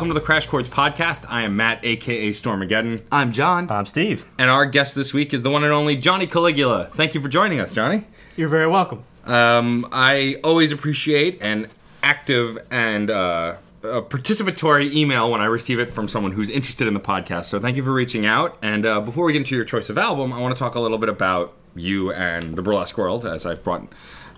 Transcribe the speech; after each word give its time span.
and 0.00 0.08
welcome 0.08 0.14
to 0.16 0.20
the 0.20 0.24
Crash 0.24 0.46
Chords 0.46 0.70
podcast. 0.70 1.26
I 1.28 1.42
am 1.42 1.56
Matt, 1.56 1.84
aka 1.84 2.30
Stormageddon, 2.30 3.02
I'm 3.12 3.32
John. 3.32 3.70
I'm 3.70 3.84
Steve. 3.84 4.24
and 4.38 4.50
our 4.50 4.64
guest 4.64 4.94
this 4.94 5.12
week 5.12 5.34
is 5.34 5.42
the 5.42 5.50
one 5.50 5.62
and 5.62 5.74
only 5.74 5.94
Johnny 5.94 6.26
Caligula. 6.26 6.86
Thank 6.94 7.14
you 7.14 7.20
for 7.20 7.28
joining 7.28 7.60
us, 7.60 7.74
Johnny. 7.74 8.06
You're 8.34 8.48
very 8.48 8.66
welcome. 8.66 9.04
Um, 9.26 9.86
I 9.92 10.40
always 10.42 10.72
appreciate 10.72 11.42
an 11.42 11.68
active 12.02 12.56
and 12.70 13.10
uh, 13.10 13.56
a 13.82 14.00
participatory 14.00 14.90
email 14.90 15.30
when 15.30 15.42
I 15.42 15.44
receive 15.44 15.78
it 15.78 15.90
from 15.90 16.08
someone 16.08 16.32
who's 16.32 16.48
interested 16.48 16.88
in 16.88 16.94
the 16.94 17.00
podcast. 17.00 17.44
So 17.44 17.60
thank 17.60 17.76
you 17.76 17.82
for 17.82 17.92
reaching 17.92 18.24
out. 18.24 18.56
And 18.62 18.86
uh, 18.86 19.02
before 19.02 19.26
we 19.26 19.34
get 19.34 19.40
into 19.40 19.54
your 19.54 19.66
choice 19.66 19.90
of 19.90 19.98
album, 19.98 20.32
I 20.32 20.38
want 20.38 20.56
to 20.56 20.58
talk 20.58 20.76
a 20.76 20.80
little 20.80 20.96
bit 20.96 21.10
about 21.10 21.52
you 21.76 22.10
and 22.10 22.56
the 22.56 22.62
burlesque 22.62 22.96
world, 22.96 23.26
as 23.26 23.44
I've 23.44 23.62
brought, 23.62 23.86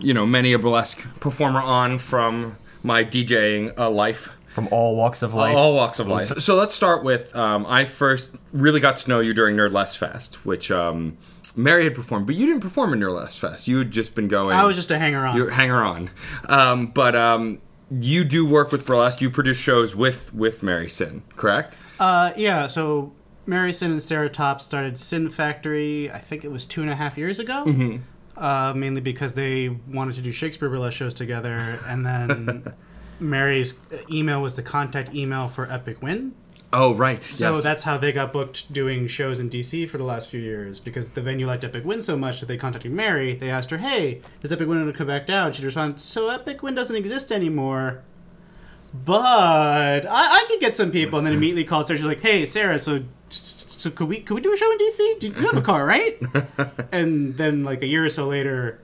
you 0.01 0.12
know, 0.12 0.27
many 0.27 0.55
a 0.55 0.59
burlesque 0.59 1.06
performer 1.20 1.61
on 1.61 1.98
from 1.98 2.56
my 2.83 3.05
DJing 3.05 3.79
uh, 3.79 3.89
life. 3.89 4.29
From 4.52 4.69
all 4.70 4.97
walks 4.97 5.23
of 5.23 5.33
life. 5.33 5.56
All 5.56 5.74
walks 5.74 5.98
of 5.98 6.06
life. 6.09 6.38
So 6.41 6.56
let's 6.56 6.74
start 6.74 7.02
with 7.02 7.34
um, 7.34 7.65
I 7.66 7.87
first 7.87 8.34
really 8.52 8.80
got 8.80 8.98
to 8.98 9.09
know 9.09 9.20
you 9.20 9.33
during 9.33 9.56
Nerdlesque 9.56 9.97
Fest, 9.97 10.44
which 10.44 10.70
um, 10.70 11.17
Mary 11.56 11.84
had 11.84 11.94
performed, 11.94 12.27
but 12.27 12.34
you 12.34 12.47
didn't 12.47 12.61
perform 12.61 12.92
in 12.92 13.00
Nerdlesque 13.00 13.39
Fest. 13.39 13.67
You 13.67 13.78
had 13.78 13.91
just 13.91 14.14
been 14.14 14.28
going. 14.28 14.55
I 14.55 14.64
was 14.64 14.77
just 14.77 14.91
a 14.91 14.98
hanger 14.98 15.25
on. 15.27 15.36
You're 15.36 15.50
hanger 15.50 15.83
on, 15.83 16.11
um, 16.48 16.89
but 16.89 17.17
um, 17.17 17.61
you 17.91 18.25
do 18.25 18.47
work 18.47 18.72
with 18.72 18.84
burlesque. 18.86 19.20
You 19.20 19.31
produce 19.31 19.59
shows 19.59 19.97
with 19.97 20.34
with 20.34 20.62
Mary 20.62 20.89
Sin, 20.89 21.22
correct? 21.37 21.77
Uh, 21.98 22.33
yeah, 22.37 22.66
so 22.66 23.12
Mary 23.47 23.72
Sin 23.72 23.91
and 23.91 24.03
Sarah 24.03 24.28
Top 24.28 24.61
started 24.61 24.97
Sin 24.97 25.28
Factory, 25.28 26.11
I 26.11 26.19
think 26.19 26.44
it 26.44 26.50
was 26.50 26.66
two 26.66 26.83
and 26.83 26.91
a 26.91 26.97
half 26.97 27.19
years 27.19 27.39
ago. 27.39 27.64
Mm-hmm. 27.66 27.97
Uh, 28.37 28.72
mainly 28.75 29.03
because 29.03 29.34
they 29.34 29.69
wanted 29.69 30.14
to 30.14 30.22
do 30.22 30.33
Shakespeare 30.33 30.70
burlesque 30.70 30.97
shows 30.97 31.12
together, 31.12 31.78
and 31.87 32.05
then 32.05 32.75
Mary's 33.23 33.78
email 34.11 34.42
was 34.42 34.56
the 34.56 34.62
contact 34.62 35.15
email 35.15 35.48
for 35.48 35.70
Epic 35.70 36.03
Win. 36.03 36.34
Oh, 36.75 36.95
right. 36.95 37.23
So 37.23 37.55
yes. 37.55 37.62
that's 37.62 37.83
how 37.83 37.98
they 37.98 38.12
got 38.12 38.33
booked 38.33 38.73
doing 38.73 39.06
shows 39.06 39.39
in 39.39 39.51
DC 39.51 39.89
for 39.91 39.98
the 39.98 40.05
last 40.05 40.31
few 40.31 40.41
years 40.41 40.81
because 40.81 41.11
the 41.11 41.20
venue 41.20 41.47
liked 41.47 41.65
Epic 41.65 41.84
Win 41.84 42.00
so 42.00 42.17
much 42.17 42.41
that 42.41 42.47
they 42.47 42.56
contacted 42.56 42.93
Mary. 42.93 43.34
They 43.34 43.50
asked 43.50 43.70
her, 43.70 43.78
"Hey, 43.78 44.23
is 44.43 44.53
Epic 44.53 44.67
Win 44.67 44.78
want 44.78 44.91
to 44.91 44.97
come 44.97 45.06
back 45.06 45.27
down?" 45.27 45.53
She 45.53 45.65
responded, 45.65 46.00
"So 46.00 46.31
Epic 46.31 46.62
Win 46.62 46.75
doesn't 46.75 46.97
exist 46.97 47.31
anymore." 47.31 48.03
But 48.95 50.06
I, 50.06 50.06
I 50.09 50.45
could 50.48 50.61
get 50.61 50.75
some 50.75 50.91
people, 50.91 51.19
and 51.19 51.27
then 51.27 51.34
immediately 51.34 51.65
called 51.65 51.87
Sarah. 51.87 51.98
She's 51.98 52.06
like, 52.06 52.20
"Hey, 52.20 52.47
Sarah, 52.47 52.78
so 52.78 53.05
so 53.28 53.91
could 53.91 54.09
we 54.09 54.20
could 54.20 54.34
we 54.34 54.41
do 54.41 54.53
a 54.53 54.56
show 54.56 54.70
in 54.73 54.78
DC? 54.78 55.19
Do 55.19 55.27
you 55.28 55.34
have 55.34 55.56
a 55.56 55.62
car, 55.62 55.84
right?" 55.84 56.20
and 56.93 57.37
then 57.37 57.65
like 57.65 57.83
a 57.83 57.87
year 57.87 58.05
or 58.05 58.09
so 58.09 58.27
later, 58.27 58.81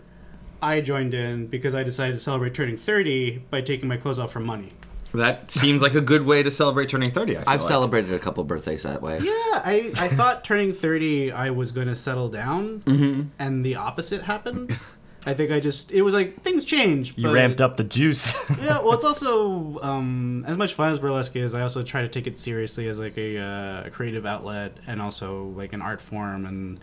I 0.62 0.80
joined 0.80 1.14
in 1.14 1.46
because 1.46 1.74
I 1.74 1.82
decided 1.82 2.14
to 2.14 2.18
celebrate 2.18 2.54
turning 2.54 2.76
thirty 2.76 3.38
by 3.50 3.60
taking 3.60 3.88
my 3.88 3.96
clothes 3.96 4.18
off 4.18 4.32
for 4.32 4.40
money. 4.40 4.68
that 5.14 5.50
seems 5.50 5.80
like 5.80 5.94
a 5.94 6.00
good 6.00 6.26
way 6.26 6.42
to 6.42 6.50
celebrate 6.50 6.88
turning 6.88 7.10
thirty. 7.10 7.36
I 7.36 7.40
feel 7.40 7.48
I've 7.50 7.60
like. 7.60 7.68
celebrated 7.68 8.12
a 8.12 8.18
couple 8.18 8.44
birthdays 8.44 8.82
that 8.82 9.00
way. 9.00 9.18
Yeah, 9.22 9.32
I, 9.64 9.92
I 9.98 10.08
thought 10.08 10.44
turning 10.44 10.72
30 10.72 11.32
I 11.32 11.50
was 11.50 11.72
going 11.72 11.86
to 11.88 11.94
settle 11.94 12.28
down, 12.28 12.80
Mm-hmm. 12.80 13.22
and 13.38 13.64
the 13.64 13.76
opposite 13.76 14.22
happened. 14.24 14.78
I 15.26 15.34
think 15.34 15.50
I 15.50 15.60
just, 15.60 15.92
it 15.92 16.02
was 16.02 16.14
like, 16.14 16.42
things 16.42 16.64
change. 16.64 17.14
You 17.18 17.30
ramped 17.30 17.60
up 17.60 17.76
the 17.76 17.84
juice. 17.84 18.32
Yeah, 18.62 18.78
well, 18.80 18.94
it's 18.94 19.04
also, 19.04 19.78
um, 19.82 20.44
as 20.46 20.56
much 20.56 20.74
fun 20.74 20.90
as 20.92 20.98
burlesque 20.98 21.36
is, 21.36 21.54
I 21.54 21.60
also 21.62 21.82
try 21.82 22.02
to 22.02 22.08
take 22.08 22.26
it 22.26 22.38
seriously 22.38 22.88
as 22.88 22.98
like 22.98 23.18
a, 23.18 23.36
uh, 23.38 23.82
a 23.86 23.90
creative 23.90 24.24
outlet 24.24 24.76
and 24.86 25.02
also 25.02 25.44
like 25.56 25.72
an 25.72 25.82
art 25.82 26.00
form. 26.00 26.46
And 26.46 26.80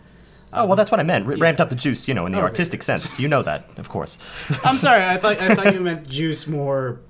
oh, 0.56 0.66
well, 0.66 0.76
that's 0.76 0.90
what 0.90 0.98
I 1.00 1.02
meant. 1.04 1.26
R- 1.26 1.36
Ramped 1.36 1.60
up 1.60 1.68
the 1.70 1.76
juice, 1.76 2.08
you 2.08 2.14
know, 2.14 2.26
in 2.26 2.32
the 2.32 2.38
Oh, 2.38 2.42
artistic 2.42 2.82
sense. 2.82 3.18
You 3.22 3.28
know 3.28 3.42
that, 3.42 3.78
of 3.78 3.88
course. 3.88 4.18
I'm 4.64 4.74
sorry, 4.76 5.04
I 5.04 5.16
thought, 5.18 5.38
I 5.40 5.54
thought 5.54 5.72
you 5.74 5.80
meant 5.90 6.08
juice 6.08 6.46
more, 6.46 7.00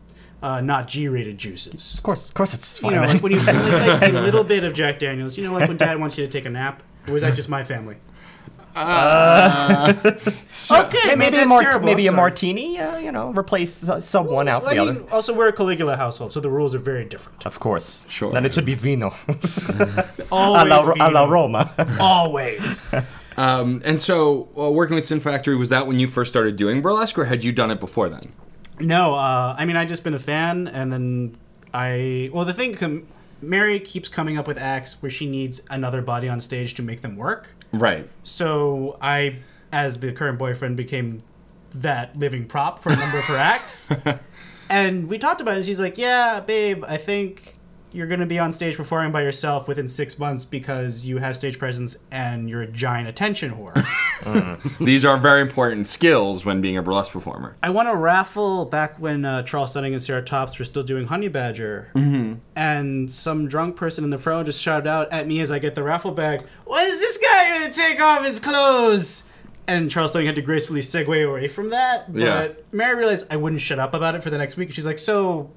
uh, 0.42 0.60
not 0.60 0.86
G 0.88 1.08
rated 1.08 1.38
juices. 1.38 1.94
Of 1.96 2.02
course, 2.02 2.28
of 2.28 2.34
course, 2.34 2.52
it's 2.54 2.80
You 2.80 2.86
what 2.86 2.94
know, 2.94 3.02
like 3.06 3.22
when 3.22 3.32
you 3.32 3.40
like, 3.40 4.00
like 4.02 4.14
a 4.14 4.20
little 4.22 4.44
bit 4.54 4.64
of 4.64 4.74
Jack 4.74 4.98
Daniels. 4.98 5.36
You 5.38 5.44
know, 5.44 5.52
like 5.54 5.68
when 5.68 5.76
dad 5.78 5.98
wants 5.98 6.18
you 6.18 6.26
to 6.26 6.30
take 6.30 6.44
a 6.44 6.50
nap? 6.50 6.82
Or 7.08 7.14
was 7.14 7.22
that 7.22 7.34
just 7.34 7.48
my 7.48 7.62
family? 7.64 7.96
okay, 8.76 8.82
Maybe, 11.06 11.16
maybe 11.16 11.36
a, 11.36 11.40
that's 11.40 11.48
mart- 11.48 11.62
terrible. 11.64 11.86
maybe 11.86 12.06
a 12.06 12.10
I'm 12.10 12.14
sorry. 12.16 12.16
martini, 12.30 12.78
uh, 12.78 12.98
you 12.98 13.10
know, 13.10 13.30
replace 13.32 13.88
uh, 13.88 14.00
sub 14.00 14.26
one 14.26 14.48
out 14.48 14.64
for 14.64 14.68
I 14.70 14.74
the 14.74 14.80
mean, 14.84 14.96
other. 14.98 15.12
also 15.12 15.32
we're 15.34 15.48
a 15.48 15.52
Caligula 15.52 15.96
household, 15.96 16.32
so 16.34 16.40
the 16.40 16.50
rules 16.50 16.74
are 16.74 16.78
very 16.78 17.04
different. 17.06 17.46
Of 17.46 17.58
course. 17.58 18.04
Sure. 18.10 18.32
Then 18.32 18.44
it 18.44 18.52
should 18.52 18.66
be 18.66 18.74
vino. 18.74 19.12
a 19.28 20.04
Always, 20.30 20.68
la, 20.68 20.80
a 20.80 21.08
la 21.10 21.24
vino. 21.24 21.28
Roma. 21.28 21.96
always. 22.00 22.90
Um, 23.36 23.82
and 23.84 24.00
so, 24.00 24.48
uh, 24.56 24.70
working 24.70 24.94
with 24.94 25.06
Sin 25.06 25.20
Factory 25.20 25.56
was 25.56 25.68
that 25.68 25.86
when 25.86 25.98
you 25.98 26.08
first 26.08 26.30
started 26.32 26.56
doing 26.56 26.80
burlesque, 26.80 27.18
or 27.18 27.26
had 27.26 27.44
you 27.44 27.52
done 27.52 27.70
it 27.70 27.80
before 27.80 28.08
then? 28.08 28.32
No, 28.80 29.14
uh, 29.14 29.54
I 29.58 29.64
mean 29.64 29.76
I 29.76 29.84
just 29.84 30.04
been 30.04 30.14
a 30.14 30.18
fan, 30.18 30.68
and 30.68 30.92
then 30.92 31.36
I 31.72 32.30
well 32.32 32.44
the 32.44 32.54
thing, 32.54 32.74
com- 32.74 33.06
Mary 33.40 33.80
keeps 33.80 34.08
coming 34.08 34.38
up 34.38 34.46
with 34.46 34.58
acts 34.58 35.00
where 35.02 35.10
she 35.10 35.26
needs 35.26 35.62
another 35.70 36.02
body 36.02 36.28
on 36.28 36.40
stage 36.40 36.74
to 36.74 36.82
make 36.82 37.02
them 37.02 37.16
work. 37.16 37.48
Right. 37.72 38.08
So 38.22 38.98
I, 39.00 39.38
as 39.72 40.00
the 40.00 40.12
current 40.12 40.38
boyfriend, 40.38 40.76
became 40.76 41.22
that 41.72 42.16
living 42.16 42.46
prop 42.46 42.78
for 42.78 42.90
a 42.90 42.96
number 42.96 43.18
of 43.18 43.24
her 43.24 43.36
acts. 43.36 43.90
and 44.70 45.08
we 45.08 45.18
talked 45.18 45.40
about 45.40 45.54
it, 45.54 45.58
and 45.58 45.66
she's 45.66 45.80
like, 45.80 45.98
"Yeah, 45.98 46.40
babe, 46.40 46.84
I 46.86 46.96
think." 46.96 47.55
You're 47.96 48.06
gonna 48.06 48.26
be 48.26 48.38
on 48.38 48.52
stage 48.52 48.76
performing 48.76 49.10
by 49.10 49.22
yourself 49.22 49.66
within 49.68 49.88
six 49.88 50.18
months 50.18 50.44
because 50.44 51.06
you 51.06 51.16
have 51.16 51.34
stage 51.34 51.58
presence 51.58 51.96
and 52.10 52.48
you're 52.48 52.60
a 52.60 52.66
giant 52.66 53.08
attention 53.08 53.52
whore. 53.54 53.74
These 54.78 55.04
are 55.06 55.16
very 55.16 55.40
important 55.40 55.86
skills 55.86 56.44
when 56.44 56.60
being 56.60 56.76
a 56.76 56.82
burlesque 56.82 57.12
performer. 57.12 57.56
I 57.62 57.70
won 57.70 57.86
a 57.86 57.94
raffle 57.96 58.66
back 58.66 58.98
when 59.00 59.24
uh, 59.24 59.42
Charles 59.44 59.72
Dunning 59.72 59.94
and 59.94 60.02
Sarah 60.02 60.20
Tops 60.22 60.58
were 60.58 60.66
still 60.66 60.82
doing 60.82 61.06
Honey 61.06 61.28
Badger. 61.28 61.90
Mm-hmm. 61.94 62.34
And 62.54 63.10
some 63.10 63.48
drunk 63.48 63.76
person 63.76 64.04
in 64.04 64.10
the 64.10 64.18
front 64.18 64.44
just 64.46 64.60
shouted 64.62 64.86
out 64.86 65.10
at 65.10 65.26
me 65.26 65.40
as 65.40 65.50
I 65.50 65.58
get 65.58 65.74
the 65.74 65.82
raffle 65.82 66.12
bag, 66.12 66.44
When 66.66 66.84
is 66.84 67.00
this 67.00 67.16
guy 67.18 67.48
going 67.58 67.70
to 67.70 67.78
take 67.78 67.98
off 68.00 68.24
his 68.26 68.40
clothes? 68.40 69.22
And 69.66 69.90
Charles 69.90 70.12
Dunning 70.12 70.26
had 70.26 70.36
to 70.36 70.42
gracefully 70.42 70.80
segue 70.80 71.26
away 71.28 71.48
from 71.48 71.70
that. 71.70 72.12
But 72.12 72.20
Yeah. 72.20 72.48
Mary 72.72 72.94
realized 72.94 73.26
I 73.30 73.36
wouldn't 73.36 73.62
shut 73.62 73.78
up 73.78 73.94
about 73.94 74.14
it 74.14 74.22
for 74.22 74.28
the 74.30 74.38
next 74.38 74.56
week. 74.58 74.70
She's 74.72 74.86
like, 74.86 74.98
So, 74.98 75.50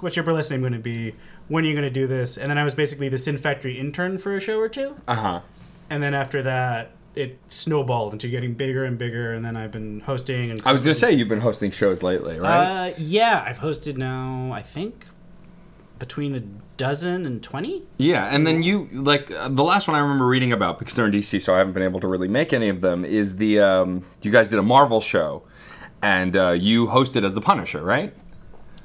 what's 0.00 0.16
your 0.16 0.24
burlesque 0.24 0.50
name 0.50 0.60
going 0.60 0.72
to 0.72 0.78
be? 0.78 1.14
When 1.48 1.64
are 1.64 1.68
you 1.68 1.74
going 1.74 1.84
to 1.84 1.90
do 1.90 2.06
this? 2.06 2.36
And 2.36 2.50
then 2.50 2.58
I 2.58 2.64
was 2.64 2.74
basically 2.74 3.08
the 3.08 3.18
Sin 3.18 3.36
Factory 3.38 3.78
intern 3.78 4.18
for 4.18 4.36
a 4.36 4.40
show 4.40 4.58
or 4.58 4.68
two. 4.68 4.96
Uh 5.06 5.14
huh. 5.14 5.40
And 5.88 6.02
then 6.02 6.14
after 6.14 6.42
that, 6.42 6.92
it 7.14 7.38
snowballed 7.48 8.12
into 8.12 8.28
getting 8.28 8.54
bigger 8.54 8.84
and 8.84 8.96
bigger. 8.96 9.32
And 9.32 9.44
then 9.44 9.56
I've 9.56 9.72
been 9.72 10.00
hosting 10.00 10.50
and 10.50 10.62
I 10.64 10.72
was 10.72 10.82
gonna 10.82 10.94
say 10.94 11.12
you've 11.12 11.28
been 11.28 11.40
hosting 11.40 11.70
shows 11.70 12.02
lately, 12.02 12.38
right? 12.38 12.90
uh, 12.90 12.94
yeah, 12.98 13.44
I've 13.46 13.58
hosted 13.58 13.96
now. 13.96 14.52
I 14.52 14.62
think 14.62 15.06
between 15.98 16.34
a 16.34 16.40
dozen 16.76 17.26
and 17.26 17.42
twenty. 17.42 17.82
yeah, 17.98 18.26
and 18.34 18.46
then 18.46 18.62
you 18.62 18.88
like 18.92 19.30
uh, 19.32 19.48
the 19.48 19.64
last 19.64 19.86
one 19.88 19.96
I 19.96 20.00
remember 20.00 20.26
reading 20.26 20.52
about 20.52 20.78
because 20.78 20.94
they're 20.94 21.06
in 21.06 21.12
DC, 21.12 21.42
so 21.42 21.54
I 21.54 21.58
haven't 21.58 21.74
been 21.74 21.82
able 21.82 22.00
to 22.00 22.06
really 22.08 22.28
make 22.28 22.52
any 22.52 22.68
of 22.68 22.80
them. 22.80 23.04
Is 23.04 23.36
the 23.36 23.60
um, 23.60 24.06
you 24.22 24.30
guys 24.30 24.48
did 24.50 24.58
a 24.58 24.62
Marvel 24.62 25.00
show, 25.00 25.42
and 26.00 26.36
uh, 26.36 26.50
you 26.50 26.86
hosted 26.86 27.24
as 27.24 27.34
the 27.34 27.40
Punisher, 27.40 27.82
right? 27.82 28.14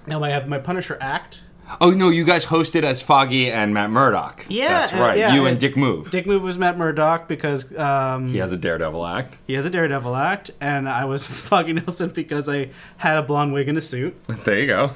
Now 0.07 0.23
I 0.23 0.29
have 0.29 0.47
my 0.47 0.59
Punisher 0.59 0.97
act. 1.01 1.41
Oh 1.81 1.89
no, 1.89 2.09
you 2.09 2.23
guys 2.25 2.45
hosted 2.45 2.83
as 2.83 3.01
Foggy 3.01 3.51
and 3.51 3.73
Matt 3.73 3.89
Murdock. 3.89 4.45
Yeah, 4.49 4.67
that's 4.69 4.93
uh, 4.93 4.97
right. 4.99 5.17
yeah, 5.17 5.33
you 5.33 5.47
and 5.47 5.59
Dick 5.59 5.75
Move. 5.75 6.11
Dick 6.11 6.27
Move 6.27 6.43
was 6.43 6.59
Matt 6.59 6.77
Murdock 6.77 7.27
because 7.27 7.75
um, 7.75 8.29
He 8.29 8.37
has 8.37 8.51
a 8.51 8.57
Daredevil 8.57 9.03
act. 9.05 9.39
he 9.47 9.53
has 9.53 9.65
a 9.65 9.71
Daredevil 9.71 10.15
act, 10.15 10.51
and 10.61 10.87
I 10.87 11.05
was 11.05 11.25
Foggy 11.27 11.73
Nelson 11.73 12.09
because 12.11 12.47
I 12.47 12.69
had 12.97 13.17
a 13.17 13.23
blonde 13.23 13.51
wig 13.53 13.67
and 13.67 13.77
a 13.77 13.81
suit. 13.81 14.15
There 14.45 14.59
you 14.59 14.67
go. 14.67 14.91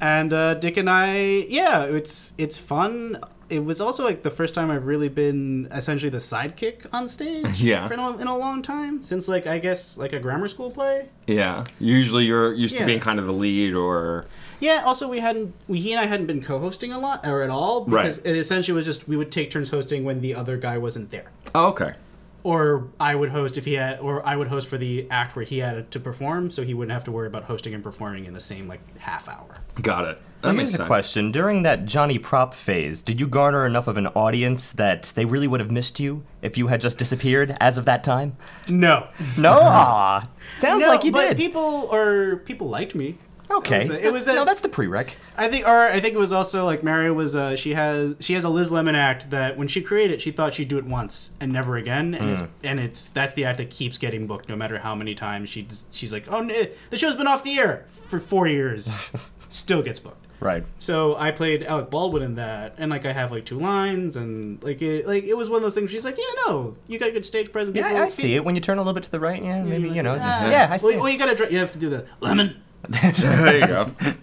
And 0.00 0.32
uh, 0.32 0.54
Dick 0.54 0.76
and 0.76 0.90
I, 0.90 1.18
yeah, 1.48 1.84
it's 1.84 2.32
it's 2.36 2.58
fun. 2.58 3.20
It 3.48 3.64
was 3.64 3.80
also 3.80 4.04
like 4.04 4.22
the 4.22 4.30
first 4.30 4.54
time 4.54 4.70
I've 4.70 4.86
really 4.86 5.08
been 5.08 5.68
essentially 5.72 6.10
the 6.10 6.18
sidekick 6.18 6.86
on 6.92 7.06
stage. 7.08 7.46
Yeah. 7.60 7.86
for 7.88 7.94
in 7.94 8.00
a, 8.00 8.16
in 8.18 8.26
a 8.26 8.36
long 8.36 8.62
time 8.62 9.04
since 9.04 9.26
like 9.28 9.46
I 9.46 9.58
guess 9.60 9.96
like 9.96 10.12
a 10.12 10.18
grammar 10.20 10.48
school 10.48 10.70
play. 10.70 11.08
Yeah. 11.28 11.64
Usually 11.78 12.24
you're 12.26 12.52
used 12.52 12.76
to 12.76 12.84
being 12.84 13.00
kind 13.00 13.18
of 13.20 13.26
the 13.26 13.32
lead 13.32 13.74
or 13.74 14.26
Yeah. 14.60 14.82
Also, 14.84 15.08
we 15.08 15.20
hadn't 15.20 15.54
we, 15.68 15.80
he 15.80 15.92
and 15.92 16.00
I 16.00 16.06
hadn't 16.06 16.26
been 16.26 16.42
co-hosting 16.42 16.92
a 16.92 16.98
lot 16.98 17.26
or 17.26 17.42
at 17.42 17.50
all 17.50 17.82
because 17.84 18.18
Right. 18.18 18.34
it 18.34 18.38
essentially 18.38 18.74
was 18.74 18.84
just 18.84 19.08
we 19.08 19.16
would 19.16 19.30
take 19.30 19.50
turns 19.50 19.70
hosting 19.70 20.04
when 20.04 20.20
the 20.20 20.34
other 20.34 20.56
guy 20.56 20.78
wasn't 20.78 21.10
there, 21.10 21.30
Oh, 21.54 21.66
okay. 21.68 21.94
or 22.42 22.88
I 23.00 23.14
would 23.14 23.30
host 23.30 23.56
if 23.58 23.64
he 23.64 23.74
had, 23.74 24.00
or 24.00 24.24
I 24.26 24.36
would 24.36 24.48
host 24.48 24.68
for 24.68 24.78
the 24.78 25.06
act 25.10 25.36
where 25.36 25.44
he 25.44 25.58
had 25.58 25.90
to 25.90 26.00
perform, 26.00 26.50
so 26.50 26.62
he 26.62 26.74
wouldn't 26.74 26.92
have 26.92 27.04
to 27.04 27.12
worry 27.12 27.26
about 27.26 27.44
hosting 27.44 27.74
and 27.74 27.82
performing 27.82 28.24
in 28.26 28.32
the 28.32 28.40
same 28.40 28.66
like 28.66 28.80
half 28.98 29.28
hour. 29.28 29.56
Got 29.82 30.04
it. 30.06 30.18
That 30.40 30.48
Let 30.48 30.56
me 30.56 30.62
makes 30.62 30.74
ask 30.74 30.82
a 30.84 30.86
question. 30.86 31.32
During 31.32 31.62
that 31.64 31.84
Johnny 31.84 32.16
Prop 32.16 32.54
phase, 32.54 33.02
did 33.02 33.18
you 33.18 33.26
garner 33.26 33.66
enough 33.66 33.88
of 33.88 33.96
an 33.96 34.06
audience 34.08 34.70
that 34.72 35.12
they 35.16 35.24
really 35.24 35.48
would 35.48 35.58
have 35.58 35.70
missed 35.72 35.98
you 35.98 36.22
if 36.42 36.56
you 36.56 36.68
had 36.68 36.80
just 36.80 36.96
disappeared 36.96 37.56
as 37.58 37.76
of 37.76 37.84
that 37.86 38.04
time? 38.04 38.36
No, 38.68 39.08
No? 39.36 39.52
Aw. 39.60 40.28
Sounds 40.56 40.80
no, 40.84 40.88
like 40.90 41.02
you 41.02 41.10
did. 41.10 41.14
but 41.14 41.28
did. 41.30 41.36
people 41.38 41.88
or 41.92 42.36
people 42.44 42.68
liked 42.68 42.94
me. 42.94 43.18
Okay. 43.50 43.82
It 43.84 43.88
was, 43.88 43.90
it 43.90 44.12
was 44.12 44.24
That's- 44.24 44.36
a- 44.36 44.40
no, 44.40 44.44
that's 44.44 44.60
the 44.60 44.68
prereq. 44.68 45.10
I 45.36 45.48
think, 45.48 45.66
or 45.66 45.86
I 45.88 46.00
think 46.00 46.14
it 46.14 46.18
was 46.18 46.32
also 46.32 46.64
like 46.64 46.82
Mary 46.82 47.10
was. 47.10 47.36
Uh, 47.36 47.56
she 47.56 47.74
has 47.74 48.14
she 48.20 48.34
has 48.34 48.44
a 48.44 48.48
Liz 48.48 48.70
Lemon 48.72 48.94
act 48.94 49.30
that 49.30 49.56
when 49.56 49.68
she 49.68 49.80
created 49.82 50.14
it, 50.14 50.20
she 50.22 50.30
thought 50.30 50.54
she'd 50.54 50.68
do 50.68 50.78
it 50.78 50.84
once 50.84 51.32
and 51.40 51.52
never 51.52 51.76
again, 51.76 52.14
and 52.14 52.30
it's 52.30 52.42
and 52.64 52.80
it's 52.80 53.10
that's 53.10 53.34
the 53.34 53.44
act 53.44 53.58
that 53.58 53.70
keeps 53.70 53.98
getting 53.98 54.26
booked 54.26 54.48
no 54.48 54.56
matter 54.56 54.78
how 54.78 54.94
many 54.94 55.14
times 55.14 55.48
she 55.48 55.66
she's 55.92 56.12
like, 56.12 56.24
oh, 56.28 56.44
the 56.90 56.98
show's 56.98 57.16
been 57.16 57.26
off 57.28 57.44
the 57.44 57.58
air 57.58 57.84
for 57.88 58.18
four 58.18 58.46
years, 58.48 59.10
still 59.48 59.82
gets 59.82 60.00
booked. 60.00 60.24
Right. 60.40 60.64
So 60.78 61.16
I 61.16 61.32
played 61.32 61.64
Alec 61.64 61.90
Baldwin 61.90 62.22
in 62.22 62.36
that, 62.36 62.74
and 62.78 62.90
like 62.92 63.04
I 63.06 63.12
have 63.12 63.32
like 63.32 63.44
two 63.44 63.58
lines, 63.58 64.14
and 64.14 64.62
like 64.62 64.80
it, 64.82 65.04
like 65.06 65.24
it 65.24 65.36
was 65.36 65.48
one 65.50 65.56
of 65.56 65.62
those 65.62 65.74
things. 65.74 65.90
She's 65.90 66.04
like, 66.04 66.16
yeah, 66.16 66.42
no, 66.46 66.76
you 66.86 66.96
got 66.98 67.12
good 67.12 67.26
stage 67.26 67.50
presence. 67.50 67.76
Yeah, 67.76 67.88
people- 67.88 68.02
I 68.04 68.08
see 68.08 68.34
it 68.36 68.44
when 68.44 68.54
you 68.54 68.60
turn 68.60 68.78
a 68.78 68.80
little 68.82 68.92
bit 68.94 69.02
to 69.04 69.10
the 69.10 69.18
right. 69.18 69.42
Yeah, 69.42 69.62
maybe 69.64 69.88
you 69.88 70.02
know. 70.02 70.14
Just, 70.16 70.40
Ah. 70.40 70.48
yeah, 70.50 70.68
I 70.70 70.76
see. 70.76 70.86
Well, 70.86 70.96
it. 70.96 71.00
well, 71.00 71.08
you 71.10 71.18
gotta, 71.18 71.52
you 71.52 71.58
have 71.58 71.72
to 71.72 71.78
do 71.78 71.90
the 71.90 72.06
lemon. 72.20 72.62
there 72.88 73.58
you 73.58 73.66
go. 73.66 73.90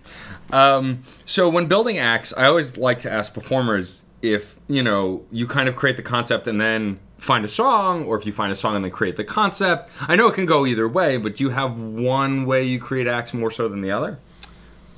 Um, 0.54 1.04
so 1.25 1.50
when 1.50 1.66
building 1.68 1.98
acts, 1.98 2.31
I 2.38 2.46
always 2.46 2.78
like 2.78 3.00
to 3.02 3.12
ask 3.12 3.34
performers 3.34 4.04
if 4.22 4.60
you 4.68 4.84
know 4.84 5.25
you 5.31 5.48
kind 5.48 5.68
of 5.68 5.75
create 5.75 5.98
the 5.98 6.04
concept 6.04 6.46
and 6.46 6.62
then 6.62 7.00
find 7.18 7.44
a 7.44 7.48
song, 7.48 8.06
or 8.06 8.18
if 8.18 8.25
you 8.25 8.31
find 8.31 8.52
a 8.52 8.56
song 8.56 8.75
and 8.75 8.86
then 8.86 8.92
create 8.92 9.16
the 9.16 9.24
concept. 9.24 9.90
I 10.02 10.16
know 10.16 10.28
it 10.28 10.36
can 10.36 10.46
go 10.46 10.66
either 10.66 10.88
way, 10.88 11.18
but 11.18 11.36
do 11.36 11.44
you 11.44 11.50
have 11.50 11.80
one 11.80 12.46
way 12.46 12.63
you 12.63 12.80
create 12.80 13.07
acts 13.07 13.34
more 13.34 13.50
so 13.50 13.68
than 13.68 13.81
the 13.81 13.92
other? 13.92 14.19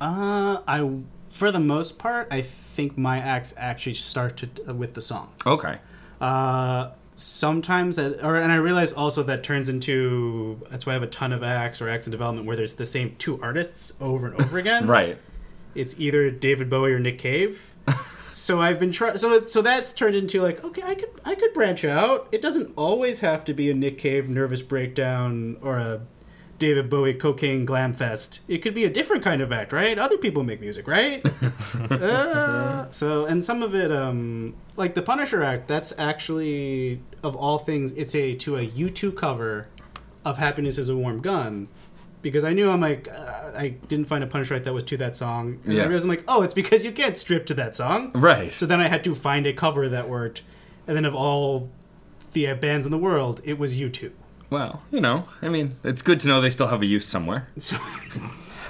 Uh, 0.01 0.57
I 0.67 0.89
for 1.29 1.51
the 1.51 1.59
most 1.59 1.99
part, 1.99 2.27
I 2.31 2.41
think 2.41 2.97
my 2.97 3.19
acts 3.19 3.53
actually 3.57 3.93
start 3.93 4.37
to, 4.37 4.73
with 4.73 4.95
the 4.95 5.01
song. 5.01 5.29
Okay. 5.45 5.79
Uh, 6.19 6.89
sometimes 7.17 7.95
that, 7.95 8.23
or 8.23 8.37
and 8.37 8.51
I 8.51 8.55
realize 8.55 8.93
also 8.93 9.23
that 9.23 9.43
turns 9.43 9.69
into 9.69 10.61
that's 10.69 10.85
why 10.85 10.91
I 10.91 10.93
have 10.93 11.03
a 11.03 11.07
ton 11.07 11.33
of 11.33 11.43
acts 11.43 11.81
or 11.81 11.89
acts 11.89 12.07
in 12.07 12.11
development 12.11 12.47
where 12.47 12.55
there's 12.55 12.75
the 12.75 12.85
same 12.85 13.15
two 13.17 13.41
artists 13.41 13.93
over 13.99 14.27
and 14.27 14.41
over 14.41 14.57
again. 14.57 14.87
Right. 14.97 15.17
It's 15.75 15.99
either 15.99 16.31
David 16.31 16.69
Bowie 16.69 16.93
or 16.93 16.99
Nick 16.99 17.19
Cave. 17.19 17.75
so 18.31 18.59
I've 18.61 18.79
been 18.79 18.91
trying. 18.91 19.17
So 19.17 19.41
so 19.41 19.61
that's 19.61 19.93
turned 19.93 20.15
into 20.15 20.41
like 20.41 20.63
okay, 20.63 20.81
I 20.83 20.95
could 20.95 21.09
I 21.25 21.35
could 21.35 21.53
branch 21.53 21.85
out. 21.85 22.27
It 22.31 22.41
doesn't 22.41 22.73
always 22.75 23.19
have 23.19 23.43
to 23.45 23.53
be 23.53 23.69
a 23.69 23.73
Nick 23.73 23.97
Cave 23.97 24.29
nervous 24.29 24.61
breakdown 24.61 25.57
or 25.61 25.77
a 25.77 26.01
David 26.59 26.89
Bowie 26.89 27.13
cocaine 27.13 27.65
glam 27.65 27.93
fest. 27.93 28.41
It 28.47 28.59
could 28.59 28.73
be 28.73 28.83
a 28.83 28.89
different 28.89 29.23
kind 29.23 29.41
of 29.41 29.51
act, 29.51 29.71
right? 29.71 29.97
Other 29.99 30.17
people 30.17 30.43
make 30.43 30.59
music, 30.59 30.87
right? 30.87 31.23
uh, 31.91 32.89
so 32.91 33.25
and 33.25 33.43
some 33.43 33.61
of 33.63 33.75
it, 33.75 33.91
um, 33.91 34.55
like 34.75 34.95
the 34.95 35.01
Punisher 35.01 35.43
act, 35.43 35.67
that's 35.67 35.93
actually 35.97 37.01
of 37.23 37.35
all 37.35 37.57
things, 37.57 37.93
it's 37.93 38.15
a 38.15 38.35
to 38.35 38.55
a 38.57 38.61
U 38.63 38.89
two 38.89 39.11
cover 39.11 39.67
of 40.25 40.37
"Happiness 40.37 40.77
Is 40.77 40.89
a 40.89 40.95
Warm 40.95 41.21
Gun." 41.21 41.67
Because 42.23 42.43
I 42.43 42.51
knew 42.51 42.69
I'm 42.69 42.81
like 42.81 43.07
uh, 43.09 43.51
I 43.55 43.69
didn't 43.87 44.05
find 44.05 44.23
a 44.23 44.27
Punisher 44.27 44.55
act 44.55 44.65
that 44.65 44.73
was 44.73 44.83
to 44.85 44.97
that 44.97 45.15
song, 45.15 45.59
and 45.63 45.73
Yeah. 45.73 45.83
I 45.83 45.85
realized 45.85 46.05
I'm 46.05 46.09
like, 46.09 46.23
oh, 46.27 46.41
it's 46.41 46.53
because 46.53 46.83
you 46.83 46.91
can't 46.91 47.15
strip 47.17 47.45
to 47.47 47.53
that 47.53 47.75
song. 47.75 48.11
Right. 48.13 48.51
So 48.51 48.65
then 48.65 48.81
I 48.81 48.87
had 48.87 49.03
to 49.05 49.13
find 49.15 49.45
a 49.45 49.53
cover 49.53 49.87
that 49.87 50.09
worked, 50.09 50.41
and 50.87 50.97
then 50.97 51.05
of 51.05 51.13
all 51.13 51.69
the 52.33 52.51
bands 52.53 52.85
in 52.85 52.91
the 52.91 52.97
world, 52.97 53.41
it 53.43 53.57
was 53.59 53.79
U 53.79 53.89
two. 53.89 54.11
Well, 54.49 54.81
you 54.91 55.01
know, 55.01 55.27
I 55.41 55.49
mean, 55.49 55.75
it's 55.83 56.01
good 56.01 56.19
to 56.21 56.27
know 56.27 56.41
they 56.41 56.49
still 56.49 56.67
have 56.67 56.81
a 56.81 56.85
use 56.85 57.05
somewhere. 57.05 57.49
So 57.59 57.77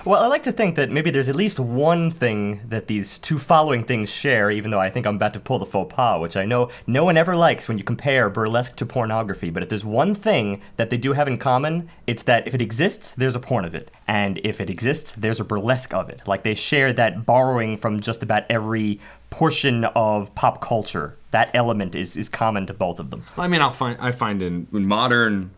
Well, 0.07 0.24
I 0.24 0.27
like 0.27 0.44
to 0.44 0.53
think 0.53 0.75
that 0.75 0.89
maybe 0.89 1.12
there's 1.12 1.27
at 1.27 1.35
least 1.35 1.59
one 1.59 2.12
thing 2.12 2.62
that 2.69 2.88
these 2.88 3.19
two 3.19 3.38
following 3.38 3.83
things 3.83 4.09
share, 4.09 4.50
even 4.50 4.71
though 4.71 4.79
I 4.79 4.89
think 4.89 5.06
I'm 5.06 5.18
about 5.18 5.33
to 5.33 5.41
pull 5.41 5.59
the 5.59 5.65
faux 5.65 5.94
pas, 5.94 6.21
which 6.21 6.38
I 6.38 6.45
know 6.45 6.69
no 6.88 7.03
one 7.03 7.18
ever 7.18 7.35
likes 7.35 7.68
when 7.68 7.77
you 7.77 7.83
compare 7.83 8.29
burlesque 8.29 8.77
to 8.77 8.85
pornography. 8.85 9.50
But 9.50 9.63
if 9.63 9.69
there's 9.69 9.83
one 9.83 10.15
thing 10.15 10.62
that 10.77 10.89
they 10.91 10.95
do 10.95 11.12
have 11.12 11.27
in 11.27 11.38
common, 11.38 11.89
it's 12.07 12.23
that 12.23 12.47
if 12.47 12.56
it 12.56 12.62
exists, 12.62 13.12
there's 13.15 13.35
a 13.35 13.39
porn 13.41 13.65
of 13.65 13.75
it. 13.75 13.91
And 14.07 14.39
if 14.45 14.62
it 14.62 14.69
exists, 14.69 15.12
there's 15.12 15.41
a 15.41 15.44
burlesque 15.44 15.94
of 15.94 16.09
it. 16.09 16.21
Like 16.25 16.44
they 16.44 16.56
share 16.56 16.94
that 16.94 17.25
borrowing 17.25 17.75
from 17.75 18.00
just 18.00 18.23
about 18.23 18.45
every 18.50 19.01
portion 19.30 19.83
of 19.83 20.33
pop 20.35 20.62
culture. 20.62 21.18
That 21.31 21.51
element 21.53 21.95
is, 21.95 22.15
is 22.15 22.30
common 22.30 22.65
to 22.68 22.73
both 22.73 23.01
of 23.01 23.09
them. 23.09 23.25
I 23.38 23.50
mean, 23.50 23.62
I'll 23.62 23.73
find 23.73 23.97
I 24.00 24.13
find 24.13 24.41
in, 24.41 24.68
in 24.71 24.85
modern 24.85 25.51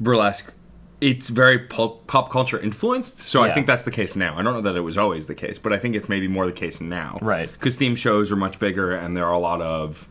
burlesque, 0.00 0.52
it's 1.00 1.28
very 1.28 1.58
pop, 1.58 2.06
pop 2.06 2.30
culture 2.30 2.58
influenced. 2.58 3.18
So 3.18 3.42
I 3.42 3.52
think 3.52 3.66
that's 3.66 3.82
the 3.82 3.90
case 3.90 4.16
now. 4.16 4.38
I 4.38 4.42
don't 4.42 4.54
know 4.54 4.60
that 4.62 4.76
it 4.76 4.80
was 4.80 4.96
always 4.96 5.26
the 5.26 5.34
case, 5.34 5.58
but 5.58 5.72
I 5.72 5.78
think 5.78 5.94
it's 5.94 6.08
maybe 6.08 6.26
more 6.28 6.46
the 6.46 6.52
case 6.52 6.80
now. 6.80 7.18
Right. 7.20 7.52
Because 7.52 7.76
theme 7.76 7.96
shows 7.96 8.32
are 8.32 8.36
much 8.36 8.58
bigger, 8.58 8.92
and 8.92 9.16
there 9.16 9.26
are 9.26 9.34
a 9.34 9.38
lot 9.38 9.60
of 9.60 10.08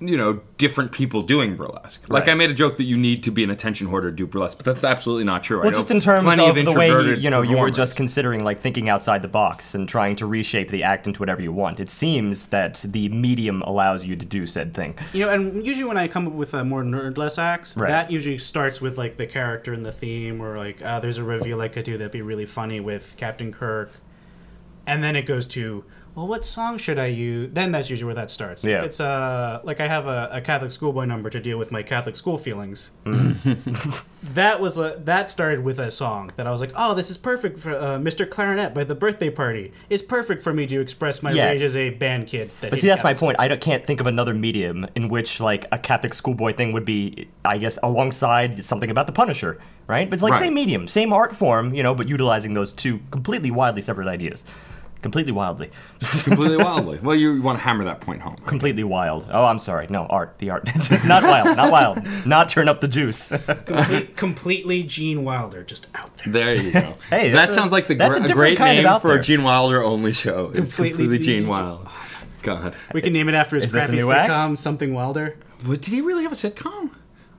you 0.00 0.16
know 0.16 0.40
different 0.56 0.92
people 0.92 1.22
doing 1.22 1.56
burlesque. 1.56 2.08
Like 2.08 2.28
I 2.28 2.34
made 2.34 2.50
a 2.50 2.54
joke 2.54 2.76
that 2.78 2.84
you 2.84 2.96
need 2.96 3.22
to 3.24 3.30
be 3.30 3.44
an 3.44 3.50
attention 3.50 3.86
hoarder 3.88 4.10
to 4.10 4.16
do 4.16 4.26
burlesque, 4.26 4.56
but 4.58 4.64
that's 4.66 4.84
absolutely 4.84 5.24
not 5.24 5.42
true. 5.44 5.58
Well, 5.60 5.70
know 5.70 5.76
just 5.76 5.90
in 5.90 6.00
terms 6.00 6.24
plenty 6.24 6.48
of, 6.48 6.54
the 6.64 6.72
way 6.72 6.88
you, 6.88 7.14
you 7.14 7.30
know 7.30 7.42
you 7.42 7.56
were 7.58 7.70
just 7.70 7.96
considering 7.96 8.42
like 8.44 8.58
thinking 8.58 8.88
outside 8.88 9.22
the 9.22 9.28
box 9.28 9.74
and 9.74 9.88
trying 9.88 10.16
to 10.16 10.26
reshape 10.26 10.70
the 10.70 10.82
act 10.82 11.06
into 11.06 11.20
whatever 11.20 11.42
you 11.42 11.52
want. 11.52 11.80
It 11.80 11.90
seems 11.90 12.46
that 12.46 12.84
the 12.86 13.08
medium 13.10 13.62
allows 13.62 14.04
you 14.04 14.16
to 14.16 14.24
do 14.26 14.46
said 14.46 14.74
thing. 14.74 14.96
You 15.12 15.26
know, 15.26 15.32
and 15.32 15.64
usually 15.66 15.86
when 15.86 15.96
I 15.98 16.08
come 16.08 16.26
up 16.26 16.32
with 16.32 16.54
uh, 16.54 16.64
more 16.64 16.82
nerdlesque 16.82 17.38
acts, 17.38 17.76
Right. 17.76 17.88
that 17.88 18.10
usually 18.10 18.38
starts 18.38 18.80
with 18.80 18.96
like 18.98 19.16
the 19.16 19.26
character 19.26 19.72
and 19.72 19.84
the 19.84 19.92
theme, 19.92 20.40
or 20.40 20.56
like 20.56 20.82
uh, 20.82 21.00
there's 21.00 21.18
a 21.18 21.24
reveal 21.24 21.60
I 21.60 21.68
could 21.68 21.84
do 21.84 21.98
that'd 21.98 22.12
be 22.12 22.22
really 22.22 22.46
funny 22.46 22.80
with 22.80 23.14
Captain 23.16 23.52
Kirk, 23.52 23.92
and 24.86 25.02
then 25.04 25.16
it 25.16 25.22
goes 25.26 25.46
to 25.48 25.84
well, 26.14 26.26
what 26.26 26.44
song 26.44 26.76
should 26.78 26.98
I 26.98 27.06
use? 27.06 27.50
Then 27.52 27.70
that's 27.72 27.88
usually 27.88 28.06
where 28.06 28.14
that 28.16 28.30
starts. 28.30 28.64
Yeah. 28.64 28.78
If 28.78 28.84
it's 28.84 29.00
uh 29.00 29.60
like 29.64 29.80
I 29.80 29.88
have 29.88 30.06
a, 30.06 30.28
a 30.32 30.40
Catholic 30.40 30.70
schoolboy 30.70 31.04
number 31.04 31.30
to 31.30 31.40
deal 31.40 31.58
with 31.58 31.70
my 31.70 31.82
Catholic 31.82 32.16
school 32.16 32.36
feelings. 32.38 32.90
that 34.22 34.60
was 34.60 34.76
a, 34.78 35.00
that 35.04 35.30
started 35.30 35.64
with 35.64 35.78
a 35.78 35.90
song 35.90 36.32
that 36.36 36.46
I 36.46 36.50
was 36.50 36.60
like, 36.60 36.72
oh, 36.76 36.94
this 36.94 37.10
is 37.10 37.16
perfect 37.16 37.58
for 37.58 37.74
uh, 37.74 37.98
Mr. 37.98 38.28
Clarinet 38.28 38.74
by 38.74 38.84
the 38.84 38.94
Birthday 38.94 39.30
Party. 39.30 39.72
It's 39.88 40.02
perfect 40.02 40.42
for 40.42 40.52
me 40.52 40.66
to 40.66 40.80
express 40.80 41.22
my 41.22 41.32
Yeah. 41.32 41.46
rage 41.50 41.62
as 41.62 41.76
a 41.76 41.90
band 41.90 42.26
kid. 42.26 42.50
That 42.60 42.70
But 42.70 42.80
see, 42.80 42.88
that's 42.88 43.02
my 43.04 43.12
Catholic 43.12 43.36
point. 43.38 43.52
I 43.52 43.56
can't 43.56 43.86
think 43.86 44.00
of 44.00 44.06
another 44.06 44.34
medium 44.34 44.86
in 44.94 45.08
which 45.08 45.40
like 45.40 45.66
a 45.72 45.78
Catholic 45.78 46.14
schoolboy 46.14 46.52
thing 46.52 46.72
would 46.72 46.84
be, 46.84 47.28
I 47.44 47.58
guess, 47.58 47.78
alongside 47.82 48.62
something 48.64 48.90
about 48.90 49.06
the 49.06 49.12
Punisher, 49.12 49.58
right? 49.86 50.08
But 50.08 50.14
it's 50.14 50.22
like 50.22 50.32
Right. 50.32 50.42
same 50.42 50.54
medium, 50.54 50.86
same 50.88 51.12
art 51.12 51.34
form, 51.34 51.74
you 51.74 51.82
know, 51.82 51.94
but 51.94 52.08
utilizing 52.08 52.54
those 52.54 52.72
two 52.72 53.00
completely 53.10 53.50
wildly 53.50 53.82
separate 53.82 54.08
ideas. 54.08 54.44
Completely 55.02 55.32
wildly. 55.32 55.70
completely 56.24 56.56
wildly. 56.62 56.98
Well, 57.02 57.16
you 57.16 57.40
want 57.40 57.58
to 57.58 57.64
hammer 57.64 57.84
that 57.84 58.00
point 58.00 58.20
home. 58.20 58.36
Completely 58.46 58.84
wild. 58.84 59.26
Oh, 59.32 59.44
I'm 59.46 59.58
sorry. 59.58 59.86
No, 59.88 60.04
art. 60.06 60.38
The 60.38 60.50
art. 60.50 60.68
not 61.06 61.22
wild. 61.22 61.56
Not 61.56 61.72
wild. 61.72 62.26
Not 62.26 62.48
turn 62.50 62.68
up 62.68 62.80
the 62.82 62.88
juice. 62.88 63.28
Complete, 63.64 64.16
completely 64.16 64.82
Gene 64.82 65.24
Wilder, 65.24 65.62
just 65.64 65.86
out 65.94 66.14
there. 66.18 66.32
There 66.32 66.54
you 66.54 66.72
go. 66.72 66.80
Hey, 67.10 67.30
that 67.30 67.36
that's 67.36 67.52
a- 67.52 67.54
sounds 67.54 67.72
like 67.72 67.86
the 67.88 67.94
that's 67.94 68.16
gr- 68.16 68.22
a 68.22 68.24
a, 68.24 68.28
different 68.28 68.38
great 68.38 68.58
kind 68.58 68.78
of 68.78 68.84
name 68.84 68.92
out 68.92 69.02
for 69.02 69.14
a. 69.14 69.22
Gene 69.22 69.42
Wilder 69.42 69.82
only 69.82 70.12
show. 70.12 70.50
It's 70.54 70.74
Completely 70.74 71.04
completely 71.04 71.18
Gene- 71.18 71.38
Gene 71.40 71.48
Wilder. 71.48 71.88
God. 72.42 72.74
We 72.94 73.02
can 73.02 73.12
name 73.12 73.28
it 73.28 73.34
after 73.34 73.56
his 73.56 73.64
Is 73.64 73.72
this 73.72 73.84
a 73.84 73.86
crappy 73.88 74.02
new 74.02 74.08
sitcom, 74.08 74.50
act? 74.52 74.58
Something 74.58 74.94
Wilder. 74.94 75.36
What, 75.64 75.80
did 75.82 75.92
he 75.92 76.00
really 76.00 76.22
have 76.22 76.32
a 76.32 76.36
sitcom? 76.36 76.90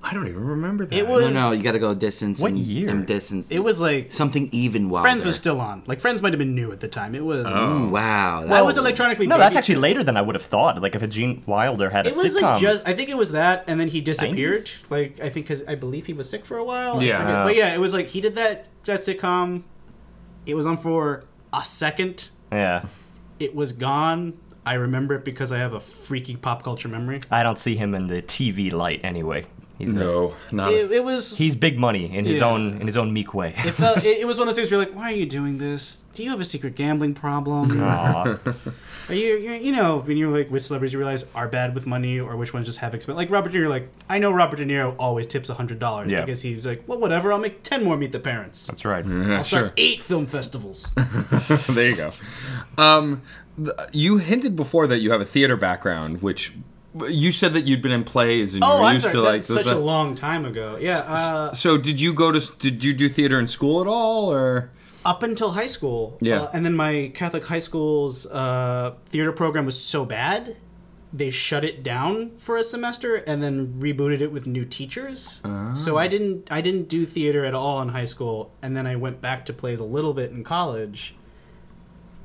I 0.04 0.16
don't 0.16 0.28
even 0.28 0.44
remember 0.44 0.86
that. 0.86 0.96
It 0.98 1.08
was- 1.08 1.32
No, 1.34 1.50
no, 1.50 1.52
you 1.52 1.62
got 1.62 1.74
to 1.74 1.80
go 1.80 1.94
distance. 1.94 2.42
What 2.42 2.52
and, 2.52 2.60
year? 2.60 2.90
And 2.90 3.06
distance. 3.06 3.48
It 3.52 3.60
was 3.60 3.80
like 3.80 4.12
something 4.12 4.50
even 4.52 4.90
wilder. 4.90 5.08
Friends 5.08 5.24
was 5.24 5.36
still 5.36 5.62
on. 5.62 5.84
Like 5.86 6.00
Friends 6.00 6.22
might 6.24 6.34
have 6.34 6.40
been 6.40 6.56
new 6.56 6.72
at 6.72 6.80
the 6.80 6.88
time. 6.88 7.14
It 7.14 7.24
was. 7.24 7.46
Ooh, 7.46 7.90
wow. 7.90 8.44
I 8.48 8.64
was 8.64 8.78
electronically. 8.78 9.28
no, 9.28 9.38
that's 9.38 9.56
actually 9.56 9.76
later 9.76 10.04
than 10.04 10.18
I 10.18 10.22
would 10.22 10.34
have 10.36 10.44
thought. 10.44 10.82
Like 10.82 10.96
if 10.96 11.04
a 11.04 11.08
Gene 11.08 11.44
Wilder 11.46 11.92
had 11.92 12.08
a 12.08 12.10
It 12.10 12.16
was 12.16 12.34
sitcom. 12.36 12.42
like 12.42 12.62
just. 12.62 12.82
I 12.88 12.94
think 12.94 13.10
it 13.10 13.18
was 13.18 13.32
that, 13.34 13.64
and 13.68 13.80
then 13.80 13.90
he 13.90 14.02
disappeared. 14.02 14.66
90s? 14.66 14.90
Like 14.90 15.20
I 15.20 15.30
think 15.30 15.46
because 15.48 15.64
I 15.68 15.76
believe 15.76 16.08
he 16.08 16.14
was 16.14 16.28
sick 16.30 16.46
for 16.48 16.58
a 16.58 16.64
while. 16.64 17.02
Yeah. 17.04 17.42
Uh. 17.42 17.46
but 17.46 17.56
yeah, 17.56 17.74
it 17.74 17.80
was 17.80 17.94
like 17.94 18.08
he 18.08 18.22
did 18.22 18.34
that 18.36 18.68
that 18.86 19.02
sitcom. 19.02 19.64
It 20.48 20.56
was 20.56 20.66
on 20.66 20.78
for 20.78 21.26
a 21.54 21.64
second. 21.64 22.30
yeah. 22.52 22.86
It 23.40 23.54
was 23.56 23.72
gone. 23.72 24.34
I 24.66 24.74
remember 24.76 25.16
it 25.16 25.26
because 25.26 25.52
I 25.52 25.58
have 25.60 25.74
a 25.74 25.80
freaky 25.80 26.36
pop 26.36 26.64
culture 26.64 26.88
memory. 26.88 27.20
I 27.32 27.42
don't 27.44 27.58
see 27.58 27.76
him 27.76 27.96
in 27.96 28.08
the 28.08 28.22
TV 28.22 28.72
light 28.72 29.02
anyway. 29.04 29.46
He's 29.82 29.94
No, 29.94 30.36
not. 30.52 30.72
It, 30.72 30.92
it 30.92 31.04
was. 31.04 31.38
he's 31.38 31.56
big 31.56 31.78
money 31.78 32.16
in 32.16 32.26
his 32.26 32.40
Yeah. 32.40 32.48
own 32.50 32.80
in 32.82 32.88
his 32.88 32.98
own 32.98 33.12
meek 33.14 33.34
way. 33.34 33.54
It 33.58 33.72
felt. 33.74 33.98
It, 34.06 34.20
it 34.22 34.26
was 34.28 34.38
one 34.40 34.48
of 34.48 34.56
those 34.56 34.60
things 34.62 34.72
where 34.72 34.80
you're 34.82 34.88
like, 34.90 34.96
"Why 34.98 35.12
are 35.12 35.16
you 35.16 35.26
doing 35.26 35.58
this? 35.58 36.06
Do 36.14 36.24
you 36.24 36.30
have 36.30 36.40
a 36.40 36.46
secret 36.46 36.76
gambling 36.76 37.14
problem? 37.14 37.80
Aw. 37.82 38.38
Are 39.10 39.14
you, 39.16 39.38
you, 39.38 39.52
you 39.54 39.72
know, 39.72 40.00
when 40.00 40.16
you're 40.18 40.36
like 40.36 40.50
which 40.50 40.64
celebrities 40.64 40.94
you 40.94 41.00
realize 41.00 41.26
are 41.36 41.48
bad 41.48 41.74
with 41.76 41.86
money 41.86 42.20
or 42.20 42.36
which 42.38 42.54
ones 42.54 42.66
just 42.66 42.80
have 42.80 42.94
expense. 42.94 43.18
Like 43.18 43.30
Robert 43.32 43.52
De 43.52 43.60
Niro, 43.60 43.70
like 43.70 43.90
I 44.10 44.20
know 44.20 44.32
Robert 44.32 44.58
De 44.58 44.66
Niro 44.66 44.96
always 45.00 45.28
tips 45.28 45.50
hundred 45.50 45.80
dollars 45.80 46.12
Yeah. 46.12 46.22
because 46.22 46.42
he's 46.42 46.66
like, 46.66 46.84
well, 46.88 47.00
whatever, 47.00 47.32
I'll 47.34 47.40
make 47.40 47.64
ten 47.64 47.84
more 47.84 47.98
Meet 47.98 48.12
the 48.14 48.20
Parents. 48.20 48.68
That's 48.68 48.86
right. 48.86 49.06
Yeah, 49.06 49.38
I'll 49.38 49.44
sure. 49.44 49.74
eight 49.78 50.00
film 50.02 50.26
festivals. 50.28 50.94
there 51.70 51.90
you 51.90 51.96
go. 51.98 52.12
Um, 52.78 53.22
th- 53.58 53.70
you 53.92 54.18
hinted 54.18 54.56
before 54.56 54.88
that 54.88 55.00
you 55.00 55.12
have 55.12 55.22
a 55.22 55.26
theater 55.26 55.58
background, 55.58 56.22
which 56.22 56.54
you 57.10 57.32
said 57.32 57.54
that 57.54 57.68
you'd 57.68 57.82
been 57.82 57.92
in 57.92 58.04
plays 58.04 58.54
and 58.54 58.64
you 58.64 58.70
oh, 58.70 58.80
were 58.80 58.86
I'm 58.86 58.96
used 58.96 59.04
sorry, 59.06 59.16
to 59.16 59.22
like. 59.22 59.44
such 59.44 59.68
a 59.68 59.78
long 59.78 60.16
time 60.16 60.46
ago. 60.46 60.78
Yeah, 60.80 60.98
uh, 61.00 61.54
so 61.54 61.78
did 61.78 62.00
you 62.02 62.14
go 62.14 62.32
to? 62.32 62.52
Did 62.58 62.84
you 62.84 62.94
do 62.94 63.10
theater 63.10 63.40
in 63.40 63.48
school 63.48 63.82
at 63.82 63.88
all, 63.88 64.32
or? 64.32 64.72
up 65.06 65.24
until 65.24 65.52
high 65.52 65.68
school. 65.68 66.18
Yeah. 66.22 66.42
uh, 66.42 66.52
and 66.54 66.66
then 66.66 66.76
my 66.76 67.12
Catholic 67.14 67.46
high 67.46 67.60
school's 67.60 68.26
uh, 68.28 68.94
theater 69.06 69.32
program 69.32 69.66
was 69.66 69.82
so 69.82 70.06
bad. 70.06 70.58
They 71.14 71.30
shut 71.30 71.66
it 71.66 71.84
down 71.84 72.32
for 72.38 72.56
a 72.56 72.64
semester 72.64 73.16
and 73.16 73.44
then 73.44 73.74
rebooted 73.80 74.22
it 74.22 74.32
with 74.32 74.48
new 74.48 74.64
teachers. 74.64 75.42
So 75.74 75.98
I 75.98 76.08
didn't 76.08 76.50
I 76.50 76.62
didn't 76.62 76.88
do 76.88 77.06
theater 77.06 77.44
at 77.44 77.54
all 77.54 77.82
in 77.82 77.90
high 77.90 78.06
school, 78.06 78.54
and 78.62 78.78
then 78.78 78.88
I 78.88 78.96
went 78.96 79.20
back 79.20 79.46
to 79.48 79.54
plays 79.54 79.82
a 79.82 79.86
little 79.86 80.14
bit 80.14 80.32
in 80.32 80.44
college. 80.44 81.16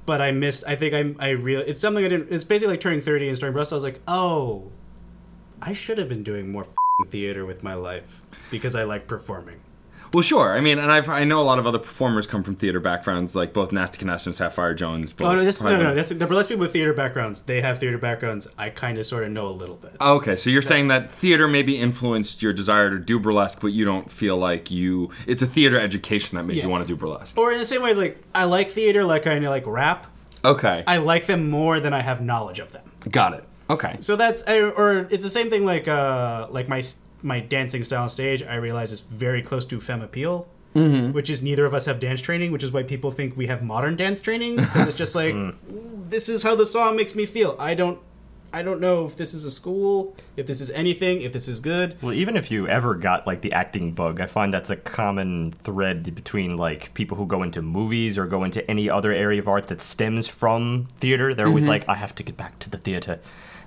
But 0.06 0.22
I 0.22 0.30
missed. 0.30 0.64
I 0.66 0.76
think 0.76 0.94
I 0.94 1.24
I 1.24 1.30
real. 1.30 1.60
It's 1.60 1.80
something 1.80 2.04
I 2.04 2.08
didn't. 2.08 2.32
It's 2.32 2.44
basically 2.44 2.74
like 2.74 2.80
turning 2.80 3.00
thirty 3.00 3.28
and 3.28 3.36
starting 3.36 3.52
burlesque. 3.52 3.72
I 3.72 3.74
was 3.74 3.84
like, 3.84 4.00
oh, 4.06 4.70
I 5.60 5.72
should 5.72 5.98
have 5.98 6.08
been 6.08 6.22
doing 6.22 6.50
more 6.50 6.66
theater 7.08 7.44
with 7.44 7.62
my 7.62 7.74
life 7.74 8.22
because 8.50 8.74
I 8.74 8.84
like 8.84 9.06
performing. 9.06 9.60
Well, 10.12 10.22
sure. 10.22 10.56
I 10.56 10.60
mean, 10.60 10.78
and 10.78 10.90
I've, 10.90 11.08
I 11.08 11.24
know 11.24 11.40
a 11.40 11.44
lot 11.44 11.58
of 11.58 11.66
other 11.66 11.78
performers 11.78 12.26
come 12.26 12.42
from 12.42 12.54
theater 12.56 12.80
backgrounds, 12.80 13.34
like 13.34 13.52
both 13.52 13.72
Nasty 13.72 14.04
Canasta 14.04 14.26
and 14.26 14.34
Sapphire 14.34 14.74
Jones. 14.74 15.12
Oh 15.20 15.34
no, 15.34 15.44
this, 15.44 15.62
no, 15.62 15.70
no, 15.76 15.82
no. 15.82 15.94
That's, 15.94 16.08
the 16.10 16.26
burlesque 16.26 16.48
people 16.48 16.62
with 16.62 16.72
theater 16.72 16.92
backgrounds, 16.92 17.42
they 17.42 17.60
have 17.60 17.78
theater 17.78 17.98
backgrounds. 17.98 18.46
I 18.56 18.70
kind 18.70 18.98
of 18.98 19.06
sort 19.06 19.24
of 19.24 19.30
know 19.30 19.48
a 19.48 19.50
little 19.50 19.76
bit. 19.76 19.96
Okay, 20.00 20.36
so 20.36 20.50
you're 20.50 20.62
saying 20.62 20.88
that 20.88 21.10
theater 21.10 21.48
maybe 21.48 21.76
influenced 21.78 22.42
your 22.42 22.52
desire 22.52 22.90
to 22.90 22.98
do 22.98 23.18
burlesque, 23.18 23.60
but 23.60 23.68
you 23.68 23.84
don't 23.84 24.10
feel 24.10 24.36
like 24.36 24.70
you. 24.70 25.10
It's 25.26 25.42
a 25.42 25.46
theater 25.46 25.78
education 25.78 26.36
that 26.36 26.44
made 26.44 26.56
Yeah. 26.56 26.64
you 26.64 26.68
want 26.68 26.86
to 26.86 26.88
do 26.88 26.96
burlesque. 26.96 27.36
Or 27.38 27.52
in 27.52 27.58
the 27.58 27.66
same 27.66 27.82
way 27.82 27.90
as 27.90 27.98
like 27.98 28.22
I 28.34 28.44
like 28.44 28.70
theater, 28.70 29.04
like 29.04 29.26
I 29.26 29.38
know 29.38 29.50
like 29.50 29.66
rap. 29.66 30.06
Okay, 30.44 30.84
I 30.86 30.98
like 30.98 31.26
them 31.26 31.50
more 31.50 31.80
than 31.80 31.92
I 31.92 32.02
have 32.02 32.20
knowledge 32.22 32.58
of 32.60 32.72
them. 32.72 32.82
got 33.10 33.34
it. 33.34 33.44
Okay. 33.68 33.96
So 33.98 34.14
that's 34.14 34.42
or 34.44 35.08
it's 35.10 35.24
the 35.24 35.30
same 35.30 35.50
thing 35.50 35.64
like 35.64 35.88
uh 35.88 36.46
like 36.50 36.68
my 36.68 36.82
my 37.22 37.40
dancing 37.40 37.84
style 37.84 38.02
on 38.04 38.08
stage. 38.08 38.42
I 38.42 38.56
realize 38.56 38.92
is 38.92 39.00
very 39.00 39.42
close 39.42 39.64
to 39.66 39.80
femme 39.80 40.02
appeal, 40.02 40.48
Mm-hmm. 40.74 41.12
which 41.12 41.30
is 41.30 41.40
neither 41.42 41.64
of 41.64 41.72
us 41.74 41.86
have 41.86 41.98
dance 42.00 42.20
training, 42.20 42.52
which 42.52 42.62
is 42.62 42.70
why 42.70 42.82
people 42.82 43.10
think 43.10 43.34
we 43.34 43.46
have 43.46 43.62
modern 43.62 43.96
dance 43.96 44.20
training. 44.20 44.58
'cause 44.58 44.88
it's 44.88 44.96
just 44.96 45.14
like 45.22 45.34
Mm. 45.34 45.54
this 46.10 46.28
is 46.28 46.42
how 46.42 46.54
the 46.54 46.66
song 46.66 46.96
makes 46.96 47.14
me 47.14 47.24
feel. 47.24 47.56
I 47.58 47.74
don't 47.74 47.98
I 48.52 48.62
don't 48.62 48.80
know 48.80 49.04
if 49.04 49.16
this 49.16 49.34
is 49.34 49.44
a 49.44 49.50
school, 49.50 50.14
if 50.36 50.46
this 50.46 50.60
is 50.62 50.70
anything, 50.70 51.20
if 51.20 51.32
this 51.32 51.46
is 51.48 51.60
good. 51.60 51.96
Well, 52.00 52.12
even 52.14 52.36
if 52.36 52.50
you 52.50 52.66
ever 52.68 52.94
got 52.94 53.26
like 53.26 53.40
the 53.42 53.52
acting 53.52 53.92
bug, 53.92 54.20
I 54.20 54.26
find 54.26 54.52
that's 54.54 54.70
a 54.70 54.76
common 54.76 55.52
thread 55.52 56.14
between 56.14 56.56
like 56.56 56.94
people 56.94 57.16
who 57.18 57.26
go 57.26 57.42
into 57.42 57.60
movies 57.60 58.16
or 58.16 58.24
go 58.26 58.44
into 58.44 58.68
any 58.70 58.88
other 58.88 59.12
area 59.12 59.40
of 59.40 59.48
art 59.48 59.66
that 59.66 59.80
stems 59.82 60.26
from 60.28 60.86
theater. 60.96 61.34
They're 61.34 61.48
always 61.48 61.66
like, 61.66 61.86
I 61.88 61.96
have 61.96 62.14
to 62.14 62.22
get 62.22 62.36
back 62.36 62.58
to 62.60 62.70
the 62.70 62.78
theater. 62.78 63.18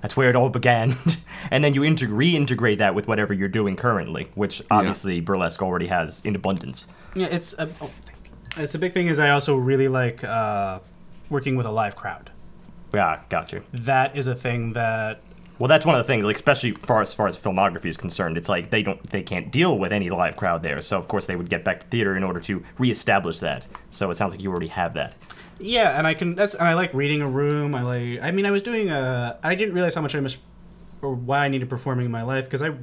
That's 0.01 0.15
where 0.15 0.29
it 0.29 0.35
all 0.35 0.49
began. 0.49 0.95
and 1.51 1.63
then 1.63 1.73
you 1.73 1.81
integ- 1.81 2.09
reintegrate 2.09 2.77
that 2.77 2.95
with 2.95 3.07
whatever 3.07 3.33
you're 3.33 3.47
doing 3.49 3.75
currently, 3.75 4.29
which 4.35 4.61
obviously 4.71 5.19
burlesque 5.19 5.61
already 5.61 5.87
has 5.87 6.21
in 6.23 6.35
abundance. 6.35 6.87
Yeah, 7.15 7.27
it's 7.27 7.53
a 7.53 7.69
oh. 7.81 7.91
It's 8.57 8.73
a 8.75 8.79
big 8.79 8.93
thing. 8.93 9.07
Is 9.07 9.19
I 9.19 9.29
also 9.29 9.55
really 9.55 9.87
like 9.87 10.23
uh, 10.23 10.79
working 11.29 11.55
with 11.55 11.65
a 11.65 11.71
live 11.71 11.95
crowd. 11.95 12.31
Yeah, 12.93 13.21
got 13.29 13.51
you. 13.51 13.61
That 13.71 14.17
is 14.17 14.27
a 14.27 14.35
thing 14.35 14.73
that 14.73 15.21
Well, 15.59 15.67
that's 15.67 15.85
one 15.85 15.93
of 15.95 16.05
the 16.05 16.07
things, 16.11 16.23
like 16.23 16.35
especially 16.35 16.71
far 16.71 17.01
as 17.01 17.13
far 17.13 17.27
as 17.27 17.37
filmography 17.37 17.85
is 17.85 17.97
concerned. 17.97 18.37
It's 18.37 18.49
like 18.49 18.71
they 18.71 18.81
don't, 18.81 19.01
they 19.11 19.21
can't 19.21 19.51
deal 19.51 19.77
with 19.77 19.93
any 19.93 20.09
live 20.09 20.35
crowd 20.35 20.63
there. 20.63 20.81
So 20.81 20.97
of 20.97 21.07
course 21.07 21.27
they 21.27 21.35
would 21.35 21.49
get 21.49 21.63
back 21.63 21.81
to 21.81 21.85
theater 21.87 22.15
in 22.17 22.23
order 22.23 22.39
to 22.39 22.63
reestablish 22.79 23.39
that. 23.39 23.67
So 23.91 24.09
it 24.09 24.15
sounds 24.15 24.33
like 24.33 24.41
you 24.41 24.49
already 24.49 24.67
have 24.69 24.95
that. 24.95 25.15
Yeah, 25.59 25.97
and 25.97 26.07
I 26.07 26.13
can. 26.13 26.35
That's 26.35 26.53
and 26.55 26.67
I 26.67 26.73
like 26.73 26.93
reading 26.93 27.21
a 27.21 27.27
room. 27.29 27.75
I 27.75 27.81
like. 27.83 28.21
I 28.21 28.31
mean, 28.31 28.45
I 28.45 28.51
was 28.51 28.61
doing. 28.61 28.89
Uh, 28.89 29.37
I 29.43 29.55
didn't 29.55 29.73
realize 29.73 29.93
how 29.93 30.01
much 30.01 30.15
I 30.15 30.19
missed 30.19 30.37
or 31.01 31.13
why 31.13 31.45
I 31.45 31.47
needed 31.49 31.69
performing 31.69 32.05
in 32.05 32.11
my 32.11 32.23
life 32.23 32.45
because 32.45 32.61
I 32.61 32.73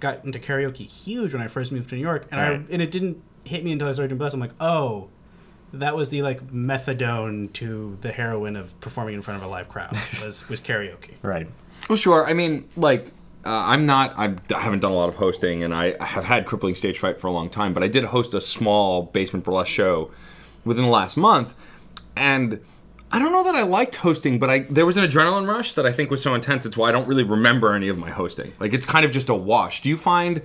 got 0.00 0.24
into 0.24 0.38
karaoke 0.38 0.86
huge 0.90 1.32
when 1.32 1.42
I 1.42 1.48
first 1.48 1.70
moved 1.72 1.88
to 1.90 1.94
New 1.96 2.00
York, 2.02 2.26
and 2.30 2.40
Right. 2.40 2.50
I 2.52 2.72
and 2.72 2.82
it 2.82 2.90
didn't 2.90 3.22
hit 3.44 3.64
me 3.64 3.72
until 3.72 3.88
I 3.88 3.92
started 3.92 4.08
doing 4.08 4.18
burlesque. 4.18 4.34
I'm 4.34 4.40
like, 4.40 4.54
oh, 4.60 5.08
that 5.72 5.96
was 5.96 6.10
the 6.10 6.22
like 6.22 6.46
methadone 6.52 7.52
to 7.54 7.98
the 8.00 8.12
heroin 8.12 8.56
of 8.56 8.78
performing 8.80 9.14
in 9.14 9.22
front 9.22 9.42
of 9.42 9.48
a 9.48 9.50
live 9.50 9.68
crowd 9.68 9.92
was 10.24 10.48
was 10.48 10.60
karaoke. 10.60 11.12
Right. 11.22 11.48
Well, 11.88 11.96
sure. 11.96 12.26
I 12.28 12.32
mean, 12.32 12.68
like, 12.76 13.06
uh, 13.44 13.50
I'm 13.50 13.86
not. 13.86 14.16
I've, 14.16 14.38
I 14.54 14.60
haven't 14.60 14.80
done 14.80 14.92
a 14.92 14.96
lot 14.96 15.08
of 15.08 15.16
hosting, 15.16 15.62
and 15.64 15.74
I 15.74 15.96
have 16.04 16.24
had 16.24 16.46
crippling 16.46 16.74
stage 16.76 16.98
fright 17.00 17.20
for 17.20 17.26
a 17.26 17.32
long 17.32 17.48
time. 17.50 17.74
But 17.74 17.82
I 17.82 17.88
did 17.88 18.04
host 18.04 18.34
a 18.34 18.40
small 18.40 19.02
basement 19.02 19.44
burlesque 19.44 19.70
show 19.70 20.10
within 20.64 20.84
the 20.84 20.90
last 20.90 21.16
month, 21.16 21.54
and 22.16 22.60
I 23.10 23.18
don't 23.18 23.32
know 23.32 23.44
that 23.44 23.54
I 23.54 23.62
liked 23.62 23.96
hosting, 23.96 24.38
but 24.38 24.48
I 24.48 24.60
there 24.60 24.86
was 24.86 24.96
an 24.96 25.04
adrenaline 25.04 25.46
rush 25.46 25.72
that 25.72 25.84
I 25.84 25.92
think 25.92 26.10
was 26.10 26.22
so 26.22 26.34
intense. 26.34 26.64
It's 26.64 26.76
why 26.76 26.88
I 26.88 26.92
don't 26.92 27.06
really 27.06 27.24
remember 27.24 27.74
any 27.74 27.88
of 27.88 27.98
my 27.98 28.10
hosting. 28.10 28.52
Like, 28.58 28.72
it's 28.72 28.86
kind 28.86 29.04
of 29.04 29.12
just 29.12 29.28
a 29.28 29.34
wash. 29.34 29.82
Do 29.82 29.88
you 29.88 29.96
find 29.96 30.42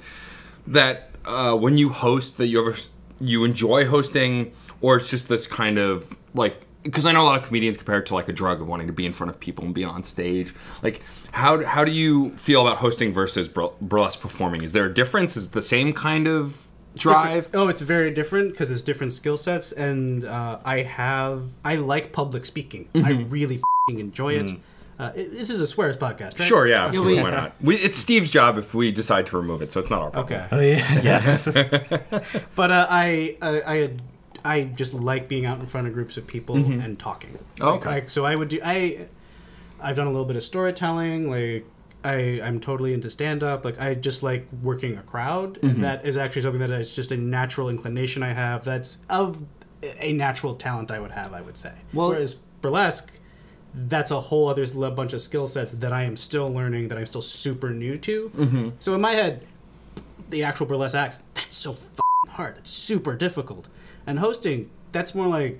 that 0.68 1.12
uh, 1.26 1.56
when 1.56 1.78
you 1.78 1.90
host 1.90 2.38
that 2.38 2.48
you 2.48 2.60
ever 2.60 2.78
you 3.20 3.44
enjoy 3.44 3.86
hosting, 3.86 4.52
or 4.82 4.98
it's 4.98 5.10
just 5.10 5.30
this 5.30 5.48
kind 5.48 5.78
of 5.78 6.16
like 6.34 6.62
because 6.84 7.06
I 7.06 7.12
know 7.12 7.24
a 7.24 7.26
lot 7.26 7.40
of 7.40 7.46
comedians 7.46 7.78
compare 7.78 8.00
it 8.00 8.06
to 8.08 8.16
like 8.16 8.30
a 8.30 8.34
drug 8.34 8.62
of 8.62 8.68
wanting 8.68 8.88
to 8.88 8.94
be 8.94 9.06
in 9.06 9.14
front 9.14 9.30
of 9.30 9.40
people 9.40 9.66
and 9.66 9.74
be 9.74 9.84
on 9.84 10.04
stage. 10.04 10.54
Like, 10.84 11.02
how 11.32 11.64
how 11.66 11.86
do 11.86 11.92
you 11.92 12.32
feel 12.32 12.62
about 12.62 12.78
hosting 12.78 13.14
versus 13.14 13.48
bur- 13.48 13.72
burlesque 13.82 14.20
performing? 14.20 14.64
Is 14.64 14.74
there 14.74 14.86
a 14.86 14.94
difference? 14.94 15.38
Is 15.38 15.52
the 15.52 15.62
same 15.62 15.94
kind 15.94 16.28
of 16.28 16.67
drive? 16.98 17.46
Different- 17.46 17.56
Oh, 17.56 17.68
it's 17.70 17.82
very 17.82 18.12
different 18.12 18.52
because 18.52 18.70
it's 18.72 18.82
different 18.82 19.14
skill 19.14 19.38
sets, 19.38 19.72
and 19.72 20.26
uh, 20.26 20.60
I 20.66 20.82
have 20.84 21.44
I 21.64 21.76
like 21.76 22.12
public 22.12 22.46
speaking. 22.46 22.90
I 22.96 23.12
really 23.12 23.62
fing 23.88 24.00
enjoy 24.00 24.34
it. 24.34 24.52
Uh, 25.00 25.12
it. 25.16 25.32
This 25.32 25.52
is 25.52 25.62
a 25.62 25.68
swears 25.68 25.96
podcast, 25.96 26.40
right? 26.40 26.48
Sure, 26.48 26.66
yeah, 26.68 26.86
absolutely. 26.88 27.22
Why 27.22 27.30
not? 27.30 27.54
We, 27.62 27.76
it's 27.76 27.98
Steve's 28.00 28.32
job 28.32 28.58
if 28.58 28.74
we 28.74 28.92
decide 28.92 29.28
to 29.28 29.38
remove 29.38 29.62
it, 29.62 29.72
so 29.72 29.80
it's 29.80 29.92
not 29.92 30.02
our 30.02 30.10
problem. 30.10 30.42
Okay. 30.42 30.48
Oh 30.52 30.60
yeah. 30.60 31.38
yeah. 31.52 32.22
But 32.56 32.72
uh, 32.72 32.88
I, 32.90 33.38
I, 33.42 33.62
I, 33.62 33.90
I 34.44 34.64
just 34.64 34.94
like 34.96 35.28
being 35.28 35.46
out 35.46 35.60
in 35.60 35.68
front 35.68 35.86
of 35.88 35.94
groups 35.94 36.18
of 36.18 36.26
people 36.26 36.56
and 36.56 36.98
talking. 36.98 37.38
Oh, 37.62 37.74
Like, 37.76 37.86
okay. 37.86 38.08
So 38.08 38.26
I 38.26 38.34
would 38.36 38.50
do. 38.50 38.60
I, 38.64 39.06
I've 39.80 39.96
done 39.96 40.08
a 40.08 40.12
little 40.12 40.26
bit 40.26 40.36
of 40.36 40.42
storytelling. 40.44 41.30
Like 41.30 41.66
I, 42.08 42.16
I'm 42.42 42.60
totally 42.60 42.94
into 42.94 43.10
stand 43.10 43.44
up. 43.44 43.66
Like 43.66 43.80
I 43.80 43.94
just 43.94 44.24
like 44.24 44.48
working 44.64 44.98
a 44.98 45.02
crowd, 45.02 45.60
and 45.62 45.84
that 45.84 46.06
is 46.06 46.16
actually 46.18 46.44
something 46.44 46.62
that 46.62 46.72
is 46.72 46.96
just 46.96 47.12
a 47.12 47.18
natural 47.18 47.70
inclination 47.70 48.24
I 48.24 48.34
have. 48.34 48.64
That's 48.64 49.00
of 49.10 49.44
a 50.00 50.14
natural 50.14 50.56
talent 50.56 50.90
I 50.92 51.00
would 51.00 51.12
have. 51.12 51.34
I 51.34 51.42
would 51.42 51.58
say. 51.58 51.74
Well- 51.94 52.10
Whereas 52.10 52.36
burlesque. 52.62 53.12
That's 53.80 54.10
a 54.10 54.20
whole 54.20 54.48
other 54.48 54.66
bunch 54.90 55.14
of 55.14 55.22
skill 55.22 55.48
sets 55.48 55.72
that 55.72 55.94
I 55.94 56.02
am 56.04 56.18
still 56.18 56.52
learning, 56.52 56.88
that 56.88 56.98
I'm 56.98 57.06
still 57.06 57.22
super 57.22 57.70
new 57.70 57.98
to. 58.00 58.30
Mm-hmm. 58.30 58.70
So 58.80 58.96
in 58.96 59.02
my 59.02 59.12
head, 59.12 59.46
the 60.30 60.44
actual 60.44 60.66
burlesque 60.66 60.96
acts, 60.96 61.20
that's 61.36 61.58
so 61.58 61.76
hard. 62.28 62.56
That's 62.56 62.72
super 62.72 63.16
difficult. 63.16 63.68
And 64.08 64.18
hosting, 64.18 64.72
that's 64.94 65.14
more 65.14 65.28
like 65.28 65.60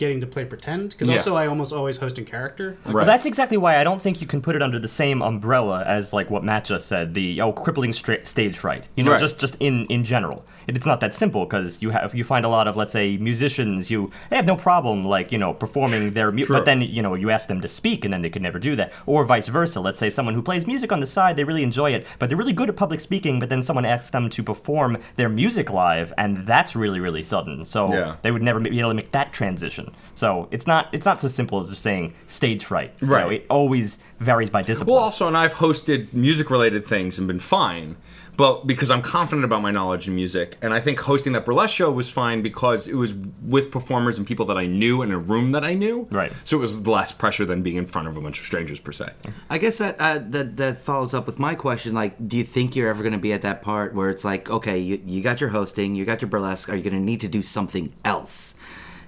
getting 0.00 0.20
to 0.20 0.26
play 0.26 0.44
pretend. 0.44 0.90
Because 0.90 1.08
Yeah. 1.08 1.16
also, 1.18 1.36
I 1.36 1.46
almost 1.46 1.72
always 1.72 1.98
host 1.98 2.18
in 2.18 2.24
character. 2.24 2.76
Right. 2.86 2.94
Well, 2.94 3.04
that's 3.06 3.26
exactly 3.26 3.56
why 3.56 3.76
I 3.78 3.84
don't 3.84 4.02
think 4.02 4.20
you 4.20 4.26
can 4.26 4.40
put 4.42 4.56
it 4.56 4.62
under 4.62 4.78
the 4.80 4.88
same 4.88 5.22
umbrella 5.22 5.84
as 5.86 6.12
like 6.12 6.28
what 6.30 6.42
Matt 6.42 6.64
just 6.64 6.88
said, 6.88 7.14
the 7.14 7.40
oh 7.40 7.52
crippling 7.52 7.92
stra- 7.92 8.24
stage 8.24 8.56
fright. 8.58 8.88
You 8.96 9.04
know, 9.04 9.12
Right. 9.12 9.20
just 9.20 9.38
just 9.38 9.56
in 9.60 9.86
in 9.86 10.02
general. 10.02 10.44
It, 10.66 10.76
it's 10.76 10.86
not 10.86 11.00
that 11.00 11.14
simple 11.14 11.44
because 11.46 11.80
you 11.82 11.90
have 11.90 12.14
you 12.14 12.24
find 12.24 12.44
a 12.44 12.48
lot 12.48 12.66
of 12.68 12.76
let's 12.76 12.92
say 12.92 13.16
musicians 13.18 13.90
you 13.90 14.10
they 14.30 14.36
have 14.36 14.46
no 14.46 14.56
problem 14.56 15.04
like 15.04 15.30
you 15.32 15.38
know 15.38 15.52
performing 15.54 16.12
their 16.14 16.30
mu- 16.32 16.44
True. 16.44 16.56
but 16.56 16.64
then 16.64 16.80
you 16.82 17.02
know 17.02 17.14
you 17.14 17.30
ask 17.30 17.48
them 17.48 17.60
to 17.60 17.68
speak 17.68 18.04
and 18.04 18.12
then 18.12 18.22
they 18.22 18.30
could 18.30 18.42
never 18.42 18.58
do 18.58 18.74
that 18.76 18.92
or 19.06 19.24
vice 19.24 19.48
versa. 19.48 19.80
Let's 19.80 19.98
say 19.98 20.10
someone 20.10 20.34
who 20.34 20.42
plays 20.42 20.66
music 20.66 20.92
on 20.92 21.00
the 21.00 21.06
side 21.06 21.36
they 21.36 21.44
really 21.44 21.62
enjoy 21.62 21.90
it 21.92 22.06
but 22.18 22.28
they're 22.28 22.38
really 22.38 22.52
good 22.52 22.68
at 22.68 22.76
public 22.76 23.00
speaking 23.00 23.38
but 23.40 23.48
then 23.48 23.62
someone 23.62 23.84
asks 23.84 24.10
them 24.10 24.28
to 24.30 24.42
perform 24.42 24.96
their 25.16 25.28
music 25.28 25.70
live 25.70 26.12
and 26.18 26.46
that's 26.46 26.74
really 26.76 27.00
really 27.00 27.22
sudden. 27.22 27.64
So 27.64 27.92
Yeah. 27.92 28.16
they 28.22 28.30
would 28.30 28.42
never 28.42 28.60
be 28.60 28.78
able 28.80 28.90
to 28.90 28.94
make 28.94 29.12
that 29.12 29.32
transition. 29.32 29.89
So 30.14 30.48
it's 30.50 30.66
not 30.66 30.88
it's 30.92 31.06
not 31.06 31.20
so 31.20 31.28
simple 31.28 31.58
as 31.60 31.68
just 31.70 31.82
saying 31.82 32.14
stage 32.26 32.64
fright. 32.64 32.92
You 33.00 33.06
know, 33.06 33.14
Right. 33.14 33.32
it 33.32 33.46
always 33.50 33.98
varies 34.18 34.50
by 34.50 34.62
discipline. 34.62 34.94
Well, 34.94 35.02
also, 35.04 35.26
and 35.28 35.36
I've 35.36 35.54
hosted 35.54 36.12
music 36.12 36.50
related 36.50 36.84
things 36.84 37.18
and 37.18 37.26
been 37.26 37.38
fine, 37.40 37.96
but 38.36 38.66
because 38.66 38.90
I'm 38.90 39.00
confident 39.00 39.44
about 39.46 39.62
my 39.62 39.70
knowledge 39.70 40.08
in 40.08 40.14
music, 40.14 40.56
and 40.60 40.74
I 40.74 40.80
think 40.80 40.98
hosting 41.00 41.32
that 41.32 41.44
burlesque 41.46 41.74
show 41.76 41.90
was 41.90 42.10
fine 42.10 42.42
because 42.42 42.86
it 42.86 42.94
was 42.96 43.14
with 43.42 43.70
performers 43.70 44.18
and 44.18 44.26
people 44.26 44.44
that 44.46 44.58
I 44.58 44.66
knew 44.66 45.00
in 45.00 45.10
a 45.10 45.18
room 45.18 45.52
that 45.52 45.64
I 45.64 45.72
knew. 45.74 46.06
Right. 46.10 46.32
So 46.44 46.58
it 46.58 46.60
was 46.60 46.86
less 46.86 47.12
pressure 47.12 47.46
than 47.46 47.62
being 47.62 47.76
in 47.76 47.86
front 47.86 48.08
of 48.08 48.16
a 48.16 48.20
bunch 48.20 48.40
of 48.40 48.44
strangers 48.46 48.78
per 48.78 48.92
se. 48.92 49.10
I 49.48 49.56
guess 49.56 49.78
that 49.78 49.96
uh, 49.98 50.18
that 50.30 50.58
that 50.58 50.80
follows 50.80 51.14
up 51.14 51.26
with 51.26 51.38
my 51.38 51.54
question. 51.54 51.94
Like, 51.94 52.28
do 52.28 52.36
you 52.36 52.44
think 52.44 52.76
you're 52.76 52.90
ever 52.90 53.02
going 53.02 53.12
to 53.12 53.18
be 53.18 53.32
at 53.32 53.40
that 53.42 53.62
part 53.62 53.94
where 53.94 54.10
it's 54.10 54.24
like, 54.24 54.50
okay, 54.50 54.78
you, 54.78 55.00
you 55.04 55.22
got 55.22 55.40
your 55.40 55.50
hosting, 55.50 55.94
you 55.94 56.04
got 56.04 56.20
your 56.20 56.28
burlesque, 56.28 56.68
are 56.68 56.76
you 56.76 56.82
going 56.82 56.94
to 56.94 57.00
need 57.00 57.20
to 57.22 57.28
do 57.28 57.42
something 57.42 57.92
else? 58.04 58.54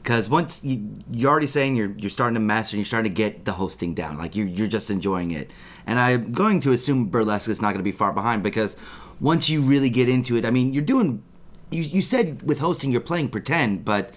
Because 0.03 0.29
once 0.29 0.61
you, 0.65 1.05
you're 1.13 1.31
already 1.31 1.47
saying 1.47 1.77
you're 1.77 1.93
you're 1.97 2.11
starting 2.11 2.35
to 2.35 2.41
master, 2.41 2.75
and 2.75 2.81
you're 2.81 2.87
starting 2.87 3.13
to 3.13 3.15
get 3.15 3.45
the 3.45 3.53
hosting 3.53 3.95
down, 3.95 4.19
like 4.19 4.35
you're 4.35 4.47
you're 4.47 4.67
just 4.67 4.91
enjoying 4.91 5.31
it. 5.31 5.51
And 5.87 5.99
I'm 5.99 6.33
going 6.33 6.61
to 6.61 6.73
assume 6.73 7.07
burlesque 7.07 7.49
is 7.49 7.63
not 7.63 7.69
going 7.69 7.79
to 7.79 7.85
be 7.85 7.93
far 7.93 8.13
behind 8.13 8.43
because 8.43 8.77
once 9.21 9.49
you 9.49 9.63
really 9.63 9.91
get 9.91 10.09
into 10.09 10.37
it, 10.37 10.45
I 10.45 10.51
mean, 10.51 10.75
you're 10.75 10.83
doing. 10.83 11.23
You, 11.71 11.83
you 11.83 12.03
said 12.03 12.43
with 12.43 12.59
hosting 12.59 12.91
you're 12.91 13.01
playing 13.01 13.31
pretend, 13.31 13.85
but 13.85 14.11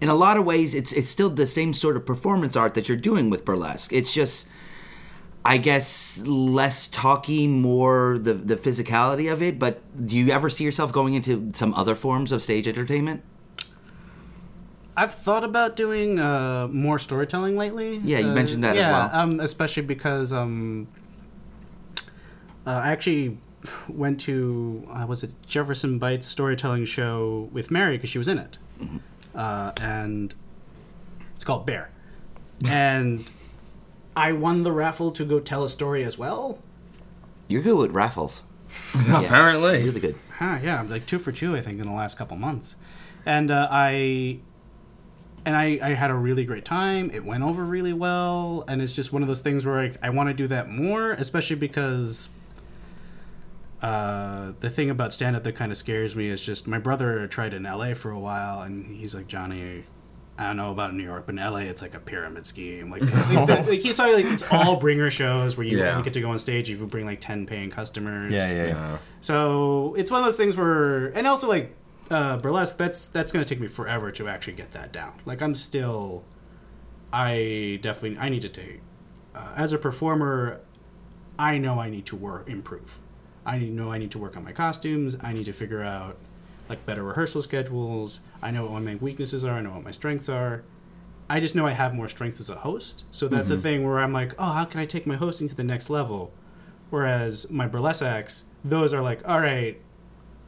in 0.00 0.08
a 0.08 0.14
lot 0.14 0.36
of 0.36 0.44
ways 0.44 0.74
it's 0.74 0.92
it's 0.92 1.08
still 1.08 1.30
the 1.30 1.46
same 1.46 1.74
sort 1.74 1.96
of 1.96 2.04
performance 2.04 2.56
art 2.56 2.74
that 2.74 2.88
you're 2.88 2.98
doing 2.98 3.30
with 3.30 3.44
burlesque. 3.44 3.92
It's 3.92 4.12
just 4.12 4.48
I 5.44 5.56
guess 5.56 6.20
less 6.26 6.88
talky, 6.88 7.46
more 7.46 8.18
the 8.18 8.34
the 8.34 8.56
physicality 8.56 9.32
of 9.32 9.42
it. 9.42 9.58
But 9.58 9.80
do 10.06 10.16
you 10.16 10.30
ever 10.30 10.50
see 10.50 10.64
yourself 10.64 10.92
going 10.92 11.14
into 11.14 11.52
some 11.54 11.72
other 11.74 11.94
forms 11.94 12.32
of 12.32 12.42
stage 12.42 12.66
entertainment? 12.66 13.22
I've 14.96 15.14
thought 15.14 15.44
about 15.44 15.76
doing 15.76 16.18
uh, 16.18 16.68
more 16.68 16.98
storytelling 16.98 17.56
lately. 17.56 17.98
Yeah, 18.04 18.18
you 18.18 18.28
Uh, 18.30 18.34
mentioned 18.34 18.64
that 18.64 18.76
as 18.76 18.80
yeah, 18.82 18.90
well. 19.08 19.10
um, 19.20 19.40
especially 19.40 19.84
because 19.84 20.32
um, 20.32 20.88
uh, 22.66 22.70
I 22.70 22.90
actually 22.90 23.38
went 23.88 24.20
to 24.22 24.86
uh, 24.90 25.06
was 25.06 25.22
it 25.22 25.30
Jefferson 25.46 25.98
Bites 25.98 26.26
storytelling 26.26 26.84
show 26.86 27.48
with 27.52 27.70
Mary 27.70 27.96
because 27.96 28.10
she 28.10 28.18
was 28.18 28.28
in 28.28 28.38
it, 28.38 28.58
Mm-hmm. 28.82 28.96
uh, 29.34 29.72
and 29.80 30.34
it's 31.34 31.44
called 31.44 31.66
Bear, 31.66 31.90
and 32.68 33.28
I 34.16 34.32
won 34.32 34.62
the 34.62 34.72
raffle 34.72 35.10
to 35.12 35.24
go 35.24 35.40
tell 35.40 35.62
a 35.64 35.68
story 35.68 36.02
as 36.04 36.18
well. 36.18 36.58
You're 37.48 37.62
good 37.62 37.76
with 37.76 37.90
raffles. 37.92 38.42
Apparently. 39.12 39.82
really 39.84 40.00
good. 40.00 40.14
Huh, 40.38 40.58
yeah, 40.62 40.78
I'm 40.80 40.88
like 40.88 41.04
two 41.06 41.18
for 41.18 41.32
two, 41.32 41.56
I 41.56 41.60
think, 41.60 41.76
in 41.78 41.86
the 41.86 41.92
last 41.92 42.16
couple 42.16 42.36
months, 42.36 42.76
and 43.26 43.50
uh, 43.50 43.68
I 43.70 44.38
and 45.46 45.56
I, 45.56 45.78
I 45.82 45.94
had 45.94 46.10
a 46.10 46.14
really 46.14 46.44
great 46.44 46.64
time. 46.64 47.10
It 47.12 47.24
went 47.24 47.42
over 47.42 47.64
really 47.64 47.92
well, 47.92 48.64
and 48.68 48.82
it's 48.82 48.92
just 48.92 49.12
one 49.12 49.22
of 49.22 49.28
those 49.28 49.40
things 49.40 49.64
where 49.64 49.78
I, 49.80 49.92
I 50.02 50.10
want 50.10 50.28
to 50.28 50.34
do 50.34 50.46
that 50.48 50.68
more, 50.70 51.12
especially 51.12 51.56
because 51.56 52.28
uh, 53.82 54.52
the 54.60 54.68
thing 54.68 54.90
about 54.90 55.12
stand 55.12 55.36
up 55.36 55.42
that 55.44 55.54
kind 55.56 55.72
of 55.72 55.78
scares 55.78 56.14
me 56.14 56.28
is 56.28 56.42
just 56.42 56.66
my 56.68 56.78
brother 56.78 57.26
tried 57.26 57.54
in 57.54 57.62
LA 57.62 57.94
for 57.94 58.10
a 58.10 58.18
while, 58.18 58.60
and 58.62 58.94
he's 58.94 59.14
like, 59.14 59.26
Johnny, 59.26 59.84
I 60.38 60.44
don't 60.48 60.56
know 60.58 60.70
about 60.70 60.94
New 60.94 61.02
York, 61.04 61.24
but 61.26 61.34
in 61.34 61.40
LA 61.40 61.60
it's 61.60 61.80
like 61.80 61.94
a 61.94 61.98
pyramid 62.00 62.44
scheme. 62.46 62.90
Like, 62.90 63.00
like, 63.30 63.46
the, 63.46 63.64
like 63.70 63.80
he 63.80 63.92
saw 63.92 64.04
like 64.06 64.26
it's 64.26 64.42
all 64.52 64.76
bringer 64.76 65.10
shows 65.10 65.56
where 65.56 65.66
you 65.66 65.78
Yeah. 65.78 65.92
only 65.92 66.02
get 66.02 66.12
to 66.14 66.20
go 66.20 66.30
on 66.30 66.38
stage 66.38 66.70
if 66.70 66.78
you 66.78 66.86
bring 66.86 67.06
like 67.06 67.20
ten 67.20 67.46
paying 67.46 67.70
customers. 67.70 68.32
Yeah, 68.32 68.48
yeah, 68.50 68.54
yeah. 68.56 68.66
Yeah. 68.68 68.98
So 69.22 69.94
it's 69.96 70.10
one 70.10 70.20
of 70.20 70.26
those 70.26 70.36
things 70.36 70.56
where, 70.56 71.08
and 71.08 71.26
also 71.26 71.48
like 71.48 71.74
uh, 72.10 72.36
burlesque, 72.38 72.76
that's 72.76 73.06
that's 73.06 73.32
gonna 73.32 73.44
take 73.44 73.60
me 73.60 73.68
forever 73.68 74.10
to 74.12 74.28
actually 74.28 74.54
get 74.54 74.72
that 74.72 74.92
down. 74.92 75.14
Like 75.24 75.40
I'm 75.40 75.54
still, 75.54 76.24
I 77.12 77.78
definitely 77.82 78.18
I 78.18 78.28
need 78.28 78.42
to 78.42 78.48
take 78.48 78.80
uh, 79.34 79.52
as 79.56 79.72
a 79.72 79.78
performer. 79.78 80.60
I 81.38 81.58
know 81.58 81.80
I 81.80 81.88
need 81.88 82.06
to 82.06 82.16
work 82.16 82.48
improve. 82.48 82.98
I 83.46 83.60
know 83.60 83.90
I 83.90 83.98
need 83.98 84.10
to 84.10 84.18
work 84.18 84.36
on 84.36 84.44
my 84.44 84.52
costumes. 84.52 85.16
I 85.22 85.32
need 85.32 85.44
to 85.44 85.52
figure 85.52 85.82
out 85.82 86.16
like 86.68 86.84
better 86.84 87.02
rehearsal 87.02 87.42
schedules. 87.42 88.20
I 88.42 88.50
know 88.50 88.66
what 88.66 88.82
my 88.82 88.96
weaknesses 88.96 89.44
are. 89.44 89.54
I 89.54 89.60
know 89.60 89.70
what 89.70 89.84
my 89.84 89.90
strengths 89.90 90.28
are. 90.28 90.62
I 91.28 91.38
just 91.40 91.54
know 91.54 91.66
I 91.66 91.72
have 91.72 91.94
more 91.94 92.08
strengths 92.08 92.40
as 92.40 92.50
a 92.50 92.56
host. 92.56 93.04
So 93.10 93.28
that's 93.28 93.48
the 93.48 93.58
thing 93.58 93.84
where 93.84 94.00
I'm 94.00 94.12
like, 94.12 94.34
oh, 94.36 94.50
how 94.50 94.64
can 94.64 94.80
I 94.80 94.84
take 94.84 95.06
my 95.06 95.14
hosting 95.14 95.48
to 95.48 95.54
the 95.54 95.62
next 95.62 95.88
level? 95.88 96.32
Whereas 96.90 97.48
my 97.50 97.68
burlesque 97.68 98.02
acts, 98.02 98.44
those 98.64 98.92
are 98.92 99.00
like, 99.00 99.26
all 99.28 99.40
right, 99.40 99.80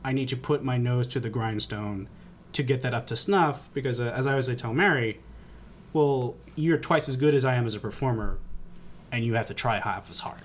I 0.04 0.12
need 0.12 0.28
to 0.28 0.36
put 0.36 0.64
my 0.64 0.78
nose 0.78 1.06
to 1.08 1.20
the 1.20 1.30
grindstone 1.30 2.08
to 2.52 2.62
get 2.62 2.80
that 2.82 2.94
up 2.94 3.06
to 3.08 3.16
snuff. 3.16 3.70
Because 3.74 4.00
uh, 4.00 4.12
as 4.14 4.26
I 4.26 4.30
always 4.30 4.54
tell 4.56 4.74
Mary, 4.74 5.20
well, 5.92 6.34
you're 6.54 6.78
twice 6.78 7.08
as 7.08 7.16
good 7.16 7.34
as 7.34 7.44
I 7.44 7.54
am 7.54 7.66
as 7.66 7.74
a 7.74 7.80
performer, 7.80 8.38
and 9.10 9.24
you 9.24 9.34
have 9.34 9.46
to 9.48 9.54
try 9.54 9.78
half 9.78 10.10
as 10.10 10.20
hard. 10.20 10.42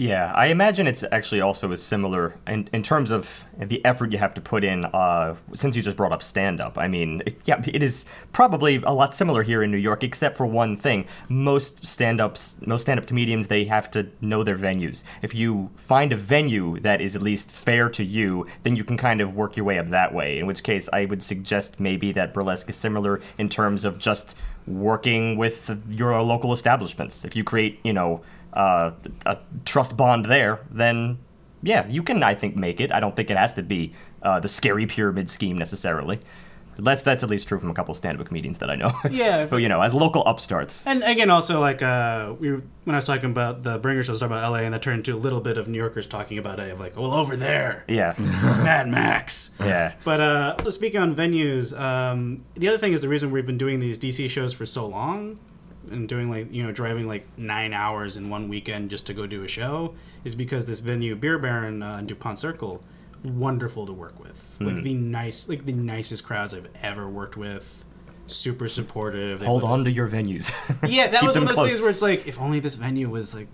Yeah, 0.00 0.32
I 0.34 0.46
imagine 0.46 0.86
it's 0.86 1.04
actually 1.12 1.42
also 1.42 1.70
as 1.72 1.82
similar 1.82 2.34
in, 2.46 2.70
in 2.72 2.82
terms 2.82 3.10
of 3.10 3.44
the 3.58 3.84
effort 3.84 4.12
you 4.12 4.16
have 4.16 4.32
to 4.32 4.40
put 4.40 4.64
in. 4.64 4.86
Uh, 4.86 5.34
since 5.52 5.76
you 5.76 5.82
just 5.82 5.98
brought 5.98 6.10
up 6.10 6.22
stand 6.22 6.58
up, 6.58 6.78
I 6.78 6.88
mean, 6.88 7.22
it, 7.26 7.36
yeah, 7.44 7.62
it 7.66 7.82
is 7.82 8.06
probably 8.32 8.76
a 8.76 8.92
lot 8.92 9.14
similar 9.14 9.42
here 9.42 9.62
in 9.62 9.70
New 9.70 9.76
York, 9.76 10.02
except 10.02 10.38
for 10.38 10.46
one 10.46 10.74
thing. 10.74 11.04
Most 11.28 11.84
stand 11.84 12.18
ups, 12.18 12.56
most 12.64 12.80
stand 12.80 12.98
up 12.98 13.06
comedians, 13.06 13.48
they 13.48 13.64
have 13.64 13.90
to 13.90 14.08
know 14.22 14.42
their 14.42 14.56
venues. 14.56 15.04
If 15.20 15.34
you 15.34 15.68
find 15.76 16.14
a 16.14 16.16
venue 16.16 16.80
that 16.80 17.02
is 17.02 17.14
at 17.14 17.20
least 17.20 17.50
fair 17.50 17.90
to 17.90 18.02
you, 18.02 18.46
then 18.62 18.76
you 18.76 18.84
can 18.84 18.96
kind 18.96 19.20
of 19.20 19.34
work 19.34 19.54
your 19.54 19.66
way 19.66 19.78
up 19.78 19.90
that 19.90 20.14
way. 20.14 20.38
In 20.38 20.46
which 20.46 20.62
case, 20.62 20.88
I 20.94 21.04
would 21.04 21.22
suggest 21.22 21.78
maybe 21.78 22.10
that 22.12 22.32
burlesque 22.32 22.70
is 22.70 22.76
similar 22.76 23.20
in 23.36 23.50
terms 23.50 23.84
of 23.84 23.98
just 23.98 24.34
working 24.66 25.36
with 25.36 25.78
your 25.90 26.22
local 26.22 26.54
establishments. 26.54 27.22
If 27.24 27.36
you 27.36 27.44
create, 27.44 27.80
you 27.82 27.92
know, 27.92 28.22
uh, 28.52 28.92
a 29.26 29.38
trust 29.64 29.96
bond 29.96 30.26
there, 30.26 30.60
then 30.70 31.18
yeah, 31.62 31.86
you 31.88 32.02
can, 32.02 32.22
I 32.22 32.34
think, 32.34 32.56
make 32.56 32.80
it. 32.80 32.92
I 32.92 33.00
don't 33.00 33.14
think 33.14 33.30
it 33.30 33.36
has 33.36 33.54
to 33.54 33.62
be 33.62 33.92
uh, 34.22 34.40
the 34.40 34.48
scary 34.48 34.86
pyramid 34.86 35.28
scheme 35.30 35.58
necessarily. 35.58 36.20
That's 36.78 37.02
that's 37.02 37.22
at 37.22 37.28
least 37.28 37.46
true 37.46 37.58
from 37.58 37.68
a 37.68 37.74
couple 37.74 37.94
stand-up 37.94 38.26
comedians 38.26 38.58
that 38.60 38.70
I 38.70 38.74
know. 38.74 38.92
Yeah, 39.10 39.44
but 39.44 39.56
you 39.56 39.68
know, 39.68 39.82
as 39.82 39.92
local 39.92 40.22
upstarts. 40.24 40.86
And 40.86 41.02
again, 41.02 41.30
also 41.30 41.60
like 41.60 41.82
uh, 41.82 42.34
we 42.38 42.52
were, 42.52 42.62
when 42.84 42.94
I 42.94 42.98
was 42.98 43.04
talking 43.04 43.30
about 43.30 43.64
the 43.64 43.78
bringer 43.78 44.02
shows, 44.02 44.20
talking 44.20 44.34
about 44.34 44.50
LA, 44.50 44.58
and 44.60 44.72
that 44.72 44.80
turned 44.80 44.98
into 44.98 45.14
a 45.14 45.20
little 45.20 45.40
bit 45.40 45.58
of 45.58 45.68
New 45.68 45.76
Yorkers 45.76 46.06
talking 46.06 46.38
about 46.38 46.58
it, 46.58 46.70
of 46.72 46.80
like, 46.80 46.96
well, 46.96 47.12
over 47.12 47.36
there, 47.36 47.84
Yeah, 47.86 48.14
it's 48.16 48.56
Mad 48.58 48.88
Max. 48.88 49.50
yeah, 49.60 49.92
But 50.04 50.20
uh, 50.20 50.70
speaking 50.70 51.00
on 51.00 51.14
venues, 51.14 51.78
um, 51.78 52.44
the 52.54 52.68
other 52.68 52.78
thing 52.78 52.94
is 52.94 53.02
the 53.02 53.08
reason 53.08 53.30
we've 53.30 53.46
been 53.46 53.58
doing 53.58 53.80
these 53.80 53.98
DC 53.98 54.30
shows 54.30 54.54
for 54.54 54.64
so 54.64 54.86
long 54.86 55.38
and 55.90 56.08
doing 56.08 56.30
like 56.30 56.52
you 56.52 56.62
know 56.62 56.72
driving 56.72 57.06
like 57.08 57.26
nine 57.38 57.72
hours 57.72 58.16
in 58.16 58.28
one 58.30 58.48
weekend 58.48 58.90
just 58.90 59.06
to 59.06 59.14
go 59.14 59.26
do 59.26 59.42
a 59.44 59.48
show 59.48 59.94
is 60.24 60.34
because 60.34 60.66
this 60.66 60.80
venue 60.80 61.14
Beer 61.16 61.38
Baron 61.38 61.82
uh, 61.82 61.96
in 61.98 62.06
Dupont 62.06 62.38
Circle, 62.38 62.82
wonderful 63.24 63.86
to 63.86 63.92
work 63.92 64.18
with. 64.20 64.56
Like 64.60 64.82
the 64.82 64.94
nice, 64.94 65.48
like 65.48 65.64
the 65.66 65.72
nicest 65.72 66.24
crowds 66.24 66.52
I've 66.54 66.68
ever 66.82 67.08
worked 67.08 67.36
with. 67.36 67.84
Super 68.26 68.68
supportive. 68.68 69.40
They 69.40 69.46
hold 69.46 69.64
on 69.64 69.84
to 69.84 69.90
your 69.90 70.08
venues. 70.08 70.52
Yeah, 70.88 71.08
that 71.08 71.22
was 71.22 71.34
one 71.34 71.42
of 71.42 71.48
those 71.48 71.56
close. 71.56 71.68
things 71.70 71.80
where 71.80 71.90
it's 71.90 72.02
like, 72.02 72.26
if 72.28 72.40
only 72.40 72.60
this 72.60 72.74
venue 72.76 73.08
was 73.08 73.34
like 73.34 73.48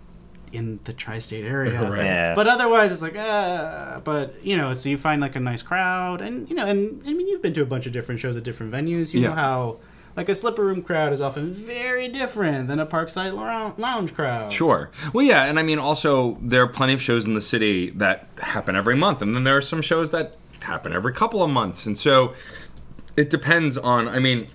in 0.52 0.78
the 0.84 0.92
tri-state 0.92 1.44
area. 1.44 1.82
Right. 1.90 2.04
Yeah. 2.04 2.34
But 2.34 2.46
otherwise, 2.46 2.92
it's 2.92 3.00
like, 3.02 3.16
uh, 3.16 4.00
but 4.00 4.34
you 4.44 4.56
know, 4.56 4.72
so 4.74 4.88
you 4.90 4.98
find 4.98 5.20
like 5.20 5.34
a 5.36 5.40
nice 5.40 5.62
crowd, 5.62 6.20
and 6.20 6.48
you 6.50 6.54
know, 6.56 6.66
and 6.66 7.02
I 7.06 7.12
mean, 7.14 7.26
you've 7.26 7.40
been 7.42 7.54
to 7.54 7.62
a 7.62 7.66
bunch 7.66 7.86
of 7.86 7.92
different 7.92 8.20
shows 8.20 8.36
at 8.36 8.42
different 8.44 8.72
venues. 8.72 9.14
You 9.14 9.20
Yeah. 9.20 9.28
know 9.28 9.34
how, 9.34 9.76
like, 10.16 10.28
a 10.28 10.34
slipper 10.34 10.64
room 10.64 10.82
crowd 10.82 11.12
is 11.12 11.20
often 11.20 11.52
very 11.52 12.08
different 12.08 12.68
than 12.68 12.80
a 12.80 12.86
Parkside 12.86 13.34
lounge 13.78 14.14
crowd. 14.14 14.50
Sure. 14.50 14.90
Well, 15.12 15.24
yeah, 15.24 15.44
and 15.44 15.58
I 15.58 15.62
mean, 15.62 15.78
also 15.78 16.38
there 16.40 16.62
are 16.62 16.68
plenty 16.68 16.94
of 16.94 17.02
shows 17.02 17.26
in 17.26 17.34
the 17.34 17.40
city 17.40 17.90
that 17.90 18.28
happen 18.38 18.74
every 18.74 18.96
month, 18.96 19.22
and 19.22 19.34
then 19.34 19.44
there 19.44 19.56
are 19.56 19.62
some 19.62 19.82
shows 19.82 20.10
that 20.10 20.36
happen 20.60 20.92
every 20.92 21.12
couple 21.12 21.42
of 21.42 21.50
months, 21.50 21.86
and 21.86 21.98
so 21.98 22.34
it 23.16 23.30
depends 23.30 23.76
on. 23.78 24.08
I 24.08 24.18
mean, 24.18 24.48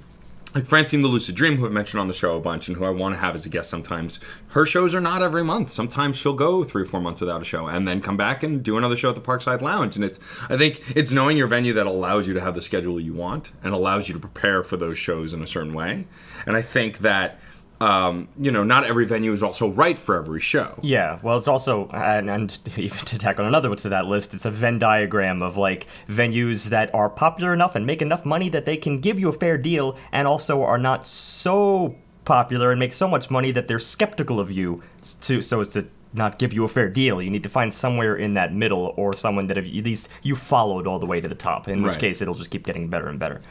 like 0.53 0.65
Francine 0.65 1.01
the 1.01 1.07
Lucid 1.07 1.35
Dream, 1.35 1.57
who 1.57 1.65
I've 1.65 1.71
mentioned 1.71 2.01
on 2.01 2.07
the 2.07 2.13
show 2.13 2.35
a 2.35 2.39
bunch, 2.39 2.67
and 2.67 2.77
who 2.77 2.85
I 2.85 2.89
want 2.89 3.15
to 3.15 3.19
have 3.19 3.35
as 3.35 3.45
a 3.45 3.49
guest 3.49 3.69
sometimes. 3.69 4.19
Her 4.49 4.65
shows 4.65 4.93
are 4.93 5.01
not 5.01 5.21
every 5.21 5.43
month. 5.43 5.69
Sometimes 5.69 6.17
she'll 6.17 6.33
go 6.33 6.63
three 6.63 6.83
or 6.83 6.85
four 6.85 6.99
months 6.99 7.21
without 7.21 7.41
a 7.41 7.45
show, 7.45 7.67
and 7.67 7.87
then 7.87 8.01
come 8.01 8.17
back 8.17 8.43
and 8.43 8.61
do 8.63 8.77
another 8.77 8.95
show 8.95 9.09
at 9.09 9.15
the 9.15 9.21
Parkside 9.21 9.61
Lounge. 9.61 9.95
And 9.95 10.03
it's, 10.03 10.19
I 10.49 10.57
think, 10.57 10.81
it's 10.95 11.11
knowing 11.11 11.37
your 11.37 11.47
venue 11.47 11.73
that 11.73 11.87
allows 11.87 12.27
you 12.27 12.33
to 12.33 12.41
have 12.41 12.55
the 12.55 12.61
schedule 12.61 12.99
you 12.99 13.13
want 13.13 13.51
and 13.63 13.73
allows 13.73 14.07
you 14.07 14.13
to 14.13 14.19
prepare 14.19 14.63
for 14.63 14.77
those 14.77 14.97
shows 14.97 15.33
in 15.33 15.41
a 15.41 15.47
certain 15.47 15.73
way. 15.73 16.05
And 16.45 16.55
I 16.55 16.61
think 16.61 16.99
that. 16.99 17.39
Um, 17.81 18.27
you 18.37 18.51
know, 18.51 18.63
not 18.63 18.83
every 18.83 19.07
venue 19.07 19.31
is 19.31 19.41
also 19.41 19.69
right 19.69 19.97
for 19.97 20.15
every 20.15 20.39
show. 20.39 20.77
Yeah, 20.83 21.17
well, 21.23 21.37
it's 21.39 21.47
also, 21.47 21.89
and, 21.89 22.29
and 22.29 22.57
even 22.77 22.99
to 23.05 23.17
tack 23.17 23.39
on 23.39 23.45
another 23.45 23.69
one 23.69 23.77
to 23.79 23.89
that 23.89 24.05
list, 24.05 24.35
it's 24.35 24.45
a 24.45 24.51
Venn 24.51 24.77
diagram 24.77 25.41
of 25.41 25.57
like 25.57 25.87
venues 26.07 26.65
that 26.65 26.93
are 26.93 27.09
popular 27.09 27.53
enough 27.53 27.75
and 27.75 27.87
make 27.87 28.03
enough 28.03 28.23
money 28.23 28.49
that 28.49 28.65
they 28.65 28.77
can 28.77 28.99
give 28.99 29.17
you 29.19 29.29
a 29.29 29.33
fair 29.33 29.57
deal, 29.57 29.97
and 30.11 30.27
also 30.27 30.61
are 30.61 30.77
not 30.77 31.07
so 31.07 31.97
popular 32.23 32.69
and 32.69 32.79
make 32.79 32.93
so 32.93 33.07
much 33.07 33.31
money 33.31 33.49
that 33.51 33.67
they're 33.67 33.79
skeptical 33.79 34.39
of 34.39 34.51
you, 34.51 34.83
to 35.21 35.41
so 35.41 35.59
as 35.59 35.69
to 35.69 35.87
not 36.13 36.37
give 36.37 36.53
you 36.53 36.63
a 36.63 36.67
fair 36.67 36.87
deal. 36.87 37.19
You 37.19 37.31
need 37.31 37.43
to 37.43 37.49
find 37.49 37.73
somewhere 37.73 38.15
in 38.15 38.35
that 38.35 38.53
middle, 38.53 38.93
or 38.95 39.13
someone 39.13 39.47
that 39.47 39.57
have, 39.57 39.65
at 39.65 39.71
least 39.71 40.07
you 40.21 40.35
followed 40.35 40.85
all 40.85 40.99
the 40.99 41.07
way 41.07 41.19
to 41.19 41.27
the 41.27 41.33
top. 41.35 41.67
In 41.67 41.81
which 41.81 41.97
case, 41.97 42.21
it'll 42.21 42.35
just 42.35 42.51
keep 42.51 42.63
getting 42.63 42.89
better 42.89 43.07
and 43.07 43.17
better. 43.17 43.41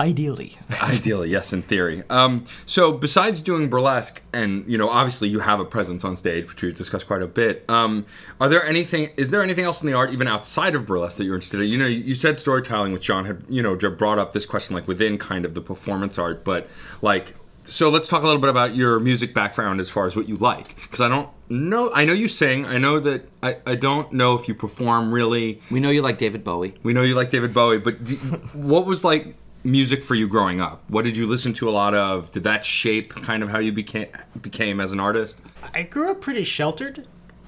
Ideally. 0.00 0.56
Ideally, 0.82 1.30
yes, 1.30 1.52
in 1.52 1.62
theory. 1.62 2.04
Um, 2.08 2.44
so, 2.66 2.92
besides 2.92 3.40
doing 3.40 3.68
burlesque, 3.68 4.22
and 4.32 4.64
you 4.70 4.78
know, 4.78 4.88
obviously, 4.88 5.28
you 5.28 5.40
have 5.40 5.58
a 5.58 5.64
presence 5.64 6.04
on 6.04 6.16
stage, 6.16 6.48
which 6.48 6.62
we've 6.62 6.76
discussed 6.76 7.08
quite 7.08 7.22
a 7.22 7.26
bit. 7.26 7.64
Um, 7.68 8.06
are 8.40 8.48
there 8.48 8.64
anything? 8.64 9.10
Is 9.16 9.30
there 9.30 9.42
anything 9.42 9.64
else 9.64 9.82
in 9.82 9.88
the 9.88 9.94
art, 9.94 10.12
even 10.12 10.28
outside 10.28 10.76
of 10.76 10.86
burlesque, 10.86 11.16
that 11.18 11.24
you're 11.24 11.34
interested 11.34 11.60
in? 11.60 11.68
You 11.68 11.78
know, 11.78 11.86
you 11.86 12.14
said 12.14 12.38
storytelling, 12.38 12.92
which 12.92 13.06
John 13.06 13.24
had, 13.24 13.42
you 13.48 13.60
know, 13.60 13.74
brought 13.74 14.18
up 14.18 14.32
this 14.32 14.46
question 14.46 14.76
like 14.76 14.86
within 14.86 15.18
kind 15.18 15.44
of 15.44 15.54
the 15.54 15.60
performance 15.60 16.18
art, 16.18 16.44
but 16.44 16.68
like. 17.02 17.34
So 17.64 17.90
let's 17.90 18.08
talk 18.08 18.22
a 18.22 18.24
little 18.24 18.40
bit 18.40 18.48
about 18.48 18.74
your 18.74 18.98
music 18.98 19.34
background 19.34 19.78
as 19.78 19.90
far 19.90 20.06
as 20.06 20.16
what 20.16 20.26
you 20.26 20.38
like, 20.38 20.74
because 20.76 21.02
I 21.02 21.08
don't 21.08 21.28
know. 21.50 21.90
I 21.92 22.06
know 22.06 22.14
you 22.14 22.26
sing. 22.26 22.64
I 22.64 22.78
know 22.78 22.98
that 22.98 23.28
I, 23.42 23.56
I 23.66 23.74
don't 23.74 24.10
know 24.10 24.36
if 24.36 24.48
you 24.48 24.54
perform 24.54 25.12
really. 25.12 25.60
We 25.70 25.78
know 25.78 25.90
you 25.90 26.00
like 26.00 26.16
David 26.16 26.44
Bowie. 26.44 26.76
We 26.82 26.94
know 26.94 27.02
you 27.02 27.14
like 27.14 27.28
David 27.28 27.52
Bowie, 27.52 27.76
but 27.76 28.02
do, 28.02 28.14
what 28.54 28.86
was 28.86 29.04
like 29.04 29.34
music 29.64 30.02
for 30.02 30.14
you 30.14 30.28
growing 30.28 30.60
up? 30.60 30.82
What 30.88 31.04
did 31.04 31.16
you 31.16 31.26
listen 31.26 31.52
to 31.54 31.68
a 31.68 31.72
lot 31.72 31.94
of? 31.94 32.30
Did 32.30 32.44
that 32.44 32.64
shape 32.64 33.14
kind 33.14 33.42
of 33.42 33.48
how 33.50 33.58
you 33.58 33.72
became 33.72 34.08
became 34.40 34.80
as 34.80 34.92
an 34.92 35.00
artist? 35.00 35.40
I 35.74 35.82
grew 35.82 36.10
up 36.10 36.20
pretty 36.20 36.44
sheltered. 36.44 37.06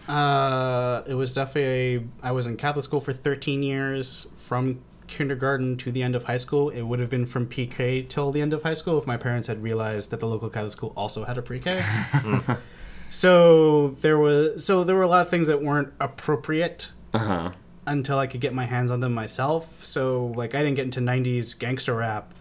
Uh, 0.08 1.02
it 1.06 1.14
was 1.14 1.32
definitely 1.34 2.08
I 2.22 2.32
was 2.32 2.46
in 2.46 2.56
Catholic 2.56 2.84
school 2.84 3.00
for 3.00 3.12
13 3.12 3.62
years, 3.62 4.26
from 4.36 4.80
kindergarten 5.06 5.76
to 5.76 5.90
the 5.92 6.02
end 6.02 6.14
of 6.14 6.24
high 6.24 6.36
school. 6.36 6.70
It 6.70 6.82
would 6.82 7.00
have 7.00 7.10
been 7.10 7.26
from 7.26 7.46
PK 7.46 8.08
till 8.08 8.30
the 8.32 8.40
end 8.40 8.52
of 8.52 8.62
high 8.62 8.74
school 8.74 8.96
if 8.98 9.06
my 9.06 9.16
parents 9.16 9.46
had 9.48 9.62
realized 9.62 10.10
that 10.10 10.20
the 10.20 10.26
local 10.26 10.48
Catholic 10.48 10.72
school 10.72 10.92
also 10.96 11.24
had 11.24 11.36
a 11.38 11.42
pre-K. 11.42 11.82
so 13.10 13.88
there 13.88 14.18
was 14.18 14.64
so 14.64 14.84
there 14.84 14.96
were 14.96 15.02
a 15.02 15.08
lot 15.08 15.22
of 15.22 15.28
things 15.28 15.46
that 15.48 15.62
weren't 15.62 15.92
appropriate 16.00 16.90
Uh 17.12 17.18
huh. 17.18 17.50
Until 17.90 18.20
I 18.20 18.28
could 18.28 18.40
get 18.40 18.54
my 18.54 18.66
hands 18.66 18.90
on 18.90 19.00
them 19.00 19.12
myself. 19.12 19.84
So 19.84 20.32
like 20.36 20.54
I 20.54 20.62
didn't 20.62 20.76
get 20.76 20.84
into 20.84 21.00
90s 21.00 21.58
gangster 21.58 21.96
rap 21.96 22.32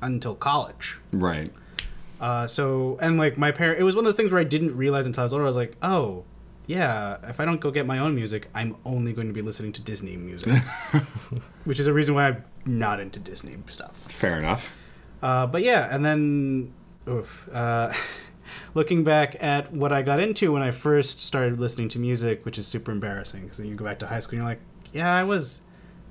until 0.00 0.34
college. 0.34 0.98
Right. 1.12 1.52
Uh, 2.20 2.46
so 2.46 2.98
and 3.00 3.18
like 3.18 3.36
my 3.36 3.52
parent, 3.52 3.78
it 3.78 3.84
was 3.84 3.94
one 3.94 4.00
of 4.00 4.06
those 4.06 4.16
things 4.16 4.32
where 4.32 4.40
I 4.40 4.44
didn't 4.44 4.76
realize 4.76 5.06
until 5.06 5.22
I 5.22 5.24
was 5.24 5.32
older. 5.32 5.44
I 5.44 5.46
was 5.46 5.56
like, 5.56 5.76
oh, 5.82 6.24
yeah. 6.66 7.18
If 7.28 7.38
I 7.38 7.44
don't 7.44 7.60
go 7.60 7.70
get 7.70 7.86
my 7.86 7.98
own 7.98 8.14
music, 8.14 8.48
I'm 8.54 8.76
only 8.84 9.12
going 9.12 9.28
to 9.28 9.34
be 9.34 9.42
listening 9.42 9.72
to 9.74 9.82
Disney 9.82 10.16
music, 10.16 10.52
which 11.64 11.78
is 11.78 11.86
a 11.86 11.92
reason 11.92 12.14
why 12.14 12.28
I'm 12.28 12.44
not 12.64 12.98
into 12.98 13.20
Disney 13.20 13.56
stuff. 13.66 14.10
Fair 14.10 14.38
enough. 14.38 14.74
Uh, 15.22 15.46
but 15.46 15.62
yeah, 15.62 15.94
and 15.94 16.04
then, 16.04 16.72
oof, 17.08 17.48
uh, 17.52 17.92
looking 18.74 19.04
back 19.04 19.36
at 19.40 19.72
what 19.72 19.92
I 19.92 20.02
got 20.02 20.20
into 20.20 20.52
when 20.52 20.62
I 20.62 20.70
first 20.70 21.20
started 21.20 21.58
listening 21.58 21.88
to 21.90 21.98
music, 21.98 22.44
which 22.44 22.58
is 22.58 22.66
super 22.66 22.92
embarrassing 22.92 23.42
because 23.42 23.60
you 23.60 23.74
go 23.74 23.84
back 23.84 23.98
to 24.00 24.06
high 24.06 24.18
school 24.18 24.38
and 24.38 24.42
you're 24.42 24.50
like, 24.50 24.60
yeah, 24.92 25.12
I 25.14 25.24
was, 25.24 25.60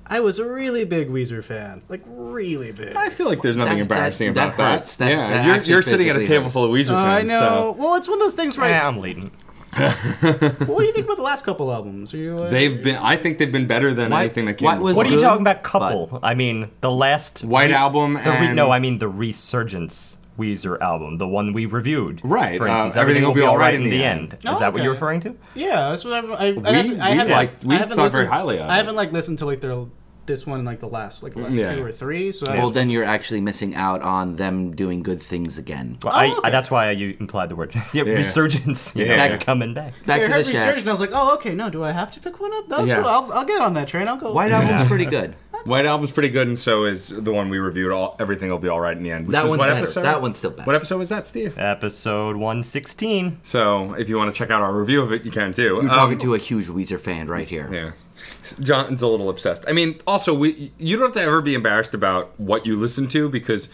I 0.06 0.20
was 0.20 0.38
a 0.38 0.44
really 0.48 0.84
big 0.84 1.08
Weezer 1.10 1.42
fan, 1.44 1.82
like 1.88 2.02
really 2.06 2.72
big. 2.72 2.96
I 2.96 3.08
feel 3.10 3.28
like 3.28 3.42
there's 3.42 3.56
nothing 3.56 3.76
That- 3.78 3.82
embarrassing 3.82 4.32
that- 4.34 4.46
about 4.46 4.56
that 4.56 4.62
that. 4.62 4.78
hurts. 4.80 4.96
That- 4.96 5.10
yeah, 5.10 5.28
that 5.28 5.66
you're, 5.66 5.76
you're 5.76 5.82
sitting 5.82 6.08
at 6.08 6.16
a 6.16 6.26
table 6.26 6.50
full 6.50 6.64
of 6.64 6.70
Weezer 6.70 6.90
Uh, 6.92 6.96
I 6.96 7.16
fans. 7.18 7.28
know. 7.28 7.74
Well, 7.78 7.94
it's 7.96 8.08
one 8.08 8.18
of 8.18 8.20
those 8.24 8.34
things 8.34 8.56
where. 8.56 8.68
Yeah, 8.70 8.84
I, 8.84 8.88
I'm 8.88 8.98
leading. 9.00 9.30
what 9.78 10.78
do 10.78 10.84
you 10.84 10.92
think 10.92 11.04
about 11.04 11.18
the 11.18 11.22
last 11.22 11.44
couple 11.44 11.70
albums? 11.70 12.14
Are 12.14 12.16
you? 12.16 12.36
So 12.38 12.44
Like, 12.44 12.50
they've 12.52 12.82
been. 12.82 12.96
I 12.96 13.16
think 13.16 13.36
they've 13.38 13.52
been 13.52 13.66
better 13.66 13.92
than 13.92 14.10
Why- 14.10 14.22
anything 14.24 14.46
that 14.46 14.54
came. 14.54 14.66
why 14.66 14.78
was- 14.78 14.96
What 14.96 15.06
are 15.06 15.10
you 15.10 15.20
talking 15.20 15.42
about? 15.42 15.62
Couple. 15.62 16.18
I 16.22 16.34
mean, 16.34 16.70
the 16.80 16.90
last 16.90 17.44
White 17.44 17.70
Album 17.70 18.14
The 18.14 18.20
re- 18.30 18.46
and 18.46 18.56
no, 18.56 18.70
I 18.70 18.78
mean 18.78 18.98
the 18.98 19.08
Resurgence 19.08 20.16
Weezer 20.38 20.80
album, 20.80 21.18
the 21.18 21.28
one 21.28 21.52
we 21.52 21.66
reviewed. 21.66 22.20
Right, 22.24 22.56
For 22.58 22.68
uh, 22.68 22.72
instance, 22.72 22.96
everything 22.96 23.24
will 23.24 23.34
be 23.34 23.42
all 23.42 23.58
right 23.58 23.74
in 23.74 23.84
the 23.84 24.02
end. 24.04 24.32
end. 24.34 24.34
Is 24.34 24.38
Oh, 24.46 24.58
that 24.60 24.72
what 24.72 24.82
you're 24.82 24.92
referring 24.92 25.20
to? 25.20 25.34
Yeah, 25.54 25.90
that's 25.90 26.04
what 26.04 26.14
I'm, 26.14 26.32
I. 26.32 26.52
We- 26.52 26.60
that's, 26.62 26.90
I 26.90 27.10
we 27.10 27.16
haven't, 27.16 27.30
liked- 27.32 27.64
we 27.64 27.74
I 27.74 27.78
haven't 27.78 27.96
thought 27.96 28.10
very 28.12 28.24
listened- 28.24 28.28
highly 28.34 28.58
of 28.60 28.68
I 28.70 28.76
haven't 28.76 28.96
like 28.96 29.12
listened 29.12 29.38
to 29.38 29.46
like 29.46 29.60
their 29.60 29.84
this 30.26 30.46
one 30.46 30.62
like 30.62 30.78
the 30.78 30.86
last 30.86 31.22
like 31.22 31.32
the 31.32 31.40
last 31.40 31.54
Yeah. 31.54 31.74
two 31.74 31.82
or 31.82 31.90
three. 31.90 32.32
So 32.32 32.44
Well, 32.52 32.66
was- 32.66 32.74
then 32.74 32.90
you're 32.90 33.02
actually 33.04 33.40
missing 33.40 33.74
out 33.74 34.02
on 34.02 34.36
them 34.36 34.76
doing 34.76 35.02
good 35.02 35.22
things 35.22 35.56
again. 35.56 35.96
Well, 36.04 36.12
Oh, 36.14 36.18
I, 36.18 36.26
okay. 36.30 36.40
I, 36.44 36.50
that's 36.50 36.70
why 36.70 36.90
you 36.90 37.16
implied 37.18 37.48
the 37.48 37.56
word 37.56 37.74
yeah, 37.94 38.02
resurgence. 38.02 38.94
You 38.94 39.06
Yeah. 39.06 39.16
know, 39.16 39.28
Back- 39.36 39.40
coming 39.46 39.72
back. 39.72 39.94
Back 40.04 40.20
I 40.20 40.24
to 40.26 40.32
heard 40.32 40.44
the 40.44 40.50
Resurgence, 40.52 40.86
I 40.86 40.90
was 40.90 41.00
like, 41.00 41.10
oh, 41.14 41.34
okay, 41.36 41.54
no, 41.54 41.70
do 41.70 41.82
I 41.82 41.92
have 41.92 42.10
to 42.12 42.20
pick 42.20 42.38
one 42.40 42.52
up? 42.52 42.68
That's 42.68 42.88
Yeah. 42.88 42.96
cool. 42.96 43.06
I'll, 43.06 43.32
I'll 43.32 43.44
get 43.46 43.62
on 43.62 43.72
that 43.74 43.88
train. 43.88 44.06
I'll 44.06 44.18
go. 44.18 44.32
White 44.32 44.52
album's 44.52 44.86
pretty 44.86 45.06
good. 45.06 45.34
White 45.64 45.86
Album's 45.86 46.10
pretty 46.10 46.28
good, 46.30 46.46
and 46.48 46.58
so 46.58 46.84
is 46.84 47.08
the 47.08 47.32
one 47.32 47.48
we 47.50 47.58
reviewed. 47.58 47.92
All 47.92 48.16
everything 48.18 48.50
will 48.50 48.58
be 48.58 48.68
all 48.68 48.80
right 48.80 48.96
in 48.96 49.02
the 49.02 49.10
end. 49.10 49.26
That 49.28 49.42
was 49.42 49.50
one's 49.50 49.58
what 49.58 49.68
better. 49.68 49.78
episode? 49.82 50.02
That 50.02 50.22
one's 50.22 50.36
still 50.38 50.50
better. 50.50 50.66
What 50.66 50.76
episode 50.76 50.98
was 50.98 51.08
that, 51.10 51.26
Steve? 51.26 51.58
Episode 51.58 52.36
116. 52.36 53.40
So 53.42 53.94
if 53.94 54.08
you 54.08 54.16
want 54.16 54.34
to 54.34 54.38
check 54.38 54.50
out 54.50 54.62
our 54.62 54.72
review 54.72 55.02
of 55.02 55.12
it, 55.12 55.24
you 55.24 55.30
can 55.30 55.52
too. 55.52 55.62
You're 55.62 55.82
Um, 55.82 55.88
talking 55.88 56.18
to 56.20 56.34
a 56.34 56.38
huge 56.38 56.66
Weezer 56.68 56.98
fan 57.00 57.28
right 57.28 57.48
here. 57.48 57.68
Yeah. 57.72 57.92
John's 58.60 59.02
a 59.02 59.06
little 59.06 59.28
obsessed. 59.30 59.64
I 59.68 59.72
mean, 59.72 60.00
also, 60.06 60.34
we 60.34 60.72
you 60.78 60.96
don't 60.96 61.06
have 61.06 61.14
to 61.14 61.22
ever 61.22 61.40
be 61.40 61.54
embarrassed 61.54 61.94
about 61.94 62.32
what 62.38 62.66
you 62.66 62.76
listen 62.76 63.06
to 63.08 63.28
because 63.28 63.68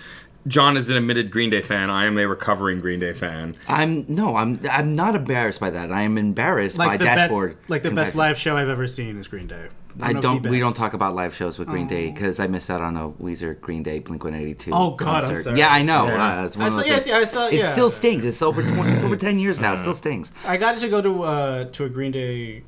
John 0.46 0.76
is 0.76 0.90
an 0.90 0.96
admitted 0.96 1.30
Green 1.30 1.48
Day 1.48 1.62
fan. 1.62 1.88
I 1.90 2.04
am 2.04 2.18
a 2.18 2.26
recovering 2.26 2.80
Green 2.80 2.98
Day 3.00 3.12
fan. 3.14 3.54
I'm 3.68 4.04
no, 4.08 4.36
I'm 4.36 4.60
I'm 4.70 4.94
not 4.94 5.14
embarrassed 5.14 5.60
by 5.60 5.70
that. 5.70 5.90
I 5.92 6.02
am 6.02 6.18
embarrassed 6.18 6.76
like 6.78 6.88
by 6.88 6.96
the 6.98 7.04
Dashboard. 7.04 7.56
best, 7.56 7.70
like 7.70 7.82
the 7.82 7.90
best 7.92 8.14
live 8.14 8.36
show 8.36 8.56
I've 8.56 8.68
ever 8.68 8.86
seen 8.86 9.18
is 9.18 9.28
Green 9.28 9.46
Day. 9.46 9.68
I 10.00 10.08
One 10.08 10.16
of 10.16 10.22
don't. 10.22 10.46
We 10.46 10.58
don't 10.58 10.76
talk 10.76 10.92
about 10.92 11.14
live 11.14 11.36
shows 11.36 11.58
with 11.58 11.68
Green 11.68 11.86
Day 11.86 12.10
because 12.10 12.40
I 12.40 12.48
missed 12.48 12.68
out 12.68 12.80
on 12.80 12.96
a 12.96 13.10
Weezer 13.10 13.60
Green 13.60 13.82
Day 13.82 14.00
Blink 14.00 14.24
One 14.24 14.34
Eighty 14.34 14.54
Two. 14.54 14.72
Oh, 14.74 14.90
God, 14.90 15.24
I'm 15.24 15.36
sorry. 15.36 15.58
Yeah, 15.58 15.68
I 15.68 15.82
know. 15.82 16.06
Yeah. 16.06 16.40
Uh, 16.40 16.44
it's 16.46 16.56
one 16.56 16.64
I 16.64 16.66
of 16.66 16.72
saw, 16.72 16.82
those 16.82 17.06
yeah, 17.06 17.16
I 17.16 17.24
saw. 17.24 17.46
It 17.46 17.54
yeah. 17.54 17.66
still 17.66 17.90
stings. 17.90 18.24
It's 18.24 18.42
over 18.42 18.62
twenty. 18.62 18.92
It's 18.92 19.04
over 19.04 19.16
ten 19.16 19.38
years 19.38 19.60
now. 19.60 19.74
It 19.74 19.78
still 19.78 19.94
stings. 19.94 20.32
I 20.46 20.56
got 20.56 20.78
to 20.78 20.88
go 20.88 21.00
to 21.00 21.22
uh, 21.22 21.64
to 21.66 21.84
a 21.84 21.88
Green 21.88 22.10
Day 22.10 22.64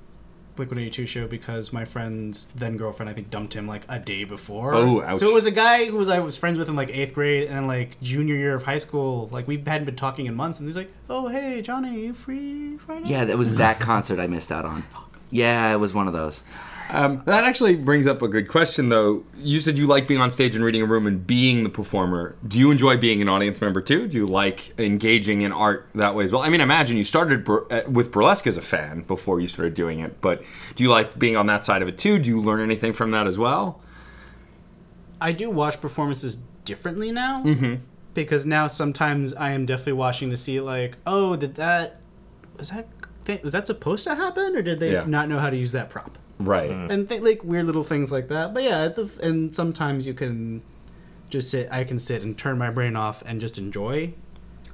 Blink 0.56 0.70
182 0.70 1.06
show 1.06 1.26
because 1.28 1.70
my 1.72 1.84
friend's 1.84 2.46
then 2.54 2.78
girlfriend 2.78 3.10
I 3.10 3.12
think 3.12 3.28
dumped 3.28 3.52
him 3.52 3.68
like 3.68 3.82
a 3.88 3.98
day 3.98 4.24
before. 4.24 4.74
Oh, 4.74 5.02
ouch. 5.02 5.18
So 5.18 5.28
it 5.28 5.34
was 5.34 5.44
a 5.44 5.50
guy 5.50 5.84
who 5.84 5.96
was 5.96 6.08
I 6.08 6.18
was 6.18 6.38
friends 6.38 6.58
with 6.58 6.68
in 6.68 6.74
like 6.74 6.88
eighth 6.88 7.12
grade 7.12 7.48
and 7.48 7.56
then 7.56 7.66
like 7.66 8.00
junior 8.00 8.34
year 8.34 8.54
of 8.54 8.62
high 8.62 8.78
school. 8.78 9.28
Like 9.30 9.46
we 9.46 9.58
hadn't 9.58 9.84
been 9.84 9.96
talking 9.96 10.24
in 10.24 10.34
months, 10.34 10.58
and 10.58 10.66
he's 10.66 10.76
like, 10.76 10.90
"Oh 11.10 11.28
hey 11.28 11.60
Johnny, 11.60 12.06
you 12.06 12.14
free 12.14 12.78
Friday?" 12.78 13.08
Yeah, 13.08 13.24
that 13.26 13.36
was 13.36 13.54
that 13.56 13.80
concert 13.80 14.18
I 14.18 14.26
missed 14.28 14.50
out 14.50 14.64
on. 14.64 14.84
Yeah, 15.28 15.72
it 15.72 15.76
was 15.76 15.92
one 15.92 16.06
of 16.06 16.14
those. 16.14 16.42
Um, 16.90 17.22
that 17.26 17.44
actually 17.44 17.76
brings 17.76 18.06
up 18.06 18.22
a 18.22 18.28
good 18.28 18.48
question, 18.48 18.88
though. 18.88 19.24
You 19.36 19.58
said 19.60 19.76
you 19.76 19.86
like 19.86 20.06
being 20.06 20.20
on 20.20 20.30
stage 20.30 20.54
and 20.54 20.64
reading 20.64 20.82
a 20.82 20.86
room 20.86 21.06
and 21.06 21.26
being 21.26 21.64
the 21.64 21.68
performer. 21.68 22.36
Do 22.46 22.58
you 22.58 22.70
enjoy 22.70 22.96
being 22.96 23.20
an 23.20 23.28
audience 23.28 23.60
member 23.60 23.80
too? 23.80 24.06
Do 24.06 24.16
you 24.16 24.26
like 24.26 24.78
engaging 24.78 25.42
in 25.42 25.52
art 25.52 25.88
that 25.94 26.14
way 26.14 26.24
as 26.24 26.32
well? 26.32 26.42
I 26.42 26.48
mean, 26.48 26.60
imagine 26.60 26.96
you 26.96 27.04
started 27.04 27.44
bur- 27.44 27.66
uh, 27.70 27.82
with 27.90 28.12
burlesque 28.12 28.46
as 28.46 28.56
a 28.56 28.62
fan 28.62 29.02
before 29.02 29.40
you 29.40 29.48
started 29.48 29.74
doing 29.74 29.98
it, 30.00 30.20
but 30.20 30.42
do 30.76 30.84
you 30.84 30.90
like 30.90 31.18
being 31.18 31.36
on 31.36 31.46
that 31.46 31.64
side 31.64 31.82
of 31.82 31.88
it 31.88 31.98
too? 31.98 32.18
Do 32.18 32.28
you 32.28 32.40
learn 32.40 32.60
anything 32.60 32.92
from 32.92 33.10
that 33.10 33.26
as 33.26 33.36
well? 33.38 33.80
I 35.20 35.32
do 35.32 35.50
watch 35.50 35.80
performances 35.80 36.38
differently 36.64 37.10
now 37.10 37.42
mm-hmm. 37.42 37.76
because 38.14 38.44
now 38.46 38.66
sometimes 38.68 39.32
I 39.34 39.50
am 39.50 39.66
definitely 39.66 39.94
watching 39.94 40.30
to 40.30 40.36
see 40.36 40.60
like, 40.60 40.96
oh, 41.06 41.36
did 41.36 41.54
that 41.56 42.00
was 42.58 42.70
that 42.70 42.86
th- 43.24 43.42
was 43.42 43.52
that 43.52 43.66
supposed 43.66 44.04
to 44.04 44.14
happen 44.14 44.54
or 44.56 44.62
did 44.62 44.78
they 44.78 44.92
Yeah. 44.92 45.04
not 45.06 45.28
know 45.28 45.38
how 45.38 45.50
to 45.50 45.56
use 45.56 45.72
that 45.72 45.90
prop? 45.90 46.18
Right. 46.38 46.70
Mm. 46.70 46.90
and 46.90 47.08
th- 47.08 47.22
like 47.22 47.42
weird 47.44 47.66
little 47.66 47.84
things 47.84 48.12
like 48.12 48.28
that. 48.28 48.52
But 48.52 48.62
yeah, 48.62 48.88
the 48.88 49.04
f- 49.04 49.18
and 49.18 49.54
sometimes 49.56 50.06
you 50.06 50.12
can 50.14 50.62
just 51.30 51.50
sit. 51.50 51.68
I 51.72 51.84
can 51.84 51.98
sit 51.98 52.22
and 52.22 52.36
turn 52.36 52.58
my 52.58 52.70
brain 52.70 52.94
off 52.96 53.22
and 53.26 53.40
just 53.40 53.56
enjoy. 53.58 54.12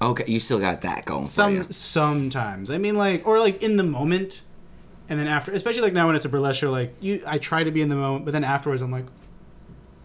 Okay, 0.01 0.25
you 0.27 0.41
still 0.41 0.59
got 0.59 0.81
that 0.81 1.05
going 1.05 1.25
Some 1.25 1.57
for 1.59 1.63
you. 1.63 1.67
sometimes 1.71 2.71
I 2.73 2.79
mean 2.79 2.97
like 2.97 3.25
or 3.27 3.39
like 3.39 3.63
in 3.63 3.77
the 3.77 3.85
moment, 3.85 4.43
and 5.09 5.21
then 5.21 5.29
after, 5.29 5.53
especially 5.53 5.83
like 5.83 5.93
now 5.93 6.07
when 6.09 6.17
it's 6.17 6.25
a 6.25 6.29
burlesque 6.29 6.59
show, 6.61 6.71
like 6.73 6.95
you, 7.01 7.23
I 7.27 7.39
try 7.39 7.63
to 7.63 7.71
be 7.71 7.81
in 7.81 7.89
the 7.89 7.95
moment, 7.95 8.25
but 8.25 8.33
then 8.33 8.43
afterwards 8.43 8.83
I'm 8.83 8.91
like, 8.91 9.07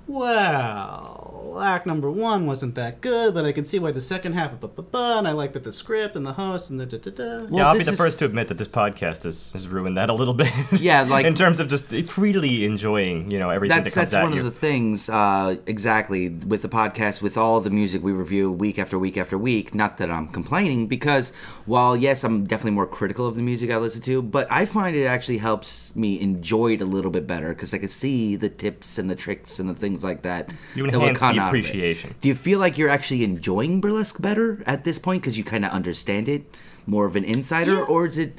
well, 0.06 1.37
act 1.62 1.86
number 1.86 2.10
one 2.12 2.45
wasn't 2.45 2.75
that 2.75 3.01
good, 3.01 3.33
but 3.33 3.45
I 3.45 3.51
can 3.51 3.65
see 3.65 3.79
why 3.79 3.91
the 3.91 4.01
second 4.01 4.33
half, 4.33 4.60
blah, 4.60 4.69
blah, 4.69 4.83
blah, 4.86 5.17
and 5.19 5.27
I 5.27 5.31
like 5.31 5.53
that 5.53 5.63
the 5.63 5.71
script 5.71 6.15
and 6.15 6.25
the 6.25 6.33
host 6.33 6.69
and 6.69 6.79
the 6.79 6.86
da 6.86 6.97
da 6.97 7.12
da. 7.12 7.23
Well, 7.45 7.47
yeah, 7.51 7.67
I'll 7.67 7.77
be 7.77 7.83
the 7.83 7.91
is- 7.93 7.97
first 7.97 8.19
to 8.19 8.25
admit 8.25 8.47
that 8.49 8.57
this 8.57 8.67
podcast 8.67 9.23
has, 9.23 9.51
has 9.53 9.67
ruined 9.67 9.97
that 9.97 10.10
a 10.10 10.13
little 10.13 10.33
bit. 10.33 10.51
Yeah, 10.79 11.01
like- 11.03 11.25
in 11.25 11.33
terms 11.36 11.60
of 11.60 11.67
just 11.67 11.88
freely 12.05 12.65
enjoying, 12.65 13.31
you 13.31 13.39
know, 13.39 13.49
everything 13.49 13.83
That's 13.83 13.93
that 13.95 13.99
comes 14.01 14.12
that's 14.12 14.23
one 14.23 14.33
you. 14.33 14.39
of 14.39 14.45
the 14.45 14.51
things. 14.51 15.10
Uh, 15.10 15.55
exactly 15.65 16.29
with 16.29 16.62
the 16.62 16.69
podcast, 16.69 17.21
with 17.21 17.38
all 17.38 17.60
the 17.62 17.69
music 17.69 18.03
we 18.03 18.12
review 18.12 18.51
week 18.51 18.77
after 18.79 18.97
week 18.99 19.17
after 19.17 19.38
week. 19.38 19.73
Not 19.75 19.97
that 19.97 20.12
I'm 20.12 20.27
complaining, 20.27 20.88
because 20.88 21.31
while 21.65 21.95
yes, 21.95 22.23
I'm 22.23 22.45
definitely 22.45 22.71
more 22.71 22.88
critical 22.88 23.25
of 23.27 23.36
the 23.36 23.41
music 23.41 23.71
I 23.71 23.77
listen 23.77 24.01
to, 24.03 24.21
but 24.21 24.47
I 24.51 24.65
find 24.65 24.95
it 24.95 25.05
actually 25.05 25.38
helps 25.39 25.95
me 25.95 26.19
enjoy 26.19 26.73
it 26.73 26.81
a 26.81 26.86
little 26.86 27.12
bit 27.12 27.25
better 27.27 27.49
because 27.49 27.73
I 27.73 27.77
can 27.77 27.89
see 27.89 28.36
the 28.36 28.49
tips 28.49 28.97
and 28.97 29.10
the 29.10 29.15
tricks 29.15 29.60
and 29.60 29.69
the 29.69 29.73
things 29.73 30.03
like 30.03 30.21
that. 30.23 30.49
You 30.75 30.83
that 30.89 30.93
will 30.93 31.01
enhance 31.01 31.19
come 31.19 31.37
the 31.38 31.43
out 31.43 31.50
of 31.50 31.56
it. 31.56 31.60
appreciation. 31.60 32.15
Do 32.21 32.28
you 32.28 32.36
feel 32.36 32.60
like 32.60 32.78
you're 32.78 32.89
actually 32.89 33.23
enjoying 33.23 33.80
burlesque 33.82 34.21
better 34.21 34.63
at 34.65 34.84
this 34.84 35.00
point 35.00 35.21
because 35.21 35.38
you 35.38 35.43
kind 35.43 35.63
of 35.65 35.71
understand 35.71 36.28
it, 36.28 36.43
more 36.86 37.06
of 37.06 37.15
an 37.15 37.23
insider, 37.23 37.76
Yeah. 37.76 37.82
or 37.93 38.06
is 38.08 38.17
it? 38.17 38.38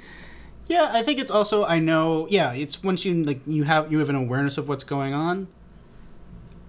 Yeah, 0.68 0.90
I 0.92 1.02
think 1.02 1.18
it's 1.18 1.30
also 1.30 1.64
I 1.64 1.78
know. 1.78 2.26
Yeah, 2.30 2.52
it's 2.52 2.82
once 2.82 3.04
you 3.04 3.24
like 3.24 3.40
you 3.46 3.64
have 3.64 3.90
you 3.90 3.98
have 4.00 4.10
an 4.10 4.16
awareness 4.16 4.58
of 4.58 4.68
what's 4.68 4.84
going 4.84 5.14
on, 5.14 5.48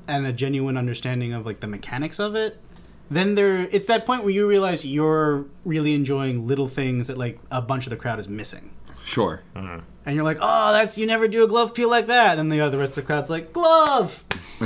and 0.07 0.25
a 0.25 0.31
genuine 0.33 0.77
understanding 0.77 1.33
of 1.33 1.45
like 1.45 1.59
the 1.59 1.67
mechanics 1.67 2.19
of 2.19 2.35
it. 2.35 2.57
Then 3.11 3.33
there, 3.35 3.67
it's 3.71 3.87
that 3.87 4.05
point 4.05 4.21
where 4.23 4.31
you 4.31 4.47
realize 4.47 4.85
you're 4.85 5.45
really 5.65 5.93
enjoying 5.95 6.45
little 6.47 6.67
things 6.67 7.07
that 7.07 7.17
like 7.17 7.39
a 7.51 7.61
bunch 7.61 7.87
of 7.87 7.89
the 7.89 7.97
crowd 7.97 8.19
is 8.19 8.29
missing, 8.29 8.69
Sure. 9.03 9.41
Mm-hmm. 9.55 9.79
And 10.09 10.15
you're 10.15 10.25
like, 10.25 10.39
oh, 10.41 10.73
that's 10.73 10.97
you 10.97 11.05
never 11.05 11.27
do 11.27 11.43
a 11.43 11.47
glove 11.47 11.73
peel 11.73 11.89
like 11.89 12.07
that. 12.07 12.37
And 12.37 12.51
then 12.51 12.57
the 12.57 12.63
other 12.65 12.77
rest 12.77 12.97
of 12.97 13.03
the 13.03 13.07
crowd's 13.07 13.29
like, 13.29 13.53
glove. 13.53 14.23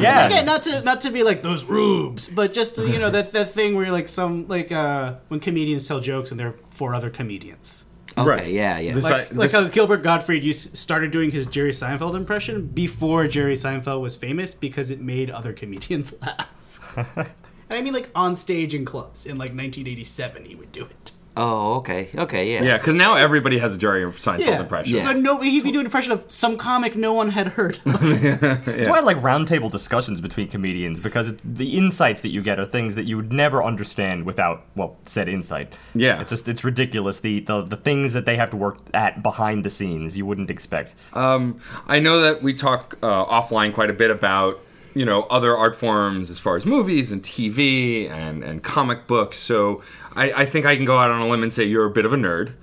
yeah, 0.00 0.26
Again, 0.26 0.44
not 0.46 0.62
to 0.64 0.80
not 0.82 1.00
to 1.02 1.10
be 1.10 1.22
like 1.22 1.42
those 1.42 1.64
rubes, 1.64 2.26
but 2.26 2.52
just 2.52 2.74
to, 2.76 2.88
you 2.88 2.98
know 2.98 3.10
that 3.10 3.30
that 3.32 3.50
thing 3.50 3.76
where 3.76 3.92
like 3.92 4.08
some 4.08 4.48
like 4.48 4.72
uh 4.72 5.14
when 5.28 5.38
comedians 5.38 5.86
tell 5.86 6.00
jokes 6.00 6.30
and 6.32 6.40
they're 6.40 6.54
for 6.68 6.94
other 6.94 7.10
comedians. 7.10 7.84
Okay, 8.18 8.28
Right. 8.28 8.46
yeah, 8.50 8.78
yeah. 8.78 8.94
This- 8.94 9.04
like, 9.04 9.12
I- 9.12 9.34
like 9.34 9.50
this- 9.50 9.52
how 9.52 9.64
Gilbert 9.68 9.98
Gottfried 10.02 10.42
used, 10.42 10.76
started 10.76 11.10
doing 11.10 11.30
his 11.30 11.44
Jerry 11.46 11.70
Seinfeld 11.72 12.16
impression 12.16 12.66
before 12.66 13.28
Jerry 13.28 13.54
Seinfeld 13.54 14.00
was 14.00 14.16
famous 14.16 14.54
because 14.54 14.90
it 14.90 15.00
made 15.00 15.30
other 15.30 15.52
comedians 15.52 16.14
laugh. 16.22 16.80
and 17.16 17.28
I 17.72 17.82
mean, 17.82 17.92
like 17.92 18.08
on 18.14 18.34
stage 18.34 18.74
in 18.74 18.84
clubs 18.86 19.26
in 19.26 19.32
like 19.36 19.50
1987, 19.50 20.46
he 20.46 20.54
would 20.54 20.72
do 20.72 20.84
it. 20.86 21.12
Oh, 21.36 21.74
okay, 21.74 22.08
okay, 22.16 22.52
yeah. 22.52 22.62
Yeah, 22.62 22.76
because 22.78 22.94
now 22.94 23.14
everybody 23.14 23.58
has 23.58 23.74
a 23.74 23.78
Jerry 23.78 24.04
Seinfeld 24.12 24.38
Yeah, 24.40 24.60
impression. 24.60 24.96
Yeah. 24.96 25.04
But 25.04 25.18
no, 25.18 25.38
he'd 25.40 25.62
be 25.62 25.70
doing 25.70 25.80
an 25.80 25.86
impression 25.86 26.12
of 26.12 26.24
some 26.28 26.56
comic 26.56 26.96
no 26.96 27.12
one 27.12 27.30
had 27.30 27.48
heard. 27.48 27.78
of. 27.84 28.00
That's 28.40 28.88
why 28.88 28.98
I 28.98 29.00
like 29.00 29.18
roundtable 29.18 29.70
discussions 29.70 30.20
between 30.20 30.48
comedians 30.48 31.00
because 31.00 31.30
it, 31.30 31.40
the 31.44 31.76
insights 31.76 32.20
that 32.22 32.30
you 32.30 32.42
get 32.42 32.58
are 32.58 32.64
things 32.64 32.94
that 32.94 33.04
you 33.04 33.16
would 33.16 33.32
never 33.32 33.62
understand 33.62 34.24
without, 34.24 34.64
well, 34.74 34.96
said 35.02 35.28
insight. 35.28 35.76
Yeah. 35.94 36.20
it's 36.20 36.30
just 36.30 36.48
it's 36.48 36.64
ridiculous 36.64 37.20
the 37.20 37.40
the, 37.40 37.62
the 37.62 37.76
things 37.76 38.12
that 38.12 38.24
they 38.24 38.36
have 38.36 38.50
to 38.50 38.56
work 38.56 38.78
at 38.94 39.22
behind 39.22 39.64
the 39.64 39.70
scenes 39.70 40.16
you 40.16 40.26
wouldn't 40.26 40.50
expect. 40.50 40.94
Um, 41.12 41.60
I 41.86 42.00
know 42.00 42.20
that 42.20 42.42
we 42.42 42.54
talk 42.54 42.98
uh, 43.02 43.24
offline 43.26 43.72
quite 43.74 43.90
a 43.90 43.94
bit 43.94 44.10
about 44.10 44.60
you 44.96 45.04
know 45.04 45.22
other 45.24 45.56
art 45.56 45.76
forms 45.76 46.30
as 46.30 46.38
far 46.38 46.56
as 46.56 46.64
movies 46.64 47.12
and 47.12 47.22
TV 47.22 48.10
and 48.10 48.42
and 48.42 48.62
comic 48.62 49.06
books. 49.06 49.38
So 49.38 49.82
I, 50.14 50.32
I 50.32 50.44
think 50.46 50.66
I 50.66 50.76
can 50.76 50.84
go 50.84 50.98
out 50.98 51.10
on 51.10 51.20
a 51.20 51.28
limb 51.28 51.42
and 51.42 51.52
say 51.52 51.64
you're 51.64 51.86
a 51.86 51.90
bit 51.90 52.04
of 52.04 52.12
a 52.12 52.16
nerd. 52.16 52.54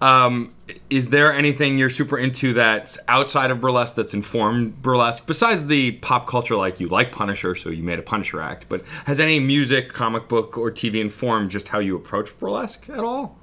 Um, 0.00 0.54
is 0.90 1.08
there 1.08 1.32
anything 1.32 1.76
you're 1.76 1.90
super 1.90 2.16
into 2.16 2.52
that's 2.52 2.98
outside 3.08 3.50
of 3.50 3.60
burlesque 3.60 3.96
that's 3.96 4.14
informed 4.14 4.80
burlesque 4.80 5.26
besides 5.26 5.66
the 5.66 5.92
pop 5.92 6.28
culture 6.28 6.54
like 6.56 6.78
you 6.78 6.86
like 6.86 7.10
Punisher, 7.10 7.56
so 7.56 7.68
you 7.68 7.82
made 7.82 7.98
a 7.98 8.02
Punisher 8.02 8.40
act? 8.40 8.66
But 8.68 8.82
has 9.06 9.18
any 9.18 9.40
music, 9.40 9.92
comic 9.92 10.28
book, 10.28 10.56
or 10.56 10.70
TV 10.70 11.00
informed 11.00 11.50
just 11.50 11.68
how 11.68 11.80
you 11.80 11.96
approach 11.96 12.36
burlesque 12.38 12.88
at 12.90 13.00
all? 13.00 13.38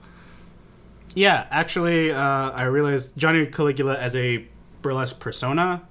yeah, 1.16 1.48
actually, 1.50 2.12
uh, 2.12 2.52
I 2.52 2.64
realized 2.64 3.18
Johnny 3.18 3.46
Caligula 3.46 3.98
as 3.98 4.16
a 4.16 4.46
burlesque 4.82 5.20
persona. 5.20 5.82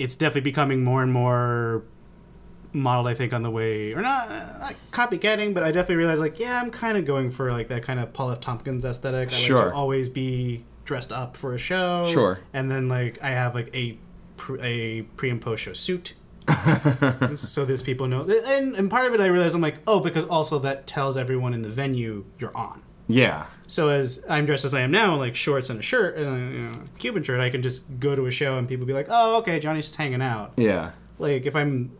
It's 0.00 0.14
definitely 0.16 0.40
becoming 0.42 0.82
more 0.82 1.02
and 1.02 1.12
more 1.12 1.82
modeled, 2.72 3.08
I 3.08 3.14
think, 3.14 3.32
on 3.32 3.42
the 3.42 3.50
way, 3.50 3.92
or 3.92 4.00
not, 4.00 4.30
uh, 4.30 4.58
not 4.58 4.74
copycatting, 4.92 5.54
but 5.54 5.62
I 5.62 5.72
definitely 5.72 5.96
realized, 5.96 6.20
like, 6.20 6.38
yeah, 6.38 6.60
I'm 6.60 6.70
kind 6.70 6.96
of 6.96 7.04
going 7.04 7.30
for 7.30 7.52
like 7.52 7.68
that 7.68 7.82
kind 7.82 8.00
of 8.00 8.12
Paul 8.12 8.30
F. 8.30 8.40
Tompkins 8.40 8.84
aesthetic. 8.84 9.28
I 9.28 9.32
like 9.32 9.44
Sure. 9.44 9.64
to 9.70 9.74
always 9.74 10.08
be 10.08 10.64
dressed 10.84 11.12
up 11.12 11.36
for 11.36 11.54
a 11.54 11.58
show. 11.58 12.08
Sure. 12.12 12.40
And 12.52 12.70
then 12.70 12.88
like 12.88 13.22
I 13.22 13.30
have 13.30 13.54
like 13.54 13.74
a 13.74 13.98
pre- 14.36 14.60
a 14.60 15.02
pre 15.02 15.30
and 15.30 15.40
post 15.40 15.62
show 15.62 15.72
suit. 15.72 16.14
so 17.34 17.64
these 17.64 17.82
people 17.82 18.08
know, 18.08 18.22
and, 18.28 18.74
and 18.74 18.90
part 18.90 19.06
of 19.06 19.14
it 19.14 19.20
I 19.20 19.26
realized 19.26 19.54
I'm 19.54 19.60
like, 19.60 19.76
oh, 19.86 20.00
because 20.00 20.24
also 20.24 20.58
that 20.60 20.86
tells 20.86 21.16
everyone 21.16 21.54
in 21.54 21.62
the 21.62 21.68
venue 21.68 22.24
you're 22.38 22.56
on. 22.56 22.82
Yeah. 23.12 23.46
So 23.66 23.88
as 23.88 24.24
I'm 24.28 24.46
dressed 24.46 24.64
as 24.64 24.74
I 24.74 24.80
am 24.80 24.90
now, 24.90 25.16
like 25.16 25.36
shorts 25.36 25.70
and 25.70 25.78
a 25.78 25.82
shirt 25.82 26.16
and 26.16 26.26
a 26.26 26.58
you 26.58 26.64
know, 26.64 26.82
Cuban 26.98 27.22
shirt, 27.22 27.40
I 27.40 27.50
can 27.50 27.62
just 27.62 27.84
go 28.00 28.16
to 28.16 28.26
a 28.26 28.30
show 28.30 28.58
and 28.58 28.68
people 28.68 28.84
be 28.84 28.92
like, 28.92 29.06
"Oh, 29.08 29.38
okay, 29.38 29.60
Johnny's 29.60 29.84
just 29.84 29.96
hanging 29.96 30.22
out." 30.22 30.54
Yeah. 30.56 30.90
Like 31.18 31.46
if 31.46 31.54
I'm, 31.54 31.92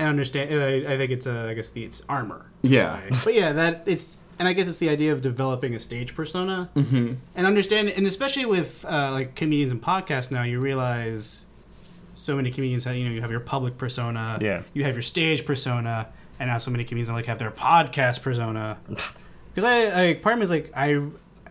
I 0.00 0.04
understand. 0.04 0.52
I, 0.52 0.94
I 0.94 0.96
think 0.96 1.12
it's 1.12 1.26
uh, 1.26 1.46
I 1.48 1.54
guess 1.54 1.70
the 1.70 1.84
it's 1.84 2.02
armor. 2.08 2.46
Yeah. 2.62 3.00
Right? 3.00 3.14
but 3.24 3.34
yeah, 3.34 3.52
that 3.52 3.84
it's 3.86 4.18
and 4.38 4.48
I 4.48 4.52
guess 4.52 4.68
it's 4.68 4.78
the 4.78 4.88
idea 4.88 5.12
of 5.12 5.22
developing 5.22 5.74
a 5.74 5.78
stage 5.78 6.14
persona 6.14 6.70
mm-hmm. 6.74 7.14
and 7.34 7.46
understand, 7.46 7.88
and 7.88 8.06
especially 8.06 8.44
with 8.44 8.84
uh, 8.84 9.12
like 9.12 9.34
comedians 9.34 9.72
and 9.72 9.80
podcasts 9.80 10.30
now, 10.30 10.42
you 10.42 10.60
realize 10.60 11.46
so 12.14 12.34
many 12.34 12.50
comedians 12.50 12.84
have 12.84 12.96
you 12.96 13.04
know 13.04 13.14
you 13.14 13.20
have 13.20 13.30
your 13.30 13.40
public 13.40 13.78
persona, 13.78 14.38
Yeah. 14.40 14.62
you 14.72 14.84
have 14.84 14.94
your 14.94 15.02
stage 15.02 15.46
persona, 15.46 16.08
and 16.40 16.50
now 16.50 16.58
so 16.58 16.70
many 16.70 16.84
comedians 16.84 17.10
like 17.10 17.26
have 17.26 17.38
their 17.38 17.50
podcast 17.50 18.22
persona. 18.22 18.78
Because 19.56 19.70
I, 19.70 20.08
I, 20.08 20.14
part 20.14 20.34
of 20.34 20.38
me 20.40 20.42
is 20.42 20.50
like, 20.50 20.70
I 20.76 21.00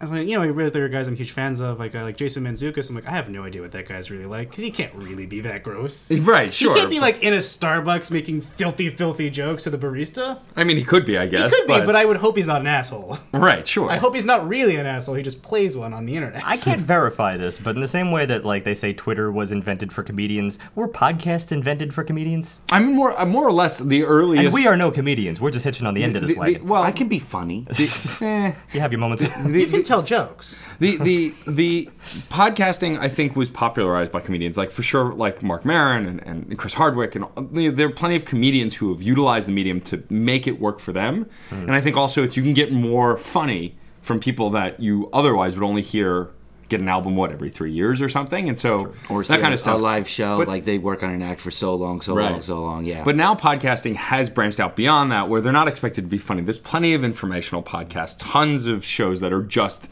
was 0.09 0.19
like, 0.19 0.27
you 0.27 0.35
know, 0.35 0.43
I 0.43 0.47
realized 0.47 0.73
there 0.75 0.85
are 0.85 0.89
guys 0.89 1.07
I'm 1.07 1.15
huge 1.15 1.31
fans 1.31 1.59
of, 1.59 1.79
like 1.79 1.95
uh, 1.95 2.03
like 2.03 2.17
Jason 2.17 2.43
Mantzoukas. 2.43 2.89
I'm 2.89 2.95
like, 2.95 3.07
I 3.07 3.11
have 3.11 3.29
no 3.29 3.43
idea 3.43 3.61
what 3.61 3.71
that 3.73 3.87
guy's 3.87 4.09
really 4.11 4.25
like 4.25 4.49
because 4.49 4.63
he 4.63 4.71
can't 4.71 4.93
really 4.95 5.25
be 5.25 5.41
that 5.41 5.63
gross. 5.63 6.11
Right. 6.11 6.53
Sure. 6.53 6.73
He 6.73 6.79
can't 6.79 6.89
be 6.91 6.99
like 6.99 7.21
in 7.23 7.33
a 7.33 7.37
Starbucks 7.37 8.11
making 8.11 8.41
filthy, 8.41 8.89
filthy 8.89 9.29
jokes 9.29 9.63
to 9.63 9.69
the 9.69 9.77
barista. 9.77 10.39
I 10.55 10.63
mean, 10.63 10.77
he 10.77 10.83
could 10.83 11.05
be. 11.05 11.17
I 11.17 11.27
guess. 11.27 11.43
He 11.43 11.49
guess. 11.49 11.59
could 11.59 11.67
be, 11.67 11.85
but 11.85 11.95
I 11.95 12.05
would 12.05 12.17
hope 12.17 12.37
he's 12.37 12.47
not 12.47 12.61
an 12.61 12.67
asshole. 12.67 13.17
Right. 13.33 13.67
Sure. 13.67 13.89
I 13.89 13.97
hope 13.97 14.15
he's 14.15 14.25
not 14.25 14.47
really 14.47 14.75
an 14.77 14.85
asshole. 14.85 15.15
He 15.15 15.23
just 15.23 15.41
plays 15.41 15.75
one 15.77 15.93
on 15.93 16.05
the 16.05 16.15
internet. 16.15 16.41
I 16.45 16.57
can't 16.57 16.81
verify 16.95 17.37
this, 17.37 17.57
but 17.57 17.75
in 17.75 17.81
the 17.81 17.87
same 17.87 18.11
way 18.11 18.25
that 18.25 18.45
like 18.45 18.63
they 18.63 18.75
say 18.75 18.93
Twitter 18.93 19.31
was 19.31 19.51
invented 19.51 19.91
for 19.91 20.03
comedians, 20.03 20.57
were 20.75 20.87
podcasts 20.87 21.51
invented 21.51 21.93
for 21.93 22.03
comedians? 22.03 22.61
I 22.71 22.79
mean, 22.79 22.95
more 22.95 23.19
uh, 23.19 23.25
more 23.25 23.47
or 23.47 23.51
less 23.51 23.79
the 23.79 24.03
earliest. 24.03 24.45
And 24.45 24.53
we 24.53 24.67
are 24.67 24.75
no 24.77 24.91
comedians. 24.91 25.39
We're 25.41 25.51
just 25.51 25.65
hitching 25.65 25.85
on 25.87 25.93
the 25.93 26.03
end 26.03 26.15
of 26.15 26.21
this 26.21 26.29
the- 26.29 26.33
the- 26.35 26.39
wagon. 26.39 26.67
well, 26.67 26.83
I 26.83 26.91
can 26.91 27.07
be 27.07 27.19
funny. 27.19 27.65
eh, 28.21 28.53
you 28.73 28.79
have 28.79 28.91
your 28.91 28.99
moments. 28.99 29.23
you 29.23 29.67
can 29.67 29.83
tell 29.83 29.94
jokes. 30.01 30.61
the 30.79 30.97
the 30.97 31.33
the 31.47 31.89
podcasting 32.29 32.97
I 32.97 33.09
think 33.09 33.35
was 33.35 33.49
popularized 33.49 34.11
by 34.11 34.19
comedians 34.21 34.57
like 34.57 34.71
for 34.71 34.83
sure 34.83 35.13
like 35.13 35.43
Marc 35.43 35.65
Maron 35.65 36.05
and, 36.07 36.21
and 36.21 36.57
Chris 36.57 36.73
Hardwick 36.73 37.15
and 37.15 37.25
you 37.53 37.69
know, 37.69 37.75
there 37.75 37.87
are 37.87 37.91
plenty 37.91 38.15
of 38.15 38.25
comedians 38.25 38.75
who 38.75 38.91
have 38.91 39.01
utilized 39.01 39.47
the 39.47 39.51
medium 39.51 39.81
to 39.81 40.03
make 40.09 40.47
it 40.47 40.59
work 40.59 40.79
for 40.79 40.91
them 40.91 41.29
hmm. 41.49 41.55
and 41.55 41.73
I 41.73 41.81
think 41.81 41.97
also 41.97 42.23
it's 42.23 42.37
you 42.37 42.43
can 42.43 42.53
get 42.53 42.71
more 42.71 43.17
funny 43.17 43.75
from 44.01 44.19
people 44.19 44.49
that 44.51 44.79
you 44.79 45.09
otherwise 45.11 45.57
would 45.57 45.65
only 45.65 45.81
hear 45.81 46.29
get 46.69 46.79
an 46.79 46.87
album 46.89 47.15
what 47.15 47.31
every 47.31 47.49
three 47.49 47.71
years 47.71 48.01
or 48.01 48.09
something 48.09 48.49
and 48.49 48.57
so 48.57 48.93
Or 49.09 49.23
that 49.23 49.39
kind 49.39 49.53
of 49.53 49.59
stuff 49.59 49.75
A 49.79 49.81
live 49.81 50.07
show, 50.07 50.37
But- 50.39 50.47
like 50.47 50.65
they 50.65 50.77
work 50.79 51.03
on 51.03 51.11
an 51.11 51.21
act 51.21 51.41
for 51.41 51.51
so 51.51 51.75
long, 51.75 52.01
so 52.01 52.15
Right. 52.15 52.31
long, 52.31 52.41
so 52.41 52.61
long. 52.61 52.85
Yeah. 52.85 53.03
But 53.03 53.15
now 53.15 53.35
podcasting 53.35 53.95
has 53.95 54.29
branched 54.29 54.59
out 54.59 54.75
beyond 54.75 55.11
that, 55.11 55.29
where 55.29 55.41
they're 55.41 55.53
not 55.53 55.67
expected 55.67 56.01
to 56.01 56.07
be 56.07 56.17
funny. 56.17 56.41
There's 56.41 56.59
plenty 56.59 56.93
of 56.93 57.03
informational 57.03 57.61
podcasts, 57.61 58.15
tons 58.17 58.65
of 58.67 58.83
shows 58.83 59.19
that 59.19 59.31
are 59.31 59.43
just 59.43 59.87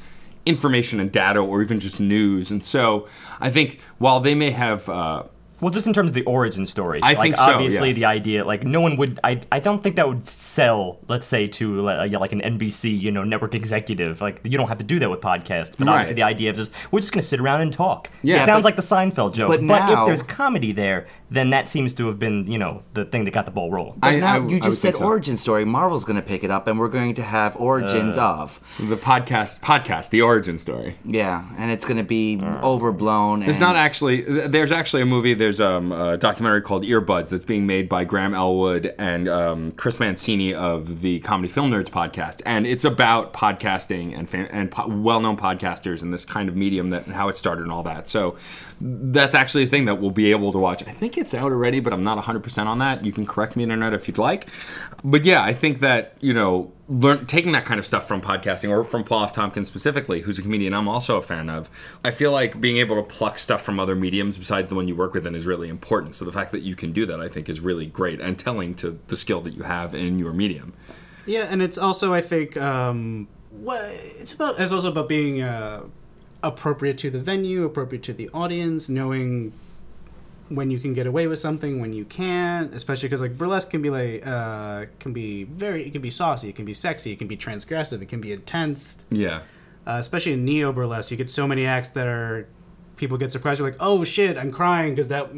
information 0.46 1.00
and 1.00 1.12
data, 1.12 1.40
or 1.40 1.62
even 1.62 1.80
just 1.80 2.00
news. 2.00 2.52
And 2.52 2.64
so 2.66 3.08
I 3.40 3.50
think 3.50 3.80
while 3.98 4.20
they 4.20 4.36
may 4.36 4.52
have, 4.52 4.90
uh, 4.90 5.24
Well, 5.64 5.72
just 5.72 5.88
in 5.88 5.94
terms 5.94 6.12
of 6.12 6.14
the 6.14 6.26
origin 6.26 6.66
story, 6.66 7.00
I 7.02 7.14
like 7.14 7.22
think 7.22 7.38
so, 7.38 7.44
obviously 7.44 7.88
yes. 7.88 7.96
the 7.96 8.04
idea, 8.06 8.44
like 8.44 8.66
no 8.66 8.82
one 8.82 8.98
would, 8.98 9.18
I, 9.24 9.40
I 9.50 9.62
don't 9.62 9.82
think 9.82 9.96
that 9.96 10.10
would 10.10 10.28
sell, 10.28 11.00
let's 11.08 11.26
say, 11.26 11.48
to 11.48 11.88
uh, 11.88 12.08
yeah, 12.12 12.18
like 12.18 12.34
an 12.34 12.42
NBC, 12.42 13.00
you 13.00 13.12
know, 13.12 13.24
network 13.24 13.56
executive. 13.56 14.20
Like 14.20 14.42
you 14.44 14.58
don't 14.58 14.68
have 14.68 14.80
to 14.80 14.84
do 14.84 15.00
that 15.00 15.10
with 15.10 15.22
podcasts, 15.22 15.78
but 15.78 15.88
obviously 15.88 16.16
the 16.16 16.24
idea 16.24 16.50
of 16.50 16.58
just 16.58 16.72
we're 16.92 17.00
just 17.00 17.14
gonna 17.14 17.24
sit 17.24 17.40
around 17.40 17.62
and 17.62 17.72
talk. 17.72 18.10
Yeah, 18.24 18.42
it 18.42 18.46
sounds 18.46 18.64
but- 18.64 18.66
like 18.66 18.76
the 18.76 18.82
Seinfeld 18.82 19.36
joke. 19.36 19.48
but 19.48 19.60
if 19.60 19.66
now- 19.66 20.06
there's 20.06 20.22
comedy 20.22 20.74
there, 20.74 21.08
then 21.34 21.50
that 21.50 21.68
seems 21.68 21.94
to 21.96 22.06
have 22.08 22.20
been, 22.20 22.46
you 22.50 22.58
know, 22.60 22.84
the 22.94 23.06
thing 23.06 23.24
that 23.26 23.32
got 23.32 23.46
the 23.46 23.52
ball 23.52 23.72
rolling. 23.72 23.96
But 24.00 24.08
I- 24.08 24.20
now 24.20 24.36
I- 24.36 24.48
you 24.48 24.60
just 24.60 24.82
said 24.82 24.96
so. 24.96 25.04
origin 25.04 25.36
story. 25.38 25.66
Marvel's 25.66 26.06
going 26.06 26.16
to 26.16 26.22
pick 26.22 26.44
it 26.44 26.52
up, 26.52 26.68
and 26.68 26.80
we're 26.80 26.88
going 26.88 27.16
to 27.16 27.24
have 27.24 27.56
origins 27.58 28.18
Uh. 28.18 28.34
of. 28.42 28.60
the 28.80 28.96
podcast, 28.98 29.60
podcast, 29.62 30.10
the 30.12 30.22
origin 30.22 30.58
story. 30.58 30.96
Yeah, 31.04 31.44
and 31.58 31.72
it's 31.72 31.86
going 31.86 31.98
to 31.98 32.04
be 32.04 32.40
overblown. 32.64 33.42
It's 33.44 33.54
and- 33.54 33.60
not 33.62 33.76
actually. 33.76 34.22
There's 34.48 34.72
actually 34.72 35.02
a 35.02 35.06
movie. 35.06 35.34
There's 35.34 35.60
um, 35.62 35.92
a 35.92 36.18
documentary 36.18 36.62
called 36.62 36.84
Earbuds 36.84 37.30
that's 37.30 37.46
being 37.46 37.66
made 37.66 37.90
by 37.90 38.04
Graham 38.04 38.34
Elwood 38.34 38.94
and 38.98 39.28
um, 39.28 39.72
Chris 39.74 40.00
Mancini 40.00 40.54
of 40.54 41.02
the 41.02 41.20
Comedy 41.22 41.52
Film 41.52 41.72
Nerds 41.72 41.90
podcast, 41.90 42.42
and 42.46 42.66
it's 42.68 42.86
about 42.86 43.34
podcasting 43.34 44.18
and 44.18 44.30
fan, 44.30 44.46
and 44.52 44.70
po- 44.72 44.88
well-known 44.88 45.38
podcasters 45.38 46.02
and 46.02 46.14
this 46.14 46.26
kind 46.26 46.48
of 46.50 46.56
medium 46.56 46.90
that 46.92 47.06
and 47.06 47.16
how 47.16 47.28
it 47.30 47.38
started 47.38 47.64
and 47.64 47.72
all 47.72 47.84
that. 47.84 48.08
So 48.08 48.36
that's 48.86 49.34
actually 49.34 49.64
a 49.64 49.68
thing 49.68 49.86
that 49.86 50.02
we'll 50.02 50.12
be 50.12 50.32
able 50.32 50.52
to 50.52 50.58
watch. 50.58 50.84
I 50.86 50.92
think 50.92 51.18
it's 51.18 51.34
out 51.34 51.54
already, 51.54 51.80
but 51.80 51.94
I'm 51.94 52.04
not 52.04 52.22
100% 52.22 52.66
on 52.66 52.80
that. 52.80 53.06
You 53.06 53.14
can 53.14 53.26
correct 53.26 53.56
me, 53.56 53.64
internet, 53.64 53.94
if 53.94 54.10
you'd 54.10 54.18
like. 54.18 54.48
But 55.06 55.24
yeah, 55.24 55.42
I 55.42 55.54
think 55.54 55.80
that 55.80 56.18
you 56.20 56.34
know, 56.34 56.74
learn 56.90 57.26
taking 57.26 57.54
that 57.54 57.64
kind 57.64 57.80
of 57.80 57.86
stuff 57.86 58.06
from 58.06 58.22
podcasting 58.22 58.70
or 58.70 58.84
from 58.84 59.06
Paul 59.06 59.24
F. 59.24 59.32
Tompkins 59.32 59.70
specifically, 59.70 60.22
who's 60.22 60.38
a 60.38 60.42
comedian 60.42 60.74
I'm 60.74 60.90
also 60.90 61.16
a 61.16 61.22
fan 61.22 61.50
of. 61.50 61.70
I 62.04 62.12
feel 62.12 62.34
like 62.34 62.60
being 62.60 62.76
able 62.76 62.98
to 62.98 63.04
pluck 63.04 63.40
stuff 63.40 63.62
from 63.62 63.80
other 63.80 63.96
mediums 63.96 64.38
besides 64.38 64.70
the 64.70 64.76
one 64.76 64.90
you 64.90 64.98
work 64.98 65.14
with 65.14 65.26
in 65.26 65.34
is 65.34 65.46
really 65.46 65.70
important. 65.70 66.16
So 66.16 66.26
the 66.26 66.34
fact 66.34 66.52
that 66.52 66.64
you 66.64 66.76
can 66.76 66.92
do 66.92 67.06
that, 67.06 67.22
I 67.22 67.30
think, 67.30 67.48
is 67.48 67.62
really 67.62 67.86
great 67.86 68.20
and 68.20 68.38
telling 68.38 68.76
to 68.76 69.00
the 69.08 69.16
skill 69.16 69.40
that 69.42 69.54
you 69.54 69.64
have 69.64 69.96
in 69.96 70.20
your 70.20 70.34
medium. 70.34 70.74
Yeah, 71.26 71.48
and 71.50 71.62
it's 71.62 71.78
also 71.78 72.14
I 72.14 72.20
think 72.20 72.58
um, 72.58 73.30
what 73.50 73.82
it's 73.86 74.34
about. 74.34 74.60
It's 74.60 74.74
also 74.74 74.90
about 74.90 75.08
being 75.08 75.42
uh, 75.42 75.84
appropriate 76.44 76.98
to 77.00 77.10
the 77.10 77.20
venue, 77.20 77.64
appropriate 77.64 78.04
to 78.04 78.14
the 78.14 78.30
audience, 78.34 78.90
knowing 78.90 79.54
when 80.50 80.70
you 80.70 80.80
can 80.80 80.94
get 80.94 81.08
away 81.08 81.26
with 81.26 81.40
something, 81.40 81.80
when 81.80 81.94
you 81.94 82.06
can't. 82.06 82.74
Especially 82.76 83.08
because 83.08 83.22
like 83.22 83.38
burlesque 83.38 83.70
can 83.70 83.82
be 83.82 83.90
like 83.90 84.26
uh, 84.26 84.86
can 85.00 85.14
be 85.14 85.46
very, 85.46 85.88
it 85.88 85.92
can 85.92 86.02
be 86.02 86.10
saucy, 86.10 86.50
it 86.50 86.56
can 86.56 86.66
be 86.66 86.74
sexy, 86.74 87.12
it 87.12 87.18
can 87.18 87.28
be 87.28 87.38
transgressive, 87.38 88.02
it 88.02 88.10
can 88.10 88.22
be 88.22 88.32
intense. 88.32 89.06
Yeah. 89.10 89.42
Uh, 89.88 89.94
especially 89.94 90.34
in 90.34 90.46
neo 90.46 90.72
burlesque, 90.72 91.12
you 91.12 91.18
get 91.18 91.30
so 91.30 91.48
many 91.48 91.66
acts 91.66 91.90
that 91.90 92.08
are 92.08 92.48
people 92.96 93.18
get 93.18 93.32
surprised. 93.32 93.60
You're 93.60 93.70
like, 93.70 93.80
oh 93.80 94.04
shit, 94.04 94.38
I'm 94.38 94.52
crying 94.52 94.94
because 94.94 95.08
that 95.08 95.30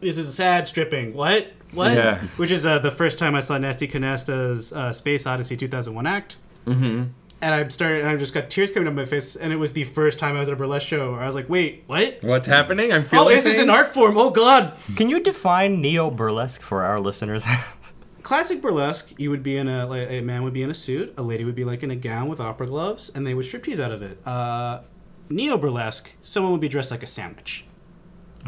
this 0.00 0.16
is 0.16 0.32
sad 0.34 0.66
stripping. 0.68 1.14
What? 1.14 1.52
What? 1.72 1.92
Yeah. 1.92 2.18
Which 2.36 2.50
is 2.50 2.64
uh, 2.64 2.78
the 2.78 2.90
first 2.90 3.18
time 3.18 3.34
I 3.34 3.40
saw 3.40 3.58
Nasty 3.58 3.86
Canasta's 3.86 4.72
uh, 4.72 4.92
Space 4.92 5.26
Odyssey 5.26 5.56
2001 5.56 6.06
act. 6.06 6.36
Mm-hmm. 6.66 7.04
And 7.44 7.54
I 7.54 7.68
started, 7.68 8.00
and 8.00 8.08
I 8.08 8.16
just 8.16 8.32
got 8.32 8.48
tears 8.48 8.70
coming 8.70 8.86
down 8.86 8.94
my 8.94 9.04
face, 9.04 9.36
and 9.36 9.52
it 9.52 9.56
was 9.56 9.74
the 9.74 9.84
first 9.84 10.18
time 10.18 10.34
I 10.34 10.38
was 10.40 10.48
at 10.48 10.54
a 10.54 10.56
burlesque 10.56 10.86
show 10.88 11.12
where 11.12 11.20
I 11.20 11.26
was 11.26 11.34
like, 11.34 11.46
wait, 11.50 11.84
what? 11.86 12.18
What's 12.22 12.46
happening? 12.46 12.90
I'm 12.90 13.04
feeling. 13.04 13.26
Oh, 13.26 13.28
feeling. 13.28 13.44
this 13.44 13.54
is 13.54 13.58
an 13.58 13.68
art 13.68 13.88
form. 13.88 14.16
Oh 14.16 14.30
god. 14.30 14.72
Can 14.96 15.10
you 15.10 15.20
define 15.20 15.82
neo 15.82 16.10
burlesque 16.10 16.62
for 16.62 16.82
our 16.84 16.98
listeners? 16.98 17.44
Classic 18.22 18.62
burlesque, 18.62 19.12
you 19.18 19.28
would 19.28 19.42
be 19.42 19.58
in 19.58 19.68
a 19.68 19.84
like 19.86 20.08
a 20.10 20.22
man 20.22 20.42
would 20.44 20.54
be 20.54 20.62
in 20.62 20.70
a 20.70 20.74
suit, 20.74 21.12
a 21.18 21.22
lady 21.22 21.44
would 21.44 21.54
be 21.54 21.64
like 21.66 21.82
in 21.82 21.90
a 21.90 21.96
gown 21.96 22.28
with 22.28 22.40
opera 22.40 22.66
gloves, 22.66 23.10
and 23.14 23.26
they 23.26 23.34
would 23.34 23.44
striptease 23.44 23.78
out 23.78 23.92
of 23.92 24.00
it. 24.00 24.26
Uh, 24.26 24.80
Neo 25.28 25.58
burlesque, 25.58 26.16
someone 26.22 26.50
would 26.52 26.62
be 26.62 26.68
dressed 26.68 26.90
like 26.90 27.02
a 27.02 27.06
sandwich. 27.06 27.66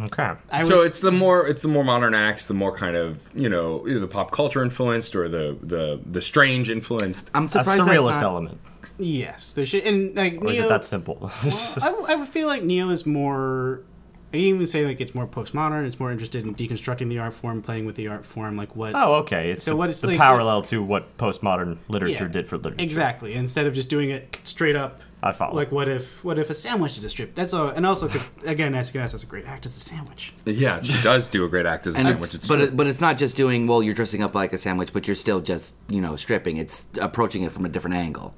okay. 0.05 0.33
I 0.51 0.63
so 0.65 0.79
was- 0.79 0.87
it's 0.87 1.01
the 1.01 1.13
more 1.13 1.47
it's 1.47 1.61
the 1.61 1.69
more 1.69 1.85
modern 1.85 2.15
acts, 2.15 2.47
the 2.47 2.55
more 2.55 2.75
kind 2.75 2.97
of 2.97 3.21
you 3.35 3.51
know 3.51 3.87
either 3.87 3.99
the 4.01 4.09
pop 4.09 4.31
culture 4.31 4.63
influenced 4.63 5.15
or 5.15 5.29
the 5.29 5.59
the 5.63 6.01
the 6.11 6.23
strange 6.23 6.71
influenced. 6.71 7.31
I'm 7.35 7.45
A 7.45 7.51
surprised 7.51 7.83
surrealist 7.83 8.05
that's 8.13 8.17
not, 8.17 8.23
element. 8.23 8.61
Yes, 8.99 9.53
there 9.53 9.67
should 9.67 9.85
and 9.85 10.15
like 10.17 10.39
Or 10.41 10.51
is 10.51 10.59
it 10.59 10.69
that 10.69 10.85
simple? 10.85 11.17
well, 11.21 11.31
I, 11.83 11.87
w- 11.91 12.07
I 12.09 12.15
would 12.15 12.29
feel 12.29 12.47
like 12.47 12.63
Neo 12.63 12.89
is 12.91 13.05
more. 13.07 13.83
I 14.31 14.39
can 14.39 14.41
even 14.41 14.67
say 14.67 14.85
like 14.85 15.01
it's 15.01 15.15
more 15.15 15.27
postmodern. 15.27 15.87
It's 15.87 16.01
more 16.01 16.11
interested 16.11 16.45
in 16.45 16.55
deconstructing 16.55 17.09
the 17.09 17.19
art 17.21 17.33
form, 17.33 17.63
playing 17.63 17.87
with 17.87 17.95
the 17.95 18.09
art 18.09 18.27
form, 18.27 18.57
like 18.57 18.75
what 18.75 18.95
oh, 18.95 19.15
okay. 19.17 19.51
It's 19.53 19.65
So 19.65 19.71
the, 19.71 19.77
what 19.77 19.89
is, 19.89 20.01
the 20.01 20.09
like, 20.09 20.19
parallel 20.19 20.63
to 20.63 20.83
what 20.83 21.17
postmodern 21.17 21.79
literature 21.89 22.25
Yeah, 22.25 22.31
did 22.31 22.49
for 22.49 22.57
literature. 22.57 22.83
exactly. 22.83 23.35
Instead 23.35 23.67
of 23.67 23.75
just 23.75 23.89
doing 23.89 24.11
it 24.11 24.39
straight 24.45 24.77
up. 24.77 25.01
I 25.23 25.33
follow. 25.33 25.55
Like 25.55 25.71
what 25.73 25.89
if 25.89 26.25
what 26.25 26.39
if 26.39 26.51
a 26.51 26.55
sandwich 26.55 26.97
did 26.97 27.05
a 27.05 27.09
strip? 27.09 27.35
That's 27.35 27.55
all. 27.55 27.69
And 27.69 27.87
also 27.87 28.09
'cause, 28.09 28.29
again, 28.45 28.73
Nasty 28.73 28.99
Canasta 28.99 29.13
has 29.13 29.23
a 29.23 29.27
great 29.27 29.47
act 29.47 29.65
as 29.65 29.77
a 29.77 29.81
sandwich. 29.81 30.35
Yeah, 30.45 30.81
she 30.81 31.01
does 31.03 31.31
do 31.31 31.45
a 31.45 31.49
great 31.49 31.67
act 31.67 31.87
as 31.87 31.95
a 31.95 31.99
And 31.99 32.07
sandwich. 32.07 32.25
it's, 32.27 32.35
It's 32.35 32.49
but 32.49 32.61
it, 32.61 32.77
but 32.77 32.87
it's 32.89 33.01
not 33.01 33.17
just 33.19 33.37
doing 33.37 33.67
well. 33.67 33.83
You're 33.83 33.95
dressing 33.95 34.23
up 34.23 34.35
like 34.35 34.53
a 34.53 34.59
sandwich, 34.59 34.93
but 34.93 35.07
you're 35.07 35.17
still 35.17 35.41
just 35.41 35.77
you 35.89 36.01
know 36.01 36.17
stripping. 36.17 36.57
It's 36.59 36.87
approaching 37.01 37.43
it 37.45 37.53
from 37.53 37.65
a 37.65 37.69
different 37.69 37.97
angle. 37.97 38.35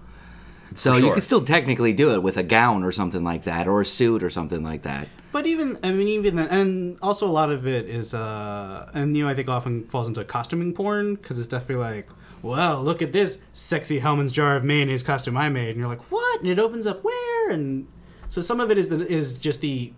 So 0.74 0.92
For 0.92 0.98
you 0.98 1.04
sure. 1.06 1.12
can 1.14 1.22
still 1.22 1.44
technically 1.44 1.92
do 1.92 2.12
it 2.14 2.22
with 2.22 2.36
a 2.36 2.42
gown 2.42 2.84
or 2.84 2.92
something 2.92 3.24
like 3.24 3.44
that, 3.44 3.66
or 3.66 3.80
a 3.80 3.86
suit 3.86 4.22
or 4.22 4.30
something 4.30 4.62
like 4.62 4.82
that. 4.82 5.08
But 5.32 5.46
even 5.46 5.78
I 5.82 5.92
mean 5.92 6.08
even 6.08 6.36
then, 6.36 6.48
and 6.48 6.98
also 7.02 7.26
a 7.26 7.30
lot 7.32 7.50
of 7.50 7.66
it 7.66 7.86
is 7.88 8.14
uh 8.14 8.90
and 8.94 9.16
you 9.16 9.24
know 9.24 9.30
I 9.30 9.34
think 9.34 9.48
often 9.48 9.84
falls 9.84 10.08
into 10.08 10.24
costuming 10.24 10.72
porn 10.74 11.14
because 11.16 11.38
it's 11.38 11.48
definitely 11.48 11.84
like 11.84 12.08
well 12.42 12.82
look 12.82 13.02
at 13.02 13.12
this 13.12 13.40
sexy 13.52 14.00
Hellmann's 14.00 14.32
jar 14.32 14.56
of 14.56 14.64
mayonnaise 14.64 15.02
costume 15.02 15.36
I 15.36 15.48
made 15.48 15.70
and 15.70 15.80
you're 15.80 15.88
like 15.88 16.10
what 16.10 16.40
and 16.40 16.48
it 16.48 16.58
opens 16.58 16.86
up 16.86 17.02
where 17.04 17.50
and 17.50 17.86
so 18.28 18.40
some 18.40 18.60
of 18.60 18.70
it 18.70 18.78
is 18.78 18.88
the 18.88 19.06
is 19.06 19.36
just 19.38 19.60
the 19.60 19.92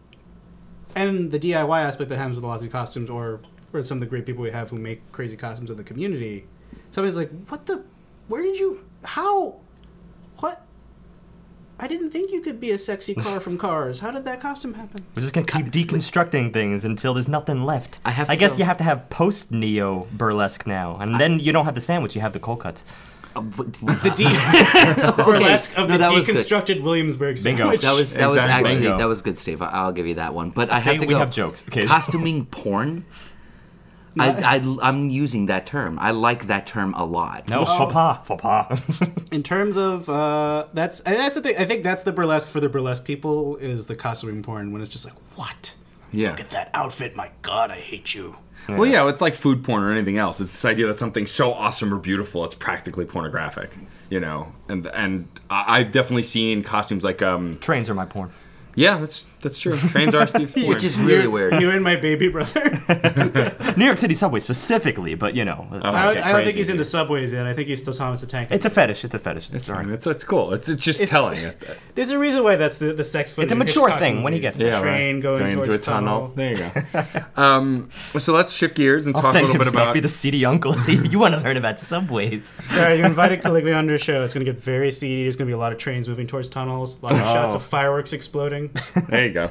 and 0.96 1.30
the 1.30 1.38
DIY 1.38 1.80
aspect 1.80 2.10
that 2.10 2.16
happens 2.16 2.36
with 2.36 2.44
a 2.44 2.46
lot 2.48 2.56
of 2.56 2.62
these 2.62 2.72
costumes 2.72 3.08
or 3.10 3.40
or 3.72 3.82
some 3.82 3.98
of 3.98 4.00
the 4.00 4.06
great 4.06 4.26
people 4.26 4.42
we 4.42 4.50
have 4.50 4.70
who 4.70 4.76
make 4.76 5.12
crazy 5.12 5.36
costumes 5.36 5.70
in 5.70 5.76
the 5.76 5.84
community, 5.84 6.44
somebody's 6.90 7.16
like, 7.16 7.30
"What 7.48 7.66
the? 7.66 7.84
Where 8.28 8.42
did 8.42 8.58
you? 8.58 8.84
How? 9.04 9.60
What? 10.40 10.66
I 11.82 11.86
didn't 11.86 12.10
think 12.10 12.30
you 12.30 12.42
could 12.42 12.60
be 12.60 12.72
a 12.72 12.78
sexy 12.78 13.14
car 13.14 13.40
from 13.46 13.56
Cars. 13.56 14.00
How 14.00 14.10
did 14.10 14.24
that 14.26 14.40
costume 14.40 14.74
happen?" 14.74 15.04
We're 15.14 15.22
just 15.22 15.32
gonna 15.32 15.46
keep 15.46 15.66
deconstructing 15.66 16.52
things 16.52 16.84
until 16.84 17.14
there's 17.14 17.28
nothing 17.28 17.62
left. 17.62 18.00
I 18.04 18.10
have 18.10 18.28
I 18.28 18.36
guess 18.36 18.52
go- 18.52 18.58
you 18.58 18.64
have 18.64 18.76
to 18.78 18.84
have 18.84 19.08
post 19.08 19.50
neo 19.52 20.06
burlesque 20.12 20.66
now, 20.66 20.96
and 21.00 21.18
then 21.20 21.38
you 21.38 21.52
don't 21.52 21.64
have 21.64 21.74
the 21.74 21.80
sandwich. 21.80 22.14
You 22.14 22.20
have 22.20 22.32
the 22.34 22.40
cold 22.40 22.60
cuts. 22.60 22.84
Uh, 23.34 23.40
The 23.56 24.12
de- 24.16 25.12
burlesque 25.24 25.78
of 25.78 25.88
No, 25.88 25.92
the 25.94 25.98
that 25.98 26.12
was 26.12 26.26
good. 26.26 26.36
deconstructed 26.36 26.82
Williamsburg 26.82 27.42
Bingo. 27.42 27.62
sandwich. 27.62 27.80
That 27.82 27.96
was 27.98 28.12
that 28.14 28.28
was 28.28 28.38
actually 28.38 28.74
Bingo. 28.74 28.98
that 28.98 29.08
was 29.08 29.22
good, 29.22 29.38
Steve. 29.38 29.62
I- 29.62 29.68
I'll 29.70 29.92
give 29.92 30.06
you 30.06 30.14
that 30.16 30.34
one. 30.34 30.50
But 30.50 30.70
I 30.72 30.80
See, 30.80 30.90
have 30.90 30.98
to 31.00 31.06
we 31.06 31.14
go. 31.14 31.18
have 31.20 31.30
jokes 31.30 31.64
Okay. 31.68 31.86
Costuming 31.86 32.44
porn. 32.46 33.04
I, 34.18 34.56
I 34.56 34.76
I'm 34.82 35.08
using 35.10 35.46
that 35.46 35.66
term. 35.66 35.98
I 35.98 36.10
like 36.10 36.46
that 36.48 36.66
term 36.66 36.94
a 36.94 37.04
lot. 37.04 37.48
No, 37.50 37.64
faux 37.64 37.92
pas, 37.92 38.20
faux 38.24 38.40
pas. 38.42 38.80
in 39.30 39.42
terms 39.42 39.76
of 39.76 40.08
uh, 40.08 40.66
that's 40.72 41.00
that's 41.02 41.36
the 41.36 41.42
thing. 41.42 41.56
I 41.58 41.64
think 41.64 41.82
that's 41.82 42.02
the 42.02 42.12
burlesque 42.12 42.48
for 42.48 42.60
the 42.60 42.68
burlesque 42.68 43.04
people 43.04 43.56
is 43.56 43.86
the 43.86 43.94
costuming 43.96 44.42
porn 44.42 44.72
when 44.72 44.82
it's 44.82 44.90
just 44.90 45.04
like, 45.04 45.14
what? 45.36 45.74
Yeah. 46.12 46.30
Look 46.30 46.40
at 46.40 46.50
that 46.50 46.70
outfit. 46.74 47.14
My 47.14 47.30
God, 47.42 47.70
I 47.70 47.78
hate 47.78 48.14
you. 48.14 48.36
Well, 48.68 48.86
yeah, 48.86 49.08
it's 49.08 49.20
like 49.20 49.34
food 49.34 49.64
porn 49.64 49.82
or 49.82 49.90
anything 49.90 50.16
else. 50.18 50.40
It's 50.40 50.52
this 50.52 50.64
idea 50.64 50.86
that 50.86 50.98
something's 50.98 51.30
so 51.32 51.52
awesome 51.52 51.92
or 51.92 51.98
beautiful, 51.98 52.44
it's 52.44 52.54
practically 52.54 53.04
pornographic. 53.04 53.76
You 54.10 54.20
know, 54.20 54.52
and 54.68 54.86
and 54.88 55.28
I- 55.48 55.78
I've 55.78 55.90
definitely 55.92 56.22
seen 56.24 56.62
costumes 56.62 57.02
like 57.04 57.20
um 57.22 57.58
Trains 57.60 57.88
are 57.90 57.94
my 57.94 58.04
porn. 58.06 58.30
yeah, 58.74 58.98
that's 58.98 59.24
that's 59.40 59.58
true. 59.58 59.76
Trains 59.76 60.14
are 60.14 60.26
Steve's 60.26 60.52
porn. 60.54 60.68
Which 60.68 60.84
is 60.84 60.98
really 60.98 61.26
weird. 61.26 61.60
You 61.60 61.70
and 61.70 61.82
my 61.84 61.96
baby 61.96 62.28
brother. 62.28 62.60
New 63.76 63.84
York 63.84 63.98
City 63.98 64.14
subway 64.14 64.40
specifically, 64.40 65.14
but 65.14 65.34
you 65.34 65.44
know, 65.44 65.66
let's 65.70 65.88
Oh, 65.88 65.92
not 65.92 65.94
I, 66.08 66.14
get 66.14 66.24
I 66.24 66.32
don't 66.32 66.36
think 66.42 66.44
crazy 66.46 66.58
he's 66.58 66.68
into 66.70 66.84
subways 66.84 67.32
yet. 67.32 67.46
I 67.46 67.54
think 67.54 67.68
he's 67.68 67.80
still 67.80 67.94
Thomas 67.94 68.20
the 68.20 68.26
Tank. 68.26 68.48
It's 68.50 68.66
a 68.66 68.70
fetish. 68.70 69.04
It's 69.04 69.14
a 69.14 69.18
fetish. 69.18 69.46
It's 69.46 69.54
It's 69.54 69.64
sorry. 69.64 69.84
fine. 69.84 69.94
It's 69.94 70.06
it's 70.06 70.24
cool. 70.24 70.52
It's, 70.52 70.68
it's 70.68 70.82
just 70.82 71.00
It's- 71.00 71.10
telling 71.10 71.38
it. 71.38 71.62
There's 71.94 72.10
a 72.10 72.18
reason 72.18 72.42
why 72.44 72.56
that's 72.56 72.78
the, 72.78 72.92
the 72.92 73.04
sex 73.04 73.32
footage. 73.32 73.46
It's 73.46 73.52
a 73.52 73.54
in 73.54 73.58
mature 73.58 73.84
Hitchcock 73.88 73.98
thing 74.00 74.22
when 74.22 74.32
he 74.32 74.38
movies. 74.38 74.56
gets 74.56 74.56
there. 74.58 74.70
The 74.72 74.80
train 74.80 75.20
going 75.20 75.40
Going 75.40 75.52
towards 75.54 75.68
into 75.74 75.80
a 75.80 75.84
tunnel. 75.84 76.32
There 76.34 76.50
you 76.50 76.56
go. 76.56 77.42
um, 77.42 77.90
so 78.18 78.32
let's 78.32 78.52
shift 78.52 78.76
gears 78.76 79.06
and 79.06 79.14
I'll 79.16 79.22
talk 79.22 79.30
a 79.30 79.32
send 79.34 79.46
little 79.48 79.56
him 79.56 79.58
bit 79.66 79.68
stuff. 79.72 79.82
about. 79.82 79.94
Be 79.94 80.00
the 80.00 80.08
seedy 80.08 80.44
uncle. 80.44 80.76
you 80.88 81.18
want 81.18 81.34
to 81.34 81.40
learn 81.40 81.56
about 81.56 81.78
subways? 81.80 82.54
Sorry, 82.70 82.98
you 82.98 83.04
invited 83.04 83.42
Caligula 83.42 83.76
on 83.76 83.88
your 83.88 83.98
show. 83.98 84.24
It's 84.24 84.32
going 84.34 84.44
to 84.46 84.52
get 84.52 84.60
very 84.62 84.90
seedy. 84.90 85.24
There's 85.24 85.36
going 85.36 85.46
to 85.46 85.50
be 85.50 85.54
a 85.54 85.58
lot 85.58 85.72
of 85.72 85.78
trains 85.78 86.08
moving 86.08 86.26
towards 86.26 86.48
tunnels, 86.48 86.98
a 87.00 87.04
lot 87.06 87.12
of 87.12 87.18
shots 87.18 87.52
Oh. 87.52 87.56
of 87.56 87.62
fireworks 87.62 88.12
exploding. 88.12 88.70
There 89.08 89.26
you 89.26 89.29
go. 89.32 89.50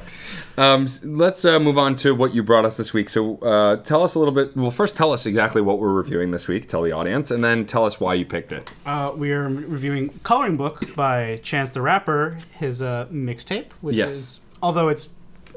Um, 0.56 0.88
let's 1.02 1.44
uh, 1.44 1.58
move 1.60 1.78
on 1.78 1.96
to 1.96 2.14
what 2.14 2.34
you 2.34 2.42
brought 2.42 2.64
us 2.64 2.76
this 2.76 2.92
week. 2.92 3.08
So, 3.08 3.36
uh, 3.38 3.76
tell 3.76 4.02
us 4.02 4.14
a 4.14 4.18
little 4.18 4.34
bit. 4.34 4.56
Well, 4.56 4.70
first, 4.70 4.96
tell 4.96 5.12
us 5.12 5.26
exactly 5.26 5.62
what 5.62 5.78
we're 5.78 5.92
reviewing 5.92 6.30
this 6.30 6.48
week. 6.48 6.68
Tell 6.68 6.82
the 6.82 6.92
audience, 6.92 7.30
and 7.30 7.42
then 7.44 7.64
tell 7.66 7.84
us 7.86 7.98
why 8.00 8.14
you 8.14 8.24
picked 8.24 8.52
it. 8.52 8.70
Uh, 8.84 9.12
we 9.16 9.32
are 9.32 9.48
reviewing 9.48 10.10
Coloring 10.22 10.56
Book 10.56 10.94
by 10.94 11.38
Chance 11.42 11.70
the 11.70 11.82
Rapper, 11.82 12.38
his 12.58 12.82
uh, 12.82 13.06
mixtape, 13.12 13.72
which 13.80 13.96
Yes. 13.96 14.08
is, 14.16 14.40
although 14.62 14.88
it's 14.88 15.08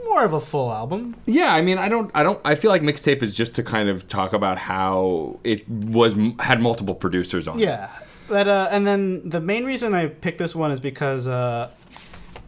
more 0.06 0.24
of 0.26 0.34
a 0.34 0.40
full 0.40 0.72
album. 0.72 1.16
Yeah, 1.26 1.54
I 1.54 1.62
mean, 1.62 1.78
I 1.78 1.88
don't, 1.90 2.12
I 2.14 2.24
don't, 2.24 2.40
I 2.46 2.56
feel 2.56 2.70
like 2.72 2.82
mixtape 2.82 3.24
is 3.24 3.34
just 3.34 3.56
to 3.56 3.64
kind 3.64 3.88
of 3.90 4.08
talk 4.08 4.34
about 4.34 4.58
how 4.58 5.40
it 5.46 5.68
was 5.70 6.16
had 6.40 6.62
multiple 6.62 6.94
producers 6.94 7.48
on. 7.48 7.58
it. 7.60 7.64
Yeah. 7.64 7.90
But, 8.28 8.48
uh, 8.48 8.68
and 8.72 8.86
then 8.88 9.28
the 9.30 9.40
main 9.42 9.64
reason 9.66 9.94
I 9.94 10.08
picked 10.08 10.38
this 10.40 10.56
one 10.56 10.72
is 10.72 10.80
because 10.80 11.28
uh, 11.28 11.72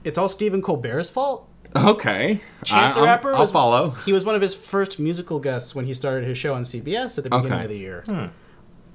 it's 0.04 0.18
all 0.18 0.28
Stephen 0.30 0.62
Colbert's 0.62 1.10
fault. 1.10 1.48
Okay. 1.76 2.42
Chance 2.64 2.96
the 2.96 3.02
Rapper 3.04 3.34
I'll 3.34 3.40
was, 3.42 3.52
follow. 3.52 3.90
He 3.92 4.14
was 4.14 4.24
one 4.26 4.36
of 4.36 4.42
his 4.42 4.56
first 4.56 5.00
musical 5.00 5.40
guests 5.40 5.76
when 5.76 5.86
he 5.86 5.94
started 5.94 6.28
his 6.28 6.38
show 6.38 6.54
on 6.54 6.64
CBS 6.64 7.18
at 7.18 7.24
the 7.26 7.30
beginning 7.30 7.54
Okay. 7.54 7.64
of 7.64 7.70
the 7.70 7.78
year. 7.78 8.04
Hmm. 8.06 8.26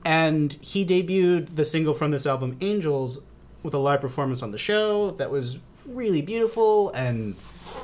And 0.05 0.53
he 0.63 0.87
debuted 0.87 1.57
the 1.57 1.65
single 1.65 1.93
from 1.93 2.11
this 2.11 2.27
album, 2.27 2.57
Angels, 2.61 3.21
with 3.63 3.75
a 3.75 3.79
live 3.79 4.01
performance 4.01 4.43
on 4.43 4.51
the 4.51 4.59
show 4.59 5.11
that 5.13 5.31
was 5.31 5.59
really 5.87 6.23
beautiful. 6.23 6.91
And 6.91 7.35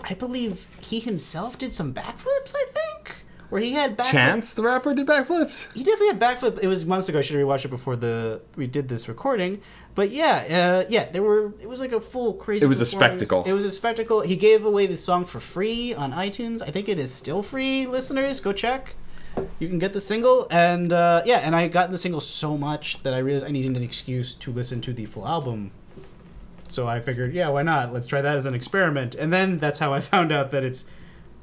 I 0.03 0.15
believe 0.15 0.67
he 0.81 0.99
himself 1.01 1.59
did 1.59 1.73
some 1.73 1.93
backflips, 1.93 2.55
I 2.57 2.65
think? 2.73 3.17
Where 3.51 3.61
he 3.61 3.73
had 3.73 3.97
backflips. 3.97 4.11
Chance 4.11 4.55
the 4.55 4.63
rapper 4.63 4.95
did 4.95 5.07
backflips. 5.07 5.71
He 5.75 5.83
definitely 5.85 6.09
had 6.09 6.21
backflip. 6.21 6.59
It 6.61 6.69
was 6.69 6.85
months 6.87 7.09
ago. 7.09 7.19
I 7.19 7.23
should 7.23 7.37
have 7.39 7.47
rewatched 7.47 7.67
it 7.67 7.71
before 7.71 7.95
the 7.97 8.41
we 8.57 8.67
did 8.67 8.89
this 8.89 9.09
recording. 9.09 9.61
But 9.97 10.11
yeah, 10.11 10.85
uh, 10.85 10.87
yeah, 10.91 11.09
there 11.11 11.23
were. 11.23 11.55
It 11.61 11.69
was 11.69 11.81
like 11.81 11.93
a 11.93 12.01
full 12.01 12.35
crazy. 12.35 12.65
It 12.65 12.69
was 12.69 12.83
a 12.83 12.87
spectacle. 12.87 13.45
It 13.45 13.55
was 13.55 13.65
a 13.65 13.73
spectacle. 13.73 14.21
He 14.21 14.37
gave 14.37 14.65
away 14.65 14.87
the 14.87 14.99
song 14.99 15.25
for 15.25 15.41
free 15.41 15.95
on 15.95 16.13
iTunes. 16.13 16.61
I 16.63 16.71
think 16.71 16.89
it 16.91 16.99
is 16.99 17.13
still 17.13 17.43
free. 17.43 17.87
Listeners, 17.87 18.39
go 18.39 18.53
check. 18.53 18.95
You 19.59 19.69
can 19.69 19.79
get 19.79 19.95
the 19.95 20.01
single, 20.01 20.47
and 20.51 20.93
uh, 20.93 21.23
yeah, 21.25 21.39
and 21.39 21.57
I 21.57 21.69
got 21.69 21.91
the 21.91 21.99
single 21.99 22.21
so 22.21 22.59
much 22.59 23.03
that 23.05 23.15
I 23.15 23.19
realized 23.19 23.47
I 23.47 23.51
needed 23.51 23.75
an 23.75 23.83
excuse 23.83 24.35
to 24.35 24.53
listen 24.53 24.83
to 24.83 24.93
the 24.93 25.07
full 25.07 25.27
album. 25.27 25.71
So 26.69 26.87
I 26.87 27.01
figured, 27.01 27.33
yeah, 27.33 27.49
why 27.49 27.63
not? 27.63 27.93
Let's 27.93 28.07
try 28.07 28.21
that 28.21 28.37
as 28.37 28.45
an 28.45 28.55
experiment. 28.55 29.15
And 29.15 29.33
then 29.33 29.59
that's 29.59 29.79
how 29.79 29.95
I 29.95 30.01
found 30.13 30.31
out 30.31 30.51
that 30.51 30.63
it's 30.63 30.85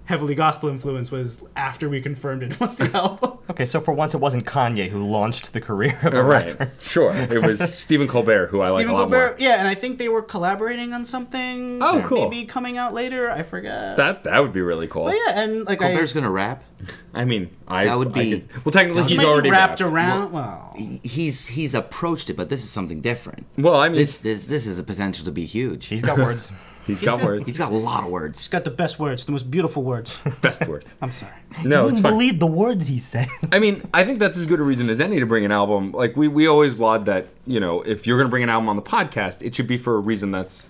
heavily 0.06 0.36
gospel 0.36 0.68
influence 0.70 1.12
was 1.12 1.44
after 1.56 1.88
we 1.88 2.02
confirmed 2.02 2.44
it 2.44 2.60
was 2.60 2.76
the 2.76 2.92
album. 2.96 3.38
Okay, 3.50 3.66
so 3.66 3.80
for 3.80 3.94
once 3.94 4.14
it 4.14 4.18
wasn't 4.18 4.46
Kanye 4.46 4.90
who 4.90 5.04
launched 5.04 5.54
the 5.54 5.62
career 5.62 5.98
of 6.04 6.14
a 6.14 6.24
Right. 6.24 6.48
rapper. 6.60 6.72
Sure. 6.82 7.14
It 7.14 7.42
was 7.42 7.60
Stephen 7.78 8.08
Colbert, 8.08 8.48
who 8.48 8.60
I 8.62 8.66
like 8.70 8.80
Stephen 8.82 8.92
a 8.92 8.94
lot 8.94 9.00
Colbert, 9.04 9.28
more. 9.32 9.36
yeah, 9.40 9.56
and 9.60 9.68
I 9.68 9.76
think 9.76 9.98
they 9.98 10.10
were 10.10 10.22
collaborating 10.22 10.94
on 10.94 11.06
something. 11.06 11.80
Oh, 11.82 12.04
cool. 12.06 12.30
Maybe 12.30 12.46
coming 12.46 12.78
out 12.78 12.94
later. 12.94 13.30
I 13.32 13.44
forget. 13.44 13.98
That 13.98 14.24
that 14.26 14.40
would 14.42 14.54
be 14.54 14.62
really 14.62 14.88
cool. 14.88 15.06
but 15.06 15.16
yeah, 15.28 15.42
and 15.42 15.66
like 15.66 15.80
Colbert's 15.80 16.12
I, 16.12 16.16
gonna 16.16 16.32
rap. 16.32 16.64
I 17.14 17.24
mean, 17.24 17.50
I 17.68 17.86
That 17.86 17.98
would 17.98 18.10
I 18.10 18.12
be- 18.12 18.40
could- 18.42 18.66
well, 18.66 18.74
technically, 18.74 19.04
he's 19.04 19.24
already 19.24 19.48
be 19.50 19.52
wrapped 19.52 19.80
around. 19.80 20.32
Well, 20.34 20.74
He's 21.04 21.48
he's 21.48 21.74
approached 21.74 22.30
it, 22.30 22.36
but 22.36 22.50
this 22.50 22.64
is 22.64 22.70
something 22.70 23.00
different. 23.00 23.46
Well, 23.58 23.76
I 23.76 23.88
mean, 23.88 23.98
This 23.98 24.18
this 24.18 24.48
this 24.48 24.66
has 24.66 24.80
a 24.80 24.84
potential 24.84 25.24
to 25.26 25.32
be 25.32 25.46
huge. 25.46 25.86
He's 25.86 26.02
got 26.02 26.18
words. 26.18 26.50
He's 26.86 27.02
got 27.02 27.24
words. 27.24 27.46
He's 27.48 27.58
got 27.58 27.72
a 27.72 27.76
lot 27.76 28.04
of 28.04 28.10
words. 28.10 28.40
he's 28.40 28.48
got 28.48 28.64
the 28.64 28.72
best 28.72 29.00
words, 29.00 29.26
the 29.26 29.32
most 29.32 29.50
beautiful 29.52 29.84
words. 29.84 30.20
best 30.42 30.68
words. 30.68 30.96
I'm 31.02 31.12
sorry. 31.12 31.34
No, 31.64 31.84
you 31.84 31.88
it's 31.90 31.96
wouldn't 31.96 32.04
fine. 32.04 32.12
believe 32.14 32.40
the 32.40 32.48
words 32.48 32.88
he 32.88 32.98
says. 33.00 33.28
I 33.52 33.60
mean, 33.60 33.82
I 33.94 34.04
think 34.04 34.20
that's 34.20 34.38
as 34.38 34.46
good 34.46 34.60
a 34.60 34.64
reason 34.64 34.90
as 34.90 35.00
any 35.00 35.20
to 35.20 35.26
bring 35.26 35.46
an 35.46 35.52
album. 35.52 35.92
Like 35.92 36.16
we, 36.16 36.28
we 36.28 36.48
always 36.48 36.80
laud 36.80 37.06
that 37.06 37.28
you 37.46 37.60
know 37.60 37.82
if 37.82 38.08
you're 38.08 38.18
going 38.18 38.28
to 38.28 38.32
bring 38.32 38.44
an 38.44 38.50
album 38.50 38.70
on 38.70 38.76
the 38.76 38.82
podcast, 38.82 39.42
it 39.42 39.56
should 39.56 39.68
be 39.68 39.78
for 39.78 39.96
a 39.96 40.00
reason 40.00 40.32
that's 40.32 40.70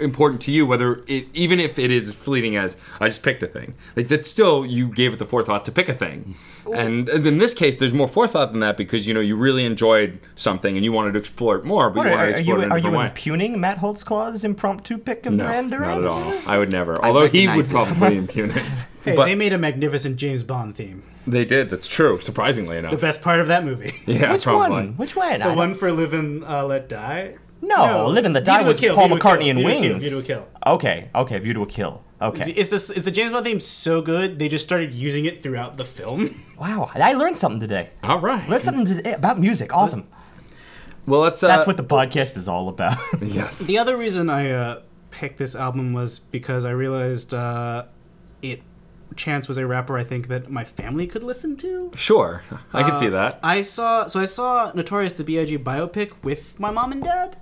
important 0.00 0.40
to 0.42 0.50
you. 0.50 0.66
Whether 0.66 1.02
it, 1.06 1.26
even 1.34 1.60
if 1.60 1.78
it 1.78 1.90
is 1.90 2.14
fleeting 2.14 2.56
as 2.56 2.76
I 3.00 3.08
just 3.08 3.22
picked 3.22 3.42
a 3.42 3.46
thing, 3.46 3.74
like 3.96 4.08
that 4.08 4.24
still 4.26 4.64
you 4.66 4.88
gave 4.88 5.12
it 5.14 5.18
the 5.18 5.26
forethought 5.26 5.64
to 5.66 5.72
pick 5.72 5.88
a 5.88 5.94
thing. 5.94 6.34
And 6.72 7.08
in 7.08 7.38
this 7.38 7.54
case, 7.54 7.76
there's 7.76 7.92
more 7.92 8.06
forethought 8.06 8.52
than 8.52 8.60
that 8.60 8.76
because 8.76 9.06
you 9.06 9.12
know 9.14 9.20
you 9.20 9.34
really 9.36 9.64
enjoyed 9.64 10.20
something 10.36 10.76
and 10.76 10.84
you 10.84 10.92
wanted 10.92 11.12
to 11.14 11.18
explore 11.18 11.56
it 11.56 11.64
more, 11.64 11.90
but 11.90 11.98
What, 11.98 12.06
you 12.06 12.12
are, 12.12 12.16
wanted 12.16 12.26
to 12.26 12.34
are 12.36 12.38
explore 12.38 12.56
you 12.58 12.62
it 12.62 12.64
in 12.66 12.70
a 12.70 12.74
are 12.74 12.78
you 12.78 12.82
different 12.82 12.98
way. 12.98 13.06
impugning 13.06 13.60
Matt 13.60 13.78
Holtzclaw's 13.78 14.44
impromptu 14.44 14.98
pick 14.98 15.26
of 15.26 15.32
No, 15.32 15.44
Duran 15.44 15.70
Duran? 15.70 16.02
not 16.02 16.18
at 16.20 16.34
all. 16.46 16.50
I 16.50 16.58
would 16.58 16.70
never. 16.70 17.04
Although 17.04 17.26
he 17.28 17.48
would 17.48 17.66
it. 17.66 17.70
probably 17.70 18.16
impugn 18.18 18.50
it. 18.52 18.62
Hey, 19.04 19.16
but 19.16 19.24
they 19.24 19.34
made 19.34 19.52
a 19.52 19.58
magnificent 19.58 20.16
James 20.16 20.44
Bond 20.44 20.76
theme. 20.76 21.02
they 21.26 21.44
did. 21.44 21.68
That's 21.70 21.88
true. 21.88 22.20
Surprisingly 22.20 22.78
enough. 22.78 22.92
The 22.92 22.96
best 22.98 23.20
part 23.22 23.40
of 23.40 23.48
that 23.48 23.64
movie. 23.64 24.00
yeah, 24.06 24.32
Which 24.32 24.44
probably. 24.44 24.70
one? 24.70 24.96
Which 24.96 25.16
one? 25.16 25.32
I 25.32 25.38
The 25.38 25.44
don't- 25.44 25.56
one 25.56 25.74
for 25.74 25.90
Live 25.90 26.14
and 26.14 26.44
uh, 26.44 26.64
Let 26.64 26.88
Die. 26.88 27.34
No, 27.62 28.06
Live 28.08 28.24
and 28.24 28.34
Let 28.34 28.44
Die 28.44 28.58
View 28.58 28.66
was 28.66 28.80
Kill, 28.80 28.94
Paul 28.94 29.08
View 29.08 29.16
McCartney 29.18 29.48
and 29.50 29.58
View 29.60 29.68
Kill, 29.68 29.80
Wings. 29.92 30.02
View 30.02 30.10
to 30.10 30.18
a 30.18 30.22
Kill. 30.22 30.48
Okay, 30.66 31.10
okay, 31.14 31.38
View 31.38 31.54
to 31.54 31.62
a 31.62 31.66
Kill. 31.66 32.02
Okay. 32.20 32.50
Is 32.52 32.70
this. 32.70 32.90
It's 32.90 33.04
the 33.04 33.10
James 33.10 33.32
Bond 33.32 33.44
theme 33.46 33.58
so 33.60 34.00
good 34.02 34.38
they 34.38 34.48
just 34.48 34.64
started 34.64 34.92
using 34.94 35.24
it 35.24 35.42
throughout 35.42 35.76
the 35.76 35.84
film. 35.84 36.44
Wow, 36.58 36.90
I 36.94 37.14
learned 37.14 37.36
something 37.38 37.58
today. 37.60 37.90
All 38.04 38.20
right. 38.20 38.48
Learned 38.48 38.62
something 38.62 38.84
today 38.86 39.12
about 39.12 39.38
music. 39.40 39.72
Awesome. 39.74 40.06
well, 41.06 41.20
let's. 41.22 41.42
Uh, 41.42 41.48
That's 41.48 41.66
what 41.66 41.76
the 41.76 41.82
podcast 41.84 42.36
is 42.36 42.46
all 42.48 42.68
about. 42.68 42.98
Yes. 43.22 43.60
The 43.60 43.78
other 43.78 43.96
reason 43.96 44.28
I 44.30 44.50
uh, 44.50 44.82
picked 45.10 45.38
this 45.38 45.54
album 45.56 45.92
was 45.92 46.18
because 46.20 46.64
I 46.64 46.70
realized 46.70 47.32
uh, 47.34 47.86
it. 48.42 48.62
Chance 49.14 49.46
was 49.46 49.58
a 49.58 49.66
rapper 49.66 49.98
I 49.98 50.04
think 50.04 50.28
that 50.28 50.48
my 50.50 50.64
family 50.64 51.06
could 51.06 51.22
listen 51.22 51.54
to. 51.58 51.90
Sure, 51.94 52.44
I 52.72 52.82
can 52.82 52.92
Uh, 52.92 52.96
see 52.98 53.08
that. 53.08 53.40
I 53.42 53.60
saw 53.62 54.06
so 54.06 54.20
I 54.20 54.24
saw 54.24 54.72
Notorious 54.74 55.12
the 55.12 55.22
B.I.G. 55.24 55.58
biopic 55.58 56.12
with 56.22 56.58
my 56.58 56.70
mom 56.70 56.92
and 56.92 57.02
dad, 57.02 57.36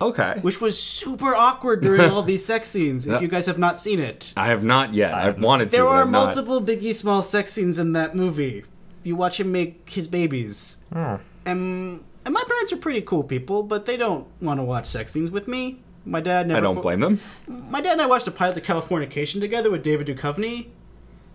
Okay. 0.00 0.38
which 0.42 0.60
was 0.60 0.80
super 0.80 1.34
awkward 1.34 1.80
during 1.82 2.00
all 2.12 2.22
these 2.22 2.44
sex 2.44 2.68
scenes. 2.68 3.06
If 3.06 3.22
you 3.22 3.28
guys 3.28 3.46
have 3.46 3.58
not 3.58 3.78
seen 3.78 4.00
it, 4.00 4.32
I 4.36 4.46
have 4.46 4.64
not 4.64 4.92
yet. 4.94 5.14
I've 5.14 5.40
wanted 5.40 5.66
to. 5.66 5.70
there 5.72 5.84
but 5.84 5.90
are 5.90 6.02
I've 6.02 6.10
not. 6.10 6.24
multiple 6.26 6.60
Biggie 6.60 6.94
Small 6.94 7.22
sex 7.22 7.52
scenes 7.52 7.78
in 7.78 7.92
that 7.92 8.14
movie. 8.14 8.64
You 9.02 9.16
watch 9.16 9.38
him 9.38 9.52
make 9.52 9.88
his 9.90 10.08
babies, 10.08 10.82
Hmm. 10.92 11.16
and 11.46 12.02
and 12.24 12.32
my 12.34 12.42
parents 12.48 12.72
are 12.72 12.78
pretty 12.78 13.02
cool 13.02 13.22
people, 13.22 13.62
but 13.62 13.84
they 13.86 13.96
don't 13.98 14.26
want 14.40 14.58
to 14.58 14.64
watch 14.64 14.86
sex 14.86 15.12
scenes 15.12 15.30
with 15.30 15.46
me. 15.46 15.80
My 16.06 16.20
dad 16.20 16.48
never. 16.48 16.58
I 16.58 16.60
don't 16.60 16.80
blame 16.82 17.00
them. 17.00 17.20
My 17.46 17.80
dad 17.80 17.92
and 17.92 18.02
I 18.02 18.06
watched 18.06 18.26
a 18.26 18.30
pilot 18.30 18.56
of 18.58 18.62
Californication 18.64 19.40
together 19.40 19.70
with 19.70 19.82
David 19.82 20.06
Duchovny, 20.06 20.68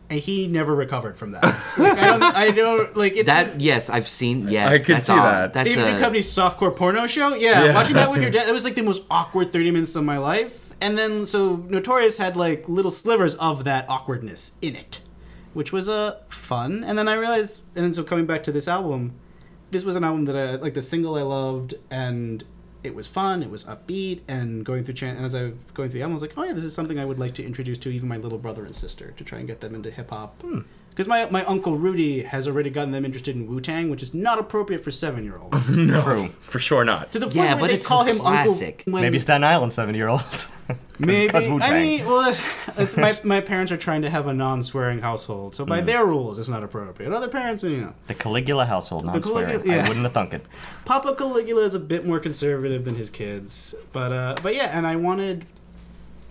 and 0.09 0.19
he 0.19 0.47
never 0.47 0.73
recovered 0.73 1.17
from 1.17 1.31
that. 1.31 1.43
like, 1.77 1.97
I 1.97 2.07
don't. 2.17 2.23
I 2.23 2.51
don't 2.51 2.97
like 2.97 3.15
it's, 3.15 3.27
That 3.27 3.59
yes, 3.61 3.89
I've 3.89 4.07
seen. 4.07 4.47
Yes, 4.49 4.71
I 4.71 4.83
could 4.83 4.95
that's 4.97 5.07
see 5.07 5.13
odd. 5.13 5.23
that. 5.23 5.53
That's 5.53 5.69
David 5.69 5.85
a, 5.85 5.97
Duchovny's 5.99 6.27
softcore 6.27 6.75
porno 6.75 7.05
show. 7.07 7.35
Yeah, 7.35 7.65
Yeah. 7.65 7.73
watching 7.75 7.95
that 7.95 8.09
with 8.09 8.21
your 8.21 8.31
dad. 8.35 8.47
That 8.47 8.53
was 8.53 8.63
like 8.63 8.75
the 8.75 8.81
most 8.83 9.03
awkward 9.11 9.51
thirty 9.51 9.71
minutes 9.71 9.95
of 9.95 10.03
my 10.03 10.17
life. 10.17 10.73
And 10.81 10.97
then 10.97 11.25
so 11.25 11.57
Notorious 11.67 12.17
had 12.17 12.35
like 12.35 12.67
little 12.67 12.91
slivers 12.91 13.35
of 13.35 13.63
that 13.65 13.85
awkwardness 13.89 14.53
in 14.61 14.75
it, 14.75 15.01
which 15.53 15.71
was 15.71 15.89
uh, 15.89 16.19
fun. 16.29 16.83
And 16.83 16.97
then 16.97 17.07
I 17.07 17.15
realized, 17.15 17.63
and 17.75 17.83
then 17.85 17.93
so 17.93 18.03
coming 18.03 18.25
back 18.25 18.43
to 18.43 18.51
this 18.51 18.67
album, 18.67 19.13
this 19.71 19.83
was 19.83 19.95
an 19.95 20.03
album 20.03 20.25
that 20.25 20.35
I 20.37 20.55
like 20.55 20.73
the 20.73 20.81
single 20.81 21.15
I 21.15 21.21
loved, 21.21 21.75
and 21.91 22.43
it 22.83 22.95
was 22.95 23.07
fun. 23.07 23.43
It 23.43 23.49
was 23.49 23.63
upbeat, 23.65 24.21
and 24.27 24.65
going 24.65 24.83
through 24.83 24.93
chan- 24.95 25.17
and 25.17 25.25
as 25.25 25.35
I 25.35 25.43
was 25.43 25.53
going 25.73 25.89
through 25.89 25.99
the 25.99 26.03
album, 26.03 26.13
I 26.13 26.15
was 26.15 26.21
like, 26.21 26.37
oh 26.37 26.43
yeah, 26.43 26.53
this 26.53 26.65
is 26.65 26.73
something 26.73 26.99
I 26.99 27.05
would 27.05 27.19
like 27.19 27.33
to 27.35 27.45
introduce 27.45 27.77
to 27.79 27.89
even 27.89 28.07
my 28.07 28.17
little 28.17 28.37
brother 28.37 28.65
and 28.65 28.75
sister 28.75 29.11
to 29.17 29.23
try 29.23 29.39
and 29.39 29.47
get 29.47 29.61
them 29.61 29.75
into 29.75 29.91
hip 29.91 30.11
hop. 30.11 30.41
Hmm. 30.41 30.61
Because 30.89 31.07
my, 31.07 31.29
my 31.29 31.45
uncle 31.45 31.77
Rudy 31.77 32.23
has 32.23 32.47
already 32.47 32.69
gotten 32.69 32.91
them 32.91 33.05
interested 33.05 33.35
in 33.35 33.47
Wu 33.47 33.61
Tang, 33.61 33.89
which 33.89 34.03
is 34.03 34.13
not 34.13 34.37
appropriate 34.37 34.83
for 34.83 34.91
seven 34.91 35.23
year 35.23 35.37
olds. 35.37 35.69
no, 35.75 36.01
True. 36.01 36.29
for 36.41 36.59
sure 36.59 36.83
not. 36.83 37.11
to 37.13 37.19
the 37.19 37.27
point 37.27 37.35
Yeah, 37.37 37.53
where 37.53 37.61
but 37.61 37.67
they 37.69 37.75
it's 37.75 37.87
call 37.87 38.03
him 38.03 38.19
classic. 38.19 38.79
Uncle. 38.79 38.93
When, 38.93 39.01
Maybe 39.03 39.17
Staten 39.19 39.43
Island 39.45 39.71
seven 39.71 39.95
year 39.95 40.09
olds. 40.09 40.49
Maybe. 40.99 41.33
I 41.33 41.47
Wu-Tang. 41.49 41.73
mean, 41.81 42.05
well, 42.05 42.23
that's, 42.23 42.65
that's 42.75 42.97
my, 42.97 43.17
my 43.23 43.39
parents 43.41 43.71
are 43.71 43.77
trying 43.77 44.01
to 44.01 44.09
have 44.09 44.27
a 44.27 44.33
non 44.33 44.61
swearing 44.61 44.99
household, 44.99 45.55
so 45.55 45.63
Mm. 45.65 45.69
by 45.69 45.81
their 45.81 46.05
rules, 46.05 46.37
it's 46.39 46.49
not 46.49 46.63
appropriate. 46.63 47.13
Other 47.13 47.29
parents, 47.29 47.63
you 47.63 47.77
know. 47.77 47.93
the 48.07 48.13
Caligula 48.13 48.65
household, 48.65 49.05
not 49.05 49.23
swearing. 49.23 49.65
Yeah. 49.65 49.85
I 49.85 49.87
wouldn't 49.87 50.03
have 50.03 50.11
thunk 50.13 50.33
it. 50.33 50.45
Papa 50.83 51.15
Caligula 51.15 51.63
is 51.63 51.75
a 51.75 51.79
bit 51.79 52.05
more 52.05 52.19
conservative 52.19 52.83
than 52.83 52.95
his 52.95 53.09
kids, 53.09 53.73
but 53.93 54.11
uh, 54.11 54.35
but 54.43 54.53
yeah, 54.55 54.77
and 54.77 54.85
I 54.85 54.97
wanted. 54.97 55.45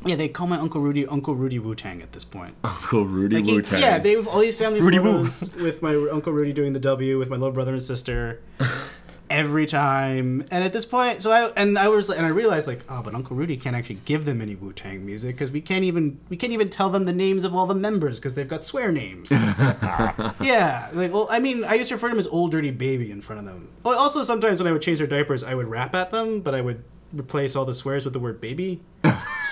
Yeah, 0.04 0.14
they 0.16 0.28
call 0.28 0.46
my 0.46 0.58
Uncle 0.58 0.80
Rudy 0.80 1.06
Uncle 1.06 1.34
Rudy 1.34 1.58
Wu 1.58 1.74
Tang 1.74 2.02
at 2.02 2.12
this 2.12 2.24
point. 2.24 2.54
Uncle 2.64 3.04
Rudy 3.04 3.36
Like 3.36 3.44
Wu 3.46 3.62
Tang. 3.62 3.80
yeah, 3.80 3.98
they 3.98 4.12
have 4.12 4.28
all 4.28 4.40
these 4.40 4.56
family 4.58 4.80
Rudy 4.80 4.98
photos 4.98 5.54
with 5.56 5.82
my 5.82 5.94
Uncle 5.94 6.32
Rudy 6.32 6.52
doing 6.52 6.72
the 6.72 6.80
W 6.80 7.18
with 7.18 7.28
my 7.30 7.36
little 7.36 7.52
brother 7.52 7.72
and 7.72 7.82
sister 7.82 8.40
every 9.30 9.66
time. 9.66 10.44
And 10.50 10.62
at 10.64 10.72
this 10.72 10.84
point, 10.84 11.20
so 11.20 11.30
I 11.32 11.50
and 11.56 11.76
I 11.78 11.88
was 11.88 12.08
and 12.10 12.24
I 12.24 12.28
realized 12.28 12.66
like, 12.68 12.84
oh, 12.88 13.02
but 13.02 13.14
Uncle 13.14 13.36
Rudy 13.36 13.56
can't 13.56 13.74
actually 13.74 13.98
give 14.04 14.24
them 14.24 14.40
any 14.40 14.54
Wu 14.54 14.72
Tang 14.72 15.04
music 15.04 15.34
because 15.34 15.50
we 15.50 15.60
can't 15.60 15.84
even 15.84 16.20
we 16.28 16.36
can't 16.36 16.52
even 16.52 16.70
tell 16.70 16.90
them 16.90 17.04
the 17.04 17.12
names 17.12 17.44
of 17.44 17.54
all 17.54 17.66
the 17.66 17.74
members 17.74 18.18
because 18.18 18.34
they've 18.36 18.48
got 18.48 18.62
swear 18.62 18.92
names. 18.92 19.30
yeah, 20.40 20.88
like 20.92 21.12
well, 21.12 21.26
I 21.30 21.40
mean, 21.40 21.64
I 21.64 21.74
used 21.74 21.88
to 21.88 21.96
refer 21.96 22.08
to 22.08 22.12
him 22.12 22.18
as 22.18 22.26
old 22.28 22.52
dirty 22.52 22.70
baby 22.70 23.10
in 23.10 23.20
front 23.20 23.40
of 23.40 23.46
them. 23.46 23.68
Also 23.84 24.22
sometimes 24.22 24.60
when 24.60 24.68
I 24.68 24.72
would 24.72 24.82
change 24.82 24.98
their 24.98 25.06
diapers, 25.08 25.42
I 25.42 25.54
would 25.54 25.66
rap 25.66 25.94
at 25.94 26.10
them, 26.10 26.40
but 26.40 26.54
I 26.54 26.60
would 26.60 26.84
replace 27.12 27.56
all 27.56 27.64
the 27.64 27.72
swears 27.74 28.04
with 28.04 28.12
the 28.12 28.20
word 28.20 28.38
baby. 28.40 28.80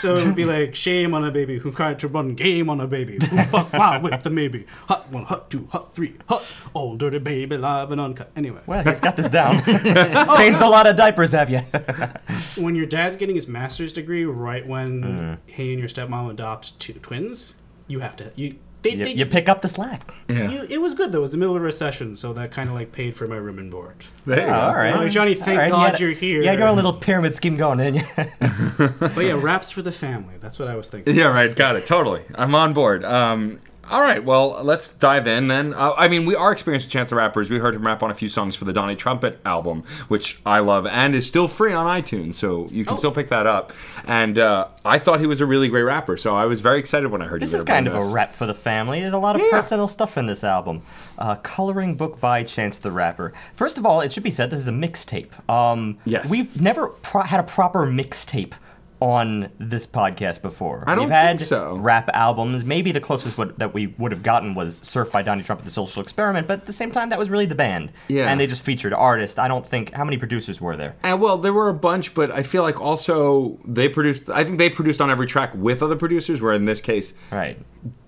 So 0.01 0.15
it 0.15 0.25
would 0.27 0.35
be 0.35 0.45
like 0.45 0.75
shame 0.75 1.15
on 1.15 1.25
a 1.25 1.31
baby 1.31 1.59
who 1.59 1.73
tried 1.73 1.99
to 2.01 2.09
run 2.09 2.35
game 2.35 2.69
on 2.69 2.81
a 2.81 2.87
baby. 2.87 3.19
Who 3.21 3.37
fuck 3.39 4.03
with 4.03 4.23
the 4.23 4.31
maybe. 4.31 4.67
Hot 4.89 5.11
one, 5.11 5.25
hot 5.25 5.51
two, 5.51 5.67
hot 5.73 5.95
three, 5.95 6.15
hot 6.29 6.45
old 6.75 6.99
dirty 6.99 7.19
baby 7.19 7.57
live 7.57 7.91
and 7.93 8.01
uncut. 8.01 8.31
Anyway, 8.37 8.61
Well, 8.67 8.85
he's 8.85 9.01
got 9.01 9.17
this 9.17 9.29
down. 9.29 9.63
Changed 10.37 10.61
a 10.61 10.69
lot 10.69 10.87
of 10.87 10.97
diapers, 10.97 11.33
have 11.33 11.49
you? 11.51 11.59
when 12.63 12.75
your 12.75 12.87
dad's 12.87 13.17
getting 13.17 13.35
his 13.35 13.49
master's 13.49 13.93
degree 13.93 14.25
right 14.25 14.67
when 14.67 15.03
Mm. 15.03 15.39
he 15.47 15.71
and 15.73 15.79
your 15.81 15.89
stepmom 15.89 16.31
adopt 16.31 16.79
two 16.81 16.93
twins, 16.95 17.57
you 17.87 18.01
have 18.01 18.17
to 18.17 18.33
you 18.35 18.57
they, 18.83 18.91
you, 18.91 19.05
they 19.05 19.13
you 19.15 19.27
pick 19.27 19.49
up 19.49 19.63
the 19.63 19.69
slack. 19.69 20.13
Yeah. 20.29 20.49
you, 20.49 20.67
it 20.71 20.81
was 20.81 20.95
good 20.95 21.11
though. 21.13 21.19
It 21.19 21.23
was 21.23 21.33
the 21.33 21.39
middle 21.39 21.57
of 21.57 21.63
a 21.63 21.65
recession, 21.65 22.15
so 22.17 22.33
that 22.35 22.53
kind 22.53 22.69
of 22.69 22.75
like 22.75 22.93
paid 22.93 23.17
for 23.17 23.27
my 23.27 23.37
room 23.37 23.59
and 23.59 23.71
board. 23.71 24.05
There 24.25 24.41
you 24.41 24.47
go. 24.47 24.53
all 24.55 24.75
right. 24.75 24.95
Oh, 24.95 25.09
Johnny, 25.09 25.35
thank 25.35 25.49
All 25.49 25.57
right, 25.57 25.67
you 25.67 25.73
God 25.73 25.91
had- 25.93 26.01
you're 26.01 26.11
here. 26.13 26.37
Yeah, 26.41 26.45
you 26.45 26.49
had 26.51 26.59
your 26.61 26.69
own 26.69 26.77
little 26.77 26.93
pyramid 26.93 27.35
scheme 27.35 27.57
going, 27.57 27.79
didn't? 27.79 28.05
But 28.99 29.17
yeah, 29.25 29.33
raps 29.41 29.71
for 29.71 29.83
the 29.83 29.93
family. 29.93 30.35
That's 30.41 30.59
what 30.59 30.69
I 30.69 30.75
was 30.77 30.89
thinking. 30.89 31.15
Yeah, 31.17 31.27
right. 31.27 31.55
Got 31.55 31.77
it. 31.77 31.87
Totally. 31.87 32.23
I'm 32.35 32.55
on 32.55 32.75
board. 32.75 33.05
Um, 33.05 33.61
all 33.91 34.01
right. 34.01 34.23
Well, 34.25 34.61
let's 34.63 34.93
dive 34.93 35.27
in 35.27 35.49
then. 35.49 35.75
Uh, 35.75 35.93
I 35.97 36.09
mean, 36.09 36.27
we 36.27 36.35
are 36.35 36.53
experienced 36.53 36.87
with 36.87 36.93
Chance 36.93 37.11
the 37.11 37.17
Rappers. 37.17 37.51
We 37.51 37.59
heard 37.59 37.75
him 37.75 37.87
rap 37.87 38.03
on 38.03 38.11
a 38.11 38.15
few 38.15 38.29
songs 38.29 38.57
for 38.57 38.65
the 38.65 38.73
Donnie 38.73 38.97
Trumpet 38.97 39.39
album, 39.45 39.85
which 40.09 40.41
I 40.45 40.59
love 40.59 40.87
and 40.87 41.15
is 41.15 41.27
still 41.27 41.49
free 41.49 41.73
on 41.73 41.87
iTunes, 41.87 42.35
so 42.37 42.67
you 42.71 42.85
can 42.85 42.95
Oh. 42.95 42.97
still 42.97 43.13
pick 43.13 43.29
that 43.29 43.47
up. 43.47 43.73
And 44.07 44.39
uh, 44.39 44.69
I 44.85 44.99
thought 44.99 45.21
he 45.21 45.27
was 45.27 45.41
a 45.41 45.47
really 45.47 45.69
great 45.69 45.83
rapper, 45.83 46.17
so 46.17 46.37
I 46.37 46.47
was 46.47 46.61
very 46.61 46.79
excited 46.79 47.11
when 47.11 47.23
I 47.23 47.27
heard 47.27 47.41
This 47.43 47.55
is 47.55 47.63
kind 47.65 47.87
of 47.87 47.93
bring 47.93 48.03
a 48.03 48.07
this. 48.07 48.15
rap 48.15 48.35
for 48.35 48.47
the 48.47 48.55
family. 48.55 49.01
There's 49.01 49.13
a 49.13 49.19
lot 49.19 49.37
of 49.37 49.43
Yeah. 49.43 49.51
personal 49.51 49.87
stuff 49.87 50.17
in 50.19 50.27
this 50.27 50.43
album. 50.45 50.83
Uh, 51.19 51.37
coloring 51.37 51.95
book 51.95 52.21
by 52.21 52.43
Chance 52.43 52.79
the 52.79 52.91
Rapper. 52.91 53.33
First 53.55 53.79
of 53.79 53.87
all, 53.87 54.01
it 54.01 54.13
should 54.13 54.23
be 54.23 54.31
said 54.31 54.51
this 54.51 54.61
is 54.61 54.69
a 54.69 54.73
mixtape. 54.73 55.29
Um, 55.51 55.99
Yes. 56.05 56.29
We've 56.31 56.61
never 56.61 56.89
pro- 56.89 57.23
had 57.23 57.41
a 57.41 57.45
proper 57.45 57.87
mixtape 57.87 58.53
on 59.01 59.51
this 59.59 59.87
podcast 59.87 60.41
before. 60.41 60.85
I 60.87 60.95
don't 60.95 61.05
We've 61.05 61.11
had 61.13 61.39
think 61.39 61.49
so. 61.49 61.77
rap 61.77 62.09
albums. 62.15 62.65
Maybe 62.65 62.93
the 62.93 63.01
closest 63.01 63.37
would, 63.37 63.59
that 63.59 63.75
we 63.75 63.89
would 63.99 64.11
have 64.13 64.23
gotten 64.23 64.55
was 64.55 64.79
Surf 64.79 65.13
by 65.13 65.23
Donnie 65.23 65.43
Trump, 65.43 65.61
at 65.61 65.65
The 65.67 65.71
Social 65.71 66.03
Experiment, 66.03 66.47
but 66.47 66.61
at 66.61 66.67
the 66.67 66.73
same 66.73 66.91
time, 66.91 67.11
that 67.11 67.19
was 67.19 67.29
really 67.29 67.47
the 67.47 67.55
band. 67.55 67.93
Yeah. 68.09 68.31
And 68.31 68.41
they 68.41 68.47
just 68.47 68.63
featured 68.63 68.95
artists. 68.95 69.39
I 69.39 69.49
don't 69.49 69.67
think. 69.67 69.93
How 69.93 70.05
many 70.05 70.17
producers 70.17 70.61
were 70.61 70.77
there? 70.77 70.97
And 71.03 71.21
well, 71.21 71.37
there 71.37 71.53
were 71.53 71.69
a 71.69 71.75
bunch, 71.75 72.15
but 72.15 72.31
I 72.31 72.43
feel 72.43 72.63
like 72.63 72.81
also 72.81 73.59
they 73.67 73.89
produced. 73.89 74.31
I 74.31 74.45
think 74.45 74.59
they 74.59 74.71
produced 74.71 75.01
on 75.01 75.11
every 75.11 75.27
track 75.27 75.53
with 75.55 75.83
other 75.83 75.97
producers. 75.97 76.41
Where 76.41 76.55
in 76.55 76.65
this 76.65 76.81
case, 76.81 77.13
Right. 77.31 77.59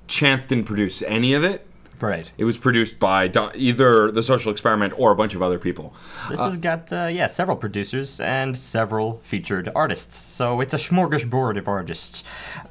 Chance 0.06 0.46
didn't 0.46 0.64
produce 0.64 1.02
any 1.02 1.34
of 1.34 1.44
it. 1.44 1.66
Right. 2.00 2.30
It 2.38 2.44
was 2.44 2.56
produced 2.56 3.00
by 3.00 3.28
Don, 3.28 3.52
either 3.54 4.10
the 4.10 4.22
Social 4.22 4.52
Experiment 4.52 4.94
or 4.96 5.10
a 5.10 5.16
bunch 5.16 5.34
of 5.34 5.42
other 5.42 5.58
people. 5.58 5.94
This 6.30 6.40
has 6.40 6.56
got, 6.56 6.92
uh, 6.92 7.06
yeah, 7.06 7.26
several 7.26 7.56
producers 7.56 8.20
and 8.20 8.56
several 8.56 9.18
featured 9.18 9.68
artists. 9.74 10.16
So 10.16 10.60
it's 10.60 10.74
a 10.74 10.78
smorgasbord 10.78 11.58
of 11.58 11.66
artists. 11.68 12.24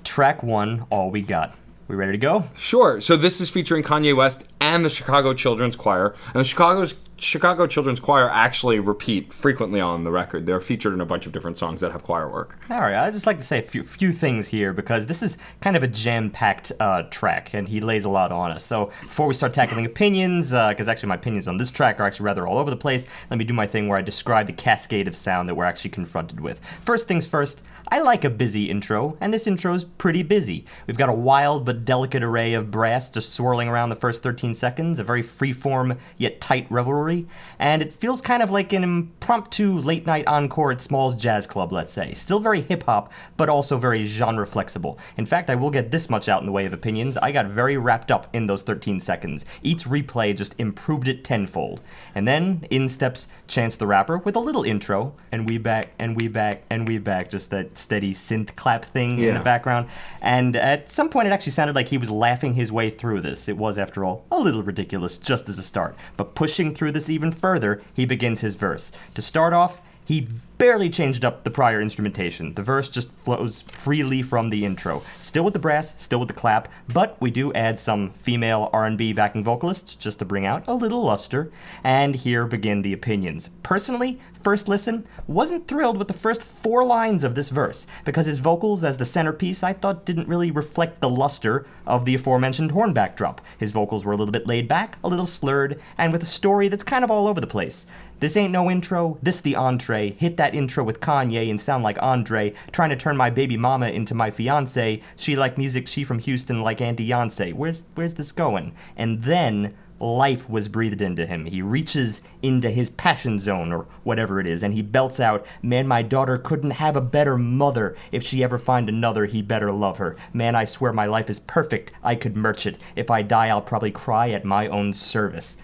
Track 0.03 0.43
one, 0.43 0.85
All 0.89 1.11
We 1.11 1.21
Got. 1.21 1.55
We 1.87 1.95
ready 1.95 2.11
to 2.13 2.17
go? 2.17 2.43
Sure. 2.57 2.99
So 2.99 3.15
this 3.15 3.39
is 3.39 3.49
featuring 3.49 3.81
Kanye 3.81 4.15
West 4.15 4.43
and 4.59 4.83
the 4.83 4.89
Chicago 4.89 5.33
Children's 5.33 5.77
Choir. 5.77 6.13
And 6.27 6.35
the 6.35 6.43
Chicago's 6.43 6.95
Chicago 7.19 7.65
Children's 7.67 7.99
Choir 7.99 8.29
actually 8.29 8.79
repeat 8.79 9.33
frequently 9.33 9.81
on 9.81 10.03
the 10.03 10.11
record. 10.11 10.45
They're 10.45 10.61
featured 10.61 10.93
in 10.93 11.01
a 11.01 11.05
bunch 11.05 11.25
of 11.25 11.31
different 11.31 11.57
songs 11.57 11.81
that 11.81 11.91
have 11.91 12.03
choir 12.03 12.29
work. 12.29 12.59
All 12.69 12.79
right, 12.79 12.95
I'd 12.95 13.13
just 13.13 13.25
like 13.25 13.37
to 13.37 13.43
say 13.43 13.59
a 13.59 13.63
few, 13.63 13.83
few 13.83 14.11
things 14.11 14.47
here 14.47 14.73
because 14.73 15.07
this 15.07 15.23
is 15.23 15.37
kind 15.61 15.75
of 15.75 15.83
a 15.83 15.87
jam 15.87 16.29
packed 16.29 16.71
uh, 16.79 17.03
track 17.09 17.53
and 17.53 17.67
he 17.67 17.81
lays 17.81 18.05
a 18.05 18.09
lot 18.09 18.31
on 18.31 18.51
us. 18.51 18.63
So 18.63 18.91
before 19.01 19.27
we 19.27 19.33
start 19.33 19.53
tackling 19.53 19.85
opinions, 19.85 20.51
because 20.51 20.87
actually 20.87 21.09
my 21.09 21.15
opinions 21.15 21.47
on 21.47 21.57
this 21.57 21.71
track 21.71 21.99
are 21.99 22.03
actually 22.03 22.25
rather 22.25 22.47
all 22.47 22.57
over 22.57 22.69
the 22.69 22.77
place, 22.77 23.07
let 23.29 23.37
me 23.37 23.45
do 23.45 23.53
my 23.53 23.67
thing 23.67 23.87
where 23.87 23.97
I 23.97 24.01
describe 24.01 24.47
the 24.47 24.53
cascade 24.53 25.07
of 25.07 25.15
sound 25.15 25.49
that 25.49 25.55
we're 25.55 25.65
actually 25.65 25.91
confronted 25.91 26.39
with. 26.39 26.63
First 26.81 27.07
things 27.07 27.25
first, 27.25 27.63
I 27.89 27.99
like 27.99 28.25
a 28.25 28.29
busy 28.29 28.69
intro, 28.69 29.17
and 29.21 29.33
this 29.33 29.47
intro's 29.47 29.85
pretty 29.85 30.21
busy. 30.21 30.65
We've 30.87 30.97
got 30.97 31.07
a 31.07 31.13
wild 31.13 31.65
but 31.65 31.85
delicate 31.85 32.21
array 32.21 32.53
of 32.53 32.69
brass 32.69 33.09
just 33.09 33.33
swirling 33.33 33.69
around 33.69 33.89
the 33.89 33.95
first 33.95 34.21
13 34.21 34.53
seconds, 34.55 34.99
a 34.99 35.05
very 35.05 35.23
freeform 35.23 35.97
yet 36.17 36.41
tight 36.41 36.67
revelry, 36.69 37.27
and 37.59 37.81
it 37.81 37.93
feels 37.93 38.19
kind 38.19 38.43
of 38.43 38.51
like 38.51 38.73
an 38.73 38.83
impromptu 38.83 39.79
late 39.79 40.05
night 40.05 40.27
encore 40.27 40.73
at 40.73 40.81
Small's 40.81 41.15
Jazz 41.15 41.47
Club, 41.47 41.71
let's 41.71 41.93
say. 41.93 42.13
Still 42.13 42.39
very 42.39 42.59
hip 42.59 42.83
hop, 42.83 43.13
but 43.37 43.47
also 43.47 43.77
very 43.77 44.05
genre 44.05 44.45
flexible. 44.45 44.99
In 45.15 45.25
fact, 45.25 45.49
I 45.49 45.55
will 45.55 45.71
get 45.71 45.89
this 45.89 46.09
much 46.09 46.27
out 46.27 46.41
in 46.41 46.45
the 46.45 46.51
way 46.51 46.65
of 46.65 46.73
opinions. 46.73 47.15
I 47.15 47.31
got 47.31 47.45
very 47.45 47.77
wrapped 47.77 48.11
up 48.11 48.27
in 48.33 48.47
those 48.47 48.63
13 48.63 48.99
seconds. 48.99 49.45
Each 49.63 49.85
replay 49.85 50.35
just 50.35 50.55
improved 50.57 51.07
it 51.07 51.23
tenfold. 51.23 51.79
And 52.13 52.27
then 52.27 52.67
in 52.69 52.89
steps 52.89 53.29
Chance 53.47 53.77
the 53.77 53.87
Rapper 53.87 54.17
with 54.17 54.35
a 54.35 54.41
little 54.41 54.63
intro, 54.63 55.13
and 55.31 55.47
we 55.47 55.57
back, 55.57 55.93
and 55.97 56.17
we 56.17 56.27
back, 56.27 56.63
and 56.69 56.85
we 56.85 56.97
back, 56.97 57.29
just 57.29 57.49
that 57.51 57.76
steady 57.77 58.13
synth 58.13 58.55
clap 58.55 58.85
thing 58.85 59.19
in 59.19 59.33
the 59.33 59.39
background. 59.39 59.87
And 60.21 60.55
at 60.55 60.91
some 60.91 61.09
point, 61.09 61.27
it 61.27 61.31
actually 61.31 61.51
sounded 61.53 61.75
like 61.75 61.89
he 61.89 61.97
was 61.97 62.09
laughing 62.09 62.53
his 62.53 62.71
way 62.71 62.89
through 62.89 63.21
this. 63.21 63.47
It 63.47 63.57
was, 63.57 63.77
after 63.77 64.03
all, 64.03 64.25
a 64.31 64.39
little 64.39 64.63
ridiculous 64.63 65.17
just 65.17 65.47
as 65.49 65.59
a 65.59 65.63
start. 65.63 65.95
But 66.15 66.35
pushing 66.35 66.73
through 66.73 66.91
this 66.93 67.09
even 67.09 67.31
further, 67.31 67.81
he 67.93 68.05
begins 68.05 68.41
his 68.41 68.55
verse. 68.55 68.91
To 69.15 69.21
start 69.21 69.53
off, 69.53 69.81
he 70.07 70.25
barely 70.57 70.89
changed 70.89 71.25
up 71.25 71.43
the 71.43 71.51
prior 71.51 71.81
instrumentation. 71.81 72.53
The 72.53 72.63
verse 72.63 72.87
just 72.87 73.11
flows 73.11 73.63
freely 73.63 74.21
from 74.23 74.49
the 74.49 74.63
intro. 74.63 75.03
Still 75.19 75.43
with 75.43 75.53
the 75.53 75.59
brass, 75.59 76.01
still 76.01 76.19
with 76.19 76.29
the 76.29 76.33
clap, 76.33 76.69
but 76.87 77.17
we 77.19 77.29
do 77.29 77.51
add 77.51 77.77
some 77.77 78.11
female 78.11 78.69
R&B 78.71 79.11
backing 79.11 79.43
vocalists 79.43 79.95
just 79.95 80.19
to 80.19 80.25
bring 80.25 80.45
out 80.45 80.63
a 80.65 80.73
little 80.73 81.03
luster. 81.03 81.51
And 81.83 82.15
here 82.15 82.45
begin 82.45 82.83
the 82.83 82.93
opinions. 82.93 83.49
Personally, 83.63 84.21
first 84.47 84.69
listen, 84.69 85.05
wasn't 85.27 85.67
thrilled 85.67 85.97
with 85.97 86.07
the 86.07 86.13
first 86.13 86.41
four 86.41 86.85
lines 86.85 87.25
of 87.25 87.35
this 87.35 87.49
verse 87.49 87.85
because 88.05 88.27
his 88.27 88.39
vocals 88.39 88.81
as 88.81 88.95
the 88.95 89.03
centerpiece 89.03 89.61
I 89.61 89.73
thought 89.73 90.05
didn't 90.05 90.29
really 90.29 90.51
reflect 90.51 91.01
the 91.01 91.09
luster 91.09 91.65
of 91.85 92.05
the 92.05 92.15
aforementioned 92.15 92.71
horn 92.71 92.93
backdrop. 92.93 93.41
His 93.57 93.73
vocals 93.73 94.05
were 94.05 94.13
a 94.13 94.15
little 94.15 94.31
bit 94.31 94.47
laid 94.47 94.65
back, 94.65 94.99
a 95.03 95.09
little 95.09 95.25
slurred, 95.25 95.81
and 95.97 96.13
with 96.13 96.23
a 96.23 96.25
story 96.25 96.69
that's 96.69 96.81
kind 96.81 97.03
of 97.03 97.11
all 97.11 97.27
over 97.27 97.41
the 97.41 97.45
place. 97.45 97.87
This 98.21 98.37
ain't 98.37 98.53
no 98.53 98.71
intro, 98.71 99.17
this 99.21 99.41
the 99.41 99.57
entree. 99.57 100.11
Hit 100.11 100.37
that 100.37 100.55
intro 100.55 100.81
with 100.81 101.01
Kanye 101.01 101.49
and 101.49 101.59
sound 101.59 101.83
like 101.83 102.01
Andre, 102.01 102.53
trying 102.71 102.89
to 102.91 102.95
turn 102.95 103.17
my 103.17 103.29
baby 103.29 103.57
mama 103.57 103.89
into 103.89 104.15
my 104.15 104.31
fiance. 104.31 105.01
She 105.17 105.35
like 105.35 105.57
music, 105.57 105.87
she 105.87 106.05
from 106.05 106.19
Houston 106.19 106.63
like 106.63 106.79
Auntie 106.79 107.09
Yoncé. 107.09 107.53
Where's 107.53 107.83
where's 107.95 108.13
this 108.13 108.31
going? 108.31 108.73
And 108.95 109.23
then 109.23 109.75
life 109.99 110.49
was 110.49 110.67
breathed 110.67 111.01
into 111.01 111.25
him. 111.25 111.45
He 111.45 111.61
reaches 111.61 112.21
into 112.41 112.69
his 112.69 112.89
passion 112.89 113.39
zone 113.39 113.71
or 113.71 113.87
whatever 114.03 114.39
it 114.39 114.47
is, 114.47 114.63
and 114.63 114.73
he 114.73 114.81
belts 114.81 115.19
out, 115.19 115.45
Man, 115.61 115.87
my 115.87 116.01
daughter 116.01 116.37
couldn't 116.37 116.71
have 116.71 116.95
a 116.95 117.01
better 117.01 117.37
mother. 117.37 117.95
If 118.11 118.23
she 118.23 118.43
ever 118.43 118.59
find 118.59 118.89
another, 118.89 119.25
he 119.25 119.41
better 119.41 119.71
love 119.71 119.97
her. 119.97 120.15
Man, 120.33 120.55
I 120.55 120.65
swear 120.65 120.93
my 120.93 121.05
life 121.05 121.29
is 121.29 121.39
perfect. 121.39 121.91
I 122.03 122.15
could 122.15 122.35
merch 122.35 122.65
it. 122.65 122.77
If 122.95 123.09
I 123.09 123.21
die, 123.21 123.47
I'll 123.47 123.61
probably 123.61 123.91
cry 123.91 124.29
at 124.31 124.45
my 124.45 124.67
own 124.67 124.93
service. 124.93 125.57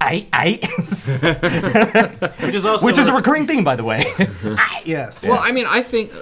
I, 0.00 0.26
I, 0.32 0.58
Which 2.44 2.54
is 2.54 2.64
also 2.64 2.84
which 2.86 2.98
is 2.98 3.08
a 3.08 3.12
recurring 3.12 3.46
theme, 3.46 3.64
by 3.64 3.76
the 3.76 3.84
way. 3.84 4.04
yes. 4.84 5.26
Well, 5.26 5.38
I 5.40 5.52
mean, 5.52 5.66
I 5.66 5.82
think 5.82 6.12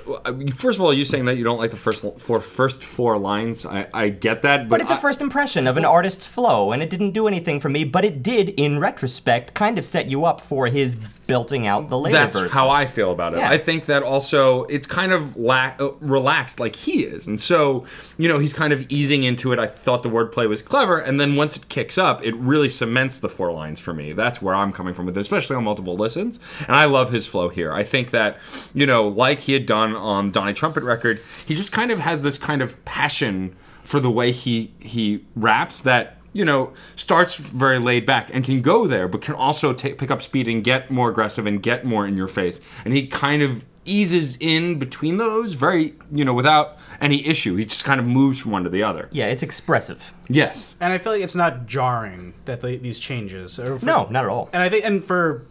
first 0.54 0.78
of 0.78 0.84
all, 0.84 0.92
you 0.92 1.04
saying 1.04 1.24
that 1.26 1.36
you 1.36 1.44
don't 1.44 1.58
like 1.58 1.70
the 1.70 1.76
first 1.76 2.04
four 2.18 2.40
first 2.40 2.84
four 2.84 3.18
lines, 3.18 3.66
I, 3.66 3.86
I 3.92 4.08
get 4.10 4.42
that, 4.42 4.68
but, 4.68 4.76
But 4.76 4.80
it's 4.82 4.90
a 4.90 4.94
I- 4.94 4.98
first 4.98 5.20
impression 5.20 5.66
of 5.66 5.76
an 5.76 5.84
artist's 5.84 6.26
flow, 6.26 6.72
and 6.72 6.82
it 6.82 6.90
didn't 6.90 7.10
do 7.12 7.26
anything 7.26 7.60
for 7.60 7.68
me. 7.68 7.84
But 7.84 8.04
it 8.04 8.22
did, 8.22 8.50
in 8.50 8.78
retrospect, 8.78 9.54
kind 9.54 9.78
of 9.78 9.84
set 9.84 10.08
you 10.08 10.24
up 10.24 10.40
for 10.40 10.66
his 10.68 10.96
belting 11.26 11.66
out 11.66 11.88
the 11.88 11.98
later 11.98 12.16
That's 12.16 12.38
verses. 12.38 12.52
how 12.52 12.68
I 12.68 12.86
feel 12.86 13.12
about 13.12 13.34
it. 13.34 13.38
Yeah. 13.38 13.50
I 13.50 13.58
think 13.58 13.86
that 13.86 14.02
also 14.02 14.64
it's 14.64 14.86
kind 14.86 15.12
of 15.12 15.36
la- 15.36 15.74
uh, 15.78 15.92
relaxed 16.00 16.60
like 16.60 16.76
he 16.76 17.04
is. 17.04 17.26
And 17.26 17.40
so, 17.40 17.84
you 18.18 18.28
know, 18.28 18.38
he's 18.38 18.52
kind 18.52 18.72
of 18.72 18.86
easing 18.90 19.22
into 19.22 19.52
it. 19.52 19.58
I 19.58 19.66
thought 19.66 20.02
the 20.02 20.10
wordplay 20.10 20.48
was 20.48 20.62
clever. 20.62 20.98
And 20.98 21.20
then 21.20 21.36
once 21.36 21.56
it 21.56 21.68
kicks 21.68 21.98
up, 21.98 22.24
it 22.24 22.34
really 22.36 22.68
cements 22.68 23.18
the 23.18 23.28
four 23.28 23.52
lines 23.52 23.80
for 23.80 23.94
me. 23.94 24.12
That's 24.12 24.42
where 24.42 24.54
I'm 24.54 24.72
coming 24.72 24.94
from 24.94 25.06
with 25.06 25.16
it, 25.16 25.20
especially 25.20 25.56
on 25.56 25.64
multiple 25.64 25.96
listens. 25.96 26.40
And 26.66 26.76
I 26.76 26.84
love 26.84 27.10
his 27.12 27.26
flow 27.26 27.48
here. 27.48 27.72
I 27.72 27.84
think 27.84 28.10
that, 28.10 28.38
you 28.74 28.86
know, 28.86 29.08
like 29.08 29.40
he 29.40 29.52
had 29.52 29.66
done 29.66 29.94
on 29.94 30.30
Donnie 30.30 30.54
Trumpet 30.54 30.82
record, 30.84 31.20
he 31.46 31.54
just 31.54 31.72
kind 31.72 31.90
of 31.90 31.98
has 32.00 32.22
this 32.22 32.38
kind 32.38 32.62
of 32.62 32.84
passion 32.84 33.56
for 33.84 34.00
the 34.00 34.10
way 34.10 34.32
he 34.32 34.72
he 34.80 35.24
raps 35.36 35.80
that 35.80 36.16
you 36.34 36.44
know, 36.44 36.72
starts 36.96 37.36
very 37.36 37.78
laid 37.78 38.04
back 38.04 38.28
and 38.34 38.44
can 38.44 38.60
go 38.60 38.86
there, 38.86 39.08
but 39.08 39.22
can 39.22 39.34
also 39.34 39.72
take, 39.72 39.96
pick 39.96 40.10
up 40.10 40.20
speed 40.20 40.46
and 40.48 40.62
get 40.62 40.90
more 40.90 41.08
aggressive 41.08 41.46
and 41.46 41.62
get 41.62 41.86
more 41.86 42.06
in 42.06 42.14
your 42.16 42.28
face. 42.28 42.60
And 42.84 42.92
he 42.92 43.06
kind 43.06 43.40
of 43.42 43.64
eases 43.86 44.36
in 44.40 44.78
between 44.78 45.16
those 45.18 45.52
very, 45.54 45.94
you 46.10 46.24
know, 46.24 46.32
without 46.34 46.76
any 47.00 47.26
issue. 47.26 47.54
He 47.56 47.64
just 47.64 47.84
kind 47.84 48.00
of 48.00 48.06
moves 48.06 48.38
from 48.40 48.50
one 48.50 48.64
to 48.64 48.70
the 48.70 48.82
other. 48.82 49.08
Yeah, 49.12 49.26
it's 49.26 49.42
expressive. 49.42 50.12
Yes. 50.28 50.76
and 50.80 50.92
I 50.92 50.98
feel 50.98 51.12
like 51.12 51.22
it's 51.22 51.34
not 51.34 51.66
jarring 51.66 52.34
that 52.46 52.60
they, 52.60 52.76
these 52.76 52.98
changes. 52.98 53.58
Or 53.58 53.78
for- 53.78 53.84
No, 53.86 54.06
not 54.10 54.24
at 54.24 54.30
all. 54.30 54.48
And 54.52 54.62
I 54.62 54.68
think, 54.68 54.84
and 54.84 55.04
for 55.04 55.46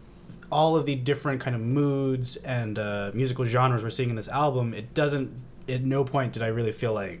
all 0.52 0.76
of 0.76 0.84
the 0.86 0.94
different 0.96 1.40
kind 1.40 1.56
of 1.56 1.62
moods 1.62 2.36
and 2.36 2.78
uh, 2.78 3.10
musical 3.14 3.44
genres 3.44 3.82
we're 3.82 3.90
seeing 3.90 4.10
in 4.10 4.16
this 4.16 4.28
album, 4.28 4.74
it 4.74 4.94
doesn't. 4.94 5.32
At 5.68 5.82
no 5.82 6.04
point 6.04 6.34
did 6.34 6.42
I 6.42 6.48
really 6.48 6.72
feel 6.72 6.92
like 6.92 7.20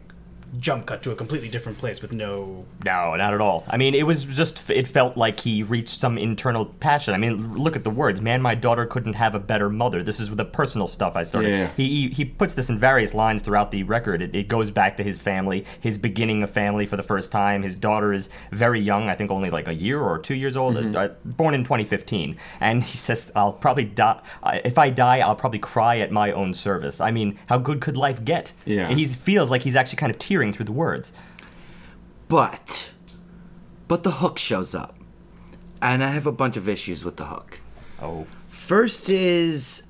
jump 0.58 0.86
cut 0.86 1.02
to 1.02 1.10
a 1.10 1.14
completely 1.14 1.48
different 1.48 1.78
place 1.78 2.02
with 2.02 2.12
no. 2.12 2.64
No, 2.84 3.14
not 3.16 3.34
at 3.34 3.40
all. 3.40 3.64
I 3.68 3.76
mean, 3.76 3.94
it 3.94 4.04
was 4.06 4.24
just, 4.24 4.70
it 4.70 4.86
felt 4.88 5.16
like 5.16 5.40
he 5.40 5.62
reached 5.62 5.98
some 5.98 6.18
internal 6.18 6.66
passion. 6.66 7.14
I 7.14 7.18
mean, 7.18 7.54
look 7.56 7.76
at 7.76 7.84
the 7.84 7.90
words. 7.90 8.20
Man, 8.20 8.42
my 8.42 8.54
daughter 8.54 8.86
couldn't 8.86 9.14
have 9.14 9.34
a 9.34 9.40
better 9.40 9.68
mother. 9.68 10.02
This 10.02 10.20
is 10.20 10.30
the 10.30 10.44
personal 10.44 10.88
stuff 10.88 11.16
I 11.16 11.22
started. 11.22 11.50
Yeah. 11.50 11.70
He, 11.76 12.08
he, 12.08 12.08
he 12.08 12.24
puts 12.24 12.54
this 12.54 12.68
in 12.68 12.78
various 12.78 13.14
lines 13.14 13.42
throughout 13.42 13.70
the 13.70 13.82
record. 13.82 14.22
It, 14.22 14.34
it 14.34 14.48
goes 14.48 14.70
back 14.70 14.96
to 14.98 15.02
his 15.02 15.18
family, 15.18 15.64
his 15.80 15.98
beginning 15.98 16.42
of 16.42 16.50
family 16.50 16.86
for 16.86 16.96
the 16.96 17.02
first 17.02 17.32
time. 17.32 17.62
His 17.62 17.76
daughter 17.76 18.12
is 18.12 18.28
very 18.50 18.80
young, 18.80 19.08
I 19.08 19.14
think 19.14 19.30
only 19.30 19.50
like 19.50 19.68
a 19.68 19.74
year 19.74 20.00
or 20.00 20.18
two 20.18 20.34
years 20.34 20.56
old, 20.56 20.76
uh, 20.76 21.08
born 21.24 21.54
in 21.54 21.62
2015. 21.62 22.36
And 22.60 22.82
he 22.82 22.96
says, 22.96 23.32
I'll 23.34 23.52
probably 23.52 23.84
die, 23.84 24.20
uh, 24.42 24.58
if 24.64 24.78
I 24.78 24.90
die, 24.90 25.18
I'll 25.18 25.36
probably 25.36 25.58
cry 25.58 25.98
at 25.98 26.10
my 26.10 26.32
own 26.32 26.54
service. 26.54 27.00
I 27.00 27.10
mean, 27.10 27.38
how 27.48 27.58
good 27.58 27.80
could 27.80 27.96
life 27.96 28.24
get? 28.24 28.52
Yeah. 28.64 28.92
He 28.92 29.06
feels 29.06 29.50
like 29.50 29.62
he's 29.62 29.76
actually 29.76 29.96
kind 29.96 30.10
of 30.10 30.18
tearing 30.18 30.43
through 30.52 30.66
the 30.66 30.72
words. 30.72 31.12
But, 32.28 32.92
but 33.88 34.02
the 34.02 34.12
hook 34.12 34.38
shows 34.38 34.74
up, 34.74 34.96
and 35.82 36.02
I 36.02 36.08
have 36.08 36.26
a 36.26 36.32
bunch 36.32 36.56
of 36.56 36.68
issues 36.68 37.04
with 37.04 37.16
the 37.16 37.26
hook. 37.26 37.60
Oh. 38.00 38.26
First 38.48 39.08
is 39.08 39.82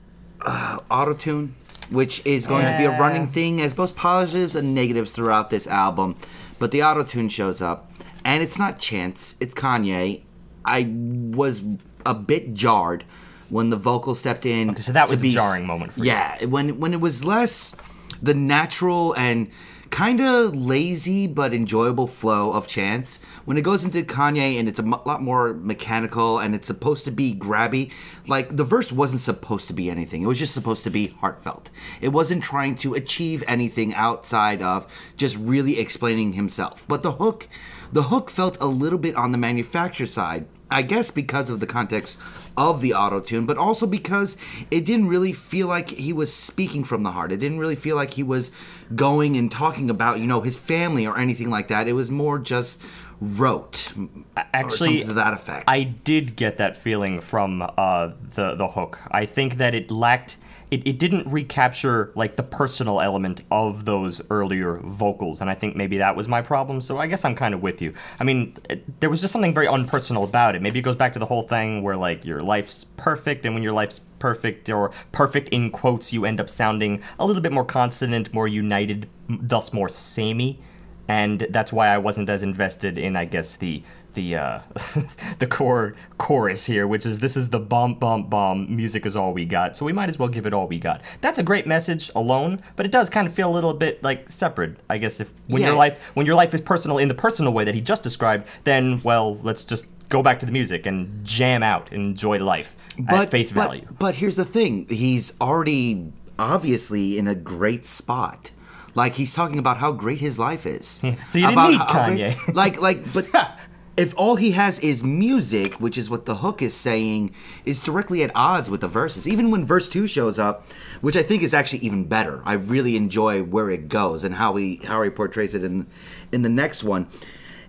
uh, 0.44 0.78
autotune, 0.90 1.52
which 1.90 2.24
is 2.24 2.46
going 2.46 2.66
to 2.66 2.76
be 2.76 2.84
a 2.84 2.98
running 2.98 3.26
thing 3.26 3.60
as 3.60 3.74
both 3.74 3.94
positives 3.94 4.56
and 4.56 4.74
negatives 4.74 5.12
throughout 5.12 5.50
this 5.50 5.66
album. 5.66 6.16
But 6.58 6.70
the 6.70 6.80
autotune 6.80 7.30
shows 7.30 7.62
up, 7.62 7.90
and 8.24 8.42
it's 8.42 8.58
not 8.58 8.78
Chance, 8.78 9.36
it's 9.40 9.54
Kanye. 9.54 10.22
I 10.64 10.88
was 10.90 11.62
a 12.06 12.14
bit 12.14 12.54
jarred 12.54 13.04
when 13.48 13.70
the 13.70 13.76
vocal 13.76 14.14
stepped 14.14 14.46
in. 14.46 14.70
Okay, 14.70 14.80
so 14.80 14.92
that 14.92 15.08
to 15.08 15.16
was 15.16 15.22
a 15.22 15.28
jarring 15.28 15.66
moment 15.66 15.92
for 15.92 16.00
you. 16.00 16.06
Yeah, 16.06 16.44
when 16.46 16.80
when 16.80 16.92
it 16.92 17.00
was 17.00 17.24
less 17.24 17.76
the 18.22 18.34
natural 18.34 19.14
and 19.16 19.50
kind 19.94 20.20
of 20.20 20.56
lazy 20.56 21.24
but 21.24 21.54
enjoyable 21.54 22.08
flow 22.08 22.52
of 22.52 22.66
Chance. 22.66 23.20
When 23.44 23.56
it 23.56 23.62
goes 23.62 23.84
into 23.84 24.02
Kanye 24.02 24.58
and 24.58 24.68
it's 24.68 24.80
a 24.80 24.82
lot 24.82 25.22
more 25.22 25.54
mechanical 25.54 26.40
and 26.40 26.52
it's 26.52 26.66
supposed 26.66 27.04
to 27.04 27.12
be 27.12 27.32
grabby, 27.32 27.92
like 28.26 28.56
the 28.56 28.64
verse 28.64 28.90
wasn't 28.90 29.20
supposed 29.20 29.68
to 29.68 29.72
be 29.72 29.88
anything. 29.88 30.24
It 30.24 30.26
was 30.26 30.40
just 30.40 30.52
supposed 30.52 30.82
to 30.82 30.90
be 30.90 31.14
heartfelt. 31.20 31.70
It 32.00 32.08
wasn't 32.08 32.42
trying 32.42 32.74
to 32.78 32.94
achieve 32.94 33.44
anything 33.46 33.94
outside 33.94 34.62
of 34.62 34.92
just 35.16 35.36
really 35.36 35.78
explaining 35.78 36.32
himself. 36.32 36.84
But 36.88 37.02
the 37.02 37.12
hook, 37.12 37.46
the 37.92 38.04
hook 38.04 38.30
felt 38.30 38.60
a 38.60 38.66
little 38.66 38.98
bit 38.98 39.14
on 39.14 39.30
the 39.30 39.38
manufacturer 39.38 40.08
side. 40.08 40.48
I 40.74 40.82
guess 40.82 41.12
because 41.12 41.50
of 41.50 41.60
the 41.60 41.66
context 41.66 42.18
of 42.56 42.80
the 42.80 42.94
auto 42.94 43.20
tune, 43.20 43.46
but 43.46 43.56
also 43.56 43.86
because 43.86 44.36
it 44.72 44.84
didn't 44.84 45.06
really 45.06 45.32
feel 45.32 45.68
like 45.68 45.90
he 45.90 46.12
was 46.12 46.32
speaking 46.34 46.82
from 46.82 47.04
the 47.04 47.12
heart. 47.12 47.30
It 47.30 47.36
didn't 47.36 47.60
really 47.60 47.76
feel 47.76 47.94
like 47.94 48.14
he 48.14 48.24
was 48.24 48.50
going 48.94 49.36
and 49.36 49.50
talking 49.50 49.88
about, 49.88 50.18
you 50.18 50.26
know, 50.26 50.40
his 50.40 50.56
family 50.56 51.06
or 51.06 51.16
anything 51.16 51.48
like 51.48 51.68
that. 51.68 51.86
It 51.86 51.92
was 51.92 52.10
more 52.10 52.40
just 52.40 52.82
rote. 53.20 53.92
or 53.96 54.08
Actually, 54.52 54.78
something 54.78 55.06
to 55.06 55.12
that 55.14 55.32
effect. 55.34 55.64
I 55.68 55.84
did 55.84 56.34
get 56.34 56.58
that 56.58 56.76
feeling 56.76 57.20
from 57.20 57.62
uh, 57.62 58.10
the 58.34 58.56
the 58.56 58.68
hook. 58.68 58.98
I 59.12 59.26
think 59.26 59.58
that 59.58 59.74
it 59.74 59.92
lacked. 59.92 60.36
It, 60.74 60.84
it 60.88 60.98
didn't 60.98 61.28
recapture 61.28 62.10
like 62.16 62.34
the 62.34 62.42
personal 62.42 63.00
element 63.00 63.42
of 63.52 63.84
those 63.84 64.20
earlier 64.28 64.78
vocals, 64.78 65.40
and 65.40 65.48
I 65.48 65.54
think 65.54 65.76
maybe 65.76 65.98
that 65.98 66.16
was 66.16 66.26
my 66.26 66.42
problem. 66.42 66.80
So 66.80 66.98
I 66.98 67.06
guess 67.06 67.24
I'm 67.24 67.36
kind 67.36 67.54
of 67.54 67.62
with 67.62 67.80
you. 67.80 67.94
I 68.18 68.24
mean, 68.24 68.56
it, 68.68 69.00
there 69.00 69.08
was 69.08 69.20
just 69.20 69.32
something 69.32 69.54
very 69.54 69.68
unpersonal 69.68 70.24
about 70.24 70.56
it. 70.56 70.62
Maybe 70.62 70.80
it 70.80 70.82
goes 70.82 70.96
back 70.96 71.12
to 71.12 71.20
the 71.20 71.26
whole 71.26 71.44
thing 71.44 71.84
where 71.84 71.96
like 71.96 72.24
your 72.24 72.42
life's 72.42 72.82
perfect, 72.82 73.46
and 73.46 73.54
when 73.54 73.62
your 73.62 73.72
life's 73.72 74.00
perfect 74.18 74.68
or 74.68 74.90
perfect 75.12 75.48
in 75.50 75.70
quotes, 75.70 76.12
you 76.12 76.24
end 76.24 76.40
up 76.40 76.50
sounding 76.50 77.00
a 77.20 77.24
little 77.24 77.42
bit 77.42 77.52
more 77.52 77.64
consonant, 77.64 78.34
more 78.34 78.48
united, 78.48 79.08
thus 79.28 79.72
more 79.72 79.88
samey 79.88 80.58
and 81.06 81.46
that's 81.50 81.72
why 81.72 81.88
I 81.88 81.98
wasn't 81.98 82.30
as 82.30 82.42
invested 82.42 82.96
in, 82.96 83.14
I 83.14 83.26
guess, 83.26 83.56
the 83.56 83.82
the 84.14 84.36
uh, 84.36 84.60
the 85.38 85.46
core 85.46 85.94
chorus 86.18 86.64
here, 86.66 86.86
which 86.86 87.04
is 87.06 87.18
this 87.18 87.36
is 87.36 87.50
the 87.50 87.60
bomb 87.60 87.98
bomb 87.98 88.28
bomb 88.28 88.74
music 88.74 89.04
is 89.06 89.16
all 89.16 89.32
we 89.32 89.44
got, 89.44 89.76
so 89.76 89.84
we 89.84 89.92
might 89.92 90.08
as 90.08 90.18
well 90.18 90.28
give 90.28 90.46
it 90.46 90.54
all 90.54 90.66
we 90.66 90.78
got. 90.78 91.00
That's 91.20 91.38
a 91.38 91.42
great 91.42 91.66
message 91.66 92.10
alone, 92.14 92.60
but 92.76 92.86
it 92.86 92.92
does 92.92 93.10
kind 93.10 93.26
of 93.26 93.34
feel 93.34 93.50
a 93.50 93.54
little 93.54 93.74
bit 93.74 94.02
like 94.02 94.30
separate, 94.30 94.76
I 94.88 94.98
guess. 94.98 95.20
If 95.20 95.32
when 95.48 95.62
your 95.62 95.74
life 95.74 96.10
when 96.14 96.26
your 96.26 96.34
life 96.34 96.54
is 96.54 96.60
personal 96.60 96.98
in 96.98 97.08
the 97.08 97.14
personal 97.14 97.52
way 97.52 97.64
that 97.64 97.74
he 97.74 97.80
just 97.80 98.02
described, 98.02 98.48
then 98.64 99.00
well, 99.02 99.36
let's 99.38 99.64
just 99.64 99.86
go 100.08 100.22
back 100.22 100.38
to 100.40 100.46
the 100.46 100.52
music 100.52 100.86
and 100.86 101.24
jam 101.24 101.62
out 101.62 101.90
and 101.90 102.00
enjoy 102.02 102.38
life 102.38 102.76
at 103.08 103.30
face 103.30 103.50
but, 103.50 103.64
value. 103.64 103.86
But 103.98 104.16
here's 104.16 104.36
the 104.36 104.44
thing: 104.44 104.86
he's 104.88 105.38
already 105.40 106.12
obviously 106.38 107.18
in 107.18 107.26
a 107.28 107.34
great 107.34 107.86
spot. 107.86 108.50
Like 108.94 109.14
he's 109.14 109.34
talking 109.34 109.58
about 109.58 109.78
how 109.78 109.92
great 109.92 110.20
his 110.20 110.38
life 110.38 110.66
is. 110.66 111.00
So 111.28 111.38
you 111.38 111.46
didn't 111.46 111.52
About 111.52 111.70
need 111.70 111.78
how 111.78 112.06
great- 112.06 112.36
Kanye. 112.36 112.54
like, 112.54 112.80
like, 112.80 113.12
but 113.12 113.26
if 113.96 114.12
all 114.16 114.36
he 114.36 114.52
has 114.52 114.78
is 114.80 115.04
music, 115.04 115.74
which 115.74 115.96
is 115.96 116.10
what 116.10 116.26
the 116.26 116.36
hook 116.36 116.60
is 116.60 116.74
saying, 116.74 117.32
is 117.64 117.80
directly 117.80 118.22
at 118.22 118.32
odds 118.34 118.68
with 118.68 118.80
the 118.80 118.88
verses. 118.88 119.28
Even 119.28 119.50
when 119.50 119.64
verse 119.64 119.88
two 119.88 120.08
shows 120.08 120.38
up, 120.38 120.66
which 121.00 121.16
I 121.16 121.22
think 121.22 121.42
is 121.42 121.54
actually 121.54 121.78
even 121.80 122.04
better. 122.04 122.42
I 122.44 122.54
really 122.54 122.96
enjoy 122.96 123.42
where 123.42 123.70
it 123.70 123.88
goes 123.88 124.24
and 124.24 124.34
how 124.34 124.56
he 124.56 124.80
how 124.84 125.02
he 125.02 125.10
portrays 125.10 125.54
it 125.54 125.62
in 125.62 125.86
in 126.32 126.42
the 126.42 126.48
next 126.48 126.82
one. 126.82 127.06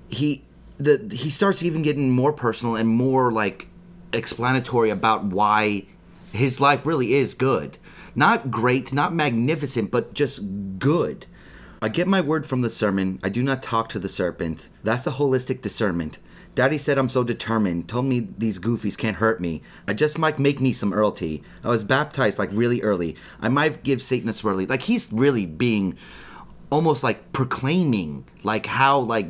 He 0.09 0.43
the 0.77 1.09
he 1.13 1.29
starts 1.29 1.61
even 1.61 1.83
getting 1.83 2.09
more 2.09 2.33
personal 2.33 2.75
and 2.75 2.89
more 2.89 3.31
like 3.31 3.67
explanatory 4.11 4.89
about 4.89 5.25
why 5.25 5.85
his 6.31 6.59
life 6.59 6.85
really 6.85 7.13
is 7.13 7.33
good. 7.33 7.77
Not 8.15 8.49
great, 8.49 8.93
not 8.93 9.13
magnificent, 9.13 9.91
but 9.91 10.13
just 10.13 10.79
good. 10.79 11.27
I 11.81 11.89
get 11.89 12.07
my 12.07 12.21
word 12.21 12.45
from 12.45 12.61
the 12.61 12.69
sermon. 12.69 13.19
I 13.23 13.29
do 13.29 13.43
not 13.43 13.61
talk 13.61 13.89
to 13.89 13.99
the 13.99 14.09
serpent. 14.09 14.69
That's 14.83 15.07
a 15.07 15.11
holistic 15.11 15.61
discernment. 15.61 16.19
Daddy 16.55 16.77
said 16.77 16.97
I'm 16.97 17.09
so 17.09 17.23
determined. 17.23 17.89
Told 17.89 18.05
me 18.05 18.29
these 18.37 18.59
goofies 18.59 18.97
can't 18.97 19.17
hurt 19.17 19.41
me. 19.41 19.61
I 19.87 19.93
just 19.93 20.17
might 20.17 20.39
make 20.39 20.61
me 20.61 20.71
some 20.71 20.93
Earl 20.93 21.11
tea. 21.11 21.43
I 21.63 21.67
was 21.67 21.83
baptized 21.83 22.39
like 22.39 22.49
really 22.53 22.81
early. 22.81 23.15
I 23.41 23.49
might 23.49 23.83
give 23.83 24.01
Satan 24.01 24.29
a 24.29 24.31
swirly. 24.31 24.67
Like 24.67 24.83
he's 24.83 25.11
really 25.11 25.45
being 25.45 25.97
almost 26.69 27.03
like 27.03 27.33
proclaiming 27.33 28.25
like 28.43 28.65
how 28.65 28.99
like 28.99 29.27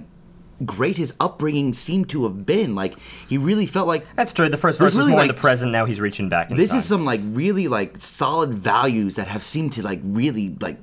great 0.64 0.98
his 0.98 1.14
upbringing 1.20 1.74
seemed 1.74 2.10
to 2.10 2.24
have 2.24 2.46
been. 2.46 2.76
Like 2.76 2.96
he 3.28 3.40
really 3.40 3.66
felt 3.66 3.88
like 3.88 4.06
That's 4.16 4.32
true. 4.32 4.48
The 4.48 4.58
first 4.58 4.78
verse 4.78 4.94
was 4.94 4.98
really, 4.98 5.14
more 5.14 5.22
in 5.24 5.28
the 5.28 5.34
present. 5.34 5.72
Now 5.72 5.86
he's 5.86 6.00
reaching 6.00 6.30
back. 6.30 6.50
This 6.50 6.70
time. 6.70 6.78
is 6.78 6.86
some 6.86 7.06
like 7.06 7.22
really 7.24 7.68
like 7.68 8.02
solid 8.02 8.54
values 8.54 9.16
that 9.16 9.28
have 9.28 9.44
seemed 9.44 9.74
to 9.74 9.84
like 9.84 10.00
really 10.04 10.56
like 10.62 10.78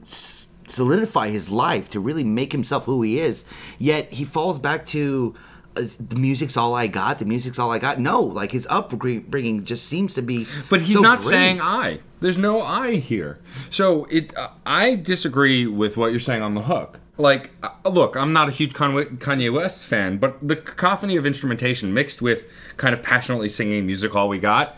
solidify 0.72 1.28
his 1.28 1.50
life 1.50 1.88
to 1.90 2.00
really 2.00 2.24
make 2.24 2.52
himself 2.52 2.84
who 2.86 3.02
he 3.02 3.18
is 3.20 3.44
yet 3.78 4.12
he 4.12 4.24
falls 4.24 4.58
back 4.58 4.86
to 4.86 5.34
uh, 5.76 5.82
the 5.98 6.16
music's 6.16 6.56
all 6.56 6.74
i 6.74 6.86
got 6.86 7.18
the 7.18 7.24
music's 7.24 7.58
all 7.58 7.70
i 7.70 7.78
got 7.78 7.98
no 7.98 8.20
like 8.20 8.52
his 8.52 8.66
upbringing 8.70 9.64
just 9.64 9.86
seems 9.86 10.14
to 10.14 10.22
be 10.22 10.46
But 10.68 10.82
he's 10.82 10.96
so 10.96 11.02
not 11.02 11.18
great. 11.20 11.28
saying 11.30 11.60
I. 11.60 12.00
There's 12.20 12.38
no 12.38 12.62
I 12.62 12.96
here. 12.96 13.40
So 13.70 14.04
it. 14.04 14.36
Uh, 14.36 14.50
I 14.64 14.94
disagree 14.94 15.66
with 15.66 15.96
what 15.96 16.12
you're 16.12 16.20
saying 16.20 16.40
on 16.42 16.54
the 16.54 16.62
hook. 16.62 17.00
like, 17.18 17.50
uh, 17.64 17.70
look, 17.90 18.16
I'm 18.16 18.32
not 18.32 18.48
a 18.48 18.52
huge 18.52 18.74
Kanye 18.74 19.52
West 19.52 19.84
fan, 19.84 20.18
but 20.18 20.36
the 20.46 20.54
cacophony 20.56 21.16
of 21.16 21.26
instrumentation 21.26 21.92
mixed 21.92 22.22
with 22.22 22.46
kind 22.76 22.94
of 22.94 23.02
passionately 23.02 23.48
singing 23.48 23.86
music, 23.86 24.14
all 24.14 24.28
we 24.28 24.38
got, 24.38 24.76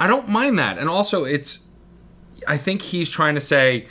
I 0.00 0.06
don't 0.08 0.28
mind 0.28 0.58
that. 0.58 0.78
And 0.78 0.88
also, 0.88 1.24
it's, 1.24 1.60
I 2.48 2.56
think 2.56 2.82
he's 2.82 3.08
trying 3.08 3.34
to 3.36 3.40
say, 3.40 3.86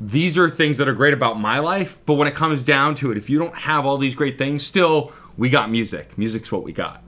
these 0.00 0.38
are 0.38 0.48
things 0.48 0.78
that 0.78 0.88
are 0.88 0.92
great 0.92 1.14
about 1.14 1.40
my 1.40 1.58
life, 1.58 1.98
but 2.06 2.14
when 2.14 2.28
it 2.28 2.34
comes 2.34 2.64
down 2.64 2.94
to 2.96 3.10
it, 3.10 3.18
if 3.18 3.28
you 3.28 3.38
don't 3.38 3.54
have 3.54 3.84
all 3.84 3.98
these 3.98 4.14
great 4.14 4.38
things, 4.38 4.64
still, 4.64 5.12
we 5.36 5.50
got 5.50 5.70
music. 5.70 6.16
Music's 6.16 6.52
what 6.52 6.62
we 6.62 6.72
got. 6.72 7.02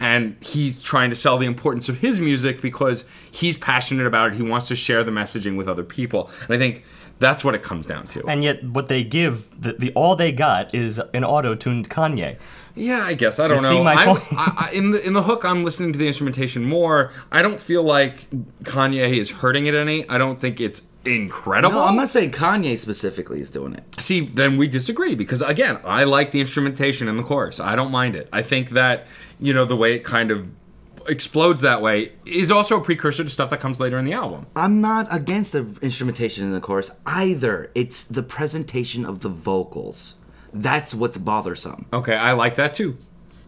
And 0.00 0.36
he's 0.40 0.82
trying 0.82 1.10
to 1.10 1.16
sell 1.16 1.38
the 1.38 1.46
importance 1.46 1.88
of 1.88 1.98
his 1.98 2.20
music 2.20 2.60
because 2.60 3.04
he's 3.30 3.56
passionate 3.56 4.06
about 4.06 4.32
it. 4.32 4.36
He 4.36 4.42
wants 4.42 4.68
to 4.68 4.76
share 4.76 5.04
the 5.04 5.10
messaging 5.12 5.56
with 5.56 5.68
other 5.68 5.84
people. 5.84 6.30
And 6.42 6.54
I 6.54 6.58
think 6.58 6.84
that's 7.20 7.44
what 7.44 7.54
it 7.54 7.62
comes 7.62 7.86
down 7.86 8.08
to. 8.08 8.26
And 8.26 8.42
yet, 8.42 8.62
what 8.64 8.88
they 8.88 9.04
give, 9.04 9.48
the, 9.58 9.74
the 9.74 9.92
all 9.92 10.16
they 10.16 10.32
got 10.32 10.74
is 10.74 11.00
an 11.14 11.24
auto-tuned 11.24 11.88
Kanye. 11.88 12.38
Yeah, 12.74 13.02
I 13.04 13.14
guess 13.14 13.38
I 13.38 13.46
don't 13.46 13.58
You 13.58 13.62
know. 13.62 13.70
see 13.70 13.82
my 13.84 14.04
point? 14.04 14.24
I, 14.32 14.68
I, 14.68 14.74
in 14.74 14.90
the 14.90 15.06
in 15.06 15.12
the 15.12 15.22
hook, 15.22 15.44
I'm 15.44 15.62
listening 15.62 15.92
to 15.92 15.98
the 15.98 16.08
instrumentation 16.08 16.64
more. 16.64 17.12
I 17.30 17.40
don't 17.40 17.60
feel 17.60 17.84
like 17.84 18.28
Kanye 18.64 19.16
is 19.16 19.30
hurting 19.30 19.66
it 19.66 19.74
any. 19.76 20.08
I 20.08 20.18
don't 20.18 20.40
think 20.40 20.60
it's 20.60 20.82
incredible. 21.06 21.76
No, 21.76 21.84
I'm 21.84 21.96
not 21.96 22.08
saying 22.08 22.32
Kanye 22.32 22.78
specifically 22.78 23.40
is 23.40 23.50
doing 23.50 23.74
it. 23.74 23.82
See, 24.00 24.20
then 24.20 24.56
we 24.56 24.68
disagree 24.68 25.14
because 25.14 25.42
again, 25.42 25.78
I 25.84 26.04
like 26.04 26.30
the 26.30 26.40
instrumentation 26.40 27.08
in 27.08 27.16
the 27.16 27.22
chorus. 27.22 27.60
I 27.60 27.76
don't 27.76 27.90
mind 27.90 28.16
it. 28.16 28.28
I 28.32 28.42
think 28.42 28.70
that 28.70 29.06
you 29.38 29.52
know 29.52 29.64
the 29.64 29.76
way 29.76 29.94
it 29.94 30.04
kind 30.04 30.30
of 30.30 30.50
explodes 31.08 31.60
that 31.60 31.82
way 31.82 32.12
is 32.24 32.50
also 32.50 32.80
a 32.80 32.84
precursor 32.84 33.24
to 33.24 33.30
stuff 33.30 33.50
that 33.50 33.60
comes 33.60 33.78
later 33.78 33.98
in 33.98 34.04
the 34.04 34.12
album. 34.12 34.46
I'm 34.56 34.80
not 34.80 35.06
against 35.10 35.52
the 35.52 35.76
instrumentation 35.82 36.44
in 36.44 36.52
the 36.52 36.60
chorus 36.60 36.90
either. 37.06 37.70
It's 37.74 38.04
the 38.04 38.22
presentation 38.22 39.04
of 39.04 39.20
the 39.20 39.28
vocals. 39.28 40.16
That's 40.52 40.94
what's 40.94 41.18
bothersome. 41.18 41.86
Okay, 41.92 42.14
I 42.14 42.32
like 42.32 42.56
that 42.56 42.74
too. 42.74 42.96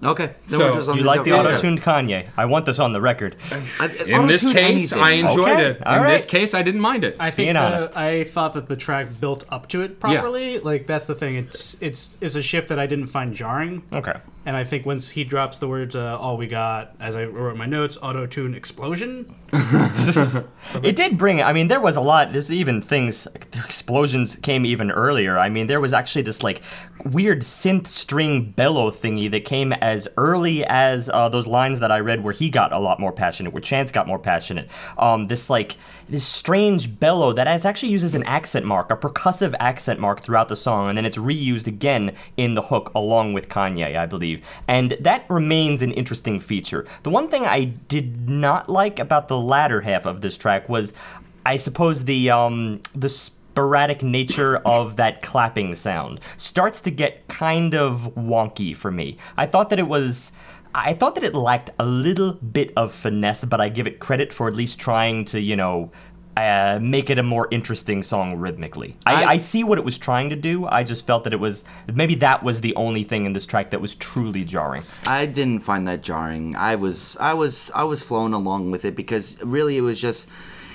Okay. 0.05 0.27
Then 0.49 0.59
So, 0.59 0.67
we're 0.69 0.75
just 0.75 0.89
on 0.91 0.99
You 0.99 1.05
like 1.05 1.25
the 1.25 1.33
auto-tuned 1.33 1.83
Kanye? 1.83 2.29
I 2.37 2.45
want 2.45 2.67
this 2.67 2.79
on 2.79 2.93
the 2.93 3.01
record. 3.01 3.35
I- 3.81 3.87
In 4.07 4.27
this 4.27 4.43
case, 4.43 4.93
anything. 4.93 4.99
I 5.03 5.11
enjoyed 5.13 5.49
Okay, 5.53 5.67
it. 5.71 5.87
all 5.87 6.05
in 6.05 6.11
this 6.11 6.27
case, 6.27 6.53
I 6.55 6.63
didn't 6.63 6.83
mind 6.83 7.03
it. 7.05 7.17
I 7.19 7.31
think 7.31 7.47
Being 7.47 7.55
the- 7.55 7.61
honest. 7.61 7.97
I 7.97 8.25
thought 8.25 8.53
that 8.55 8.69
the 8.69 8.77
track 8.77 9.07
built 9.21 9.45
up 9.51 9.69
to 9.71 9.81
it 9.81 9.99
properly. 9.99 10.59
Like 10.59 10.87
that's 10.87 11.07
the 11.07 11.15
thing. 11.15 11.37
It's 11.37 11.77
it's 11.81 12.19
it's 12.21 12.35
a 12.35 12.43
shift 12.43 12.69
that 12.69 12.79
I 12.79 12.87
didn't 12.87 13.07
find 13.07 13.35
jarring. 13.35 13.83
Okay. 13.93 14.15
And 14.47 14.57
I 14.57 14.63
think 14.63 14.87
once 14.87 15.11
he 15.11 15.25
drops 15.25 15.59
the 15.59 15.67
words 15.67 15.97
uh, 15.97 16.17
"all 16.17 16.37
we 16.37 16.47
got," 16.47 16.95
as 17.01 17.17
I 17.17 17.25
wrote 17.25 17.57
my 17.57 17.67
notes, 17.67 17.99
auto 18.01 18.27
tune 18.27 18.55
explosion. 18.55 19.35
It 20.83 20.97
did 20.97 21.17
bring. 21.17 21.43
I 21.43 21.53
mean, 21.53 21.69
there 21.69 21.81
was 21.81 21.97
a 21.97 22.01
lot. 22.01 22.33
There's 22.33 22.51
even 22.53 22.83
things. 22.83 23.27
Explosions 23.65 24.37
came 24.37 24.65
even 24.65 24.91
earlier. 24.91 25.39
I 25.39 25.49
mean, 25.49 25.67
there 25.67 25.81
was 25.81 25.93
actually 25.93 26.23
this 26.23 26.43
like 26.43 26.61
weird 27.05 27.41
synth 27.41 27.87
string 27.87 28.53
bellow 28.53 28.91
thingy 28.91 29.31
that 29.31 29.45
came 29.45 29.73
as 29.73 30.07
early 30.17 30.65
as 30.65 31.09
uh, 31.09 31.29
those 31.29 31.47
lines 31.47 31.81
that 31.81 31.91
I 31.91 32.01
read, 32.01 32.23
where 32.23 32.33
he 32.33 32.51
got 32.51 32.73
a 32.73 32.79
lot 32.79 33.01
more 33.01 33.13
passionate, 33.13 33.53
where 33.53 33.61
Chance 33.61 33.91
got 33.93 34.07
more 34.07 34.19
passionate. 34.19 34.69
Um, 34.99 35.27
this 35.29 35.51
like 35.51 35.77
this 36.09 36.25
strange 36.25 36.99
bellow 36.99 37.33
that 37.33 37.49
is 37.49 37.65
actually 37.65 37.91
used 37.91 38.05
as 38.05 38.15
an 38.15 38.23
accent 38.25 38.65
mark, 38.65 38.91
a 38.91 38.97
percussive 38.97 39.55
accent 39.59 40.01
mark 40.01 40.21
throughout 40.21 40.49
the 40.49 40.57
song, 40.57 40.89
and 40.89 40.97
then 40.97 41.05
it's 41.05 41.17
reused 41.17 41.67
again 41.67 42.15
in 42.37 42.55
the 42.55 42.63
hook 42.63 42.93
along 42.95 43.33
with 43.33 43.49
Kanye, 43.49 43.97
I 43.97 44.07
believe. 44.07 44.45
And 44.69 44.93
that 45.01 45.25
remains 45.29 45.83
an 45.83 45.93
interesting 45.93 46.41
feature. 46.41 46.87
The 47.03 47.11
one 47.11 47.29
thing 47.29 47.45
I 47.45 47.65
did 47.65 48.29
not 48.29 48.69
like 48.69 48.99
about 48.99 49.29
the 49.29 49.39
latter 49.39 49.81
half 49.81 50.07
of 50.07 50.21
this 50.21 50.39
track 50.39 50.69
was, 50.69 50.93
I 51.45 51.57
suppose, 51.57 52.05
the 52.05 52.31
um, 52.31 52.81
the 52.95 53.09
sporadic 53.09 54.03
nature 54.03 54.57
of 54.65 54.97
that 54.97 55.23
clapping 55.23 55.75
sound 55.75 56.21
starts 56.37 56.81
to 56.83 56.91
get 56.91 57.27
kind 57.29 57.75
of 57.75 58.13
wonky 58.15 58.77
for 58.77 58.91
me. 58.91 59.19
I 59.37 59.47
thought 59.47 59.71
that 59.71 59.79
it 59.79 59.89
was. 59.89 60.33
I 60.77 60.93
thought 60.93 61.15
that 61.15 61.25
it 61.25 61.35
lacked 61.35 61.71
a 61.79 61.87
little 61.87 62.35
bit 62.35 62.73
of 62.77 62.93
finesse, 62.93 63.45
but 63.45 63.61
I 63.61 63.69
give 63.71 63.87
it 63.87 63.99
credit 63.99 64.33
for 64.33 64.47
at 64.47 64.55
least 64.55 64.79
trying 64.79 65.25
to, 65.27 65.41
you 65.41 65.57
know, 65.57 65.91
uh, 66.37 66.79
make 66.83 67.09
it 67.09 67.19
a 67.19 67.23
more 67.23 67.49
interesting 67.51 68.03
song 68.03 68.37
rhythmically. 68.37 68.95
I, 69.07 69.15
I- 69.25 69.31
I 69.31 69.37
see 69.39 69.65
what 69.65 69.79
it 69.79 69.85
was 69.87 69.97
trying 69.97 70.29
to 70.31 70.37
do. 70.37 70.67
I 70.67 70.85
just 70.85 71.07
felt 71.07 71.25
that 71.25 71.33
it 71.33 71.41
was 71.41 71.65
maybe 71.93 72.15
that 72.17 72.43
was 72.43 72.61
the 72.61 72.75
only 72.77 73.05
thing 73.05 73.25
in 73.25 73.33
this 73.33 73.47
track 73.47 73.71
that 73.71 73.81
was 73.81 73.95
truly 73.95 74.45
jarring. 74.45 74.83
I 75.07 75.25
didn't 75.25 75.61
find 75.61 75.89
that 75.89 76.03
jarring. 76.03 76.55
I 76.55 76.75
was 76.77 77.17
I 77.19 77.33
was 77.33 77.71
I 77.75 77.85
was 77.85 78.03
flown 78.03 78.35
along 78.35 78.71
with 78.71 78.85
it 78.85 78.95
because 78.95 79.43
really 79.43 79.79
it 79.79 79.81
was 79.81 79.99
just 79.99 80.29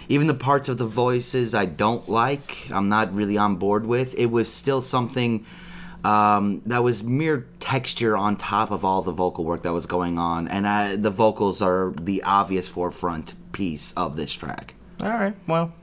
even 0.09 0.25
the 0.25 0.33
parts 0.33 0.67
of 0.67 0.79
the 0.79 0.87
voices 0.87 1.53
I 1.53 1.65
don't 1.67 2.09
like, 2.09 2.67
I'm 2.71 2.89
not 2.89 3.13
really 3.13 3.37
on 3.37 3.55
board 3.57 3.85
with. 3.85 4.15
It 4.17 4.31
was 4.31 4.51
still 4.51 4.81
something 4.81 5.45
um, 6.03 6.61
that 6.65 6.83
was 6.83 7.03
mere 7.03 7.47
texture 7.59 8.17
on 8.17 8.35
top 8.35 8.71
of 8.71 8.83
all 8.83 9.01
the 9.01 9.11
vocal 9.11 9.43
work 9.43 9.63
that 9.63 9.73
was 9.73 9.85
going 9.85 10.17
on, 10.17 10.47
and 10.47 10.67
I, 10.67 10.95
the 10.95 11.11
vocals 11.11 11.61
are 11.61 11.93
the 11.99 12.23
obvious 12.23 12.67
forefront 12.67 13.35
piece 13.51 13.93
of 13.93 14.15
this 14.15 14.33
track. 14.33 14.75
All 14.99 15.09
right, 15.09 15.35
well, 15.47 15.73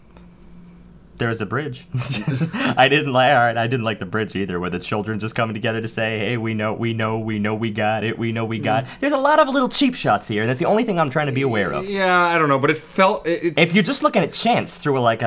there's 1.19 1.41
a 1.41 1.47
bridge. 1.47 1.87
I 2.55 2.89
didn't 2.89 3.13
like. 3.13 3.31
All 3.31 3.37
right, 3.37 3.57
I 3.57 3.67
didn't 3.67 3.85
like 3.85 3.99
the 3.99 4.07
bridge 4.07 4.35
either, 4.37 4.59
where 4.61 4.71
the 4.71 4.79
children 4.79 5.19
just 5.19 5.35
coming 5.35 5.55
together 5.55 5.81
to 5.81 5.89
say, 5.89 6.19
"Hey, 6.21 6.37
we 6.37 6.55
know, 6.55 6.73
we 6.73 6.93
know, 6.95 7.19
we 7.19 7.39
know, 7.39 7.55
we 7.55 7.71
got 7.71 8.05
it, 8.05 8.19
we 8.19 8.33
know, 8.33 8.45
we 8.45 8.59
got." 8.59 8.87
There's 9.01 9.13
a 9.13 9.19
lot 9.19 9.39
of 9.41 9.49
little 9.49 9.69
cheap 9.69 9.95
shots 9.95 10.29
here, 10.29 10.43
and 10.43 10.49
that's 10.49 10.61
the 10.61 10.67
only 10.67 10.85
thing 10.85 10.99
I'm 10.99 11.11
trying 11.11 11.27
to 11.27 11.33
be 11.33 11.43
aware 11.43 11.73
of. 11.73 11.89
yeah, 11.89 12.17
I 12.21 12.39
don't 12.39 12.49
know, 12.49 12.59
but 12.59 12.71
it 12.71 12.79
felt. 12.79 13.27
It, 13.27 13.45
it, 13.45 13.59
If 13.59 13.75
you're 13.75 13.85
just 13.85 14.03
looking 14.03 14.23
at 14.23 14.33
Chance 14.33 14.79
through 14.79 15.01
like 15.01 15.23
a, 15.23 15.27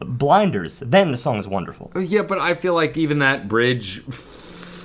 a 0.00 0.04
blinders, 0.04 0.80
then 0.80 1.10
the 1.10 1.16
song 1.16 1.38
is 1.38 1.46
wonderful. 1.46 1.92
yeah, 2.00 2.22
but 2.22 2.38
I 2.38 2.54
feel 2.54 2.74
like 2.74 2.96
even 2.96 3.18
that 3.20 3.48
bridge 3.48 4.02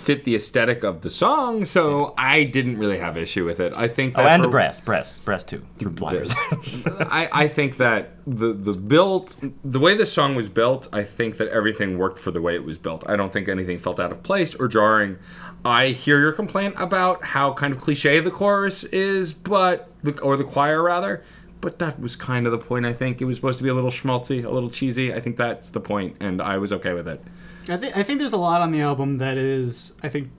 fit 0.06 0.24
the 0.24 0.36
aesthetic 0.36 0.84
of 0.84 1.02
the 1.02 1.10
song, 1.10 1.66
so 1.66 2.14
I 2.16 2.44
didn't 2.44 2.78
really 2.78 3.00
have 3.00 3.18
issue 3.18 3.44
with 3.44 3.60
it. 3.60 3.74
I 3.76 3.88
think. 3.88 4.18
Oh, 4.18 4.24
that 4.24 4.34
and 4.34 4.44
the 4.44 4.48
brass, 4.48 4.80
brass, 4.80 5.18
brass 5.20 5.44
too, 5.44 5.66
through 5.80 5.92
blinders. 5.92 6.34
I, 6.86 7.28
I 7.32 7.48
think 7.48 7.78
that 7.78 8.12
the 8.26 8.54
the 8.54 8.74
build 8.74 9.36
the 9.64 9.80
way 9.80 9.98
this 9.98 10.14
song 10.14 10.36
was 10.36 10.48
built, 10.48 10.88
I 10.94 11.04
think 11.04 11.38
that 11.38 11.48
everything 11.48 11.98
worked 11.98 12.20
for 12.20 12.30
the 12.30 12.42
way 12.42 12.54
it 12.56 12.64
was 12.64 12.78
built. 12.78 13.04
I 13.10 13.16
don't 13.16 13.34
think 13.34 13.50
anything 13.50 13.80
felt 13.80 14.00
out 14.00 14.12
of 14.12 14.22
place 14.22 14.54
or 14.54 14.68
jarring. 14.68 15.18
I 15.66 15.88
hear 15.88 16.20
your 16.20 16.32
complaint 16.32 16.76
about 16.78 17.24
how 17.24 17.54
kind 17.54 17.74
of 17.74 17.82
cliche 17.82 18.20
the 18.20 18.30
chorus 18.30 18.84
is, 18.84 19.34
but 19.34 19.90
the, 20.04 20.20
or 20.22 20.38
the 20.38 20.44
choir 20.44 20.84
rather. 20.84 21.24
But 21.60 21.80
that 21.80 22.00
was 22.00 22.16
kind 22.16 22.46
of 22.46 22.52
the 22.52 22.60
point. 22.60 22.86
I 22.86 22.94
think 22.94 23.22
it 23.22 23.26
was 23.26 23.38
supposed 23.38 23.58
to 23.58 23.64
be 23.64 23.70
a 23.70 23.74
little 23.74 23.90
schmaltzy, 23.90 24.46
a 24.46 24.50
little 24.52 24.70
cheesy. 24.70 25.12
I 25.12 25.20
think 25.20 25.38
that's 25.38 25.72
the 25.72 25.80
point, 25.80 26.18
and 26.20 26.40
I 26.40 26.58
was 26.58 26.72
okay 26.72 26.94
with 26.94 27.08
it. 27.08 27.20
I 27.70 27.78
think 27.78 27.98
I 27.98 28.04
think 28.04 28.20
there's 28.20 28.34
a 28.34 28.38
lot 28.38 28.62
on 28.62 28.72
the 28.72 28.82
album 28.82 29.18
that 29.20 29.38
is 29.38 29.92
I 30.04 30.10
think 30.10 30.30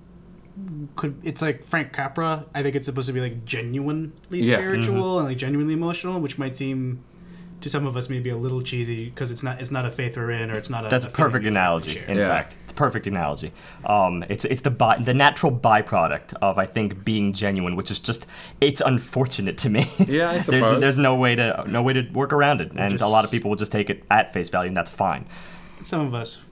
could 0.95 1.19
it's 1.23 1.43
like 1.43 1.65
Frank 1.65 1.93
Capra. 1.93 2.47
I 2.55 2.63
think 2.63 2.77
it's 2.77 2.87
supposed 2.87 3.09
to 3.09 3.13
be 3.13 3.21
like 3.21 3.45
genuinely 3.45 4.13
Yeah. 4.41 4.57
spiritual 4.57 5.19
and 5.19 5.29
like 5.29 5.37
genuinely 5.39 5.75
emotional, 5.75 6.21
which 6.21 6.39
might 6.39 6.57
seem 6.57 7.03
to 7.61 7.71
some 7.71 7.87
of 7.87 7.97
us 7.97 8.09
maybe 8.11 8.29
a 8.31 8.37
little 8.37 8.61
cheesy 8.61 9.07
because 9.07 9.31
it's 9.31 9.43
not 9.43 9.61
it's 9.61 9.71
not 9.71 9.85
a 9.87 9.91
faith 9.91 10.17
we're 10.17 10.31
in 10.31 10.51
or 10.51 10.55
it's 10.57 10.71
not 10.71 10.85
a 10.87 10.89
That's 10.89 11.05
a 11.05 11.09
a 11.09 11.11
perfect 11.11 11.45
analogy. 11.47 12.03
In 12.07 12.17
Yeah. 12.17 12.29
fact, 12.29 12.55
it's 12.65 12.73
a 12.73 12.75
perfect 12.75 13.07
analogy. 13.07 13.51
Um, 13.85 14.25
it's 14.29 14.45
it's 14.45 14.61
the 14.63 14.71
by, 14.71 14.99
the 14.99 15.15
natural 15.15 15.51
byproduct 15.53 16.35
of 16.41 16.59
I 16.59 16.67
think 16.67 17.05
being 17.05 17.33
genuine, 17.33 17.75
which 17.77 17.91
is 17.91 17.99
just 17.99 18.27
it's 18.61 18.81
unfortunate 18.81 19.59
to 19.59 19.69
me. 19.71 19.87
Yeah, 20.07 20.31
I 20.31 20.33
there's 20.39 20.45
suppose. 20.45 20.81
there's 20.81 20.99
no 20.99 21.17
way 21.17 21.35
to 21.35 21.65
no 21.67 21.83
way 21.83 21.93
to 21.95 22.03
work 22.13 22.33
around 22.33 22.61
it, 22.61 22.73
and 22.77 22.93
just- 22.93 23.03
a 23.05 23.09
lot 23.09 23.25
of 23.25 23.31
people 23.31 23.51
will 23.51 23.57
just 23.59 23.73
take 23.73 23.91
it 23.91 24.05
at 24.11 24.33
face 24.33 24.49
value, 24.49 24.69
and 24.69 24.77
that's 24.77 24.91
fine. 24.91 25.27
Some 25.83 26.01
of 26.07 26.15
us, 26.15 26.43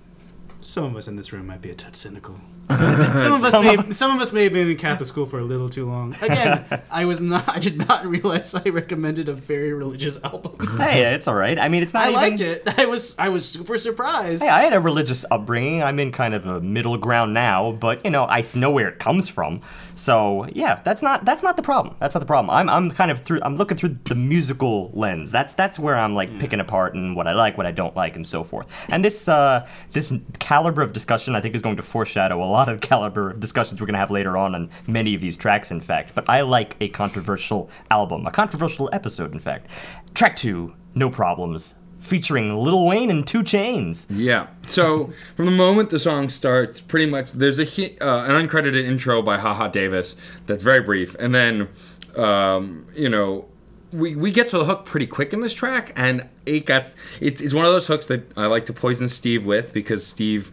some 0.67 0.85
of 0.85 0.97
us 0.97 1.09
in 1.09 1.17
this 1.17 1.33
room 1.33 1.47
might 1.47 1.63
be 1.63 1.71
a 1.71 1.75
touch 1.75 1.97
cynical. 1.97 2.41
some 2.71 3.33
of 3.33 3.45
us, 3.45 3.53
may, 3.53 3.93
some 3.93 4.17
of 4.17 4.23
us 4.23 4.33
may 4.33 4.45
have 4.45 4.55
been 4.55 4.71
in 4.71 4.77
Catholic 4.79 5.07
school 5.07 5.27
for 5.27 5.39
a 5.39 5.45
little 5.45 5.69
too 5.69 5.87
long. 5.87 6.15
Again, 6.23 6.83
I 6.91 7.05
was 7.05 7.21
not. 7.21 7.47
I 7.47 7.59
did 7.59 7.77
not 7.77 8.07
realize 8.07 8.55
I 8.55 8.63
recommended 8.71 9.29
a 9.29 9.35
very 9.35 9.75
religious 9.75 10.19
album. 10.25 10.67
hey, 10.79 11.15
it's 11.15 11.29
all 11.29 11.35
right. 11.35 11.59
I 11.59 11.69
mean, 11.69 11.83
it's 11.83 11.93
not. 11.93 12.05
I 12.05 12.09
even, 12.09 12.21
liked 12.23 12.41
it. 12.41 12.63
I 12.79 12.87
was. 12.87 13.17
I 13.19 13.29
was 13.29 13.47
super 13.47 13.77
surprised. 13.77 14.43
Hey, 14.43 14.49
I 14.49 14.63
had 14.63 14.73
a 14.73 14.81
religious 14.81 15.27
upbringing. 15.31 15.83
I'm 15.83 15.99
in 15.99 16.11
kind 16.11 16.33
of 16.33 16.47
a 16.47 16.59
middle 16.61 16.97
ground 16.97 17.35
now, 17.35 17.73
but 17.73 18.03
you 18.03 18.11
know, 18.11 18.25
I 18.25 18.43
know 18.55 18.71
where 18.71 18.89
it 18.89 18.99
comes 18.99 19.29
from. 19.29 19.61
So 19.95 20.47
yeah, 20.53 20.81
that's 20.85 21.03
not 21.03 21.27
that's 21.27 21.43
not 21.43 21.57
the 21.57 21.63
problem. 21.63 21.97
That's 22.01 22.15
not 22.15 22.21
the 22.21 22.27
problem. 22.27 22.49
I'm 22.49 22.71
I'm 22.71 22.91
kind 22.93 23.11
of 23.11 23.21
through. 23.21 23.41
I'm 23.43 23.57
looking 23.57 23.77
through 23.77 23.99
the 24.05 24.15
musical 24.15 24.91
lens. 24.95 25.31
That's 25.31 25.53
that's 25.53 25.79
where 25.79 25.97
I'm 25.97 26.15
like 26.15 26.39
picking 26.39 26.61
apart 26.61 26.95
and 26.95 27.15
what 27.15 27.27
I 27.27 27.33
like, 27.33 27.59
what 27.59 27.67
I 27.67 27.73
don't 27.73 27.95
like, 27.95 28.17
and 28.17 28.27
so 28.27 28.43
forth. 28.43 28.67
And 28.89 29.05
this 29.05 29.29
uh 29.29 29.69
this 29.93 30.15
caliber 30.39 30.81
of 30.81 30.95
discussion, 30.95 31.37
I 31.37 31.43
think, 31.43 31.55
is 31.55 31.61
going 31.61 31.77
to 31.77 31.83
foreshadow 31.83 32.43
a 32.43 32.54
lot 32.55 32.69
of 32.69 32.81
caliber 32.81 33.31
of 33.31 33.41
discussions 33.41 33.81
we're 33.81 33.87
going 33.87 33.95
to 33.95 33.99
have 33.99 34.11
later 34.11 34.37
on 34.37 34.55
on 34.55 34.71
many 34.87 35.15
of 35.15 35.21
these 35.21 35.37
tracks. 35.37 35.71
In 35.71 35.81
fact, 35.81 36.15
but 36.15 36.29
I 36.29 36.43
like 36.43 36.77
a 36.81 36.89
controversial 36.89 37.69
album, 37.91 38.27
a 38.27 38.31
controversial 38.31 38.89
episode. 38.93 39.33
In 39.33 39.41
fact, 39.41 39.69
track 40.15 40.37
two, 40.37 40.75
no 40.95 41.11
problems. 41.11 41.75
Featuring 41.99 42.55
Lil 42.55 42.85
Wayne 42.85 43.09
and 43.09 43.27
2 43.27 43.43
Chainz. 43.43 44.05
Yeah. 44.11 44.49
So 44.67 45.11
from 45.37 45.47
the 45.47 45.51
moment 45.51 45.89
the 45.89 45.99
song 45.99 46.29
starts, 46.29 46.79
pretty 46.79 47.07
much 47.07 47.33
there's 47.33 47.59
a 47.59 47.65
uh, 47.65 48.25
an 48.25 48.47
uncredited 48.47 48.85
intro 48.85 49.23
by 49.23 49.39
Haha 49.39 49.69
Davis 49.69 50.15
that's 50.45 50.63
very 50.63 50.81
brief, 50.81 51.17
and 51.19 51.35
then 51.35 51.69
um, 52.15 52.87
you 52.95 53.09
know 53.09 53.47
we, 53.95 54.17
we 54.17 54.33
get 54.33 54.49
to 54.49 54.59
the 54.59 54.65
hook 54.65 54.85
pretty 54.85 55.07
quick 55.07 55.33
in 55.33 55.41
this 55.41 55.55
track, 55.55 55.93
and 55.97 56.29
it 56.45 56.67
gets 56.67 56.95
it's, 57.21 57.41
it's 57.41 57.55
one 57.55 57.65
of 57.65 57.73
those 57.73 57.87
hooks 57.87 58.07
that 58.09 58.31
I 58.37 58.47
like 58.47 58.67
to 58.67 58.73
poison 58.73 59.09
Steve 59.09 59.47
with 59.47 59.73
because 59.73 60.07
Steve 60.07 60.51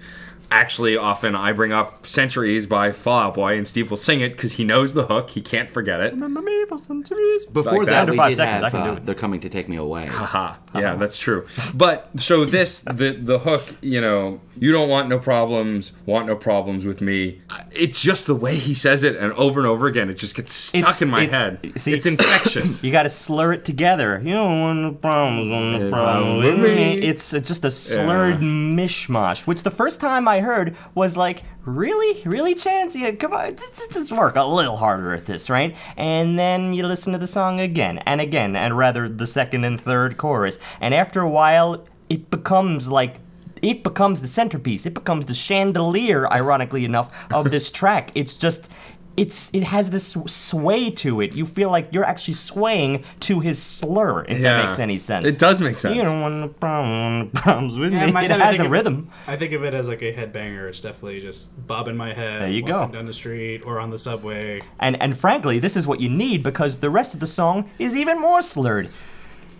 actually 0.52 0.98
often 0.98 1.36
I 1.36 1.52
bring 1.54 1.72
up 1.72 2.06
Centuries 2.06 2.68
by 2.68 2.92
Fall 2.92 3.20
Out 3.20 3.34
Boy, 3.36 3.58
and 3.58 3.68
Steve 3.68 3.90
will 3.90 3.98
sing 3.98 4.20
it 4.22 4.30
because 4.36 4.54
he 4.54 4.64
knows 4.64 4.94
the 4.94 5.06
hook. 5.08 5.32
He 5.32 5.42
can't 5.42 5.70
forget 5.70 6.00
it. 6.02 6.14
Remember 6.14 6.42
me 6.42 6.66
for 6.66 6.78
centuries. 6.78 7.46
Before 7.46 7.80
Like 7.80 7.88
that. 7.88 8.06
that, 8.06 8.12
we 8.12 8.18
five 8.18 8.30
did 8.32 8.36
seconds, 8.38 8.64
I 8.64 8.66
have 8.66 8.72
can 8.72 8.84
do 8.84 8.90
uh, 8.90 8.96
it. 8.98 9.06
"They're 9.06 9.16
Coming 9.16 9.40
to 9.40 9.50
Take 9.50 9.68
Me 9.70 9.78
Away." 9.78 10.06
Haha. 10.08 10.56
Yeah, 10.74 10.96
that's 10.96 11.18
true. 11.18 11.46
But 11.74 12.10
so 12.18 12.46
this 12.46 12.82
the 12.82 13.18
the 13.22 13.40
hook, 13.40 13.64
you 13.82 14.00
know, 14.00 14.40
you 14.58 14.72
don't 14.72 14.88
want 14.88 15.10
no 15.10 15.20
problems, 15.20 15.92
want 16.06 16.28
no 16.28 16.36
problems 16.36 16.86
with 16.86 17.02
me. 17.02 17.42
It's 17.72 18.02
just 18.02 18.26
the 18.26 18.36
way 18.36 18.56
he 18.56 18.74
says 18.74 19.04
it, 19.04 19.16
and 19.18 19.34
over 19.34 19.60
and 19.60 19.68
over 19.68 19.88
again, 19.88 20.10
it 20.10 20.14
just 20.14 20.36
gets 20.36 20.54
stuck 20.54 20.80
It's- 20.80 21.02
in 21.02 21.10
my 21.10 21.24
it's- 21.24 21.42
head. 21.64 21.80
see- 21.80 21.94
it's 21.94 22.06
infectious. 22.06 22.84
You 22.92 22.92
got 22.92 23.04
to 23.04 23.10
slur 23.10 23.54
it 23.54 23.66
together. 23.66 24.22
You 24.24 24.34
don't 24.34 24.62
want 24.62 24.80
no 24.80 24.92
problems, 24.94 25.50
want 25.50 25.72
no 25.80 25.86
Yeah, 25.86 25.92
problems 25.92 26.46
with 26.46 26.56
with 26.62 26.64
me. 26.64 26.76
me. 26.76 27.02
It's 27.02 27.34
uh, 27.34 27.40
just 27.40 27.64
a 27.66 27.72
slurred 27.72 28.40
mishmash, 28.42 29.46
which 29.48 29.64
the 29.64 29.72
first 29.72 30.02
time 30.02 30.28
I 30.28 30.40
heard 30.42 30.76
was 30.94 31.16
like, 31.18 31.44
really, 31.66 32.22
really, 32.26 32.54
Chance? 32.54 32.96
Yeah, 32.96 33.12
come 33.12 33.34
on, 33.34 33.56
just, 33.56 33.76
just- 33.94 34.12
work 34.12 34.36
a 34.36 34.44
little 34.44 34.78
harder 34.78 35.14
at 35.14 35.26
this, 35.26 35.50
right? 35.50 35.76
And 35.96 36.38
then 36.38 36.74
you 36.74 36.86
listen 36.86 37.14
to 37.14 37.20
the 37.20 37.28
song 37.28 37.60
again 37.60 38.00
and 38.00 38.20
again, 38.20 38.56
and 38.56 38.78
rather 38.78 39.08
the 39.08 39.26
second 39.28 39.64
and 39.64 39.80
third 39.80 40.18
chorus, 40.18 40.60
and 40.82 40.94
after 40.94 41.22
a 41.22 41.30
while, 41.30 41.86
it 42.10 42.30
becomes 42.30 42.90
like 42.90 43.18
it 43.62 43.84
becomes 43.84 44.20
the 44.20 44.28
centerpiece. 44.28 44.86
It 44.86 44.94
becomes 44.94 45.28
the 45.28 45.34
chandelier, 45.36 46.28
ironically 46.30 46.84
enough, 46.84 47.28
of 47.32 47.52
this 47.52 47.70
track. 47.70 48.12
It's 48.16 48.36
just 48.36 48.72
it's 49.18 49.50
it 49.54 49.64
has 49.64 49.90
this 49.90 50.16
sway 50.28 50.90
to 50.92 51.20
it. 51.22 51.34
You 51.34 51.46
feel 51.46 51.70
like 51.70 51.90
you're 51.92 52.06
actually 52.06 52.36
swaying 52.36 53.04
to 53.22 53.40
his 53.42 53.62
slur, 53.62 54.24
if 54.26 54.42
that 54.42 54.66
makes 54.66 54.80
any 54.80 54.98
sense. 54.98 55.28
It 55.28 55.38
does 55.38 55.60
make 55.62 55.78
sense. 55.80 55.96
You 55.96 56.04
don't 56.04 56.22
want 56.22 56.36
no 56.36 56.48
problem, 56.48 57.30
problems 57.32 57.78
with 57.78 57.92
Yeah, 57.92 58.06
me. 58.06 58.12
my 58.14 58.24
It 58.24 58.32
I 58.32 58.38
has 58.38 58.50
think 58.52 58.62
a 58.62 58.66
of- 58.66 58.72
rhythm. 58.72 59.10
I 59.28 59.36
think 59.36 59.52
of 59.54 59.64
it 59.64 59.74
as 59.74 59.88
like 59.90 60.02
a 60.02 60.14
headbanger. 60.14 60.70
It's 60.70 60.82
definitely 60.82 61.20
just 61.22 61.68
bobbing 61.68 61.98
my 61.98 62.14
head. 62.14 62.42
There 62.44 62.50
you 62.52 62.64
go. 62.66 62.88
Down 62.88 63.06
the 63.06 63.14
street 63.14 63.62
or 63.66 63.80
on 63.80 63.90
the 63.90 64.00
subway. 64.00 64.62
And 64.80 65.02
and 65.02 65.18
frankly, 65.18 65.60
this 65.60 65.76
is 65.76 65.86
what 65.86 66.00
you 66.00 66.10
need 66.10 66.42
because 66.42 66.78
the 66.80 66.90
rest 66.90 67.14
of 67.14 67.20
the 67.20 67.28
song 67.28 67.70
is 67.80 67.96
even 67.98 68.20
more 68.20 68.42
slurred. 68.42 68.90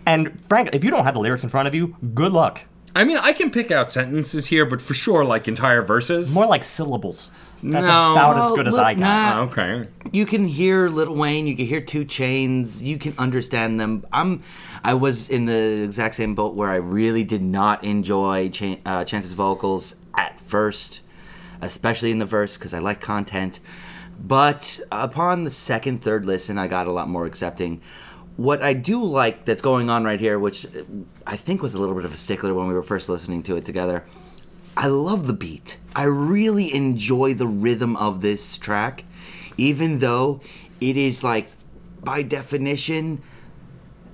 And 0.06 0.40
frankly, 0.46 0.76
if 0.76 0.82
you 0.82 0.90
don't 0.90 1.04
have 1.04 1.14
the 1.14 1.20
lyrics 1.20 1.44
in 1.44 1.48
front 1.50 1.68
of 1.68 1.74
you, 1.74 1.96
good 2.14 2.32
luck. 2.32 2.62
I 2.94 3.04
mean, 3.04 3.16
I 3.16 3.32
can 3.32 3.50
pick 3.50 3.70
out 3.70 3.90
sentences 3.90 4.46
here, 4.48 4.66
but 4.66 4.82
for 4.82 4.92
sure, 4.92 5.24
like 5.24 5.48
entire 5.48 5.80
verses. 5.80 6.34
More 6.34 6.46
like 6.46 6.62
syllables. 6.64 7.30
That's 7.62 7.86
No. 7.86 8.12
about 8.12 8.36
as 8.50 8.56
good 8.56 8.66
as 8.66 8.76
I 8.76 8.94
got. 8.94 9.00
nah. 9.00 9.06
Ah, 9.08 9.40
okay. 9.42 9.86
you 10.12 10.26
can 10.26 10.46
hear 10.46 10.88
Lil 10.88 11.14
Wayne, 11.14 11.46
you 11.46 11.54
can 11.56 11.66
hear 11.66 11.80
2 11.80 12.04
Chainz, 12.04 12.82
you 12.82 12.98
can 12.98 13.14
understand 13.18 13.78
them. 13.78 14.04
I'm, 14.12 14.42
I 14.82 14.94
was 14.94 15.28
in 15.30 15.44
the 15.44 15.82
exact 15.84 16.16
same 16.16 16.34
boat 16.34 16.54
where 16.54 16.70
I 16.70 16.76
really 16.76 17.22
did 17.24 17.42
not 17.42 17.84
enjoy 17.84 18.48
Chan 18.48 18.78
uh, 18.84 19.04
Chance's 19.04 19.34
vocals 19.34 19.94
at 20.14 20.40
first, 20.40 21.00
especially 21.60 22.10
in 22.10 22.18
the 22.18 22.26
verse 22.26 22.56
because 22.56 22.74
I 22.74 22.80
like 22.80 23.00
content. 23.00 23.60
But 24.24 24.80
upon 24.90 25.44
the 25.44 25.50
second, 25.50 26.02
third 26.02 26.24
listen, 26.24 26.58
I 26.58 26.66
got 26.66 26.86
a 26.86 26.92
lot 26.92 27.08
more 27.08 27.26
accepting. 27.26 27.80
What 28.36 28.62
I 28.62 28.72
do 28.72 29.02
like 29.04 29.44
that's 29.44 29.62
going 29.62 29.90
on 29.90 30.04
right 30.04 30.18
here, 30.20 30.38
which 30.38 30.66
I 31.26 31.36
think 31.36 31.62
was 31.62 31.74
a 31.74 31.78
little 31.78 31.94
bit 31.94 32.04
of 32.04 32.14
a 32.14 32.16
stickler 32.16 32.54
when 32.54 32.66
we 32.66 32.74
were 32.74 32.82
first 32.82 33.08
listening 33.08 33.42
to 33.44 33.56
it 33.56 33.64
together, 33.64 34.04
I 34.76 34.86
love 34.86 35.26
the 35.26 35.32
beat. 35.32 35.78
I 35.94 36.04
really 36.04 36.74
enjoy 36.74 37.34
the 37.34 37.46
rhythm 37.46 37.96
of 37.96 38.22
this 38.22 38.56
track, 38.56 39.04
even 39.56 39.98
though 39.98 40.40
it 40.80 40.96
is 40.96 41.22
like, 41.22 41.50
by 42.02 42.22
definition, 42.22 43.22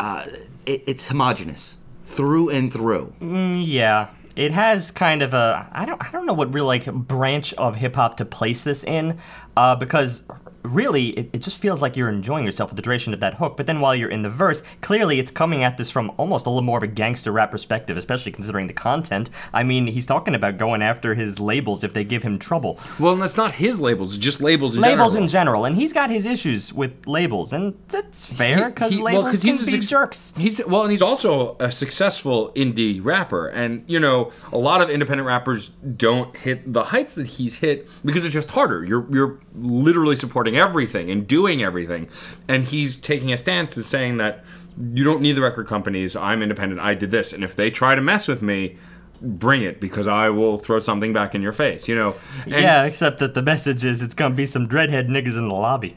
uh, 0.01 0.27
it, 0.67 0.83
it's 0.87 1.07
homogenous 1.07 1.77
through 2.05 2.51
and 2.51 2.73
through. 2.73 3.13
Yeah, 3.21 4.09
it 4.35 4.53
has 4.53 4.91
kind 4.91 5.23
of 5.23 5.35
a 5.35 5.69
I 5.73 5.85
don't 5.85 6.03
I 6.05 6.11
don't 6.11 6.27
know 6.27 6.33
what 6.33 6.53
real 6.53 6.67
like 6.67 6.93
branch 6.93 7.55
of 7.55 7.77
hip 7.77 7.97
hop 7.97 8.17
to 8.19 8.25
place 8.25 8.63
this 8.63 8.85
in, 8.85 9.19
uh, 9.57 9.77
because 9.77 10.23
really 10.69 11.09
it, 11.11 11.31
it 11.33 11.43
just 11.43 11.59
feels 11.59 11.83
like 11.83 11.97
you're 11.97 12.09
enjoying 12.09 12.45
yourself 12.45 12.71
with 12.71 12.77
the 12.77 12.83
duration 12.83 13.14
of 13.14 13.21
that 13.21 13.35
hook. 13.35 13.57
But 13.57 13.66
then 13.66 13.81
while 13.81 13.95
you're 13.95 14.11
in 14.11 14.23
the 14.23 14.29
verse, 14.29 14.62
clearly 14.81 15.19
it's 15.19 15.31
coming 15.31 15.62
at 15.62 15.77
this 15.77 15.91
from 15.91 16.12
almost 16.16 16.47
a 16.47 16.51
little 16.51 16.62
more 16.62 16.79
of 16.79 16.83
a 16.83 16.89
gangster 16.89 17.33
rap 17.33 17.51
perspective, 17.51 17.97
especially 17.97 18.33
considering 18.33 18.66
the 18.66 18.73
content. 18.73 19.31
I 19.53 19.62
mean, 19.62 19.87
he's 19.87 20.07
talking 20.07 20.35
about 20.35 20.59
going 20.59 20.83
after 20.83 21.14
his 21.14 21.41
labels 21.41 21.85
if 21.85 21.93
they 21.95 22.05
give 22.05 22.23
him 22.23 22.39
trouble. 22.39 22.79
Well, 22.99 23.12
and 23.12 23.23
that's 23.23 23.37
not 23.37 23.53
his 23.55 23.81
labels; 23.81 24.19
just 24.19 24.41
labels. 24.41 24.77
In 24.77 24.83
labels 24.83 25.12
general. 25.12 25.23
in 25.25 25.29
general, 25.29 25.64
and 25.64 25.77
he's 25.77 25.93
got 25.93 26.11
his 26.11 26.27
issues 26.27 26.73
with 26.73 27.07
labels, 27.07 27.53
and 27.53 27.75
that's 27.89 28.27
fair 28.27 28.71
because 28.71 28.93
He- 28.93 29.03
well, 29.03 29.33
can 29.33 29.64
be 29.64 29.79
jerks. 29.79 30.33
He's 30.37 30.64
well, 30.66 30.83
and 30.83 30.93
he's 30.93 31.03
also 31.03 31.57
a 31.61 31.71
successful 31.73 32.53
indie 32.55 33.01
rapper. 33.03 33.49
And 33.49 33.85
you 33.87 34.01
know, 34.01 34.33
a 34.53 34.59
lot 34.59 34.81
of 34.81 34.91
independent 34.91 35.27
rappers 35.27 35.71
don't 35.97 36.37
hit 36.37 36.73
the 36.73 36.85
heights 36.85 37.14
that 37.14 37.27
he's 37.27 37.57
hit 37.57 37.89
because 38.05 38.25
it's 38.25 38.35
just 38.35 38.51
harder. 38.51 38.85
You're 38.85 39.07
you're 39.11 39.41
literally 39.55 40.16
supporting 40.16 40.58
everything 40.59 41.11
and 41.11 41.27
doing 41.27 41.63
everything, 41.63 42.09
and 42.49 42.65
he's 42.65 42.97
taking 42.97 43.33
a 43.33 43.37
stance 43.37 43.79
as 43.79 43.87
saying 43.87 44.17
that 44.19 44.45
you 44.81 45.05
don't 45.05 45.21
need 45.21 45.33
the 45.33 45.43
record 45.43 45.67
companies. 45.67 46.15
I'm 46.17 46.43
independent. 46.43 46.81
I 46.81 46.95
did 46.95 47.11
this, 47.11 47.33
and 47.33 47.43
if 47.43 47.57
they 47.57 47.71
try 47.71 47.95
to 47.95 48.03
mess 48.03 48.29
with 48.29 48.43
me. 48.43 48.77
Bring 49.21 49.63
it 49.65 49.81
because 49.81 50.07
I 50.07 50.29
will 50.29 50.59
throw 50.59 50.79
something 50.79 51.13
back 51.13 51.35
in 51.35 51.43
your 51.43 51.51
face, 51.51 51.89
you 51.89 51.97
know. 51.97 52.15
And 52.45 52.53
yeah, 52.53 52.85
except 52.85 53.19
that 53.19 53.35
the 53.35 53.43
message 53.43 53.85
is 53.85 54.01
it's 54.01 54.15
gonna 54.15 54.37
be 54.37 54.47
some 54.47 54.69
dreadhead 54.69 55.09
niggas 55.09 55.37
in 55.37 55.49
the 55.49 55.55
lobby. 55.55 55.97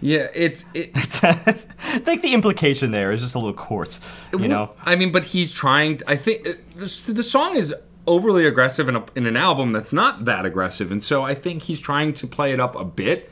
yeah, 0.00 0.28
it's 0.32 0.66
it, 0.72 0.92
I 1.24 1.52
think 1.98 2.22
the 2.22 2.32
implication 2.32 2.92
there 2.92 3.10
is 3.10 3.22
just 3.22 3.34
a 3.34 3.38
little 3.40 3.54
coarse, 3.54 4.00
you 4.32 4.46
know. 4.46 4.70
I 4.84 4.94
mean, 4.94 5.10
but 5.10 5.24
he's 5.24 5.52
trying. 5.52 6.00
I 6.06 6.14
think 6.14 6.46
uh, 6.48 6.52
the, 6.76 7.12
the 7.12 7.22
song 7.24 7.56
is 7.56 7.74
overly 8.06 8.46
aggressive 8.46 8.88
in, 8.88 8.94
a, 8.94 9.04
in 9.16 9.26
an 9.26 9.36
album 9.36 9.72
that's 9.72 9.92
not 9.92 10.24
that 10.26 10.44
aggressive, 10.46 10.92
and 10.92 11.02
so 11.02 11.22
I 11.24 11.34
think 11.34 11.62
he's 11.62 11.80
trying 11.80 12.14
to 12.14 12.26
play 12.28 12.52
it 12.52 12.60
up 12.60 12.76
a 12.76 12.84
bit, 12.84 13.30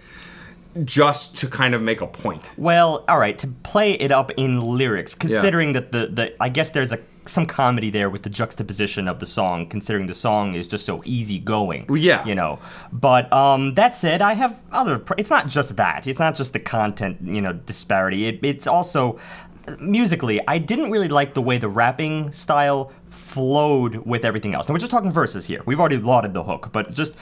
just 0.84 1.36
to 1.38 1.46
kind 1.46 1.74
of 1.74 1.82
make 1.82 2.00
a 2.00 2.06
point. 2.06 2.50
Well, 2.56 3.04
all 3.08 3.18
right, 3.18 3.38
to 3.38 3.46
play 3.46 3.92
it 3.92 4.12
up 4.12 4.30
in 4.32 4.60
lyrics, 4.60 5.14
considering 5.14 5.72
that 5.74 5.92
the, 5.92 6.06
the 6.08 6.42
I 6.42 6.48
guess 6.48 6.70
there's 6.70 6.92
a 6.92 6.98
some 7.28 7.46
comedy 7.46 7.90
there 7.90 8.08
with 8.10 8.22
the 8.22 8.30
juxtaposition 8.30 9.06
of 9.06 9.20
the 9.20 9.26
song, 9.26 9.68
considering 9.68 10.06
the 10.06 10.14
song 10.14 10.54
is 10.54 10.66
just 10.66 10.84
so 10.86 11.02
easygoing. 11.04 11.86
Yeah. 11.94 12.24
you 12.24 12.34
know. 12.34 12.58
But 12.92 13.32
um, 13.32 13.74
that 13.74 13.94
said, 13.94 14.22
I 14.22 14.34
have 14.34 14.62
other. 14.72 14.98
Pr- 14.98 15.14
it's 15.18 15.30
not 15.30 15.46
just 15.48 15.76
that. 15.76 16.06
It's 16.06 16.20
not 16.20 16.34
just 16.34 16.52
the 16.52 16.60
content, 16.60 17.18
you 17.22 17.40
know, 17.40 17.52
disparity. 17.52 18.26
It, 18.26 18.40
it's 18.42 18.66
also 18.66 19.18
musically. 19.80 20.40
I 20.48 20.58
didn't 20.58 20.90
really 20.90 21.08
like 21.08 21.34
the 21.34 21.42
way 21.42 21.58
the 21.58 21.68
rapping 21.68 22.32
style 22.32 22.92
flowed 23.10 23.96
with 24.06 24.24
everything 24.24 24.54
else. 24.54 24.68
Now 24.68 24.74
we're 24.74 24.78
just 24.80 24.92
talking 24.92 25.10
verses 25.10 25.46
here. 25.46 25.62
We've 25.66 25.80
already 25.80 25.98
lauded 25.98 26.34
the 26.34 26.44
hook, 26.44 26.70
but 26.72 26.92
just 26.92 27.14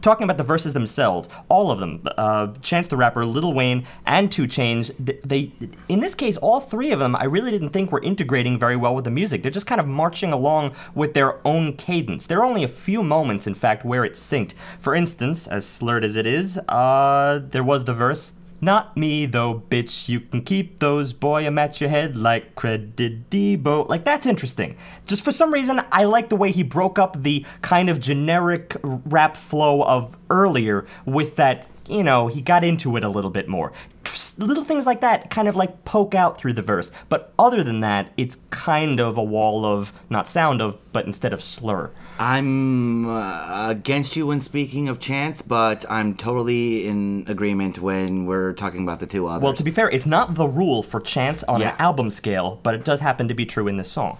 talking 0.00 0.24
about 0.24 0.36
the 0.38 0.44
verses 0.44 0.72
themselves, 0.72 1.28
all 1.48 1.70
of 1.70 1.78
them, 1.78 2.06
uh, 2.16 2.48
Chance 2.62 2.88
the 2.88 2.96
Rapper, 2.96 3.24
Lil 3.24 3.52
Wayne, 3.52 3.86
and 4.06 4.30
2 4.30 4.44
Chainz, 4.44 4.90
th- 5.04 5.20
they, 5.24 5.52
in 5.88 6.00
this 6.00 6.14
case, 6.14 6.36
all 6.38 6.60
three 6.60 6.92
of 6.92 6.98
them, 6.98 7.14
I 7.16 7.24
really 7.24 7.50
didn't 7.50 7.70
think 7.70 7.92
were 7.92 8.02
integrating 8.02 8.58
very 8.58 8.76
well 8.76 8.94
with 8.94 9.04
the 9.04 9.10
music. 9.10 9.42
They're 9.42 9.50
just 9.50 9.66
kind 9.66 9.80
of 9.80 9.86
marching 9.86 10.32
along 10.32 10.74
with 10.94 11.14
their 11.14 11.46
own 11.46 11.74
cadence. 11.76 12.26
There 12.26 12.38
are 12.38 12.44
only 12.44 12.64
a 12.64 12.68
few 12.68 13.02
moments, 13.02 13.46
in 13.46 13.54
fact, 13.54 13.84
where 13.84 14.04
it's 14.04 14.20
synced. 14.20 14.54
For 14.78 14.94
instance, 14.94 15.46
as 15.46 15.66
slurred 15.66 16.04
as 16.04 16.16
it 16.16 16.26
is, 16.26 16.58
uh, 16.68 17.40
there 17.42 17.64
was 17.64 17.84
the 17.84 17.94
verse. 17.94 18.32
Not 18.60 18.96
me 18.96 19.26
though, 19.26 19.62
bitch. 19.70 20.08
You 20.08 20.20
can 20.20 20.42
keep 20.42 20.80
those, 20.80 21.12
boy. 21.12 21.46
I'm 21.46 21.58
at 21.58 21.80
your 21.80 21.88
head 21.90 22.16
like 22.16 22.54
credit 22.54 23.30
Debo. 23.30 23.88
Like 23.88 24.04
that's 24.04 24.26
interesting. 24.26 24.76
Just 25.06 25.24
for 25.24 25.32
some 25.32 25.52
reason, 25.52 25.80
I 25.90 26.04
like 26.04 26.28
the 26.28 26.36
way 26.36 26.50
he 26.50 26.62
broke 26.62 26.98
up 26.98 27.22
the 27.22 27.46
kind 27.62 27.88
of 27.88 28.00
generic 28.00 28.76
rap 28.82 29.36
flow 29.36 29.82
of 29.82 30.16
earlier 30.28 30.86
with 31.06 31.36
that. 31.36 31.66
You 31.90 32.04
know, 32.04 32.28
he 32.28 32.40
got 32.40 32.62
into 32.62 32.96
it 32.96 33.02
a 33.04 33.08
little 33.08 33.30
bit 33.30 33.48
more. 33.48 33.72
Just 34.04 34.38
little 34.38 34.64
things 34.64 34.86
like 34.86 35.00
that 35.00 35.28
kind 35.30 35.48
of 35.48 35.56
like 35.56 35.84
poke 35.84 36.14
out 36.14 36.38
through 36.38 36.52
the 36.52 36.62
verse. 36.62 36.92
But 37.08 37.32
other 37.38 37.64
than 37.64 37.80
that, 37.80 38.12
it's 38.16 38.38
kind 38.50 39.00
of 39.00 39.16
a 39.18 39.22
wall 39.22 39.64
of 39.66 39.92
not 40.08 40.28
sound 40.28 40.62
of, 40.62 40.78
but 40.92 41.04
instead 41.04 41.32
of 41.32 41.42
slur. 41.42 41.90
I'm 42.18 43.08
uh, 43.08 43.68
against 43.70 44.14
you 44.14 44.26
when 44.28 44.40
speaking 44.40 44.88
of 44.88 45.00
Chance, 45.00 45.42
but 45.42 45.84
I'm 45.90 46.14
totally 46.14 46.86
in 46.86 47.24
agreement 47.26 47.78
when 47.80 48.26
we're 48.26 48.52
talking 48.52 48.82
about 48.82 49.00
the 49.00 49.06
two 49.06 49.26
others. 49.26 49.42
Well, 49.42 49.54
to 49.54 49.64
be 49.64 49.70
fair, 49.70 49.90
it's 49.90 50.06
not 50.06 50.34
the 50.34 50.46
rule 50.46 50.82
for 50.82 51.00
chance 51.00 51.42
on 51.44 51.60
Yeah. 51.60 51.70
an 51.70 51.76
album 51.80 52.10
scale, 52.10 52.60
but 52.62 52.74
it 52.74 52.84
does 52.84 53.00
happen 53.00 53.26
to 53.28 53.34
be 53.34 53.46
true 53.46 53.66
in 53.68 53.78
this 53.78 53.90
song. 53.90 54.18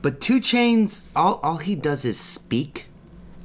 But 0.00 0.20
2 0.20 0.40
Chainz, 0.40 1.08
all, 1.14 1.40
all 1.42 1.58
he 1.58 1.74
does 1.74 2.04
is 2.04 2.18
speak, 2.18 2.86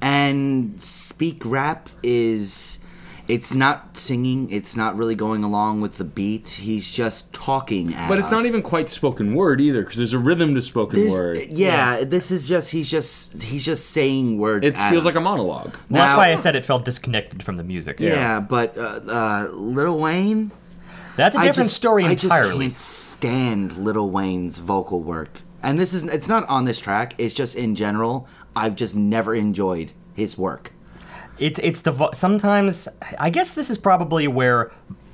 and 0.01 0.81
speak 0.81 1.41
rap 1.43 1.89
is. 2.03 2.79
It's 3.27 3.53
not 3.55 3.97
singing. 3.97 4.51
It's 4.51 4.75
not 4.75 4.95
really 4.95 5.15
going 5.15 5.43
along 5.43 5.81
with 5.81 5.97
the 5.97 6.03
beat. 6.03 6.47
He's 6.49 6.91
just 6.91 7.33
talking 7.33 7.93
at 7.93 8.07
But 8.07 8.19
it's 8.19 8.29
not 8.29 8.45
even 8.45 8.61
quite 8.61 8.87
spoken 8.89 9.33
word 9.33 9.59
either, 9.59 9.81
because 9.81 9.97
there's 9.97 10.13
a 10.13 10.19
rhythm 10.19 10.53
to 10.53 10.61
spoken 10.61 10.99
This- 10.99 11.11
word. 11.11 11.47
yeah, 11.49 12.03
this 12.03 12.29
is 12.29 12.47
just 12.47 12.69
he's 12.69 12.89
just 12.89 13.41
he's 13.41 13.65
just 13.65 13.89
saying 13.89 14.37
words. 14.37 14.67
It 14.67 14.75
at 14.77 14.91
feels 14.91 15.01
us. 15.01 15.05
like 15.05 15.15
a 15.15 15.21
monologue. 15.21 15.73
Well, 15.89 16.01
that's 16.03 16.11
Now- 16.11 16.17
why 16.17 16.31
I 16.31 16.35
said 16.35 16.55
it 16.55 16.65
felt 16.65 16.85
disconnected 16.85 17.41
from 17.41 17.55
the 17.57 17.63
music. 17.63 17.99
yeah, 17.99 18.39
but 18.39 18.77
uh, 18.77 18.81
uh, 19.09 19.47
Lil 19.53 19.97
Wayne. 19.99 20.51
That's 21.17 21.35
a 21.35 21.39
different 21.39 21.69
just- 21.69 21.75
story 21.77 22.05
I 22.05 22.13
just 22.13 22.25
entirely. 22.25 22.67
can't 22.67 22.77
stand 22.77 23.77
Lil 23.77 24.09
Wayne's 24.11 24.57
vocal 24.59 25.01
work, 25.01 25.41
and 25.63 25.79
this 25.79 25.93
is 25.93 26.03
it's 26.03 26.27
not 26.27 26.47
on 26.47 26.65
this 26.65 26.79
track. 26.79 27.15
It's 27.17 27.33
just 27.33 27.55
in 27.55 27.73
general. 27.73 28.27
I've 28.55 28.75
just 28.75 28.95
never 28.95 29.33
enjoyed 29.33 29.93
his 30.13 30.37
work. 30.37 30.71
It's 31.37 31.59
it's 31.59 31.81
the 31.81 31.91
vo- 31.91 32.11
sometimes 32.13 32.87
I 33.19 33.29
guess 33.29 33.55
this 33.55 33.69
is 33.69 33.77
probably 33.77 34.27
where 34.27 34.71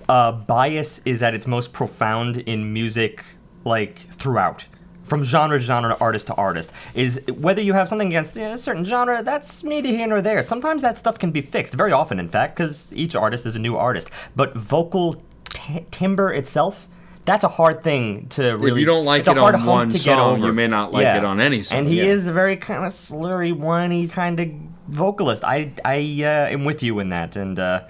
uh, 0.08 0.32
bias 0.32 1.02
is 1.06 1.24
at 1.24 1.34
its 1.34 1.48
most 1.48 1.74
profound 1.74 2.38
in 2.38 2.74
music, 2.74 3.24
like 3.64 3.98
throughout. 3.98 4.66
From 5.04 5.24
genre 5.24 5.58
to 5.58 5.64
genre, 5.64 5.98
artist 6.00 6.28
to 6.28 6.34
artist, 6.36 6.72
is 6.94 7.20
whether 7.34 7.62
you 7.62 7.74
have 7.74 7.88
something 7.88 8.08
against 8.08 8.38
a 8.38 8.58
certain 8.58 8.86
genre, 8.86 9.24
that's 9.24 9.64
neither 9.64 9.90
here 9.90 10.08
nor 10.08 10.22
there. 10.22 10.42
Sometimes 10.44 10.82
that 10.84 10.98
stuff 10.98 11.18
can 11.20 11.32
be 11.32 11.42
fixed, 11.42 11.74
very 11.74 11.92
often, 11.92 12.20
in 12.20 12.30
fact, 12.30 12.56
because 12.56 12.94
each 12.94 13.16
artist 13.16 13.46
is 13.46 13.56
a 13.56 13.60
new 13.60 13.76
artist. 13.76 14.10
But 14.36 14.56
vocal 14.56 15.22
t- 15.50 15.86
timbre 15.92 16.32
itself, 16.32 16.88
that's 17.26 17.44
a 17.44 17.50
hard 17.50 17.84
thing 17.84 18.28
to 18.30 18.58
really. 18.58 18.80
you 18.80 18.86
don't 18.86 19.04
like 19.06 19.28
it 19.28 19.38
on 19.38 19.66
one 19.66 19.90
to 19.90 19.98
song, 19.98 20.44
you 20.44 20.54
may 20.54 20.68
not 20.68 20.94
like 20.94 21.06
it 21.06 21.26
on 21.26 21.42
any 21.42 21.64
song, 21.64 21.80
And 21.80 21.88
he 21.88 21.98
yeah. 21.98 22.06
is 22.06 22.28
a 22.28 22.32
very 22.34 22.56
kind 22.56 22.86
of 22.86 22.92
slurry, 22.92 23.54
whiny 23.54 24.08
kind 24.08 24.40
of 24.40 24.50
vocalist. 24.92 25.44
I 25.44 25.72
I 25.84 25.98
uh, 26.24 26.54
am 26.54 26.66
with 26.66 26.84
you 26.84 27.00
in 27.00 27.10
that, 27.10 27.36
and 27.36 27.58
uh, 27.58 27.82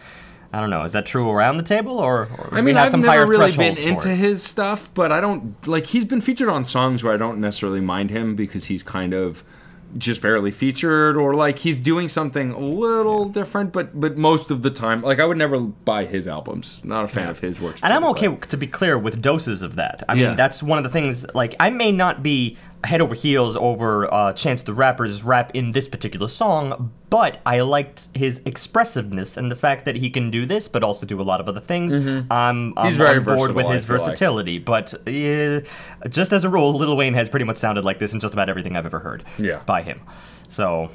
I 0.53 0.59
don't 0.59 0.69
know. 0.69 0.83
Is 0.83 0.91
that 0.93 1.05
true 1.05 1.29
around 1.29 1.57
the 1.57 1.63
table, 1.63 1.97
or, 1.97 2.27
or 2.37 2.49
I 2.51 2.61
mean, 2.61 2.77
I've 2.77 2.97
never 2.97 3.25
really 3.25 3.55
been 3.55 3.77
into 3.77 4.09
it? 4.09 4.15
his 4.15 4.43
stuff, 4.43 4.93
but 4.93 5.11
I 5.11 5.19
don't 5.21 5.65
like. 5.67 5.87
He's 5.87 6.05
been 6.05 6.21
featured 6.21 6.49
on 6.49 6.65
songs 6.65 7.03
where 7.03 7.13
I 7.13 7.17
don't 7.17 7.39
necessarily 7.39 7.81
mind 7.81 8.09
him 8.09 8.35
because 8.35 8.65
he's 8.65 8.83
kind 8.83 9.13
of 9.13 9.43
just 9.97 10.21
barely 10.21 10.51
featured, 10.51 11.17
or 11.17 11.33
like 11.35 11.59
he's 11.59 11.77
doing 11.79 12.07
something 12.07 12.51
a 12.51 12.59
little 12.59 13.25
different. 13.27 13.73
But 13.73 13.99
but 13.99 14.17
most 14.17 14.49
of 14.51 14.61
the 14.61 14.69
time, 14.71 15.01
like 15.01 15.19
I 15.19 15.25
would 15.25 15.37
never 15.37 15.59
buy 15.59 16.05
his 16.05 16.27
albums. 16.27 16.79
Not 16.83 17.03
a 17.05 17.07
fan 17.09 17.29
of 17.29 17.39
his 17.39 17.59
works. 17.59 17.81
And 17.83 17.91
I'm 17.93 18.03
okay 18.05 18.27
but- 18.27 18.49
to 18.49 18.57
be 18.57 18.67
clear 18.67 18.97
with 18.97 19.21
doses 19.21 19.61
of 19.61 19.75
that. 19.75 20.03
I 20.07 20.13
Yeah. 20.13 20.27
mean, 20.27 20.37
that's 20.37 20.61
one 20.63 20.77
of 20.77 20.83
the 20.85 20.89
things. 20.89 21.25
Like, 21.33 21.55
I 21.59 21.69
may 21.71 21.91
not 21.91 22.23
be 22.23 22.57
head 22.83 22.99
over 23.01 23.13
heels 23.15 23.55
over 23.55 24.11
uh, 24.13 24.33
Chance 24.33 24.63
the 24.63 24.73
Rapper's 24.73 25.23
rap 25.23 25.51
in 25.53 25.71
this 25.71 25.87
particular 25.87 26.27
song, 26.27 26.91
but 27.09 27.39
I 27.45 27.59
liked 27.61 28.07
his 28.15 28.41
expressiveness 28.45 29.37
and 29.37 29.51
the 29.51 29.55
fact 29.55 29.85
that 29.85 29.95
he 29.97 30.09
can 30.09 30.31
do 30.31 30.45
this, 30.45 30.67
but 30.67 30.83
also 30.83 31.05
do 31.05 31.21
a 31.21 31.23
lot 31.23 31.39
of 31.41 31.47
other 31.47 31.59
things. 31.61 31.93
I'm, 31.95 32.29
I'm 32.31 32.73
Mm-hmm. 32.73 32.85
He's 32.87 32.97
very 32.97 33.17
on 33.19 33.23
board 33.23 33.51
with 33.53 33.67
his 33.67 33.85
feel 33.85 33.97
like. 33.97 34.05
versatility. 34.05 34.57
But 34.59 34.93
uh, 35.07 35.61
just 36.09 36.33
as 36.33 36.43
a 36.43 36.49
rule, 36.49 36.73
Lil 36.73 36.97
Wayne 36.97 37.13
has 37.13 37.29
pretty 37.29 37.45
much 37.45 37.57
sounded 37.57 37.85
like 37.85 37.99
this 37.99 38.13
in 38.13 38.19
just 38.19 38.33
about 38.33 38.49
everything 38.49 38.75
I've 38.75 38.85
ever 38.85 38.99
heard 38.99 39.23
Yeah. 39.37 39.61
by 39.65 39.81
him. 39.83 40.01
So 40.47 40.89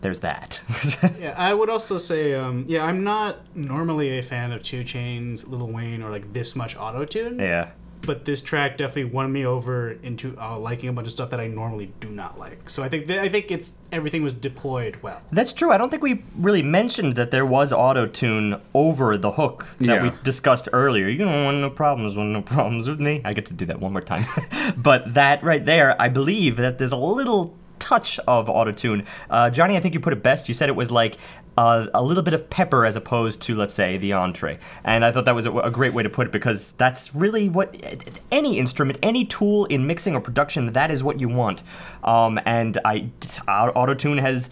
there's 0.00 0.20
that. 0.20 0.60
Yeah, 1.18 1.34
I 1.38 1.54
would 1.54 1.70
also 1.70 1.98
say, 1.98 2.34
um, 2.34 2.64
yeah, 2.68 2.84
I'm 2.84 3.04
not 3.04 3.38
normally 3.56 4.18
a 4.18 4.22
fan 4.22 4.50
of 4.52 4.62
2 4.62 4.82
Chainz, 4.82 5.48
Lil 5.48 5.68
Wayne, 5.68 6.02
or 6.02 6.10
like 6.10 6.32
this 6.32 6.54
much 6.56 6.76
auto 6.76 7.04
tune. 7.04 7.38
yeah. 7.38 7.70
But 8.04 8.24
this 8.24 8.40
track 8.42 8.76
definitely 8.78 9.04
won 9.12 9.32
me 9.32 9.46
over 9.46 9.92
into 9.92 10.36
uh, 10.40 10.58
liking 10.58 10.88
a 10.88 10.92
bunch 10.92 11.06
of 11.06 11.12
stuff 11.12 11.30
that 11.30 11.38
I 11.40 11.46
normally 11.46 11.92
do 12.00 12.10
not 12.10 12.38
like. 12.38 12.68
So 12.68 12.82
I 12.82 12.88
think 12.88 13.06
th- 13.06 13.18
I 13.18 13.28
think 13.28 13.50
it's 13.50 13.72
everything 13.92 14.22
was 14.22 14.34
deployed 14.34 14.96
well. 15.02 15.20
That's 15.30 15.52
true. 15.52 15.70
I 15.70 15.78
don't 15.78 15.88
think 15.90 16.02
we 16.02 16.24
really 16.36 16.62
mentioned 16.62 17.14
that 17.16 17.30
there 17.30 17.46
was 17.46 17.72
auto 17.72 18.06
tune 18.06 18.60
over 18.74 19.16
the 19.16 19.32
hook 19.32 19.68
that 19.78 19.86
Yeah. 19.86 20.02
we 20.02 20.12
discussed 20.24 20.68
earlier. 20.72 21.06
You 21.08 21.18
don't 21.18 21.44
want 21.44 21.58
no 21.58 21.70
problems, 21.70 22.16
want 22.16 22.30
no 22.30 22.42
problems 22.42 22.88
with 22.88 23.00
me. 23.00 23.20
I 23.24 23.32
get 23.34 23.46
to 23.46 23.54
do 23.54 23.66
that 23.66 23.80
one 23.80 23.92
more 23.92 24.02
time. 24.02 24.24
but 24.76 25.14
that 25.14 25.42
right 25.44 25.64
there, 25.64 26.00
I 26.00 26.08
believe 26.08 26.56
that 26.56 26.78
there's 26.78 26.92
a 26.92 26.96
little 26.96 27.54
touch 27.92 28.18
of 28.26 28.48
auto 28.48 28.72
tune. 28.72 29.04
Uh, 29.28 29.50
Johnny, 29.50 29.76
I 29.76 29.80
think 29.80 29.92
you 29.92 30.00
put 30.00 30.14
it 30.14 30.22
best. 30.22 30.48
You 30.48 30.54
said 30.54 30.70
it 30.70 30.76
was 30.76 30.90
like 30.90 31.18
uh, 31.58 31.86
a 31.92 32.02
little 32.02 32.22
bit 32.22 32.32
of 32.32 32.48
pepper 32.48 32.86
as 32.86 32.96
opposed 32.96 33.42
to, 33.42 33.54
let's 33.54 33.74
say, 33.74 33.98
the 33.98 34.14
entree. 34.14 34.58
And 34.82 35.04
I 35.04 35.12
thought 35.12 35.26
that 35.26 35.34
was 35.34 35.44
a, 35.44 35.52
a 35.58 35.70
great 35.70 35.92
way 35.92 36.02
to 36.02 36.08
put 36.08 36.26
it 36.26 36.32
because 36.32 36.72
that's 36.72 37.14
really 37.14 37.50
what 37.50 37.76
any 38.30 38.58
instrument, 38.58 38.98
any 39.02 39.26
tool 39.26 39.66
in 39.66 39.86
mixing 39.86 40.14
or 40.14 40.22
production, 40.22 40.72
that 40.72 40.90
is 40.90 41.04
what 41.04 41.20
you 41.20 41.28
want. 41.28 41.62
Um, 42.02 42.40
and 42.46 42.78
I, 42.82 43.10
auto 43.46 43.92
tune 43.92 44.16
has 44.16 44.48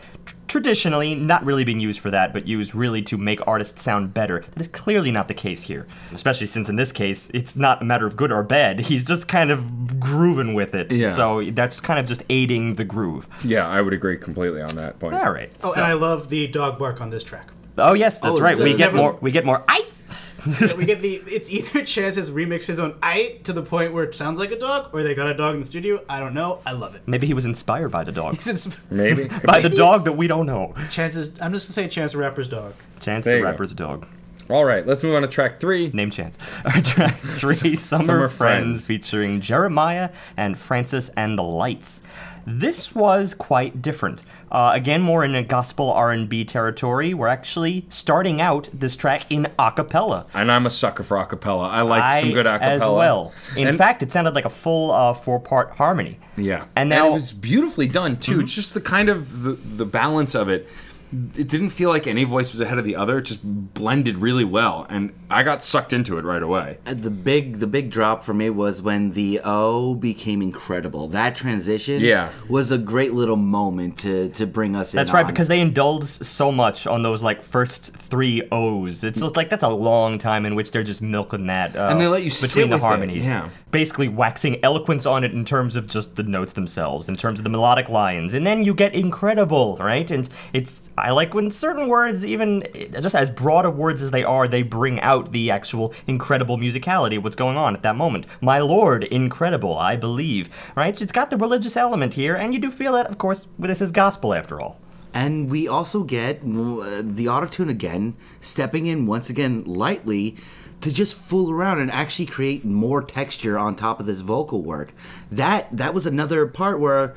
traditionally 0.50 1.14
not 1.14 1.44
really 1.44 1.62
being 1.62 1.78
used 1.78 2.00
for 2.00 2.10
that, 2.10 2.32
but 2.32 2.46
used 2.48 2.74
really 2.74 3.00
to 3.02 3.16
make 3.16 3.40
artists 3.46 3.80
sound 3.82 4.12
better. 4.12 4.40
That 4.40 4.60
is 4.60 4.68
clearly 4.68 5.12
not 5.12 5.28
the 5.28 5.34
case 5.34 5.62
here, 5.62 5.86
especially 6.12 6.48
since 6.48 6.68
in 6.68 6.74
this 6.74 6.90
case 6.90 7.30
it's 7.32 7.54
not 7.56 7.80
a 7.82 7.84
matter 7.84 8.04
of 8.04 8.16
good 8.16 8.32
or 8.32 8.42
bad. 8.42 8.80
He's 8.90 9.06
just 9.06 9.28
kind 9.28 9.52
of 9.52 10.00
grooving 10.00 10.52
with 10.54 10.74
it. 10.74 10.90
Yeah. 10.90 11.10
So 11.10 11.44
that's 11.52 11.80
kind 11.80 12.00
of 12.00 12.06
just 12.06 12.24
aiding 12.28 12.74
the 12.74 12.84
groove. 12.84 13.28
Yeah, 13.44 13.66
I 13.68 13.80
would 13.80 13.92
agree 13.92 14.16
completely 14.18 14.60
on 14.60 14.74
that 14.74 14.98
point. 14.98 15.14
All 15.14 15.30
right. 15.32 15.52
Oh, 15.62 15.72
so- 15.72 15.80
and 15.80 15.84
I 15.84 15.92
love 15.92 16.28
the 16.28 16.48
dog 16.48 16.78
bark 16.78 17.00
on 17.00 17.10
this 17.10 17.22
track. 17.22 17.48
oh 17.78 17.92
yes, 17.94 18.20
that's 18.20 18.36
Oh, 18.38 18.40
right. 18.40 18.58
We 18.58 18.70
get 18.70 18.78
never- 18.78 18.96
more. 18.96 19.18
We 19.20 19.30
get 19.30 19.44
more 19.46 19.62
ice. 19.68 20.04
Yeah, 20.60 20.76
we 20.76 20.84
get 20.86 21.00
the 21.00 21.16
it's 21.26 21.50
either 21.50 21.84
Chance 21.84 22.16
has 22.16 22.30
remixed 22.30 22.66
his 22.66 22.78
own 22.80 22.94
"I" 23.02 23.38
to 23.44 23.52
the 23.52 23.62
point 23.62 23.92
where 23.92 24.04
it 24.04 24.14
sounds 24.14 24.38
like 24.38 24.50
a 24.50 24.58
dog, 24.58 24.94
or 24.94 25.02
they 25.02 25.14
got 25.14 25.28
a 25.28 25.34
dog 25.34 25.54
in 25.54 25.60
the 25.60 25.66
studio. 25.66 26.02
I 26.08 26.20
don't 26.20 26.34
know. 26.34 26.60
I 26.66 26.72
love 26.72 26.94
it. 26.94 27.02
Maybe 27.06 27.26
he 27.26 27.34
was 27.34 27.44
inspired 27.46 27.90
by 27.90 28.04
the 28.04 28.12
dog. 28.12 28.40
Since 28.40 28.76
Maybe 28.90 29.28
by 29.44 29.60
the 29.60 29.68
dog 29.68 30.04
that 30.04 30.12
we 30.12 30.26
don't 30.26 30.46
know. 30.46 30.74
Chance's, 30.90 31.28
I'm 31.40 31.52
just 31.52 31.66
gonna 31.68 31.74
say 31.74 31.88
Chance 31.88 32.12
the 32.12 32.18
Rapper's 32.18 32.48
dog. 32.48 32.74
Chance 33.00 33.24
There 33.24 33.34
the 33.34 33.38
you 33.38 33.44
go. 33.44 33.50
Rapper's 33.50 33.74
dog. 33.74 34.06
All 34.48 34.64
right, 34.64 34.84
let's 34.84 35.04
move 35.04 35.14
on 35.14 35.22
to 35.22 35.28
track 35.28 35.60
three. 35.60 35.90
Name 35.94 36.10
Chance. 36.10 36.36
Our 36.64 36.82
Track 36.82 37.14
three, 37.20 37.76
Summer, 37.76 38.04
Summer 38.04 38.28
Friends, 38.28 38.66
Friends. 38.66 38.82
featuring 38.82 39.40
Jeremiah 39.40 40.10
and 40.36 40.58
Francis 40.58 41.08
and 41.10 41.38
the 41.38 41.42
Lights. 41.44 42.02
This 42.46 42.94
was 42.94 43.34
quite 43.34 43.82
different. 43.82 44.22
Uh, 44.50 44.72
again, 44.74 45.00
more 45.00 45.24
in 45.24 45.34
a 45.34 45.42
gospel 45.42 45.92
R&B 45.92 46.44
territory. 46.44 47.14
We're 47.14 47.28
actually 47.28 47.84
starting 47.88 48.40
out 48.40 48.68
this 48.72 48.96
track 48.96 49.30
in 49.30 49.46
a 49.58 49.70
cappella. 49.70 50.26
And 50.34 50.50
I'm 50.50 50.66
a 50.66 50.70
sucker 50.70 51.02
for 51.04 51.16
acapella. 51.16 51.68
I 51.70 51.82
like 51.82 52.20
some 52.20 52.32
good 52.32 52.46
acapella 52.46 52.60
as 52.60 52.80
well. 52.82 53.32
In 53.56 53.68
And- 53.68 53.78
fact, 53.78 54.02
it 54.02 54.10
sounded 54.10 54.34
like 54.34 54.44
a 54.44 54.50
full 54.50 54.90
uh, 54.90 55.14
four-part 55.14 55.72
harmony. 55.72 56.18
Yeah, 56.36 56.64
And 56.74 56.88
now 56.88 57.08
it 57.08 57.12
was 57.12 57.32
beautifully 57.32 57.86
done 57.86 58.16
too. 58.16 58.40
It's 58.40 58.54
just 58.54 58.72
the 58.74 58.80
kind 58.80 59.08
of 59.08 59.42
the, 59.42 59.52
the 59.52 59.84
balance 59.84 60.34
of 60.34 60.48
it. 60.48 60.68
It 61.12 61.48
didn't 61.48 61.70
feel 61.70 61.88
like 61.90 62.06
any 62.06 62.24
voice 62.24 62.52
was 62.52 62.60
ahead 62.60 62.78
of 62.78 62.84
the 62.84 62.94
other. 62.94 63.18
It 63.18 63.22
just 63.22 63.40
blended 63.42 64.18
really 64.18 64.44
well, 64.44 64.86
and 64.88 65.12
I 65.28 65.42
got 65.42 65.62
sucked 65.62 65.92
into 65.92 66.18
it 66.18 66.24
right 66.24 66.42
away. 66.42 66.78
The 66.84 67.10
big 67.10 67.58
the 67.58 67.66
big 67.66 67.90
drop 67.90 68.22
for 68.22 68.32
me 68.32 68.48
was 68.50 68.80
when 68.80 69.12
the 69.12 69.40
O 69.44 69.94
became 69.94 70.40
incredible. 70.40 71.08
That 71.08 71.34
transition 71.34 72.00
Yeah. 72.00 72.28
was 72.48 72.70
a 72.70 72.78
great 72.78 73.12
little 73.12 73.36
moment 73.36 73.98
to 73.98 74.28
to 74.30 74.46
bring 74.46 74.76
us 74.76 74.94
in. 74.94 74.98
That's 74.98 75.12
right, 75.12 75.24
on. 75.24 75.30
because 75.32 75.48
they 75.48 75.60
indulged 75.60 76.24
so 76.24 76.52
much 76.52 76.86
on 76.86 77.02
those 77.02 77.22
like 77.22 77.42
first 77.42 77.92
three 77.96 78.42
O's. 78.52 79.02
It's 79.02 79.20
just 79.20 79.36
like 79.36 79.50
that's 79.50 79.64
a 79.64 79.68
long 79.68 80.16
time 80.18 80.46
in 80.46 80.54
which 80.54 80.70
they're 80.70 80.82
just 80.84 81.02
milking 81.02 81.46
that, 81.48 81.74
uh, 81.74 81.88
And 81.90 82.00
they 82.00 82.06
let 82.06 82.22
you 82.22 82.30
sit 82.30 82.48
between 82.50 82.70
the 82.70 82.76
with 82.76 82.82
it, 82.82 82.86
harmonies. 82.86 83.26
yeah. 83.26 83.48
basically 83.72 84.08
waxing 84.08 84.58
eloquence 84.64 85.06
on 85.06 85.22
it 85.24 85.32
in 85.32 85.44
terms 85.44 85.76
of 85.76 85.86
just 85.86 86.16
the 86.16 86.22
notes 86.24 86.52
themselves, 86.54 87.08
in 87.08 87.14
terms 87.16 87.38
of 87.40 87.44
the 87.44 87.50
melodic 87.50 87.88
lines, 87.88 88.34
and 88.34 88.44
then 88.46 88.64
you 88.64 88.74
get 88.74 88.94
incredible, 88.94 89.76
right? 89.80 90.10
And 90.10 90.28
it's 90.52 90.90
I 91.00 91.10
like 91.10 91.34
when 91.34 91.50
certain 91.50 91.88
words, 91.88 92.24
even 92.24 92.62
just 92.92 93.14
as 93.14 93.30
broad 93.30 93.66
of 93.66 93.76
words 93.76 94.02
as 94.02 94.10
they 94.10 94.24
are, 94.24 94.46
they 94.46 94.62
bring 94.62 95.00
out 95.00 95.32
the 95.32 95.50
actual 95.50 95.94
incredible 96.06 96.58
musicality 96.58 97.16
of 97.16 97.24
what's 97.24 97.36
going 97.36 97.56
on 97.56 97.74
at 97.74 97.82
that 97.82 97.96
moment. 97.96 98.26
My 98.40 98.58
lord, 98.58 99.04
incredible, 99.04 99.76
I 99.76 99.96
believe, 99.96 100.48
right? 100.76 100.96
So 100.96 101.02
it's 101.02 101.12
got 101.12 101.30
the 101.30 101.36
religious 101.36 101.76
element 101.76 102.14
here, 102.14 102.34
and 102.34 102.52
you 102.54 102.60
do 102.60 102.70
feel 102.70 102.92
that, 102.94 103.06
of 103.06 103.18
course, 103.18 103.48
this 103.58 103.80
is 103.80 103.92
gospel 103.92 104.34
after 104.34 104.60
all. 104.60 104.78
And 105.12 105.50
we 105.50 105.66
also 105.66 106.04
get 106.04 106.36
uh, 106.36 107.02
the 107.02 107.26
autotune 107.26 107.68
again, 107.68 108.14
stepping 108.40 108.86
in 108.86 109.06
once 109.06 109.28
again 109.28 109.64
lightly 109.64 110.36
to 110.80 110.92
just 110.92 111.14
fool 111.14 111.50
around 111.50 111.80
and 111.80 111.90
actually 111.90 112.26
create 112.26 112.64
more 112.64 113.02
texture 113.02 113.58
on 113.58 113.74
top 113.74 114.00
of 114.00 114.06
this 114.06 114.20
vocal 114.20 114.62
work. 114.62 114.92
That 115.30 115.76
that 115.76 115.94
was 115.94 116.06
another 116.06 116.46
part 116.46 116.80
where 116.80 117.14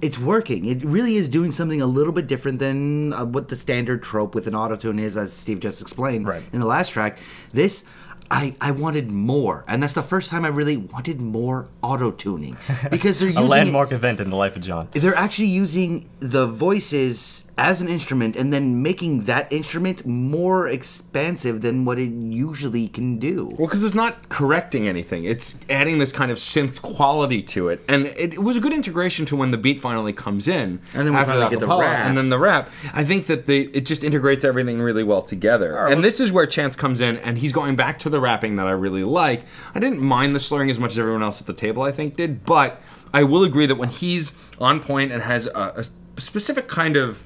it's 0.00 0.18
working. 0.18 0.64
It 0.64 0.82
really 0.84 1.16
is 1.16 1.28
doing 1.28 1.50
something 1.52 1.80
a 1.82 1.86
little 1.86 2.12
bit 2.12 2.26
different 2.26 2.58
than 2.60 3.12
uh, 3.12 3.24
what 3.24 3.48
the 3.48 3.56
standard 3.56 4.02
trope 4.02 4.34
with 4.34 4.46
an 4.46 4.54
autotune 4.54 5.00
is, 5.00 5.16
as 5.16 5.32
Steve 5.32 5.60
just 5.60 5.80
explained 5.82 6.26
Right. 6.26 6.42
in 6.52 6.60
the 6.60 6.66
last 6.66 6.90
track. 6.90 7.18
This. 7.52 7.84
I, 8.30 8.54
I 8.60 8.72
wanted 8.72 9.10
more, 9.10 9.64
and 9.66 9.82
that's 9.82 9.94
the 9.94 10.02
first 10.02 10.28
time 10.28 10.44
I 10.44 10.48
really 10.48 10.76
wanted 10.76 11.18
more 11.18 11.66
auto 11.82 12.10
tuning 12.10 12.58
because 12.90 13.18
they're 13.20 13.28
A 13.30 13.32
using 13.32 13.46
it- 13.46 13.48
landmark 13.48 13.90
event 13.90 14.20
in 14.20 14.28
the 14.28 14.36
life 14.36 14.54
of 14.54 14.60
John. 14.60 14.88
they're 14.90 15.14
actually 15.16 15.46
using 15.48 16.10
the 16.20 16.44
voices 16.44 17.47
as 17.58 17.82
an 17.82 17.88
instrument 17.88 18.36
and 18.36 18.52
then 18.52 18.80
making 18.82 19.24
that 19.24 19.52
instrument 19.52 20.06
more 20.06 20.68
expansive 20.68 21.60
than 21.60 21.84
what 21.84 21.98
it 21.98 22.10
usually 22.10 22.86
can 22.86 23.18
do. 23.18 23.46
Well, 23.58 23.66
because 23.66 23.82
it's 23.82 23.96
not 23.96 24.28
correcting 24.28 24.86
anything. 24.86 25.24
It's 25.24 25.56
adding 25.68 25.98
this 25.98 26.12
kind 26.12 26.30
of 26.30 26.38
synth 26.38 26.80
quality 26.80 27.42
to 27.42 27.68
it, 27.68 27.84
and 27.88 28.06
it, 28.06 28.34
it 28.34 28.42
was 28.42 28.56
a 28.56 28.60
good 28.60 28.72
integration 28.72 29.26
to 29.26 29.36
when 29.36 29.50
the 29.50 29.58
beat 29.58 29.80
finally 29.80 30.12
comes 30.12 30.46
in. 30.46 30.80
And 30.94 31.06
then 31.06 31.12
we 31.12 31.18
after 31.18 31.32
finally 31.32 31.50
get 31.50 31.58
the 31.58 31.66
rap. 31.66 32.06
and 32.06 32.16
then 32.16 32.28
the 32.28 32.38
rap. 32.38 32.70
I 32.92 33.04
think 33.04 33.26
that 33.26 33.46
they 33.46 33.62
it 33.62 33.84
just 33.84 34.04
integrates 34.04 34.44
everything 34.44 34.80
really 34.80 35.04
well 35.04 35.22
together. 35.22 35.76
and 35.88 36.04
this 36.04 36.20
is 36.20 36.30
where 36.30 36.46
Chance 36.46 36.76
comes 36.76 37.00
in, 37.00 37.16
and 37.18 37.38
he's 37.38 37.52
going 37.52 37.74
back 37.74 37.98
to 38.00 38.08
the 38.08 38.20
rapping 38.20 38.56
that 38.56 38.68
I 38.68 38.72
really 38.72 39.04
like. 39.04 39.44
I 39.74 39.80
didn't 39.80 40.00
mind 40.00 40.34
the 40.34 40.40
slurring 40.40 40.70
as 40.70 40.78
much 40.78 40.92
as 40.92 40.98
everyone 41.00 41.24
else 41.24 41.40
at 41.40 41.48
the 41.48 41.54
table, 41.54 41.82
I 41.82 41.90
think, 41.90 42.16
did, 42.16 42.44
but 42.44 42.80
I 43.12 43.24
will 43.24 43.42
agree 43.42 43.66
that 43.66 43.76
when 43.76 43.88
he's 43.88 44.32
on 44.60 44.80
point 44.80 45.10
and 45.10 45.22
has 45.22 45.46
a, 45.46 45.84
a 46.16 46.20
specific 46.20 46.68
kind 46.68 46.96
of 46.96 47.24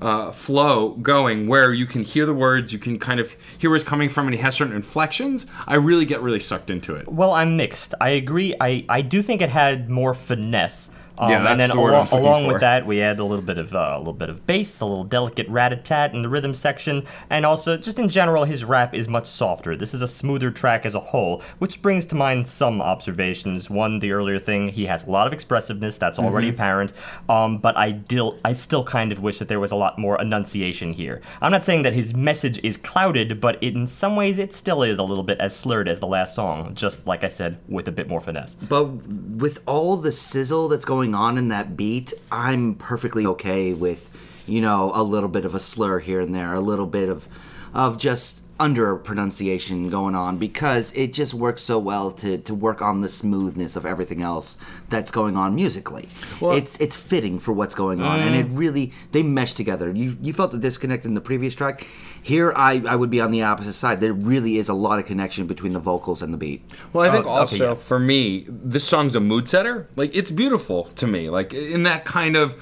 uh, 0.00 0.30
flow 0.32 0.90
going 0.90 1.46
where 1.46 1.72
you 1.72 1.86
can 1.86 2.04
hear 2.04 2.26
the 2.26 2.34
words, 2.34 2.72
you 2.72 2.78
can 2.78 2.98
kind 2.98 3.20
of 3.20 3.36
hear 3.58 3.70
where 3.70 3.76
it's 3.76 3.84
coming 3.84 4.08
from, 4.08 4.26
and 4.26 4.34
he 4.34 4.40
has 4.40 4.54
certain 4.54 4.74
inflections. 4.74 5.46
I 5.66 5.76
really 5.76 6.04
get 6.04 6.20
really 6.20 6.40
sucked 6.40 6.70
into 6.70 6.94
it. 6.94 7.08
Well, 7.08 7.32
I'm 7.32 7.56
mixed. 7.56 7.94
I 8.00 8.10
agree. 8.10 8.54
I, 8.60 8.84
I 8.88 9.02
do 9.02 9.22
think 9.22 9.40
it 9.40 9.50
had 9.50 9.88
more 9.88 10.14
finesse 10.14 10.90
Um, 11.18 11.30
Yeah, 11.30 11.38
that's 11.42 11.50
and 11.52 11.60
then 11.60 11.68
the 11.70 11.80
word 11.80 11.94
I 11.94 11.98
along, 12.04 12.08
along 12.12 12.42
for. 12.44 12.52
with 12.52 12.60
that, 12.60 12.86
we 12.86 13.00
add 13.02 13.18
a 13.18 13.24
little 13.24 13.44
bit 13.44 13.58
of 13.58 13.74
uh, 13.74 13.94
a 13.96 13.98
little 13.98 14.12
bit 14.12 14.28
of 14.30 14.46
bass, 14.46 14.80
a 14.80 14.84
little 14.86 15.04
delicate 15.04 15.48
rat-a-tat 15.48 16.14
in 16.14 16.22
the 16.22 16.28
rhythm 16.28 16.54
section, 16.54 17.04
and 17.30 17.44
also 17.44 17.76
just 17.76 17.98
in 17.98 18.08
general, 18.08 18.44
his 18.44 18.64
rap 18.64 18.94
is 18.94 19.08
much 19.08 19.26
softer. 19.26 19.76
This 19.76 19.94
is 19.94 20.02
a 20.02 20.08
smoother 20.08 20.50
track 20.50 20.86
as 20.86 20.94
a 20.94 21.00
whole, 21.00 21.42
which 21.58 21.82
brings 21.82 22.06
to 22.06 22.14
mind 22.14 22.46
some 22.48 22.80
observations. 22.80 23.68
One, 23.70 23.98
the 23.98 24.12
earlier 24.12 24.38
thing, 24.38 24.68
he 24.68 24.86
has 24.86 25.06
a 25.06 25.10
lot 25.10 25.26
of 25.26 25.32
expressiveness. 25.32 25.98
That's 25.98 26.18
already 26.18 26.48
Mm-hmm. 26.48 26.54
apparent. 26.56 26.92
Um, 27.28 27.58
but 27.58 27.76
I 27.76 28.00
still, 28.04 28.38
I 28.44 28.52
still 28.52 28.84
kind 28.84 29.12
of 29.12 29.20
wish 29.20 29.38
that 29.38 29.48
there 29.48 29.60
was 29.60 29.70
a 29.72 29.76
lot 29.76 29.98
more 29.98 30.20
enunciation 30.20 30.92
here. 30.92 31.20
I'm 31.42 31.50
not 31.52 31.64
saying 31.64 31.82
that 31.82 31.92
his 31.92 32.14
message 32.14 32.58
is 32.62 32.76
clouded, 32.76 33.40
but 33.40 33.62
in 33.62 33.86
some 33.86 34.16
ways, 34.16 34.38
it 34.38 34.52
still 34.52 34.82
is 34.82 34.98
a 34.98 35.02
little 35.02 35.24
bit 35.24 35.38
as 35.40 35.54
slurred 35.56 35.88
as 35.88 36.00
the 36.00 36.06
last 36.06 36.34
song. 36.34 36.74
Just 36.74 37.06
like 37.06 37.24
I 37.24 37.28
said, 37.28 37.58
with 37.68 37.88
a 37.88 37.92
bit 37.92 38.08
more 38.08 38.20
finesse. 38.20 38.54
But 38.54 38.84
with 38.86 39.60
all 39.66 39.96
the 39.96 40.12
sizzle 40.12 40.68
that's 40.68 40.84
going 40.84 41.07
on 41.14 41.38
in 41.38 41.48
that 41.48 41.76
beat, 41.76 42.12
I'm 42.30 42.74
perfectly 42.74 43.26
okay 43.26 43.72
with, 43.72 44.10
you 44.46 44.60
know, 44.60 44.92
a 44.94 45.02
little 45.02 45.28
bit 45.28 45.44
of 45.44 45.54
a 45.54 45.60
slur 45.60 45.98
here 46.00 46.20
and 46.20 46.34
there, 46.34 46.54
a 46.54 46.60
little 46.60 46.86
bit 46.86 47.08
of, 47.08 47.28
of 47.74 47.98
just 47.98 48.42
under 48.60 48.96
pronunciation 48.96 49.88
going 49.88 50.14
on 50.14 50.36
because 50.36 50.92
it 50.92 51.12
just 51.12 51.32
works 51.32 51.62
so 51.62 51.78
well 51.78 52.10
to, 52.10 52.38
to 52.38 52.54
work 52.54 52.82
on 52.82 53.00
the 53.02 53.08
smoothness 53.08 53.76
of 53.76 53.86
everything 53.86 54.20
else 54.20 54.56
that's 54.88 55.10
going 55.10 55.36
on 55.36 55.54
musically. 55.54 56.08
Well, 56.40 56.52
it's 56.52 56.76
it's 56.78 56.96
fitting 56.96 57.38
for 57.38 57.52
what's 57.52 57.74
going 57.74 58.02
on, 58.02 58.20
and 58.20 58.34
it 58.34 58.48
mm. 58.48 58.58
really 58.58 58.92
they 59.12 59.22
mesh 59.22 59.52
together. 59.52 59.92
You 59.92 60.16
you 60.20 60.32
felt 60.32 60.50
the 60.50 60.58
disconnect 60.58 61.04
in 61.04 61.14
the 61.14 61.20
previous 61.20 61.54
track. 61.54 61.86
Here, 62.20 62.52
I, 62.56 62.82
I 62.86 62.96
would 62.96 63.10
be 63.10 63.20
on 63.20 63.30
the 63.30 63.42
opposite 63.44 63.74
side. 63.74 64.00
There 64.00 64.12
really 64.12 64.58
is 64.58 64.68
a 64.68 64.74
lot 64.74 64.98
of 64.98 65.06
connection 65.06 65.46
between 65.46 65.72
the 65.72 65.78
vocals 65.78 66.20
and 66.20 66.34
the 66.34 66.36
beat. 66.36 66.64
Well, 66.92 67.08
I 67.08 67.12
think 67.12 67.26
oh, 67.26 67.30
okay, 67.30 67.38
also 67.38 67.56
yes. 67.56 67.86
for 67.86 67.98
me, 67.98 68.44
this 68.48 68.84
song's 68.84 69.14
a 69.14 69.20
mood 69.20 69.48
setter. 69.48 69.88
Like 69.96 70.14
it's 70.14 70.30
beautiful 70.30 70.84
to 70.96 71.06
me. 71.06 71.30
Like 71.30 71.54
in 71.54 71.84
that 71.84 72.04
kind 72.04 72.36
of, 72.36 72.60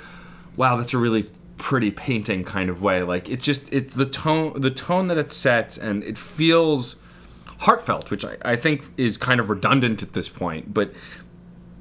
wow, 0.57 0.76
that's 0.76 0.92
a 0.92 0.99
really 0.99 1.30
pretty 1.57 1.90
painting 1.90 2.44
kind 2.44 2.70
of 2.70 2.82
way. 2.82 3.02
Like 3.02 3.28
it's 3.28 3.44
just 3.44 3.72
it's 3.72 3.92
the 3.92 4.07
tone 4.07 4.61
the 4.61 4.70
tone 4.70 5.09
that 5.09 5.18
it 5.18 5.32
sets 5.32 5.78
and 5.78 6.02
it 6.04 6.18
feels 6.18 6.96
heartfelt, 7.61 8.11
which 8.11 8.24
I, 8.24 8.36
I 8.44 8.57
think 8.57 8.88
is 8.96 9.16
kind 9.16 9.40
of 9.40 9.50
redundant 9.50 10.02
at 10.02 10.12
this 10.12 10.28
point. 10.28 10.74
But 10.74 10.92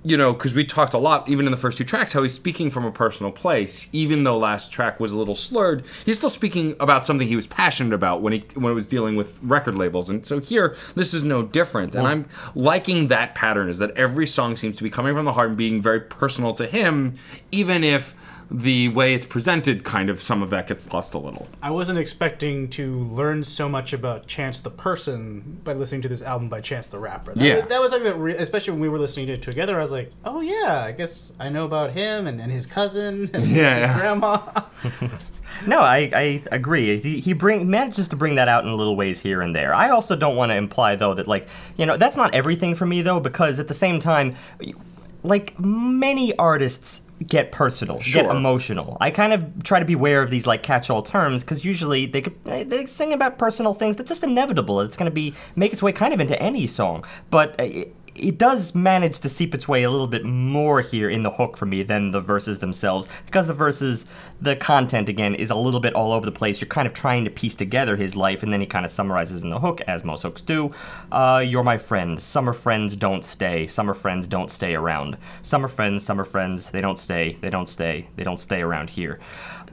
you 0.05 0.17
know, 0.17 0.34
because 0.34 0.53
we 0.53 0.63
talked 0.63 0.93
a 0.93 0.99
lot, 0.99 1.28
even 1.28 1.47
in 1.47 1.51
the 1.51 1.57
first 1.57 1.80
two 1.80 1.84
tracks, 1.84 2.13
how 2.13 2.21
he's 2.21 2.36
speaking 2.36 2.69
from 2.69 2.86
a 2.86 2.91
personal 2.91 3.32
place. 3.32 3.89
Even 3.91 4.23
though 4.23 4.38
last 4.38 4.71
track 4.71 4.99
was 4.99 5.11
a 5.11 5.17
little 5.17 5.34
slurred, 5.34 5.84
he's 6.05 6.17
still 6.17 6.30
speaking 6.30 6.76
about 6.80 7.07
something 7.07 7.28
he 7.28 7.36
was 7.36 7.47
passionate 7.47 7.91
about 7.91 8.21
when 8.21 8.34
he 8.34 8.45
when 8.53 8.71
it 8.71 8.76
was 8.76 8.86
dealing 8.86 9.15
with 9.15 9.39
record 9.41 9.78
labels. 9.78 10.07
And 10.07 10.23
so 10.23 10.39
here, 10.39 10.78
this 10.93 11.13
is 11.13 11.23
no 11.23 11.41
different. 11.41 11.95
And 11.95 12.07
I'm 12.07 12.28
liking 12.53 13.07
that 13.07 13.34
pattern. 13.34 13.67
Is 13.67 13.80
that 13.80 13.91
every 13.97 14.28
song 14.28 14.55
seems 14.55 14.78
to 14.78 14.84
be 14.84 14.91
coming 14.91 15.15
from 15.15 15.26
the 15.26 15.34
heart 15.34 15.49
and 15.49 15.57
being 15.57 15.82
very 15.82 16.01
personal 16.01 16.53
to 16.53 16.67
him, 16.67 17.15
even 17.51 17.84
if 17.84 18.15
the 18.52 18.89
way 18.89 19.14
it's 19.16 19.26
presented, 19.26 19.84
kind 19.84 20.10
of 20.10 20.22
some 20.22 20.43
of 20.43 20.50
that 20.52 20.68
gets 20.68 20.91
lost 20.93 21.14
a 21.14 21.18
little. 21.18 21.48
I 21.64 21.72
wasn't 21.72 21.98
expecting 22.00 22.70
to 22.70 23.00
learn 23.06 23.41
so 23.43 23.68
much 23.68 23.91
about 23.93 24.28
Chance 24.28 24.62
the 24.62 24.70
person 24.70 25.60
by 25.64 25.74
listening 25.74 26.02
to 26.04 26.08
this 26.08 26.22
album 26.22 26.48
by 26.50 26.62
Chance 26.62 26.88
the 26.88 27.00
rapper. 27.00 27.34
That 27.34 27.43
Yeah. 27.43 27.56
was, 27.62 27.66
that 27.66 27.82
was 27.82 27.91
like 27.91 28.04
that. 28.04 28.16
Re- 28.18 28.36
especially 28.38 28.74
when 28.74 28.82
we 28.82 28.89
were 28.89 29.00
listening 29.00 29.28
to 29.28 29.34
it 29.34 29.41
together, 29.41 29.78
I 29.78 29.82
was 29.82 29.91
like, 29.91 30.12
oh 30.26 30.41
yeah, 30.41 30.84
I 30.86 30.91
guess 30.91 31.34
I 31.39 31.50
know 31.50 31.66
about 31.66 31.91
him 31.91 32.28
and, 32.28 32.39
and 32.39 32.52
his 32.52 32.66
cousin 32.66 33.30
and 33.34 33.43
Yeah. 33.46 33.88
his 33.88 33.96
grandma. 34.02 34.39
No, 35.66 35.80
I, 35.80 36.10
I 36.14 36.43
agree. 36.52 36.98
He, 37.00 37.22
he 37.22 37.32
bring 37.32 37.70
manages 37.70 38.10
to 38.10 38.18
bring 38.18 38.36
that 38.36 38.50
out 38.50 38.66
in 38.66 38.76
little 38.76 38.98
ways 38.98 39.22
here 39.22 39.41
and 39.41 39.56
there. 39.56 39.74
I 39.74 39.89
also 39.89 40.14
don't 40.18 40.36
want 40.36 40.52
to 40.52 40.56
imply 40.56 40.98
though 40.98 41.14
that 41.14 41.30
like 41.30 41.48
you 41.78 41.86
know 41.86 41.96
that's 41.96 42.18
not 42.18 42.36
everything 42.36 42.76
for 42.76 42.86
me 42.86 43.02
though 43.02 43.22
because 43.22 43.58
at 43.58 43.70
the 43.70 43.74
same 43.74 44.02
time, 44.02 44.36
like 45.24 45.58
many 45.58 46.36
artists 46.36 47.00
get 47.28 47.51
personal, 47.51 47.99
get 47.99 48.26
emotional. 48.26 48.97
I 48.99 49.11
kind 49.11 49.34
of 49.34 49.63
try 49.63 49.80
to 49.80 49.86
be 49.86 49.93
aware 49.93 50.22
of 50.22 50.30
these 50.30 50.45
like 50.45 50.63
catch-all 50.63 51.01
terms 51.01 51.43
because 51.43 51.63
usually 51.63 52.05
they 52.05 52.22
could, 52.22 52.43
they 52.43 52.86
sing 52.86 53.13
about 53.13 53.38
personal 53.38 53.74
things 53.74 53.95
that's 53.95 54.09
just 54.09 54.24
inevitable. 54.24 54.82
It's 54.82 54.97
going 54.97 55.09
to 55.09 55.16
be 55.16 55.34
make 55.55 55.72
its 55.72 55.82
way 55.82 55.91
kind 55.91 56.13
of 56.13 56.20
into 56.20 56.41
any 56.41 56.68
song, 56.68 57.05
but. 57.30 57.59
uh, 57.59 57.63
It, 57.63 57.95
it 58.16 58.38
does 58.38 58.74
manage 58.74 59.20
to 59.20 59.30
seep 59.30 59.53
its 59.53 59.68
way 59.68 59.84
a 59.84 59.91
little 59.91 60.07
bit 60.07 60.26
more 60.26 60.82
here 60.82 61.09
in 61.09 61.24
the 61.24 61.32
hook 61.32 61.57
for 61.57 61.66
me 61.66 61.84
than 61.84 62.11
the 62.11 62.20
verses 62.20 62.59
themselves. 62.59 63.07
Because 63.26 63.47
the 63.47 63.53
verses 63.53 64.05
the 64.41 64.55
content 64.55 65.09
again 65.09 65.36
is 65.36 65.49
a 65.49 65.55
little 65.55 65.80
bit 65.80 65.93
all 65.93 66.13
over 66.13 66.26
the 66.26 66.32
place 66.32 66.61
you're 66.61 66.68
kind 66.68 66.88
of 66.88 66.93
trying 66.93 67.26
to 67.26 67.30
piece 67.30 67.55
together 67.55 67.95
his 67.95 68.16
life 68.16 68.43
and 68.43 68.51
then 68.51 68.61
he 68.61 68.66
kind 68.66 68.86
of 68.86 68.91
summarizes 68.91 69.43
in 69.43 69.49
the 69.49 69.59
hook 69.59 69.82
as 69.82 70.03
most 70.03 70.24
hooks 70.24 70.41
do 70.41 70.72
uh, 71.11 71.43
you're 71.45 71.63
my 71.63 71.78
friend. 71.78 72.22
Summer 72.22 72.53
friends 72.53 72.95
don't 72.95 73.24
stay. 73.24 73.68
Summer 73.68 73.93
friends 73.93 74.28
don't 74.28 74.49
stay 74.49 74.76
around. 74.76 75.18
Summer 75.41 75.68
friends 75.68 76.03
summer 76.03 76.24
friends 76.24 76.70
they 76.70 76.82
don't 76.82 76.99
stay. 76.99 77.38
They 77.41 77.49
don't 77.49 77.70
stay. 77.70 78.07
They 78.16 78.24
don't 78.24 78.39
stay 78.39 78.61
around 78.61 78.91
here 78.91 79.20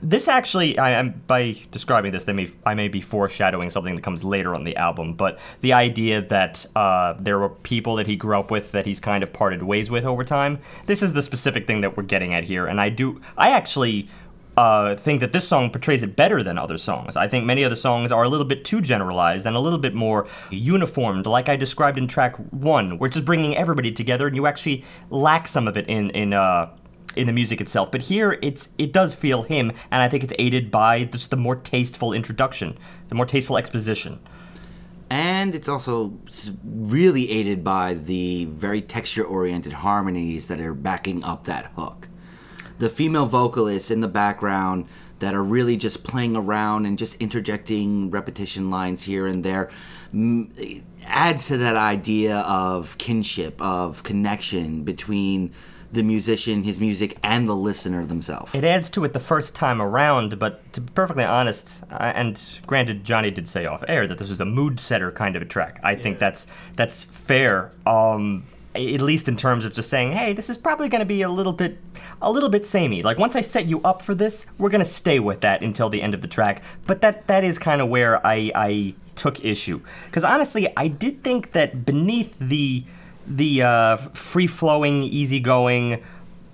this 0.03 0.27
actually, 0.27 0.77
I 0.77 0.91
am 0.91 1.23
by 1.27 1.55
describing 1.71 2.11
this, 2.11 2.25
they 2.25 2.33
may 2.33 2.49
I 2.65 2.73
may 2.73 2.89
be 2.89 3.01
foreshadowing 3.01 3.69
something 3.69 3.95
that 3.95 4.01
comes 4.01 4.23
later 4.23 4.53
on 4.53 4.65
the 4.65 4.75
album, 4.75 5.13
but 5.13 5.39
the 5.61 5.73
idea 5.73 6.21
that 6.21 6.65
uh, 6.75 7.13
there 7.13 7.39
were 7.39 7.49
people 7.49 7.95
that 7.95 8.07
he 8.07 8.15
grew 8.17 8.37
up 8.37 8.51
with 8.51 8.73
that 8.73 8.85
he's 8.85 8.99
kind 8.99 9.23
of 9.23 9.31
parted 9.31 9.63
ways 9.63 9.89
with 9.89 10.03
over 10.03 10.23
time. 10.23 10.59
This 10.85 11.01
is 11.01 11.13
the 11.13 11.23
specific 11.23 11.65
thing 11.65 11.81
that 11.81 11.95
we're 11.95 12.03
getting 12.03 12.33
at 12.33 12.43
here, 12.43 12.67
and 12.67 12.79
I 12.81 12.89
do, 12.89 13.21
I 13.37 13.51
actually. 13.51 14.09
Uh, 14.55 14.95
think 14.95 15.19
that 15.19 15.31
this 15.31 15.47
song 15.47 15.71
portrays 15.71 16.03
it 16.03 16.15
better 16.15 16.43
than 16.43 16.59
other 16.59 16.77
songs. 16.77 17.15
I 17.15 17.27
think 17.27 17.43
many 17.43 17.63
other 17.63 17.75
songs 17.75 18.11
are 18.11 18.21
a 18.21 18.29
little 18.29 18.45
bit 18.45 18.63
too 18.63 18.81
generalized 18.81 19.47
and 19.47 19.55
a 19.55 19.59
little 19.59 19.79
bit 19.79 19.95
more 19.95 20.27
uniformed, 20.51 21.25
like 21.25 21.49
I 21.49 21.55
described 21.55 21.97
in 21.97 22.07
track 22.07 22.35
one, 22.51 22.99
where 22.99 23.07
it's 23.07 23.15
just 23.15 23.25
bringing 23.25 23.57
everybody 23.57 23.91
together, 23.91 24.27
and 24.27 24.35
you 24.35 24.45
actually 24.45 24.85
lack 25.09 25.47
some 25.47 25.67
of 25.67 25.75
it 25.75 25.87
in 25.87 26.11
in 26.11 26.33
uh, 26.33 26.69
in 27.15 27.27
the 27.27 27.33
music 27.33 27.61
itself. 27.61 27.91
But 27.91 28.03
here, 28.03 28.39
it's 28.41 28.69
it 28.77 28.91
does 28.91 29.15
feel 29.15 29.43
him, 29.43 29.71
and 29.91 30.01
I 30.01 30.09
think 30.09 30.23
it's 30.23 30.33
aided 30.39 30.71
by 30.71 31.05
just 31.05 31.29
the 31.29 31.37
more 31.37 31.55
tasteful 31.55 32.13
introduction, 32.13 32.77
the 33.09 33.15
more 33.15 33.25
tasteful 33.25 33.57
exposition. 33.57 34.19
And 35.09 35.53
it's 35.53 35.69
also 35.69 36.17
really 36.63 37.29
aided 37.29 37.63
by 37.63 37.93
the 37.93 38.45
very 38.45 38.81
texture 38.81 39.23
oriented 39.23 39.73
harmonies 39.73 40.47
that 40.47 40.59
are 40.59 40.73
backing 40.73 41.23
up 41.23 41.43
that 41.43 41.67
hook. 41.75 42.07
The 42.79 42.89
female 42.89 43.27
vocalists 43.27 43.91
in 43.91 44.01
the 44.01 44.07
background 44.07 44.87
that 45.19 45.35
are 45.35 45.43
really 45.43 45.77
just 45.77 46.03
playing 46.03 46.35
around 46.35 46.85
and 46.85 46.97
just 46.97 47.15
interjecting 47.15 48.09
repetition 48.09 48.69
lines 48.69 49.03
here 49.03 49.27
and 49.27 49.43
there 49.43 49.69
adds 51.05 51.47
to 51.47 51.57
that 51.57 51.75
idea 51.75 52.37
of 52.39 52.97
kinship, 52.97 53.61
of 53.61 54.03
connection 54.03 54.83
between 54.83 55.53
the 55.93 56.03
musician, 56.03 56.63
his 56.63 56.79
music, 56.79 57.17
and 57.23 57.47
the 57.47 57.55
listener 57.55 58.05
themselves. 58.05 58.53
It 58.53 58.63
adds 58.63 58.89
to 58.91 59.03
it 59.03 59.13
the 59.13 59.19
first 59.19 59.55
time 59.55 59.81
around, 59.81 60.39
but 60.39 60.73
to 60.73 60.81
be 60.81 60.91
perfectly 60.93 61.23
honest, 61.23 61.83
uh, 61.91 62.11
and 62.15 62.39
granted, 62.65 63.03
Johnny 63.03 63.31
did 63.31 63.47
say 63.47 63.65
off 63.65 63.83
air 63.87 64.07
that 64.07 64.17
this 64.17 64.29
was 64.29 64.41
a 64.41 64.45
mood 64.45 64.79
setter 64.79 65.11
kind 65.11 65.35
of 65.35 65.41
a 65.41 65.45
track. 65.45 65.79
I 65.83 65.95
think 65.95 66.19
that's 66.19 66.47
that's 66.75 67.03
fair. 67.03 67.71
Um, 67.85 68.45
at 68.75 69.01
least 69.01 69.27
in 69.27 69.37
terms 69.37 69.65
of 69.65 69.73
just 69.73 69.87
saying, 69.89 70.13
hey, 70.13 70.33
this 70.33 70.49
is 70.49 70.57
probably 70.57 70.89
going 70.89 70.99
to 70.99 71.05
be 71.05 71.21
a 71.21 71.29
little 71.29 71.53
bit, 71.53 71.77
a 72.21 72.31
little 72.31 72.49
bit 72.49 72.65
samey. 72.65 73.03
Like 73.03 73.19
once 73.19 73.35
I 73.35 73.41
set 73.41 73.67
you 73.67 73.79
up 73.83 74.01
for 74.01 74.15
this, 74.15 74.47
we're 74.57 74.69
going 74.69 74.79
to 74.79 74.85
stay 74.85 75.19
with 75.19 75.41
that 75.41 75.61
until 75.61 75.89
the 75.89 76.01
end 76.01 76.15
of 76.15 76.23
the 76.23 76.27
track. 76.27 76.63
But 76.87 77.01
that 77.01 77.27
that 77.27 77.43
is 77.43 77.59
kind 77.59 77.81
of 77.81 77.89
where 77.89 78.25
I 78.25 78.51
I 78.55 78.95
took 79.15 79.43
issue 79.45 79.81
because 80.05 80.23
honestly, 80.23 80.67
I 80.75 80.87
did 80.87 81.23
think 81.23 81.51
that 81.51 81.85
beneath 81.85 82.35
the 82.39 82.83
the 83.27 83.63
uh, 83.63 83.97
free 83.97 84.47
flowing, 84.47 85.03
easygoing, 85.03 86.03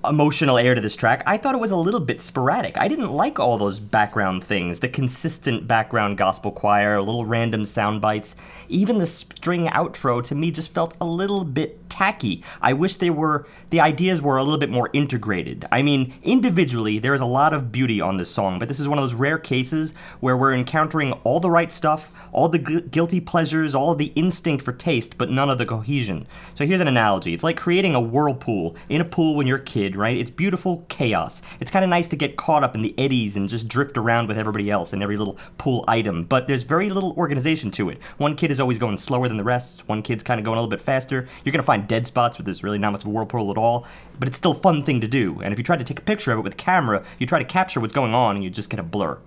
emotional 0.05 0.57
air 0.57 0.76
to 0.76 0.82
this 0.82 0.95
track, 0.95 1.24
I 1.26 1.38
thought 1.38 1.55
it 1.55 1.59
was 1.59 1.72
a 1.72 1.76
little 1.76 1.99
bit 1.99 2.22
sporadic. 2.22 2.78
I 2.78 2.88
didn't 2.88 3.11
like 3.11 3.39
all 3.39 3.57
those 3.57 3.80
background 3.80 4.43
things, 4.43 4.80
the 4.80 4.88
consistent 4.88 5.67
background 5.67 6.17
gospel 6.17 6.51
choir, 6.51 7.01
little 7.01 7.26
random 7.26 7.65
sound 7.65 8.01
bites. 8.01 8.36
Even 8.70 8.99
the 8.99 9.05
string 9.05 9.67
outro 9.67 10.24
to 10.24 10.36
me 10.36 10.51
just 10.51 10.74
felt 10.74 10.95
a 11.01 11.05
little 11.05 11.43
bit 11.43 11.88
tacky. 11.89 12.43
I 12.61 12.73
wish 12.73 12.95
they 12.95 13.09
were 13.09 13.47
the 13.69 13.79
ideas 13.79 14.21
were 14.21 14.37
a 14.37 14.43
little 14.43 14.59
bit 14.59 14.69
more 14.69 14.89
integrated. 14.93 15.67
I 15.71 15.81
mean, 15.81 16.13
individually 16.23 16.99
there 16.99 17.13
is 17.13 17.21
a 17.21 17.25
lot 17.25 17.53
of 17.53 17.71
beauty 17.71 17.99
on 18.01 18.17
this 18.17 18.29
song, 18.29 18.59
but 18.59 18.67
this 18.67 18.79
is 18.79 18.87
one 18.87 18.97
of 18.97 19.03
those 19.03 19.13
rare 19.13 19.37
cases 19.37 19.93
where 20.19 20.37
we're 20.37 20.53
encountering 20.53 21.13
all 21.23 21.39
the 21.39 21.49
right 21.49 21.71
stuff, 21.71 22.11
all 22.31 22.49
the 22.49 22.59
gu- 22.59 22.81
guilty 22.81 23.19
pleasures, 23.19 23.75
all 23.75 23.95
the 23.95 24.11
instinct 24.15 24.63
for 24.63 24.71
taste, 24.71 25.17
but 25.17 25.29
none 25.29 25.49
of 25.49 25.57
the 25.57 25.65
cohesion. 25.65 26.27
So 26.53 26.65
here's 26.65 26.81
an 26.81 26.87
analogy. 26.87 27.33
It's 27.33 27.43
like 27.43 27.57
creating 27.57 27.95
a 27.95 28.01
whirlpool 28.01 28.75
in 28.87 29.01
a 29.01 29.05
pool 29.05 29.35
when 29.35 29.47
you're 29.47 29.57
a 29.57 29.63
kid, 29.63 29.95
right? 29.95 30.17
It's 30.17 30.29
beautiful 30.29 30.85
chaos. 30.89 31.41
It's 31.59 31.71
kind 31.71 31.83
of 31.83 31.89
nice 31.89 32.07
to 32.09 32.15
get 32.15 32.37
caught 32.37 32.63
up 32.63 32.75
in 32.75 32.81
the 32.81 32.97
eddies 32.97 33.35
and 33.35 33.49
just 33.49 33.67
drift 33.67 33.97
around 33.97 34.27
with 34.27 34.37
everybody 34.37 34.69
else 34.69 34.93
and 34.93 35.01
every 35.01 35.17
little 35.17 35.37
pool 35.57 35.83
item, 35.87 36.23
but 36.23 36.47
there's 36.47 36.63
very 36.63 36.89
little 36.89 37.13
organization 37.17 37.71
to 37.71 37.89
it. 37.89 38.01
One 38.17 38.35
kid 38.35 38.51
is 38.51 38.59
always 38.59 38.77
going 38.77 38.97
slower 38.97 39.27
than 39.27 39.37
the 39.37 39.43
rest, 39.43 39.87
one 39.87 40.01
kid's 40.01 40.23
kind 40.23 40.39
of 40.39 40.45
going 40.45 40.57
a 40.57 40.61
little 40.61 40.69
bit 40.69 40.81
faster. 40.81 41.27
You're 41.43 41.51
going 41.51 41.61
to 41.61 41.63
find 41.63 41.78
dead 41.88 42.07
spots 42.07 42.38
where 42.38 42.43
there's 42.43 42.63
really 42.63 42.77
not 42.77 42.91
much 42.91 43.01
of 43.01 43.07
a 43.07 43.09
whirlpool 43.09 43.51
at 43.51 43.57
all, 43.57 43.88
but 44.19 44.27
it's 44.27 44.38
still 44.38 44.51
a 44.51 44.55
fun 44.55 44.84
thing 44.84 45.01
to 45.01 45.07
do. 45.07 45.39
And 45.41 45.53
if 45.53 45.59
you 45.59 45.63
try 45.63 45.77
to 45.77 45.84
take 45.84 45.99
a 45.99 46.03
picture 46.03 46.32
of 46.32 46.39
it 46.39 46.41
with 46.41 46.53
a 46.53 46.57
camera, 46.57 47.03
you 47.17 47.25
try 47.25 47.39
to 47.39 47.45
capture 47.45 47.80
what's 47.80 47.93
going 47.93 48.13
on 48.13 48.36
and 48.36 48.43
you 48.43 48.49
just 48.49 48.69
get 48.69 48.80
a 48.80 48.84
blur. 48.84 49.17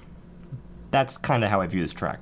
That's 0.90 1.16
kind 1.16 1.42
of 1.44 1.50
how 1.50 1.60
I 1.60 1.66
view 1.66 1.82
this 1.82 1.94
track. 1.94 2.20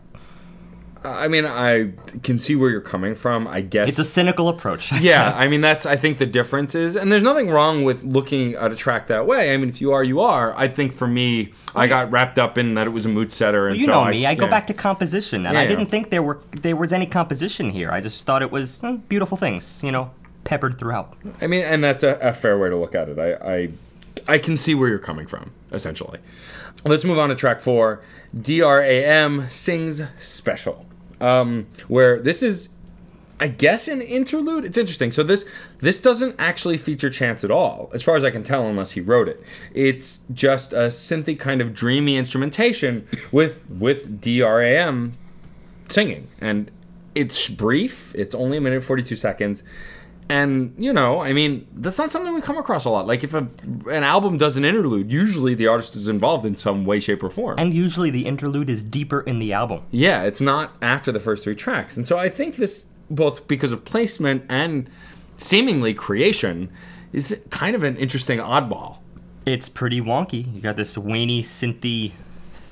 I 1.02 1.28
mean, 1.28 1.46
I 1.46 1.92
can 2.22 2.38
see 2.38 2.56
where 2.56 2.68
you're 2.68 2.82
coming 2.82 3.14
from. 3.14 3.48
I 3.48 3.62
guess 3.62 3.88
It's 3.88 3.98
a 3.98 4.04
cynical 4.04 4.48
approach. 4.48 4.92
yeah, 5.00 5.32
I 5.34 5.48
mean 5.48 5.62
that's 5.62 5.86
I 5.86 5.96
think 5.96 6.18
the 6.18 6.26
difference 6.26 6.74
is, 6.74 6.94
and 6.94 7.10
there's 7.10 7.22
nothing 7.22 7.48
wrong 7.48 7.84
with 7.84 8.04
looking 8.04 8.54
at 8.54 8.70
a 8.70 8.76
track 8.76 9.06
that 9.06 9.26
way. 9.26 9.54
I 9.54 9.56
mean, 9.56 9.70
if 9.70 9.80
you 9.80 9.92
are, 9.92 10.04
you 10.04 10.20
are. 10.20 10.54
I 10.56 10.68
think 10.68 10.92
for 10.92 11.06
me, 11.06 11.52
I 11.74 11.86
got 11.86 12.10
wrapped 12.10 12.38
up 12.38 12.58
in 12.58 12.74
that 12.74 12.86
it 12.86 12.90
was 12.90 13.06
a 13.06 13.08
mood 13.08 13.32
setter, 13.32 13.68
and 13.68 13.78
you 13.80 13.86
so 13.86 13.92
know 13.92 14.04
me. 14.10 14.26
I 14.26 14.34
go 14.34 14.44
yeah. 14.44 14.50
back 14.50 14.66
to 14.66 14.74
composition, 14.74 15.46
and 15.46 15.56
I 15.56 15.66
didn't 15.66 15.86
think 15.86 16.10
there 16.10 16.22
were 16.22 16.40
there 16.52 16.76
was 16.76 16.92
any 16.92 17.06
composition 17.06 17.70
here. 17.70 17.90
I 17.90 18.02
just 18.02 18.26
thought 18.26 18.42
it 18.42 18.50
was 18.50 18.84
eh, 18.84 18.98
beautiful 19.08 19.38
things, 19.38 19.80
you 19.82 19.92
know, 19.92 20.10
peppered 20.44 20.78
throughout. 20.78 21.14
I 21.40 21.46
mean, 21.46 21.64
and 21.64 21.82
that's 21.82 22.02
a, 22.02 22.18
a 22.20 22.32
fair 22.32 22.58
way 22.58 22.68
to 22.68 22.76
look 22.76 22.94
at 22.94 23.08
it. 23.08 23.18
I, 23.18 23.34
I 23.54 23.70
I 24.28 24.38
can 24.38 24.56
see 24.56 24.74
where 24.74 24.88
you're 24.88 24.98
coming 24.98 25.26
from, 25.26 25.52
essentially. 25.72 26.18
Let's 26.84 27.04
move 27.04 27.18
on 27.18 27.28
to 27.30 27.34
track 27.34 27.60
four. 27.60 28.02
DRAM 28.40 29.48
sings 29.50 30.02
special, 30.18 30.86
um, 31.20 31.66
where 31.88 32.18
this 32.20 32.42
is 32.42 32.68
I 33.40 33.48
guess 33.48 33.88
an 33.88 34.02
interlude. 34.02 34.66
It's 34.66 34.76
interesting. 34.76 35.10
So 35.10 35.22
this 35.22 35.48
this 35.80 35.98
doesn't 35.98 36.36
actually 36.38 36.76
feature 36.76 37.08
Chance 37.08 37.42
at 37.42 37.50
all, 37.50 37.90
as 37.94 38.02
far 38.02 38.14
as 38.14 38.22
I 38.22 38.30
can 38.30 38.42
tell, 38.42 38.66
unless 38.66 38.90
he 38.92 39.00
wrote 39.00 39.28
it. 39.28 39.42
It's 39.72 40.20
just 40.34 40.74
a 40.74 40.88
synthy 40.88 41.38
kind 41.38 41.62
of 41.62 41.72
dreamy 41.72 42.18
instrumentation 42.18 43.06
with 43.32 43.64
with 43.70 44.20
DRAM 44.20 45.14
singing, 45.88 46.28
and 46.38 46.70
it's 47.14 47.48
brief. 47.48 48.14
It's 48.14 48.34
only 48.34 48.58
a 48.58 48.60
minute 48.60 48.82
forty 48.82 49.02
two 49.02 49.16
seconds, 49.16 49.62
and 50.30 50.74
you 50.78 50.92
know, 50.92 51.20
I 51.20 51.32
mean, 51.32 51.66
that's 51.74 51.98
not 51.98 52.10
something 52.10 52.32
we 52.32 52.40
come 52.40 52.56
across 52.56 52.84
a 52.84 52.90
lot. 52.90 53.06
Like 53.06 53.24
if 53.24 53.34
a, 53.34 53.48
an 53.90 54.04
album 54.04 54.38
does 54.38 54.56
an 54.56 54.64
interlude, 54.64 55.10
usually 55.10 55.54
the 55.54 55.66
artist 55.66 55.96
is 55.96 56.08
involved 56.08 56.46
in 56.46 56.56
some 56.56 56.84
way, 56.84 57.00
shape, 57.00 57.22
or 57.22 57.30
form. 57.30 57.58
And 57.58 57.74
usually 57.74 58.10
the 58.10 58.26
interlude 58.26 58.70
is 58.70 58.84
deeper 58.84 59.20
in 59.20 59.38
the 59.38 59.52
album. 59.52 59.82
Yeah, 59.90 60.22
it's 60.22 60.40
not 60.40 60.72
after 60.80 61.12
the 61.12 61.20
first 61.20 61.44
three 61.44 61.56
tracks. 61.56 61.96
And 61.96 62.06
so 62.06 62.18
I 62.18 62.28
think 62.28 62.56
this, 62.56 62.86
both 63.10 63.48
because 63.48 63.72
of 63.72 63.84
placement 63.84 64.44
and 64.48 64.88
seemingly 65.38 65.94
creation, 65.94 66.70
is 67.12 67.40
kind 67.50 67.74
of 67.74 67.82
an 67.82 67.96
interesting 67.96 68.38
oddball. 68.38 68.98
It's 69.46 69.68
pretty 69.68 70.00
wonky. 70.00 70.54
You 70.54 70.60
got 70.60 70.76
this 70.76 70.96
whiny 70.96 71.42
synthy 71.42 72.12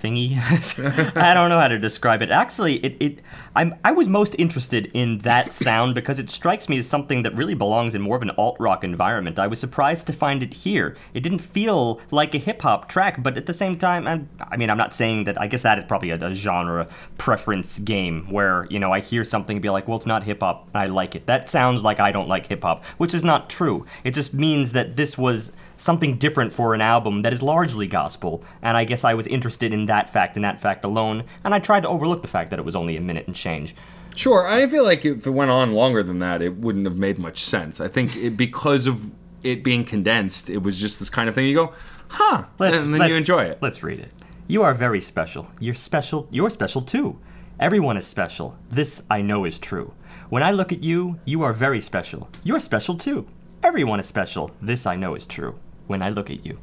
thingy. 0.00 0.38
I 1.16 1.34
don't 1.34 1.48
know 1.48 1.58
how 1.58 1.68
to 1.68 1.78
describe 1.78 2.22
it. 2.22 2.30
Actually, 2.30 2.76
it, 2.76 2.96
it 3.00 3.18
I'm 3.54 3.74
I 3.84 3.92
was 3.92 4.08
most 4.08 4.34
interested 4.38 4.90
in 4.94 5.18
that 5.18 5.52
sound 5.52 5.94
because 5.94 6.18
it 6.18 6.30
strikes 6.30 6.68
me 6.68 6.78
as 6.78 6.86
something 6.86 7.22
that 7.22 7.34
really 7.36 7.54
belongs 7.54 7.94
in 7.94 8.02
more 8.02 8.16
of 8.16 8.22
an 8.22 8.30
alt 8.38 8.56
rock 8.58 8.84
environment. 8.84 9.38
I 9.38 9.46
was 9.46 9.58
surprised 9.58 10.06
to 10.06 10.12
find 10.12 10.42
it 10.42 10.54
here. 10.54 10.96
It 11.14 11.20
didn't 11.20 11.40
feel 11.40 12.00
like 12.10 12.34
a 12.34 12.38
hip 12.38 12.62
hop 12.62 12.88
track, 12.88 13.22
but 13.22 13.36
at 13.36 13.46
the 13.46 13.54
same 13.54 13.76
time, 13.76 14.06
I'm, 14.06 14.28
I 14.40 14.56
mean, 14.56 14.70
I'm 14.70 14.78
not 14.78 14.94
saying 14.94 15.24
that. 15.24 15.40
I 15.40 15.46
guess 15.46 15.62
that 15.62 15.78
is 15.78 15.84
probably 15.84 16.10
a, 16.10 16.24
a 16.24 16.34
genre 16.34 16.88
preference 17.16 17.78
game 17.80 18.30
where 18.30 18.66
you 18.70 18.78
know 18.78 18.92
I 18.92 19.00
hear 19.00 19.24
something 19.24 19.56
and 19.56 19.62
be 19.62 19.70
like, 19.70 19.88
well, 19.88 19.96
it's 19.96 20.06
not 20.06 20.24
hip 20.24 20.40
hop. 20.40 20.68
I 20.74 20.84
like 20.84 21.14
it. 21.14 21.26
That 21.26 21.48
sounds 21.48 21.82
like 21.82 21.98
I 22.00 22.12
don't 22.12 22.28
like 22.28 22.46
hip 22.46 22.62
hop, 22.62 22.84
which 22.98 23.14
is 23.14 23.24
not 23.24 23.50
true. 23.50 23.84
It 24.04 24.14
just 24.14 24.34
means 24.34 24.72
that 24.72 24.96
this 24.96 25.18
was 25.18 25.52
something 25.78 26.18
different 26.18 26.52
for 26.52 26.74
an 26.74 26.80
album 26.82 27.22
that 27.22 27.32
is 27.32 27.42
largely 27.42 27.86
gospel, 27.86 28.44
and 28.60 28.76
I 28.76 28.84
guess 28.84 29.04
I 29.04 29.14
was 29.14 29.26
interested 29.26 29.72
in 29.72 29.86
that 29.86 30.10
fact 30.10 30.36
and 30.36 30.44
that 30.44 30.60
fact 30.60 30.84
alone, 30.84 31.24
and 31.44 31.54
I 31.54 31.58
tried 31.58 31.84
to 31.84 31.88
overlook 31.88 32.20
the 32.20 32.28
fact 32.28 32.50
that 32.50 32.58
it 32.58 32.64
was 32.64 32.76
only 32.76 32.96
a 32.96 33.00
minute 33.00 33.26
and 33.26 33.34
change. 33.34 33.74
Sure, 34.14 34.46
I 34.46 34.66
feel 34.66 34.84
like 34.84 35.04
if 35.04 35.26
it 35.26 35.30
went 35.30 35.50
on 35.50 35.72
longer 35.72 36.02
than 36.02 36.18
that, 36.18 36.42
it 36.42 36.56
wouldn't 36.56 36.84
have 36.86 36.98
made 36.98 37.18
much 37.18 37.44
sense. 37.44 37.80
I 37.80 37.88
think 37.88 38.14
it, 38.16 38.36
because 38.36 38.86
of 38.86 39.12
it 39.42 39.62
being 39.64 39.84
condensed, 39.84 40.50
it 40.50 40.62
was 40.62 40.78
just 40.78 40.98
this 40.98 41.08
kind 41.08 41.28
of 41.28 41.34
thing. 41.34 41.46
You 41.46 41.54
go, 41.54 41.72
huh, 42.08 42.44
and 42.58 42.74
then 42.74 42.92
you 42.92 42.98
let's- 42.98 43.16
enjoy 43.16 43.44
it. 43.44 43.58
Let's 43.62 43.82
read 43.82 44.00
it. 44.00 44.12
You 44.48 44.62
are 44.62 44.74
very 44.74 45.00
special. 45.00 45.48
You're 45.60 45.74
special. 45.74 46.26
You're 46.30 46.50
special 46.50 46.82
too. 46.82 47.18
Everyone 47.60 47.96
is 47.96 48.06
special. 48.06 48.56
This 48.70 49.02
I 49.10 49.20
know 49.20 49.44
is 49.44 49.58
true. 49.58 49.92
When 50.30 50.42
I 50.42 50.50
look 50.50 50.72
at 50.72 50.82
you, 50.82 51.20
you 51.24 51.42
are 51.42 51.52
very 51.52 51.80
special. 51.80 52.28
You're 52.42 52.60
special 52.60 52.96
too. 52.96 53.26
Everyone 53.62 54.00
is 54.00 54.06
special. 54.06 54.50
This 54.62 54.86
I 54.86 54.96
know 54.96 55.14
is 55.14 55.26
true. 55.26 55.58
When 55.88 56.00
I 56.02 56.10
look 56.10 56.30
at 56.30 56.46
you. 56.46 56.58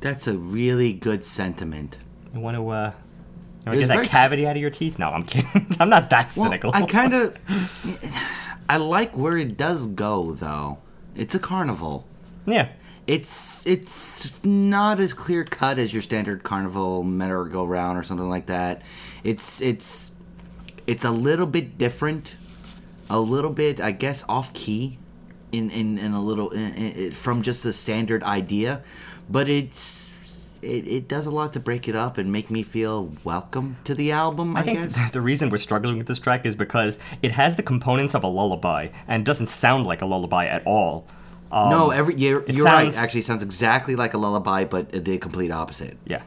That's 0.00 0.26
a 0.26 0.36
really 0.36 0.92
good 0.92 1.24
sentiment. 1.24 1.96
You 2.34 2.40
want 2.40 2.56
to, 2.56 2.68
uh, 2.68 2.92
you 2.92 3.66
want 3.66 3.74
to 3.74 3.78
get 3.78 3.86
that 3.88 3.94
very- 3.94 4.06
cavity 4.06 4.46
out 4.46 4.56
of 4.56 4.60
your 4.60 4.70
teeth? 4.70 4.98
No, 4.98 5.08
I'm 5.10 5.22
kidding. 5.22 5.76
I'm 5.80 5.88
not 5.88 6.10
that 6.10 6.34
Well, 6.36 6.46
cynical. 6.46 6.70
I 6.74 6.82
kind 6.86 7.14
of, 7.14 7.36
I 8.68 8.76
like 8.78 9.12
where 9.16 9.36
it 9.36 9.56
does 9.56 9.86
go 9.86 10.32
though. 10.32 10.78
It's 11.14 11.34
a 11.34 11.38
carnival. 11.38 12.06
yeah. 12.46 12.68
It's 13.06 13.66
it's 13.66 14.44
not 14.44 15.00
as 15.00 15.14
clear 15.14 15.42
cut 15.42 15.78
as 15.78 15.94
your 15.94 16.02
standard 16.02 16.42
carnival 16.42 17.02
merry-go-round 17.02 17.96
or 17.98 18.02
something 18.02 18.28
like 18.28 18.44
that. 18.46 18.82
It's 19.24 19.62
it's 19.62 20.10
it's 20.86 21.06
a 21.06 21.10
little 21.10 21.46
bit 21.46 21.78
different, 21.78 22.34
a 23.08 23.18
little 23.18 23.50
bit 23.50 23.80
I 23.80 23.92
guess 23.92 24.26
off 24.28 24.52
key, 24.52 24.98
in 25.52 25.70
in, 25.70 25.98
in 25.98 26.12
a 26.12 26.20
little 26.22 26.50
in, 26.50 26.74
in, 26.74 27.10
from 27.12 27.42
just 27.42 27.64
a 27.64 27.72
standard 27.72 28.22
idea, 28.22 28.82
but 29.28 29.48
it's. 29.48 30.10
It, 30.60 30.88
it 30.88 31.06
does 31.06 31.24
a 31.24 31.30
lot 31.30 31.52
to 31.52 31.60
break 31.60 31.86
it 31.86 31.94
up 31.94 32.18
and 32.18 32.32
make 32.32 32.50
me 32.50 32.64
feel 32.64 33.12
welcome 33.22 33.76
to 33.84 33.94
the 33.94 34.10
album. 34.10 34.56
I, 34.56 34.60
I 34.60 34.62
think 34.64 34.78
guess. 34.80 34.94
th- 34.96 35.12
the 35.12 35.20
reason 35.20 35.50
we're 35.50 35.58
struggling 35.58 35.98
with 35.98 36.08
this 36.08 36.18
track 36.18 36.44
is 36.44 36.56
because 36.56 36.98
it 37.22 37.30
has 37.30 37.54
the 37.54 37.62
components 37.62 38.12
of 38.12 38.24
a 38.24 38.26
lullaby 38.26 38.88
and 39.06 39.24
doesn't 39.24 39.46
sound 39.46 39.86
like 39.86 40.02
a 40.02 40.04
lullaby 40.04 40.46
at 40.46 40.64
all. 40.66 41.06
Um, 41.52 41.70
no, 41.70 41.90
every 41.90 42.16
you're, 42.16 42.40
it 42.42 42.56
you're 42.56 42.66
sounds- 42.66 42.96
right. 42.96 43.04
Actually, 43.04 43.22
sounds 43.22 43.44
exactly 43.44 43.94
like 43.94 44.14
a 44.14 44.18
lullaby, 44.18 44.64
but 44.64 44.90
the 44.90 45.18
complete 45.18 45.52
opposite. 45.52 45.96
Yeah. 46.04 46.22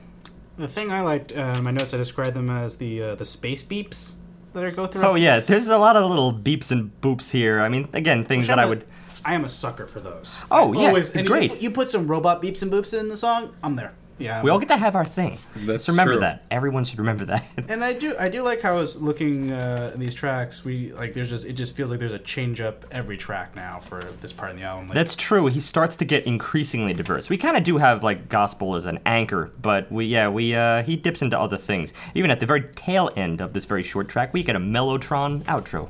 The 0.57 0.69
thing 0.69 0.91
I 0.93 1.01
liked 1.01 1.35
uh, 1.35 1.61
my 1.61 1.71
notes, 1.71 1.93
I 1.93 1.97
described 1.97 2.33
them 2.33 2.49
as 2.49 2.77
the 2.77 3.03
uh, 3.03 3.15
the 3.15 3.25
space 3.25 3.63
beeps 3.65 4.13
that 4.53 4.63
are 4.63 4.71
go 4.71 4.87
through. 4.87 5.03
Oh 5.03 5.15
yeah, 5.15 5.41
there's 5.41 5.67
a 5.67 5.77
lot 5.77 5.97
of 5.97 6.09
little 6.09 6.31
beeps 6.33 6.71
and 6.71 6.89
boops 7.01 7.31
here. 7.31 7.59
I 7.59 7.67
mean, 7.67 7.89
again, 7.91 8.23
things 8.23 8.47
that 8.47 8.59
I 8.59 8.61
I'm 8.61 8.67
a- 8.67 8.69
would. 8.69 8.85
I 9.25 9.35
am 9.35 9.45
a 9.45 9.49
sucker 9.49 9.85
for 9.85 9.99
those. 9.99 10.43
Oh, 10.49 10.73
yeah, 10.73 10.95
it's 10.95 11.11
and 11.11 11.23
you 11.23 11.29
great. 11.29 11.51
put- 11.51 11.61
You 11.61 11.71
put 11.71 11.89
some 11.89 12.07
robot 12.07 12.41
beeps 12.41 12.61
and 12.61 12.71
boops 12.71 12.97
in 12.97 13.07
the 13.07 13.17
song, 13.17 13.53
I'm 13.63 13.75
there. 13.75 13.93
Yeah. 14.21 14.43
We 14.43 14.51
all 14.51 14.59
get 14.59 14.67
to 14.69 14.77
have 14.77 14.95
our 14.95 15.05
thing. 15.05 15.39
Let's 15.65 15.89
remember 15.89 16.13
true. 16.13 16.19
that. 16.21 16.43
Everyone 16.51 16.83
should 16.83 16.99
remember 16.99 17.25
that. 17.25 17.43
and 17.69 17.83
I 17.83 17.93
do 17.93 18.15
I 18.19 18.29
do 18.29 18.43
like 18.43 18.61
how 18.61 18.73
I 18.73 18.75
was 18.75 19.01
looking 19.01 19.51
uh, 19.51 19.91
in 19.93 19.99
these 19.99 20.13
tracks. 20.13 20.63
We 20.63 20.93
like 20.93 21.13
there's 21.15 21.29
just 21.29 21.45
it 21.45 21.53
just 21.53 21.75
feels 21.75 21.89
like 21.89 21.99
there's 21.99 22.13
a 22.13 22.19
change 22.19 22.61
up 22.61 22.85
every 22.91 23.17
track 23.17 23.55
now 23.55 23.79
for 23.79 24.03
this 24.21 24.31
part 24.31 24.51
of 24.51 24.57
the 24.57 24.63
album. 24.63 24.87
Like, 24.89 24.95
That's 24.95 25.15
true. 25.15 25.47
He 25.47 25.59
starts 25.59 25.95
to 25.97 26.05
get 26.05 26.25
increasingly 26.25 26.93
diverse. 26.93 27.29
We 27.29 27.37
kind 27.37 27.57
of 27.57 27.63
do 27.63 27.77
have 27.77 28.03
like 28.03 28.29
gospel 28.29 28.75
as 28.75 28.85
an 28.85 28.99
anchor, 29.07 29.49
but 29.59 29.91
we 29.91 30.05
yeah 30.05 30.29
we 30.29 30.53
uh, 30.53 30.83
he 30.83 30.95
dips 30.95 31.23
into 31.23 31.39
other 31.39 31.57
things. 31.57 31.91
Even 32.13 32.29
at 32.29 32.39
the 32.39 32.45
very 32.45 32.61
tail 32.61 33.09
end 33.15 33.41
of 33.41 33.53
this 33.53 33.65
very 33.65 33.81
short 33.83 34.07
track, 34.07 34.33
we 34.33 34.43
get 34.43 34.55
a 34.55 34.59
mellotron 34.59 35.41
outro. 35.45 35.89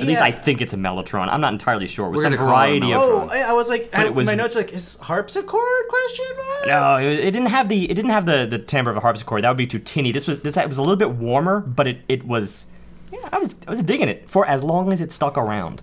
At 0.00 0.06
least 0.06 0.20
I 0.20 0.30
think 0.32 0.60
it's 0.60 0.72
a 0.72 0.76
mellotron. 0.76 1.28
I'm 1.30 1.40
not 1.40 1.52
entirely 1.52 1.86
sure. 1.86 2.08
Was 2.08 2.18
We're 2.18 2.24
some 2.24 2.32
gonna 2.34 2.50
call 2.50 2.62
it 2.62 2.76
a 2.76 2.80
variety 2.80 2.92
of 2.92 3.00
Oh, 3.00 3.28
I, 3.30 3.40
I 3.42 3.52
was 3.52 3.68
like, 3.68 3.90
I, 3.92 4.06
it 4.06 4.14
was- 4.14 4.26
my 4.26 4.34
notes 4.34 4.54
were 4.54 4.62
like, 4.62 4.72
is 4.72 4.96
harpsichord 4.96 5.88
question 5.88 6.26
mark? 6.36 6.66
No, 6.66 6.96
it, 6.96 7.20
it 7.20 7.30
didn't 7.32 7.46
have 7.48 7.68
the 7.68 7.90
it 7.90 7.94
didn't 7.94 8.10
have 8.10 8.26
the, 8.26 8.46
the 8.48 8.58
timbre 8.58 8.90
of 8.90 8.96
a 8.96 9.00
harpsichord. 9.00 9.42
That 9.44 9.48
would 9.50 9.56
be 9.58 9.66
too 9.66 9.78
tinny. 9.78 10.12
This 10.12 10.26
was 10.26 10.40
this 10.40 10.56
it 10.56 10.68
was 10.68 10.78
a 10.78 10.82
little 10.82 10.96
bit 10.96 11.10
warmer, 11.12 11.60
but 11.60 11.86
it, 11.86 11.98
it 12.08 12.26
was 12.26 12.66
yeah, 13.12 13.28
I 13.32 13.38
was 13.38 13.56
I 13.66 13.70
was 13.70 13.82
digging 13.82 14.08
it 14.08 14.28
for 14.28 14.46
as 14.46 14.62
long 14.62 14.92
as 14.92 15.00
it 15.00 15.12
stuck 15.12 15.36
around. 15.38 15.82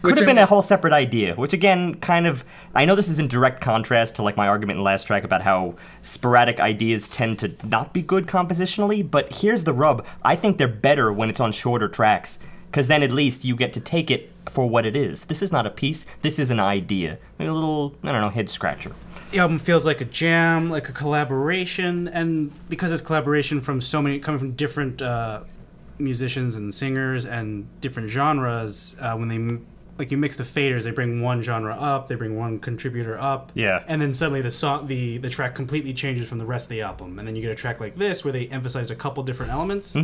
Could 0.00 0.12
Which 0.12 0.20
have 0.20 0.26
been 0.26 0.38
a 0.38 0.46
whole 0.46 0.62
separate 0.62 0.92
idea, 0.92 1.34
which 1.34 1.52
again 1.52 1.94
kind 1.96 2.26
of 2.28 2.44
I 2.72 2.84
know 2.84 2.94
this 2.94 3.08
is 3.08 3.18
in 3.18 3.26
direct 3.26 3.60
contrast 3.60 4.14
to 4.16 4.22
like 4.22 4.36
my 4.36 4.46
argument 4.46 4.76
in 4.76 4.80
the 4.80 4.84
last 4.84 5.08
track 5.08 5.24
about 5.24 5.42
how 5.42 5.74
sporadic 6.02 6.60
ideas 6.60 7.08
tend 7.08 7.40
to 7.40 7.52
not 7.64 7.92
be 7.92 8.00
good 8.00 8.26
compositionally, 8.26 9.08
but 9.08 9.34
here's 9.40 9.64
the 9.64 9.72
rub. 9.72 10.06
I 10.22 10.36
think 10.36 10.56
they're 10.56 10.68
better 10.68 11.12
when 11.12 11.28
it's 11.30 11.40
on 11.40 11.50
shorter 11.50 11.88
tracks. 11.88 12.38
Because 12.70 12.86
then 12.88 13.02
at 13.02 13.10
least 13.12 13.44
you 13.44 13.56
get 13.56 13.72
to 13.72 13.80
take 13.80 14.10
it 14.10 14.30
for 14.48 14.68
what 14.68 14.84
it 14.86 14.94
is. 14.94 15.24
This 15.24 15.40
is 15.42 15.50
not 15.50 15.66
a 15.66 15.70
piece. 15.70 16.04
This 16.22 16.38
is 16.38 16.50
an 16.50 16.60
idea. 16.60 17.18
Like 17.38 17.48
a 17.48 17.52
little, 17.52 17.94
I 18.02 18.12
don't 18.12 18.20
know, 18.20 18.28
head 18.30 18.50
scratcher. 18.50 18.92
The 19.32 19.38
album 19.38 19.58
feels 19.58 19.84
like 19.86 20.00
a 20.00 20.04
jam, 20.06 20.70
like 20.70 20.88
a 20.88 20.92
collaboration, 20.92 22.08
and 22.08 22.50
because 22.68 22.92
it's 22.92 23.02
collaboration 23.02 23.60
from 23.60 23.80
so 23.80 24.00
many 24.02 24.18
coming 24.18 24.38
from 24.38 24.52
different 24.52 25.02
uh, 25.02 25.40
musicians 25.98 26.54
and 26.54 26.72
singers 26.74 27.24
and 27.24 27.66
different 27.80 28.08
genres, 28.10 28.96
uh, 29.00 29.14
when 29.16 29.28
they 29.28 29.58
like 29.98 30.10
you 30.12 30.16
mix 30.16 30.36
the 30.36 30.44
faders, 30.44 30.84
they 30.84 30.92
bring 30.92 31.20
one 31.22 31.42
genre 31.42 31.74
up, 31.74 32.06
they 32.08 32.14
bring 32.14 32.36
one 32.38 32.58
contributor 32.60 33.20
up, 33.20 33.50
Yeah. 33.54 33.82
and 33.88 34.00
then 34.00 34.12
suddenly 34.14 34.40
the 34.40 34.50
song, 34.52 34.86
the 34.86 35.18
the 35.18 35.28
track 35.28 35.54
completely 35.54 35.92
changes 35.92 36.28
from 36.28 36.38
the 36.38 36.46
rest 36.46 36.66
of 36.66 36.70
the 36.70 36.82
album, 36.82 37.18
and 37.18 37.26
then 37.26 37.34
you 37.34 37.42
get 37.42 37.50
a 37.50 37.56
track 37.56 37.80
like 37.80 37.96
this 37.96 38.24
where 38.24 38.32
they 38.32 38.46
emphasize 38.46 38.90
a 38.90 38.94
couple 38.94 39.22
different 39.24 39.52
elements. 39.52 39.94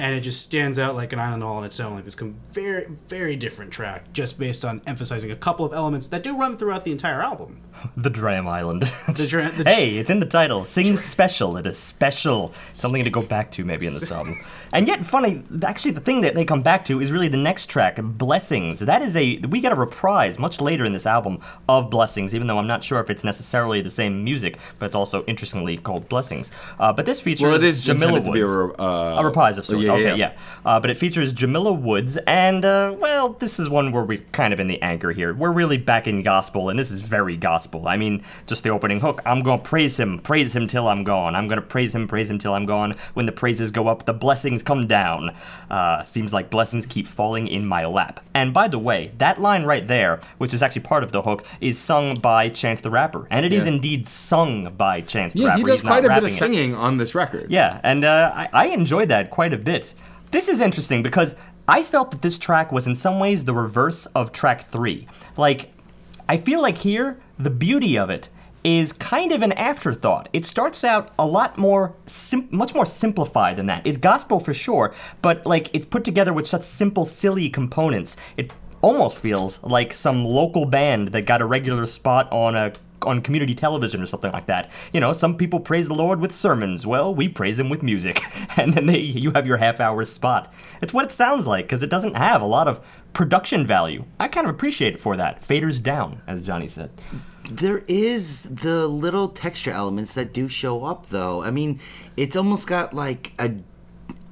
And 0.00 0.14
it 0.14 0.20
just 0.22 0.40
stands 0.40 0.78
out 0.78 0.94
like 0.94 1.12
an 1.12 1.18
island 1.18 1.44
all 1.44 1.58
on 1.58 1.64
its 1.64 1.78
own, 1.78 1.94
like 1.94 2.06
this 2.06 2.14
very, 2.52 2.86
very 3.06 3.36
different 3.36 3.70
track, 3.70 4.10
just 4.14 4.38
based 4.38 4.64
on 4.64 4.80
emphasizing 4.86 5.30
a 5.30 5.36
couple 5.36 5.66
of 5.66 5.74
elements 5.74 6.08
that 6.08 6.22
do 6.22 6.34
run 6.38 6.56
throughout 6.56 6.84
the 6.84 6.90
entire 6.92 7.20
album. 7.20 7.60
The 7.96 8.10
Dram 8.10 8.48
Island. 8.48 8.82
The 9.14 9.26
dra- 9.26 9.50
the- 9.50 9.64
hey, 9.70 9.98
it's 9.98 10.08
in 10.08 10.20
the 10.20 10.26
title. 10.26 10.64
Sings 10.64 11.04
special. 11.04 11.56
It 11.58 11.66
is 11.66 11.76
special. 11.78 12.52
Something 12.72 13.04
to 13.04 13.10
go 13.10 13.20
back 13.22 13.50
to 13.52 13.64
maybe 13.64 13.86
in 13.86 13.92
this 13.92 14.10
album. 14.10 14.40
And 14.72 14.86
yet, 14.86 15.04
funny, 15.04 15.42
actually, 15.64 15.90
the 15.90 16.00
thing 16.00 16.20
that 16.22 16.34
they 16.34 16.44
come 16.44 16.62
back 16.62 16.84
to 16.86 17.00
is 17.00 17.10
really 17.12 17.28
the 17.28 17.36
next 17.36 17.66
track, 17.66 17.98
Blessings. 18.00 18.80
That 18.80 19.02
is 19.02 19.16
a, 19.16 19.38
we 19.48 19.60
get 19.60 19.72
a 19.72 19.74
reprise 19.74 20.38
much 20.38 20.60
later 20.60 20.84
in 20.84 20.92
this 20.92 21.06
album 21.06 21.40
of 21.68 21.90
Blessings, 21.90 22.34
even 22.34 22.46
though 22.46 22.58
I'm 22.58 22.66
not 22.68 22.82
sure 22.84 23.00
if 23.00 23.10
it's 23.10 23.24
necessarily 23.24 23.80
the 23.82 23.90
same 23.90 24.22
music, 24.24 24.58
but 24.78 24.86
it's 24.86 24.94
also 24.94 25.24
interestingly 25.24 25.76
called 25.76 26.08
Blessings. 26.08 26.50
Uh, 26.78 26.92
but 26.92 27.04
this 27.06 27.20
features 27.20 27.42
Well, 27.42 27.54
it 27.54 27.64
is 27.64 27.80
Jamila 27.82 28.18
intended 28.18 28.24
to 28.26 28.32
be 28.32 28.40
a, 28.40 28.46
re- 28.46 28.74
uh, 28.78 29.20
A 29.20 29.24
reprise 29.24 29.58
of 29.58 29.66
sorts. 29.66 29.82
Yeah, 29.84 29.89
Yeah, 29.98 30.10
okay, 30.10 30.18
yeah. 30.18 30.32
yeah. 30.32 30.32
Uh, 30.64 30.80
but 30.80 30.90
it 30.90 30.96
features 30.96 31.32
Jamila 31.32 31.72
Woods, 31.72 32.16
and 32.26 32.64
uh, 32.64 32.94
well, 32.98 33.30
this 33.34 33.58
is 33.58 33.68
one 33.68 33.92
where 33.92 34.02
we're 34.04 34.18
kind 34.32 34.52
of 34.52 34.60
in 34.60 34.66
the 34.68 34.80
anchor 34.82 35.12
here. 35.12 35.32
We're 35.34 35.50
really 35.52 35.78
back 35.78 36.06
in 36.06 36.22
gospel, 36.22 36.68
and 36.68 36.78
this 36.78 36.90
is 36.90 37.00
very 37.00 37.36
gospel. 37.36 37.88
I 37.88 37.96
mean, 37.96 38.22
just 38.46 38.62
the 38.62 38.70
opening 38.70 39.00
hook. 39.00 39.22
I'm 39.24 39.42
gonna 39.42 39.62
praise 39.62 39.98
him, 39.98 40.18
praise 40.18 40.54
him 40.54 40.66
till 40.66 40.88
I'm 40.88 41.04
gone. 41.04 41.34
I'm 41.34 41.48
gonna 41.48 41.62
praise 41.62 41.94
him, 41.94 42.06
praise 42.08 42.28
him 42.30 42.38
till 42.38 42.54
I'm 42.54 42.66
gone. 42.66 42.94
When 43.14 43.26
the 43.26 43.32
praises 43.32 43.70
go 43.70 43.88
up, 43.88 44.06
the 44.06 44.12
blessings 44.12 44.62
come 44.62 44.86
down. 44.86 45.34
Uh, 45.70 46.02
seems 46.02 46.32
like 46.32 46.50
blessings 46.50 46.86
keep 46.86 47.06
falling 47.06 47.46
in 47.46 47.66
my 47.66 47.84
lap. 47.86 48.20
And 48.34 48.52
by 48.52 48.68
the 48.68 48.78
way, 48.78 49.12
that 49.18 49.40
line 49.40 49.64
right 49.64 49.86
there, 49.86 50.20
which 50.38 50.52
is 50.52 50.62
actually 50.62 50.82
part 50.82 51.02
of 51.04 51.12
the 51.12 51.22
hook, 51.22 51.44
is 51.60 51.78
sung 51.78 52.14
by 52.16 52.48
Chance 52.48 52.80
the 52.82 52.90
Rapper, 52.90 53.26
and 53.30 53.46
it 53.46 53.52
is 53.52 53.66
Yeah. 53.66 53.72
indeed 53.72 54.06
sung 54.06 54.72
by 54.76 55.00
Chance 55.00 55.32
the 55.34 55.40
Yeah, 55.40 55.46
Rapper. 55.48 55.58
he 55.58 55.64
does 55.64 55.80
He's 55.80 55.88
quite 55.88 56.04
a 56.04 56.08
bit 56.08 56.18
of 56.18 56.24
it. 56.26 56.30
singing 56.32 56.74
on 56.74 56.96
this 56.98 57.14
record. 57.14 57.50
Yeah, 57.50 57.80
and 57.82 58.04
uh, 58.04 58.32
I, 58.34 58.48
I 58.52 58.66
enjoyed 58.66 59.08
that 59.08 59.30
quite 59.30 59.52
a 59.52 59.58
bit. 59.58 59.79
This 60.30 60.48
is 60.48 60.60
interesting 60.60 61.02
because 61.02 61.34
I 61.66 61.82
felt 61.82 62.10
that 62.10 62.22
this 62.22 62.38
track 62.38 62.72
was 62.72 62.86
in 62.86 62.94
some 62.94 63.18
ways 63.18 63.44
the 63.44 63.54
reverse 63.54 64.06
of 64.06 64.32
track 64.32 64.70
three. 64.70 65.06
Like, 65.36 65.70
I 66.28 66.36
feel 66.36 66.62
like 66.62 66.78
here, 66.78 67.18
the 67.38 67.50
beauty 67.50 67.96
of 67.98 68.10
it 68.10 68.28
is 68.62 68.92
kind 68.92 69.32
of 69.32 69.42
an 69.42 69.52
afterthought. 69.52 70.28
It 70.32 70.44
starts 70.44 70.84
out 70.84 71.12
a 71.18 71.26
lot 71.26 71.56
more, 71.56 71.94
sim- 72.06 72.48
much 72.50 72.74
more 72.74 72.86
simplified 72.86 73.56
than 73.56 73.66
that. 73.66 73.86
It's 73.86 73.98
gospel 73.98 74.38
for 74.38 74.52
sure, 74.52 74.94
but 75.22 75.46
like 75.46 75.70
it's 75.72 75.86
put 75.86 76.04
together 76.04 76.32
with 76.32 76.46
such 76.46 76.62
simple, 76.62 77.04
silly 77.04 77.48
components. 77.48 78.16
It 78.36 78.52
almost 78.82 79.18
feels 79.18 79.62
like 79.62 79.92
some 79.92 80.24
local 80.24 80.66
band 80.66 81.08
that 81.08 81.22
got 81.22 81.40
a 81.42 81.46
regular 81.46 81.86
spot 81.86 82.30
on 82.30 82.54
a 82.54 82.72
on 83.06 83.20
community 83.22 83.54
television 83.54 84.02
or 84.02 84.06
something 84.06 84.32
like 84.32 84.46
that. 84.46 84.70
You 84.92 85.00
know, 85.00 85.12
some 85.12 85.36
people 85.36 85.60
praise 85.60 85.88
the 85.88 85.94
Lord 85.94 86.20
with 86.20 86.32
sermons. 86.32 86.86
Well, 86.86 87.14
we 87.14 87.28
praise 87.28 87.58
him 87.58 87.68
with 87.68 87.82
music, 87.82 88.22
and 88.56 88.74
then 88.74 88.86
they, 88.86 88.98
you 88.98 89.32
have 89.32 89.46
your 89.46 89.56
half 89.58 89.80
hour 89.80 90.04
spot. 90.04 90.52
It's 90.82 90.92
what 90.92 91.04
it 91.04 91.12
sounds 91.12 91.46
like 91.46 91.66
because 91.66 91.82
it 91.82 91.90
doesn't 91.90 92.16
have 92.16 92.42
a 92.42 92.46
lot 92.46 92.68
of 92.68 92.80
production 93.12 93.66
value. 93.66 94.04
I 94.18 94.28
kind 94.28 94.46
of 94.46 94.54
appreciate 94.54 94.94
it 94.94 95.00
for 95.00 95.16
that. 95.16 95.42
Faders 95.42 95.82
down, 95.82 96.22
as 96.26 96.46
Johnny 96.46 96.68
said. 96.68 96.90
There 97.50 97.84
is 97.88 98.42
the 98.42 98.86
little 98.86 99.28
texture 99.28 99.72
elements 99.72 100.14
that 100.14 100.32
do 100.32 100.48
show 100.48 100.84
up, 100.84 101.06
though. 101.06 101.42
I 101.42 101.50
mean, 101.50 101.80
it's 102.16 102.36
almost 102.36 102.66
got 102.68 102.94
like 102.94 103.32
a, 103.38 103.54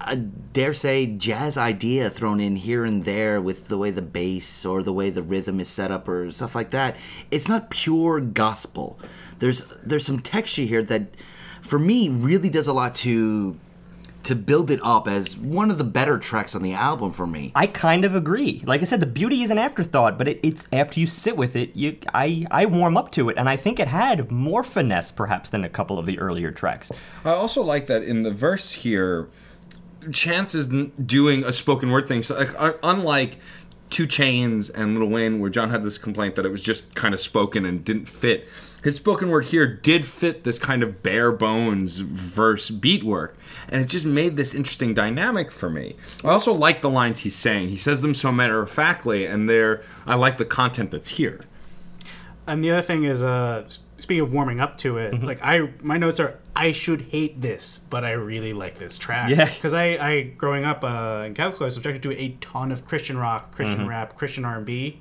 a 0.01 0.17
dare 0.17 0.75
say, 0.75 1.07
jazz 1.07 1.57
idea 1.57 2.11
thrown 2.11 2.41
in 2.41 2.57
here 2.57 2.85
and 2.85 3.05
there 3.05 3.41
with 3.41 3.69
the 3.69 3.79
way 3.79 3.91
the 3.91 4.03
bass 4.03 4.65
or 4.65 4.83
the 4.83 4.93
way 4.93 5.11
the 5.11 5.23
rhythm 5.23 5.61
is 5.61 5.69
set 5.69 5.91
up 5.91 6.09
or 6.09 6.31
stuff 6.31 6.55
like 6.55 6.71
that. 6.71 6.97
It's 7.31 7.49
not 7.49 7.71
pure 7.71 8.21
gospel. 8.21 8.99
There's 9.39 9.65
there's 9.83 10.07
some 10.07 10.21
texture 10.21 10.63
here 10.63 10.83
that, 10.85 11.15
for 11.61 11.79
me, 11.79 12.09
really 12.09 12.49
does 12.49 12.67
a 12.67 12.73
lot 12.73 12.95
to 12.97 13.59
to 14.25 14.35
build 14.35 14.71
it 14.71 14.81
up 14.83 15.09
as 15.09 15.39
one 15.39 15.71
of 15.71 15.79
the 15.79 15.85
better 15.85 16.19
tracks 16.19 16.55
on 16.55 16.63
the 16.63 16.75
album 16.75 17.13
for 17.13 17.27
me. 17.27 17.51
I 17.55 17.67
kind 17.67 18.05
of 18.05 18.15
agree. 18.15 18.63
Like 18.67 18.83
I 18.83 18.85
said, 18.85 19.01
the 19.01 19.07
beauty 19.07 19.43
is 19.43 19.51
an 19.51 19.57
afterthought, 19.57 20.19
but 20.19 20.29
it, 20.29 20.41
it's 20.43 20.69
after 20.71 21.01
you 21.01 21.07
sit 21.07 21.37
with 21.37 21.57
it, 21.57 21.75
you 21.75 21.97
I 22.13 22.47
I 22.51 22.67
warm 22.67 22.97
up 22.97 23.11
to 23.13 23.31
it, 23.31 23.39
and 23.39 23.49
I 23.49 23.57
think 23.57 23.81
it 23.81 23.89
had 23.89 24.31
more 24.31 24.63
finesse 24.63 25.11
perhaps 25.11 25.51
than 25.51 25.65
a 25.65 25.69
couple 25.69 25.99
of 25.99 26.07
the 26.07 26.19
earlier 26.19 26.51
tracks. 26.51 26.93
I 27.25 27.31
also 27.31 27.63
like 27.63 27.87
that 27.87 28.03
in 28.03 28.23
the 28.23 28.31
verse 28.31 28.73
here, 28.73 29.29
Chance 30.13 30.55
is 30.55 30.69
doing 30.69 31.45
a 31.45 31.53
spoken 31.53 31.91
word 31.91 32.07
thing. 32.07 32.23
So, 32.23 32.37
like, 32.37 32.55
unlike 32.83 33.39
2 33.91 34.07
Chainz 34.07 34.71
and 34.75 34.99
Lil 34.99 35.09
Wayne, 35.09 35.41
where 35.41 35.51
John 35.51 35.71
had 35.71 35.83
this 35.83 35.99
complaint 35.99 36.37
that 36.37 36.45
it 36.47 36.51
was 36.51 36.63
just 36.63 36.95
kind 36.95 37.15
of 37.15 37.21
spoken 37.21 37.65
and 37.65 37.85
didn't 37.85 38.07
fit, 38.07 38.49
his 38.85 38.95
spoken 38.97 39.29
word 39.29 39.47
here 39.47 39.67
did 39.67 40.07
fit 40.07 40.45
this 40.45 40.59
kind 40.59 40.83
of 40.85 41.03
bare 41.03 41.33
bones 41.33 41.99
verse 41.99 42.71
beat 42.71 43.03
work, 43.03 43.37
and 43.69 43.83
it 43.83 43.87
just 43.87 44.05
made 44.07 44.37
this 44.37 44.55
interesting 44.55 44.95
dynamic 44.95 45.51
for 45.51 45.69
me. 45.69 45.97
I 46.25 46.29
also 46.29 46.53
like 46.53 46.81
the 46.81 46.91
lines 46.91 47.21
he's 47.21 47.35
saying. 47.35 47.71
He 47.71 47.77
says 47.77 48.03
them 48.03 48.15
so 48.15 48.31
matter 48.31 48.61
of 48.63 48.71
factly, 48.71 49.27
and 49.27 49.49
they're 49.51 49.83
I 50.07 50.15
like 50.15 50.39
the 50.39 50.45
content 50.45 50.93
that's 50.93 51.09
here. 51.09 51.41
And 52.47 52.63
the 52.63 52.71
other 52.71 52.83
thing 52.83 53.03
is, 53.05 53.23
uh, 53.23 53.69
speaking 53.99 54.23
of 54.23 54.33
warming 54.33 54.61
up 54.61 54.79
to 54.79 54.95
Mm-hmm. 54.95 55.17
it, 55.17 55.27
like 55.27 55.41
I, 55.43 55.71
my 55.83 55.99
notes 55.99 56.21
are, 56.21 56.39
I 56.59 56.73
should 56.73 57.03
hate 57.03 57.41
this, 57.41 57.79
but 57.79 58.05
I 58.05 58.11
really 58.13 58.53
like 58.53 58.79
this 58.79 58.99
track. 58.99 59.31
Yeah. 59.31 59.45
Because 59.47 59.73
I, 59.75 59.85
I, 59.97 60.23
growing 60.23 60.65
up 60.65 60.83
uh, 60.83 61.23
in 61.27 61.35
Catholic 61.35 61.55
school, 61.55 61.65
I 61.65 61.69
was 61.69 61.75
subjected 61.75 62.03
to 62.03 62.13
a 62.21 62.31
ton 62.41 62.73
of 62.73 62.85
Christian 62.87 63.17
rock, 63.17 63.53
Christian 63.53 63.81
Mm-hmm. 63.81 63.89
rap, 63.89 64.17
Christian 64.17 64.45
R 64.45 64.57
and 64.57 64.67
B. 64.67 65.01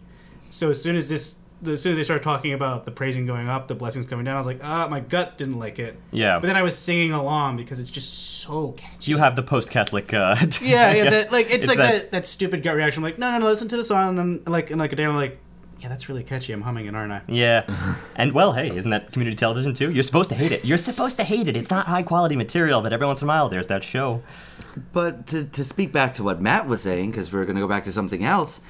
So 0.52 0.70
as 0.70 0.82
soon 0.82 0.96
as 0.96 1.10
this, 1.10 1.38
as 1.66 1.82
soon 1.82 1.92
as 1.94 1.98
they 1.98 2.04
started 2.04 2.22
talking 2.24 2.54
about 2.54 2.86
the 2.86 2.92
praising 2.92 3.26
going 3.26 3.50
up, 3.50 3.68
the 3.68 3.74
blessings 3.76 4.06
coming 4.06 4.24
down, 4.26 4.36
I 4.36 4.38
was 4.38 4.46
like, 4.46 4.60
ah, 4.64 4.88
my 4.88 5.00
gut 5.00 5.38
didn't 5.40 5.58
like 5.58 5.80
it. 5.80 5.98
Yeah. 6.12 6.38
But 6.40 6.46
then 6.48 6.56
I 6.56 6.62
was 6.62 6.78
singing 6.78 7.12
along 7.12 7.58
because 7.58 7.80
it's 7.80 7.90
just 7.90 8.40
so 8.42 8.74
catchy. 8.74 9.10
You 9.12 9.18
have 9.18 9.36
the 9.36 9.42
post-Catholic. 9.44 10.14
Uh, 10.14 10.36
Yeah, 10.62 10.94
yeah, 10.94 11.10
that, 11.10 11.32
like 11.32 11.48
it's, 11.50 11.68
like 11.68 11.78
that- 11.80 11.92
that, 11.94 12.12
that 12.12 12.26
stupid 12.28 12.62
gut 12.62 12.76
reaction. 12.76 13.00
I'm 13.04 13.10
like, 13.10 13.18
no, 13.18 13.32
no, 13.32 13.40
no, 13.40 13.46
listen 13.48 13.68
to 13.70 13.78
the 13.78 13.84
song, 13.84 14.10
and 14.10 14.18
then 14.46 14.54
like 14.54 14.70
in 14.70 14.78
like 14.78 14.94
a 14.94 14.96
day, 14.96 15.06
I'm 15.06 15.16
like, 15.16 15.40
yeah, 15.80 15.90
that's 15.90 16.10
really 16.10 16.24
catchy. 16.24 16.54
I'm 16.54 16.62
humming 16.62 16.86
it, 16.88 16.96
aren't 16.96 17.12
I? 17.12 17.22
Yeah. 17.28 17.64
And 18.16 18.32
well, 18.34 18.54
hey, 18.54 18.76
isn't 18.76 18.90
that 18.92 19.12
community 19.12 19.36
television 19.36 19.74
too? 19.74 19.92
You're 19.92 20.04
supposed 20.04 20.30
to 20.30 20.36
hate 20.36 20.52
it. 20.52 20.66
You're 20.66 20.78
supposed 20.78 21.18
to 21.18 21.24
hate 21.24 21.48
it. 21.48 21.56
It's 21.56 21.70
not 21.72 21.86
high 21.88 22.04
quality 22.04 22.36
material, 22.36 22.82
but 22.82 22.94
every 22.94 23.06
once 23.08 23.22
in 23.22 23.28
a 23.28 23.30
while 23.30 23.50
there's 23.50 23.68
that 23.68 23.84
show. 23.84 24.22
But 24.94 25.28
to, 25.28 25.44
to 25.46 25.64
speak 25.64 25.92
back 25.92 26.14
to 26.16 26.24
what 26.24 26.42
Matt 26.42 26.68
was 26.68 26.82
saying, 26.82 27.12
because 27.12 27.32
we're 27.32 27.46
going 27.46 27.56
to 27.56 27.62
go 27.62 27.68
back 27.68 27.84
to 27.86 27.92
something 27.92 28.24
else, 28.24 28.62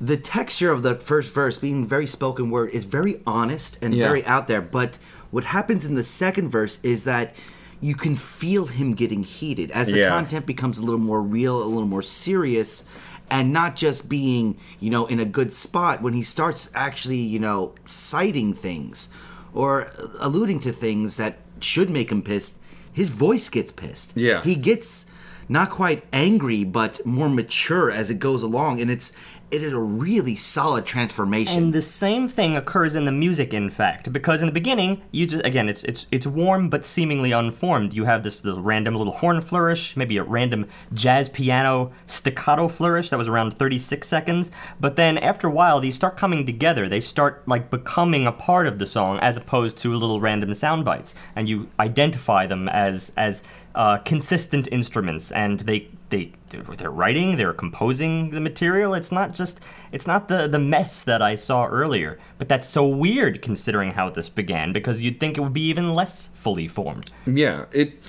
the 0.00 0.16
texture 0.16 0.70
of 0.70 0.82
the 0.82 0.94
first 0.94 1.32
verse 1.34 1.58
being 1.58 1.86
very 1.86 2.06
spoken 2.06 2.50
word 2.50 2.70
is 2.70 2.84
very 2.84 3.20
honest 3.26 3.78
and 3.82 3.94
Yeah. 3.94 4.06
very 4.06 4.24
out 4.24 4.46
there. 4.48 4.60
But 4.62 4.98
what 5.30 5.44
happens 5.44 5.84
in 5.84 5.94
the 5.94 6.04
second 6.04 6.50
verse 6.50 6.78
is 6.82 7.04
that 7.04 7.34
you 7.80 7.94
can 7.94 8.14
feel 8.16 8.66
him 8.66 8.94
getting 8.94 9.22
heated 9.22 9.70
as 9.70 9.88
the 9.88 9.98
Yeah. 10.00 10.08
content 10.08 10.46
becomes 10.46 10.78
a 10.78 10.82
little 10.82 10.98
more 11.00 11.22
real, 11.22 11.62
a 11.62 11.66
little 11.66 11.86
more 11.86 12.02
serious, 12.02 12.84
and 13.30 13.52
not 13.52 13.76
just 13.76 14.08
being, 14.08 14.58
you 14.80 14.90
know, 14.90 15.06
in 15.06 15.20
a 15.20 15.24
good 15.24 15.52
spot 15.52 16.02
when 16.02 16.14
he 16.14 16.22
starts 16.22 16.70
actually, 16.74 17.16
you 17.16 17.38
know, 17.38 17.74
citing 17.84 18.54
things 18.54 19.08
or 19.52 19.92
alluding 20.18 20.60
to 20.60 20.72
things 20.72 21.16
that 21.16 21.38
should 21.60 21.90
make 21.90 22.10
him 22.10 22.22
pissed. 22.22 22.58
His 22.92 23.10
voice 23.10 23.48
gets 23.48 23.72
pissed. 23.72 24.16
Yeah. 24.16 24.42
He 24.42 24.54
gets 24.54 25.06
not 25.48 25.70
quite 25.70 26.04
angry, 26.12 26.64
but 26.64 27.04
more 27.06 27.28
mature 27.28 27.90
as 27.90 28.10
it 28.10 28.18
goes 28.18 28.42
along, 28.42 28.80
and 28.80 28.90
it's 28.90 29.12
it 29.50 29.62
is 29.62 29.72
a 29.72 29.78
really 29.78 30.34
solid 30.34 30.84
transformation. 30.84 31.56
And 31.56 31.72
the 31.72 31.80
same 31.80 32.28
thing 32.28 32.56
occurs 32.56 32.94
in 32.94 33.06
the 33.06 33.12
music, 33.12 33.54
in 33.54 33.70
fact, 33.70 34.12
because 34.12 34.42
in 34.42 34.46
the 34.46 34.52
beginning, 34.52 35.02
you 35.10 35.26
just 35.26 35.44
again, 35.44 35.68
it's 35.68 35.84
it's 35.84 36.06
it's 36.10 36.26
warm 36.26 36.68
but 36.68 36.84
seemingly 36.84 37.32
unformed. 37.32 37.94
You 37.94 38.04
have 38.04 38.22
this 38.22 38.44
little 38.44 38.62
random 38.62 38.94
little 38.94 39.14
horn 39.14 39.40
flourish, 39.40 39.96
maybe 39.96 40.18
a 40.18 40.22
random 40.22 40.66
jazz 40.92 41.28
piano 41.28 41.92
staccato 42.06 42.68
flourish 42.68 43.08
that 43.10 43.16
was 43.16 43.28
around 43.28 43.54
36 43.54 44.06
seconds. 44.06 44.50
But 44.80 44.96
then 44.96 45.16
after 45.16 45.48
a 45.48 45.52
while, 45.52 45.80
these 45.80 45.96
start 45.96 46.16
coming 46.16 46.44
together. 46.44 46.88
They 46.88 47.00
start 47.00 47.42
like 47.46 47.70
becoming 47.70 48.26
a 48.26 48.32
part 48.32 48.66
of 48.66 48.78
the 48.78 48.86
song, 48.86 49.18
as 49.20 49.36
opposed 49.36 49.78
to 49.78 49.94
little 49.94 50.20
random 50.20 50.52
sound 50.52 50.84
bites, 50.84 51.14
and 51.34 51.48
you 51.48 51.68
identify 51.80 52.46
them 52.46 52.68
as 52.68 53.12
as 53.16 53.42
uh, 53.74 53.98
consistent 53.98 54.68
instruments, 54.70 55.30
and 55.32 55.60
they 55.60 55.88
they 56.10 56.32
they're, 56.50 56.90
writing, 56.90 57.36
they're 57.36 57.52
composing 57.52 58.30
the 58.30 58.40
material. 58.40 58.94
It's 58.94 59.12
not 59.12 59.32
just 59.32 59.60
it's 59.92 60.06
not 60.06 60.28
the 60.28 60.48
the 60.48 60.58
mess 60.58 61.02
that 61.02 61.22
I 61.22 61.34
saw 61.34 61.66
earlier. 61.66 62.18
But 62.38 62.48
that's 62.48 62.66
so 62.66 62.86
weird 62.86 63.42
considering 63.42 63.92
how 63.92 64.10
this 64.10 64.28
began, 64.28 64.72
because 64.72 65.00
you'd 65.00 65.20
think 65.20 65.36
it 65.36 65.40
would 65.40 65.52
be 65.52 65.68
even 65.68 65.94
less 65.94 66.28
fully 66.34 66.68
formed. 66.68 67.12
Yeah, 67.26 67.66
it 67.72 68.00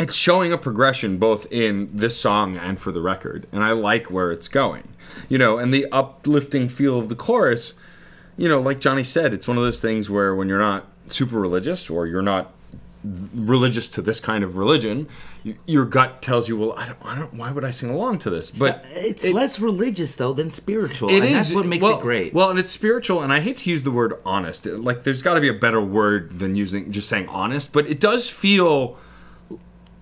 it's 0.00 0.16
showing 0.16 0.52
a 0.52 0.58
progression 0.58 1.18
both 1.18 1.46
in 1.52 1.90
this 1.92 2.18
song 2.18 2.56
and 2.56 2.80
for 2.80 2.92
the 2.92 3.02
record, 3.02 3.46
and 3.52 3.62
I 3.62 3.72
like 3.72 4.10
where 4.10 4.32
it's 4.32 4.48
going. 4.48 4.88
You 5.28 5.38
know, 5.38 5.58
and 5.58 5.72
the 5.72 5.86
uplifting 5.92 6.68
feel 6.68 6.98
of 6.98 7.08
the 7.08 7.14
chorus, 7.14 7.74
you 8.36 8.48
know, 8.48 8.60
like 8.60 8.80
Johnny 8.80 9.04
said, 9.04 9.34
it's 9.34 9.46
one 9.46 9.58
of 9.58 9.62
those 9.62 9.80
things 9.80 10.08
where 10.08 10.34
when 10.34 10.48
you're 10.48 10.58
not 10.58 10.86
super 11.08 11.38
religious 11.38 11.90
or 11.90 12.06
you're 12.06 12.22
not 12.22 12.52
religious 13.34 13.88
to 13.88 14.02
this 14.02 14.20
kind 14.20 14.44
of 14.44 14.56
religion, 14.56 15.08
your 15.66 15.84
gut 15.84 16.22
tells 16.22 16.48
you, 16.48 16.56
well, 16.56 16.72
I 16.72 16.86
don't, 16.86 16.98
I 17.04 17.18
don't 17.18 17.34
why 17.34 17.50
would 17.50 17.64
I 17.64 17.70
sing 17.70 17.90
along 17.90 18.20
to 18.20 18.30
this? 18.30 18.50
But 18.50 18.84
it's 18.90 19.24
it- 19.24 19.34
less 19.34 19.58
religious 19.60 20.14
though 20.16 20.32
than 20.32 20.50
spiritual, 20.50 21.08
it 21.10 21.16
and 21.16 21.24
is 21.24 21.32
that's 21.32 21.52
what 21.52 21.66
makes 21.66 21.82
well, 21.82 21.98
it 21.98 22.02
great. 22.02 22.32
Well, 22.34 22.50
and 22.50 22.58
it's 22.58 22.72
spiritual, 22.72 23.22
and 23.22 23.32
I 23.32 23.40
hate 23.40 23.58
to 23.58 23.70
use 23.70 23.82
the 23.82 23.90
word 23.90 24.14
honest. 24.24 24.66
Like, 24.66 25.04
there's 25.04 25.22
got 25.22 25.34
to 25.34 25.40
be 25.40 25.48
a 25.48 25.54
better 25.54 25.80
word 25.80 26.38
than 26.38 26.54
using 26.56 26.92
just 26.92 27.08
saying 27.08 27.28
honest, 27.28 27.72
but 27.72 27.88
it 27.88 28.00
does 28.00 28.28
feel 28.28 28.98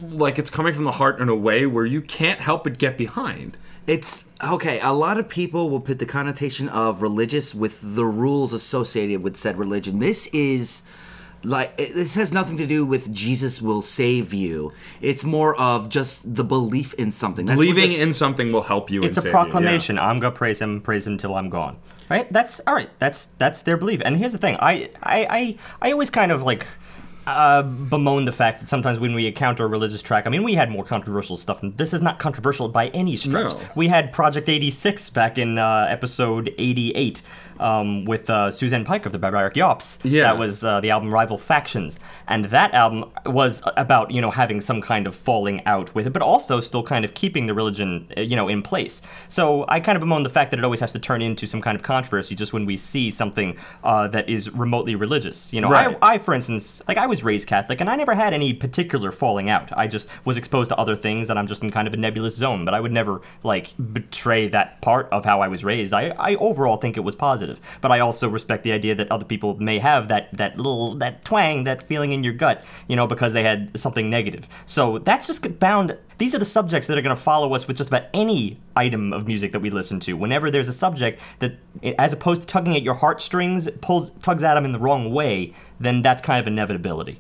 like 0.00 0.38
it's 0.38 0.50
coming 0.50 0.72
from 0.72 0.84
the 0.84 0.92
heart 0.92 1.20
in 1.20 1.28
a 1.28 1.34
way 1.34 1.66
where 1.66 1.84
you 1.84 2.00
can't 2.00 2.40
help 2.40 2.64
but 2.64 2.78
get 2.78 2.96
behind. 2.96 3.56
It's 3.86 4.26
okay. 4.42 4.78
A 4.80 4.92
lot 4.92 5.18
of 5.18 5.28
people 5.28 5.68
will 5.68 5.80
put 5.80 5.98
the 5.98 6.06
connotation 6.06 6.68
of 6.68 7.02
religious 7.02 7.54
with 7.54 7.96
the 7.96 8.04
rules 8.04 8.52
associated 8.52 9.22
with 9.22 9.36
said 9.36 9.58
religion. 9.58 9.98
This 9.98 10.26
is 10.28 10.82
like 11.42 11.72
it- 11.78 11.94
this 11.94 12.14
has 12.14 12.32
nothing 12.32 12.56
to 12.58 12.66
do 12.66 12.84
with 12.84 13.12
Jesus 13.12 13.62
will 13.62 13.82
save 13.82 14.34
you. 14.34 14.72
It's 15.00 15.24
more 15.24 15.58
of 15.60 15.88
just 15.88 16.34
the 16.34 16.44
belief 16.44 16.92
in 16.94 17.12
something. 17.12 17.46
That's 17.46 17.56
Believing 17.56 17.90
this- 17.90 18.00
in 18.00 18.12
something 18.12 18.52
will 18.52 18.62
help 18.62 18.90
you. 18.90 19.02
It's 19.04 19.16
a 19.16 19.20
and 19.20 19.24
save 19.24 19.24
you, 19.24 19.28
yeah. 19.38 19.42
proclamation. 19.42 19.98
I'm 19.98 20.20
gonna 20.20 20.34
praise 20.34 20.60
him, 20.60 20.80
praise 20.80 21.06
him 21.06 21.16
till 21.18 21.34
I'm 21.34 21.48
gone. 21.50 21.76
Right? 22.10 22.30
That's 22.32 22.60
all 22.66 22.74
right. 22.74 22.90
That's 22.98 23.28
that's 23.38 23.62
their 23.62 23.76
belief. 23.76 24.00
And 24.04 24.16
here's 24.16 24.32
the 24.32 24.38
thing. 24.38 24.56
I 24.60 24.90
I 25.02 25.26
I, 25.30 25.56
I 25.88 25.92
always 25.92 26.10
kind 26.10 26.32
of 26.32 26.42
like 26.42 26.66
uh, 27.26 27.62
bemoan 27.62 28.24
the 28.24 28.32
fact 28.32 28.60
that 28.60 28.68
sometimes 28.68 28.98
when 28.98 29.14
we 29.14 29.26
encounter 29.26 29.64
a 29.64 29.68
religious 29.68 30.02
track, 30.02 30.26
I 30.26 30.30
mean, 30.30 30.42
we 30.42 30.54
had 30.54 30.70
more 30.70 30.82
controversial 30.82 31.36
stuff. 31.36 31.62
And 31.62 31.76
this 31.76 31.92
is 31.92 32.02
not 32.02 32.18
controversial 32.18 32.68
by 32.68 32.88
any 32.88 33.14
stretch. 33.14 33.52
No. 33.52 33.60
We 33.76 33.86
had 33.88 34.12
Project 34.12 34.48
86 34.48 35.10
back 35.10 35.38
in 35.38 35.58
uh, 35.58 35.86
episode 35.88 36.52
88 36.58 37.22
um, 37.60 38.04
with 38.04 38.28
uh, 38.28 38.50
Suzanne 38.50 38.84
Pike 38.84 39.06
of 39.06 39.12
the 39.12 39.18
Barbaric 39.18 39.54
Yops. 39.54 39.98
Yeah. 40.02 40.24
That 40.24 40.38
was 40.38 40.64
uh, 40.64 40.80
the 40.80 40.90
album 40.90 41.12
Rival 41.12 41.38
Factions. 41.38 42.00
And 42.26 42.46
that 42.46 42.74
album 42.74 43.10
was 43.26 43.62
about, 43.76 44.10
you 44.10 44.20
know, 44.20 44.30
having 44.30 44.60
some 44.60 44.80
kind 44.80 45.06
of 45.06 45.14
falling 45.14 45.64
out 45.66 45.94
with 45.94 46.06
it, 46.06 46.12
but 46.12 46.22
also 46.22 46.60
still 46.60 46.82
kind 46.82 47.04
of 47.04 47.14
keeping 47.14 47.46
the 47.46 47.54
religion, 47.54 48.10
uh, 48.16 48.22
you 48.22 48.36
know, 48.36 48.48
in 48.48 48.62
place. 48.62 49.02
So 49.28 49.64
I 49.68 49.80
kind 49.80 49.96
of 49.96 50.00
bemoan 50.00 50.22
the 50.22 50.30
fact 50.30 50.50
that 50.50 50.58
it 50.58 50.64
always 50.64 50.80
has 50.80 50.92
to 50.92 50.98
turn 50.98 51.22
into 51.22 51.46
some 51.46 51.60
kind 51.60 51.76
of 51.76 51.82
controversy 51.82 52.34
just 52.34 52.52
when 52.52 52.66
we 52.66 52.76
see 52.76 53.10
something 53.10 53.56
uh, 53.84 54.08
that 54.08 54.28
is 54.28 54.50
remotely 54.54 54.94
religious. 54.94 55.52
You 55.52 55.60
know, 55.60 55.70
Right. 55.70 55.96
I, 56.02 56.14
I, 56.14 56.18
for 56.18 56.34
instance, 56.34 56.82
like 56.88 56.98
I 56.98 57.06
was 57.06 57.22
raised 57.22 57.46
Catholic, 57.46 57.80
and 57.80 57.88
I 57.88 57.96
never 57.96 58.14
had 58.14 58.32
any 58.32 58.52
particular 58.54 59.12
falling 59.12 59.48
out. 59.50 59.70
I 59.76 59.86
just 59.86 60.08
was 60.24 60.36
exposed 60.36 60.70
to 60.70 60.76
other 60.76 60.96
things, 60.96 61.30
and 61.30 61.38
I'm 61.38 61.46
just 61.46 61.62
in 61.62 61.70
kind 61.70 61.86
of 61.86 61.94
a 61.94 61.96
nebulous 61.96 62.34
zone. 62.34 62.64
But 62.64 62.74
I 62.74 62.80
would 62.80 62.92
never 62.92 63.20
like 63.42 63.74
betray 63.92 64.48
that 64.48 64.80
part 64.82 65.08
of 65.10 65.24
how 65.24 65.40
I 65.40 65.48
was 65.48 65.64
raised. 65.64 65.92
I, 65.92 66.08
I 66.18 66.34
overall 66.36 66.76
think 66.76 66.96
it 66.96 67.00
was 67.00 67.14
positive, 67.14 67.49
but 67.80 67.90
I 67.90 68.00
also 68.00 68.28
respect 68.28 68.62
the 68.62 68.72
idea 68.72 68.94
that 68.94 69.10
other 69.10 69.24
people 69.24 69.56
may 69.58 69.78
have 69.78 70.08
that 70.08 70.28
that 70.36 70.56
little 70.56 70.94
that 70.96 71.24
twang, 71.24 71.64
that 71.64 71.82
feeling 71.82 72.12
in 72.12 72.22
your 72.22 72.32
gut, 72.32 72.64
you 72.88 72.96
know, 72.96 73.06
because 73.06 73.32
they 73.32 73.42
had 73.42 73.78
something 73.78 74.10
negative. 74.10 74.48
So 74.66 74.98
that's 74.98 75.26
just 75.26 75.58
bound. 75.58 75.96
These 76.18 76.34
are 76.34 76.38
the 76.38 76.44
subjects 76.44 76.86
that 76.88 76.98
are 76.98 77.02
going 77.02 77.16
to 77.16 77.22
follow 77.22 77.54
us 77.54 77.66
with 77.66 77.76
just 77.76 77.88
about 77.88 78.04
any 78.12 78.58
item 78.76 79.12
of 79.12 79.26
music 79.26 79.52
that 79.52 79.60
we 79.60 79.70
listen 79.70 80.00
to. 80.00 80.12
Whenever 80.14 80.50
there's 80.50 80.68
a 80.68 80.72
subject 80.72 81.20
that, 81.38 81.56
as 81.98 82.12
opposed 82.12 82.42
to 82.42 82.46
tugging 82.46 82.76
at 82.76 82.82
your 82.82 82.94
heartstrings, 82.94 83.68
pulls 83.80 84.10
tugs 84.22 84.42
at 84.42 84.54
them 84.54 84.64
in 84.64 84.72
the 84.72 84.78
wrong 84.78 85.12
way, 85.12 85.54
then 85.78 86.02
that's 86.02 86.20
kind 86.20 86.40
of 86.40 86.46
inevitability. 86.46 87.18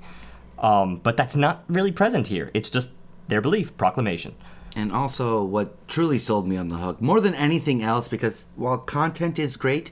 Um, 0.58 0.96
but 0.96 1.16
that's 1.16 1.34
not 1.34 1.64
really 1.68 1.92
present 1.92 2.26
here. 2.26 2.50
It's 2.52 2.68
just 2.68 2.92
their 3.28 3.40
belief, 3.40 3.74
proclamation. 3.76 4.34
And 4.76 4.92
also, 4.92 5.42
what 5.42 5.88
truly 5.88 6.18
sold 6.18 6.46
me 6.46 6.56
on 6.56 6.68
the 6.68 6.76
hook, 6.76 7.00
more 7.00 7.20
than 7.20 7.34
anything 7.34 7.82
else, 7.82 8.06
because 8.06 8.46
while 8.54 8.78
content 8.78 9.38
is 9.38 9.56
great, 9.56 9.90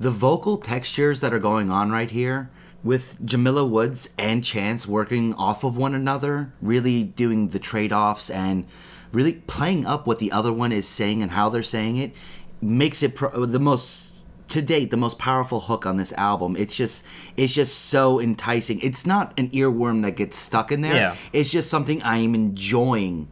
the 0.00 0.10
vocal 0.10 0.56
textures 0.58 1.20
that 1.20 1.32
are 1.32 1.38
going 1.38 1.70
on 1.70 1.90
right 1.90 2.10
here, 2.10 2.50
with 2.82 3.16
Jamila 3.24 3.64
Woods 3.64 4.10
and 4.18 4.44
Chance 4.44 4.86
working 4.86 5.32
off 5.34 5.64
of 5.64 5.76
one 5.76 5.94
another, 5.94 6.52
really 6.60 7.02
doing 7.02 7.48
the 7.48 7.58
trade 7.58 7.92
offs 7.92 8.28
and 8.28 8.66
really 9.12 9.34
playing 9.46 9.86
up 9.86 10.06
what 10.06 10.18
the 10.18 10.30
other 10.32 10.52
one 10.52 10.70
is 10.72 10.86
saying 10.86 11.22
and 11.22 11.30
how 11.30 11.48
they're 11.48 11.62
saying 11.62 11.96
it, 11.96 12.12
makes 12.60 13.02
it 13.02 13.14
pro- 13.14 13.46
the 13.46 13.58
most 13.60 14.12
to 14.48 14.60
date 14.60 14.90
the 14.90 14.96
most 14.98 15.18
powerful 15.18 15.60
hook 15.60 15.86
on 15.86 15.96
this 15.96 16.12
album 16.12 16.54
it's 16.56 16.76
just 16.76 17.02
it's 17.34 17.54
just 17.54 17.86
so 17.86 18.20
enticing 18.20 18.78
it's 18.80 19.06
not 19.06 19.32
an 19.38 19.48
earworm 19.50 20.02
that 20.02 20.16
gets 20.16 20.38
stuck 20.38 20.70
in 20.70 20.82
there 20.82 20.94
Yeah. 20.94 21.16
it's 21.32 21.50
just 21.50 21.70
something 21.70 22.02
i 22.02 22.18
am 22.18 22.34
enjoying 22.34 23.28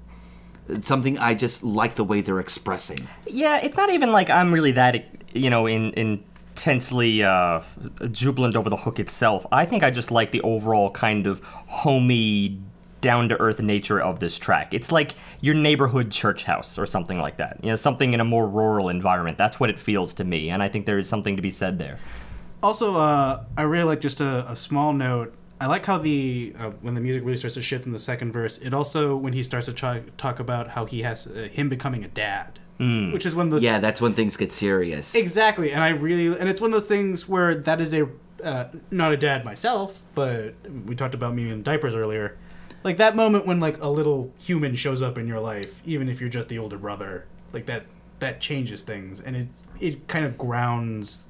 something 0.82 1.18
I 1.18 1.34
just 1.34 1.62
like 1.62 1.97
the 1.97 2.05
way 2.05 2.20
they're 2.20 2.40
expressing. 2.40 3.06
Yeah, 3.26 3.59
it's 3.62 3.76
not 3.76 3.90
even 3.90 4.12
like 4.12 4.30
I'm 4.30 4.52
really 4.55 4.72
that, 4.72 5.05
you 5.34 5.51
know, 5.51 5.66
in 5.66 5.93
intensely 6.53 7.23
uh, 7.23 7.62
jubilant 8.11 8.57
over 8.57 8.69
the 8.69 8.77
hook 8.77 9.01
itself. 9.01 9.47
I 9.51 9.65
think 9.65 9.83
I 9.83 9.91
just 9.91 10.11
like 10.11 10.33
the 10.33 10.43
overall 10.43 10.91
kind 10.91 11.27
of 11.27 11.41
homey, 11.43 12.61
down 13.01 13.29
to 13.29 13.41
earth 13.41 13.61
nature 13.61 14.01
of 14.01 14.20
this 14.20 14.39
track. 14.39 14.73
It's 14.73 14.93
like 14.93 15.16
your 15.41 15.55
neighborhood 15.55 16.12
church 16.12 16.45
house 16.45 16.79
or 16.79 16.87
something 16.87 17.19
like 17.19 17.39
that. 17.39 17.59
You 17.61 17.70
know, 17.70 17.77
something 17.77 18.12
in 18.12 18.20
a 18.20 18.24
more 18.24 18.47
rural 18.47 18.91
environment. 18.91 19.37
That's 19.39 19.59
what 19.59 19.70
it 19.70 19.81
feels 19.81 20.15
to 20.15 20.24
me, 20.24 20.51
and 20.51 20.62
I 20.62 20.69
think 20.69 20.87
there 20.87 20.99
is 20.99 21.09
something 21.09 21.35
to 21.35 21.43
be 21.43 21.51
said 21.51 21.79
there. 21.79 21.99
Also, 22.62 22.97
uh, 22.97 23.45
I 23.57 23.62
really 23.62 23.85
like 23.85 24.01
just 24.01 24.20
a, 24.20 24.49
a 24.49 24.55
small 24.55 24.93
note. 24.93 25.35
I 25.61 25.66
like 25.66 25.85
how 25.85 25.99
the 25.99 26.55
uh, 26.59 26.70
when 26.81 26.95
the 26.95 27.01
music 27.01 27.24
really 27.24 27.39
starts 27.39 27.55
to 27.55 27.62
shift 27.62 27.87
in 27.87 27.93
the 27.93 27.99
second 27.99 28.31
verse. 28.31 28.59
It 28.59 28.73
also 28.73 29.16
when 29.16 29.33
he 29.33 29.43
starts 29.43 29.66
to 29.66 30.05
talk 30.16 30.39
about 30.39 30.70
how 30.70 30.85
he 30.85 31.03
has 31.03 31.27
uh, 31.27 31.49
him 31.51 31.69
becoming 31.69 32.05
a 32.05 32.09
dad, 32.09 32.61
which 33.12 33.26
is 33.26 33.34
when 33.34 33.48
those 33.50 33.62
Yeah, 33.62 33.78
that's 33.78 34.00
when 34.00 34.14
things 34.14 34.36
get 34.36 34.52
serious. 34.52 35.14
exactly. 35.14 35.72
And 35.72 35.82
I 35.82 35.90
really 35.90 36.26
and 36.38 36.48
it's 36.48 36.60
one 36.60 36.70
of 36.70 36.72
those 36.72 36.88
things 36.88 37.28
where 37.28 37.54
that 37.54 37.80
is 37.80 37.94
a 37.94 38.09
uh, 38.42 38.68
not 38.90 39.12
a 39.12 39.16
dad 39.16 39.44
myself, 39.44 40.02
but 40.14 40.54
we 40.86 40.96
talked 40.96 41.14
about 41.14 41.34
me 41.34 41.48
in 41.50 41.62
diapers 41.62 41.94
earlier. 41.94 42.36
Like 42.82 42.96
that 42.96 43.14
moment 43.14 43.46
when 43.46 43.60
like 43.60 43.80
a 43.80 43.88
little 43.88 44.32
human 44.40 44.74
shows 44.74 45.00
up 45.00 45.16
in 45.16 45.28
your 45.28 45.38
life, 45.38 45.80
even 45.84 46.09
if 46.09 46.20
you're 46.20 46.30
just 46.30 46.48
the 46.48 46.59
older 46.59 46.78
brother, 46.78 47.26
like 47.52 47.66
that 47.66 47.84
that 48.18 48.40
changes 48.40 48.82
things, 48.82 49.20
and 49.20 49.36
it 49.36 49.48
it 49.80 50.09
kind 50.09 50.24
of 50.24 50.36
grounds 50.36 51.26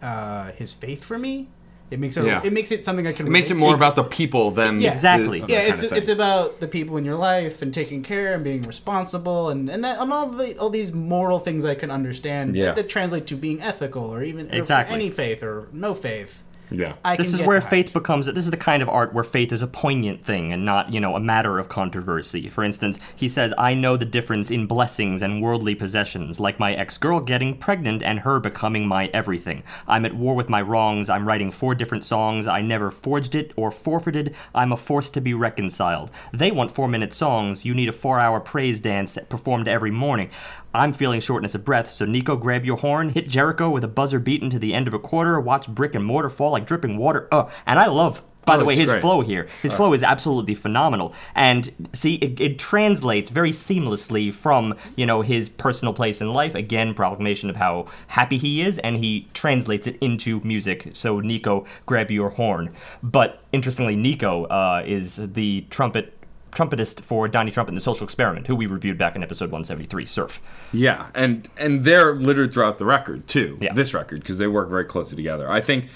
uh, 0.00 0.52
his 0.52 0.72
faith 0.72 1.04
for 1.04 1.18
me. 1.18 1.48
It 1.92 2.00
makes 2.00 2.16
it 2.16 2.24
Yeah. 2.24 2.40
it 2.42 2.52
makes 2.52 2.72
it 2.72 2.84
something 2.86 3.06
I 3.06 3.12
can. 3.12 3.26
It 3.26 3.30
makes 3.30 3.50
it 3.50 3.56
more 3.56 3.70
to. 3.72 3.76
about 3.76 3.96
the 3.96 4.04
people 4.04 4.50
than 4.50 4.80
Yeah. 4.80 4.92
Exactly. 4.94 5.40
the- 5.40 5.52
yeah, 5.52 5.60
it's 5.70 5.82
it's 5.82 6.08
about 6.08 6.58
the 6.60 6.66
people 6.66 6.96
in 6.96 7.04
your 7.04 7.16
life 7.16 7.60
and 7.62 7.72
taking 7.72 8.02
care 8.02 8.32
and 8.34 8.42
being 8.42 8.62
responsible 8.62 9.50
and 9.50 9.68
and 9.68 9.84
that 9.84 10.00
and 10.00 10.12
all 10.12 10.28
the 10.28 10.56
all 10.58 10.70
these 10.70 10.90
moral 10.92 11.38
things 11.38 11.64
I 11.66 11.74
can 11.74 11.90
understand 11.90 12.56
Yeah. 12.56 12.66
that, 12.66 12.76
that 12.76 12.88
translate 12.88 13.26
to 13.26 13.36
being 13.36 13.60
ethical 13.60 14.04
or 14.04 14.22
even 14.22 14.50
or 14.50 14.54
Exactly. 14.56 14.94
any 14.94 15.10
faith 15.10 15.42
or 15.42 15.68
no 15.72 15.92
faith. 15.94 16.42
Yeah. 16.72 16.94
I 17.04 17.16
This 17.16 17.32
is 17.32 17.42
where 17.42 17.58
behind. 17.58 17.70
faith 17.70 17.92
becomes 17.92 18.26
this 18.26 18.44
is 18.44 18.50
the 18.50 18.56
kind 18.56 18.82
of 18.82 18.88
art 18.88 19.12
where 19.12 19.24
faith 19.24 19.52
is 19.52 19.62
a 19.62 19.66
poignant 19.66 20.24
thing 20.24 20.52
and 20.52 20.64
not, 20.64 20.92
you 20.92 21.00
know, 21.00 21.16
a 21.16 21.20
matter 21.20 21.58
of 21.58 21.68
controversy. 21.68 22.48
For 22.48 22.64
instance, 22.64 22.98
he 23.14 23.28
says, 23.28 23.52
"I 23.58 23.74
know 23.74 23.96
the 23.96 24.04
difference 24.04 24.50
in 24.50 24.66
blessings 24.66 25.22
and 25.22 25.42
worldly 25.42 25.74
possessions, 25.74 26.40
like 26.40 26.58
my 26.58 26.74
ex-girl 26.74 27.20
getting 27.20 27.56
pregnant 27.56 28.02
and 28.02 28.20
her 28.20 28.40
becoming 28.40 28.86
my 28.86 29.06
everything. 29.12 29.62
I'm 29.86 30.04
at 30.04 30.14
war 30.14 30.34
with 30.34 30.48
my 30.48 30.62
wrongs. 30.62 31.10
I'm 31.10 31.26
writing 31.26 31.50
four 31.50 31.74
different 31.74 32.04
songs. 32.04 32.46
I 32.46 32.62
never 32.62 32.90
forged 32.90 33.34
it 33.34 33.52
or 33.56 33.70
forfeited. 33.70 34.34
I'm 34.54 34.72
a 34.72 34.76
force 34.76 35.10
to 35.10 35.20
be 35.20 35.34
reconciled. 35.34 36.10
They 36.32 36.50
want 36.50 36.74
4-minute 36.74 37.14
songs. 37.14 37.64
You 37.64 37.74
need 37.74 37.88
a 37.88 37.92
4-hour 37.92 38.40
praise 38.40 38.80
dance 38.80 39.18
performed 39.28 39.68
every 39.68 39.90
morning." 39.90 40.30
I'm 40.74 40.92
feeling 40.92 41.20
shortness 41.20 41.54
of 41.54 41.64
breath, 41.64 41.90
so 41.90 42.04
Nico, 42.04 42.36
grab 42.36 42.64
your 42.64 42.78
horn, 42.78 43.10
hit 43.10 43.28
Jericho 43.28 43.68
with 43.70 43.84
a 43.84 43.88
buzzer 43.88 44.18
beaten 44.18 44.48
to 44.50 44.58
the 44.58 44.72
end 44.74 44.88
of 44.88 44.94
a 44.94 44.98
quarter, 44.98 45.38
watch 45.40 45.68
brick 45.68 45.94
and 45.94 46.04
mortar 46.04 46.30
fall 46.30 46.52
like 46.52 46.66
dripping 46.66 46.96
water. 46.96 47.28
Uh, 47.30 47.50
and 47.66 47.78
I 47.78 47.86
love, 47.88 48.22
by 48.46 48.56
Oh, 48.56 48.58
the 48.58 48.64
way, 48.64 48.74
his 48.74 48.88
great. 48.90 49.02
flow 49.02 49.20
here. 49.20 49.46
His 49.60 49.72
flow 49.72 49.92
is 49.92 50.02
absolutely 50.02 50.54
phenomenal. 50.54 51.14
And 51.34 51.88
see, 51.92 52.14
it, 52.16 52.40
it 52.40 52.58
translates 52.58 53.28
very 53.30 53.50
seamlessly 53.50 54.32
from, 54.34 54.74
you 54.96 55.04
know, 55.06 55.20
his 55.20 55.48
personal 55.48 55.92
place 55.94 56.20
in 56.20 56.32
life. 56.32 56.54
Again, 56.54 56.94
proclamation 56.94 57.50
of 57.50 57.56
how 57.56 57.86
happy 58.08 58.38
he 58.38 58.62
is, 58.62 58.78
and 58.78 58.96
he 58.96 59.28
translates 59.34 59.86
it 59.86 59.96
into 60.00 60.40
music. 60.40 60.90
So, 60.94 61.20
Nico, 61.20 61.66
grab 61.86 62.10
your 62.10 62.30
horn. 62.30 62.70
But 63.02 63.42
interestingly, 63.52 63.94
Nico 63.94 64.44
uh, 64.46 64.82
is 64.86 65.16
the 65.16 65.66
trumpet. 65.70 66.14
Trumpetist 66.52 67.00
for 67.00 67.28
Donnie 67.28 67.50
Trumpet 67.50 67.70
and 67.70 67.76
the 67.76 67.82
Social 67.82 68.04
Experiment, 68.04 68.46
who 68.46 68.54
we 68.54 68.66
reviewed 68.66 68.98
back 68.98 69.16
in 69.16 69.22
episode 69.22 69.46
173, 69.46 70.06
Surf. 70.06 70.40
Yeah, 70.72 71.08
and 71.14 71.48
and 71.56 71.84
they're 71.84 72.14
littered 72.14 72.52
throughout 72.52 72.78
the 72.78 72.84
record 72.84 73.26
too. 73.26 73.58
Yeah. 73.60 73.72
This 73.72 73.94
record 73.94 74.20
because 74.20 74.38
they 74.38 74.46
work 74.46 74.68
very 74.68 74.84
closely 74.84 75.16
together. 75.16 75.50
I 75.50 75.60
think, 75.60 75.88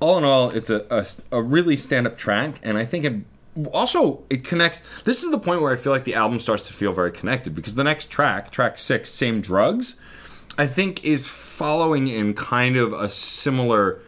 all 0.00 0.16
in 0.18 0.24
all, 0.24 0.50
it's 0.50 0.70
a 0.70 0.86
a, 0.90 1.04
a 1.36 1.42
really 1.42 1.76
stand 1.76 2.06
up 2.06 2.16
track, 2.16 2.60
and 2.62 2.78
I 2.78 2.84
think 2.84 3.04
it 3.04 3.14
also 3.72 4.22
it 4.30 4.44
connects. 4.44 4.82
This 5.04 5.22
is 5.22 5.30
the 5.30 5.38
point 5.38 5.62
where 5.62 5.72
I 5.72 5.76
feel 5.76 5.92
like 5.92 6.04
the 6.04 6.14
album 6.14 6.38
starts 6.38 6.66
to 6.68 6.72
feel 6.72 6.92
very 6.92 7.12
connected 7.12 7.54
because 7.54 7.74
the 7.74 7.84
next 7.84 8.10
track, 8.10 8.50
track 8.50 8.78
six, 8.78 9.10
same 9.10 9.40
drugs, 9.40 9.96
I 10.56 10.66
think 10.66 11.04
is 11.04 11.26
following 11.26 12.08
in 12.08 12.34
kind 12.34 12.76
of 12.76 12.92
a 12.92 13.08
similar 13.08 14.00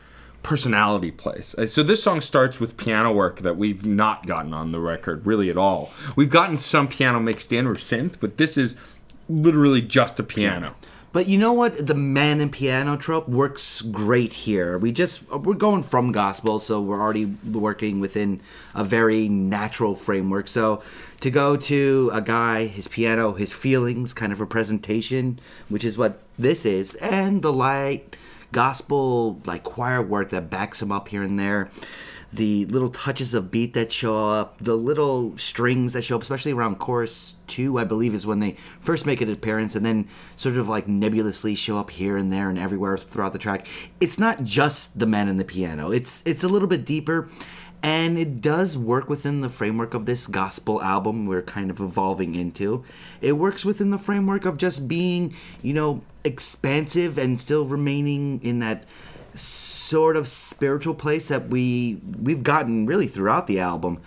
personality 0.47 1.10
place. 1.10 1.56
Uh, 1.59 1.66
So 1.66 1.82
this 1.82 2.02
song 2.02 2.20
starts 2.20 2.60
with 2.60 2.77
piano 2.77 3.12
work 3.12 3.40
that 3.40 3.56
we've 3.56 3.85
not 3.85 4.27
gotten 4.27 4.55
on 4.55 4.70
the 4.70 4.78
record 4.78 5.27
really 5.27 5.51
at 5.51 5.56
all. 5.56 5.90
We've 6.14 6.31
gotten 6.31 6.56
some 6.56 6.86
piano 6.86 7.18
mixed 7.18 7.52
in 7.52 7.66
or 7.66 7.74
synth, 7.74 8.14
but 8.20 8.36
this 8.36 8.56
is 8.56 8.77
literally 9.28 9.82
just 9.82 10.20
a 10.20 10.23
piano. 10.23 10.77
But 11.12 11.27
you 11.28 11.39
know 11.39 11.52
what? 11.52 11.86
The 11.86 11.94
man 11.94 12.40
and 12.40 12.52
piano 12.52 12.97
trope 12.97 13.28
works 13.28 13.81
great 13.82 14.32
here. 14.35 14.78
We 14.78 14.93
just 14.93 15.28
we're 15.31 15.55
going 15.55 15.82
from 15.82 16.12
gospel, 16.12 16.59
so 16.59 16.81
we're 16.81 17.01
already 17.01 17.24
working 17.24 18.01
within 18.01 18.40
a 18.74 18.85
very 18.85 19.28
natural 19.28 19.94
framework. 19.94 20.47
So 20.47 20.82
to 21.20 21.31
go 21.31 21.56
to 21.56 22.10
a 22.12 22.20
guy, 22.20 22.66
his 22.66 22.86
piano, 22.86 23.32
his 23.32 23.52
feelings, 23.52 24.12
kind 24.12 24.32
of 24.32 24.40
a 24.40 24.47
presentation, 24.47 25.40
which 25.68 25.85
is 25.85 25.97
what 25.97 26.20
this 26.39 26.64
is, 26.66 26.94
and 26.97 27.43
the 27.43 27.52
light 27.52 28.16
gospel 28.52 29.40
like 29.44 29.62
choir 29.62 30.02
work 30.02 30.31
that 30.31 30.51
backs 30.51 30.82
him 30.82 30.93
up 30.93 31.09
here 31.09 31.23
and 31.23 31.39
there 31.39 31.70
the 32.32 32.66
little 32.66 32.89
touches 32.89 33.35
of 33.35 33.51
beat 33.51 33.74
that 33.74 33.93
show 33.93 34.31
up, 34.31 34.59
the 34.60 34.77
little 34.77 35.36
strings 35.39 35.93
that 35.93 36.02
show 36.02 36.16
up, 36.16 36.23
especially 36.23 36.52
around 36.52 36.78
chorus 36.78 37.36
two, 37.47 37.78
I 37.78 37.85
believe, 37.85 38.14
is 38.14 38.27
when 38.27 38.40
they 38.40 38.56
first 38.81 39.06
make 39.06 39.20
an 39.20 39.31
appearance, 39.31 39.74
and 39.74 39.86
then 39.86 40.09
sort 40.35 40.56
of 40.56 40.68
like 40.68 40.89
nebulously 40.89 41.55
show 41.55 41.78
up 41.78 41.90
here 41.90 42.16
and 42.16 42.32
there 42.32 42.48
and 42.48 42.59
everywhere 42.59 42.98
throughout 42.98 43.32
the 43.32 43.39
track. 43.39 43.66
It's 44.01 44.18
not 44.18 44.44
just 44.44 44.98
the 44.98 45.06
man 45.06 45.28
and 45.28 45.40
the 45.40 45.44
piano; 45.44 45.90
it's 45.90 46.23
it's 46.27 46.44
a 46.44 46.48
little 46.48 46.68
bit 46.68 46.85
deeper, 46.85 47.28
and 47.82 48.18
it 48.18 48.40
does 48.40 48.77
work 48.77 49.09
within 49.09 49.40
the 49.40 49.51
framework 49.51 49.94
of 49.94 50.06
this 50.06 50.27
gospel 50.27 50.82
album 50.82 51.27
we're 51.27 51.43
kind 51.43 51.70
of 51.70 51.81
evolving 51.81 52.35
into. 52.35 52.85
It 53.20 53.32
works 53.32 53.64
within 53.64 53.90
the 53.90 53.98
framework 53.98 54.44
of 54.44 54.56
just 54.56 54.89
being, 54.89 55.35
you 55.62 55.73
know, 55.73 56.02
expansive 56.26 57.16
and 57.16 57.38
still 57.38 57.64
remaining 57.64 58.40
in 58.42 58.58
that 58.58 58.84
sort 59.34 60.16
of 60.16 60.26
spiritual 60.26 60.94
place 60.94 61.28
that 61.28 61.48
we 61.48 62.00
we've 62.20 62.42
gotten 62.42 62.86
really 62.86 63.06
throughout 63.06 63.46
the 63.46 63.60
album 63.60 64.00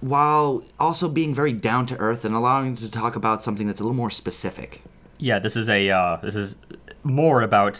while 0.00 0.62
also 0.78 1.08
being 1.08 1.34
very 1.34 1.52
down 1.52 1.86
to 1.86 1.96
earth 1.96 2.24
and 2.24 2.34
allowing 2.34 2.74
to 2.76 2.90
talk 2.90 3.16
about 3.16 3.42
something 3.42 3.66
that's 3.66 3.80
a 3.80 3.84
little 3.84 3.96
more 3.96 4.10
specific. 4.10 4.82
Yeah, 5.16 5.38
this 5.38 5.56
is 5.56 5.70
a 5.70 5.90
uh, 5.90 6.16
this 6.16 6.34
is 6.34 6.56
more 7.02 7.40
about 7.40 7.74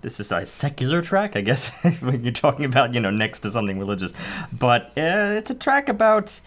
this 0.00 0.18
is 0.18 0.32
a 0.32 0.44
secular 0.46 1.02
track, 1.02 1.36
I 1.36 1.40
guess, 1.40 1.68
when 2.00 2.24
you're 2.24 2.32
talking 2.32 2.64
about 2.64 2.94
you 2.94 3.00
know 3.00 3.10
next 3.10 3.40
to 3.40 3.50
something 3.50 3.78
religious, 3.78 4.12
but 4.52 4.86
uh, 4.96 5.36
it's 5.36 5.50
a 5.50 5.54
track 5.54 5.88
about. 5.88 6.40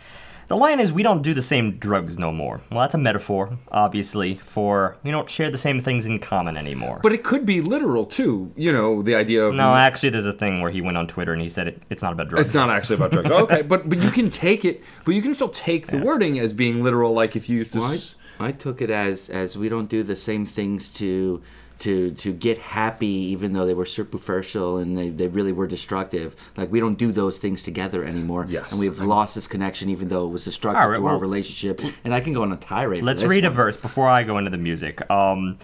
The 0.52 0.58
line 0.58 0.82
is 0.82 0.92
we 0.92 1.02
don't 1.02 1.22
do 1.22 1.34
the 1.34 1.42
same 1.42 1.78
drugs 1.78 2.20
no 2.20 2.30
more. 2.34 2.60
Well, 2.70 2.82
that's 2.82 2.94
a 2.94 2.98
metaphor, 2.98 3.58
obviously, 3.72 4.36
for 4.36 4.98
we 5.02 5.10
don't 5.10 5.30
share 5.30 5.50
the 5.50 5.58
same 5.58 5.80
things 5.80 6.06
in 6.06 6.20
common 6.20 6.58
anymore. 6.58 7.00
But 7.02 7.14
it 7.14 7.24
could 7.24 7.46
be 7.46 7.62
literal 7.62 8.06
too. 8.06 8.52
You 8.58 8.74
know, 8.74 9.02
the 9.02 9.16
idea 9.16 9.46
of 9.46 9.56
no, 9.56 9.74
actually, 9.74 10.10
there's 10.10 10.26
a 10.26 10.34
thing 10.34 10.60
where 10.60 10.70
he 10.70 10.82
went 10.82 10.98
on 10.98 11.08
Twitter 11.08 11.32
and 11.32 11.42
he 11.42 11.48
said 11.48 11.70
it, 11.70 11.82
it's 11.90 12.02
not 12.02 12.12
about 12.12 12.28
drugs. 12.28 12.48
It's 12.48 12.54
not 12.54 12.70
actually 12.70 12.98
about 12.98 13.12
drugs. 13.14 13.32
okay, 13.32 13.62
but 13.72 13.88
but 13.88 14.00
you 14.00 14.12
can 14.12 14.30
take 14.30 14.66
it, 14.66 14.84
but 15.06 15.16
you 15.16 15.22
can 15.22 15.34
still 15.34 15.48
take 15.48 15.88
the 15.88 16.00
wording 16.00 16.38
as 16.38 16.52
being 16.52 16.84
literal, 16.84 17.14
like 17.14 17.38
if 17.38 17.48
you 17.48 17.60
used 17.60 17.72
to. 17.72 17.80
Well, 17.80 17.92
I, 17.92 17.96
s- 17.96 18.16
I 18.38 18.52
took 18.52 18.82
it 18.82 18.90
as 18.90 19.30
as 19.30 19.58
we 19.58 19.70
don't 19.70 19.88
do 19.88 20.04
the 20.04 20.18
same 20.18 20.46
things 20.46 20.90
to 20.96 21.42
to 21.82 22.12
to 22.12 22.32
get 22.34 22.58
happy 22.58 23.08
even 23.08 23.54
though 23.54 23.66
they 23.66 23.74
were 23.74 23.86
superficial 23.86 24.78
and 24.78 24.98
they, 24.98 25.10
they 25.10 25.28
really 25.28 25.52
were 25.52 25.68
destructive 25.68 26.36
like 26.58 26.72
we 26.72 26.80
don't 26.80 26.98
do 26.98 27.12
those 27.12 27.38
things 27.40 27.62
together 27.64 28.04
anymore 28.06 28.46
Yes. 28.50 28.72
and 28.72 28.80
we've 28.80 29.00
lost 29.02 29.36
this 29.36 29.48
connection 29.48 29.90
even 29.90 30.08
though 30.08 30.26
it 30.26 30.32
was 30.32 30.46
destructive 30.46 30.90
right, 30.90 30.98
to 30.98 31.06
our 31.08 31.18
relationship 31.20 31.82
and 32.04 32.14
i 32.14 32.20
can 32.22 32.34
go 32.34 32.42
on 32.44 32.52
a 32.52 32.58
tirade 32.58 33.04
Let's 33.04 33.22
this 33.22 33.30
read 33.30 33.46
a 33.46 33.50
verse 33.50 33.78
before 33.78 34.08
I 34.08 34.24
go 34.24 34.38
into 34.38 34.50
the 34.50 34.58
music. 34.58 35.02
Um, 35.12 35.58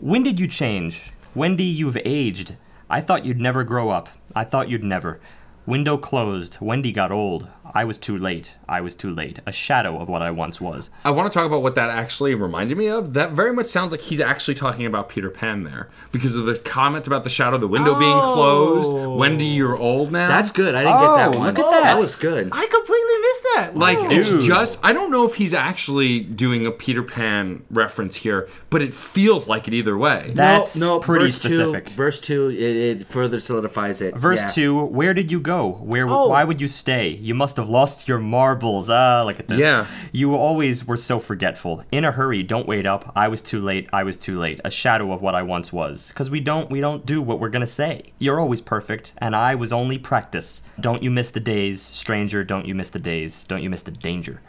when 0.00 0.22
did 0.22 0.40
you 0.40 0.48
change? 0.48 1.12
Wendy, 1.34 1.64
you've 1.64 1.98
aged. 2.04 2.56
I 2.88 3.00
thought 3.00 3.24
you'd 3.24 3.40
never 3.40 3.64
grow 3.64 3.90
up. 3.90 4.08
I 4.34 4.44
thought 4.44 4.68
you'd 4.68 4.84
never. 4.84 5.20
Window 5.66 5.96
closed. 5.96 6.58
Wendy 6.60 6.92
got 6.92 7.12
old. 7.12 7.46
I 7.74 7.84
was 7.84 7.98
too 7.98 8.16
late. 8.18 8.54
I 8.68 8.80
was 8.80 8.94
too 8.94 9.10
late. 9.12 9.38
A 9.46 9.52
shadow 9.52 9.98
of 9.98 10.08
what 10.08 10.22
I 10.22 10.30
once 10.30 10.60
was. 10.60 10.90
I 11.04 11.10
want 11.10 11.30
to 11.32 11.36
talk 11.36 11.46
about 11.46 11.62
what 11.62 11.74
that 11.74 11.90
actually 11.90 12.34
reminded 12.34 12.76
me 12.76 12.88
of. 12.88 13.14
That 13.14 13.32
very 13.32 13.52
much 13.52 13.66
sounds 13.66 13.92
like 13.92 14.00
he's 14.02 14.20
actually 14.20 14.54
talking 14.54 14.86
about 14.86 15.08
Peter 15.08 15.30
Pan 15.30 15.64
there 15.64 15.88
because 16.10 16.34
of 16.36 16.46
the 16.46 16.56
comment 16.56 17.06
about 17.06 17.24
the 17.24 17.30
shadow 17.30 17.54
of 17.56 17.60
the 17.60 17.68
window 17.68 17.98
being 17.98 18.12
oh. 18.12 18.34
closed. 18.34 19.18
Wendy, 19.18 19.46
you're 19.46 19.76
old 19.76 20.12
now. 20.12 20.28
that's 20.28 20.52
good 20.52 20.74
i 20.74 20.82
didn't 20.82 21.00
get 21.00 21.16
that 21.16 21.34
Oh, 21.34 21.38
one 21.38 21.46
look 21.48 21.58
at 21.58 21.70
that. 21.70 21.82
that 21.82 21.98
was 21.98 22.16
good 22.16 22.48
I 22.52 22.66
completely 22.66 23.18
missed 23.20 23.42
that. 23.54 23.76
Like 23.76 23.98
Wow. 23.98 24.10
it's 24.10 24.46
just 24.46 24.78
I 24.82 24.92
don't 24.92 25.10
know 25.10 25.24
if 25.24 25.34
he's 25.36 25.54
actually 25.54 26.20
doing 26.20 26.66
a 26.66 26.70
Peter 26.70 27.02
Pan 27.02 27.64
reference 27.70 28.16
here, 28.16 28.48
but 28.70 28.82
it 28.82 28.92
feels 28.94 29.48
like 29.48 29.68
it 29.68 29.74
either 29.74 29.96
way. 29.96 30.32
That's 30.34 30.76
no, 30.78 30.86
no, 30.94 31.00
pretty 31.00 31.26
verse 31.26 31.34
specific. 31.36 31.86
Two, 31.86 31.92
verse 31.92 32.20
two, 32.20 32.48
it, 32.50 32.60
it 32.60 33.06
further 33.06 33.40
solidifies 33.40 34.00
it. 34.00 34.16
Verse 34.16 34.40
Yeah. 34.40 34.48
two. 34.48 34.84
Where 34.86 35.14
did 35.14 35.30
you 35.30 35.40
go? 35.40 35.72
Where? 35.72 36.08
Oh. 36.08 36.28
Why 36.28 36.44
would 36.44 36.60
you 36.60 36.68
stay? 36.68 37.08
You 37.10 37.34
must 37.34 37.56
have 37.56 37.61
lost 37.68 38.08
your 38.08 38.18
marbles. 38.18 38.90
Ah, 38.90 39.22
look 39.24 39.38
at 39.40 39.48
this. 39.48 39.58
Yeah. 39.58 39.86
You 40.12 40.34
always 40.34 40.84
were 40.86 40.96
so 40.96 41.18
forgetful. 41.20 41.84
In 41.92 42.04
a 42.04 42.12
hurry. 42.12 42.42
Don't 42.42 42.66
wait 42.66 42.86
up. 42.86 43.12
I 43.16 43.28
was 43.28 43.42
too 43.42 43.60
late. 43.60 43.88
I 43.92 44.02
was 44.02 44.16
too 44.16 44.38
late. 44.38 44.60
A 44.64 44.70
shadow 44.70 45.12
of 45.12 45.22
what 45.22 45.34
I 45.34 45.42
once 45.42 45.72
was. 45.72 46.08
Because 46.08 46.30
we 46.30 46.40
don't. 46.40 46.70
We 46.70 46.80
don't 46.80 47.04
do 47.06 47.20
what 47.22 47.40
we're 47.40 47.48
gonna 47.50 47.66
say. 47.66 48.12
You're 48.18 48.40
always 48.40 48.60
perfect, 48.60 49.12
and 49.18 49.34
I 49.36 49.54
was 49.54 49.72
only 49.72 49.98
practice. 49.98 50.62
Don't 50.80 51.02
you 51.02 51.10
miss 51.10 51.30
the 51.30 51.40
days, 51.40 51.80
stranger? 51.82 52.44
Don't 52.44 52.66
you 52.66 52.74
miss 52.74 52.90
the 52.90 52.98
days? 52.98 53.44
Don't 53.44 53.62
you 53.62 53.70
miss 53.70 53.82
the 53.82 53.90
danger? 53.90 54.40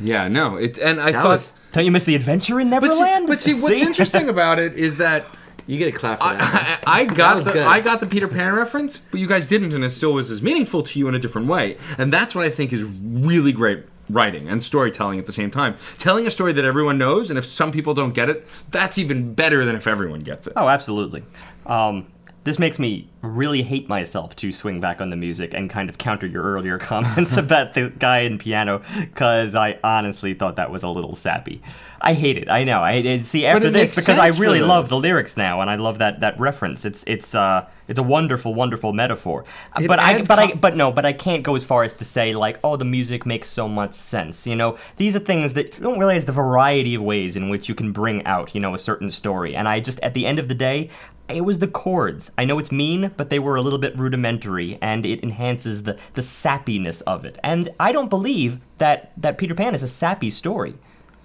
Yeah, 0.00 0.28
no. 0.28 0.56
It 0.56 0.78
and 0.78 1.00
I 1.00 1.10
That 1.12 1.22
thought 1.22 1.28
was- 1.28 1.52
Don't 1.72 1.84
you 1.84 1.90
miss 1.90 2.04
the 2.04 2.14
adventure 2.14 2.60
in 2.60 2.70
but 2.70 2.82
see, 2.82 2.88
Neverland? 3.00 3.26
but 3.26 3.40
see 3.40 3.54
what's 3.54 3.80
interesting 3.88 4.28
about 4.28 4.58
it 4.60 4.74
is 4.74 4.96
that 4.96 5.24
You 5.68 5.76
get 5.76 5.88
a 5.88 5.92
clap 5.92 6.18
for 6.18 6.24
that. 6.24 6.82
I, 6.86 7.02
I 7.02 7.04
got 7.04 7.36
was 7.36 7.44
the 7.44 7.52
good. 7.52 7.66
I 7.66 7.80
got 7.80 8.00
the 8.00 8.06
Peter 8.06 8.26
Pan 8.26 8.54
reference, 8.54 9.00
but 9.00 9.20
you 9.20 9.28
guys 9.28 9.46
didn't, 9.46 9.74
and 9.74 9.84
it 9.84 9.90
still 9.90 10.14
was 10.14 10.30
as 10.30 10.40
meaningful 10.40 10.82
to 10.82 10.98
you 10.98 11.08
in 11.08 11.14
a 11.14 11.18
different 11.18 11.46
way. 11.46 11.76
And 11.98 12.10
that's 12.10 12.34
what 12.34 12.46
I 12.46 12.50
think 12.50 12.72
is 12.72 12.82
really 12.82 13.52
great 13.52 13.84
writing 14.08 14.48
and 14.48 14.64
storytelling 14.64 15.18
at 15.18 15.26
the 15.26 15.32
same 15.32 15.50
time. 15.50 15.76
Telling 15.98 16.26
a 16.26 16.30
story 16.30 16.54
that 16.54 16.64
everyone 16.64 16.96
knows, 16.96 17.28
and 17.28 17.38
if 17.38 17.44
some 17.44 17.70
people 17.70 17.92
don't 17.92 18.14
get 18.14 18.30
it, 18.30 18.46
that's 18.70 18.96
even 18.96 19.34
better 19.34 19.66
than 19.66 19.76
if 19.76 19.86
everyone 19.86 20.20
gets 20.20 20.46
it. 20.46 20.54
Oh, 20.56 20.68
absolutely. 20.68 21.22
Um, 21.66 22.10
this 22.44 22.58
makes 22.58 22.78
me 22.78 23.10
really 23.22 23.62
hate 23.62 23.88
myself 23.88 24.36
to 24.36 24.52
swing 24.52 24.80
back 24.80 25.00
on 25.00 25.10
the 25.10 25.16
music 25.16 25.52
and 25.54 25.68
kind 25.68 25.88
of 25.88 25.98
counter 25.98 26.26
your 26.26 26.42
earlier 26.42 26.78
comments 26.78 27.36
about 27.36 27.74
the 27.74 27.90
guy 27.90 28.20
in 28.20 28.38
piano, 28.38 28.82
because 29.00 29.54
I 29.54 29.78
honestly 29.82 30.34
thought 30.34 30.56
that 30.56 30.70
was 30.70 30.82
a 30.82 30.88
little 30.88 31.14
sappy. 31.14 31.62
I 32.00 32.14
hate 32.14 32.38
it. 32.38 32.48
I 32.48 32.64
know. 32.64 32.80
I 32.80 32.92
I- 32.92 33.18
see 33.22 33.44
after 33.44 33.66
it 33.66 33.72
this 33.72 33.90
because 33.94 34.08
I 34.18 34.28
really 34.40 34.60
love 34.60 34.88
the 34.88 34.96
lyrics 34.96 35.36
now, 35.36 35.60
and 35.60 35.68
I 35.68 35.74
love 35.74 35.98
that 35.98 36.20
that 36.20 36.38
reference. 36.38 36.84
It's 36.84 37.02
it's 37.06 37.34
uh 37.34 37.68
it's 37.88 37.98
a 37.98 38.02
wonderful 38.02 38.54
wonderful 38.54 38.92
metaphor. 38.92 39.44
It 39.78 39.88
but 39.88 39.98
I 39.98 40.22
but 40.22 40.38
I 40.38 40.52
but 40.52 40.76
no, 40.76 40.92
but 40.92 41.04
I 41.04 41.12
can't 41.12 41.42
go 41.42 41.56
as 41.56 41.64
far 41.64 41.82
as 41.82 41.94
to 41.94 42.04
say 42.04 42.34
like, 42.34 42.60
oh, 42.62 42.76
the 42.76 42.84
music 42.84 43.26
makes 43.26 43.48
so 43.50 43.68
much 43.68 43.94
sense. 43.94 44.46
You 44.46 44.54
know, 44.54 44.78
these 44.96 45.16
are 45.16 45.20
things 45.20 45.54
that 45.54 45.74
you 45.74 45.82
don't 45.82 45.98
realize 45.98 46.24
the 46.24 46.32
variety 46.32 46.94
of 46.94 47.02
ways 47.04 47.34
in 47.34 47.48
which 47.48 47.68
you 47.68 47.74
can 47.74 47.90
bring 47.90 48.24
out, 48.24 48.54
you 48.54 48.60
know, 48.60 48.74
a 48.74 48.78
certain 48.78 49.10
story. 49.10 49.56
And 49.56 49.66
I 49.66 49.80
just 49.80 49.98
at 50.00 50.14
the 50.14 50.24
end 50.24 50.38
of 50.38 50.46
the 50.46 50.54
day, 50.54 50.90
it 51.28 51.44
was 51.44 51.58
the 51.58 51.68
chords. 51.68 52.30
I 52.38 52.44
know 52.44 52.58
it's 52.58 52.72
mean, 52.72 53.07
but 53.16 53.30
they 53.30 53.38
were 53.38 53.56
a 53.56 53.62
little 53.62 53.78
bit 53.78 53.96
rudimentary, 53.98 54.78
and 54.80 55.06
it 55.06 55.22
enhances 55.22 55.84
the 55.84 55.98
the 56.14 56.22
sappiness 56.22 57.02
of 57.06 57.24
it. 57.24 57.38
And 57.42 57.68
I 57.78 57.92
don't 57.92 58.10
believe 58.10 58.60
that 58.78 59.12
that 59.16 59.38
Peter 59.38 59.54
Pan 59.54 59.74
is 59.74 59.82
a 59.82 59.88
sappy 59.88 60.30
story. 60.30 60.74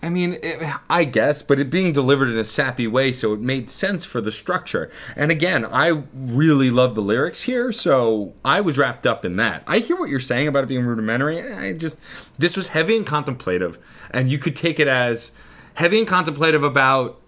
I 0.03 0.09
mean, 0.09 0.37
it, 0.43 0.61
I 0.89 1.05
guess, 1.05 1.41
but 1.41 1.59
it 1.59 1.69
being 1.69 1.93
delivered 1.93 2.27
in 2.27 2.37
a 2.37 2.43
sappy 2.43 2.87
way, 2.87 3.13
so 3.13 3.31
it 3.31 3.39
made 3.39 3.69
sense 3.69 4.03
for 4.03 4.19
the 4.19 4.33
structure. 4.33 4.91
And 5.15 5.31
again, 5.31 5.65
I 5.65 6.03
really 6.13 6.69
love 6.69 6.93
the 6.93 7.01
lyrics 7.01 7.43
here, 7.43 7.71
so 7.71 8.33
I 8.43 8.59
was 8.59 8.77
wrapped 8.77 9.07
up 9.07 9.23
in 9.23 9.37
that. 9.37 9.63
I 9.65 9.79
hear 9.79 9.95
what 9.95 10.09
you're 10.09 10.19
saying 10.19 10.49
about 10.49 10.65
it 10.65 10.67
being 10.67 10.85
rudimentary. 10.85 11.41
I 11.53 11.71
just, 11.71 12.01
this 12.37 12.57
was 12.57 12.67
heavy 12.69 12.97
and 12.97 13.05
contemplative, 13.05 13.79
and 14.11 14.29
you 14.29 14.37
could 14.37 14.57
take 14.57 14.77
it 14.77 14.89
as 14.89 15.31
heavy 15.75 15.99
and 15.99 16.07
contemplative 16.07 16.65
about 16.65 17.21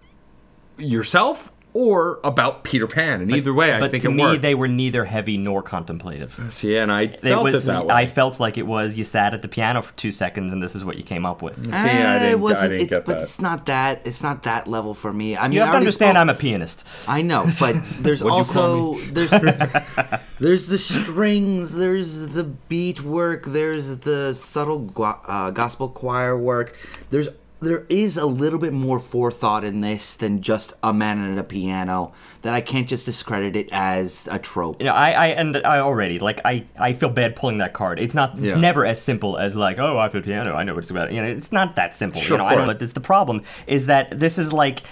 yourself 0.76 1.52
or 1.76 2.20
about 2.24 2.64
Peter 2.64 2.86
Pan. 2.86 3.20
And 3.20 3.30
either 3.34 3.52
way, 3.52 3.70
I 3.72 3.80
but 3.80 3.90
think 3.90 4.02
to 4.04 4.08
it 4.10 4.14
me, 4.14 4.22
worked. 4.22 4.40
they 4.42 4.54
were 4.54 4.66
neither 4.68 5.04
heavy 5.04 5.36
nor 5.36 5.62
contemplative. 5.62 6.40
See, 6.50 6.74
and 6.76 6.90
I 6.90 7.02
It 7.02 7.20
felt 7.20 7.44
was. 7.44 7.64
it 7.64 7.66
that 7.66 7.84
way. 7.86 7.94
I 7.94 8.06
felt 8.06 8.40
like 8.40 8.56
it 8.56 8.66
was. 8.66 8.96
You 8.96 9.04
sat 9.04 9.34
at 9.34 9.42
the 9.42 9.48
piano 9.48 9.82
for 9.82 9.94
two 9.94 10.10
seconds, 10.10 10.52
and 10.54 10.62
this 10.62 10.74
is 10.74 10.84
what 10.84 10.96
you 10.96 11.02
came 11.02 11.26
up 11.26 11.42
with. 11.42 11.62
See, 11.64 11.70
I 11.72 11.86
Eh, 11.88 12.18
didn't, 12.18 12.30
it 12.32 12.40
wasn't, 12.40 12.60
I 12.64 12.68
didn't 12.68 12.80
it's, 12.82 12.90
get 12.90 13.04
but 13.04 13.16
that. 13.16 13.22
it's 13.24 13.40
not 13.40 13.66
that. 13.66 14.06
It's 14.06 14.22
not 14.22 14.42
that 14.44 14.66
level 14.66 14.94
for 14.94 15.12
me. 15.12 15.36
I 15.36 15.42
mean, 15.48 15.52
You 15.52 15.60
have 15.60 15.68
I 15.68 15.72
to 15.72 15.76
understand, 15.78 16.16
spoke- 16.16 16.20
I'm 16.22 16.30
a 16.30 16.34
pianist. 16.34 16.86
I 17.06 17.20
know, 17.22 17.44
but 17.60 17.76
there's 18.00 18.24
What'd 18.24 18.46
you 18.46 18.52
call 18.54 18.86
also 18.94 18.94
there's 19.12 19.30
there's 20.40 20.68
the 20.68 20.78
strings, 20.78 21.74
there's 21.74 22.28
the 22.28 22.44
beat 22.44 23.02
work, 23.02 23.44
there's 23.46 23.98
the 23.98 24.32
subtle 24.34 24.90
uh, 24.98 25.50
gospel 25.50 25.88
choir 25.88 26.38
work. 26.38 26.74
There's 27.10 27.28
there 27.60 27.86
is 27.88 28.16
a 28.18 28.26
little 28.26 28.58
bit 28.58 28.72
more 28.72 29.00
forethought 29.00 29.64
in 29.64 29.80
this 29.80 30.14
than 30.14 30.42
just 30.42 30.74
a 30.82 30.92
man 30.92 31.18
and 31.20 31.38
a 31.38 31.44
piano. 31.44 32.12
That 32.42 32.52
I 32.52 32.60
can't 32.60 32.86
just 32.86 33.06
discredit 33.06 33.56
it 33.56 33.70
as 33.72 34.28
a 34.30 34.38
trope. 34.38 34.80
You 34.80 34.86
know, 34.86 34.92
I, 34.94 35.10
I 35.12 35.26
and 35.28 35.56
I 35.58 35.78
already 35.78 36.18
like 36.18 36.40
I, 36.44 36.66
I 36.78 36.92
feel 36.92 37.08
bad 37.08 37.34
pulling 37.34 37.58
that 37.58 37.72
card. 37.72 37.98
It's 37.98 38.14
not. 38.14 38.34
It's 38.34 38.44
Yeah. 38.44 38.56
never 38.60 38.84
as 38.84 39.00
simple 39.00 39.38
as 39.38 39.56
like, 39.56 39.78
oh, 39.78 39.98
I 39.98 40.08
play 40.08 40.20
piano. 40.20 40.54
I 40.54 40.64
know 40.64 40.74
what 40.74 40.80
it's 40.84 40.90
about. 40.90 41.12
You 41.12 41.22
know, 41.22 41.28
it's 41.28 41.50
not 41.52 41.76
that 41.76 41.94
simple. 41.94 42.20
Sure, 42.20 42.36
you 42.36 42.42
know, 42.42 42.48
I 42.48 42.54
know 42.56 42.66
what 42.66 42.82
it's 42.82 42.92
the 42.92 43.00
problem 43.00 43.42
is 43.66 43.86
that 43.86 44.18
this 44.18 44.38
is 44.38 44.52
like. 44.52 44.82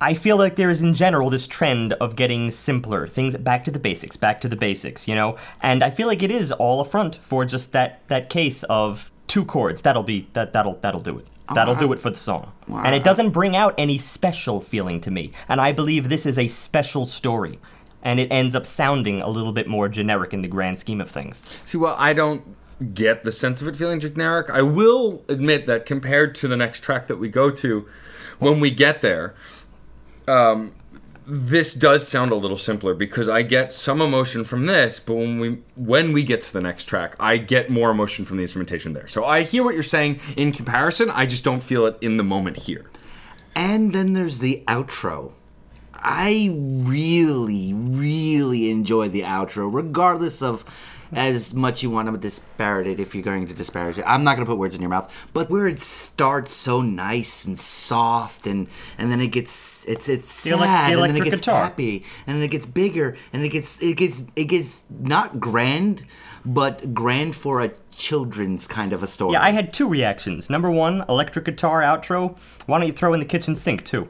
I 0.00 0.14
feel 0.14 0.36
like 0.36 0.56
there 0.56 0.68
is 0.70 0.80
in 0.82 0.94
general 0.94 1.30
this 1.30 1.46
trend 1.46 1.92
of 1.94 2.16
getting 2.16 2.50
simpler 2.50 3.06
things 3.06 3.36
back 3.36 3.62
to 3.66 3.70
the 3.70 3.78
basics, 3.78 4.16
back 4.16 4.40
to 4.40 4.48
the 4.48 4.56
basics, 4.56 5.06
you 5.06 5.14
know. 5.14 5.36
And 5.60 5.84
I 5.84 5.90
feel 5.90 6.08
like 6.08 6.24
it 6.24 6.30
is 6.32 6.50
all 6.50 6.80
a 6.80 6.84
front 6.84 7.14
for 7.16 7.44
just 7.44 7.70
that 7.70 8.00
that 8.08 8.28
case 8.28 8.64
of 8.64 9.11
two 9.32 9.46
chords. 9.46 9.80
That'll 9.80 10.02
be 10.02 10.28
that 10.34 10.52
that'll 10.52 10.74
that'll 10.74 11.00
do 11.00 11.18
it. 11.18 11.26
That'll 11.54 11.74
do 11.74 11.92
it 11.92 11.98
for 11.98 12.10
the 12.10 12.18
song. 12.18 12.52
And 12.68 12.94
it 12.94 13.02
doesn't 13.02 13.30
bring 13.30 13.56
out 13.56 13.74
any 13.78 13.98
special 13.98 14.60
feeling 14.60 15.00
to 15.02 15.10
me. 15.10 15.32
And 15.48 15.60
I 15.60 15.72
believe 15.72 16.08
this 16.08 16.24
is 16.26 16.38
a 16.38 16.48
special 16.48 17.04
story. 17.06 17.58
And 18.02 18.18
it 18.20 18.28
ends 18.30 18.54
up 18.54 18.66
sounding 18.66 19.20
a 19.22 19.28
little 19.28 19.52
bit 19.52 19.68
more 19.68 19.88
generic 19.88 20.32
in 20.32 20.42
the 20.42 20.48
grand 20.48 20.78
scheme 20.78 21.00
of 21.00 21.10
things. 21.10 21.42
See, 21.64 21.78
well, 21.78 21.94
I 21.98 22.14
don't 22.14 22.56
get 22.94 23.24
the 23.24 23.32
sense 23.32 23.60
of 23.62 23.68
it 23.68 23.76
feeling 23.76 24.00
generic. 24.00 24.50
I 24.50 24.62
will 24.62 25.22
admit 25.28 25.66
that 25.66 25.86
compared 25.86 26.34
to 26.36 26.48
the 26.48 26.56
next 26.56 26.80
track 26.80 27.06
that 27.06 27.16
we 27.16 27.28
go 27.28 27.50
to, 27.50 27.86
when 28.38 28.60
we 28.60 28.70
get 28.70 29.02
there, 29.02 29.34
um, 30.26 30.74
this 31.26 31.74
does 31.74 32.06
sound 32.06 32.32
a 32.32 32.34
little 32.34 32.56
simpler 32.56 32.94
because 32.94 33.28
I 33.28 33.42
get 33.42 33.72
some 33.72 34.00
emotion 34.00 34.44
from 34.44 34.66
this, 34.66 34.98
but 34.98 35.14
when 35.14 35.38
we 35.38 35.58
when 35.76 36.12
we 36.12 36.24
get 36.24 36.42
to 36.42 36.52
the 36.52 36.60
next 36.60 36.86
track, 36.86 37.14
I 37.20 37.36
get 37.38 37.70
more 37.70 37.90
emotion 37.90 38.24
from 38.24 38.38
the 38.38 38.42
instrumentation 38.42 38.92
there. 38.92 39.06
So 39.06 39.24
I 39.24 39.42
hear 39.42 39.62
what 39.62 39.74
you're 39.74 39.82
saying 39.82 40.20
in 40.36 40.52
comparison. 40.52 41.10
I 41.10 41.26
just 41.26 41.44
don't 41.44 41.62
feel 41.62 41.86
it 41.86 41.96
in 42.00 42.16
the 42.16 42.24
moment 42.24 42.56
here. 42.58 42.90
And 43.54 43.94
then 43.94 44.14
there's 44.14 44.40
the 44.40 44.64
outro. 44.66 45.32
I 45.94 46.50
really, 46.52 47.72
really 47.72 48.70
enjoy 48.70 49.08
the 49.08 49.22
outro, 49.22 49.72
regardless 49.72 50.42
of 50.42 50.64
as 51.14 51.52
much 51.54 51.82
you 51.82 51.90
want 51.90 52.10
to 52.10 52.16
disparage 52.16 52.86
it 52.86 52.98
if 53.00 53.14
you're 53.14 53.22
going 53.24 53.46
to 53.46 53.54
disparage 53.54 53.98
it. 53.98 54.04
I'm 54.06 54.24
not 54.24 54.36
going 54.36 54.46
to 54.46 54.50
put 54.50 54.58
words 54.58 54.74
in 54.74 54.80
your 54.80 54.90
mouth, 54.90 55.12
but 55.32 55.50
where 55.50 55.66
it 55.66 55.78
starts 55.80 56.54
so 56.54 56.80
nice 56.80 57.44
and 57.44 57.58
soft, 57.58 58.46
and 58.46 58.66
and 58.98 59.10
then 59.12 59.20
it 59.20 59.28
gets 59.28 59.84
it's 59.86 60.08
it's 60.08 60.42
The 60.44 60.50
sad, 60.50 60.92
elec- 60.92 60.96
the 60.96 61.02
and 61.02 61.10
then 61.10 61.16
it 61.22 61.24
gets 61.24 61.40
guitar. 61.40 61.62
happy, 61.64 62.04
and 62.26 62.36
then 62.36 62.42
it 62.42 62.48
gets 62.50 62.66
bigger, 62.66 63.16
and 63.32 63.44
it 63.44 63.50
gets 63.50 63.80
it 63.82 63.96
gets 63.96 64.24
it 64.36 64.44
gets 64.44 64.82
not 64.90 65.38
grand, 65.40 66.04
but 66.44 66.94
grand 66.94 67.34
for 67.36 67.60
a 67.60 67.72
children's 67.94 68.66
kind 68.66 68.92
of 68.94 69.02
a 69.02 69.06
story. 69.06 69.34
Yeah, 69.34 69.42
I 69.42 69.50
had 69.50 69.72
two 69.72 69.86
reactions. 69.88 70.48
Number 70.48 70.70
one, 70.70 71.04
electric 71.08 71.44
guitar 71.44 71.82
outro. 71.82 72.38
Why 72.66 72.78
don't 72.78 72.86
you 72.86 72.92
throw 72.94 73.12
in 73.12 73.20
the 73.20 73.26
kitchen 73.26 73.54
sink 73.54 73.84
too? 73.84 74.08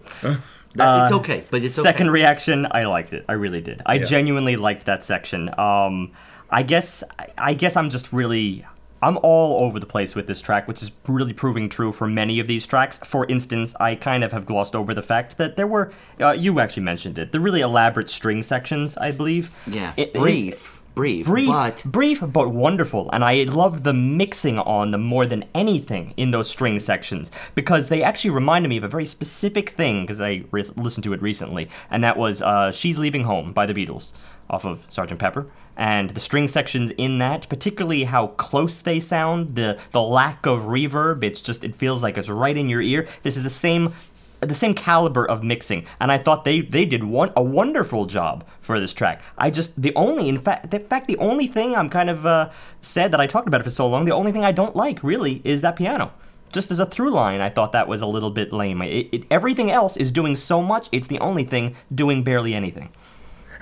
That- 0.75 1.05
it's 1.05 1.13
okay, 1.13 1.43
but 1.51 1.63
it's 1.63 1.79
uh, 1.79 1.83
Second 1.83 2.07
okay. 2.09 2.13
reaction, 2.15 2.67
I 2.71 2.85
liked 2.85 3.13
it. 3.13 3.25
I 3.29 3.33
really 3.35 3.61
did. 3.61 3.83
I 3.85 3.95
Yeah. 3.97 4.05
genuinely 4.05 4.57
liked 4.57 4.87
that 4.87 5.05
section. 5.05 5.51
Um, 5.59 6.13
I 6.53 6.63
guess 6.63 7.03
I 7.39 7.55
guess 7.55 7.77
I'm 7.77 7.91
just 7.91 8.13
really 8.13 8.65
I'm 9.03 9.19
all 9.25 9.65
over 9.65 9.81
the 9.81 9.87
place 9.87 10.15
with 10.15 10.29
this 10.29 10.41
track, 10.41 10.69
which 10.69 10.81
is 10.81 10.93
really 11.09 11.33
proving 11.33 11.69
true 11.69 11.93
for 11.93 12.07
many 12.07 12.39
of 12.39 12.47
these 12.47 12.67
tracks. 12.69 12.99
For 12.99 13.27
instance, 13.27 13.75
I 13.81 13.97
kind 13.97 14.23
of 14.23 14.31
have 14.33 14.47
glossed 14.47 14.77
over 14.77 14.95
the 14.95 15.03
fact 15.03 15.39
that 15.39 15.57
there 15.57 15.67
were 15.67 15.93
uh, 16.21 16.33
you 16.33 16.61
actually 16.61 16.85
mentioned 16.85 17.19
it, 17.19 17.33
the 17.33 17.41
really 17.41 17.63
elaborate 17.63 18.09
string 18.11 18.43
sections, 18.45 18.97
I 18.97 19.11
believe. 19.11 19.53
yeah, 19.67 19.93
It- 19.97 20.09
it- 20.09 20.15
brief, 20.15 20.81
brief, 20.95 21.27
brief, 21.27 21.49
but 21.49 21.83
brief, 21.87 22.23
but 22.25 22.51
wonderful. 22.51 23.09
And 23.13 23.25
I 23.25 23.43
love 23.45 23.83
the 23.83 23.95
mixing 23.95 24.59
on 24.61 24.93
them 24.93 25.03
more 25.03 25.27
than 25.27 25.47
anything 25.55 26.13
in 26.19 26.31
those 26.31 26.49
string 26.51 26.79
sections 26.79 27.31
because 27.57 27.89
they 27.89 28.03
actually 28.05 28.31
reminded 28.31 28.69
me 28.69 28.77
of 28.77 28.85
a 28.85 28.89
very 28.89 29.07
specific 29.07 29.71
thing 29.71 30.03
because 30.03 30.21
I 30.21 30.45
re- 30.53 30.65
listened 30.77 31.05
to 31.05 31.13
it 31.15 31.23
recently, 31.23 31.69
and 31.91 32.05
that 32.05 32.17
was 32.19 32.41
uh, 32.43 32.71
"She's 32.71 32.99
Leaving 32.99 33.25
Home" 33.25 33.53
by 33.53 33.65
the 33.67 33.75
Beatles 33.75 34.13
off 34.51 34.65
of 34.67 34.87
Sgt. 34.91 35.19
Pepper. 35.19 35.47
And 35.77 36.11
the 36.11 36.21
string 36.21 36.49
sections 36.49 36.91
in 36.99 37.19
that, 37.19 37.49
particularly 37.49 38.05
how 38.05 38.29
close 38.29 38.83
they 38.83 39.01
sound, 39.01 39.55
the 39.55 39.79
the 39.93 40.03
lack 40.03 40.45
of 40.47 40.63
reverb, 40.63 41.25
it's 41.25 41.41
just 41.43 41.65
it 41.65 41.75
feels 41.75 42.03
like 42.03 42.19
it's 42.19 42.29
right 42.29 42.57
in 42.57 42.69
your 42.69 42.83
ear. 42.83 43.09
This 43.23 43.37
is 43.37 43.43
the 43.43 43.51
same 43.51 43.93
the 44.41 44.55
same 44.55 44.75
caliber 44.75 45.25
of 45.25 45.45
mixing, 45.45 45.87
and 46.01 46.11
I 46.11 46.19
thought 46.19 46.45
they 46.45 46.61
they 46.61 46.85
did 46.85 47.05
one 47.05 47.33
a 47.37 47.43
wonderful 47.43 48.07
job 48.07 48.45
for 48.61 48.81
this 48.81 48.93
track. 48.93 49.23
I 49.39 49.51
just 49.51 49.81
the 49.81 49.95
only 49.95 50.29
in 50.29 50.39
fact 50.39 50.73
in 50.75 50.83
fact 50.83 51.07
the 51.07 51.17
only 51.19 51.47
thing 51.47 51.75
I'm 51.75 51.89
kind 51.89 52.11
of 52.11 52.27
uh, 52.27 52.51
sad 52.81 53.13
that 53.13 53.21
I 53.21 53.27
talked 53.27 53.49
about 53.49 53.61
it 53.61 53.65
for 53.65 53.71
so 53.71 53.89
long. 53.89 54.05
The 54.05 54.13
only 54.13 54.33
thing 54.33 54.45
I 54.45 54.53
don't 54.53 54.77
like 54.77 55.03
really 55.03 55.41
is 55.45 55.61
that 55.63 55.77
piano. 55.77 56.13
Just 56.53 56.71
as 56.71 56.79
a 56.79 56.85
through 56.87 57.13
line, 57.13 57.41
I 57.41 57.49
thought 57.49 57.73
that 57.73 57.89
was 57.89 58.03
a 58.03 58.07
little 58.07 58.31
bit 58.31 58.53
lame. 58.53 58.83
It, 58.83 59.09
it, 59.11 59.25
everything 59.31 59.71
else 59.71 59.97
is 59.97 60.13
doing 60.13 60.37
so 60.37 60.61
much; 60.61 60.89
it's 60.93 61.07
the 61.07 61.21
only 61.21 61.45
thing 61.45 61.77
doing 61.95 62.23
barely 62.25 62.53
anything. 62.53 62.91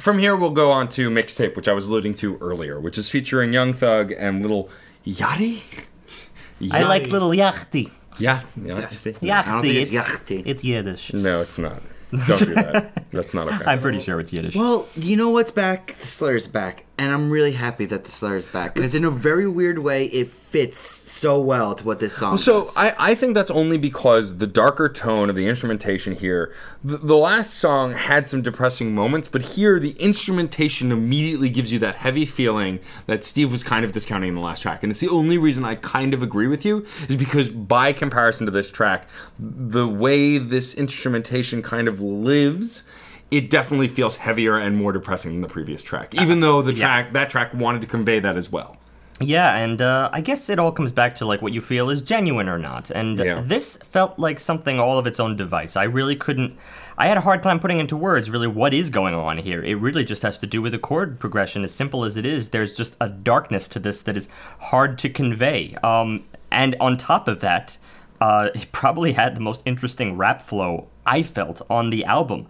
From 0.01 0.19
here, 0.19 0.35
we'll 0.35 0.51
go 0.51 0.73
on 0.73 0.89
to 0.91 1.11
mixtape, 1.11 1.57
which 1.57 1.69
I 1.69 1.75
was 1.75 1.89
alluding 1.89 2.15
to 2.15 2.39
earlier, 2.39 2.81
which 2.81 2.97
is 2.97 3.11
featuring 3.11 3.53
Young 3.53 3.75
Thug 3.75 4.13
and 4.13 4.45
Lil 4.45 4.71
Yachty. 5.07 5.63
I 6.71 6.85
like 6.85 7.09
Lil 7.09 7.31
Yachty. 7.31 7.91
Yeah, 8.19 8.41
Yachty. 8.59 9.19
Yachty. 9.19 9.31
I 9.31 9.53
don't 9.53 9.63
think 9.63 9.75
it's 9.75 9.93
it's, 9.93 10.09
yachty. 10.09 10.43
it's 10.47 10.65
Yiddish. 10.65 11.13
No, 11.13 11.43
it's 11.43 11.59
not. 11.59 11.83
Don't 12.11 12.39
do 12.39 12.55
that. 12.55 13.11
That's 13.13 13.35
not 13.35 13.49
okay. 13.49 13.65
I'm 13.67 13.81
pretty 13.81 14.01
sure 14.01 14.19
it's 14.19 14.33
Yiddish. 14.33 14.57
Well, 14.57 14.89
you 14.97 15.17
know 15.17 15.29
what's 15.29 15.53
back? 15.53 15.99
The 16.01 16.07
slur's 16.07 16.47
back. 16.47 16.87
And 17.01 17.11
I'm 17.13 17.31
really 17.31 17.53
happy 17.53 17.87
that 17.87 18.05
the 18.05 18.35
is 18.35 18.47
back. 18.47 18.75
Because 18.75 18.95
in 18.95 19.07
a 19.07 19.11
very 19.11 19.49
weird 19.49 19.79
way, 19.79 20.05
it 20.09 20.29
fits 20.29 20.81
so 20.81 21.41
well 21.41 21.75
to 21.75 21.83
what 21.83 21.99
this 21.99 22.15
song 22.15 22.37
So 22.37 22.65
does. 22.65 22.77
I, 22.77 22.95
I 22.99 23.15
think 23.15 23.33
that's 23.33 23.51
only 23.51 23.79
because 23.79 24.37
the 24.37 24.47
darker 24.47 24.87
tone 24.87 25.31
of 25.31 25.35
the 25.35 25.49
instrumentation 25.49 26.15
here. 26.15 26.53
The, 26.85 26.99
the 26.99 27.17
last 27.17 27.55
song 27.55 27.95
had 27.95 28.29
some 28.29 28.43
depressing 28.43 28.95
moments, 28.95 29.29
but 29.29 29.41
here 29.41 29.81
the 29.81 29.93
instrumentation 29.93 30.93
immediately 30.93 31.49
gives 31.49 31.73
you 31.73 31.79
that 31.79 31.95
heavy 31.95 32.27
feeling 32.27 32.81
that 33.07 33.25
Steve 33.25 33.51
was 33.51 33.65
kind 33.65 33.83
of 33.83 33.93
discounting 33.93 34.29
in 34.29 34.35
the 34.35 34.43
last 34.43 34.61
track. 34.61 34.83
And 34.83 34.91
it's 34.91 35.01
the 35.01 35.09
only 35.09 35.39
reason 35.39 35.65
I 35.65 35.77
kind 35.77 36.13
of 36.13 36.23
agree 36.23 36.49
with 36.49 36.67
you 36.67 36.85
is 37.09 37.17
because 37.17 37.49
by 37.49 37.95
comparison 37.95 38.45
to 38.45 38.53
this 38.53 38.71
track, 38.71 39.09
the 39.39 39.89
way 39.89 40.37
this 40.37 40.75
instrumentation 40.75 41.63
kind 41.63 41.89
of 41.89 42.03
lives. 42.03 42.83
It 43.31 43.49
definitely 43.51 43.89
feels 43.89 44.17
heavier 44.17 44.57
and 44.57 44.77
more 44.77 44.93
depressing 44.93 45.33
than 45.33 45.41
the 45.41 45.49
previous 45.49 45.83
track, 45.83 46.15
even 46.21 46.41
though 46.41 46.63
the 46.63 46.73
track 46.73 47.13
that 47.13 47.31
track 47.31 47.55
wanted 47.55 47.81
to 47.83 47.87
convey 47.87 48.19
that 48.21 48.37
as 48.37 48.51
well. 48.51 48.77
Yeah, 49.23 49.55
and 49.55 49.83
uh, 49.83 50.09
I 50.13 50.23
guess 50.23 50.49
it 50.49 50.59
all 50.59 50.73
comes 50.73 50.93
back 50.93 51.15
to 51.17 51.27
like 51.27 51.43
what 51.43 51.53
you 51.53 51.61
feel 51.61 51.91
is 51.91 52.01
genuine 52.01 52.49
or 52.49 52.59
not. 52.59 52.91
And 52.91 53.21
uh, 53.21 53.25
Yeah. 53.25 53.41
this 53.45 53.77
felt 53.85 54.19
like 54.19 54.41
something 54.41 54.81
all 54.81 54.99
of 54.99 55.07
its 55.07 55.21
own 55.21 55.37
device. 55.37 55.77
I 55.77 55.85
really 55.85 56.17
couldn't. 56.17 56.57
I 56.97 57.07
had 57.07 57.19
a 57.19 57.21
hard 57.21 57.43
time 57.43 57.61
putting 57.61 57.79
into 57.79 57.97
words 57.99 58.31
really 58.31 58.47
what 58.47 58.73
is 58.73 58.89
going 58.89 59.15
on 59.15 59.37
here. 59.39 59.63
It 59.63 59.75
really 59.75 60.05
just 60.05 60.23
has 60.23 60.39
to 60.39 60.47
do 60.47 60.63
with 60.63 60.73
the 60.73 60.79
chord 60.79 61.21
progression. 61.21 61.65
As 61.65 61.73
simple 61.75 62.05
as 62.07 62.17
it 62.17 62.25
is, 62.25 62.49
there's 62.49 62.73
just 62.73 62.97
a 62.99 63.11
darkness 63.11 63.69
to 63.69 63.79
this 63.79 64.01
that 64.03 64.17
is 64.17 64.29
hard 64.59 64.97
to 64.99 65.11
convey. 65.11 65.75
Um, 65.85 66.25
and 66.51 66.75
on 66.81 66.97
top 66.97 67.29
of 67.29 67.41
that, 67.41 67.77
uh, 68.23 68.49
it 68.55 68.73
probably 68.73 69.13
had 69.13 69.37
the 69.37 69.41
most 69.41 69.63
interesting 69.67 70.17
rap 70.17 70.41
flow 70.41 70.89
I 71.05 71.23
felt 71.23 71.61
on 71.69 71.91
the 71.91 72.07
album. 72.07 72.47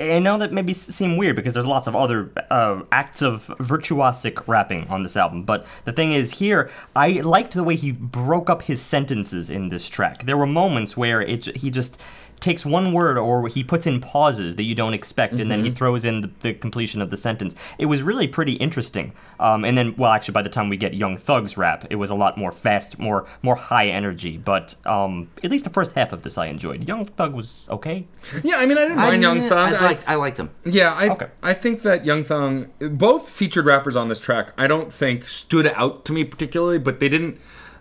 I 0.00 0.18
know 0.18 0.38
that 0.38 0.52
maybe 0.52 0.72
seem 0.72 1.16
weird 1.16 1.36
because 1.36 1.52
there's 1.52 1.66
lots 1.66 1.86
of 1.86 1.94
other 1.94 2.30
uh, 2.50 2.82
acts 2.90 3.22
of 3.22 3.46
virtuosic 3.58 4.46
rapping 4.48 4.88
on 4.88 5.02
this 5.02 5.16
album, 5.16 5.44
but 5.44 5.66
the 5.84 5.92
thing 5.92 6.12
is, 6.12 6.32
here 6.32 6.70
I 6.96 7.20
liked 7.20 7.54
the 7.54 7.62
way 7.62 7.76
he 7.76 7.92
broke 7.92 8.48
up 8.48 8.62
his 8.62 8.80
sentences 8.80 9.50
in 9.50 9.68
this 9.68 9.88
track. 9.88 10.24
There 10.24 10.36
were 10.36 10.46
moments 10.46 10.96
where 10.96 11.20
it 11.20 11.44
he 11.56 11.70
just 11.70 12.00
takes 12.40 12.64
one 12.66 12.92
word 12.92 13.18
or 13.18 13.48
he 13.48 13.64
puts 13.64 13.86
in 13.86 14.00
pauses 14.00 14.56
that 14.56 14.62
you 14.64 14.74
don't 14.74 14.94
expect, 14.94 15.34
and 15.40 15.50
then 15.50 15.64
he 15.64 15.70
throws 15.70 16.04
in 16.04 16.20
the, 16.20 16.30
the 16.40 16.54
completion 16.54 17.00
of 17.02 17.10
the 17.10 17.16
sentence. 17.16 17.54
It 17.78 17.86
was 17.86 18.02
really 18.02 18.28
pretty 18.28 18.52
interesting. 18.54 19.12
Um, 19.40 19.64
and 19.64 19.76
then, 19.78 19.94
well, 19.96 20.12
actually, 20.12 20.32
by 20.32 20.42
the 20.42 20.48
time 20.48 20.68
we 20.68 20.76
get 20.76 20.94
Young 20.94 21.16
Thug's 21.16 21.56
rap, 21.56 21.86
it 21.90 21.96
was 21.96 22.10
a 22.10 22.14
lot 22.14 22.36
more 22.36 22.50
fast, 22.52 22.98
more 22.98 23.26
more 23.42 23.54
high 23.56 23.86
energy. 23.86 24.36
But 24.36 24.74
um, 24.86 25.30
at 25.44 25.50
least 25.50 25.64
the 25.64 25.70
first 25.70 25.92
half 25.92 26.12
of 26.12 26.22
this 26.22 26.36
I 26.38 26.46
enjoyed. 26.46 26.88
Young 26.88 27.04
Thug 27.04 27.34
was 27.34 27.68
okay. 27.70 28.06
Yeah, 28.42 28.56
I 28.56 28.66
mean, 28.66 28.78
I 28.78 28.82
didn't 28.82 28.98
I, 28.98 29.10
mind 29.10 29.22
Young 29.22 29.40
Thug. 29.48 29.74
I, 29.74 29.76
I- 29.76 29.86
liked, 29.86 30.08
I 30.08 30.14
liked 30.16 30.36
them. 30.36 30.50
Yeah, 30.64 30.94
I 30.96 31.08
Okay. 31.10 31.28
I 31.42 31.54
think 31.54 31.82
that 31.82 32.04
Young 32.04 32.24
Thug, 32.24 32.68
both 32.78 33.28
featured 33.28 33.66
rappers 33.66 33.96
on 33.96 34.08
this 34.08 34.20
track, 34.20 34.52
I 34.58 34.66
don't 34.66 34.92
think 34.92 35.28
stood 35.28 35.66
out 35.68 36.04
to 36.06 36.12
me 36.12 36.24
particularly, 36.24 36.78
but 36.78 37.00
they 37.00 37.08
didn't. 37.08 37.38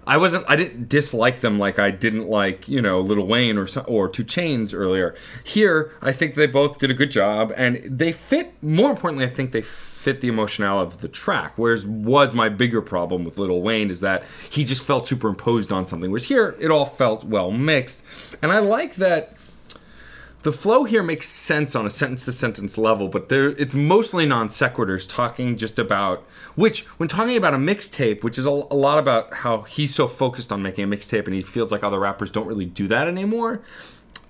I 0.08 0.18
wasn't. 0.18 0.46
I 0.48 0.56
didn't 0.56 0.88
dislike 0.88 1.42
them 1.42 1.60
like 1.60 1.78
I 1.78 1.92
didn't 1.92 2.28
like 2.28 2.68
you 2.68 2.82
know 2.82 3.02
Lil 3.02 3.26
Wayne 3.28 3.58
or 3.58 3.68
or 3.86 4.08
2 4.08 4.24
Chainz 4.24 4.74
earlier. 4.74 5.14
Here, 5.44 5.92
I 6.02 6.14
think 6.14 6.36
they 6.36 6.48
both 6.48 6.80
did 6.80 6.90
a 6.90 6.94
good 6.94 7.12
job, 7.12 7.52
and 7.56 7.78
they 7.84 8.12
fit. 8.14 8.54
More 8.64 8.92
importantly, 8.92 9.26
I 9.26 9.30
think 9.30 9.52
they 9.52 9.62
fit 9.62 10.22
the 10.22 10.30
emotionality 10.30 10.88
of 10.88 11.02
the 11.02 11.10
track. 11.10 11.54
Whereas 11.58 11.86
was 11.86 12.34
my 12.34 12.50
bigger 12.50 12.82
problem 12.82 13.26
with 13.26 13.38
Lil 13.38 13.62
Wayne 13.62 13.92
is 13.92 14.00
that 14.00 14.24
he 14.50 14.64
just 14.64 14.84
felt 14.84 15.08
superimposed 15.08 15.72
on 15.72 15.86
something. 15.86 16.10
Whereas 16.10 16.26
here, 16.26 16.56
it 16.60 16.72
all 16.72 16.86
felt 16.86 17.26
well 17.26 17.52
mixed, 17.52 18.04
and 18.42 18.52
I 18.52 18.60
like 18.60 18.96
that 18.96 19.37
the 20.48 20.54
flow 20.54 20.86
here 20.86 21.04
makes 21.04 21.28
sense 21.28 21.76
on 21.76 21.86
a 21.86 21.90
sentence 21.90 22.24
to 22.24 22.32
sentence 22.32 22.78
level, 22.78 23.10
but 23.10 23.28
there 23.28 23.50
it's 23.50 23.76
mostly 23.76 24.26
non 24.26 24.48
sequiturs 24.48 25.06
talking 25.06 25.58
just 25.58 25.78
about 25.78 26.24
which 26.56 26.86
when 26.98 27.10
talking 27.10 27.36
about 27.36 27.54
a 27.54 27.58
mixtape, 27.58 28.24
which 28.24 28.38
is 28.38 28.46
a, 28.46 28.50
a 28.50 28.78
lot 28.88 28.98
about 28.98 29.34
how 29.34 29.64
he's 29.64 29.94
so 29.94 30.08
focused 30.08 30.50
on 30.50 30.62
making 30.62 30.86
a 30.86 30.88
mixtape 30.88 31.26
and 31.26 31.34
he 31.34 31.42
feels 31.42 31.70
like 31.70 31.84
other 31.84 32.00
rappers 32.00 32.32
don't 32.32 32.48
really 32.48 32.64
do 32.66 32.88
that 32.88 33.10
anymore. 33.10 33.62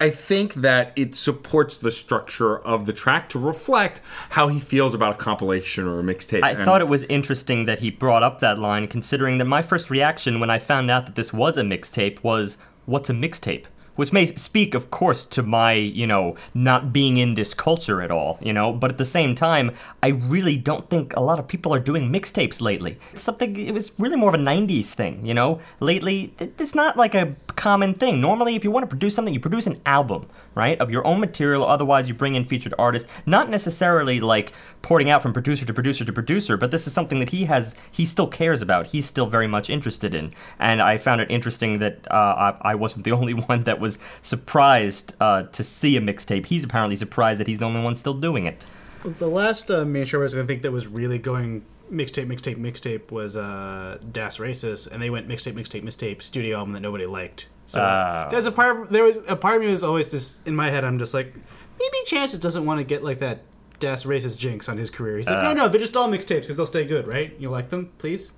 I 0.02 0.10
think 0.10 0.56
that 0.56 0.91
it 0.95 1.14
supports 1.14 1.77
the 1.77 1.91
structure 1.91 2.57
of 2.57 2.88
the 2.88 2.94
track 2.94 3.30
to 3.30 3.38
reflect 3.39 4.02
how 4.31 4.48
he 4.48 4.60
feels 4.60 4.95
about 4.95 5.14
a 5.14 5.18
compilation 5.18 5.88
or 5.88 5.99
a 5.99 6.03
mixtape. 6.03 6.41
I 6.41 6.53
And- 6.53 6.65
thought 6.65 6.81
it 6.81 6.88
was 6.88 7.03
interesting 7.03 7.65
that 7.65 7.77
he 7.77 7.91
brought 7.91 8.23
up 8.23 8.39
that 8.39 8.57
line, 8.57 8.88
considering 8.88 9.38
that 9.38 9.45
my 9.45 9.61
first 9.61 9.91
reaction 9.91 10.39
when 10.39 10.49
I 10.49 10.57
found 10.57 10.89
out 10.89 11.06
that 11.06 11.14
this 11.14 11.31
was 11.31 11.57
a 11.57 11.64
mixtape 11.64 12.23
was, 12.23 12.57
"What's 12.88 13.07
a 13.07 13.14
mixtape?" 13.14 13.65
Which 13.98 14.14
may 14.14 14.26
speak, 14.36 14.74
of 14.74 14.90
course, 14.90 15.26
to 15.26 15.44
my, 15.44 15.74
you 15.74 16.07
know, 16.07 16.36
not 16.53 16.94
being 16.94 17.18
in 17.18 17.34
this 17.34 17.53
culture 17.53 18.02
at 18.02 18.10
all, 18.10 18.40
you 18.41 18.53
know. 18.53 18.72
But 18.72 18.94
at 18.94 18.98
the 18.98 19.06
same 19.06 19.36
time, 19.36 19.72
I 20.02 20.07
really 20.07 20.56
don't 20.56 20.90
think 20.90 21.15
a 21.15 21.19
lot 21.19 21.40
of 21.40 21.48
people 21.48 21.74
are 21.74 21.80
doing 21.80 22.10
mixtapes 22.10 22.61
lately. 22.61 22.98
It's 23.11 23.22
something. 23.22 23.56
It 23.57 23.74
was 23.74 23.91
really 23.99 24.15
more 24.15 24.34
of 24.34 24.40
a 24.40 24.44
'90s 24.44 24.94
thing, 24.94 25.26
you 25.26 25.34
know. 25.34 25.60
Lately, 25.82 26.34
it's 26.40 26.76
not 26.76 26.95
like 26.95 27.14
a 27.14 27.36
common 27.56 27.94
thing. 27.94 28.22
Normally, 28.22 28.56
if 28.56 28.64
you 28.64 28.72
want 28.72 28.84
to 28.84 28.88
produce 28.88 29.15
something, 29.15 29.34
you 29.34 29.40
produce 29.40 29.68
an 29.68 29.82
album, 29.86 30.28
right, 30.57 30.79
of 30.81 30.91
your 30.91 31.05
own 31.05 31.19
material. 31.19 31.63
Otherwise, 31.63 32.09
you 32.09 32.13
bring 32.13 32.35
in 32.35 32.43
featured 32.43 32.73
artists. 32.77 33.07
Not 33.25 33.49
necessarily 33.49 34.19
like 34.19 34.53
porting 34.81 35.09
out 35.09 35.21
from 35.21 35.34
producer 35.34 35.65
to 35.65 35.73
producer 35.73 36.03
to 36.03 36.11
producer, 36.11 36.57
but 36.57 36.71
this 36.71 36.88
is 36.88 36.93
something 36.93 37.19
that 37.19 37.29
he 37.29 37.45
has, 37.45 37.75
he 37.91 38.05
still 38.05 38.27
cares 38.27 38.61
about. 38.61 38.88
He's 38.88 39.05
still 39.05 39.27
very 39.27 39.47
much 39.47 39.69
interested 39.69 40.13
in. 40.13 40.34
And 40.59 40.81
I 40.81 40.97
found 40.97 41.21
it 41.21 41.31
interesting 41.31 41.79
that 41.79 42.07
uh, 42.11 42.53
I, 42.63 42.71
I 42.71 42.75
wasn't 42.75 43.05
the 43.05 43.11
only 43.19 43.34
one 43.34 43.63
that 43.63 43.79
was 43.79 43.97
surprised 44.21 45.15
uh, 45.21 45.43
to 45.43 45.63
see 45.63 45.95
a 45.95 46.01
mixtape. 46.01 46.47
He's 46.47 46.63
apparently 46.63 46.95
surprised 46.95 47.39
that 47.39 47.47
he's 47.47 47.59
the 47.59 47.65
only 47.65 47.81
one 47.81 47.95
still 47.95 48.15
doing 48.15 48.45
it. 48.45 48.61
The 49.03 49.27
last 49.27 49.69
uh, 49.71 49.85
show 50.03 50.19
I 50.19 50.23
was 50.23 50.34
going 50.34 50.45
to 50.45 50.51
think 50.51 50.63
that 50.63 50.71
was 50.71 50.88
really 50.88 51.19
going 51.19 51.63
mixtape, 51.91 52.27
mixtape, 52.27 52.57
mixtape 52.57 53.11
was 53.11 53.35
uh, 53.35 53.97
Das 54.11 54.38
Racist, 54.38 54.91
and 54.91 55.01
they 55.01 55.09
went 55.09 55.27
mixtape, 55.27 55.53
mixtape, 55.53 55.84
mixtape 55.84 56.22
studio 56.22 56.57
album 56.57 56.73
that 56.73 56.81
nobody 56.81 57.05
liked. 57.05 57.49
So 57.65 57.81
Oh. 57.81 58.27
there's 58.31 58.45
a 58.45 58.51
part. 58.51 58.89
There 58.91 59.03
was 59.03 59.18
a 59.27 59.35
part 59.35 59.55
of 59.55 59.61
me 59.61 59.68
was 59.68 59.84
always 59.84 60.09
just 60.11 60.47
in 60.47 60.55
my 60.55 60.69
head. 60.69 60.84
I'm 60.85 60.99
just 60.99 61.14
like, 61.14 61.34
maybe 61.80 61.97
Chances 62.05 62.39
doesn't 62.39 62.65
want 62.65 62.80
to 62.80 62.84
get 62.84 63.03
like 63.03 63.19
that 63.19 63.41
Das 63.80 64.03
racist 64.05 64.38
jinx 64.39 64.68
on 64.69 64.77
his 64.77 64.89
career. 64.89 65.18
He's 65.18 65.30
like, 65.30 65.43
no, 65.43 65.53
no, 65.53 65.68
they're 65.68 65.80
just 65.80 65.95
all 65.95 66.07
mixtapes 66.09 66.41
because 66.41 66.57
they'll 66.57 66.65
stay 66.65 66.85
good, 66.85 67.07
right? 67.07 67.35
You 67.39 67.49
like 67.49 67.69
them, 67.69 67.91
please? 67.99 68.34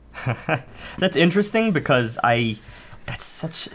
That's 0.98 1.16
interesting 1.16 1.72
because 1.72 2.18
I. 2.24 2.58
That's 3.06 3.24
such. 3.24 3.70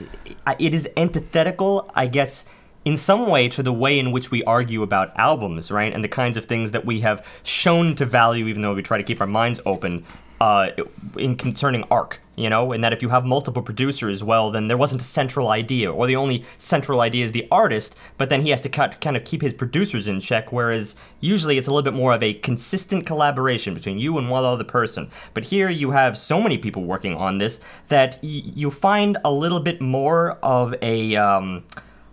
It 0.59 0.75
is 0.75 0.89
antithetical, 0.97 1.91
I 1.95 2.07
guess, 2.07 2.45
in 2.85 2.97
some 2.97 3.29
way 3.29 3.49
to 3.49 3.63
the 3.63 3.73
way 3.73 3.99
in 3.99 4.13
which 4.13 4.31
we 4.31 4.43
argue 4.45 4.83
about 4.83 5.17
albums, 5.17 5.71
right? 5.71 5.93
And 5.93 6.05
the 6.05 6.09
kinds 6.09 6.37
of 6.37 6.45
things 6.45 6.73
that 6.73 6.85
we 6.85 7.01
have 7.01 7.27
shown 7.43 7.95
to 7.97 8.05
value, 8.05 8.47
even 8.47 8.63
though 8.63 8.75
we 8.75 8.83
try 8.83 8.99
to 8.99 9.05
keep 9.05 9.21
our 9.21 9.27
minds 9.27 9.61
open, 9.65 10.05
uh, 10.41 10.71
in 11.17 11.37
concerning 11.37 11.85
arc, 11.85 12.21
you 12.37 12.51
know? 12.51 12.73
And 12.73 12.83
that 12.85 12.93
if 12.93 13.01
you 13.01 13.09
have 13.09 13.25
multiple 13.25 13.63
producers, 13.63 14.23
well, 14.23 14.51
then 14.51 14.69
there 14.69 14.77
wasn't 14.77 15.01
a 15.01 15.05
central 15.05 15.49
idea, 15.49 15.91
or 15.91 16.07
the 16.07 16.17
only 16.17 16.45
central 16.59 17.01
idea 17.01 17.25
is 17.25 17.33
the 17.33 17.47
artist, 17.51 17.97
but 18.19 18.29
then 18.29 18.43
he 18.43 18.51
has 18.51 18.61
to 18.63 18.69
kind 18.69 19.17
of 19.17 19.25
keep 19.25 19.41
his 19.41 19.55
producers 19.55 20.07
in 20.07 20.21
check, 20.21 20.53
whereas 20.53 20.97
usually 21.21 21.57
it's 21.57 21.69
a 21.69 21.71
little 21.71 21.91
bit 21.91 21.97
more 21.97 22.13
of 22.13 22.23
a 22.23 22.35
consistent 22.35 23.07
collaboration 23.07 23.73
between 23.73 23.99
you 23.99 24.19
and 24.19 24.29
one 24.29 24.45
other 24.45 24.65
person. 24.65 25.09
But 25.33 25.45
here 25.45 25.71
you 25.71 25.93
have 25.93 26.19
so 26.19 26.41
many 26.41 26.59
people 26.59 26.83
working 26.83 27.17
on 27.17 27.39
this 27.39 27.61
that 27.89 28.19
y- 28.23 28.43
you 28.45 28.71
find 28.71 29.17
a 29.25 29.33
little 29.33 29.61
bit 29.61 29.81
more 29.81 30.33
of 30.43 30.75
a. 30.83 31.17
Um, 31.17 31.63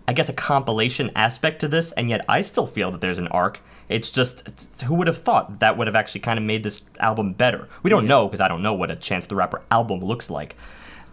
I 0.08 0.12
guess 0.12 0.28
a 0.28 0.32
compilation 0.32 1.10
aspect 1.14 1.60
to 1.60 1.68
this, 1.68 1.92
and 1.92 2.10
yet 2.10 2.24
I 2.28 2.42
still 2.42 2.66
feel 2.66 2.90
that 2.90 3.00
there's 3.00 3.18
an 3.18 3.28
arc. 3.28 3.60
It's 3.88 4.10
just 4.10 4.40
it's- 4.40 4.82
who 4.82 4.94
would 4.94 5.06
have 5.06 5.18
thought 5.18 5.60
that 5.60 5.76
would 5.76 5.86
have 5.86 5.96
actually 5.96 6.22
kind 6.22 6.38
of 6.38 6.44
made 6.44 6.62
this 6.62 6.82
album 6.98 7.32
better? 7.34 7.68
We 7.82 7.90
don't 7.90 8.06
know 8.06 8.26
because 8.26 8.40
I 8.40 8.48
don't 8.48 8.62
know 8.62 8.74
what 8.74 8.90
a 8.90 8.96
Chance 8.96 9.26
the 9.26 9.36
Rapper 9.36 9.62
album 9.70 10.00
looks 10.00 10.30
like. 10.30 10.56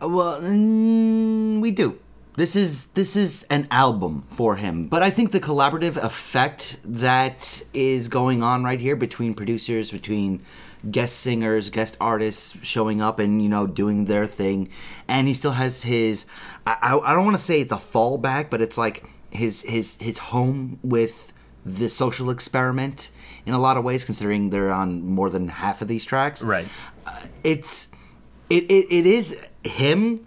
Well, 0.02 0.42
mm, 0.42 1.60
we 1.60 1.72
do. 1.72 2.00
This 2.36 2.56
is 2.56 2.86
this 2.88 3.18
is 3.18 3.44
an 3.50 3.68
album 3.70 4.24
for 4.30 4.56
him, 4.56 4.88
but 4.88 5.04
I 5.04 5.10
think 5.10 5.32
the 5.32 5.42
collaborative 5.42 5.98
effect 5.98 6.80
that 6.86 7.64
is 7.74 8.08
going 8.08 8.42
on 8.42 8.64
right 8.64 8.80
here 8.80 8.96
between 8.96 9.34
producers, 9.34 9.92
between 9.92 10.42
guest 10.90 11.20
singers, 11.20 11.70
guest 11.70 11.98
artists 12.00 12.56
showing 12.64 13.02
up 13.02 13.20
and 13.20 13.44
you 13.44 13.50
know 13.50 13.68
doing 13.68 14.06
their 14.06 14.26
thing, 14.26 14.70
and 15.06 15.28
he 15.28 15.34
still 15.34 15.52
has 15.54 15.84
his. 15.84 16.26
I, 16.82 17.00
I, 17.04 17.14
don't 17.14 17.26
want 17.26 17.38
to 17.38 17.44
say 17.44 17.62
it's 17.62 17.72
a 17.72 17.78
fallback, 17.78 18.50
but 18.50 18.62
it's 18.62 18.78
like 18.78 19.06
his 19.30 19.62
his 19.64 19.96
his 20.00 20.18
home 20.18 20.80
with 20.84 21.34
the 21.66 21.90
social 21.90 22.30
experiment 22.30 23.12
in 23.46 23.54
a 23.54 23.60
lot 23.60 23.78
of 23.78 23.84
ways, 23.84 24.06
considering 24.06 24.50
they're 24.50 24.72
on 24.72 25.06
more 25.06 25.30
than 25.30 25.50
half 25.50 25.82
of 25.82 25.88
these 25.88 26.06
tracks. 26.06 26.44
Right. 26.44 26.68
Uh, 27.06 27.26
it's 27.44 27.90
it, 28.50 28.64
it, 28.66 28.88
it 28.92 29.06
is 29.06 29.40
him 29.64 30.26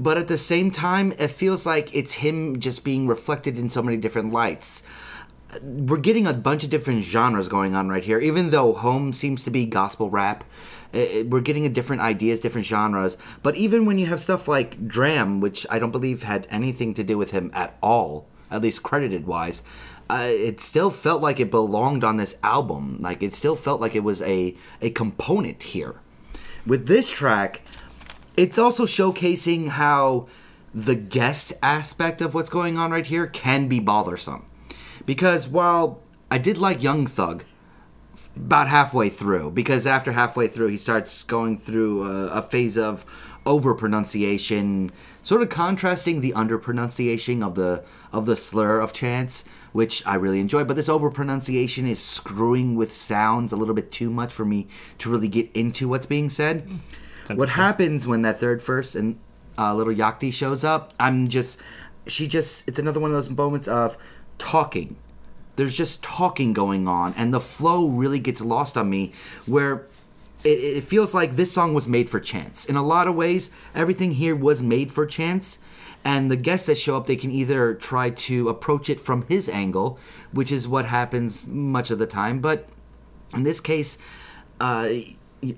but 0.00 0.16
at 0.16 0.28
the 0.28 0.38
same 0.38 0.70
time 0.70 1.12
it 1.18 1.28
feels 1.28 1.66
like 1.66 1.94
it's 1.94 2.14
him 2.14 2.58
just 2.58 2.82
being 2.82 3.06
reflected 3.06 3.58
in 3.58 3.68
so 3.68 3.82
many 3.82 3.98
different 3.98 4.32
lights. 4.32 4.82
We're 5.62 5.98
getting 5.98 6.26
a 6.26 6.32
bunch 6.32 6.64
of 6.64 6.70
different 6.70 7.04
genres 7.04 7.48
going 7.48 7.76
on 7.76 7.88
right 7.88 8.02
here 8.02 8.18
even 8.18 8.50
though 8.50 8.72
home 8.72 9.12
seems 9.12 9.44
to 9.44 9.50
be 9.50 9.66
gospel 9.66 10.08
rap 10.08 10.42
eh, 10.92 11.22
we're 11.26 11.40
getting 11.40 11.66
a 11.66 11.68
different 11.68 12.02
ideas 12.02 12.40
different 12.40 12.66
genres. 12.66 13.16
But 13.42 13.56
even 13.56 13.86
when 13.86 13.98
you 13.98 14.06
have 14.06 14.20
stuff 14.20 14.48
like 14.48 14.88
D.R.A.M. 14.88 15.40
which 15.40 15.66
i 15.70 15.78
don't 15.78 15.90
believe 15.90 16.22
had 16.22 16.46
anything 16.50 16.94
to 16.94 17.04
do 17.04 17.16
with 17.18 17.30
him 17.30 17.50
at 17.54 17.76
all 17.82 18.26
at 18.50 18.62
least 18.62 18.82
credited 18.82 19.26
wise 19.26 19.62
uh, 20.10 20.26
it 20.28 20.60
still 20.60 20.90
felt 20.90 21.22
like 21.22 21.38
it 21.38 21.52
belonged 21.52 22.02
on 22.02 22.16
this 22.16 22.36
album. 22.42 22.98
Like 23.00 23.22
it 23.22 23.32
still 23.34 23.54
felt 23.54 23.80
like 23.80 23.94
it 23.94 24.02
was 24.02 24.20
a 24.22 24.56
a 24.82 24.90
component 24.90 25.62
here. 25.62 26.00
With 26.66 26.88
this 26.88 27.10
track, 27.12 27.62
it's 28.36 28.58
also 28.58 28.86
showcasing 28.86 29.68
how 29.68 30.26
the 30.74 30.96
guest 30.96 31.52
aspect 31.62 32.20
of 32.20 32.34
what's 32.34 32.50
going 32.50 32.76
on 32.76 32.90
right 32.90 33.06
here 33.06 33.26
can 33.26 33.68
be 33.68 33.78
bothersome. 33.78 34.46
Because 35.06 35.46
while 35.46 36.00
I 36.30 36.38
did 36.38 36.58
like 36.58 36.82
Young 36.82 37.06
Thug 37.06 37.44
about 38.36 38.68
halfway 38.68 39.08
through, 39.08 39.50
because 39.50 39.86
after 39.86 40.12
halfway 40.12 40.48
through, 40.48 40.68
he 40.68 40.76
starts 40.78 41.22
going 41.22 41.58
through 41.58 42.04
a, 42.04 42.26
a 42.28 42.42
phase 42.42 42.76
of 42.76 43.04
over 43.46 43.74
pronunciation, 43.74 44.90
sort 45.22 45.42
of 45.42 45.48
contrasting 45.48 46.20
the 46.20 46.32
under 46.34 46.58
pronunciation 46.58 47.42
of 47.42 47.54
the 47.54 47.82
of 48.12 48.26
the 48.26 48.36
slur 48.36 48.80
of 48.80 48.92
chance, 48.92 49.44
which 49.72 50.06
I 50.06 50.14
really 50.14 50.40
enjoy. 50.40 50.64
But 50.64 50.76
this 50.76 50.88
over 50.88 51.10
pronunciation 51.10 51.86
is 51.86 52.00
screwing 52.00 52.76
with 52.76 52.94
sounds 52.94 53.52
a 53.52 53.56
little 53.56 53.74
bit 53.74 53.90
too 53.90 54.10
much 54.10 54.32
for 54.32 54.44
me 54.44 54.66
to 54.98 55.10
really 55.10 55.28
get 55.28 55.50
into 55.54 55.88
what's 55.88 56.06
being 56.06 56.30
said. 56.30 56.68
What 57.34 57.50
happens 57.50 58.06
when 58.06 58.22
that 58.22 58.38
third 58.40 58.62
first 58.62 58.94
and 58.94 59.18
uh, 59.56 59.74
Lil 59.74 59.86
Yachty 59.86 60.32
shows 60.32 60.64
up? 60.64 60.92
I'm 60.98 61.28
just, 61.28 61.60
she 62.06 62.26
just, 62.26 62.68
it's 62.68 62.78
another 62.78 62.98
one 62.98 63.10
of 63.10 63.16
those 63.16 63.30
moments 63.30 63.68
of 63.68 63.96
talking 64.38 64.96
there's 65.60 65.76
just 65.76 66.02
talking 66.02 66.54
going 66.54 66.88
on 66.88 67.12
and 67.18 67.34
the 67.34 67.40
flow 67.40 67.86
really 67.86 68.18
gets 68.18 68.40
lost 68.40 68.78
on 68.78 68.88
me 68.88 69.12
where 69.44 69.86
it, 70.42 70.58
it 70.58 70.84
feels 70.84 71.12
like 71.12 71.36
this 71.36 71.52
song 71.52 71.74
was 71.74 71.86
made 71.86 72.08
for 72.08 72.18
chance. 72.18 72.64
In 72.64 72.76
a 72.76 72.82
lot 72.82 73.06
of 73.06 73.14
ways 73.14 73.50
everything 73.74 74.12
here 74.12 74.34
was 74.34 74.62
made 74.62 74.90
for 74.90 75.04
chance 75.04 75.58
and 76.02 76.30
the 76.30 76.36
guests 76.36 76.66
that 76.66 76.78
show 76.78 76.96
up 76.96 77.06
they 77.06 77.14
can 77.14 77.30
either 77.30 77.74
try 77.74 78.08
to 78.08 78.48
approach 78.48 78.88
it 78.88 78.98
from 78.98 79.26
his 79.28 79.50
angle 79.50 79.98
which 80.32 80.50
is 80.50 80.66
what 80.66 80.86
happens 80.86 81.46
much 81.46 81.90
of 81.90 81.98
the 81.98 82.06
time 82.06 82.40
but 82.40 82.66
in 83.34 83.42
this 83.42 83.60
case 83.60 83.98
uh, 84.60 84.88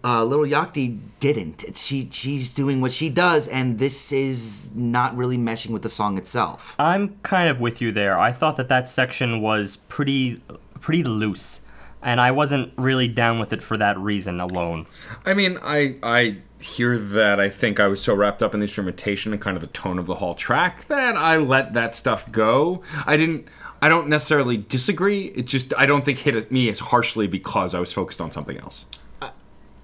uh, 0.04 0.24
Lil 0.24 0.40
Yachty 0.40 0.98
didn't. 1.20 1.64
She 1.76 2.09
she's 2.10 2.52
doing 2.52 2.80
what 2.80 2.92
she 2.92 3.09
does, 3.09 3.48
and 3.48 3.78
this 3.78 4.12
is 4.12 4.70
not 4.74 5.16
really 5.16 5.38
meshing 5.38 5.70
with 5.70 5.82
the 5.82 5.88
song 5.88 6.18
itself. 6.18 6.74
I'm 6.78 7.16
kind 7.22 7.48
of 7.48 7.60
with 7.60 7.80
you 7.80 7.92
there. 7.92 8.18
I 8.18 8.32
thought 8.32 8.56
that 8.56 8.68
that 8.68 8.88
section 8.88 9.40
was 9.40 9.76
pretty 9.88 10.42
pretty 10.80 11.04
loose, 11.04 11.60
and 12.00 12.20
I 12.20 12.30
wasn't 12.30 12.72
really 12.76 13.09
down 13.09 13.38
with 13.38 13.52
it 13.52 13.62
for 13.62 13.76
that 13.76 13.98
reason 13.98 14.40
alone. 14.40 14.86
I 15.26 15.34
mean, 15.34 15.59
I 15.62 15.96
I 16.02 16.38
hear 16.60 16.98
that. 16.98 17.40
I 17.40 17.48
think 17.48 17.80
I 17.80 17.88
was 17.88 18.00
so 18.00 18.14
wrapped 18.14 18.42
up 18.42 18.54
in 18.54 18.60
the 18.60 18.64
instrumentation 18.64 19.32
and 19.32 19.42
kind 19.42 19.56
of 19.56 19.60
the 19.60 19.68
tone 19.68 19.98
of 19.98 20.06
the 20.06 20.16
whole 20.16 20.34
track 20.34 20.86
that 20.88 21.16
I 21.16 21.36
let 21.36 21.74
that 21.74 21.94
stuff 21.94 22.30
go. 22.30 22.82
I 23.06 23.16
didn't. 23.16 23.48
I 23.80 23.88
don't 23.88 24.06
necessarily 24.06 24.56
disagree. 24.59 25.26
It 25.34 25.46
just 25.46 25.74
I 25.76 25.86
don't 25.86 26.04
think 26.04 26.18
hit 26.18 26.52
me 26.52 26.68
as 26.68 26.78
harshly 26.78 27.26
because 27.26 27.74
I 27.74 27.80
was 27.80 27.92
focused 27.92 28.20
on 28.20 28.30
something 28.30 28.56
else. 28.59 28.86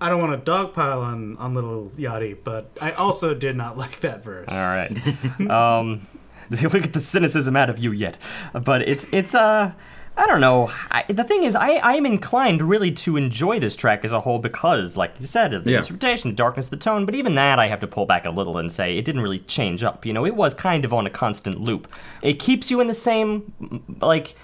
I 0.00 0.08
don't 0.08 0.20
want 0.20 0.44
to 0.44 0.50
dogpile 0.50 1.02
on, 1.02 1.36
on 1.38 1.54
Lil 1.54 1.90
Yachty, 1.96 2.36
but 2.44 2.70
I 2.80 2.92
also 2.92 3.34
did 3.34 3.56
not 3.56 3.76
like 3.76 4.00
that 4.00 4.22
verse. 4.22 4.48
All 4.48 4.56
right. 4.56 5.50
um, 5.50 6.06
we 6.50 6.80
get 6.80 6.92
the 6.92 7.00
cynicism 7.02 7.56
out 7.56 7.68
of 7.70 7.78
you 7.78 7.90
yet, 7.92 8.16
but 8.52 8.82
it's 8.82 9.06
it's 9.12 9.34
uh. 9.34 9.72
I 10.20 10.26
don't 10.26 10.40
know. 10.40 10.68
I, 10.90 11.04
the 11.08 11.22
thing 11.22 11.44
is, 11.44 11.54
I, 11.54 11.78
I'm 11.80 12.04
inclined 12.04 12.60
really 12.60 12.90
to 12.90 13.16
enjoy 13.16 13.60
this 13.60 13.76
track 13.76 14.04
as 14.04 14.10
a 14.10 14.18
whole 14.18 14.40
because, 14.40 14.96
like 14.96 15.12
you 15.20 15.26
said, 15.26 15.54
of 15.54 15.62
the 15.62 15.70
Yeah. 15.70 15.76
instrumentation, 15.76 16.30
the 16.32 16.34
darkness, 16.36 16.70
the 16.70 16.76
tone. 16.76 17.06
But 17.06 17.14
even 17.14 17.36
that, 17.36 17.60
I 17.60 17.68
have 17.68 17.78
to 17.78 17.86
pull 17.86 18.04
back 18.04 18.24
a 18.24 18.30
little 18.30 18.58
and 18.58 18.72
say 18.72 18.98
it 18.98 19.04
didn't 19.04 19.20
really 19.20 19.38
change 19.38 19.84
up. 19.84 20.04
You 20.04 20.12
know, 20.12 20.26
it 20.26 20.34
was 20.34 20.54
kind 20.54 20.84
of 20.84 20.92
on 20.92 21.06
a 21.06 21.10
constant 21.10 21.60
loop. 21.60 21.86
It 22.20 22.40
keeps 22.40 22.68
you 22.68 22.80
in 22.80 22.88
the 22.88 22.94
same, 22.94 23.52
like. 24.00 24.34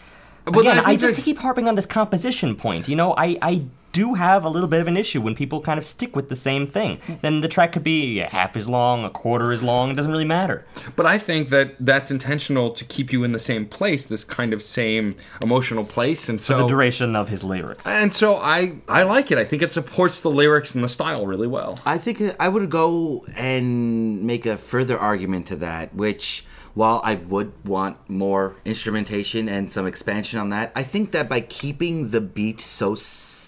Well, 0.46 0.60
again, 0.60 0.78
I 0.78 0.90
I, 0.90 0.96
just 0.96 1.20
keep 1.24 1.38
harping 1.38 1.66
on 1.66 1.74
this 1.74 1.86
composition 1.86 2.54
point. 2.54 2.86
You 2.86 2.94
know, 2.94 3.12
I, 3.16 3.36
I 3.42 3.62
do 3.94 4.14
have 4.14 4.44
a 4.44 4.48
little 4.50 4.68
bit 4.68 4.80
of 4.82 4.88
an 4.88 4.96
issue 4.98 5.20
when 5.22 5.34
people 5.34 5.60
kind 5.62 5.78
of 5.78 5.84
stick 5.84 6.14
with 6.16 6.28
the 6.28 6.36
same 6.36 6.66
thing. 6.66 6.98
Then 7.22 7.40
the 7.40 7.48
track 7.48 7.72
could 7.72 7.84
be 7.84 8.18
half 8.18 8.56
as 8.56 8.68
long, 8.68 9.04
a 9.04 9.10
quarter 9.10 9.52
as 9.52 9.62
long. 9.62 9.90
It 9.90 9.94
doesn't 9.94 10.12
really 10.12 10.24
matter. 10.24 10.66
But 10.96 11.06
I 11.06 11.16
think 11.18 11.48
that 11.50 11.76
that's 11.80 12.10
intentional 12.10 12.70
to 12.72 12.84
keep 12.84 13.12
you 13.12 13.24
in 13.24 13.32
the 13.32 13.38
same 13.38 13.64
place, 13.66 14.04
this 14.06 14.24
kind 14.24 14.52
of 14.52 14.62
same 14.62 15.16
emotional 15.42 15.84
place, 15.84 16.28
and 16.28 16.42
so 16.42 16.58
the 16.58 16.66
duration 16.66 17.14
of 17.16 17.28
his 17.28 17.42
lyrics. 17.44 17.86
and 17.86 18.12
so 18.12 18.36
I 18.36 18.58
I 18.88 19.04
like 19.04 19.30
it. 19.30 19.38
I 19.38 19.44
think 19.44 19.62
it 19.62 19.72
supports 19.72 20.20
the 20.20 20.30
lyrics 20.30 20.74
and 20.74 20.82
the 20.84 20.88
style 20.88 21.26
really 21.26 21.46
well. 21.46 21.78
I 21.86 21.96
think 21.98 22.20
I 22.40 22.48
would 22.48 22.68
go 22.70 23.24
and 23.36 24.22
make 24.24 24.44
a 24.46 24.56
further 24.56 24.98
argument 24.98 25.46
to 25.48 25.56
that, 25.56 25.94
which 25.94 26.44
while 26.74 27.00
I 27.04 27.14
would 27.14 27.52
want 27.64 27.96
more 28.10 28.56
instrumentation 28.64 29.48
and 29.48 29.70
some 29.70 29.86
expansion 29.86 30.40
on 30.40 30.48
that, 30.48 30.72
I 30.74 30.82
think 30.82 31.12
that 31.12 31.28
by 31.28 31.40
keeping 31.40 32.10
the 32.10 32.20
beat 32.20 32.60
so 32.60 32.94
s- 32.94 33.00
s- 33.02 33.43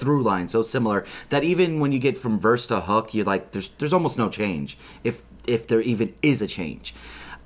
through 0.00 0.22
line 0.22 0.48
so 0.48 0.62
similar 0.62 1.04
that 1.28 1.44
even 1.44 1.78
when 1.78 1.92
you 1.92 1.98
get 1.98 2.16
from 2.18 2.38
verse 2.38 2.66
to 2.68 2.80
hook, 2.80 3.14
you're 3.14 3.24
like 3.24 3.52
there's 3.52 3.68
there's 3.78 3.92
almost 3.92 4.16
no 4.18 4.28
change 4.28 4.78
if 5.04 5.22
if 5.46 5.66
there 5.66 5.80
even 5.80 6.14
is 6.22 6.42
a 6.42 6.46
change. 6.46 6.94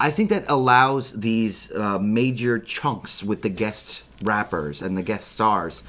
I 0.00 0.10
think 0.10 0.30
that 0.30 0.44
allows 0.48 1.12
these 1.12 1.72
uh, 1.72 1.98
major 1.98 2.58
chunks 2.58 3.22
with 3.22 3.42
the 3.42 3.48
guest 3.48 4.02
rappers 4.22 4.82
and 4.82 4.96
the 4.96 5.02
guest 5.02 5.28
stars 5.28 5.82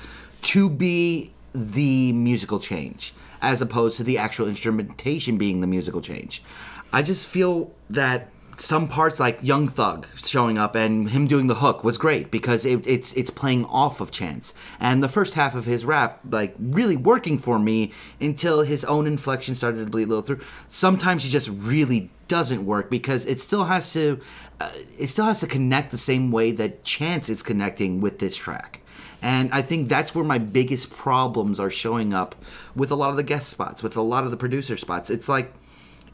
to 0.43 0.69
be 0.69 1.31
the 1.53 2.11
musical 2.11 2.59
change 2.59 3.13
as 3.41 3.61
opposed 3.61 3.97
to 3.97 4.03
the 4.03 4.17
actual 4.17 4.47
instrumentation 4.47 5.37
being 5.37 5.61
the 5.61 5.67
musical 5.67 6.01
change. 6.01 6.43
I 6.91 7.01
just 7.01 7.27
feel 7.27 7.71
that 7.89 8.29
some 8.57 8.87
parts 8.87 9.19
like 9.19 9.39
Young 9.41 9.67
Thug 9.67 10.07
showing 10.23 10.57
up 10.57 10.75
and 10.75 11.09
him 11.09 11.27
doing 11.27 11.47
the 11.47 11.55
hook 11.55 11.83
was 11.83 11.97
great 11.97 12.31
because 12.31 12.65
it, 12.65 12.85
it's 12.87 13.13
it's 13.13 13.29
playing 13.29 13.65
off 13.65 14.01
of 14.01 14.11
Chance 14.11 14.53
and 14.79 15.03
the 15.03 15.09
first 15.09 15.33
half 15.33 15.55
of 15.55 15.65
his 15.65 15.85
rap 15.85 16.19
like 16.29 16.55
really 16.59 16.95
working 16.95 17.37
for 17.37 17.59
me 17.59 17.91
until 18.19 18.61
his 18.61 18.83
own 18.85 19.07
inflection 19.07 19.55
started 19.55 19.85
to 19.85 19.91
bleed 19.91 20.03
a 20.03 20.07
little 20.07 20.21
through. 20.21 20.39
Sometimes 20.69 21.23
he 21.23 21.29
just 21.29 21.49
really 21.49 22.09
doesn't 22.27 22.65
work 22.65 22.89
because 22.89 23.25
it 23.25 23.39
still 23.39 23.65
has 23.65 23.91
to 23.93 24.19
uh, 24.59 24.71
it 24.97 25.07
still 25.07 25.25
has 25.25 25.39
to 25.39 25.47
connect 25.47 25.91
the 25.91 25.97
same 25.97 26.31
way 26.31 26.51
that 26.51 26.83
Chance 26.83 27.29
is 27.29 27.41
connecting 27.41 27.99
with 27.99 28.19
this 28.19 28.35
track. 28.35 28.81
And 29.21 29.51
I 29.51 29.61
think 29.61 29.89
that's 29.89 30.13
where 30.13 30.25
my 30.25 30.37
biggest 30.37 30.91
problems 30.91 31.59
are 31.59 31.69
showing 31.69 32.13
up 32.13 32.35
with 32.75 32.91
a 32.91 32.95
lot 32.95 33.09
of 33.09 33.15
the 33.15 33.23
guest 33.23 33.49
spots, 33.49 33.81
with 33.81 33.97
a 33.97 34.01
lot 34.01 34.23
of 34.23 34.31
the 34.31 34.37
producer 34.37 34.77
spots. 34.77 35.09
It's 35.09 35.27
like 35.27 35.51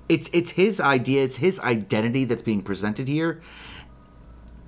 it's 0.10 0.30
it's 0.34 0.52
his 0.52 0.80
idea, 0.80 1.24
it's 1.24 1.38
his 1.38 1.60
identity 1.60 2.26
that's 2.26 2.42
being 2.44 2.62
presented 2.62 3.08
here. 3.08 3.42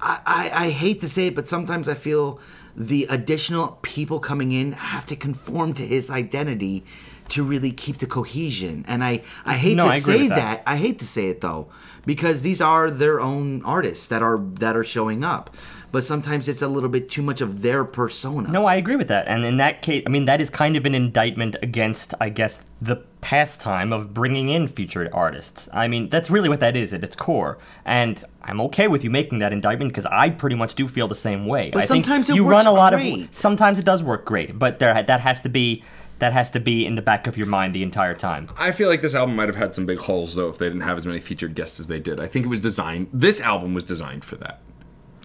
I, 0.02 0.20
I, 0.26 0.66
I 0.66 0.70
hate 0.72 1.00
to 1.02 1.10
say 1.10 1.28
it, 1.28 1.36
but 1.36 1.48
sometimes 1.48 1.88
I 1.88 1.94
feel 1.94 2.40
the 2.76 3.06
additional 3.10 3.80
people 3.84 4.20
coming 4.20 4.52
in 4.52 4.74
have 4.74 5.06
to 5.06 5.16
conform 5.16 5.74
to 5.76 5.86
his 5.88 6.10
identity 6.10 6.84
to 7.30 7.44
really 7.44 7.72
keep 7.72 7.98
the 8.00 8.06
cohesion. 8.06 8.84
And 8.88 9.04
I, 9.04 9.22
I 9.46 9.54
hate 9.54 9.76
No, 9.78 9.86
to 9.86 9.92
I 9.92 10.00
say 10.00 10.28
that. 10.28 10.36
that. 10.36 10.64
I 10.66 10.76
hate 10.78 11.00
to 11.00 11.06
say 11.06 11.30
it 11.30 11.42
though, 11.42 11.68
because 12.06 12.42
these 12.42 12.60
are 12.62 12.92
their 12.92 13.22
own 13.22 13.62
artists 13.64 14.08
that 14.08 14.22
are 14.22 14.40
that 14.40 14.76
are 14.76 14.84
showing 14.84 15.24
up. 15.24 15.56
But 15.94 16.04
sometimes 16.04 16.48
it's 16.48 16.64
a 16.64 16.68
little 16.68 16.90
bit 16.90 17.08
too 17.08 17.22
much 17.22 17.40
of 17.40 17.62
their 17.62 17.86
persona. 17.86 18.50
No, 18.50 18.66
I 18.66 18.78
agree 18.78 18.96
with 18.96 19.10
that. 19.10 19.28
And 19.28 19.46
in 19.46 19.58
that 19.58 19.84
case, 19.84 20.02
I 20.08 20.10
mean, 20.10 20.26
that 20.26 20.42
is 20.42 20.50
kind 20.50 20.76
of 20.76 20.88
an 20.88 20.96
indictment 20.96 21.56
against, 21.62 22.16
I 22.20 22.30
guess, 22.30 22.60
the 22.82 22.96
pastime 23.22 23.94
of 23.94 24.12
bringing 24.12 24.50
in 24.50 24.68
featured 24.68 25.12
artists. 25.14 25.70
I 25.72 25.88
mean, 25.88 26.10
that's 26.10 26.32
really 26.32 26.50
what 26.50 26.62
that 26.62 26.76
is 26.76 26.96
at 26.96 27.04
its 27.04 27.16
core. 27.16 27.60
And 27.86 28.24
I'm 28.42 28.60
okay 28.62 28.88
with 28.88 29.04
you 29.04 29.12
making 29.12 29.38
that 29.40 29.54
indictment 29.54 29.92
because 29.92 30.08
I 30.08 30.32
pretty 30.32 30.56
much 30.56 30.74
do 30.74 30.88
feel 30.88 31.08
the 31.08 31.14
same 31.14 31.46
way. 31.46 31.70
But 31.72 31.84
I 31.84 31.86
think 31.86 32.06
sometimes 32.06 32.28
it 32.28 32.38
you 32.38 32.46
works 32.46 32.66
run 32.66 32.66
a 32.66 32.72
lot 32.72 32.94
great. 32.94 33.26
of. 33.26 33.36
Sometimes 33.36 33.78
it 33.78 33.86
does 33.86 34.02
work 34.02 34.26
great, 34.26 34.58
but 34.58 34.80
there 34.80 35.04
that 35.04 35.22
has 35.22 35.44
to 35.44 35.50
be 35.50 35.84
that 36.18 36.34
has 36.34 36.50
to 36.52 36.60
be 36.60 36.88
in 36.88 36.96
the 36.96 37.04
back 37.04 37.28
of 37.28 37.38
your 37.38 37.48
mind 37.48 37.76
the 37.76 37.84
entire 37.84 38.16
time. 38.16 38.48
I 38.58 38.72
feel 38.72 38.90
like 38.90 39.02
this 39.02 39.14
album 39.14 39.36
might 39.36 39.48
have 39.48 39.58
had 39.58 39.76
some 39.76 39.86
big 39.86 40.00
holes 40.00 40.34
though 40.34 40.50
if 40.50 40.58
they 40.58 40.66
didn't 40.66 40.82
have 40.82 40.98
as 40.98 41.06
many 41.06 41.20
featured 41.20 41.54
guests 41.54 41.80
as 41.80 41.86
they 41.86 42.00
did. 42.00 42.20
I 42.20 42.28
think 42.28 42.46
it 42.46 42.50
was 42.50 42.62
designed. 42.62 43.10
This 43.14 43.40
album 43.40 43.76
was 43.76 43.84
designed 43.84 44.24
for 44.24 44.38
that. 44.38 44.60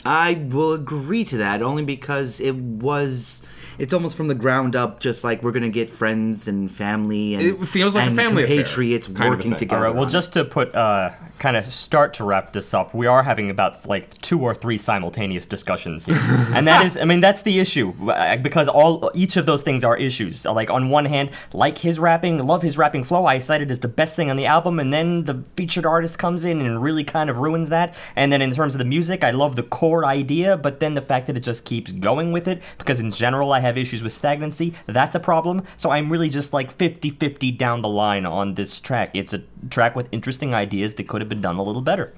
I 0.05 0.35
will 0.51 0.73
agree 0.73 1.25
to 1.25 1.37
that 1.39 1.63
only 1.63 1.85
because 1.85 2.41
it 2.41 2.55
was. 2.57 3.43
It's 3.79 3.93
almost 3.95 4.17
from 4.17 4.29
the 4.29 4.35
ground 4.35 4.75
up, 4.75 5.01
just 5.01 5.25
like 5.25 5.43
we're 5.43 5.53
gonna 5.53 5.69
get 5.69 5.89
friends 5.89 6.49
and 6.49 6.71
family 6.71 7.35
and 7.35 7.43
It 7.43 7.69
feels 7.69 7.95
like 7.95 8.11
a 8.11 8.15
family 8.15 8.45
affair, 8.45 8.57
compatriots 8.57 9.07
kind 9.09 9.33
of 9.33 9.39
working 9.39 9.55
together. 9.57 9.77
All 9.77 9.83
right. 9.85 9.95
Well, 9.95 10.05
on 10.05 10.11
just 10.11 10.33
to 10.35 10.45
put 10.45 10.75
uh, 10.75 11.11
kind 11.39 11.57
of 11.57 11.73
start 11.73 12.15
to 12.15 12.25
wrap 12.25 12.53
this 12.53 12.75
up, 12.75 12.95
we 12.95 13.07
are 13.07 13.23
having 13.23 13.51
about 13.51 13.87
like 13.89 14.17
two 14.19 14.41
or 14.41 14.55
three 14.55 14.79
simultaneous 14.79 15.47
discussions 15.47 16.07
here, 16.07 16.17
and 16.55 16.67
that 16.67 16.85
is, 16.85 16.97
I 16.97 17.05
mean, 17.05 17.21
that's 17.21 17.43
the 17.43 17.61
issue 17.61 17.95
uh, 18.11 18.37
because 18.37 18.69
all 18.69 19.11
each 19.15 19.37
of 19.37 19.47
those 19.47 19.63
things 19.63 19.85
are 19.85 19.97
issues. 19.97 20.45
Like 20.45 20.71
on 20.71 20.91
one 20.91 21.05
hand, 21.05 21.31
like 21.53 21.79
his 21.79 21.99
rapping, 21.99 22.43
love 22.43 22.63
his 22.63 22.77
rapping 22.77 23.05
flow. 23.05 23.27
I 23.27 23.39
cited 23.39 23.71
as 23.71 23.81
the 23.81 23.89
best 23.89 24.17
thing 24.17 24.31
on 24.31 24.37
the 24.37 24.47
album, 24.47 24.81
and 24.81 24.93
then 24.93 25.25
the 25.25 25.45
featured 25.57 25.87
artist 25.87 26.19
comes 26.19 26.45
in 26.45 26.61
and 26.61 26.83
really 26.83 27.05
kind 27.05 27.31
of 27.31 27.39
ruins 27.39 27.69
that. 27.69 27.95
And 28.17 28.33
then 28.33 28.43
in 28.43 28.53
terms 28.53 28.75
of 28.75 28.79
the 28.79 28.85
music, 28.85 29.23
I 29.23 29.31
love 29.31 29.57
the 29.57 29.63
core 29.63 30.05
idea, 30.05 30.57
but 30.57 30.81
then 30.81 30.95
the 30.95 31.03
fact 31.03 31.27
that 31.27 31.37
it 31.37 31.41
just 31.41 31.65
keeps 31.65 31.93
going 31.93 32.33
with 32.33 32.49
it 32.49 32.63
because 32.79 32.99
in 32.99 33.11
general 33.11 33.53
I 33.53 33.61
have 33.61 33.68
issues 33.77 34.03
with 34.03 34.13
stagnancy. 34.13 34.75
That's 34.87 35.15
a 35.15 35.21
problem. 35.21 35.63
So 35.77 35.91
I'm 35.91 36.11
really 36.11 36.29
just 36.29 36.53
like 36.53 36.77
50-50 36.79 37.59
down 37.59 37.83
the 37.83 37.89
line 37.89 38.25
on 38.25 38.55
this 38.55 38.81
track. 38.81 39.11
It's 39.15 39.35
a 39.35 39.43
track 39.71 39.97
with 39.97 40.09
interesting 40.13 40.55
ideas 40.55 40.95
that 40.95 41.09
could 41.09 41.21
have 41.21 41.29
been 41.29 41.41
done 41.41 41.57
a 41.57 41.63
little 41.63 41.83
better. 41.83 42.15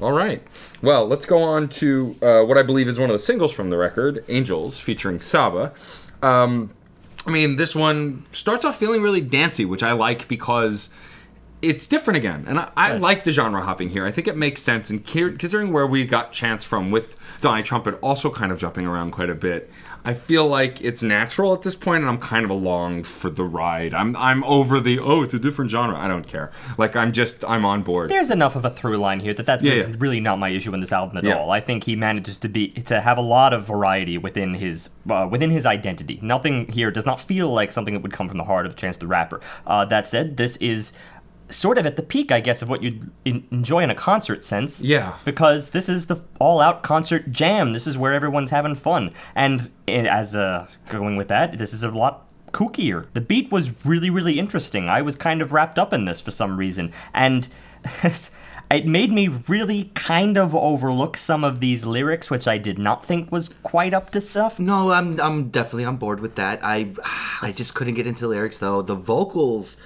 All 0.00 0.12
right. 0.12 0.42
Well, 0.80 1.06
let's 1.06 1.26
go 1.26 1.42
on 1.42 1.68
to 1.70 2.16
uh, 2.22 2.42
what 2.42 2.56
I 2.56 2.62
believe 2.62 2.88
is 2.88 2.98
one 2.98 3.10
of 3.10 3.14
the 3.14 3.18
singles 3.18 3.52
from 3.52 3.70
the 3.70 3.76
record, 3.76 4.24
Angels, 4.28 4.78
featuring 4.78 5.20
Saba. 5.20 5.72
Um, 6.22 6.70
I 7.26 7.30
mean, 7.30 7.56
this 7.56 7.74
one 7.74 8.24
starts 8.30 8.64
off 8.64 8.78
feeling 8.78 9.02
really 9.02 9.20
dancey, 9.20 9.64
which 9.64 9.82
I 9.82 9.92
like 9.92 10.28
because 10.28 10.88
it's 11.60 11.88
different 11.88 12.16
again. 12.16 12.44
And 12.46 12.60
I, 12.60 12.70
I 12.76 12.92
like 12.92 13.24
the 13.24 13.32
genre 13.32 13.62
hopping 13.62 13.90
here. 13.90 14.06
I 14.06 14.12
think 14.12 14.28
it 14.28 14.36
makes 14.36 14.62
sense. 14.62 14.90
And 14.90 15.04
considering 15.04 15.72
where 15.72 15.86
we 15.86 16.04
got 16.04 16.32
Chance 16.32 16.64
from 16.64 16.90
with 16.90 17.16
Donnie 17.40 17.62
Trumpet 17.62 17.98
also 18.00 18.30
kind 18.30 18.52
of 18.52 18.58
jumping 18.58 18.86
around 18.86 19.10
quite 19.10 19.30
a 19.30 19.34
bit, 19.34 19.70
I 20.04 20.14
feel 20.14 20.46
like 20.46 20.80
it's 20.82 21.02
natural 21.02 21.52
at 21.52 21.62
this 21.62 21.74
point, 21.74 22.02
and 22.02 22.08
I'm 22.08 22.18
kind 22.18 22.44
of 22.44 22.50
along 22.50 23.02
for 23.04 23.28
the 23.30 23.44
ride. 23.44 23.92
I'm 23.92 24.16
I'm 24.16 24.42
over 24.44 24.80
the 24.80 24.98
oh, 24.98 25.22
it's 25.22 25.34
a 25.34 25.38
different 25.38 25.70
genre. 25.70 25.98
I 25.98 26.08
don't 26.08 26.26
care. 26.26 26.50
Like 26.78 26.96
I'm 26.96 27.12
just 27.12 27.44
I'm 27.44 27.64
on 27.64 27.82
board. 27.82 28.08
There's 28.08 28.30
enough 28.30 28.56
of 28.56 28.64
a 28.64 28.70
through 28.70 28.96
line 28.98 29.20
here 29.20 29.34
that 29.34 29.46
that 29.46 29.62
Yeah, 29.62 29.72
is 29.72 29.88
yeah. 29.88 29.96
really 29.98 30.20
not 30.20 30.38
my 30.38 30.48
issue 30.48 30.72
in 30.72 30.80
this 30.80 30.92
album 30.92 31.18
at 31.18 31.24
Yeah. 31.24 31.36
all. 31.38 31.50
I 31.50 31.60
think 31.60 31.84
he 31.84 31.96
manages 31.96 32.38
to 32.38 32.48
be 32.48 32.68
to 32.68 33.00
have 33.00 33.18
a 33.18 33.22
lot 33.22 33.52
of 33.52 33.66
variety 33.66 34.16
within 34.18 34.54
his 34.54 34.90
uh, 35.10 35.28
within 35.30 35.50
his 35.50 35.66
identity. 35.66 36.18
Nothing 36.22 36.68
here 36.68 36.90
does 36.90 37.04
not 37.04 37.20
feel 37.20 37.52
like 37.52 37.72
something 37.72 37.94
that 37.94 38.00
would 38.02 38.12
come 38.12 38.28
from 38.28 38.38
the 38.38 38.44
heart 38.44 38.64
of 38.66 38.74
the 38.74 38.80
Chance 38.80 38.98
the 38.98 39.06
Rapper. 39.06 39.40
Uh, 39.66 39.84
that 39.86 40.06
said, 40.06 40.36
this 40.36 40.56
is 40.56 40.92
sort 41.50 41.78
of 41.78 41.86
at 41.86 41.96
the 41.96 42.02
peak, 42.02 42.30
I 42.30 42.40
guess, 42.40 42.62
of 42.62 42.68
what 42.68 42.82
you'd 42.82 43.10
en- 43.24 43.46
enjoy 43.50 43.82
in 43.82 43.90
a 43.90 43.94
concert 43.94 44.44
sense. 44.44 44.82
Yeah. 44.82 45.16
Because 45.24 45.70
this 45.70 45.88
is 45.88 46.06
the 46.06 46.22
all-out 46.38 46.82
concert 46.82 47.32
jam. 47.32 47.72
This 47.72 47.86
is 47.86 47.96
where 47.96 48.12
everyone's 48.12 48.50
having 48.50 48.74
fun, 48.74 49.12
and 49.34 49.70
as 49.88 50.36
uh, 50.36 50.66
going 50.88 51.16
with 51.16 51.28
that, 51.28 51.58
this 51.58 51.72
is 51.72 51.82
a 51.82 51.90
lot 51.90 52.30
kookier. 52.52 53.06
The 53.14 53.20
beat 53.20 53.50
was 53.50 53.74
really, 53.84 54.10
really 54.10 54.38
interesting. 54.38 54.88
I 54.88 55.02
was 55.02 55.16
kind 55.16 55.42
of 55.42 55.52
wrapped 55.52 55.78
up 55.78 55.92
in 55.92 56.04
this 56.04 56.20
for 56.20 56.30
some 56.30 56.56
reason, 56.56 56.92
and 57.14 57.48
it 58.70 58.86
made 58.86 59.12
me 59.12 59.28
really 59.28 59.90
kind 59.94 60.36
of 60.36 60.54
overlook 60.54 61.16
some 61.16 61.44
of 61.44 61.60
these 61.60 61.86
lyrics, 61.86 62.30
which 62.30 62.46
I 62.46 62.58
did 62.58 62.78
not 62.78 63.04
think 63.04 63.32
was 63.32 63.50
quite 63.62 63.94
up 63.94 64.10
to 64.10 64.20
stuff. 64.20 64.58
No, 64.58 64.90
I'm 64.90 65.20
I'm 65.20 65.48
definitely 65.48 65.84
on 65.84 65.96
board 65.96 66.20
with 66.20 66.34
that. 66.36 66.60
I 66.62 66.92
I 67.42 67.52
just 67.52 67.74
couldn't 67.74 67.94
get 67.94 68.06
into 68.06 68.20
the 68.20 68.28
lyrics 68.28 68.58
though. 68.58 68.82
The 68.82 68.94
vocals 68.94 69.76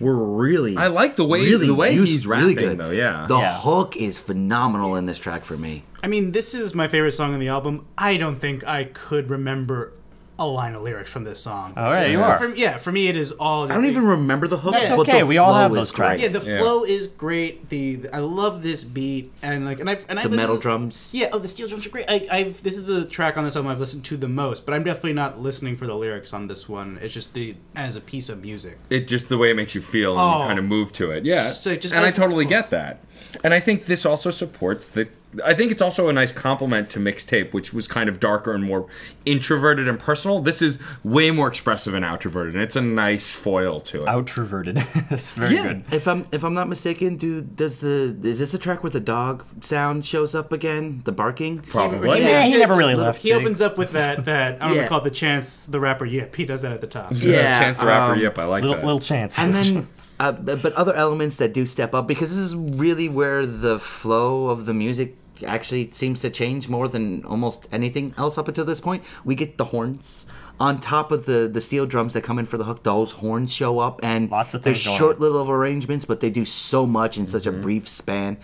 were 0.00 0.24
really 0.36 0.76
I 0.76 0.86
like 0.88 1.16
the 1.16 1.24
way- 1.24 1.52
the 1.54 1.74
way 1.74 1.94
he's 1.94 2.26
rapping, 2.26 2.76
though, 2.76 2.90
yeah. 2.90 3.26
the 3.28 3.38
Yeah. 3.38 3.54
hook 3.54 3.96
is 3.96 4.18
phenomenal 4.18 4.94
in 4.96 5.06
this 5.06 5.18
track 5.18 5.42
for 5.44 5.56
me. 5.56 5.82
I 6.02 6.06
mean, 6.06 6.30
this 6.32 6.54
is 6.54 6.74
my 6.74 6.86
favorite 6.86 7.12
song 7.12 7.34
on 7.34 7.40
the 7.40 7.48
album. 7.48 7.84
I 7.96 8.16
don't 8.16 8.36
think 8.38 8.64
I 8.66 8.84
could 8.84 9.30
remember 9.30 9.92
a 10.38 10.46
line 10.46 10.74
of 10.74 10.82
lyrics 10.82 11.10
from 11.12 11.24
this 11.24 11.40
song. 11.40 11.72
All 11.76 11.84
right, 11.90 12.10
you 12.10 12.18
So 12.18 12.22
are. 12.24 12.38
For, 12.38 12.54
yeah, 12.54 12.76
for 12.76 12.92
me, 12.92 13.08
it 13.08 13.16
is 13.16 13.32
all. 13.32 13.64
I 13.70 13.74
don't 13.74 13.86
even 13.86 14.04
remember 14.06 14.46
the 14.46 14.58
hook. 14.58 14.72
That's 14.72 14.88
but 14.88 15.00
okay, 15.00 15.20
the 15.20 15.26
we 15.26 15.36
all 15.38 15.52
have 15.54 15.72
those 15.72 15.90
tracks. 15.90 16.22
Yeah, 16.22 16.28
the 16.28 16.40
Yeah. 16.48 16.58
flow 16.58 16.84
is 16.84 17.06
great. 17.08 17.68
The 17.70 18.08
I 18.12 18.18
love 18.20 18.62
this 18.62 18.84
beat 18.84 19.32
and 19.42 19.64
like 19.64 19.80
and 19.80 19.90
I 19.90 19.98
and 20.08 20.18
I 20.18 20.22
The 20.22 20.36
metal 20.36 20.56
drums. 20.58 21.10
Yeah, 21.12 21.30
oh, 21.32 21.38
the 21.38 21.48
steel 21.48 21.66
drums 21.68 21.86
are 21.86 21.90
great. 21.90 22.06
I, 22.08 22.26
I've 22.30 22.62
this 22.62 22.74
is 22.76 22.86
the 22.86 23.04
track 23.04 23.36
on 23.36 23.44
this 23.44 23.56
album 23.56 23.70
I've 23.72 23.80
listened 23.80 24.04
to 24.04 24.16
the 24.16 24.28
most, 24.28 24.64
but 24.64 24.74
I'm 24.74 24.84
definitely 24.84 25.14
not 25.14 25.40
listening 25.40 25.76
for 25.76 25.86
the 25.86 25.94
lyrics 25.94 26.32
on 26.32 26.46
this 26.46 26.68
one. 26.68 26.98
It's 27.02 27.12
just 27.14 27.34
the 27.34 27.56
as 27.74 27.96
a 27.96 28.00
piece 28.00 28.28
of 28.28 28.40
music. 28.42 28.78
it 28.90 29.08
just 29.08 29.28
the 29.28 29.38
way 29.38 29.50
it 29.50 29.54
makes 29.56 29.74
you 29.74 29.80
feel 29.82 30.12
and 30.12 30.20
Oh. 30.20 30.40
you 30.42 30.46
kind 30.46 30.58
of 30.58 30.64
move 30.64 30.92
to 30.94 31.10
it. 31.10 31.24
Yeah, 31.24 31.50
So 31.52 31.70
it 31.70 31.80
just 31.82 31.94
and 31.94 32.04
I 32.04 32.10
goes- 32.10 32.18
totally 32.18 32.44
get 32.44 32.70
that. 32.70 33.00
And 33.42 33.52
I 33.52 33.60
think 33.60 33.86
this 33.86 34.06
also 34.06 34.30
supports 34.30 34.86
the. 34.86 35.08
I 35.44 35.52
think 35.52 35.70
it's 35.70 35.82
also 35.82 36.08
a 36.08 36.12
nice 36.12 36.32
compliment 36.32 36.88
to 36.90 36.98
mixtape, 36.98 37.52
which 37.52 37.74
was 37.74 37.86
kind 37.86 38.08
of 38.08 38.18
darker 38.18 38.54
and 38.54 38.64
more 38.64 38.86
introverted 39.26 39.86
and 39.86 39.98
personal. 39.98 40.40
This 40.40 40.62
is 40.62 40.78
way 41.04 41.30
more 41.30 41.48
expressive 41.48 41.92
and 41.94 42.04
outroverted, 42.04 42.54
and 42.54 42.62
it's 42.62 42.76
a 42.76 42.80
nice 42.80 43.30
foil 43.30 43.80
to 43.82 43.98
it. 44.00 44.06
Outroverted. 44.06 44.76
That's 45.10 45.34
very 45.34 45.56
good. 45.56 45.84
If 45.92 46.08
I'm 46.08 46.26
if 46.32 46.44
I'm 46.44 46.54
not 46.54 46.68
mistaken, 46.68 47.16
do 47.16 47.42
does 47.42 47.80
the 47.80 48.16
is 48.22 48.38
this 48.38 48.52
the 48.52 48.58
track 48.58 48.82
where 48.82 48.90
the 48.90 49.00
dog 49.00 49.44
sound 49.62 50.06
shows 50.06 50.34
up 50.34 50.50
again? 50.52 51.02
The 51.04 51.12
barking? 51.12 51.58
Probably. 51.60 52.20
Yeah, 52.22 52.44
he 52.44 52.56
never 52.56 52.74
really 52.74 52.94
left. 52.94 53.20
He 53.22 53.32
opens 53.32 53.60
up 53.60 53.76
with 53.76 53.92
that 53.92 54.24
that 54.24 54.56
I'm 54.62 54.70
Yeah. 54.70 54.76
gonna 54.76 54.88
call 54.88 55.00
it 55.00 55.04
the 55.04 55.10
chance 55.10 55.66
the 55.66 55.78
rapper 55.80 56.06
yip. 56.06 56.34
He 56.36 56.44
does 56.46 56.62
that 56.62 56.72
at 56.72 56.80
the 56.80 56.86
top. 56.86 57.12
Yeah, 57.28 57.60
Chance 57.60 57.76
the 57.78 57.86
Rapper. 57.86 58.14
um, 58.14 58.20
yep, 58.20 58.38
I 58.38 58.44
like 58.44 58.62
Little, 58.62 58.76
that. 58.76 58.84
little 58.84 59.00
chance. 59.00 59.38
and 59.38 59.54
then 59.54 59.88
uh, 60.18 60.32
but 60.32 60.62
but 60.62 60.72
other 60.74 60.94
elements 60.94 61.36
that 61.36 61.52
do 61.52 61.66
step 61.66 61.94
up 61.94 62.06
because 62.06 62.30
this 62.30 62.38
is 62.38 62.56
really 62.56 63.08
where 63.08 63.44
the 63.44 63.78
flow 63.78 64.46
of 64.48 64.64
the 64.66 64.72
music 64.72 65.16
actually 65.46 65.90
seems 65.92 66.20
to 66.22 66.30
change 66.30 66.68
more 66.68 66.88
than 66.88 67.24
almost 67.24 67.66
anything 67.72 68.14
else 68.18 68.38
up 68.38 68.48
until 68.48 68.64
this 68.64 68.80
point 68.80 69.02
we 69.24 69.34
get 69.34 69.58
the 69.58 69.66
horns 69.66 70.26
on 70.60 70.80
top 70.80 71.12
of 71.12 71.26
the 71.26 71.48
the 71.52 71.60
steel 71.60 71.86
drums 71.86 72.14
that 72.14 72.22
come 72.22 72.38
in 72.38 72.46
for 72.46 72.58
the 72.58 72.64
hook 72.64 72.82
those 72.82 73.12
horns 73.12 73.52
show 73.52 73.78
up 73.78 74.00
and 74.02 74.30
Lots 74.30 74.54
of 74.54 74.62
there's 74.62 74.82
things 74.84 74.96
short 74.96 75.16
on. 75.16 75.22
little 75.22 75.50
arrangements 75.50 76.04
but 76.04 76.20
they 76.20 76.30
do 76.30 76.44
so 76.44 76.86
much 76.86 77.16
in 77.18 77.26
such 77.26 77.46
a 77.46 77.52
Mm-hmm. 77.52 77.62
brief 77.62 77.88
span 77.88 78.38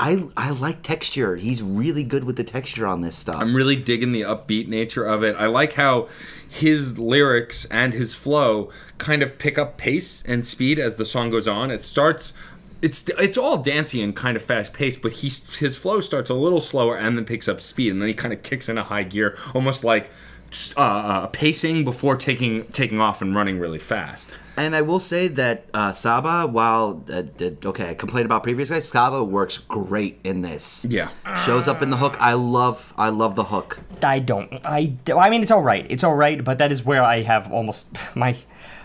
I, 0.00 0.28
I 0.36 0.50
like 0.50 0.82
texture. 0.82 1.34
He's 1.34 1.60
really 1.60 2.04
good 2.04 2.22
with 2.22 2.36
the 2.36 2.44
texture 2.44 2.86
on 2.86 3.00
this 3.00 3.16
stuff. 3.16 3.34
I'm 3.34 3.52
really 3.52 3.74
digging 3.74 4.12
the 4.12 4.20
upbeat 4.20 4.68
nature 4.68 5.04
of 5.04 5.24
it. 5.24 5.34
I 5.34 5.46
like 5.46 5.72
how 5.72 6.06
his 6.48 7.00
lyrics 7.00 7.64
and 7.68 7.92
his 7.92 8.14
flow 8.14 8.70
kind 8.98 9.24
of 9.24 9.38
pick 9.38 9.58
up 9.58 9.76
pace 9.76 10.22
and 10.22 10.46
speed 10.46 10.78
as 10.78 10.94
the 10.94 11.04
song 11.04 11.30
goes 11.30 11.48
on. 11.48 11.72
It 11.72 11.82
starts 11.82 12.32
it's 12.82 13.08
it's 13.18 13.36
all 13.36 13.58
dancey 13.58 14.02
and 14.02 14.14
kind 14.14 14.36
of 14.36 14.42
fast 14.42 14.72
paced, 14.72 15.02
but 15.02 15.12
he 15.12 15.28
his 15.28 15.76
flow 15.76 16.00
starts 16.00 16.30
a 16.30 16.34
little 16.34 16.60
slower 16.60 16.96
and 16.96 17.16
then 17.16 17.24
picks 17.24 17.48
up 17.48 17.60
speed, 17.60 17.90
and 17.92 18.00
then 18.00 18.08
he 18.08 18.14
kind 18.14 18.32
of 18.32 18.42
kicks 18.42 18.68
in 18.68 18.78
a 18.78 18.84
high 18.84 19.02
gear, 19.02 19.36
almost 19.54 19.84
like 19.84 20.10
uh, 20.76 20.80
uh, 20.80 21.26
pacing 21.28 21.84
before 21.84 22.16
taking 22.16 22.64
taking 22.68 23.00
off 23.00 23.20
and 23.20 23.34
running 23.34 23.58
really 23.58 23.78
fast. 23.78 24.34
And 24.56 24.74
I 24.74 24.82
will 24.82 24.98
say 24.98 25.28
that 25.28 25.66
uh, 25.72 25.92
Saba, 25.92 26.46
while 26.46 27.04
uh, 27.10 27.22
uh, 27.40 27.50
okay, 27.66 27.90
I 27.90 27.94
complained 27.94 28.26
about 28.26 28.42
previous 28.42 28.70
guys, 28.70 28.88
Saba 28.88 29.22
works 29.22 29.58
great 29.58 30.18
in 30.24 30.42
this. 30.42 30.84
Yeah. 30.88 31.10
shows 31.44 31.68
up 31.68 31.80
in 31.80 31.90
the 31.90 31.96
hook. 31.96 32.16
I 32.20 32.32
love, 32.32 32.92
I 32.96 33.10
love 33.10 33.36
the 33.36 33.44
hook. 33.44 33.78
I 34.02 34.18
don't. 34.18 34.52
I. 34.64 34.94
I 35.16 35.30
mean, 35.30 35.42
it's 35.42 35.50
all 35.52 35.62
right. 35.62 35.86
It's 35.88 36.02
all 36.02 36.16
right, 36.16 36.42
but 36.42 36.58
that 36.58 36.72
is 36.72 36.84
where 36.84 37.02
I 37.02 37.22
have 37.22 37.52
almost 37.52 37.88
my 38.16 38.36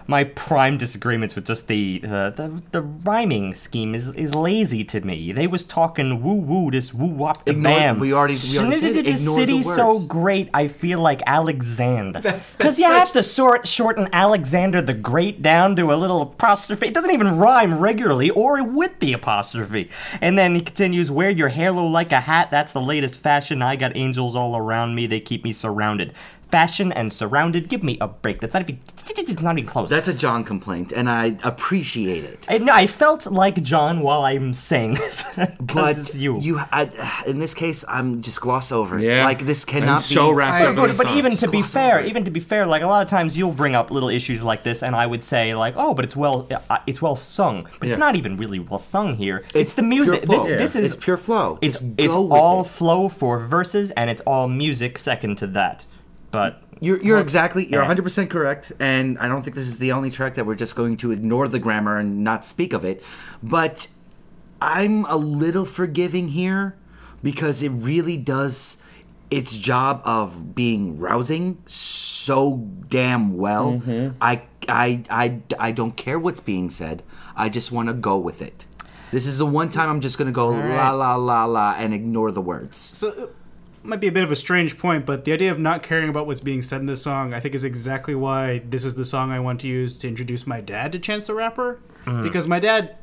my 0.08 0.24
prime 0.24 0.78
disagreements 0.78 1.36
with 1.36 1.46
just 1.46 1.68
the 1.68 2.02
uh, 2.04 2.30
the 2.32 2.62
the 2.72 2.82
rhyming 2.82 3.54
scheme 3.54 3.96
is 3.96 4.12
is 4.14 4.36
lazy 4.36 4.84
to 4.86 5.02
me. 5.02 5.32
They 5.32 5.48
was 5.48 5.64
talking 5.66 6.22
woo 6.22 6.34
woo 6.36 6.72
this 6.72 6.94
woo 6.94 7.08
wop 7.08 7.46
the 7.46 7.54
bam. 7.54 8.00
we 8.00 8.14
already- 8.14 8.34
we 8.52 8.58
already 8.60 8.78
said 8.82 8.96
it. 8.98 9.06
This 9.06 9.22
Ignore 9.22 9.36
the 9.38 9.42
city's 9.42 9.76
so 9.76 10.00
great. 10.02 10.50
I 10.54 10.68
feel 10.68 11.00
like 11.00 11.22
Alexander. 11.26 12.22
Because 12.58 12.78
you 12.80 12.86
have 12.86 13.12
to 13.14 13.24
sort 13.24 13.68
shorten 13.68 14.08
Alexander 14.14 14.82
the 14.82 14.94
Great 14.94 15.42
down 15.42 15.76
to 15.76 15.92
a 15.94 15.96
little 15.96 16.22
apostrophe. 16.22 16.88
It 16.88 16.94
doesn't 16.94 17.12
even 17.12 17.38
rhyme 17.38 17.80
regularly 17.80 18.30
or 18.30 18.64
with 18.64 19.00
the 19.00 19.14
apostrophe. 19.14 19.90
And 20.22 20.38
then 20.38 20.56
he 20.56 20.62
continues, 20.62 21.10
"Wear 21.12 21.30
your 21.30 21.50
halo 21.50 21.86
like 21.86 22.12
a 22.12 22.22
hat. 22.22 22.50
That's 22.52 22.72
the 22.74 22.82
latest 22.82 23.18
fashion. 23.18 23.62
I 23.62 23.76
got 23.76 23.96
angels 23.96 24.36
all 24.36 24.56
around 24.58 24.96
me. 24.96 25.08
They 25.08 25.20
keep 25.20 25.44
me 25.44 25.52
surrounded." 25.54 26.14
Fashion 26.54 26.92
and 27.00 27.12
surrounded. 27.12 27.68
Give 27.68 27.82
me 27.90 27.98
a 28.00 28.08
break. 28.08 28.40
That's 28.42 28.54
not 28.54 28.62
even. 28.64 28.78
It's 29.34 29.42
not 29.42 29.58
even 29.58 29.68
close. 29.70 29.90
That's 29.90 30.08
a 30.08 30.14
John 30.14 30.44
complaint, 30.44 30.92
and 30.92 31.10
I 31.10 31.36
appreciate 31.44 32.24
it. 32.32 32.46
I, 32.48 32.60
no, 32.60 32.72
I 32.74 32.86
felt 32.88 33.26
like 33.26 33.64
John 33.64 34.02
while 34.02 34.24
I'm 34.32 34.54
saying 34.54 34.96
this. 34.96 35.26
But 35.60 35.98
it's 35.98 36.16
you. 36.16 36.60
I, 36.72 36.82
in 37.26 37.40
this 37.40 37.54
case, 37.56 37.84
I'm 37.88 38.22
just 38.22 38.40
gloss 38.42 38.72
over. 38.72 39.00
it. 39.00 39.04
Yeah. 39.06 39.24
like 39.26 39.46
this 39.46 39.64
And 39.64 39.72
cannot 39.72 40.02
so 40.02 40.30
be. 40.30 40.36
wrapped 40.38 40.54
I 40.54 40.66
up 40.68 40.72
agree. 40.78 40.88
But, 40.90 40.98
but 40.98 41.08
song. 41.08 41.18
even 41.18 41.32
to 41.38 41.48
be 41.48 41.62
fair, 41.64 42.06
even 42.06 42.24
to 42.26 42.32
be 42.32 42.40
fair, 42.40 42.66
like 42.68 42.84
a 42.84 42.88
lot 42.88 43.02
of 43.02 43.08
times 43.10 43.36
you'll 43.38 43.52
bring 43.64 43.74
up 43.76 43.90
little 43.90 44.10
issues 44.10 44.44
like 44.44 44.62
this, 44.64 44.84
and 44.84 44.96
I 44.96 45.06
would 45.08 45.24
say 45.24 45.56
like, 45.56 45.74
oh, 45.78 45.94
but 45.96 46.06
it's 46.06 46.16
well, 46.16 46.48
uh, 46.70 46.78
it's 46.86 47.02
well 47.02 47.16
sung, 47.16 47.64
but 47.80 47.88
Yeah. 47.88 47.94
it's 47.94 48.00
not 48.00 48.16
even 48.16 48.38
really 48.38 48.60
well 48.60 48.78
sung 48.80 49.16
here. 49.16 49.38
It's, 49.48 49.56
It's 49.56 49.74
the 49.74 49.82
music. 49.96 50.24
pure 50.24 50.38
This 50.38 50.46
flow. 50.48 50.58
this 50.58 50.76
Yeah. 50.76 50.82
is 50.82 50.94
it's 50.94 51.04
pure 51.04 51.18
flow. 51.18 51.58
it's 51.62 51.80
Just 51.80 51.92
it's 51.98 52.16
with 52.16 52.32
all 52.32 52.62
it. 52.62 52.68
flow 52.68 53.10
for 53.10 53.40
verses, 53.40 53.90
and 53.92 54.10
it's 54.12 54.22
all 54.28 54.48
music 54.48 55.00
second 55.00 55.38
to 55.40 55.48
that. 55.48 55.86
But 56.34 56.64
You're, 56.82 57.00
you're 57.04 57.20
exactly 57.20 57.68
you're 57.68 57.82
100 57.82 58.02
percent 58.02 58.30
correct, 58.32 58.74
and 58.80 59.20
I 59.20 59.28
don't 59.28 59.44
think 59.44 59.56
this 59.56 59.68
is 59.68 59.78
the 59.78 59.92
only 59.92 60.10
track 60.10 60.34
that 60.34 60.48
we're 60.48 60.56
just 60.56 60.76
going 60.76 60.98
to 60.98 61.12
ignore 61.12 61.48
the 61.48 61.60
grammar 61.60 62.00
and 62.00 62.24
not 62.24 62.44
speak 62.44 62.74
of 62.74 62.84
it. 62.84 63.04
But 63.44 63.88
I'm 64.60 65.06
a 65.06 65.16
little 65.16 65.64
forgiving 65.64 66.30
here 66.30 66.76
because 67.22 67.62
it 67.62 67.70
really 67.70 68.18
does 68.18 68.78
its 69.30 69.56
job 69.56 70.02
of 70.06 70.56
being 70.56 70.98
rousing 70.98 71.62
so 71.68 72.68
damn 72.90 73.38
well. 73.38 73.74
Mm-hmm. 73.74 74.18
I, 74.20 74.42
I 74.68 75.04
I 75.12 75.40
I 75.60 75.72
don't 75.72 75.96
care 75.96 76.18
what's 76.18 76.42
being 76.42 76.72
said. 76.72 77.04
I 77.36 77.48
just 77.50 77.72
want 77.72 77.90
to 77.90 77.94
go 77.94 78.18
with 78.18 78.42
it. 78.42 78.66
This 79.12 79.28
is 79.28 79.38
the 79.38 79.46
one 79.46 79.70
time 79.70 79.88
I'm 79.88 80.02
just 80.02 80.18
gonna 80.18 80.32
go 80.32 80.50
la 80.50 80.90
la 80.92 81.16
la 81.16 81.46
la 81.46 81.76
and 81.78 81.94
ignore 81.94 82.32
the 82.32 82.42
words. 82.42 82.78
So 82.78 83.10
it 83.10 83.36
might 83.84 84.00
be 84.00 84.08
a 84.08 84.12
bit 84.12 84.24
of 84.24 84.32
a 84.32 84.36
strange 84.36 84.78
point, 84.78 85.06
but 85.06 85.26
the 85.26 85.34
idea 85.34 85.52
of 85.52 85.60
not 85.60 85.84
caring 85.84 86.10
about 86.10 86.26
what's 86.26 86.40
being 86.40 86.62
said 86.62 86.82
in 86.82 86.88
this 86.88 87.02
song, 87.02 87.34
I 87.34 87.40
think, 87.40 87.54
is 87.54 87.64
exactly 87.64 88.16
why 88.16 88.60
this 88.60 88.86
is 88.86 88.96
the 88.96 89.06
song 89.06 89.32
I 89.32 89.40
want 89.40 89.62
to 89.62 89.68
use 89.68 89.98
to 90.00 90.08
introduce 90.08 90.48
my 90.48 90.62
dad 90.62 90.92
to 90.94 91.00
Chance 91.00 91.28
the 91.28 91.34
Rapper. 91.34 91.80
Mm-hmm. 92.06 92.24
Because 92.24 92.48
my 92.48 92.60
dad 92.60 92.96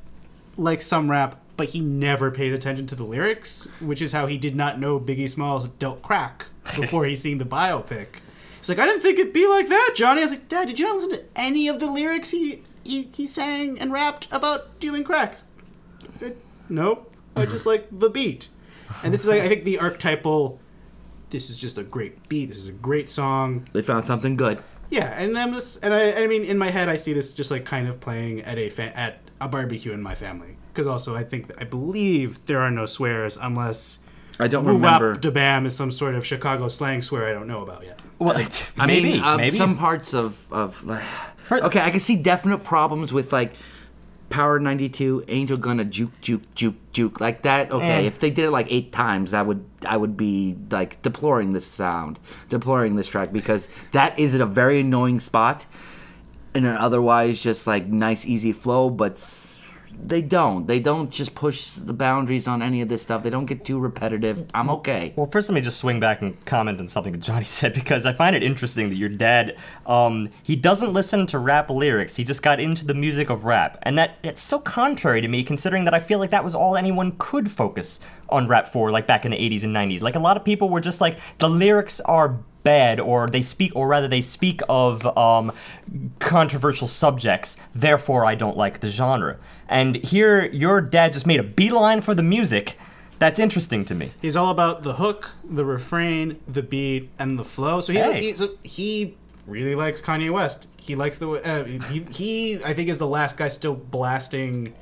likes 0.56 0.86
some 0.86 1.10
rap, 1.10 1.40
but 1.56 1.70
he 1.70 1.80
never 1.80 2.30
pays 2.30 2.52
attention 2.52 2.86
to 2.88 2.94
the 2.94 3.04
lyrics, 3.04 3.66
which 3.80 4.02
is 4.02 4.12
how 4.12 4.26
he 4.26 4.38
did 4.38 4.56
not 4.56 4.78
know 4.78 4.98
Biggie 4.98 5.28
Smalls 5.28 5.68
dealt 5.78 6.02
crack 6.02 6.46
before 6.76 7.04
he 7.04 7.16
seen 7.16 7.38
the 7.38 7.44
biopic. 7.44 8.06
He's 8.58 8.68
like, 8.68 8.78
I 8.78 8.86
didn't 8.86 9.00
think 9.00 9.18
it'd 9.18 9.32
be 9.32 9.46
like 9.46 9.68
that, 9.68 9.92
Johnny. 9.94 10.20
I 10.20 10.24
was 10.24 10.32
like, 10.32 10.48
Dad, 10.48 10.68
did 10.68 10.78
you 10.78 10.86
not 10.86 10.96
listen 10.96 11.10
to 11.12 11.24
any 11.34 11.66
of 11.68 11.80
the 11.80 11.90
lyrics 11.90 12.30
he 12.30 12.62
he, 12.84 13.08
he 13.14 13.26
sang 13.26 13.78
and 13.78 13.92
rapped 13.92 14.28
about 14.30 14.78
dealing 14.80 15.04
cracks? 15.04 15.44
Nope. 16.68 17.14
I 17.36 17.46
just 17.46 17.66
like 17.66 17.86
the 17.90 18.10
beat. 18.10 18.48
And 19.02 19.14
this 19.14 19.22
is, 19.22 19.28
like, 19.28 19.40
I 19.40 19.48
think, 19.48 19.64
the 19.64 19.78
archetypal. 19.78 20.60
This 21.30 21.50
is 21.50 21.58
just 21.58 21.78
a 21.78 21.82
great 21.82 22.28
beat. 22.28 22.46
This 22.46 22.58
is 22.58 22.68
a 22.68 22.72
great 22.72 23.08
song. 23.08 23.66
They 23.72 23.82
found 23.82 24.04
something 24.04 24.36
good. 24.36 24.58
Yeah, 24.90 25.06
and 25.16 25.38
I'm 25.38 25.52
just, 25.54 25.84
and 25.84 25.94
I, 25.94 26.24
I 26.24 26.26
mean, 26.26 26.44
in 26.44 26.58
my 26.58 26.70
head, 26.70 26.88
I 26.88 26.96
see 26.96 27.12
this 27.12 27.32
just 27.32 27.50
like 27.50 27.64
kind 27.64 27.86
of 27.88 28.00
playing 28.00 28.42
at 28.42 28.58
a 28.58 28.68
fa- 28.70 28.96
at 28.98 29.20
a 29.40 29.46
barbecue 29.48 29.92
in 29.92 30.02
my 30.02 30.14
family. 30.16 30.56
Because 30.72 30.86
also, 30.88 31.14
I 31.16 31.22
think, 31.24 31.50
I 31.60 31.64
believe 31.64 32.44
there 32.46 32.60
are 32.60 32.70
no 32.70 32.86
swears 32.86 33.38
unless 33.40 34.00
I 34.40 34.48
don't 34.48 34.64
woo 34.64 34.72
remember. 34.72 35.12
wap 35.12 35.20
da 35.20 35.30
bam 35.30 35.66
is 35.66 35.76
some 35.76 35.90
sort 35.92 36.14
of 36.16 36.26
Chicago 36.26 36.66
slang 36.68 37.02
swear 37.02 37.28
I 37.28 37.32
don't 37.32 37.46
know 37.46 37.62
about 37.62 37.84
yet. 37.84 38.00
well, 38.18 38.36
I 38.78 38.86
maybe 38.86 39.12
mean, 39.12 39.22
uh, 39.22 39.36
maybe 39.36 39.54
some 39.56 39.76
parts 39.76 40.12
of 40.14 40.44
of 40.52 40.76
For- 41.36 41.62
okay, 41.66 41.80
I 41.80 41.90
can 41.90 42.00
see 42.00 42.16
definite 42.16 42.64
problems 42.64 43.12
with 43.12 43.32
like 43.32 43.52
Power 44.30 44.58
92, 44.60 45.24
Angel 45.28 45.56
gonna 45.58 45.84
juke 45.84 46.12
juke 46.22 46.42
juke 46.54 46.76
juke 46.92 47.20
like 47.20 47.42
that. 47.42 47.70
Okay, 47.70 48.04
Eh. 48.04 48.06
if 48.06 48.18
they 48.20 48.30
did 48.30 48.46
it 48.46 48.50
like 48.50 48.68
eight 48.70 48.92
times, 48.92 49.34
I 49.34 49.42
would 49.42 49.64
I 49.86 49.96
would 49.96 50.16
be 50.16 50.56
like 50.70 51.02
deploring 51.02 51.52
this 51.52 51.66
sound, 51.66 52.18
deploring 52.48 52.96
this 52.96 53.08
track 53.08 53.32
because 53.32 53.68
that 53.92 54.18
is 54.18 54.34
at 54.34 54.40
a 54.40 54.46
very 54.46 54.80
annoying 54.80 55.20
spot, 55.20 55.66
in 56.54 56.64
an 56.64 56.76
otherwise 56.76 57.42
just 57.42 57.66
like 57.66 57.86
nice 57.88 58.24
easy 58.24 58.52
flow, 58.52 58.88
but. 58.88 59.18
They 60.02 60.22
don't. 60.22 60.66
They 60.66 60.80
don't 60.80 61.10
just 61.10 61.34
push 61.34 61.72
the 61.72 61.92
boundaries 61.92 62.48
on 62.48 62.62
any 62.62 62.80
of 62.80 62.88
this 62.88 63.02
stuff. 63.02 63.22
They 63.22 63.30
don't 63.30 63.46
get 63.46 63.64
too 63.64 63.78
repetitive. 63.78 64.46
I'm 64.54 64.70
okay. 64.70 65.12
Well, 65.16 65.26
first, 65.26 65.48
let 65.48 65.54
me 65.54 65.60
just 65.60 65.78
swing 65.78 66.00
back 66.00 66.22
and 66.22 66.42
comment 66.46 66.80
on 66.80 66.88
something 66.88 67.12
that 67.12 67.18
Johnny 67.18 67.44
said 67.58 67.74
because 67.74 68.06
I 68.06 68.12
find 68.12 68.34
it 68.34 68.42
interesting 68.42 68.88
that 68.88 68.96
your 68.96 69.08
dad, 69.08 69.56
um, 69.86 70.30
he 70.42 70.56
doesn't 70.56 70.92
listen 70.92 71.26
to 71.26 71.38
rap 71.38 71.70
lyrics. 71.70 72.16
He 72.16 72.24
just 72.24 72.42
got 72.42 72.60
into 72.60 72.84
the 72.84 72.94
music 72.94 73.30
of 73.30 73.44
rap, 73.44 73.78
and 73.82 73.98
that 73.98 74.18
it's 74.22 74.42
so 74.42 74.58
contrary 74.58 75.20
to 75.20 75.28
me, 75.28 75.44
considering 75.44 75.84
that 75.84 75.94
I 75.94 75.98
feel 75.98 76.18
like 76.18 76.30
that 76.30 76.44
was 76.44 76.54
all 76.54 76.76
anyone 76.76 77.14
could 77.18 77.50
focus 77.50 78.00
on 78.28 78.46
rap 78.46 78.68
for, 78.68 78.90
like 78.90 79.06
back 79.06 79.24
in 79.24 79.30
the 79.30 79.36
'80s 79.36 79.64
and 79.64 79.74
'90s. 79.74 80.02
Like 80.02 80.16
a 80.16 80.20
lot 80.20 80.36
of 80.36 80.44
people 80.44 80.68
were 80.68 80.80
just 80.80 81.00
like, 81.00 81.18
the 81.38 81.48
lyrics 81.48 82.00
are 82.00 82.38
bad 82.62 83.00
or 83.00 83.26
they 83.26 83.42
speak 83.42 83.72
or 83.74 83.88
rather 83.88 84.08
they 84.08 84.20
speak 84.20 84.60
of 84.68 85.06
um, 85.16 85.52
controversial 86.18 86.86
subjects 86.86 87.56
therefore 87.74 88.24
i 88.24 88.34
don't 88.34 88.56
like 88.56 88.80
the 88.80 88.88
genre 88.88 89.36
and 89.68 89.96
here 89.96 90.46
your 90.46 90.80
dad 90.80 91.12
just 91.12 91.26
made 91.26 91.40
a 91.40 91.44
beeline 91.44 92.00
for 92.00 92.14
the 92.14 92.22
music 92.22 92.76
that's 93.18 93.38
interesting 93.38 93.84
to 93.84 93.94
me 93.94 94.12
He's 94.22 94.34
all 94.34 94.48
about 94.50 94.82
the 94.82 94.94
hook, 94.94 95.32
the 95.44 95.62
refrain, 95.64 96.40
the 96.48 96.62
beat, 96.62 97.10
and 97.18 97.38
the 97.38 97.44
flow. 97.44 97.82
So 97.82 97.92
he 97.92 97.98
Hey. 97.98 98.20
he, 98.22 98.34
so 98.34 98.52
he 98.62 99.14
really 99.46 99.74
likes 99.74 100.00
Kanye 100.00 100.32
West. 100.32 100.68
He 100.78 100.94
likes 100.94 101.18
the 101.18 101.28
uh, 101.32 101.64
he 101.64 102.06
he 102.10 102.64
I 102.64 102.72
think 102.72 102.88
is 102.88 102.98
the 102.98 103.06
last 103.06 103.36
guy 103.36 103.48
still 103.48 103.74
blasting 103.74 104.72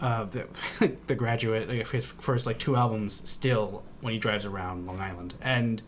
uh, 0.00 0.24
the 0.24 0.48
the 1.06 1.14
graduate 1.14 1.68
like 1.68 1.88
his 1.90 2.04
first 2.06 2.44
like 2.44 2.58
two 2.58 2.74
albums 2.74 3.28
still 3.30 3.84
when 4.00 4.14
he 4.14 4.18
drives 4.18 4.44
around 4.44 4.86
Long 4.88 5.00
Island 5.00 5.34
and. 5.40 5.80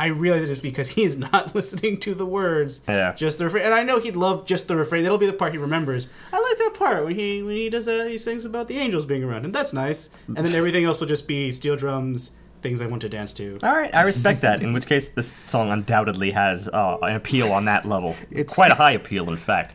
I 0.00 0.06
realize 0.06 0.48
it's 0.50 0.60
because 0.60 0.90
he 0.90 1.02
is 1.02 1.16
not 1.16 1.54
listening 1.54 1.98
to 2.00 2.14
the 2.14 2.24
words, 2.26 2.82
Yeah. 2.88 3.12
just 3.14 3.38
the 3.38 3.44
refrain. 3.44 3.64
And 3.64 3.74
I 3.74 3.82
know 3.82 3.98
he'd 3.98 4.16
love 4.16 4.46
just 4.46 4.68
the 4.68 4.76
refrain. 4.76 5.02
That'll 5.02 5.18
be 5.18 5.26
the 5.26 5.32
part 5.32 5.52
he 5.52 5.58
remembers. 5.58 6.08
I 6.32 6.40
like 6.40 6.58
that 6.58 6.74
part 6.78 7.04
when 7.04 7.14
he 7.16 7.42
when 7.42 7.56
he 7.56 7.68
does 7.68 7.86
that. 7.86 8.08
He 8.08 8.16
sings 8.18 8.44
about 8.44 8.68
the 8.68 8.78
angels 8.78 9.04
being 9.04 9.24
around, 9.24 9.44
and 9.44 9.54
that's 9.54 9.72
nice. 9.72 10.10
And 10.28 10.36
then 10.38 10.54
everything 10.54 10.84
else 10.84 11.00
will 11.00 11.06
just 11.08 11.26
be 11.26 11.50
steel 11.50 11.76
drums, 11.76 12.32
things 12.62 12.80
I 12.80 12.86
want 12.86 13.02
to 13.02 13.08
dance 13.08 13.32
to. 13.34 13.58
All 13.62 13.74
right, 13.76 13.94
I 13.94 14.02
respect 14.02 14.40
that. 14.42 14.62
In 14.62 14.72
which 14.72 14.86
case, 14.86 15.08
this 15.08 15.36
song 15.44 15.70
undoubtedly 15.70 16.30
has 16.32 16.68
uh, 16.68 16.98
an 17.02 17.14
appeal 17.16 17.52
on 17.52 17.64
that 17.66 17.84
level. 17.84 18.14
It's- 18.30 18.54
quite 18.54 18.70
a 18.70 18.74
high 18.76 18.92
appeal, 18.92 19.28
in 19.28 19.36
fact. 19.36 19.74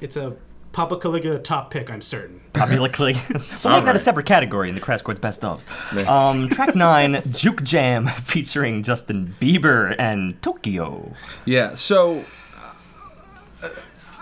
It's 0.00 0.16
a 0.16 0.36
Papa 0.72 0.96
Caligula 0.98 1.38
top 1.38 1.70
pick, 1.70 1.90
I'm 1.90 2.02
certain. 2.02 2.40
Publicly, 2.52 3.14
so 3.56 3.70
make 3.70 3.84
that 3.84 3.96
a 3.96 3.98
separate 3.98 4.26
category 4.26 4.68
in 4.68 4.74
the 4.74 4.80
Crash 4.80 5.02
Course 5.02 5.18
Best 5.18 5.42
ofs. 5.42 5.66
Um, 6.06 6.48
track 6.48 6.74
nine, 6.76 7.22
Juke 7.30 7.62
Jam, 7.62 8.06
featuring 8.22 8.82
Justin 8.82 9.34
Bieber 9.40 9.94
and 9.98 10.40
Towkio. 10.42 11.14
Yeah, 11.44 11.74
so. 11.74 12.24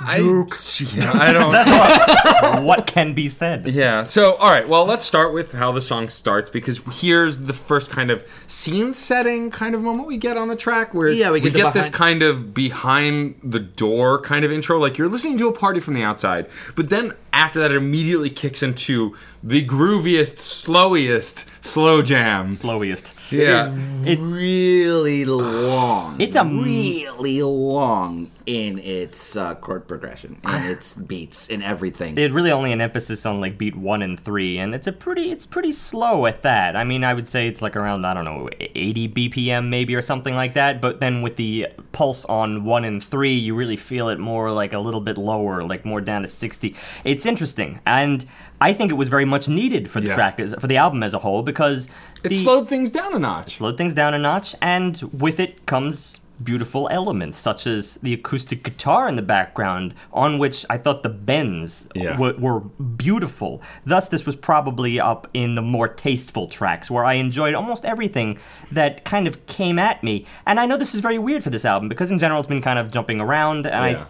I, 0.00 0.18
yeah, 0.18 1.12
I 1.14 1.32
don't. 1.32 2.64
what 2.64 2.86
can 2.86 3.14
be 3.14 3.28
said? 3.28 3.66
Yeah. 3.66 4.04
So, 4.04 4.34
all 4.34 4.50
right. 4.50 4.68
Well, 4.68 4.84
let's 4.86 5.04
start 5.04 5.32
with 5.34 5.52
how 5.52 5.72
the 5.72 5.82
song 5.82 6.08
starts 6.08 6.50
because 6.50 6.80
here's 7.00 7.38
the 7.38 7.52
first 7.52 7.90
kind 7.90 8.10
of 8.10 8.26
scene 8.46 8.92
setting 8.92 9.50
kind 9.50 9.74
of 9.74 9.80
moment 9.82 10.06
we 10.08 10.16
get 10.16 10.36
on 10.36 10.48
the 10.48 10.56
track 10.56 10.94
where 10.94 11.08
Yeah, 11.08 11.30
we 11.32 11.40
get 11.40 11.52
the 11.54 11.70
this 11.70 11.88
kind 11.88 12.22
of 12.22 12.54
behind 12.54 13.40
the 13.42 13.60
door 13.60 14.20
kind 14.20 14.44
of 14.44 14.52
intro, 14.52 14.78
like 14.78 14.98
you're 14.98 15.08
listening 15.08 15.38
to 15.38 15.48
a 15.48 15.52
party 15.52 15.80
from 15.80 15.94
the 15.94 16.02
outside. 16.02 16.46
But 16.76 16.90
then 16.90 17.12
after 17.32 17.60
that, 17.60 17.70
it 17.72 17.76
immediately 17.76 18.30
kicks 18.30 18.62
into 18.62 19.16
the 19.42 19.64
grooviest, 19.64 20.38
slowest 20.38 21.44
slow 21.64 22.02
jam. 22.02 22.52
Slowest. 22.52 23.12
Yeah. 23.30 23.74
It- 24.04 24.18
really 24.18 25.24
long. 25.24 26.20
It's 26.20 26.36
a 26.36 26.44
really 26.44 27.42
long 27.42 28.30
in 28.48 28.78
its 28.78 29.36
uh, 29.36 29.54
chord 29.56 29.86
progression, 29.86 30.38
in 30.42 30.64
its 30.64 30.94
beats, 30.94 31.48
in 31.48 31.60
everything. 31.62 32.16
It 32.16 32.32
really 32.32 32.50
only 32.50 32.72
an 32.72 32.80
emphasis 32.80 33.26
on 33.26 33.42
like 33.42 33.58
beat 33.58 33.76
one 33.76 34.00
and 34.00 34.18
three, 34.18 34.56
and 34.56 34.74
it's 34.74 34.86
a 34.86 34.92
pretty 34.92 35.30
it's 35.30 35.44
pretty 35.44 35.70
slow 35.70 36.24
at 36.24 36.40
that. 36.42 36.74
I 36.74 36.82
mean, 36.82 37.04
I 37.04 37.12
would 37.12 37.28
say 37.28 37.46
it's 37.46 37.60
like 37.60 37.76
around 37.76 38.06
I 38.06 38.14
don't 38.14 38.24
know 38.24 38.48
80 38.58 39.08
BPM 39.10 39.68
maybe 39.68 39.94
or 39.94 40.00
something 40.00 40.34
like 40.34 40.54
that. 40.54 40.80
But 40.80 40.98
then 41.00 41.20
with 41.20 41.36
the 41.36 41.66
pulse 41.92 42.24
on 42.24 42.64
one 42.64 42.86
and 42.86 43.04
three, 43.04 43.34
you 43.34 43.54
really 43.54 43.76
feel 43.76 44.08
it 44.08 44.18
more 44.18 44.50
like 44.50 44.72
a 44.72 44.78
little 44.78 45.02
bit 45.02 45.18
lower, 45.18 45.62
like 45.62 45.84
more 45.84 46.00
down 46.00 46.22
to 46.22 46.28
60. 46.28 46.74
It's 47.04 47.26
interesting, 47.26 47.80
and 47.84 48.24
I 48.62 48.72
think 48.72 48.90
it 48.90 48.94
was 48.94 49.10
very 49.10 49.26
much 49.26 49.46
needed 49.46 49.90
for 49.90 50.00
the 50.00 50.08
Yeah. 50.08 50.14
track 50.14 50.40
as- 50.40 50.54
for 50.58 50.66
the 50.68 50.78
album 50.78 51.02
as 51.02 51.12
a 51.12 51.18
whole 51.18 51.42
because 51.42 51.86
It 52.24 52.30
the, 52.30 52.38
slowed 52.38 52.66
things 52.70 52.90
down 52.90 53.14
a 53.14 53.18
notch. 53.18 53.56
slowed 53.56 53.76
things 53.76 53.92
down 53.92 54.14
a 54.14 54.18
notch, 54.18 54.54
and 54.62 54.98
with 55.12 55.38
it 55.38 55.66
comes 55.66 56.22
beautiful 56.42 56.88
elements, 56.90 57.36
such 57.36 57.66
as 57.66 57.94
the 57.96 58.14
acoustic 58.14 58.62
guitar 58.62 59.08
in 59.08 59.16
the 59.16 59.22
background, 59.22 59.94
on 60.12 60.38
which 60.38 60.64
I 60.70 60.76
thought 60.78 61.02
the 61.02 61.08
bends 61.08 61.86
Yeah. 61.94 62.12
w- 62.12 62.38
were 62.38 62.60
beautiful. 62.60 63.60
Thus, 63.84 64.08
this 64.08 64.24
was 64.26 64.36
probably 64.36 65.00
up 65.00 65.26
in 65.34 65.54
the 65.54 65.62
more 65.62 65.88
tasteful 65.88 66.46
tracks, 66.46 66.90
where 66.90 67.04
I 67.04 67.14
enjoyed 67.14 67.54
almost 67.54 67.84
everything 67.84 68.38
that 68.70 69.04
kind 69.04 69.26
of 69.26 69.44
came 69.46 69.78
at 69.78 70.02
me. 70.04 70.26
And 70.46 70.60
I 70.60 70.66
know 70.66 70.76
this 70.76 70.94
is 70.94 71.00
very 71.00 71.18
weird 71.18 71.42
for 71.42 71.50
this 71.50 71.64
album, 71.64 71.88
because 71.88 72.10
in 72.10 72.18
general 72.18 72.40
it's 72.40 72.48
been 72.48 72.62
kind 72.62 72.78
of 72.78 72.90
jumping 72.90 73.20
around, 73.20 73.66
and 73.66 73.96
Yeah. 73.96 74.02
I 74.02 74.06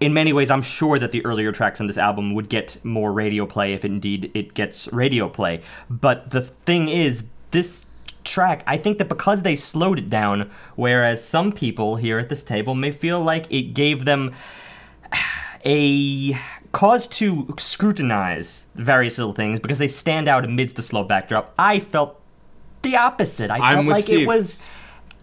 in 0.00 0.12
many 0.12 0.32
ways, 0.32 0.50
I'm 0.50 0.62
sure 0.62 0.98
that 0.98 1.12
the 1.12 1.24
earlier 1.24 1.52
tracks 1.52 1.80
on 1.80 1.86
this 1.86 1.96
album 1.96 2.34
would 2.34 2.48
get 2.48 2.76
more 2.82 3.12
radio 3.12 3.46
play 3.46 3.72
if 3.72 3.84
indeed 3.84 4.32
it 4.34 4.52
gets 4.52 4.92
radio 4.92 5.28
play. 5.28 5.60
But 5.88 6.30
the 6.32 6.40
thing 6.42 6.88
is, 6.88 7.22
this 7.52 7.86
track, 8.24 8.62
I 8.66 8.76
think 8.76 8.98
that 8.98 9.08
because 9.08 9.42
they 9.42 9.54
slowed 9.56 9.98
it 9.98 10.10
down, 10.10 10.50
whereas 10.76 11.24
some 11.24 11.52
people 11.52 11.96
here 11.96 12.18
at 12.18 12.28
this 12.28 12.44
table 12.44 12.74
may 12.74 12.90
feel 12.90 13.20
like 13.20 13.46
it 13.50 13.74
gave 13.74 14.04
them 14.04 14.32
a 15.64 16.36
cause 16.72 17.06
to 17.06 17.54
scrutinize 17.58 18.64
various 18.74 19.18
little 19.18 19.34
things 19.34 19.60
because 19.60 19.78
they 19.78 19.88
stand 19.88 20.28
out 20.28 20.44
amidst 20.44 20.76
the 20.76 20.82
slow 20.82 21.04
backdrop. 21.04 21.52
I 21.58 21.78
felt 21.78 22.20
the 22.82 22.96
opposite. 22.96 23.50
I 23.50 23.58
I'm 23.58 23.74
felt 23.76 23.86
like 23.86 24.04
Steve. 24.04 24.20
it 24.22 24.26
was. 24.26 24.58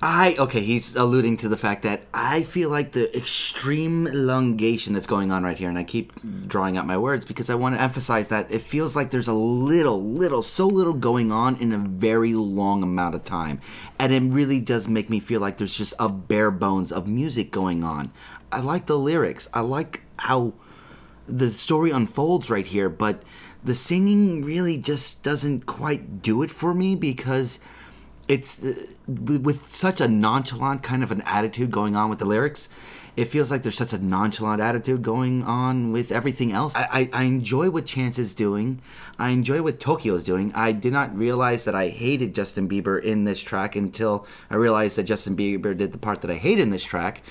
I 0.01 0.37
okay, 0.39 0.61
he's 0.61 0.95
alluding 0.95 1.37
to 1.37 1.49
the 1.49 1.57
fact 1.57 1.83
that 1.83 2.03
I 2.13 2.43
feel 2.43 2.69
like 2.69 2.93
the 2.93 3.15
extreme 3.17 4.07
elongation 4.07 4.93
that's 4.93 5.07
going 5.07 5.29
on 5.29 5.43
right 5.43 5.57
here, 5.57 5.67
and 5.67 5.77
I 5.77 5.83
keep 5.83 6.13
drawing 6.47 6.77
out 6.77 6.87
my 6.87 6.97
words 6.97 7.25
because 7.25 7.49
I 7.49 7.55
want 7.55 7.75
to 7.75 7.81
emphasize 7.81 8.29
that 8.29 8.49
it 8.49 8.61
feels 8.61 8.95
like 8.95 9.11
there's 9.11 9.27
a 9.27 9.33
little, 9.33 10.01
little, 10.01 10.41
so 10.41 10.67
little 10.67 10.93
going 10.93 11.33
on 11.33 11.57
in 11.57 11.73
a 11.73 11.77
very 11.77 12.33
long 12.33 12.81
amount 12.81 13.13
of 13.13 13.25
time, 13.25 13.59
and 13.99 14.13
it 14.13 14.23
really 14.23 14.61
does 14.61 14.87
make 14.87 15.09
me 15.09 15.19
feel 15.19 15.41
like 15.41 15.57
there's 15.57 15.75
just 15.75 15.93
a 15.99 16.07
bare 16.07 16.51
bones 16.51 16.93
of 16.93 17.07
music 17.09 17.51
going 17.51 17.83
on. 17.83 18.11
I 18.53 18.61
like 18.61 18.85
the 18.85 18.97
lyrics. 18.97 19.49
I 19.53 19.59
like 19.59 20.03
how 20.17 20.53
the 21.27 21.51
story 21.51 21.91
unfolds 21.91 22.49
right 22.49 22.65
here, 22.65 22.87
but 22.87 23.21
the 23.61 23.75
singing 23.75 24.43
really 24.43 24.77
just 24.77 25.23
doesn't 25.23 25.65
quite 25.65 26.21
do 26.21 26.41
it 26.41 26.51
for 26.51 26.73
me 26.73 26.95
because 26.95 27.59
it's 28.29 28.63
uh, 28.63 28.75
with 29.07 29.75
such 29.75 29.99
a 29.99 30.07
nonchalant 30.07 30.83
kind 30.83 31.03
of 31.03 31.11
an 31.11 31.21
attitude 31.23 31.71
going 31.71 31.97
on 31.97 32.09
with 32.09 32.19
the 32.19 32.25
lyrics. 32.25 32.69
It 33.17 33.25
feels 33.25 33.51
like 33.51 33.63
there's 33.63 33.75
such 33.75 33.91
a 33.91 33.97
nonchalant 33.97 34.61
attitude 34.61 35.01
going 35.01 35.43
on 35.43 35.91
with 35.91 36.09
everything 36.09 36.53
else. 36.53 36.73
I, 36.73 36.83
I, 36.83 37.09
I 37.11 37.23
enjoy 37.23 37.69
what 37.69 37.85
Chance 37.85 38.17
is 38.17 38.33
doing. 38.33 38.81
I 39.17 39.29
enjoy 39.31 39.61
what 39.61 39.79
Towkio 39.79 40.15
is 40.15 40.23
doing. 40.23 40.53
I 40.53 40.71
did 40.71 40.93
not 40.93 41.13
realize 41.17 41.65
that 41.65 41.75
I 41.75 41.89
hated 41.89 42.33
Justin 42.33 42.69
Bieber 42.69 43.01
in 43.01 43.25
this 43.25 43.41
track 43.41 43.75
until 43.75 44.25
I 44.49 44.55
realized 44.55 44.97
that 44.97 45.03
Justin 45.03 45.35
Bieber 45.35 45.75
did 45.75 45.91
the 45.91 45.97
part 45.97 46.21
that 46.21 46.31
I 46.31 46.35
hate 46.35 46.59
in 46.59 46.69
this 46.69 46.85
track. 46.85 47.21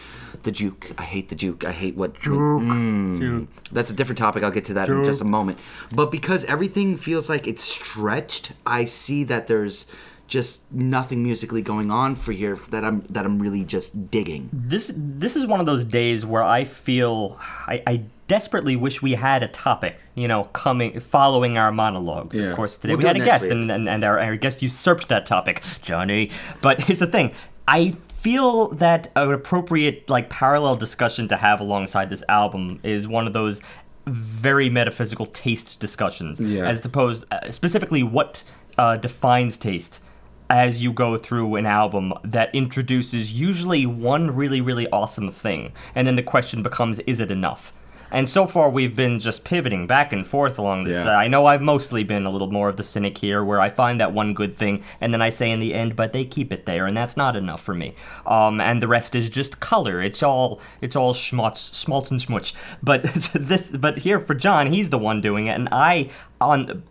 The 0.43 0.53
juke. 0.53 0.93
I 0.99 1.05
hate 1.05 1.31
the 1.31 1.35
juke. 1.35 1.65
I 1.65 1.73
hate 1.73 1.97
what. 1.97 2.15
Mm. 2.17 3.47
That's 3.73 3.91
a 3.91 3.95
different 3.95 4.19
topic. 4.19 4.43
I'll 4.43 4.51
get 4.51 4.67
to 4.67 4.75
that 4.75 4.89
in 4.89 5.05
just 5.05 5.23
a 5.23 5.25
moment. 5.25 5.59
But 5.95 6.11
because 6.11 6.45
everything 6.45 6.99
feels 6.99 7.31
like 7.31 7.47
it's 7.47 7.63
stretched, 7.63 8.53
I 8.67 8.85
see 8.85 9.25
that 9.25 9.47
there's 9.47 9.87
just 10.29 10.71
nothing 10.71 11.23
musically 11.23 11.63
going 11.63 11.91
on 11.91 12.15
for 12.15 12.33
here 12.33 12.57
that 12.71 12.85
I'm 12.85 13.01
that 13.09 13.25
I'm 13.25 13.39
really 13.39 13.65
just 13.65 14.11
digging. 14.11 14.51
this 14.53 14.93
this 14.95 15.35
is 15.37 15.47
one 15.47 15.59
of 15.61 15.67
those 15.67 15.83
days 15.85 16.25
where 16.25 16.45
I 16.45 16.65
feel 16.65 17.39
I, 17.67 17.83
I 17.87 18.03
desperately 18.29 18.77
wish 18.77 19.01
we 19.03 19.13
had 19.15 19.43
a 19.43 19.49
topic, 19.49 19.99
you 20.15 20.29
know, 20.29 20.45
coming 20.45 21.01
following 21.01 21.57
our 21.57 21.73
monologues. 21.73 22.37
Yeah. 22.37 22.51
Of 22.51 22.57
course, 22.57 22.77
today 22.79 22.93
We'll 22.93 22.99
we 22.99 23.07
had 23.07 23.17
a 23.17 23.25
guest, 23.25 23.47
and, 23.47 23.73
and, 23.73 23.89
and 23.89 24.05
our, 24.05 24.21
our 24.21 24.37
guest 24.37 24.61
usurped 24.63 25.09
that 25.09 25.25
topic, 25.27 25.63
Johnny. 25.83 26.31
But 26.61 26.81
here's 26.87 26.99
the 26.99 27.07
thing: 27.07 27.33
I 27.67 27.93
feel 28.13 28.69
that 28.69 29.11
an 29.17 29.33
appropriate 29.33 30.11
like 30.11 30.29
parallel 30.29 30.77
discussion 30.77 31.27
to 31.29 31.37
have 31.37 31.61
alongside 31.61 32.11
this 32.11 32.23
album 32.29 32.81
is 32.83 33.09
one 33.09 33.27
of 33.27 33.33
those 33.33 33.63
very 34.07 34.69
metaphysical 34.69 35.27
taste 35.27 35.81
discussions, 35.81 36.39
Yeah. 36.41 36.67
as 36.69 36.85
opposed 36.85 37.25
uh, 37.31 37.51
specifically 37.51 38.03
what 38.03 38.45
uh, 38.77 38.97
defines 38.97 39.57
taste 39.57 40.03
as 40.51 40.83
you 40.83 40.93
go 40.93 41.17
through 41.17 41.57
an 41.57 41.67
album 41.67 42.13
that 42.25 42.55
introduces 42.55 43.39
usually 43.39 43.87
one 43.87 44.35
really, 44.35 44.61
really 44.61 44.89
awesome 44.91 45.31
thing. 45.31 45.73
And 45.95 46.07
then 46.07 46.17
the 46.17 46.23
question 46.23 46.63
becomes, 46.63 46.99
is 47.01 47.21
it 47.21 47.31
enough? 47.31 47.73
And 48.11 48.29
so 48.29 48.47
far, 48.47 48.71
we've 48.71 48.97
been 48.97 49.21
just 49.21 49.45
pivoting 49.45 49.87
back 49.87 50.13
and 50.13 50.27
forth 50.27 50.59
along 50.59 50.85
this. 50.85 51.05
Yeah. 51.05 51.13
Uh, 51.13 51.17
I 51.17 51.29
know 51.29 51.47
I've 51.47 51.61
mostly 51.61 52.05
been 52.05 52.25
a 52.25 52.31
little 52.31 52.51
more 52.51 52.69
of 52.69 52.77
the 52.77 52.83
cynic 52.83 53.19
here, 53.19 53.45
where 53.45 53.61
I 53.61 53.69
find 53.69 54.01
that 54.01 54.13
one 54.13 54.35
good 54.35 54.57
thing, 54.57 54.83
and 55.01 55.13
then 55.13 55.21
I 55.21 55.29
say 55.29 55.51
in 55.51 55.61
the 55.61 55.75
end, 55.75 55.95
but 55.95 56.13
they 56.13 56.25
keep 56.25 56.53
it 56.53 56.65
there, 56.65 56.87
and 56.87 56.97
that's 56.97 57.17
not 57.17 57.37
enough 57.37 57.61
for 57.61 57.75
me. 57.75 57.95
Um, 58.27 58.61
and 58.61 58.83
the 58.83 58.89
rest 58.89 59.15
is 59.15 59.29
just 59.29 59.61
color. 59.61 60.01
It's 60.01 60.23
all 60.23 60.61
it's 60.81 60.97
all 60.97 61.13
schmaltz, 61.13 61.79
schmaltz 61.79 62.11
and 62.11 62.21
schmutz. 62.21 62.55
But 62.83 63.03
this, 63.35 63.69
but 63.69 63.99
here 63.99 64.21
for 64.21 64.35
John, 64.35 64.69
he's 64.69 64.91
the 64.91 64.99
one 64.99 65.21
doing 65.21 65.49
it, 65.49 65.53
and 65.53 65.69
I 65.71 66.11
on 66.41 66.83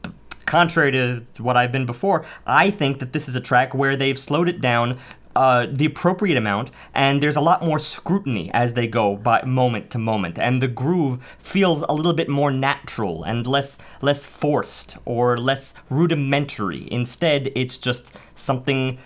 contrary 0.47 0.91
to 0.93 1.21
what 1.37 1.55
I've 1.55 1.71
been 1.71 1.85
before, 1.85 2.25
I 2.47 2.71
think 2.71 2.99
that 2.99 3.13
this 3.13 3.29
is 3.29 3.35
a 3.35 3.41
track 3.41 3.75
where 3.75 3.95
they've 3.95 4.17
slowed 4.17 4.49
it 4.49 4.61
down 4.61 4.97
uh, 5.37 5.67
the 5.71 5.85
appropriate 5.85 6.35
amount, 6.35 6.71
and 6.95 7.21
there's 7.21 7.35
a 7.35 7.41
lot 7.41 7.63
more 7.63 7.77
scrutiny 7.77 8.49
as 8.55 8.73
they 8.73 8.87
go 8.87 9.15
by 9.15 9.39
moment 9.43 9.91
to 9.91 9.99
moment, 9.99 10.39
and 10.39 10.63
the 10.63 10.67
groove 10.67 11.23
feels 11.37 11.83
a 11.83 11.91
little 11.91 12.13
bit 12.13 12.27
more 12.27 12.49
natural 12.49 13.23
and 13.23 13.45
less 13.45 13.77
less 14.01 14.25
forced 14.25 14.97
or 15.05 15.37
less 15.37 15.75
rudimentary. 15.91 16.91
Instead, 16.91 17.51
it's 17.53 17.77
just 17.77 18.17
something 18.33 18.97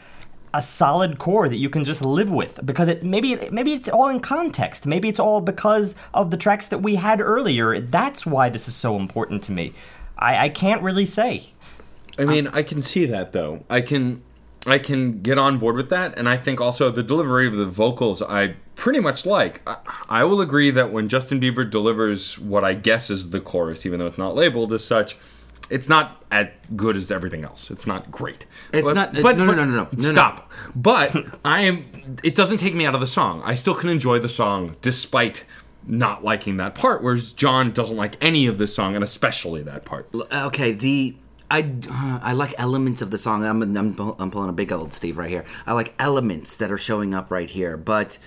a 0.54 0.62
solid 0.62 1.18
core 1.18 1.50
that 1.50 1.58
you 1.58 1.70
can 1.70 1.84
just 1.84 2.02
live 2.02 2.32
with 2.32 2.66
because 2.66 2.88
it 2.88 3.04
maybe 3.04 3.36
maybe 3.52 3.74
it's 3.74 3.90
all 3.90 4.08
in 4.08 4.22
context. 4.22 4.88
Maybe 4.88 5.10
it's 5.10 5.20
all 5.20 5.42
because 5.42 5.96
of 6.14 6.32
the 6.32 6.38
tracks 6.38 6.70
that 6.70 6.80
we 6.80 6.96
had 6.96 7.20
earlier. 7.20 7.78
That's 7.82 8.26
why 8.26 8.48
this 8.48 8.70
is 8.70 8.76
so 8.76 8.96
important 8.96 9.44
to 9.44 9.52
me 9.52 9.74
i, 10.22 10.46
I 10.46 10.50
can't 10.50 10.82
really 10.84 11.06
say 11.06 11.48
I 12.20 12.26
mean, 12.26 12.48
I 12.50 12.62
can 12.62 12.82
see 12.82 13.06
that 13.08 13.32
though. 13.32 13.64
I 13.70 13.82
can 13.82 14.22
I 14.68 14.78
can 14.80 15.22
get 15.22 15.38
on 15.38 15.58
board 15.58 15.76
with 15.78 15.90
that 15.90 16.18
and 16.20 16.28
I 16.30 16.38
think 16.38 16.60
also 16.62 16.92
the 16.92 17.02
delivery 17.04 17.48
of 17.48 17.54
the 17.54 17.66
vocals 17.66 18.22
I 18.22 18.56
pretty 18.76 19.00
much 19.00 19.26
like. 19.26 19.62
I, 19.68 19.78
I 20.10 20.24
will 20.26 20.42
agree 20.42 20.70
that 20.72 20.92
when 20.92 21.08
Justin 21.08 21.40
Bieber 21.40 21.68
delivers 21.70 22.38
what 22.38 22.64
I 22.66 22.74
guess 22.74 23.10
is 23.10 23.30
the 23.32 23.40
chorus 23.40 23.86
even 23.86 24.00
though 24.00 24.08
it's 24.08 24.18
not 24.18 24.36
labeled 24.36 24.74
as 24.74 24.84
such, 24.86 25.18
it's 25.70 25.88
not 25.88 26.22
as 26.32 26.50
good 26.76 26.98
as 26.98 27.12
everything 27.12 27.44
else. 27.46 27.72
It's 27.72 27.88
not 27.88 28.12
great. 28.12 28.46
It's 28.74 28.86
not- 28.94 29.14
no, 29.14 29.22
no, 29.22 29.46
no, 29.46 29.54
no, 29.56 29.66
no, 29.66 29.88
no. 29.92 29.98
Stop. 30.04 30.52
But 30.76 31.16
I 31.46 31.62
am 31.62 32.18
it 32.24 32.36
doesn't 32.36 32.58
take 32.58 32.76
me 32.76 32.86
out 32.86 32.94
of 32.94 33.00
the 33.02 33.08
song. 33.08 33.42
I 33.46 33.56
still 33.56 33.74
can 33.74 33.90
enjoy 33.90 34.20
the 34.20 34.30
song 34.30 34.76
despite 34.82 35.46
not 35.86 36.24
liking 36.24 36.58
that 36.58 36.76
part, 36.76 37.02
whereas 37.04 37.34
John 37.34 37.72
doesn't 37.72 37.98
like 37.98 38.16
any 38.22 38.46
of 38.48 38.58
this 38.58 38.74
song, 38.76 38.96
and 38.96 39.04
especially 39.04 39.64
that 39.64 39.86
part. 39.86 40.10
Okay, 40.32 40.72
the 40.72 41.16
I 41.50 41.74
uh, 41.90 42.20
I 42.22 42.34
like 42.34 42.54
elements 42.58 43.02
of 43.02 43.12
the 43.12 43.18
song. 43.18 43.44
I'm 43.44 43.62
I'm 43.62 44.00
I'm 44.20 44.32
pulling 44.32 44.50
a 44.50 44.54
big 44.54 44.72
old 44.72 44.94
Steve 44.94 45.18
right 45.18 45.30
here. 45.30 45.46
I 45.66 45.74
like 45.74 45.94
elements 46.00 46.56
that 46.58 46.72
are 46.72 46.78
showing 46.78 47.14
up 47.14 47.30
right 47.30 47.50
here, 47.50 47.78
but 47.78 48.18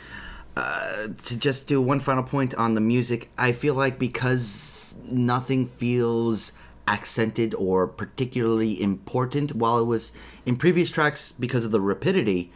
uh, 0.56 1.08
to 1.24 1.36
just 1.36 1.66
do 1.66 1.80
one 1.80 2.00
final 2.00 2.22
point 2.22 2.54
on 2.54 2.74
the 2.74 2.80
music, 2.80 3.30
I 3.38 3.52
feel 3.52 3.74
like 3.74 3.98
because 3.98 4.94
nothing 5.04 5.66
feels 5.66 6.52
accented 6.86 7.54
or 7.54 7.86
particularly 7.86 8.80
important 8.80 9.54
while 9.54 9.78
it 9.78 9.84
was 9.84 10.12
in 10.44 10.56
previous 10.56 10.90
tracks 10.90 11.32
because 11.32 11.64
of 11.64 11.70
the 11.70 11.80
rapidity 11.80 12.52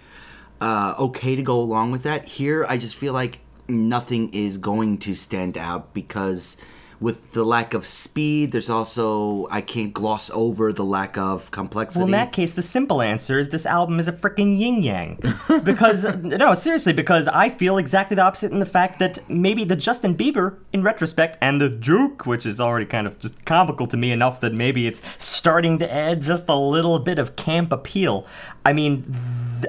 uh, 0.60 0.94
okay 0.98 1.34
to 1.34 1.42
go 1.42 1.58
along 1.58 1.90
with 1.90 2.02
that 2.02 2.26
here 2.26 2.66
i 2.68 2.76
just 2.76 2.94
feel 2.94 3.14
like 3.14 3.38
nothing 3.68 4.32
is 4.32 4.58
going 4.58 4.98
to 4.98 5.14
stand 5.14 5.56
out 5.58 5.92
because 5.94 6.56
with 7.00 7.30
the 7.32 7.44
lack 7.44 7.74
of 7.74 7.86
speed 7.86 8.50
there's 8.50 8.68
also 8.68 9.46
i 9.52 9.60
can't 9.60 9.92
gloss 9.94 10.30
over 10.34 10.72
the 10.72 10.82
lack 10.84 11.16
of 11.16 11.48
complexity 11.52 12.00
Well, 12.00 12.06
in 12.06 12.12
that 12.12 12.32
case, 12.32 12.54
the 12.54 12.62
simple 12.62 13.00
answer 13.00 13.38
is 13.38 13.50
this 13.50 13.66
album 13.66 14.00
is 14.00 14.08
a 14.08 14.12
freaking 14.12 14.58
yin 14.58 14.82
yang. 14.82 15.22
Because, 15.64 16.04
no, 16.16 16.54
seriously, 16.54 16.92
because 16.92 17.28
I 17.28 17.48
feel 17.50 17.78
exactly 17.78 18.14
the 18.14 18.22
opposite 18.22 18.52
in 18.52 18.58
the 18.58 18.66
fact 18.66 18.98
that 18.98 19.18
maybe 19.28 19.64
the 19.64 19.76
Justin 19.76 20.16
Bieber, 20.16 20.56
in 20.72 20.82
retrospect, 20.82 21.36
and 21.40 21.60
the 21.60 21.68
Juke, 21.68 22.26
which 22.26 22.44
is 22.46 22.60
already 22.60 22.86
kind 22.86 23.06
of 23.06 23.18
just 23.18 23.44
comical 23.44 23.86
to 23.86 23.96
me 23.96 24.10
enough 24.12 24.40
that 24.40 24.52
maybe 24.52 24.86
it's 24.86 25.02
starting 25.18 25.78
to 25.78 25.92
add 25.92 26.20
just 26.22 26.48
a 26.48 26.54
little 26.56 26.98
bit 26.98 27.18
of 27.18 27.36
camp 27.36 27.72
appeal. 27.72 28.26
I 28.64 28.72
mean, 28.72 29.14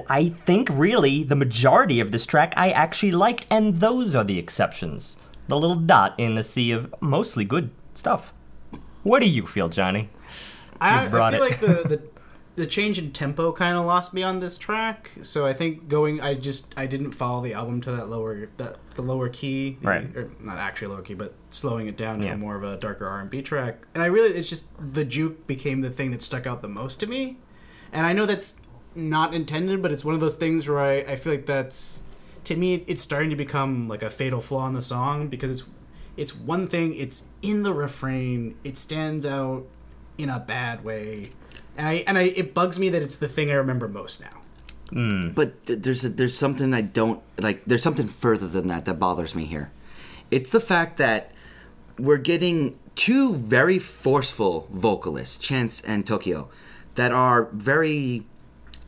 I 0.08 0.28
think 0.28 0.68
really 0.70 1.22
the 1.22 1.36
majority 1.36 2.00
of 2.00 2.10
this 2.12 2.26
track 2.26 2.52
I 2.56 2.70
actually 2.70 3.12
liked, 3.12 3.46
and 3.50 3.74
those 3.76 4.14
are 4.14 4.24
the 4.24 4.38
exceptions. 4.38 5.16
The 5.48 5.58
little 5.58 5.76
dot 5.76 6.14
in 6.18 6.34
the 6.34 6.42
sea 6.42 6.72
of 6.72 6.94
mostly 7.00 7.44
good 7.44 7.70
stuff. 7.94 8.32
What 9.02 9.20
do 9.20 9.28
you 9.28 9.46
feel, 9.46 9.68
Johnny? 9.68 10.10
I, 10.80 11.04
I 11.04 11.08
feel 11.08 11.18
it. 11.34 11.40
like 11.40 11.60
the, 11.60 11.66
the 11.66 12.02
the 12.56 12.66
change 12.66 12.98
in 12.98 13.10
tempo 13.12 13.52
kind 13.52 13.76
of 13.78 13.84
lost 13.86 14.12
me 14.12 14.22
on 14.22 14.40
this 14.40 14.58
track. 14.58 15.10
So 15.22 15.46
I 15.46 15.52
think 15.54 15.88
going, 15.88 16.20
I 16.20 16.34
just 16.34 16.74
I 16.76 16.86
didn't 16.86 17.12
follow 17.12 17.40
the 17.42 17.54
album 17.54 17.80
to 17.82 17.92
that 17.92 18.10
lower 18.10 18.48
that 18.58 18.76
the 18.96 19.02
lower 19.02 19.28
key, 19.28 19.78
the- 19.80 19.88
Right. 19.88 20.16
Or 20.16 20.30
not 20.40 20.58
actually 20.58 20.88
lower 20.88 21.02
key, 21.02 21.14
but 21.14 21.34
slowing 21.50 21.86
it 21.86 21.96
down 21.96 22.22
Yeah. 22.22 22.32
to 22.32 22.36
more 22.36 22.56
of 22.56 22.62
a 22.64 22.76
darker 22.76 23.06
R 23.06 23.20
and 23.20 23.30
B 23.30 23.40
track. 23.42 23.86
And 23.94 24.02
I 24.02 24.06
really, 24.06 24.30
it's 24.36 24.48
just 24.48 24.66
the 24.92 25.04
juke 25.04 25.46
became 25.46 25.80
the 25.80 25.90
thing 25.90 26.10
that 26.10 26.22
stuck 26.22 26.46
out 26.46 26.60
the 26.60 26.68
most 26.68 27.00
to 27.00 27.06
me. 27.06 27.38
And 27.92 28.06
I 28.06 28.12
know 28.12 28.26
that's 28.26 28.56
not 28.94 29.34
intended, 29.34 29.82
but 29.82 29.92
it's 29.92 30.04
one 30.04 30.14
of 30.14 30.20
those 30.20 30.36
things 30.36 30.68
where 30.68 30.80
I, 30.80 30.98
I 30.98 31.16
feel 31.16 31.32
like 31.32 31.46
that's 31.46 32.02
to 32.44 32.56
me 32.56 32.84
it's 32.86 33.02
starting 33.02 33.30
to 33.30 33.36
become 33.36 33.88
like 33.88 34.02
a 34.02 34.10
fatal 34.10 34.40
flaw 34.40 34.66
in 34.66 34.74
the 34.74 34.82
song 34.82 35.28
because 35.28 35.50
it's 35.50 35.64
it's 36.16 36.34
one 36.34 36.66
thing 36.66 36.94
it's 36.94 37.24
in 37.42 37.62
the 37.62 37.72
refrain 37.72 38.56
it 38.64 38.76
stands 38.76 39.24
out 39.24 39.66
in 40.18 40.28
a 40.28 40.38
bad 40.38 40.84
way 40.84 41.30
and 41.76 41.86
i 41.86 41.92
and 42.06 42.18
i 42.18 42.22
it 42.22 42.54
bugs 42.54 42.78
me 42.78 42.88
that 42.88 43.02
it's 43.02 43.16
the 43.16 43.28
thing 43.28 43.50
i 43.50 43.54
remember 43.54 43.88
most 43.88 44.20
now 44.20 44.40
hmm. 44.90 45.28
But 45.30 45.64
th- 45.66 45.80
there's 45.82 46.04
a, 46.04 46.08
there's 46.08 46.36
something 46.36 46.74
I 46.74 46.80
don't 46.80 47.22
like. 47.40 47.64
There's 47.64 47.82
something 47.82 48.08
further 48.08 48.48
than 48.48 48.66
that 48.68 48.86
that 48.86 48.98
bothers 48.98 49.34
me 49.34 49.44
here. 49.44 49.70
It's 50.30 50.50
the 50.50 50.60
fact 50.60 50.96
that 50.96 51.30
we're 51.98 52.16
getting 52.16 52.76
two 52.96 53.36
very 53.36 53.78
forceful 53.78 54.66
vocalists, 54.72 55.36
Chance 55.36 55.80
and 55.82 56.04
Towkio, 56.04 56.48
that 56.96 57.12
are 57.12 57.44
very 57.52 58.26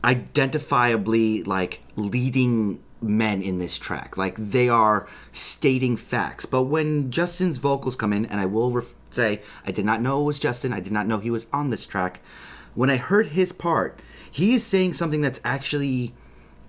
identifiably 0.03 1.45
like 1.45 1.81
leading 1.95 2.81
men 3.01 3.41
in 3.41 3.59
this 3.59 3.77
track. 3.77 4.17
Like 4.17 4.35
they 4.37 4.69
are 4.69 5.07
stating 5.31 5.97
facts. 5.97 6.45
But 6.45 6.63
when 6.63 7.11
Justin's 7.11 7.57
vocals 7.57 7.95
come 7.95 8.13
in, 8.13 8.25
and 8.25 8.39
I 8.39 8.45
will 8.45 8.71
ref- 8.71 8.95
say 9.11 9.41
I 9.65 9.71
did 9.71 9.85
not 9.85 10.01
know 10.01 10.21
it 10.21 10.25
was 10.25 10.39
Justin. 10.39 10.73
I 10.73 10.79
did 10.79 10.93
not 10.93 11.07
know 11.07 11.19
he 11.19 11.29
was 11.29 11.47
on 11.53 11.69
this 11.69 11.85
track. 11.85 12.21
When 12.75 12.89
I 12.89 12.97
heard 12.97 13.27
his 13.27 13.51
part, 13.51 13.99
he 14.29 14.55
is 14.55 14.65
saying 14.65 14.95
something 14.95 15.21
that's 15.21 15.39
actually 15.43 16.13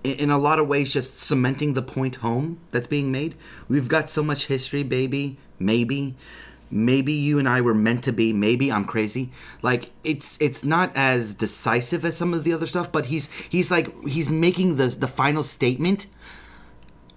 in 0.03 0.29
a 0.29 0.37
lot 0.37 0.59
of 0.59 0.67
ways 0.67 0.93
just 0.93 1.19
cementing 1.19 1.73
the 1.73 1.81
point 1.81 2.15
home 2.17 2.59
that's 2.69 2.85
being 2.85 3.11
made. 3.11 3.33
We've 3.67 3.87
got 3.87 4.09
so 4.09 4.21
much 4.21 4.45
history, 4.45 4.83
baby. 4.83 5.37
Maybe 5.57 6.15
maybe 6.69 7.13
you 7.13 7.39
and 7.39 7.47
I 7.47 7.61
were 7.61 7.73
meant 7.73 8.03
to 8.05 8.13
be. 8.13 8.33
Maybe 8.33 8.71
I'm 8.71 8.85
crazy. 8.85 9.31
Like 9.61 9.91
it's 10.03 10.37
it's 10.41 10.63
not 10.63 10.91
as 10.95 11.33
decisive 11.33 12.05
as 12.05 12.17
some 12.17 12.33
of 12.33 12.43
the 12.43 12.53
other 12.53 12.67
stuff, 12.67 12.91
but 12.91 13.07
he's 13.07 13.29
he's 13.49 13.71
like 13.71 13.91
he's 14.07 14.29
making 14.29 14.77
the 14.77 14.87
the 14.87 15.07
final 15.07 15.43
statement. 15.43 16.07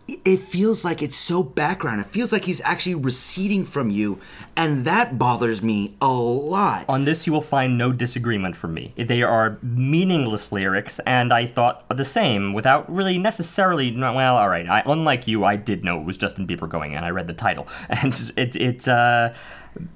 It 0.09 0.39
feels 0.39 0.86
like 0.86 1.02
it's 1.02 1.16
so 1.16 1.43
background. 1.43 2.01
It 2.01 2.06
feels 2.06 2.32
like 2.32 2.47
he's 2.47 2.62
actually 2.62 2.94
receding 2.94 3.66
from 3.66 3.90
you, 3.90 4.18
and 4.56 4.86
that 4.86 5.18
bothers 5.18 5.62
me 5.62 5.97
a 6.01 6.10
lot. 6.10 6.86
On 6.89 7.05
this, 7.05 7.26
you 7.26 7.32
will 7.32 7.43
find 7.43 7.76
no 7.76 7.93
disagreement 7.93 8.56
from 8.56 8.72
me. 8.72 8.94
They 8.97 9.22
are 9.22 9.59
meaningless 9.62 10.51
lyrics, 10.51 10.98
and 11.01 11.30
I 11.30 11.44
thought 11.44 11.86
the 11.94 12.06
same 12.06 12.55
without 12.55 12.90
really 12.90 13.18
necessarily. 13.18 13.94
Well, 13.94 14.36
all 14.36 14.48
right. 14.48 14.66
I, 14.66 14.82
unlike 14.86 15.28
you, 15.28 15.44
I 15.44 15.56
did 15.56 15.85
know 15.85 16.01
it 16.01 16.05
was 16.05 16.16
Justin 16.16 16.47
Bieber 16.47 16.68
going, 16.68 16.94
and 16.94 17.05
I 17.05 17.10
read 17.10 17.26
the 17.26 17.35
title, 17.35 17.68
and 17.90 18.32
it, 18.35 18.56
it's 18.56 18.89
uh, 18.89 19.35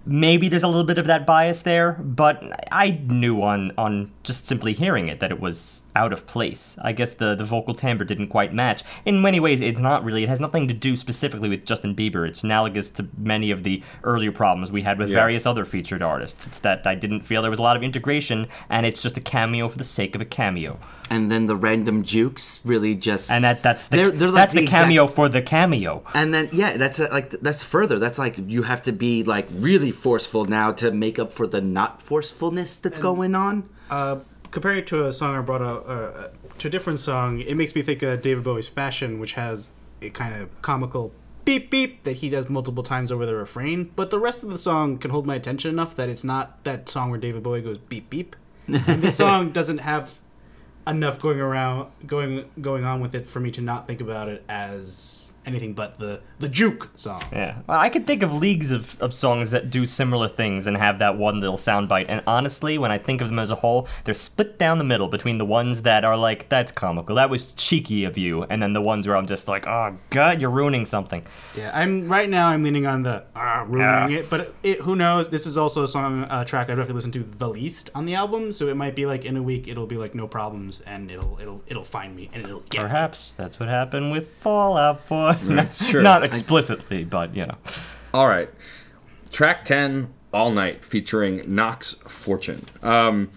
maybe 0.05 0.49
there's 0.49 0.63
a 0.63 0.69
little 0.69 0.85
bit 0.85 0.99
of 0.99 1.07
that 1.07 1.27
bias 1.27 1.63
there, 1.63 1.93
but 1.93 2.67
I 2.71 3.01
knew 3.09 3.43
on 3.43 3.73
on 3.79 4.13
just 4.23 4.47
simply 4.47 4.73
hearing 4.73 5.09
it 5.09 5.21
that 5.21 5.31
it 5.31 5.41
was 5.41 5.85
out 5.95 6.13
of 6.13 6.27
place. 6.27 6.77
I 6.83 6.93
guess 6.93 7.15
the 7.15 7.35
the 7.35 7.45
vocal 7.45 7.75
timbre 7.75 8.05
didn't 8.05 8.29
quite 8.29 8.55
match. 8.55 8.83
In 9.05 9.21
many 9.21 9.41
ways, 9.41 9.61
it's 9.61 9.81
not 9.81 10.05
really. 10.05 10.23
It 10.23 10.29
has 10.29 10.41
nothing 10.41 10.69
to 10.69 10.75
do 10.75 10.97
specifically 10.97 11.49
with 11.49 11.65
Justin 11.67 11.95
Bieber. 11.95 12.27
It's 12.27 12.43
analogous 12.43 12.91
to 12.93 13.07
many 13.19 13.51
of 13.51 13.63
the 13.63 13.83
earlier 14.05 14.33
problems 14.33 14.73
we 14.73 14.83
had 14.83 14.99
with 14.99 15.09
Yeah. 15.11 15.17
various 15.17 15.45
other 15.47 15.65
featured 15.65 16.03
artists. 16.03 16.47
It's 16.47 16.61
that 16.61 16.87
I 16.87 16.95
didn't 16.95 17.21
feel 17.23 17.43
there 17.43 17.51
was 17.51 17.59
a 17.61 17.63
lot 17.63 17.77
of 17.77 17.83
integration, 17.83 18.47
and 18.71 18.87
it's 18.87 19.03
just 19.03 19.17
a 19.17 19.21
cameo 19.21 19.69
for 19.69 19.79
the 19.79 19.85
sake 19.85 20.15
of 20.15 20.21
a 20.21 20.25
cameo. 20.25 20.79
And 21.11 21.31
then 21.31 21.45
the 21.47 21.57
random 21.57 22.05
jukes 22.05 22.61
really 22.65 22.95
just 22.95 23.31
And 23.31 23.45
that 23.45 23.63
that's 23.63 23.89
the, 23.89 23.97
They're- 23.99 24.11
they're 24.13 24.29
like 24.31 24.35
that's 24.43 24.53
the, 24.55 24.61
the 24.61 24.65
exact- 24.65 24.83
cameo 24.85 25.07
for 25.07 25.29
the 25.29 25.43
cameo. 25.43 26.03
And 26.15 26.33
then 26.33 26.49
yeah, 26.53 26.77
that's 26.79 27.01
uh, 27.01 27.09
like 27.13 27.31
that's 27.43 27.63
further. 27.63 27.99
That's 27.99 28.19
like 28.19 28.37
you 28.47 28.63
have 28.63 28.81
to 28.83 28.93
be 28.93 29.23
like 29.25 29.47
really 29.53 29.91
forceful 29.91 30.47
now 30.47 30.73
to 30.73 30.91
make 30.91 31.19
up 31.19 31.33
for 31.33 31.47
the 31.47 31.61
not 31.61 32.01
forcefulness 32.01 32.77
that's 32.77 32.99
going 32.99 33.35
on. 33.35 33.65
uh, 33.91 34.17
comparing 34.53 34.79
it 34.79 34.87
to 34.87 35.05
a 35.05 35.11
song 35.11 35.35
i 35.35 35.41
brought 35.41 35.63
up 35.63 35.85
uh, 35.89 36.29
to 36.59 36.69
a 36.69 36.71
different 36.71 37.01
song 37.01 37.41
it 37.41 37.57
makes 37.57 37.75
me 37.75 37.83
think 37.83 38.03
of 38.03 38.23
david 38.23 38.45
bowie's 38.45 38.69
fashion 38.69 39.19
which 39.19 39.33
has 39.33 39.73
a 40.01 40.11
kind 40.11 40.41
of 40.41 40.63
comical 40.63 41.13
beep 41.45 41.71
beep 41.71 42.05
that 42.05 42.17
he 42.17 42.29
does 42.29 42.49
multiple 42.49 42.83
times 42.83 43.11
over 43.11 43.27
the 43.27 43.35
refrain. 43.35 43.91
But 43.97 44.11
the 44.11 44.19
rest 44.19 44.43
of 44.43 44.51
the 44.51 44.59
song 44.59 44.99
can 44.99 45.11
hold 45.11 45.27
my 45.27 45.35
attention 45.35 45.71
enough 45.71 45.95
that 45.97 46.09
it's 46.09 46.25
not 46.25 46.63
that 46.65 46.89
song 46.89 47.11
where 47.11 47.19
david 47.19 47.43
bowie 47.43 47.63
goes 47.63 47.79
beep 47.79 48.11
beep. 48.11 48.37
And 48.67 49.03
this 49.03 49.17
song 49.25 49.53
doesn't 49.53 49.79
have 49.79 50.21
enough 50.87 51.21
going 51.21 51.41
around 51.41 51.91
going 52.07 52.51
going 52.61 52.85
on 52.85 53.01
with 53.01 53.15
it 53.15 53.29
for 53.29 53.41
me 53.41 53.51
to 53.53 53.61
not 53.61 53.87
think 53.87 54.01
about 54.01 54.29
it 54.29 54.45
as 54.49 55.22
anything 55.45 55.75
but 55.75 55.99
the 55.99 56.21
the 56.39 56.49
juke 56.49 56.91
song 56.95 57.23
Yeah, 57.33 57.59
well, 57.67 57.79
I 57.81 57.89
could 57.89 58.07
think 58.07 58.23
of 58.23 58.33
leagues 58.33 58.71
of, 58.73 59.01
of 59.03 59.13
songs 59.13 59.51
that 59.51 59.71
do 59.71 59.87
similar 59.87 60.29
things 60.29 60.67
and 60.67 60.77
have 60.77 60.99
that 61.01 61.17
one 61.17 61.41
little 61.41 61.57
soundbite. 61.57 62.07
And 62.09 62.23
honestly, 62.27 62.79
when 62.79 62.91
I 62.91 62.99
think 62.99 63.21
of 63.21 63.29
them 63.29 63.39
as 63.39 63.51
a 63.51 63.57
whole, 63.57 63.89
they're 64.05 64.15
split 64.15 64.59
down 64.59 64.79
the 64.79 64.85
middle 64.85 65.09
between 65.09 65.39
the 65.39 65.45
ones 65.45 65.83
that 65.83 66.05
are 66.05 66.17
like, 66.17 66.49
"That's 66.49 66.73
comical, 66.73 67.17
that 67.17 67.31
was 67.31 67.53
cheeky 67.53 68.05
of 68.05 68.17
you," 68.19 68.45
and 68.45 68.63
then 68.63 68.73
the 68.73 68.81
ones 68.81 69.07
where 69.07 69.17
I'm 69.17 69.27
just 69.27 69.49
like, 69.49 69.67
"Oh 69.67 69.97
God, 70.11 70.41
you're 70.41 70.51
ruining 70.51 70.85
something." 70.85 71.25
Yeah, 71.57 71.71
I'm 71.75 72.09
right 72.09 72.29
now. 72.29 72.49
I'm 72.49 72.63
leaning 72.63 72.87
on 72.87 73.03
the 73.03 73.25
ah, 73.35 73.65
ruining 73.69 74.15
Yeah. 74.17 74.21
it, 74.21 74.31
but 74.31 74.55
it, 74.63 74.81
who 74.81 74.97
knows? 74.97 75.31
This 75.31 75.47
is 75.47 75.57
also 75.59 75.83
a 75.83 75.89
song 75.89 76.25
uh, 76.25 76.45
track 76.45 76.69
I'd 76.69 76.75
definitely 76.77 76.95
listen 76.95 77.13
to 77.13 77.23
the 77.25 77.49
least 77.49 77.91
on 77.95 78.07
the 78.07 78.15
album, 78.15 78.53
so 78.53 78.69
it 78.69 78.77
might 78.77 78.95
be 78.95 79.07
like 79.07 79.25
in 79.25 79.37
a 79.37 79.43
week 79.43 79.69
it'll 79.69 79.87
be 79.87 79.97
like 79.97 80.15
no 80.15 80.27
problems, 80.27 80.81
and 80.83 81.11
it'll 81.11 81.39
it'll 81.41 81.63
it'll 81.67 81.85
find 81.85 82.15
me 82.17 82.31
and 82.33 82.45
it'll 82.45 82.61
get 82.61 82.83
me. 82.83 82.89
Perhaps 82.89 83.33
that's 83.35 83.59
what 83.61 83.69
happened 83.69 84.13
with 84.13 84.29
Fall 84.41 84.77
Out 84.77 85.09
Boy. 85.09 85.32
That's 85.43 85.89
true. 85.89 86.03
Not 86.03 86.25
explicitly, 86.25 87.05
but 87.05 87.35
you 87.35 87.47
know. 87.47 87.57
All 88.15 88.29
right. 88.29 88.51
Track 89.31 89.65
10, 89.65 90.13
All 90.33 90.51
Night, 90.51 90.85
featuring 90.85 91.55
Knox 91.55 91.95
Fortune. 92.07 92.67
Um, 92.83 93.31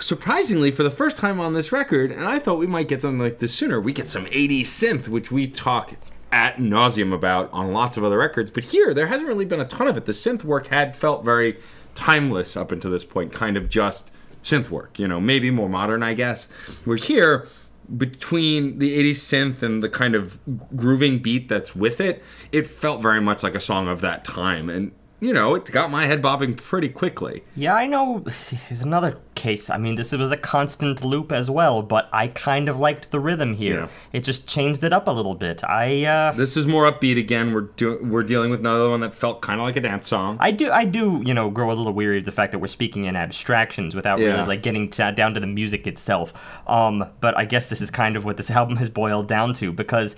surprisingly, 0.00 0.70
for 0.70 0.82
the 0.82 0.90
first 0.90 1.16
time 1.16 1.38
on 1.38 1.52
this 1.52 1.70
record, 1.70 2.10
and 2.10 2.24
I 2.24 2.38
thought 2.40 2.58
we 2.58 2.66
might 2.66 2.88
get 2.88 3.02
something 3.02 3.20
like 3.20 3.38
this 3.38 3.54
sooner, 3.54 3.80
we 3.80 3.92
get 3.92 4.10
some 4.10 4.26
80s 4.26 4.62
synth, 4.62 5.08
which 5.08 5.30
we 5.30 5.46
talk 5.46 5.94
at 6.32 6.56
nauseum 6.56 7.12
about 7.12 7.50
on 7.52 7.72
lots 7.72 7.96
of 7.96 8.04
other 8.04 8.18
records. 8.18 8.50
But 8.50 8.64
here, 8.64 8.92
there 8.92 9.06
hasn't 9.06 9.28
really 9.28 9.44
been 9.44 9.60
a 9.60 9.64
ton 9.64 9.86
of 9.86 9.96
it. 9.96 10.04
The 10.04 10.12
synth 10.12 10.44
work 10.44 10.66
had 10.66 10.96
felt 10.96 11.24
very 11.24 11.58
timeless 11.94 12.56
up 12.56 12.72
until 12.72 12.90
this 12.90 13.04
point, 13.04 13.32
kind 13.32 13.56
of 13.56 13.68
just 13.68 14.10
synth 14.42 14.70
work, 14.70 14.98
you 14.98 15.08
know, 15.08 15.20
maybe 15.20 15.50
more 15.50 15.68
modern, 15.68 16.02
I 16.02 16.14
guess. 16.14 16.46
Whereas 16.84 17.04
here, 17.04 17.48
between 17.96 18.78
the 18.78 18.98
80s 18.98 19.16
synth 19.16 19.62
and 19.62 19.82
the 19.82 19.88
kind 19.88 20.14
of 20.14 20.38
grooving 20.76 21.18
beat 21.18 21.48
that's 21.48 21.74
with 21.74 22.00
it, 22.00 22.22
it 22.52 22.66
felt 22.66 23.00
very 23.00 23.20
much 23.20 23.42
like 23.42 23.54
a 23.54 23.60
song 23.60 23.88
of 23.88 24.00
that 24.00 24.24
time. 24.24 24.68
And, 24.68 24.92
you 25.20 25.32
know, 25.32 25.54
it 25.56 25.64
got 25.72 25.90
my 25.90 26.06
head 26.06 26.22
bobbing 26.22 26.54
pretty 26.54 26.88
quickly. 26.88 27.42
Yeah, 27.56 27.74
I 27.74 27.86
know. 27.86 28.18
Here's 28.68 28.82
another 28.82 29.18
case. 29.34 29.68
I 29.70 29.76
mean, 29.78 29.94
this 29.96 30.12
was 30.12 30.30
a 30.32 30.36
constant 30.36 31.04
loop 31.04 31.32
as 31.32 31.50
well, 31.50 31.82
but 31.82 32.08
I 32.12 32.28
kind 32.28 32.68
of 32.68 32.78
liked 32.78 33.10
the 33.10 33.18
rhythm 33.20 33.54
here. 33.54 33.80
Yeah. 33.82 33.88
It 34.12 34.24
just 34.24 34.46
changed 34.48 34.82
it 34.84 34.92
up 34.92 35.08
a 35.08 35.10
little 35.10 35.34
bit. 35.34 35.62
I 35.64 36.04
uh, 36.04 36.32
This 36.32 36.56
is 36.56 36.66
more 36.66 36.90
upbeat 36.90 37.18
again. 37.18 37.52
We're 37.52 37.62
do- 37.62 37.98
we're 38.02 38.22
dealing 38.22 38.50
with 38.50 38.60
another 38.60 38.88
one 38.90 39.00
that 39.00 39.14
felt 39.14 39.40
kind 39.42 39.60
of 39.60 39.66
like 39.66 39.76
a 39.76 39.80
dance 39.80 40.06
song. 40.08 40.36
I 40.40 40.50
do, 40.50 40.70
I 40.70 40.84
do, 40.84 41.22
you 41.24 41.34
know, 41.34 41.50
grow 41.50 41.70
a 41.70 41.74
little 41.74 41.92
weary 41.92 42.18
of 42.18 42.24
the 42.24 42.32
fact 42.32 42.52
that 42.52 42.58
we're 42.58 42.66
speaking 42.68 43.04
in 43.04 43.16
abstractions 43.16 43.94
without 43.96 44.18
Yeah. 44.18 44.26
really 44.34 44.46
like 44.46 44.62
getting 44.62 44.88
to, 44.90 45.12
down 45.12 45.34
to 45.34 45.40
the 45.40 45.46
music 45.46 45.86
itself. 45.86 46.32
Um, 46.68 47.04
but 47.20 47.36
I 47.36 47.44
guess 47.44 47.66
this 47.68 47.80
is 47.80 47.90
kind 47.90 48.16
of 48.16 48.24
what 48.24 48.36
this 48.36 48.50
album 48.58 48.76
has 48.76 48.88
boiled 48.88 49.26
down 49.28 49.54
to 49.54 49.72
because. 49.72 50.14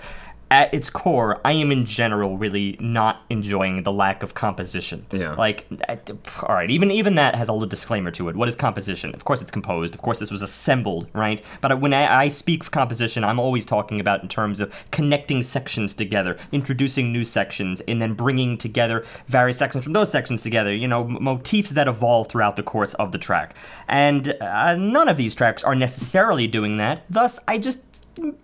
At 0.53 0.75
its 0.75 0.91
core, 0.91 1.41
I 1.45 1.53
am 1.53 1.71
in 1.71 1.85
general 1.85 2.37
really 2.37 2.77
not 2.81 3.23
enjoying 3.31 3.85
the 3.85 3.93
lack 3.93 4.25
of 4.25 4.35
composition. 4.35 5.07
Yeah. 5.13 5.35
Like, 5.35 5.65
all 6.43 6.55
right, 6.57 6.69
even 6.69 6.91
even 6.91 7.15
that 7.15 7.37
has 7.37 7.49
a 7.49 7.53
little 7.53 7.69
disclaimer 7.69 8.11
to 8.11 8.29
it. 8.29 8.35
What 8.35 8.49
is 8.49 8.57
composition? 8.57 9.15
Of 9.15 9.25
course, 9.25 9.43
it's 9.43 9.53
composed. 9.53 9.95
Of 9.95 10.03
course, 10.03 10.19
this 10.19 10.33
was 10.33 10.43
assembled, 10.43 11.07
right? 11.13 11.41
But 11.61 11.81
when 11.81 11.95
I, 11.95 12.25
I 12.25 12.29
speak 12.29 12.65
of 12.65 12.73
composition, 12.73 13.23
I'm 13.23 13.39
always 13.39 13.65
talking 13.65 14.01
about 14.01 14.23
in 14.23 14.29
terms 14.29 14.59
of 14.59 14.75
connecting 14.91 15.45
sections 15.45 15.95
together, 15.95 16.37
introducing 16.51 17.13
new 17.13 17.25
sections, 17.25 17.81
and 17.83 18.03
then 18.03 18.15
bringing 18.15 18.59
together 18.59 19.05
various 19.27 19.57
sections 19.57 19.85
from 19.85 19.93
those 19.93 20.11
sections 20.11 20.43
together. 20.43 20.75
You 20.75 20.89
know, 20.89 21.05
m- 21.05 21.23
motifs 21.23 21.71
that 21.71 21.87
evolve 21.87 22.27
throughout 22.27 22.57
the 22.57 22.65
course 22.65 22.95
of 22.95 23.13
the 23.13 23.19
track. 23.19 23.55
And 23.87 24.35
uh, 24.41 24.75
none 24.75 25.09
of 25.09 25.17
these 25.17 25.37
tracks 25.37 25.63
are 25.63 25.77
necessarily 25.77 26.49
doing 26.49 26.79
that. 26.79 27.05
Thus, 27.09 27.39
I 27.47 27.59
just 27.59 27.85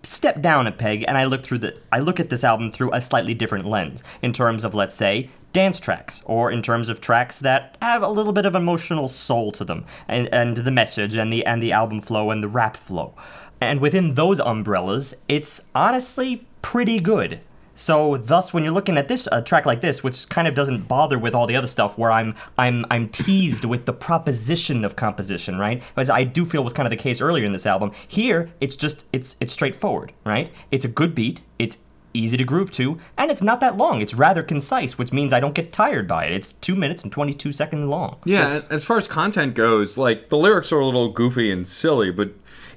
step 0.03 0.41
down 0.41 0.67
a 0.67 0.71
peg 0.71 1.03
and 1.07 1.17
I 1.17 1.25
look 1.25 1.43
through 1.43 1.59
the 1.59 1.77
I 1.91 1.99
look 1.99 2.19
at 2.19 2.29
this 2.29 2.43
album 2.43 2.71
through 2.71 2.93
a 2.93 3.01
slightly 3.01 3.33
different 3.33 3.65
lens 3.65 4.03
in 4.21 4.33
terms 4.33 4.63
of 4.63 4.73
let's 4.73 4.95
say 4.95 5.29
dance 5.53 5.79
tracks 5.79 6.21
or 6.25 6.51
in 6.51 6.61
terms 6.61 6.89
of 6.89 7.01
tracks 7.01 7.39
that 7.39 7.77
have 7.81 8.03
a 8.03 8.09
little 8.09 8.33
bit 8.33 8.45
of 8.45 8.55
emotional 8.55 9.07
soul 9.07 9.51
to 9.51 9.65
them 9.65 9.85
and 10.07 10.31
and 10.33 10.57
the 10.57 10.71
message 10.71 11.15
and 11.15 11.31
the 11.31 11.45
and 11.45 11.61
the 11.61 11.71
album 11.71 12.01
flow 12.01 12.31
and 12.31 12.43
the 12.43 12.47
rap 12.47 12.75
flow. 12.75 13.13
And 13.59 13.79
within 13.81 14.13
those 14.13 14.39
umbrellas, 14.39 15.15
it's 15.27 15.61
honestly 15.73 16.45
pretty 16.61 16.99
good. 16.99 17.39
So 17.77 18.17
thus, 18.17 18.53
when 18.53 18.63
you're 18.63 18.73
looking 18.73 18.97
at 18.97 19.07
this 19.07 19.27
a 19.31 19.41
track 19.41 19.65
like 19.65 19.81
this, 19.81 20.03
which 20.03 20.27
kind 20.27 20.47
of 20.47 20.55
doesn't 20.55 20.87
bother 20.87 21.17
with 21.17 21.33
all 21.33 21.47
the 21.47 21.55
other 21.55 21.67
stuff, 21.67 21.97
where 21.97 22.11
I'm 22.11 22.35
I'm 22.57 22.85
I'm 22.89 23.07
teased 23.07 23.63
with 23.63 23.85
the 23.85 23.93
proposition 23.93 24.83
of 24.83 24.95
composition, 24.95 25.57
right? 25.57 25.81
As 25.95 26.09
I 26.09 26.23
do 26.23 26.45
feel 26.45 26.63
was 26.63 26.73
kind 26.73 26.87
of 26.87 26.91
the 26.91 27.01
case 27.01 27.21
earlier 27.21 27.45
in 27.45 27.51
this 27.51 27.65
album. 27.65 27.91
Here, 28.07 28.51
it's 28.59 28.75
just 28.75 29.05
it's 29.13 29.37
it's 29.39 29.53
straightforward, 29.53 30.11
right? 30.25 30.51
It's 30.71 30.85
a 30.85 30.89
good 30.89 31.13
beat. 31.15 31.41
It's 31.59 31.77
easy 32.13 32.35
to 32.37 32.43
groove 32.43 32.71
to, 32.71 32.99
and 33.17 33.29
it's 33.29 33.43
not 33.43 33.59
that 33.59 33.77
long. 33.77 34.01
It's 34.01 34.13
rather 34.13 34.41
concise, 34.41 34.97
which 34.97 35.13
means 35.13 35.31
I 35.31 35.39
don't 35.39 35.53
get 35.53 35.71
tired 35.71 36.07
by 36.07 36.25
it. 36.25 36.31
It's 36.31 36.53
two 36.53 36.75
minutes 36.75 37.03
and 37.03 37.11
22 37.11 37.51
seconds 37.51 37.85
long. 37.85 38.17
Yeah, 38.25 38.61
as 38.71 38.83
far 38.83 38.97
as 38.97 39.07
content 39.07 39.53
goes, 39.53 39.97
like 39.97 40.29
the 40.29 40.37
lyrics 40.37 40.71
are 40.71 40.79
a 40.79 40.85
little 40.85 41.09
goofy 41.09 41.51
and 41.51 41.67
silly, 41.67 42.11
but 42.11 42.31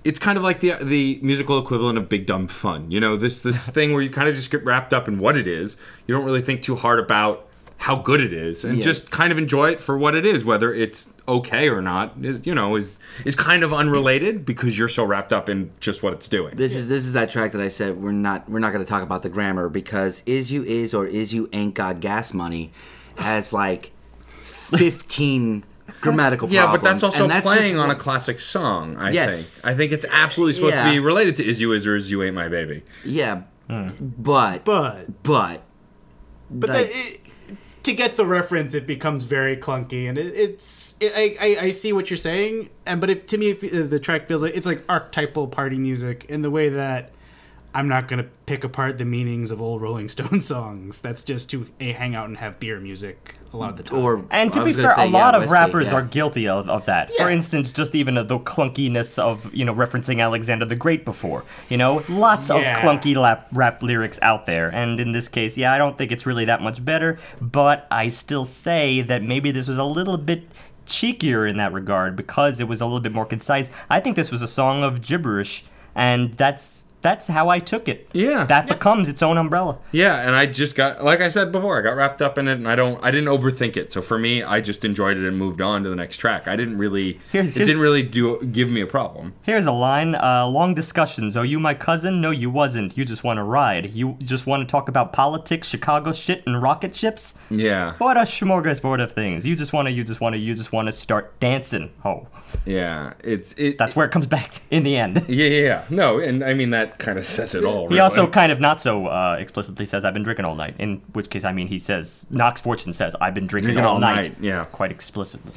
it's 0.04 0.18
kind 0.18 0.36
of 0.38 0.44
like 0.44 0.60
the 0.60 0.74
the 0.82 1.18
musical 1.22 1.58
equivalent 1.58 1.98
of 1.98 2.08
Big 2.08 2.26
Dumb 2.26 2.46
Fun. 2.46 2.90
You 2.90 3.00
know, 3.00 3.16
this 3.16 3.40
this 3.40 3.68
thing 3.76 3.92
where 3.92 4.02
you 4.02 4.10
kind 4.10 4.28
of 4.28 4.34
just 4.34 4.50
get 4.50 4.64
wrapped 4.64 4.92
up 4.92 5.08
in 5.08 5.18
what 5.18 5.36
it 5.36 5.46
is. 5.46 5.76
You 6.06 6.14
don't 6.14 6.24
really 6.24 6.42
think 6.42 6.62
too 6.62 6.76
hard 6.76 6.98
about 6.98 7.46
how 7.78 7.96
good 7.96 8.20
it 8.20 8.32
is, 8.34 8.62
and 8.62 8.76
Yeah. 8.76 8.84
just 8.84 9.10
kind 9.10 9.32
of 9.32 9.38
enjoy 9.38 9.70
it 9.70 9.80
for 9.80 9.96
what 9.96 10.14
it 10.14 10.26
is, 10.26 10.44
whether 10.44 10.70
it's 10.70 11.14
okay 11.26 11.70
or 11.70 11.80
not. 11.80 12.12
Is 12.22 12.46
you 12.46 12.54
know 12.54 12.76
is 12.76 12.98
is 13.24 13.34
kind 13.34 13.62
of 13.62 13.72
unrelated 13.72 14.44
because 14.44 14.78
you're 14.78 14.88
so 14.88 15.02
wrapped 15.04 15.32
up 15.32 15.48
in 15.48 15.70
just 15.80 16.02
what 16.02 16.12
it's 16.12 16.28
doing. 16.28 16.56
This 16.56 16.74
is 16.74 16.88
this 16.90 17.06
is 17.06 17.14
that 17.14 17.30
track 17.30 17.52
that 17.52 17.60
I 17.60 17.68
said 17.68 17.96
we're 18.02 18.12
not 18.12 18.48
we're 18.50 18.58
not 18.58 18.72
going 18.72 18.84
to 18.84 18.88
talk 18.88 19.02
about 19.02 19.22
the 19.22 19.28
grammar 19.30 19.68
because 19.68 20.22
is 20.26 20.50
you 20.52 20.62
is 20.64 20.92
or 20.94 21.06
is 21.06 21.32
you 21.32 21.48
ain't 21.52 21.74
got 21.74 22.00
gas 22.00 22.34
money 22.34 22.70
has 23.16 23.52
like 23.52 23.92
fifteen 24.42 25.64
grammatical 26.00 26.48
Yeah, 26.48 26.62
problems. 26.62 26.82
but 26.82 26.90
that's 26.92 27.02
also 27.04 27.22
and 27.24 27.30
that's 27.30 27.44
playing 27.46 27.74
just 27.74 27.82
on 27.84 27.90
a 27.90 27.94
classic 27.94 28.40
song. 28.40 28.96
I 28.96 29.10
Yes. 29.10 29.62
think. 29.62 29.74
I 29.74 29.76
think 29.76 29.92
it's 29.92 30.06
absolutely 30.10 30.54
supposed 30.54 30.76
to 30.76 30.84
be 30.84 30.98
related 30.98 31.36
to 31.36 31.44
"Is 31.46 31.60
You 31.60 31.72
Is" 31.72 31.86
or 31.86 31.96
"Is 31.96 32.10
You 32.10 32.22
Ain't 32.22 32.34
My 32.34 32.48
Baby." 32.48 32.82
yeah, 33.04 33.42
hmm. 33.68 33.88
but 34.00 34.64
But 34.64 35.22
but 35.22 35.62
but 36.50 36.70
like, 36.70 36.86
the, 36.86 36.92
it, 36.92 37.20
to 37.84 37.92
get 37.94 38.16
the 38.16 38.26
reference, 38.26 38.74
it 38.74 38.86
becomes 38.86 39.22
very 39.22 39.56
clunky, 39.56 40.08
and 40.08 40.18
it, 40.18 40.26
it's 40.34 40.96
it, 41.00 41.12
I, 41.14 41.36
I 41.40 41.56
I 41.66 41.70
see 41.70 41.92
what 41.92 42.10
you're 42.10 42.16
saying, 42.16 42.70
and 42.86 43.00
but 43.00 43.08
if 43.10 43.26
to 43.26 43.38
me 43.38 43.50
it, 43.50 43.58
fe- 43.58 43.82
uh, 43.82 43.86
the 43.86 43.98
track 43.98 44.26
feels 44.28 44.42
like 44.42 44.54
it's 44.56 44.66
like 44.66 44.82
archetypal 44.88 45.48
party 45.48 45.78
music 45.78 46.26
in 46.28 46.42
the 46.42 46.50
way 46.50 46.68
that. 46.68 47.12
I'm 47.72 47.86
not 47.86 48.08
gonna 48.08 48.26
pick 48.46 48.64
apart 48.64 48.98
the 48.98 49.04
meanings 49.04 49.52
of 49.52 49.62
old 49.62 49.80
Rolling 49.80 50.08
Stone 50.08 50.40
songs. 50.52 51.00
That's 51.00 51.22
just 51.22 51.48
to 51.50 51.68
a 51.78 51.92
hang 51.92 52.16
out 52.16 52.26
and 52.28 52.38
have 52.38 52.58
beer 52.58 52.80
music 52.80 53.36
a 53.52 53.56
lot 53.56 53.70
of 53.70 53.76
the 53.76 53.82
time. 53.82 53.98
or 53.98 54.24
And 54.30 54.52
to 54.52 54.64
be 54.64 54.72
fair, 54.72 54.94
say, 54.94 55.02
a 55.02 55.06
yeah, 55.06 55.12
lot 55.12 55.34
of 55.34 55.42
Wesley, 55.42 55.54
rappers 55.54 55.86
yeah. 55.88 55.94
are 55.94 56.02
guilty 56.02 56.48
of, 56.48 56.68
of 56.68 56.86
that. 56.86 57.12
For 57.12 57.30
instance, 57.30 57.72
just 57.72 57.94
even 57.94 58.14
the 58.14 58.38
clunkiness 58.38 59.18
of, 59.18 59.52
you 59.54 59.64
know, 59.64 59.74
referencing 59.74 60.22
Alexander 60.22 60.64
the 60.64 60.76
Great 60.76 61.04
before. 61.04 61.44
You 61.68 61.76
know, 61.76 62.04
lots 62.08 62.50
of 62.50 62.62
clunky 62.62 63.20
rap, 63.20 63.48
rap 63.52 63.82
lyrics 63.82 64.18
out 64.22 64.46
there. 64.46 64.72
And 64.72 65.00
in 65.00 65.12
this 65.12 65.28
case, 65.28 65.58
yeah, 65.58 65.72
I 65.72 65.78
don't 65.78 65.98
think 65.98 66.12
it's 66.12 66.26
really 66.26 66.44
that 66.44 66.62
much 66.62 66.84
better, 66.84 67.18
but 67.40 67.86
I 67.90 68.08
still 68.08 68.44
say 68.44 69.02
that 69.02 69.22
maybe 69.22 69.50
this 69.50 69.66
was 69.66 69.78
a 69.78 69.84
little 69.84 70.16
bit 70.16 70.44
cheekier 70.86 71.48
in 71.48 71.56
that 71.56 71.72
regard 71.72 72.16
because 72.16 72.60
it 72.60 72.68
was 72.68 72.80
a 72.80 72.84
little 72.84 73.00
bit 73.00 73.12
more 73.12 73.26
concise. 73.26 73.70
I 73.88 74.00
think 74.00 74.16
this 74.16 74.30
was 74.30 74.42
a 74.42 74.48
song 74.48 74.82
of 74.82 75.00
gibberish, 75.00 75.64
and 75.94 76.34
that's 76.34 76.86
that's 77.02 77.26
how 77.28 77.48
I 77.48 77.58
took 77.58 77.88
it. 77.88 78.08
Yeah. 78.12 78.44
That 78.44 78.68
becomes 78.68 79.08
its 79.08 79.22
own 79.22 79.38
umbrella. 79.38 79.78
Yeah, 79.92 80.16
and 80.26 80.36
I 80.36 80.46
just 80.46 80.74
got 80.74 81.02
like 81.04 81.20
I 81.20 81.28
said 81.28 81.50
before, 81.52 81.78
I 81.78 81.82
got 81.82 81.96
wrapped 81.96 82.20
up 82.22 82.36
in 82.38 82.48
it, 82.48 82.52
and 82.54 82.68
I 82.68 82.74
don't, 82.76 83.02
I 83.04 83.10
didn't 83.10 83.28
overthink 83.28 83.76
it. 83.76 83.90
So 83.90 84.02
for 84.02 84.18
me, 84.18 84.42
I 84.42 84.60
just 84.60 84.84
enjoyed 84.84 85.16
it 85.16 85.26
and 85.26 85.36
moved 85.38 85.60
on 85.60 85.82
to 85.84 85.88
the 85.88 85.96
next 85.96 86.16
track. 86.18 86.48
I 86.48 86.56
didn't 86.56 86.78
really, 86.78 87.20
Here's- 87.32 87.48
it 87.48 87.54
here's- 87.54 87.66
didn't 87.68 87.80
really 87.80 88.02
do 88.02 88.42
give 88.52 88.68
me 88.70 88.80
a 88.80 88.86
problem. 88.86 89.34
Here's 89.42 89.66
a 89.66 89.72
line. 89.72 90.14
Uh, 90.14 90.46
long 90.46 90.74
discussions. 90.74 91.36
Oh, 91.36 91.42
you 91.42 91.58
my 91.58 91.74
cousin? 91.74 92.20
No, 92.20 92.30
you 92.30 92.50
wasn't. 92.50 92.96
You 92.98 93.04
just 93.04 93.24
want 93.24 93.38
to 93.38 93.42
ride. 93.44 93.92
You 93.92 94.16
just 94.22 94.46
want 94.46 94.66
to 94.66 94.70
talk 94.70 94.88
about 94.88 95.12
politics, 95.12 95.68
Chicago 95.68 96.12
shit, 96.12 96.42
and 96.46 96.60
rocket 96.62 96.94
ships. 96.94 97.34
Yeah, 97.50 97.94
What 97.98 98.16
a 98.16 98.20
smorgasbord 98.22 99.02
of 99.02 99.12
things. 99.12 99.46
You 99.46 99.56
just 99.56 99.72
want 99.72 99.86
to. 99.88 99.92
You 99.92 100.04
just 100.04 100.20
want 100.20 100.34
to. 100.34 100.38
You 100.40 100.54
just 100.54 100.72
want 100.72 100.88
to 100.88 100.92
start 100.92 101.38
dancing. 101.40 101.90
Oh, 102.04 102.26
yeah, 102.66 103.14
it's 103.24 103.52
it. 103.54 103.78
that's 103.78 103.94
where 103.96 104.06
it 104.06 104.10
comes 104.12 104.26
back 104.26 104.60
in 104.70 104.82
the 104.82 104.96
end. 104.96 105.24
yeah, 105.28 105.46
yeah, 105.46 105.62
yeah. 105.62 105.84
No, 105.90 106.18
and 106.18 106.42
I 106.44 106.54
mean 106.54 106.70
that 106.70 106.89
kind 106.98 107.18
of 107.18 107.24
says 107.24 107.54
it 107.54 107.64
all. 107.64 107.88
He 107.88 107.98
also 107.98 108.26
kind 108.26 108.50
of 108.52 108.60
not 108.60 108.80
so 108.80 109.06
uh, 109.06 109.36
explicitly 109.38 109.84
says, 109.84 110.04
"I've 110.04 110.14
been 110.14 110.22
drinking 110.22 110.44
all 110.44 110.54
night." 110.54 110.74
In 110.78 111.02
which 111.12 111.30
case, 111.30 111.44
I 111.44 111.52
mean, 111.52 111.68
he 111.68 111.78
says, 111.78 112.26
"Knox 112.30 112.60
Fortune 112.60 112.92
says, 112.92 113.14
I've 113.20 113.34
been 113.34 113.46
drinking, 113.46 113.74
Drinking 113.74 113.84
all, 113.84 113.94
all 113.94 114.00
night. 114.00 114.16
night, 114.32 114.36
yeah. 114.40 114.64
quite 114.64 114.90
explicitly." 114.90 115.52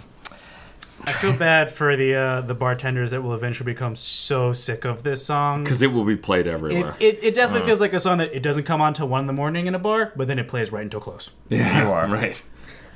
I 1.05 1.11
feel 1.11 1.34
bad 1.34 1.69
for 1.69 1.97
the 1.97 2.15
uh, 2.15 2.41
the 2.41 2.55
bartenders 2.55 3.11
that 3.11 3.22
will 3.22 3.34
eventually 3.34 3.72
become 3.73 3.95
so 3.95 4.53
sick 4.53 4.85
of 4.85 5.03
this 5.03 5.26
song. 5.26 5.64
because 5.64 5.81
it 5.81 5.91
will 5.91 6.05
be 6.05 6.15
played 6.15 6.47
everywhere. 6.47 6.95
It, 6.99 7.15
it, 7.18 7.23
it 7.23 7.35
definitely 7.35 7.65
feels 7.68 7.81
like 7.81 7.91
a 7.93 7.99
song 7.99 8.19
that 8.19 8.34
it 8.34 8.41
doesn't 8.41 8.64
come 8.64 8.80
on 8.80 8.93
till 8.93 9.10
one 9.10 9.22
in 9.22 9.27
the 9.27 9.34
morning 9.34 9.68
in 9.68 9.76
a 9.76 9.80
bar, 9.80 10.14
but 10.15 10.27
then 10.30 10.39
it 10.39 10.47
plays 10.47 10.72
right 10.72 10.84
until 10.84 11.01
close. 11.01 11.31
yeah, 11.49 11.84
You 11.84 11.91
are. 11.91 12.07
right. 12.10 12.41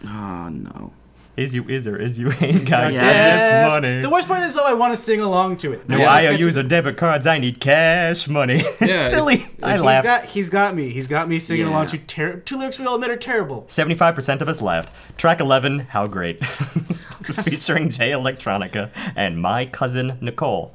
oh 0.05 0.47
no 0.49 0.93
Is 1.37 1.53
you 1.53 1.63
is 1.69 1.85
or 1.85 1.95
is 1.95 2.17
you 2.17 2.31
ain't 2.41 2.67
got 2.67 2.91
Yeah. 2.91 3.01
gas 3.01 3.39
Yes. 3.39 3.71
money? 3.71 4.01
The 4.01 4.09
worst 4.09 4.27
part 4.27 4.41
is 4.41 4.55
though, 4.55 4.65
I 4.65 4.73
want 4.73 4.93
to 4.93 4.99
sing 4.99 5.21
along 5.21 5.57
to 5.57 5.71
it. 5.73 5.87
No 5.87 5.97
Yeah. 5.97 6.11
IOUs 6.11 6.57
or 6.57 6.63
debit 6.63 6.97
cards. 6.97 7.27
I 7.27 7.37
need 7.37 7.59
cash 7.59 8.27
money. 8.27 8.55
It's 8.79 8.81
Yeah, 8.81 9.09
silly. 9.09 9.35
it's- 9.35 9.55
I 9.61 9.73
He's 9.73 9.81
laughed. 9.81 10.03
got 10.03 10.25
he's 10.25 10.49
got 10.49 10.75
me. 10.75 10.89
He's 10.89 11.07
got 11.07 11.29
me 11.29 11.37
singing 11.39 11.67
Yeah. 11.67 11.73
along 11.73 11.87
to 11.87 11.99
ter- 11.99 12.37
two 12.37 12.57
lyrics 12.57 12.79
we 12.79 12.85
all 12.87 12.95
admit 12.95 13.11
are 13.11 13.15
terrible. 13.17 13.65
75% 13.67 14.41
of 14.41 14.49
us 14.49 14.61
laughed. 14.61 14.91
Track 15.17 15.39
11, 15.39 15.79
How 15.91 16.07
Great. 16.07 16.43
Featuring 17.23 17.89
Jay 17.89 18.11
Electronica 18.11 18.89
and 19.15 19.39
my 19.41 19.65
cousin 19.65 20.17
Nicole. 20.21 20.73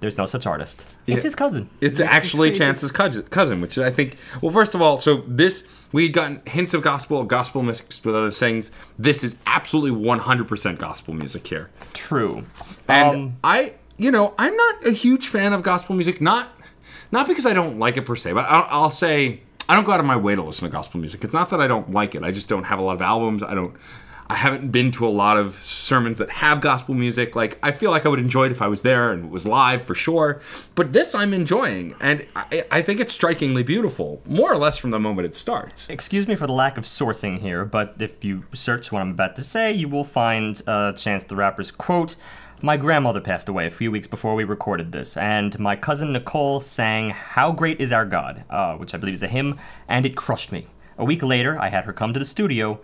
There's 0.00 0.16
no 0.16 0.26
such 0.26 0.46
artist. 0.46 0.84
It's 1.06 1.24
his 1.24 1.34
cousin. 1.34 1.68
It's 1.80 1.98
actually 2.00 2.52
Chance's 2.52 2.92
cousin, 2.92 3.24
cousin, 3.24 3.60
which 3.60 3.78
I 3.78 3.90
think. 3.90 4.16
Well, 4.40 4.52
first 4.52 4.74
of 4.74 4.82
all, 4.82 4.96
so 4.96 5.24
this 5.26 5.66
we 5.92 6.04
had 6.04 6.12
gotten 6.12 6.42
hints 6.46 6.72
of 6.74 6.82
gospel, 6.82 7.24
gospel 7.24 7.62
mixed 7.62 8.04
with 8.04 8.14
other 8.14 8.30
things. 8.30 8.70
This 8.98 9.24
is 9.24 9.36
absolutely 9.46 9.98
100% 10.00 10.78
gospel 10.78 11.14
music 11.14 11.46
here. 11.46 11.70
True. 11.94 12.44
And 12.86 13.16
Um, 13.16 13.36
I, 13.42 13.74
you 13.96 14.10
know, 14.10 14.34
I'm 14.38 14.54
not 14.54 14.86
a 14.86 14.92
huge 14.92 15.28
fan 15.28 15.52
of 15.52 15.62
gospel 15.62 15.96
music. 15.96 16.20
Not, 16.20 16.48
not 17.10 17.26
because 17.26 17.46
I 17.46 17.52
don't 17.54 17.78
like 17.78 17.96
it 17.96 18.02
per 18.02 18.14
se, 18.16 18.32
but 18.34 18.44
I'll, 18.44 18.66
I'll 18.68 18.90
say 18.90 19.40
I 19.68 19.74
don't 19.74 19.84
go 19.84 19.92
out 19.92 20.00
of 20.00 20.06
my 20.06 20.16
way 20.16 20.34
to 20.34 20.42
listen 20.42 20.68
to 20.68 20.72
gospel 20.72 21.00
music. 21.00 21.24
It's 21.24 21.34
not 21.34 21.50
that 21.50 21.60
I 21.60 21.66
don't 21.66 21.90
like 21.90 22.14
it. 22.14 22.22
I 22.22 22.30
just 22.30 22.48
don't 22.48 22.64
have 22.64 22.78
a 22.78 22.82
lot 22.82 22.94
of 22.94 23.02
albums. 23.02 23.42
I 23.42 23.54
don't. 23.54 23.74
I 24.30 24.34
haven't 24.34 24.70
been 24.70 24.90
to 24.92 25.06
a 25.06 25.08
lot 25.08 25.38
of 25.38 25.62
sermons 25.62 26.18
that 26.18 26.28
have 26.28 26.60
gospel 26.60 26.94
music. 26.94 27.34
Like 27.34 27.58
I 27.62 27.72
feel 27.72 27.90
like 27.90 28.04
I 28.04 28.10
would 28.10 28.20
enjoy 28.20 28.46
it 28.46 28.52
if 28.52 28.60
I 28.60 28.68
was 28.68 28.82
there 28.82 29.10
and 29.10 29.26
it 29.26 29.30
was 29.30 29.46
live 29.46 29.82
for 29.82 29.94
sure. 29.94 30.40
But 30.74 30.92
this 30.92 31.14
I'm 31.14 31.32
enjoying, 31.32 31.94
and 32.00 32.26
I, 32.36 32.64
I 32.70 32.82
think 32.82 33.00
it's 33.00 33.14
strikingly 33.14 33.62
beautiful, 33.62 34.20
more 34.26 34.52
or 34.52 34.58
less 34.58 34.76
from 34.76 34.90
the 34.90 34.98
moment 34.98 35.26
it 35.26 35.34
starts. 35.34 35.88
excuse 35.88 36.28
me 36.28 36.34
for 36.34 36.46
the 36.46 36.52
lack 36.52 36.76
of 36.76 36.84
sourcing 36.84 37.40
here, 37.40 37.64
but 37.64 37.94
if 38.00 38.22
you 38.22 38.44
search 38.52 38.92
what 38.92 39.00
I'm 39.00 39.10
about 39.10 39.34
to 39.36 39.42
say, 39.42 39.72
you 39.72 39.88
will 39.88 40.04
find 40.04 40.60
uh, 40.66 40.92
Chance 40.92 41.24
the 41.24 41.36
Rapper's 41.36 41.70
quote. 41.70 42.16
My 42.60 42.76
grandmother 42.76 43.20
passed 43.20 43.48
away 43.48 43.66
a 43.66 43.70
few 43.70 43.90
weeks 43.90 44.08
before 44.08 44.34
we 44.34 44.44
recorded 44.44 44.92
this, 44.92 45.16
and 45.16 45.58
my 45.58 45.76
cousin 45.76 46.12
Nicole 46.12 46.60
sang 46.60 47.10
How 47.10 47.52
Great 47.52 47.80
Is 47.80 47.92
Our 47.92 48.04
God, 48.04 48.44
uh, 48.50 48.74
which 48.74 48.94
I 48.94 48.98
believe 48.98 49.14
is 49.14 49.22
a 49.22 49.28
hymn, 49.28 49.58
and 49.86 50.04
it 50.04 50.16
crushed 50.16 50.50
me. 50.50 50.66
A 50.98 51.04
week 51.04 51.22
later, 51.22 51.56
I 51.58 51.68
had 51.68 51.84
her 51.84 51.92
come 51.92 52.12
to 52.12 52.18
the 52.18 52.26
studio, 52.26 52.80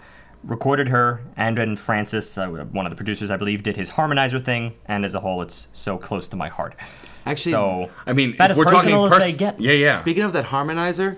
recorded 0.46 0.88
her, 0.88 1.20
and 1.36 1.56
then 1.58 1.76
Francis, 1.76 2.36
uh, 2.38 2.46
one 2.48 2.86
of 2.86 2.90
the 2.90 2.96
producers, 2.96 3.30
I 3.30 3.36
believe, 3.36 3.62
did 3.62 3.76
his 3.76 3.90
harmonizer 3.90 4.42
thing, 4.42 4.74
and 4.86 5.04
as 5.04 5.14
a 5.14 5.20
whole, 5.20 5.42
it's 5.42 5.68
so 5.72 5.98
close 5.98 6.28
to 6.30 6.36
my 6.36 6.48
heart. 6.48 6.74
actually 7.26 7.52
So, 7.52 7.90
I 8.06 8.12
mean, 8.12 8.34
About 8.34 8.50
if 8.50 8.56
we're 8.56 8.64
talking 8.64 8.80
personal 8.80 9.06
as 9.06 9.12
pers- 9.12 9.22
they 9.22 9.32
get. 9.32 9.60
Yeah, 9.60 9.72
yeah. 9.72 9.94
Speaking 9.96 10.22
of 10.22 10.32
that 10.34 10.46
harmonizer, 10.46 11.16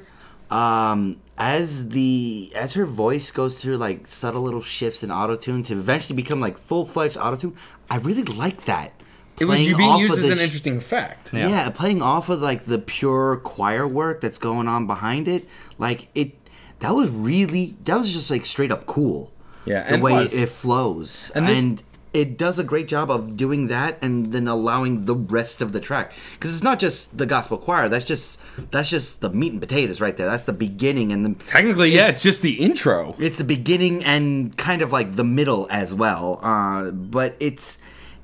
um, 0.51 1.20
as 1.39 1.90
the 1.90 2.53
as 2.55 2.74
her 2.74 2.86
voice 2.86 3.31
goes 3.31 3.59
through 3.61 3.77
like 3.77 4.07
subtle 4.07 4.43
little 4.43 4.62
shifts 4.62 5.03
in 5.03 5.11
autotune 5.11 5.65
to 5.66 5.74
eventually 5.74 6.16
become 6.16 6.40
like 6.40 6.57
full 6.59 6.86
fledged 6.86 7.16
autotune, 7.16 7.55
I 7.90 7.98
really 7.98 8.23
like 8.23 8.65
that. 8.66 8.93
it 9.40 9.44
was 9.44 9.69
you 9.69 9.77
being 9.77 9.98
used 9.98 10.16
as 10.19 10.31
an 10.31 10.39
sh- 10.39 10.43
interesting 10.43 10.77
effect. 10.78 11.32
Yeah. 11.35 11.48
Yeah. 11.48 11.70
playing 11.70 12.01
off 12.01 12.28
of 12.31 12.40
like 12.40 12.65
the 12.65 12.78
pure 12.78 13.36
choir 13.39 13.86
work 13.86 14.20
that's 14.20 14.39
going 14.39 14.69
on 14.69 14.86
behind 14.86 15.28
it, 15.28 15.47
like 15.78 16.09
it. 16.15 16.32
That 16.81 16.94
was 16.94 17.11
really 17.11 17.77
that 17.85 17.98
was 17.98 18.12
just 18.12 18.31
like 18.31 18.47
straight 18.47 18.70
up 18.73 18.86
cool. 18.86 19.32
Yeah, 19.65 19.89
the 19.97 19.98
way 19.98 20.12
was. 20.24 20.35
it 20.35 20.48
flows 20.48 21.31
And 21.35 21.48
and. 21.48 21.82
it 22.15 22.39
does 22.39 22.57
a 22.59 22.65
great 22.65 22.86
job 22.86 23.11
of 23.11 23.36
doing 23.36 23.66
that 23.66 23.98
and 24.01 24.32
then 24.32 24.47
allowing 24.47 25.07
the 25.07 25.15
rest 25.15 25.61
of 25.61 25.73
the 25.73 25.81
track 25.81 26.12
because 26.35 26.55
it's 26.55 26.62
not 26.62 26.78
just 26.78 27.19
the 27.19 27.27
gospel 27.27 27.59
choir 27.59 27.89
that's 27.89 28.05
just 28.05 28.40
that's 28.70 28.89
just 28.90 29.20
the 29.23 29.28
meat 29.31 29.51
and 29.53 29.61
potatoes 29.61 30.01
right 30.01 30.16
there 30.16 30.27
that's 30.27 30.44
the 30.44 30.53
beginning 30.53 31.11
and 31.12 31.27
the 31.27 31.35
Technically, 31.47 31.90
yeah, 31.90 32.09
it's 32.09 32.23
just 32.23 32.43
the 32.43 32.55
intro. 32.62 33.16
it's 33.19 33.39
the 33.39 33.44
beginning 33.44 34.05
and 34.05 34.57
kind 34.57 34.82
of 34.82 34.93
like 34.93 35.16
the 35.16 35.24
middle 35.24 35.66
as 35.69 35.93
well 35.93 36.39
uh, 36.43 36.90
but 36.93 37.35
it's 37.40 37.78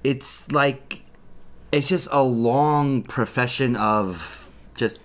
it's 0.05 0.51
like 0.53 1.03
it's 1.73 1.89
just 1.89 2.07
a 2.13 2.23
long 2.23 3.03
profession 3.03 3.75
of 3.77 4.49
just 4.77 5.01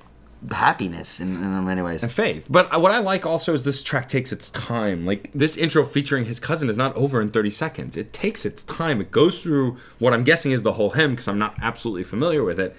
happiness 0.52 1.20
in, 1.20 1.36
in 1.36 1.66
many 1.66 1.82
ways 1.82 2.04
and 2.04 2.12
faith. 2.12 2.46
But 2.50 2.80
what 2.80 2.92
I 2.92 3.00
like 3.00 3.26
also 3.26 3.54
is 3.54 3.64
this 3.64 3.82
track 3.82 4.08
takes 4.08 4.32
its 4.32 4.50
time. 4.50 5.06
Like 5.06 5.32
this 5.34 5.58
intro 5.58 5.84
featuring 5.84 6.26
his 6.26 6.40
cousin 6.40 6.70
is 6.70 6.78
not 6.78 6.96
over 6.96 7.22
in 7.22 7.30
30 7.30 7.50
seconds. 7.50 7.98
It 7.98 8.14
takes 8.14 8.46
its 8.46 8.64
time. 8.64 9.02
It 9.02 9.12
goes 9.12 9.42
through 9.42 9.78
what 10.00 10.14
I'm 10.14 10.24
guessing 10.24 10.52
is 10.52 10.64
the 10.64 10.74
whole 10.74 10.92
hymn 10.92 11.12
because 11.12 11.28
I'm 11.28 11.40
not 11.40 11.56
absolutely 11.62 12.04
familiar 12.04 12.44
with 12.44 12.60
it. 12.60 12.76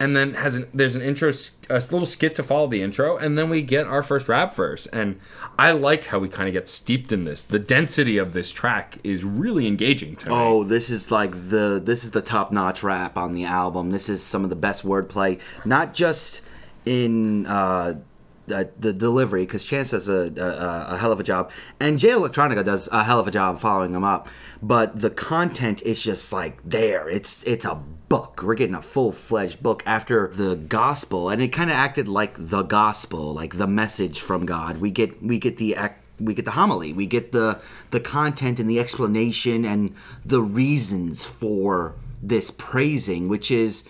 And 0.00 0.16
then 0.16 0.34
has 0.34 0.56
an, 0.56 0.68
there's 0.74 0.96
an 0.96 1.02
intro, 1.02 1.30
a 1.70 1.74
little 1.74 2.06
skit 2.06 2.34
to 2.36 2.42
follow 2.42 2.66
the 2.66 2.82
intro, 2.82 3.16
and 3.16 3.38
then 3.38 3.48
we 3.48 3.62
get 3.62 3.86
our 3.86 4.02
first 4.02 4.26
rap 4.26 4.52
verse. 4.52 4.86
And 4.86 5.20
I 5.56 5.70
like 5.72 6.06
how 6.06 6.18
we 6.18 6.28
kind 6.28 6.48
of 6.48 6.54
get 6.54 6.66
steeped 6.66 7.12
in 7.12 7.24
this. 7.24 7.42
The 7.42 7.60
density 7.60 8.18
of 8.18 8.32
this 8.32 8.50
track 8.50 8.98
is 9.04 9.22
really 9.22 9.68
engaging 9.68 10.16
to 10.16 10.30
me. 10.30 10.34
Oh, 10.34 10.64
this 10.64 10.90
is 10.90 11.12
like 11.12 11.32
the 11.50 11.80
this 11.84 12.02
is 12.02 12.10
the 12.12 12.22
top 12.22 12.50
notch 12.50 12.82
rap 12.82 13.16
on 13.16 13.30
the 13.30 13.44
album. 13.44 13.90
This 13.90 14.08
is 14.08 14.24
some 14.24 14.42
of 14.42 14.50
the 14.50 14.56
best 14.56 14.84
wordplay, 14.84 15.38
not 15.64 15.94
just 15.94 16.40
in 16.84 17.46
uh, 17.46 18.00
the, 18.46 18.68
the 18.78 18.92
delivery, 18.92 19.44
because 19.46 19.64
Chance 19.64 19.92
does 19.92 20.08
a, 20.08 20.32
a, 20.36 20.94
a 20.94 20.98
hell 20.98 21.12
of 21.12 21.20
a 21.20 21.22
job, 21.22 21.50
and 21.78 21.98
Jay 21.98 22.08
Electronica 22.08 22.64
does 22.64 22.88
a 22.90 23.04
hell 23.04 23.20
of 23.20 23.28
a 23.28 23.30
job 23.30 23.60
following 23.60 23.94
him 23.94 24.04
up. 24.04 24.28
But 24.60 25.00
the 25.00 25.10
content 25.10 25.82
is 25.82 26.02
just 26.02 26.32
like 26.32 26.62
there. 26.68 27.08
It's 27.08 27.42
it's 27.44 27.64
a 27.64 27.76
book. 28.08 28.40
We're 28.42 28.54
getting 28.54 28.74
a 28.74 28.82
full 28.82 29.12
fledged 29.12 29.62
book 29.62 29.82
after 29.86 30.28
the 30.28 30.56
gospel, 30.56 31.28
and 31.28 31.40
it 31.40 31.48
kind 31.48 31.70
of 31.70 31.76
acted 31.76 32.08
like 32.08 32.34
the 32.36 32.62
gospel, 32.62 33.32
like 33.32 33.56
the 33.58 33.66
message 33.66 34.20
from 34.20 34.44
God. 34.44 34.78
We 34.78 34.90
get 34.90 35.22
we 35.22 35.38
get 35.38 35.56
the 35.56 35.76
act. 35.76 36.00
We 36.20 36.34
get 36.34 36.44
the 36.44 36.52
homily, 36.52 36.92
we 36.92 37.06
get 37.06 37.32
the 37.32 37.60
the 37.90 37.98
content 37.98 38.60
and 38.60 38.70
the 38.70 38.78
explanation 38.78 39.64
and 39.64 39.92
the 40.24 40.40
reasons 40.40 41.24
for 41.24 41.96
this 42.22 42.52
praising, 42.52 43.28
which 43.28 43.50
is 43.50 43.82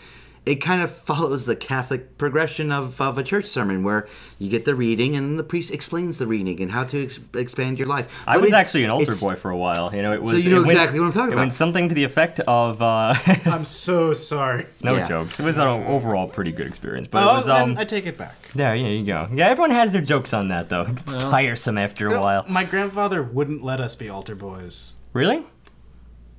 it 0.45 0.57
kind 0.57 0.83
of 0.83 0.91
follows 0.91 1.47
the 1.47 1.55
Catholic 1.55 2.19
progression 2.19 2.73
of, 2.73 3.01
of 3.01 3.17
a 3.17 3.23
church 3.23 3.47
sermon 3.47 3.85
where 3.85 4.09
you 4.41 4.51
get 4.51 4.65
the 4.65 4.75
reading 4.75 5.15
and 5.15 5.39
the 5.39 5.45
priest 5.45 5.71
explains 5.73 6.19
the 6.19 6.27
reading 6.27 6.61
and 6.61 6.73
how 6.73 6.83
to 6.83 7.05
ex- 7.05 7.21
expand 7.35 7.79
your 7.79 7.87
life. 7.87 8.25
I 8.27 8.35
But 8.35 8.43
was 8.43 8.51
it- 8.53 8.57
actually 8.57 8.83
an 8.83 8.91
altar 8.91 9.15
boy 9.15 9.37
for 9.37 9.51
a 9.53 9.57
while. 9.57 9.95
You 9.95 10.03
know, 10.03 10.13
it 10.13 10.21
was. 10.21 10.33
so 10.33 10.37
you 10.39 10.51
know 10.51 10.57
it 10.57 10.67
went- 10.67 10.71
exactly 10.73 10.99
what 10.99 11.07
I'm 11.07 11.13
talking 11.13 11.31
It 11.31 11.35
about. 11.35 11.43
went 11.43 11.55
something 11.55 11.89
to 11.91 11.95
the 11.95 12.03
effect 12.03 12.41
of. 12.41 12.83
Uh, 12.83 13.15
I'm 13.47 13.65
so 13.65 14.13
sorry. 14.15 14.67
no 14.83 14.97
Yeah. 14.97 15.07
jokes. 15.07 15.39
It 15.39 15.45
was 15.45 15.59
an 15.59 15.65
overall 15.87 16.27
pretty 16.27 16.51
good 16.51 16.67
experience, 16.67 17.07
but 17.07 17.23
Oh, 17.23 17.31
it 17.31 17.35
was. 17.35 17.47
then 17.47 17.63
Um, 17.63 17.79
I 17.79 17.85
take 17.85 18.07
it 18.07 18.19
back. 18.19 18.37
there, 18.57 18.75
yeah, 18.75 18.89
you 18.89 19.05
go. 19.07 19.29
Yeah, 19.33 19.49
everyone 19.49 19.71
has 19.71 19.93
their 19.93 20.03
jokes 20.03 20.33
on 20.35 20.49
that 20.49 20.69
though. 20.71 20.87
It's 20.91 21.15
tiresome 21.23 21.79
after 21.79 22.13
a 22.13 22.21
while. 22.21 22.45
My 22.49 22.65
grandfather 22.65 23.23
wouldn't 23.23 23.63
let 23.63 23.81
us 23.81 23.95
be 23.95 24.09
altar 24.09 24.35
boys. 24.35 24.97
Really? 25.13 25.45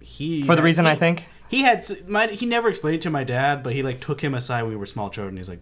He 0.02 0.44
For 0.44 0.56
the 0.58 0.62
reason 0.62 0.84
he, 0.86 0.92
I 0.92 0.96
think. 0.96 1.24
He 1.54 1.62
had 1.62 1.86
my 2.08 2.28
he 2.28 2.48
never 2.48 2.68
explained 2.68 2.96
it 2.96 3.02
to 3.02 3.12
my 3.12 3.24
dad, 3.24 3.62
but 3.62 3.74
he 3.74 3.84
like 3.84 4.00
took 4.00 4.22
him 4.22 4.34
aside 4.34 4.64
when 4.64 4.72
we 4.72 4.76
were 4.76 4.88
small 4.88 5.12
children. 5.12 5.38
He's 5.38 5.50
like, 5.50 5.62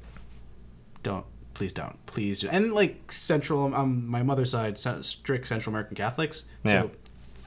"Don't, 1.04 1.26
please 1.54 1.74
don't, 1.74 1.98
please." 2.06 2.40
Do. 2.40 2.50
And 2.50 2.74
like 2.74 3.12
central, 3.12 3.76
um, 3.76 4.08
my 4.08 4.24
mother's 4.24 4.52
side, 4.52 4.80
strict 4.80 5.48
Central 5.48 5.72
American 5.72 5.98
Catholics. 5.98 6.46
So 6.66 6.92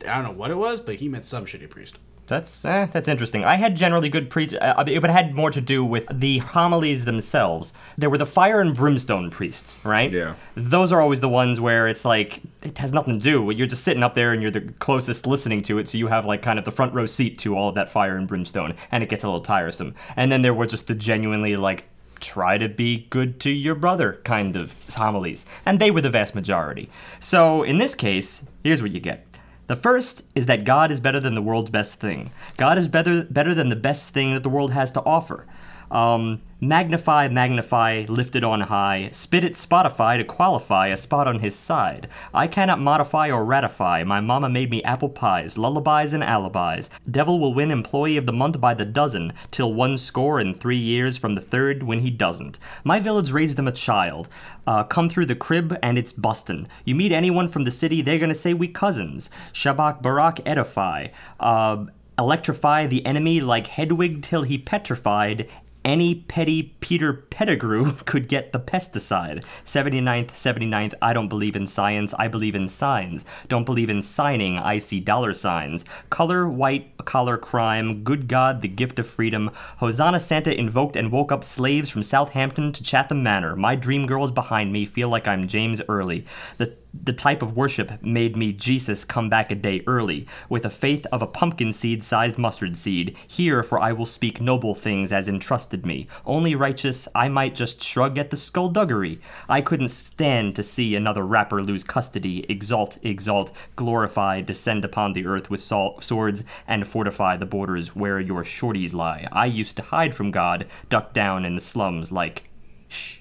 I 0.09 0.17
don't 0.17 0.25
know 0.25 0.39
what 0.39 0.51
it 0.51 0.57
was, 0.57 0.79
but 0.81 0.97
he 0.97 1.09
met 1.09 1.25
some 1.25 1.47
shitty 1.47 1.71
priest. 1.71 1.97
That's 2.27 2.65
eh, 2.65 2.87
that's 2.91 3.09
interesting. 3.09 3.45
I 3.45 3.57
had 3.57 3.77
generally 3.77 4.09
good 4.09 4.31
pre, 4.31 4.49
uh, 4.57 4.83
but 4.83 4.89
it 4.89 5.03
had 5.11 5.35
more 5.35 5.51
to 5.51 5.61
do 5.61 5.85
with 5.85 6.07
the 6.11 6.39
homilies 6.39 7.05
themselves. 7.05 7.73
There 7.99 8.09
were 8.09 8.17
the 8.17 8.27
fire 8.27 8.61
and 8.61 8.75
brimstone 8.75 9.31
priests, 9.31 9.79
right? 9.85 10.11
Yeah. 10.11 10.35
Those 10.55 10.91
are 10.91 11.01
always 11.03 11.21
the 11.21 11.29
ones 11.29 11.61
where 11.61 11.87
it's 11.87 12.05
like 12.05 12.41
it 12.63 12.79
has 12.79 12.93
nothing 12.93 13.19
to 13.19 13.23
do. 13.23 13.51
You're 13.51 13.67
just 13.67 13.85
sitting 13.85 14.03
up 14.03 14.15
there 14.15 14.33
and 14.33 14.41
you're 14.41 14.51
the 14.51 14.73
closest 14.79 15.27
listening 15.27 15.63
to 15.63 15.79
it, 15.79 15.89
so 15.89 15.99
you 15.99 16.07
have 16.07 16.25
like 16.25 16.41
kind 16.41 16.59
of 16.59 16.65
the 16.65 16.73
front 16.73 16.95
row 16.95 17.07
seat 17.07 17.39
to 17.41 17.57
all 17.57 17.69
of 17.69 17.75
that 17.75 17.91
fire 17.91 18.17
and 18.17 18.27
brimstone, 18.27 18.75
and 18.91 19.03
it 19.03 19.11
gets 19.11 19.23
a 19.23 19.27
little 19.27 19.43
tiresome. 19.43 19.95
And 20.17 20.33
then 20.33 20.41
there 20.41 20.55
were 20.55 20.67
just 20.67 20.87
the 20.87 20.95
genuinely 20.95 21.57
like 21.57 21.85
try 22.21 22.57
to 22.57 22.71
be 22.71 23.07
good 23.11 23.39
to 23.41 23.51
your 23.51 23.75
brother 23.75 24.21
kind 24.25 24.57
of 24.57 24.75
homilies, 24.95 25.45
and 25.67 25.79
they 25.79 25.91
were 25.91 26.01
the 26.01 26.09
vast 26.09 26.35
majority. 26.35 26.89
So 27.21 27.63
in 27.63 27.77
this 27.77 27.95
case, 27.95 28.45
here's 28.63 28.81
what 28.81 28.93
you 28.93 29.01
get. 29.01 29.27
The 29.67 29.77
first 29.77 30.25
is 30.35 30.47
that 30.47 30.65
God 30.65 30.91
is 30.91 31.01
better 31.01 31.21
than 31.21 31.35
the 31.35 31.43
world's 31.43 31.71
best 31.71 31.99
thing. 31.99 32.31
God 32.57 32.79
is 32.79 32.89
better 32.89 33.25
better 33.25 33.55
than 33.55 33.71
the 33.71 33.77
best 33.77 34.13
thing 34.13 34.35
that 34.35 34.43
the 34.43 34.49
world 34.51 34.73
has 34.73 34.93
to 34.93 35.03
offer. 35.05 35.47
Um, 35.91 36.41
magnify, 36.61 37.29
magnify, 37.29 38.07
lifted 38.09 38.43
on 38.43 38.63
high, 38.63 39.11
spit 39.13 39.45
at 39.45 39.53
Spotify 39.53 40.17
to 40.17 40.25
qualify 40.25 40.89
a 40.89 40.97
spot 40.97 41.29
on 41.29 41.41
his 41.41 41.55
side. 41.55 42.09
I 42.33 42.47
cannot 42.47 42.81
modify 42.81 43.31
or 43.31 43.45
ratify. 43.45 44.03
My 44.05 44.21
mama 44.21 44.49
made 44.49 44.71
me 44.71 44.83
apple 44.83 45.11
pies, 45.11 45.59
lullabies, 45.59 46.13
and 46.13 46.25
alibis. 46.25 46.91
Devil 47.11 47.39
will 47.39 47.55
win 47.55 47.71
employee 47.71 48.17
of 48.17 48.27
the 48.27 48.33
month 48.33 48.61
by 48.61 48.75
the 48.75 48.85
dozen, 48.85 49.33
till 49.51 49.73
one 49.73 49.99
score 49.99 50.41
in 50.41 50.55
three 50.55 50.79
years 50.79 51.19
from 51.19 51.35
the 51.35 51.41
third 51.41 51.83
when 51.83 52.01
he 52.01 52.11
doesn't. 52.11 52.59
My 52.83 52.99
village 52.99 53.31
raised 53.31 53.59
him 53.59 53.69
a 53.69 53.73
child. 53.73 54.29
Uh, 54.67 54.85
come 54.85 55.09
through 55.09 55.27
the 55.27 55.35
crib 55.37 55.77
and 55.83 55.99
it's 55.99 56.13
bustin'. 56.13 56.67
You 56.85 56.95
meet 56.95 57.13
anyone 57.13 57.49
from 57.49 57.65
the 57.65 57.71
city, 57.71 58.01
they're 58.01 58.19
gonna 58.19 58.35
say 58.35 58.55
we 58.55 58.69
cousins. 58.69 59.29
Shabak 59.53 60.01
Barak 60.01 60.41
edify. 60.47 61.09
Uh, 61.39 61.87
electrify 62.19 62.87
the 62.87 63.05
enemy 63.05 63.41
like 63.41 63.67
Hedwig 63.67 64.23
till 64.23 64.43
he 64.43 64.57
petrified. 64.59 65.49
Any 65.85 66.15
petty 66.15 66.75
Peter 66.81 67.13
Pettigrew 67.13 67.93
could 68.07 68.27
get 68.27 68.53
the 68.53 68.59
pesticide. 68.59 69.45
79th, 69.65 70.31
79th, 70.31 70.95
I 71.03 71.13
don't 71.13 71.29
believe 71.29 71.55
in 71.55 71.67
science, 71.67 72.15
I 72.19 72.27
believe 72.27 72.55
in 72.55 72.69
signs. 72.69 73.27
Don't 73.49 73.67
believe 73.67 73.91
in 73.91 74.01
signing, 74.01 74.59
I 74.59 74.79
see 74.79 74.99
dollar 74.99 75.35
signs. 75.35 75.85
Color, 76.09 76.49
white, 76.49 76.97
collar 77.05 77.37
crime, 77.37 78.03
good 78.03 78.29
God, 78.29 78.63
the 78.63 78.69
gift 78.69 78.99
of 78.99 79.07
freedom. 79.07 79.51
Hosanna 79.77 80.21
Santa 80.21 80.59
invoked 80.59 80.97
and 80.97 81.13
woke 81.13 81.31
up 81.31 81.45
slaves 81.45 81.91
from 81.91 82.03
Southampton 82.03 82.73
to 82.73 82.83
Chatham 82.83 83.23
Manor. 83.23 83.55
My 83.55 83.75
dream 83.75 84.07
girls 84.07 84.31
behind 84.31 84.73
me 84.73 84.87
feel 84.87 85.11
like 85.11 85.29
I'm 85.29 85.47
James 85.47 85.83
Early. 85.87 86.25
The 86.57 86.77
the 87.03 87.13
type 87.13 87.43
of 87.43 87.57
worship 87.57 88.03
made 88.03 88.37
me 88.37 88.53
Jesus 88.53 89.05
come 89.05 89.29
back 89.29 89.51
a 89.51 89.55
day 89.55 89.83
early, 89.87 90.27
with 90.49 90.65
a 90.65 90.71
faith 90.71 91.07
of 91.11 91.23
a 91.23 91.27
pumpkin 91.27 91.73
seed 91.73 92.03
sized 92.03 92.39
mustard 92.39 92.77
seed. 92.77 93.17
Here, 93.27 93.63
for 93.63 93.81
I 93.81 93.93
will 93.93 94.07
speak 94.07 94.41
noble 94.41 94.75
things 94.75 95.13
as 95.13 95.29
entrusted 95.29 95.85
me. 95.85 96.07
Only 96.25 96.55
righteous, 96.55 97.09
I 97.15 97.29
might 97.29 97.55
just 97.55 97.83
shrug 97.83 98.17
at 98.19 98.31
the 98.31 98.37
skullduggery. 98.37 99.21
I 99.49 99.61
couldn't 99.61 99.89
stand 99.89 100.55
to 100.57 100.63
see 100.63 100.95
another 100.95 101.25
rapper 101.25 101.63
lose 101.63 101.85
custody. 101.85 102.47
Exalt, 102.49 102.99
exalt, 103.03 103.51
glorify, 103.77 104.41
descend 104.41 104.85
upon 104.85 105.13
the 105.13 105.27
earth 105.27 105.51
with 105.51 105.63
sol- 105.63 106.01
swords, 106.01 106.45
and 106.67 106.87
fortify 106.87 107.37
the 107.37 107.47
borders 107.47 107.97
where 107.97 108.21
your 108.21 108.45
shorties 108.45 108.95
lie. 108.95 109.29
I 109.33 109.47
used 109.47 109.77
to 109.79 109.83
hide 109.83 110.15
from 110.15 110.31
God, 110.31 110.67
duck 110.89 111.13
down 111.13 111.45
in 111.45 111.55
the 111.55 111.61
slums 111.61 112.13
like 112.13 112.45
shh. 112.89 113.19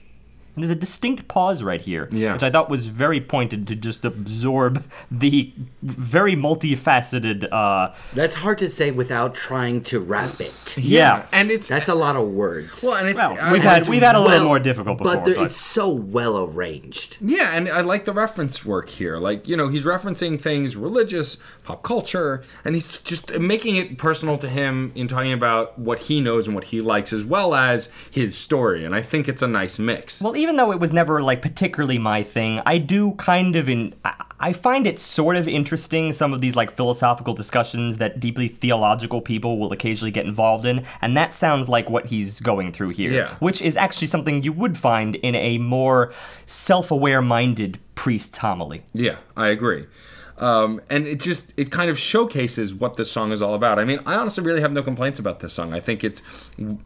And 0.56 0.64
there's 0.64 0.72
a 0.72 0.76
distinct 0.80 1.28
pause 1.28 1.64
right 1.64 1.82
here, 1.82 2.08
Yeah. 2.12 2.34
which 2.34 2.44
I 2.44 2.50
thought 2.52 2.70
was 2.70 2.86
very 2.88 3.20
pointed 3.20 3.68
to 3.70 3.76
just 3.76 4.06
absorb 4.06 4.84
the 5.10 5.52
very 5.82 6.36
multifaceted. 6.36 7.48
Uh, 7.52 7.94
That's 8.14 8.36
hard 8.36 8.60
to 8.60 8.70
say 8.70 8.92
without 8.92 9.34
trying 9.34 9.82
to 9.86 10.00
wrap 10.00 10.40
it. 10.40 10.78
yeah. 10.78 11.26
and 11.32 11.50
it's 11.52 11.68
That's 11.70 11.90
a 11.90 11.96
lot 11.96 12.16
of 12.16 12.28
words. 12.28 12.84
well, 12.84 12.96
and 12.98 13.08
it's 13.10 13.18
Well, 13.18 13.32
we've 13.32 13.40
and 13.42 13.62
had 13.64 13.88
we've 13.88 14.02
had 14.02 14.16
a 14.16 14.20
little 14.20 14.46
more 14.48 14.60
difficult 14.60 15.00
before, 15.00 15.16
but, 15.16 15.26
there, 15.26 15.44
it's 15.44 15.58
so 15.58 15.90
well 15.90 16.38
arranged. 16.44 17.18
Yeah, 17.20 17.56
and 17.56 17.68
I 17.70 17.82
like 17.82 18.06
the 18.06 18.14
reference 18.14 18.64
work 18.64 18.90
here. 18.90 19.18
Like, 19.18 19.48
you 19.48 19.58
know, 19.58 19.68
he's 19.70 19.86
referencing 19.86 20.40
things 20.40 20.76
religious, 20.76 21.38
pop 21.64 21.82
culture, 21.84 22.44
and 22.64 22.76
he's 22.76 23.00
just 23.00 23.40
making 23.40 23.76
it 23.76 23.98
personal 23.98 24.38
to 24.38 24.50
him 24.50 24.92
in 24.96 25.08
talking 25.08 25.34
about 25.34 25.80
what 25.80 26.00
he 26.00 26.22
knows 26.22 26.46
and 26.48 26.54
what 26.56 26.66
he 26.66 26.80
likes, 26.82 27.12
as 27.12 27.24
well 27.26 27.56
as 27.56 27.90
his 28.12 28.38
story. 28.38 28.86
And 28.86 28.94
I 28.94 29.02
think 29.02 29.28
it's 29.28 29.42
a 29.42 29.48
nice 29.48 29.80
mix. 29.80 30.22
Well, 30.22 30.36
even 30.44 30.58
though 30.58 30.72
it 30.72 30.80
was 30.80 30.92
never 30.94 31.22
like 31.22 31.42
particularly 31.42 31.98
my 31.98 32.22
thing, 32.22 32.62
I 32.66 32.78
do 32.78 33.14
kind 33.14 33.56
of 33.56 33.70
in 33.70 33.94
I, 34.40 34.52
find 34.52 34.86
it 34.86 35.00
sort 35.00 35.38
of 35.38 35.48
interesting 35.48 36.12
some 36.12 36.34
of 36.34 36.42
these 36.42 36.54
like 36.56 36.70
philosophical 36.70 37.34
discussions 37.34 37.98
that 38.00 38.20
deeply 38.20 38.50
theological 38.50 39.22
people 39.22 39.58
will 39.58 39.72
occasionally 39.72 40.12
get 40.12 40.26
involved 40.26 40.66
in, 40.66 40.86
and 41.02 41.16
that 41.16 41.34
sounds 41.34 41.70
like 41.70 41.90
what 41.90 42.08
he's 42.08 42.42
going 42.42 42.74
through 42.74 42.90
here, 42.90 43.12
Yeah. 43.14 43.36
which 43.40 43.62
is 43.62 43.78
actually 43.78 44.08
something 44.08 44.44
you 44.44 44.52
would 44.52 44.78
find 44.78 45.16
in 45.16 45.34
a 45.36 45.58
more 45.60 46.12
self-aware 46.46 47.22
minded 47.22 47.80
priest's 47.96 48.38
homily. 48.38 48.84
Yeah, 48.94 49.18
I 49.38 49.48
agree. 49.48 49.86
Um, 50.40 50.82
and 50.90 51.08
it 51.08 51.22
just 51.22 51.54
it 51.56 51.72
kind 51.72 51.90
of 51.90 51.98
showcases 51.98 52.74
what 52.74 52.98
this 52.98 53.10
song 53.10 53.32
is 53.32 53.42
all 53.42 53.54
about. 53.54 53.80
I 53.80 53.86
mean, 53.86 54.00
I 54.06 54.16
honestly 54.16 54.44
really 54.44 54.62
have 54.62 54.74
no 54.74 54.84
complaints 54.84 55.20
about 55.20 55.40
this 55.40 55.54
song. 55.54 55.74
I 55.74 55.80
think 55.80 56.04
it's 56.04 56.22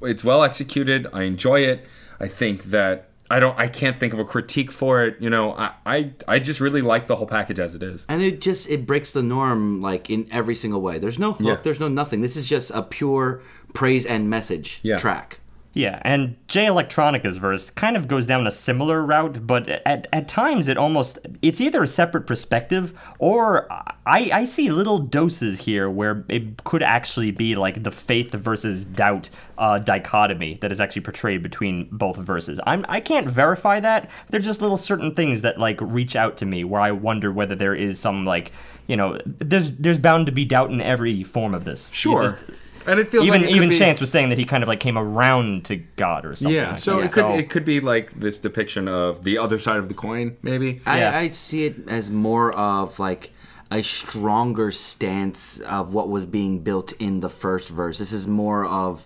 it's 0.02 0.24
well 0.24 0.44
executed. 0.44 1.08
I 1.12 1.24
enjoy 1.24 1.62
it. 1.62 1.88
I 2.20 2.28
think 2.28 2.66
that 2.66 3.07
I 3.30 3.40
don't 3.40 3.58
I 3.60 3.68
can't 3.68 4.00
think 4.00 4.14
of 4.14 4.20
a 4.20 4.26
critique 4.26 4.72
for 4.72 5.04
it. 5.04 5.18
You 5.20 5.30
know, 5.30 5.54
I 5.54 5.74
I, 5.86 6.12
I 6.28 6.40
just 6.40 6.60
really 6.60 6.82
like 6.82 7.08
the 7.08 7.16
whole 7.16 7.28
package 7.28 7.60
as 7.60 7.76
it 7.76 7.84
is. 7.84 8.06
And 8.08 8.22
it 8.22 8.42
just 8.42 8.70
it 8.70 8.86
breaks 8.86 9.12
the 9.12 9.24
norm 9.24 9.82
like 9.82 10.10
in 10.10 10.28
every 10.32 10.56
single 10.56 10.82
way. 10.82 10.98
There's 11.00 11.20
no 11.20 11.34
hook, 11.34 11.46
Yeah. 11.46 11.56
there's 11.64 11.80
no 11.80 11.88
nothing. 11.88 12.22
This 12.22 12.36
is 12.36 12.48
just 12.48 12.72
a 12.72 12.82
pure 12.82 13.42
praise 13.74 14.06
and 14.06 14.30
message 14.30 14.80
Yeah. 14.84 14.98
track. 14.98 15.40
Yeah, 15.78 16.02
and 16.04 16.36
Jay 16.48 16.66
Electronica's 16.66 17.38
verse 17.38 17.70
kind 17.70 17.96
of 17.96 18.08
goes 18.08 18.26
down 18.26 18.48
a 18.48 18.52
similar 18.52 19.00
route, 19.06 19.46
but 19.46 19.70
at, 19.70 20.08
at 20.12 20.28
times 20.28 20.68
it 20.68 20.76
almost 20.76 21.20
it's 21.44 21.62
either 21.62 21.84
a 21.84 21.88
separate 21.88 22.26
perspective 22.26 23.00
or 23.20 23.72
I, 23.72 24.32
I 24.34 24.46
see 24.46 24.72
little 24.72 24.98
doses 24.98 25.60
here 25.60 25.88
where 25.88 26.26
it 26.30 26.64
could 26.64 26.82
actually 26.82 27.30
be 27.30 27.54
like 27.54 27.84
the 27.84 27.92
faith 27.92 28.32
versus 28.32 28.86
doubt 28.86 29.30
uh, 29.60 29.78
dichotomy 29.78 30.58
that 30.62 30.72
is 30.72 30.82
actually 30.82 31.04
portrayed 31.04 31.44
between 31.44 31.88
both 31.92 32.18
verses. 32.18 32.60
I'm 32.66 32.84
I 32.90 33.00
can't 33.00 33.30
verify 33.30 33.80
that. 33.80 34.10
There's 34.32 34.46
just 34.46 34.64
little 34.64 34.80
certain 34.80 35.14
things 35.14 35.42
that 35.44 35.60
like 35.60 35.80
reach 35.80 36.16
out 36.16 36.38
to 36.38 36.46
me 36.48 36.64
where 36.64 36.82
I 36.82 36.90
wonder 36.90 37.32
whether 37.32 37.54
there 37.54 37.76
is 37.76 38.00
some 38.00 38.26
like 38.26 38.52
you 38.88 38.98
know 38.98 39.20
there's 39.26 39.74
there's 39.74 40.00
bound 40.00 40.26
to 40.26 40.32
be 40.32 40.44
doubt 40.44 40.72
in 40.72 40.82
every 40.82 41.24
form 41.24 41.54
of 41.54 41.66
this. 41.66 41.92
Sure. 41.92 42.22
just- 42.24 42.46
and 42.88 43.00
it 43.00 43.08
feels 43.08 43.28
even 43.28 43.42
like 43.42 43.50
it 43.50 43.54
could 43.54 43.58
even 43.58 43.70
be- 43.70 43.78
Chance 43.78 44.00
was 44.00 44.12
saying 44.12 44.30
that 44.30 44.38
he 44.38 44.46
kind 44.46 44.64
of 44.64 44.68
like 44.68 44.80
came 44.80 44.98
around 44.98 45.66
to 45.66 45.76
God 45.76 46.26
or 46.26 46.36
something. 46.36 46.56
Yeah, 46.56 46.72
like 46.72 46.80
so 46.80 46.98
that. 46.98 47.06
it 47.06 47.12
could 47.12 47.40
it 47.40 47.50
could 47.50 47.66
be 47.66 47.80
like 47.80 48.12
this 48.14 48.40
depiction 48.40 48.88
of 48.88 49.24
the 49.24 49.38
other 49.38 49.60
side 49.60 49.78
of 49.78 49.88
the 49.88 49.94
coin, 49.94 50.38
maybe. 50.42 50.82
Yeah. 50.86 51.12
I, 51.14 51.20
I 51.20 51.30
see 51.32 51.66
it 51.66 51.88
as 51.88 52.10
more 52.10 52.54
of 52.54 53.00
like 53.00 53.32
a 53.70 53.84
stronger 53.84 54.72
stance 54.72 55.60
of 55.60 55.94
what 55.94 56.10
was 56.10 56.26
being 56.26 56.60
built 56.60 56.94
in 56.94 57.20
the 57.20 57.30
first 57.30 57.70
verse. 57.70 58.00
This 58.00 58.12
is 58.12 58.28
more 58.28 58.66
of 58.66 59.06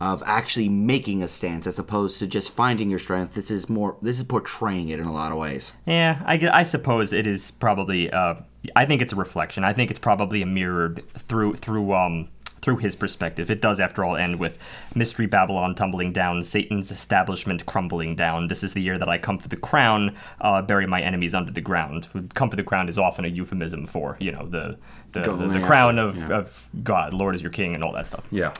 of 0.00 0.22
actually 0.26 0.68
making 0.68 1.24
a 1.24 1.28
stance 1.28 1.66
as 1.66 1.76
opposed 1.78 2.20
to 2.20 2.26
just 2.26 2.50
finding 2.50 2.88
your 2.88 3.00
strength. 3.00 3.34
This 3.34 3.50
is 3.50 3.68
more 3.68 3.96
this 4.00 4.18
is 4.18 4.24
portraying 4.24 4.88
it 4.90 5.00
in 5.00 5.06
a 5.06 5.12
lot 5.12 5.32
of 5.32 5.38
ways. 5.38 5.72
Yeah, 5.86 6.22
I, 6.24 6.48
I 6.52 6.62
suppose 6.62 7.12
it 7.12 7.26
is 7.26 7.50
probably. 7.50 8.10
Uh, 8.10 8.36
I 8.76 8.84
think 8.84 9.02
it's 9.02 9.12
a 9.12 9.16
reflection. 9.16 9.64
I 9.64 9.72
think 9.72 9.90
it's 9.90 10.00
probably 10.00 10.42
a 10.42 10.46
mirrored 10.46 11.02
through 11.10 11.54
through 11.54 11.94
um 11.94 12.28
through 12.62 12.78
his 12.78 12.96
perspective. 12.96 13.50
It 13.50 13.60
does, 13.60 13.80
after 13.80 14.04
all, 14.04 14.16
end 14.16 14.38
with 14.38 14.58
Mystery 14.94 15.26
Babylon 15.26 15.74
tumbling 15.74 16.12
down, 16.12 16.42
Satan's 16.42 16.90
establishment 16.90 17.66
crumbling 17.66 18.16
down. 18.16 18.48
This 18.48 18.62
is 18.62 18.74
the 18.74 18.82
year 18.82 18.98
that 18.98 19.08
I 19.08 19.18
come 19.18 19.38
for 19.38 19.48
the 19.48 19.56
crown, 19.56 20.14
uh, 20.40 20.62
bury 20.62 20.86
my 20.86 21.00
enemies 21.00 21.34
under 21.34 21.50
the 21.50 21.60
ground. 21.60 22.08
Come 22.34 22.50
for 22.50 22.56
the 22.56 22.62
crown 22.62 22.88
is 22.88 22.98
often 22.98 23.24
a 23.24 23.28
euphemism 23.28 23.86
for, 23.86 24.16
you 24.20 24.32
know, 24.32 24.46
the 24.46 24.78
the, 25.12 25.20
the, 25.20 25.48
the 25.48 25.60
crown 25.60 25.98
of, 25.98 26.16
yeah. 26.18 26.28
of 26.28 26.68
God, 26.82 27.14
Lord 27.14 27.34
is 27.34 27.40
your 27.40 27.50
king, 27.50 27.74
and 27.74 27.82
all 27.82 27.92
that 27.92 28.06
stuff. 28.06 28.26
Yeah. 28.30 28.52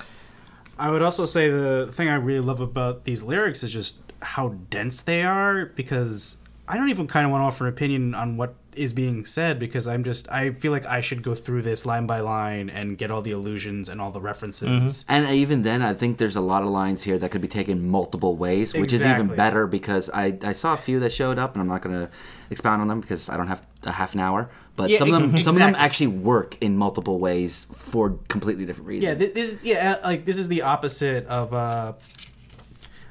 I 0.79 0.91
would 0.91 1.03
also 1.03 1.25
say 1.27 1.51
the 1.51 1.91
thing 1.93 2.09
I 2.09 2.15
really 2.15 2.41
love 2.41 2.61
about 2.61 3.05
these 3.05 3.23
lyrics 3.23 3.63
is 3.63 3.73
just 3.73 4.01
how 4.23 4.51
dense 4.71 5.03
they 5.03 5.23
are 5.23 5.67
because 5.67 6.39
I 6.69 6.77
don't 6.77 6.91
even 6.91 7.07
kind 7.07 7.25
of 7.25 7.33
want 7.33 7.43
to 7.43 7.47
offer 7.47 7.67
an 7.67 7.73
opinion 7.73 8.15
on 8.15 8.37
what 8.37 8.55
is 8.77 8.93
being 8.93 9.25
said 9.25 9.59
because 9.59 9.89
I'm 9.89 10.05
just 10.05 10.31
I 10.31 10.51
feel 10.51 10.71
like 10.71 10.87
I 10.87 11.01
should 11.01 11.23
go 11.23 11.35
through 11.35 11.63
this 11.63 11.85
line 11.85 12.07
by 12.07 12.21
line 12.21 12.71
and 12.71 12.97
get 12.97 13.11
all 13.11 13.23
the 13.23 13.33
allusions 13.33 13.89
and 13.89 14.01
all 14.01 14.11
the 14.11 14.21
references. 14.21 15.05
And 15.09 15.29
even 15.31 15.63
then, 15.63 15.83
I 15.83 15.95
think 15.95 16.19
there's 16.19 16.37
a 16.37 16.41
lot 16.41 16.63
of 16.63 16.69
lines 16.69 17.03
here 17.03 17.19
that 17.19 17.31
could 17.31 17.41
be 17.41 17.49
taken 17.49 17.89
multiple 17.89 18.37
ways, 18.37 18.75
which 18.75 18.93
is 18.93 19.03
even 19.05 19.29
better 19.29 19.67
because 19.67 20.11
I, 20.11 20.39
I 20.43 20.53
saw 20.53 20.75
a 20.75 20.77
few 20.77 21.01
that 21.01 21.13
showed 21.13 21.39
up, 21.39 21.55
and 21.55 21.63
I'm 21.63 21.69
not 21.69 21.83
going 21.83 21.99
to 21.99 22.11
expound 22.51 22.83
on 22.83 22.89
them 22.89 23.01
because 23.01 23.29
I 23.29 23.37
don't 23.37 23.49
have 23.49 23.63
a 23.85 23.93
half 23.93 24.15
an 24.15 24.21
hour. 24.21 24.51
But 24.77 24.91
Yeah, 24.91 24.99
some 24.99 25.13
of 25.13 25.21
them, 25.21 25.35
ex- 25.35 25.45
some 25.49 25.57
of 25.57 25.61
them 25.61 25.75
actually 25.77 26.07
work 26.09 26.57
in 26.61 26.77
multiple 26.77 27.19
ways 27.19 27.67
for 27.73 28.19
completely 28.29 28.65
different 28.65 28.89
reasons. 28.89 29.09
Yeah, 29.21 29.27
thi- 29.27 29.33
this 29.33 29.55
is 29.55 29.65
yeah, 29.65 29.99
like 30.05 30.25
this 30.25 30.37
is 30.37 30.47
the 30.49 30.63
opposite 30.63 31.27
of 31.27 31.53
uh 31.53 31.95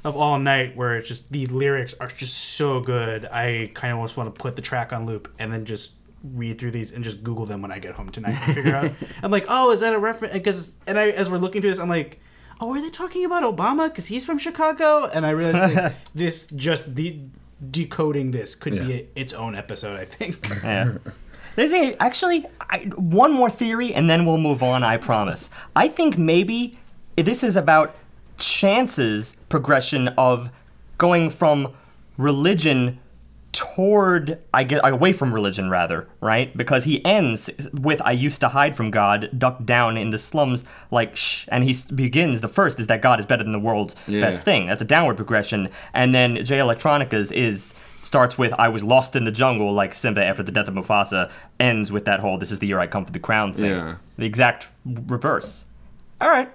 of 0.07 0.17
All 0.17 0.39
Night 0.39 0.75
where 0.75 0.97
it's 0.97 1.07
just 1.07 1.31
the 1.31 1.45
lyrics 1.47 1.93
are 1.99 2.07
just 2.07 2.35
so 2.55 2.79
good. 2.79 3.25
I 3.25 3.71
kind 3.73 3.91
of 3.91 3.97
almost 3.97 4.17
want 4.17 4.33
to 4.33 4.41
put 4.41 4.55
the 4.55 4.61
track 4.61 4.93
on 4.93 5.05
loop 5.05 5.31
and 5.37 5.51
then 5.51 5.65
just 5.65 5.93
read 6.23 6.59
through 6.59 6.71
these 6.71 6.91
and 6.91 7.03
just 7.03 7.23
Google 7.23 7.45
them 7.45 7.61
when 7.61 7.71
I 7.71 7.79
get 7.79 7.95
home 7.95 8.09
tonight 8.09 8.33
and 8.33 8.55
figure 8.55 8.75
out. 8.75 8.91
I'm 9.23 9.31
like, 9.31 9.45
oh, 9.47 9.71
is 9.71 9.81
that 9.81 9.93
a 9.93 9.99
reference? 9.99 10.33
Because 10.33 10.77
and 10.87 10.97
I 10.97 11.09
as 11.09 11.29
we're 11.29 11.37
looking 11.37 11.61
through 11.61 11.71
this, 11.71 11.79
I'm 11.79 11.89
like. 11.89 12.19
Oh, 12.59 12.73
are 12.73 12.81
they 12.81 12.89
talking 12.89 13.23
about 13.23 13.43
Obama? 13.43 13.87
Because 13.87 14.07
he's 14.07 14.25
from 14.25 14.39
Chicago, 14.39 15.05
and 15.05 15.27
I 15.27 15.29
realized 15.29 15.75
like, 15.75 15.93
this 16.15 16.47
just 16.47 16.95
the 16.95 17.19
decoding 17.69 18.31
this 18.31 18.55
could 18.55 18.73
be 18.73 18.93
a, 18.93 19.07
its 19.15 19.31
own 19.31 19.53
episode. 19.55 19.99
I 19.99 20.05
think. 20.05 20.43
Yeah. 20.63 20.97
There's 21.55 21.71
a, 21.71 21.95
actually 21.99 22.45
I, 22.59 22.85
one 22.95 23.31
more 23.31 23.51
theory, 23.51 23.93
and 23.93 24.09
then 24.09 24.25
we'll 24.25 24.39
move 24.39 24.63
on. 24.63 24.83
I 24.83 24.97
promise. 24.97 25.51
I 25.75 25.87
think 25.87 26.17
maybe 26.17 26.79
this 27.15 27.43
is 27.43 27.55
about 27.55 27.95
Chance's 28.37 29.35
progression 29.49 30.09
of 30.09 30.49
going 30.97 31.29
from 31.29 31.73
religion 32.17 32.99
toward 33.53 34.37
I 34.53 34.63
get 34.63 34.81
away 34.87 35.13
from 35.13 35.33
religion 35.33 35.69
rather, 35.69 36.07
right? 36.21 36.55
Because 36.55 36.83
he 36.83 37.03
ends 37.03 37.49
with 37.73 38.01
I 38.05 38.11
used 38.11 38.39
to 38.41 38.49
hide 38.49 38.75
from 38.75 38.91
God, 38.91 39.29
ducked 39.35 39.65
down 39.65 39.97
in 39.97 40.11
the 40.11 40.17
slums 40.19 40.63
like 40.91 41.15
shh, 41.15 41.47
and 41.51 41.63
he 41.63 41.75
begins 41.95 42.41
the 42.41 42.47
first 42.47 42.79
is 42.79 42.85
that 42.87 43.01
God 43.01 43.19
is 43.19 43.25
better 43.25 43.43
than 43.43 43.53
the 43.53 43.59
world's 43.59 43.95
Yeah. 44.05 44.21
best 44.21 44.45
thing. 44.45 44.67
That's 44.67 44.81
a 44.81 44.85
downward 44.85 45.15
progression, 45.15 45.69
and 45.93 46.13
then 46.13 46.43
Jay 46.43 46.59
Electronica's 46.59 47.31
is 47.31 47.73
starts 48.03 48.37
with 48.37 48.53
I 48.59 48.67
was 48.69 48.83
lost 48.83 49.15
in 49.15 49.25
the 49.25 49.31
jungle 49.31 49.73
like 49.73 49.95
Simba 49.95 50.23
after 50.23 50.43
the 50.43 50.51
death 50.51 50.67
of 50.67 50.75
Mufasa, 50.75 51.29
ends 51.59 51.91
with 51.91 52.05
that 52.05 52.19
whole 52.19 52.37
this 52.37 52.51
is 52.51 52.59
the 52.59 52.67
year 52.67 52.79
I 52.79 52.85
come 52.87 53.05
for 53.05 53.11
the 53.11 53.19
crown 53.19 53.53
thing. 53.53 53.71
Yeah. 53.71 53.95
The 54.17 54.25
exact 54.25 54.67
reverse. 54.85 55.65
All 56.21 56.29
right. 56.29 56.51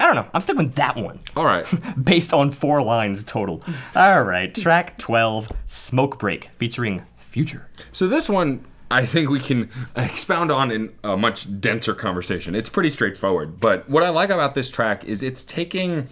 I 0.00 0.06
don't 0.06 0.14
know. 0.14 0.26
I'm 0.32 0.40
sticking 0.40 0.64
with 0.64 0.74
that 0.76 0.96
one 0.96 1.18
All 1.36 1.44
right. 1.44 1.66
based 2.02 2.32
on 2.32 2.50
four 2.50 2.82
lines 2.82 3.24
total. 3.24 3.62
All 3.96 4.22
right, 4.22 4.54
track 4.54 4.98
12, 4.98 5.50
Smoke 5.66 6.18
Break, 6.18 6.50
featuring 6.56 7.02
Future. 7.16 7.68
So 7.92 8.06
this 8.06 8.28
one, 8.28 8.64
I 8.90 9.04
think 9.04 9.28
we 9.28 9.40
can 9.40 9.70
expound 9.96 10.50
on 10.50 10.70
in 10.70 10.92
a 11.04 11.16
much 11.16 11.60
denser 11.60 11.94
conversation. 11.94 12.54
It's 12.54 12.70
pretty 12.70 12.90
straightforward, 12.90 13.60
but 13.60 13.88
what 13.88 14.02
I 14.02 14.08
like 14.08 14.30
about 14.30 14.54
this 14.54 14.70
track 14.70 15.04
is 15.04 15.22
it's 15.22 15.44
taking 15.44 16.08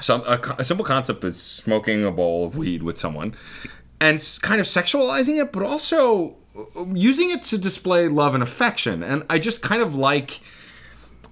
some 0.00 0.22
a, 0.26 0.40
a 0.58 0.64
simple 0.64 0.84
concept 0.84 1.24
is 1.24 1.40
smoking 1.40 2.04
a 2.04 2.10
bowl 2.10 2.46
of 2.46 2.56
weed 2.56 2.82
with 2.82 2.98
someone, 2.98 3.34
and 4.00 4.18
kind 4.42 4.60
of 4.60 4.66
sexualizing 4.66 5.40
it, 5.40 5.52
but 5.52 5.62
also 5.62 6.36
uh, 6.56 6.84
using 6.94 7.30
it 7.30 7.42
to 7.44 7.58
display 7.58 8.08
love 8.08 8.34
and 8.34 8.42
affection. 8.42 9.02
And 9.02 9.24
I 9.28 9.38
just 9.38 9.62
kind 9.62 9.82
of 9.82 9.94
like. 9.94 10.40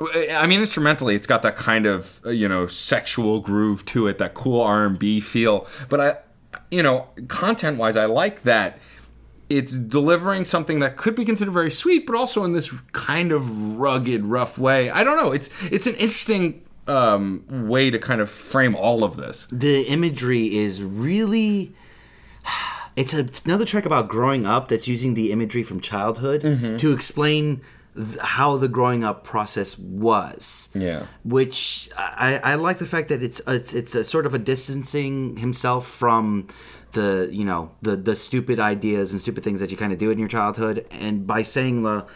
I 0.01 0.47
mean, 0.47 0.61
instrumentally, 0.61 1.15
it's 1.15 1.27
got 1.27 1.43
that 1.43 1.57
kind 1.57 1.87
of 1.87 2.21
uh, 2.27 2.31
you 2.31 2.49
know 2.49 2.67
sexual 2.67 3.41
groove 3.41 3.85
to 3.87 4.07
it, 4.09 4.19
that 4.19 4.35
cool 4.35 4.61
R 4.61 4.85
and 4.87 4.99
B 4.99 5.21
feel. 5.21 5.67
But 5.89 6.01
I, 6.01 6.17
you 6.71 6.83
know, 6.83 7.09
content 7.29 7.79
wise, 7.79 7.97
I 7.97 8.07
like 8.07 8.43
that 8.43 8.79
it's 9.49 9.79
delivering 9.79 10.45
something 10.45 10.81
that 10.81 10.97
could 10.97 11.15
be 11.15 11.25
considered 11.25 11.53
very 11.53 11.71
sweet, 11.71 12.05
but 12.05 12.17
also 12.17 12.43
in 12.43 12.51
this 12.53 12.73
kind 12.93 13.31
of 13.31 13.79
rugged, 13.79 14.25
rough 14.25 14.59
way. 14.59 14.91
I 14.91 15.05
don't 15.05 15.17
know. 15.17 15.31
It's 15.31 15.49
it's 15.71 15.87
an 15.87 15.95
interesting 15.95 16.63
um, 16.89 17.45
way 17.69 17.89
to 17.91 17.99
kind 17.99 18.21
of 18.21 18.29
frame 18.29 18.75
all 18.75 19.05
of 19.05 19.17
this. 19.17 19.47
the 19.53 19.83
imagery 19.83 20.57
is 20.57 20.83
really 20.83 21.73
it's 22.97 23.15
a, 23.15 23.29
another 23.45 23.65
track 23.65 23.87
about 23.87 24.09
growing 24.09 24.47
up 24.47 24.69
that's 24.69 24.89
using 24.89 25.15
the 25.15 25.31
imagery 25.33 25.63
from 25.63 25.81
childhood 25.81 26.43
Mm-hmm. 26.43 26.77
to 26.79 26.93
explain 26.93 27.61
th- 27.97 28.19
how 28.21 28.57
the 28.57 28.69
growing 28.69 29.03
up 29.05 29.25
process 29.25 29.79
was 29.79 30.69
Yeah. 30.75 31.07
which 31.25 31.89
I, 31.97 32.41
I 32.45 32.55
like 32.55 32.79
the 32.79 32.87
fact 32.87 33.09
that 33.09 33.23
it's 33.23 33.41
it's, 33.47 33.73
it's 33.75 33.95
a 33.95 34.05
sort 34.05 34.27
of 34.27 34.35
a 34.35 34.39
distancing 34.39 35.37
himself 35.39 35.87
from 35.89 36.47
the 36.93 37.29
you 37.33 37.45
know 37.45 37.73
the 37.83 37.97
the 37.97 38.15
stupid 38.17 38.59
ideas 38.61 39.13
and 39.13 39.21
stupid 39.21 39.43
things 39.45 39.61
that 39.61 39.71
you 39.71 39.77
kind 39.77 39.93
of 39.93 39.99
do 39.99 40.11
in 40.11 40.19
your 40.19 40.29
childhood 40.29 40.87
and 40.91 41.27
by 41.27 41.43
saying 41.43 41.83
the 41.83 42.07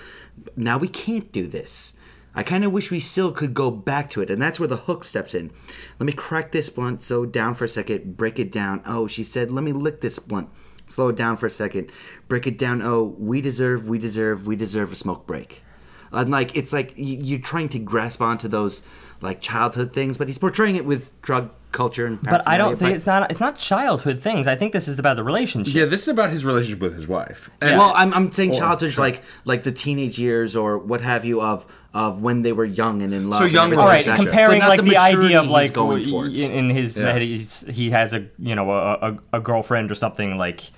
now 0.56 0.78
we 0.78 0.88
can't 0.88 1.32
do 1.32 1.46
this 1.46 1.94
I 2.32 2.44
kind 2.44 2.64
of 2.64 2.70
wish 2.70 2.92
we 2.92 3.00
still 3.00 3.32
could 3.32 3.54
go 3.54 3.72
back 3.72 4.08
to 4.10 4.22
it, 4.22 4.30
and 4.30 4.40
that's 4.40 4.60
where 4.60 4.68
the 4.68 4.76
hook 4.76 5.02
steps 5.02 5.34
in. 5.34 5.50
Let 5.98 6.06
me 6.06 6.12
crack 6.12 6.52
this 6.52 6.70
blunt, 6.70 7.02
so 7.02 7.26
down 7.26 7.54
for 7.54 7.64
a 7.64 7.68
second, 7.68 8.16
break 8.16 8.38
it 8.38 8.52
down. 8.52 8.82
Oh, 8.86 9.08
she 9.08 9.24
said, 9.24 9.50
let 9.50 9.64
me 9.64 9.72
lick 9.72 10.00
this 10.00 10.20
blunt, 10.20 10.48
slow 10.86 11.08
it 11.08 11.16
down 11.16 11.36
for 11.36 11.46
a 11.46 11.50
second, 11.50 11.90
break 12.28 12.46
it 12.46 12.56
down. 12.56 12.82
Oh, 12.82 13.16
we 13.18 13.40
deserve, 13.40 13.88
we 13.88 13.98
deserve, 13.98 14.46
we 14.46 14.54
deserve 14.54 14.92
a 14.92 14.96
smoke 14.96 15.26
break. 15.26 15.64
And 16.12 16.30
like 16.30 16.56
it's 16.56 16.72
like 16.72 16.92
you're 16.96 17.38
trying 17.38 17.68
to 17.70 17.78
grasp 17.78 18.20
onto 18.20 18.48
those 18.48 18.82
like 19.20 19.40
childhood 19.40 19.92
things, 19.92 20.18
but 20.18 20.28
he's 20.28 20.38
portraying 20.38 20.76
it 20.76 20.84
with 20.84 21.20
drug 21.22 21.50
culture 21.72 22.04
and. 22.06 22.20
But 22.22 22.48
I 22.48 22.58
don't 22.58 22.70
think 22.76 22.90
but- 22.90 22.96
it's 22.96 23.06
not 23.06 23.30
it's 23.30 23.38
not 23.40 23.56
childhood 23.56 24.18
things. 24.18 24.46
I 24.48 24.56
think 24.56 24.72
this 24.72 24.88
is 24.88 24.98
about 24.98 25.16
the 25.16 25.22
relationship. 25.22 25.74
Yeah, 25.74 25.84
this 25.84 26.02
is 26.02 26.08
about 26.08 26.30
his 26.30 26.44
relationship 26.44 26.80
with 26.80 26.94
his 26.96 27.06
wife. 27.06 27.48
And 27.60 27.78
Well, 27.78 27.92
I'm, 27.94 28.12
I'm 28.12 28.32
saying 28.32 28.54
childhood, 28.54 28.96
like 28.98 29.22
like 29.44 29.62
the 29.62 29.72
teenage 29.72 30.18
years 30.18 30.56
or 30.56 30.78
what 30.78 31.00
have 31.00 31.24
you 31.24 31.40
of 31.40 31.66
of 31.94 32.22
when 32.22 32.42
they 32.42 32.52
were 32.52 32.64
young 32.64 33.02
and 33.02 33.12
in 33.14 33.30
love. 33.30 33.38
So 33.40 33.44
and 33.44 33.52
young 33.52 33.64
everything 33.66 33.78
All 33.80 33.86
Well, 33.86 33.96
right, 33.96 34.06
like 34.06 34.16
comparing 34.20 34.60
like 34.60 34.80
the, 34.80 34.86
maturity 34.86 35.26
idea 35.26 35.40
of 35.40 35.46
like 35.48 35.72
going 35.72 36.08
in, 36.08 36.50
in 36.52 36.70
his 36.70 36.98
Yeah. 36.98 37.12
head, 37.12 37.22
he's, 37.22 37.60
he 37.68 37.90
has 37.90 38.12
a 38.14 38.26
you 38.38 38.54
know 38.56 38.70
a, 38.72 38.92
a, 38.94 39.18
a 39.34 39.40
girlfriend 39.40 39.90
or 39.92 39.94
something 39.94 40.36
like 40.36 40.70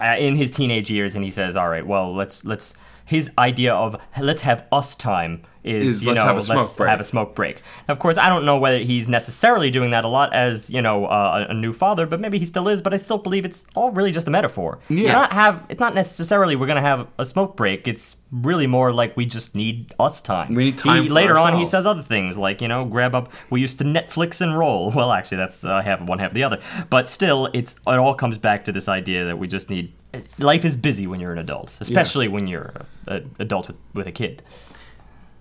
uh, 0.00 0.16
in 0.18 0.36
his 0.36 0.50
teenage 0.50 0.90
years, 0.90 1.14
and 1.14 1.24
he 1.24 1.30
says, 1.30 1.56
"All 1.56 1.68
right, 1.68 1.86
well, 1.86 2.14
let's 2.14 2.44
let's." 2.44 2.74
His 3.04 3.30
idea 3.38 3.74
of 3.74 4.00
let's 4.20 4.42
have 4.42 4.66
us 4.72 4.94
time 4.94 5.42
is, 5.64 5.88
Is 5.96 6.02
you 6.02 6.10
let's 6.10 6.18
know 6.20 6.26
have 6.26 6.36
a 6.36 6.40
smoke 6.42 6.56
let's 6.58 6.76
break. 6.76 6.90
have 6.90 7.00
a 7.00 7.04
smoke 7.04 7.34
break. 7.34 7.62
Of 7.88 7.98
course, 7.98 8.18
I 8.18 8.28
don't 8.28 8.44
know 8.44 8.58
whether 8.58 8.78
he's 8.78 9.08
necessarily 9.08 9.70
doing 9.70 9.90
that 9.92 10.04
a 10.04 10.08
lot 10.08 10.32
as 10.34 10.68
you 10.70 10.82
know 10.82 11.06
uh, 11.06 11.46
a, 11.48 11.50
a 11.52 11.54
new 11.54 11.72
father, 11.72 12.06
but 12.06 12.20
maybe 12.20 12.38
he 12.38 12.44
still 12.44 12.68
is. 12.68 12.82
But 12.82 12.92
I 12.94 12.98
still 12.98 13.18
believe 13.18 13.44
it's 13.44 13.64
all 13.74 13.90
really 13.90 14.12
just 14.12 14.28
a 14.28 14.30
metaphor. 14.30 14.78
It's 14.90 15.00
Yeah. 15.00 15.12
not 15.12 15.32
have 15.32 15.64
it's 15.70 15.80
not 15.80 15.94
necessarily 15.94 16.54
we're 16.54 16.66
gonna 16.66 16.80
have 16.82 17.08
a 17.18 17.24
smoke 17.24 17.56
break. 17.56 17.88
It's 17.88 18.16
really 18.30 18.66
more 18.66 18.92
like 18.92 19.16
we 19.16 19.24
just 19.26 19.54
need 19.54 19.94
us 19.98 20.20
time. 20.20 20.54
We 20.54 20.64
need 20.64 20.78
time 20.78 21.04
He, 21.04 21.08
later 21.08 21.38
on, 21.38 21.56
he 21.56 21.64
says 21.64 21.86
other 21.86 22.02
things 22.02 22.36
like 22.36 22.60
you 22.60 22.68
know 22.68 22.84
grab 22.84 23.14
up. 23.14 23.32
We 23.50 23.60
used 23.60 23.78
to 23.78 23.84
Netflix 23.84 24.40
and 24.40 24.58
roll. 24.58 24.90
Well, 24.94 25.12
actually, 25.12 25.38
that's 25.38 25.64
uh, 25.64 25.80
half 25.82 26.00
of 26.02 26.08
one, 26.08 26.18
half 26.18 26.30
of 26.30 26.34
the 26.34 26.44
other. 26.44 26.60
But 26.90 27.08
still, 27.08 27.48
it's 27.54 27.74
it 27.86 27.98
all 27.98 28.14
comes 28.14 28.38
back 28.38 28.64
to 28.66 28.72
this 28.72 28.86
idea 28.88 29.24
that 29.24 29.38
we 29.38 29.48
just 29.48 29.70
need. 29.70 29.92
Life 30.38 30.64
is 30.64 30.76
busy 30.76 31.06
when 31.06 31.20
you're 31.20 31.32
an 31.32 31.38
adult, 31.38 31.76
especially 31.80 32.28
when 32.28 32.46
you're 32.46 32.72
an 33.08 33.34
adult 33.38 33.68
with, 33.68 33.76
with 33.94 34.06
a 34.06 34.12
kid. 34.12 34.42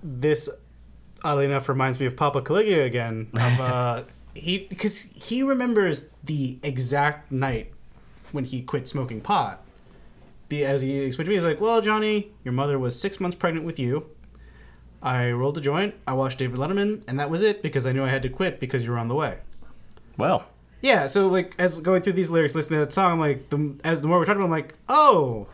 This 0.03 0.49
oddly 1.23 1.45
enough 1.45 1.69
reminds 1.69 1.99
me 1.99 2.05
of 2.05 2.17
Papa 2.17 2.41
Caligula 2.41 2.83
again. 2.83 3.29
Of, 3.33 3.59
uh, 3.59 4.03
he 4.33 4.59
because 4.69 5.01
he 5.01 5.43
remembers 5.43 6.09
the 6.23 6.59
exact 6.63 7.31
night 7.31 7.71
when 8.31 8.45
he 8.45 8.61
quit 8.61 8.87
smoking 8.87 9.21
pot. 9.21 9.63
Be 10.49 10.65
as 10.65 10.81
he 10.81 10.99
explained 10.99 11.27
to 11.27 11.29
me, 11.29 11.35
he's 11.35 11.43
like, 11.43 11.61
"Well, 11.61 11.81
Johnny, 11.81 12.31
your 12.43 12.53
mother 12.53 12.77
was 12.77 12.99
six 12.99 13.19
months 13.19 13.35
pregnant 13.35 13.65
with 13.65 13.79
you. 13.79 14.07
I 15.01 15.31
rolled 15.31 15.57
a 15.57 15.61
joint. 15.61 15.95
I 16.07 16.13
watched 16.13 16.37
David 16.37 16.57
Letterman, 16.57 17.03
and 17.07 17.19
that 17.19 17.29
was 17.29 17.41
it 17.41 17.61
because 17.61 17.85
I 17.85 17.91
knew 17.91 18.03
I 18.03 18.09
had 18.09 18.21
to 18.23 18.29
quit 18.29 18.59
because 18.59 18.83
you 18.83 18.91
were 18.91 18.97
on 18.97 19.07
the 19.07 19.15
way." 19.15 19.37
Well, 20.17 20.45
Yeah, 20.81 21.07
so 21.07 21.27
like 21.27 21.55
as 21.57 21.79
going 21.79 22.01
through 22.01 22.13
these 22.13 22.29
lyrics, 22.29 22.55
listening 22.55 22.81
to 22.81 22.85
that 22.85 22.93
song, 22.93 23.13
I'm 23.13 23.19
like, 23.19 23.49
the, 23.49 23.75
as 23.83 24.01
the 24.01 24.07
more 24.07 24.19
we're 24.19 24.25
talking 24.25 24.41
about, 24.41 24.47
I'm 24.47 24.51
like, 24.51 24.75
oh, 24.89 25.47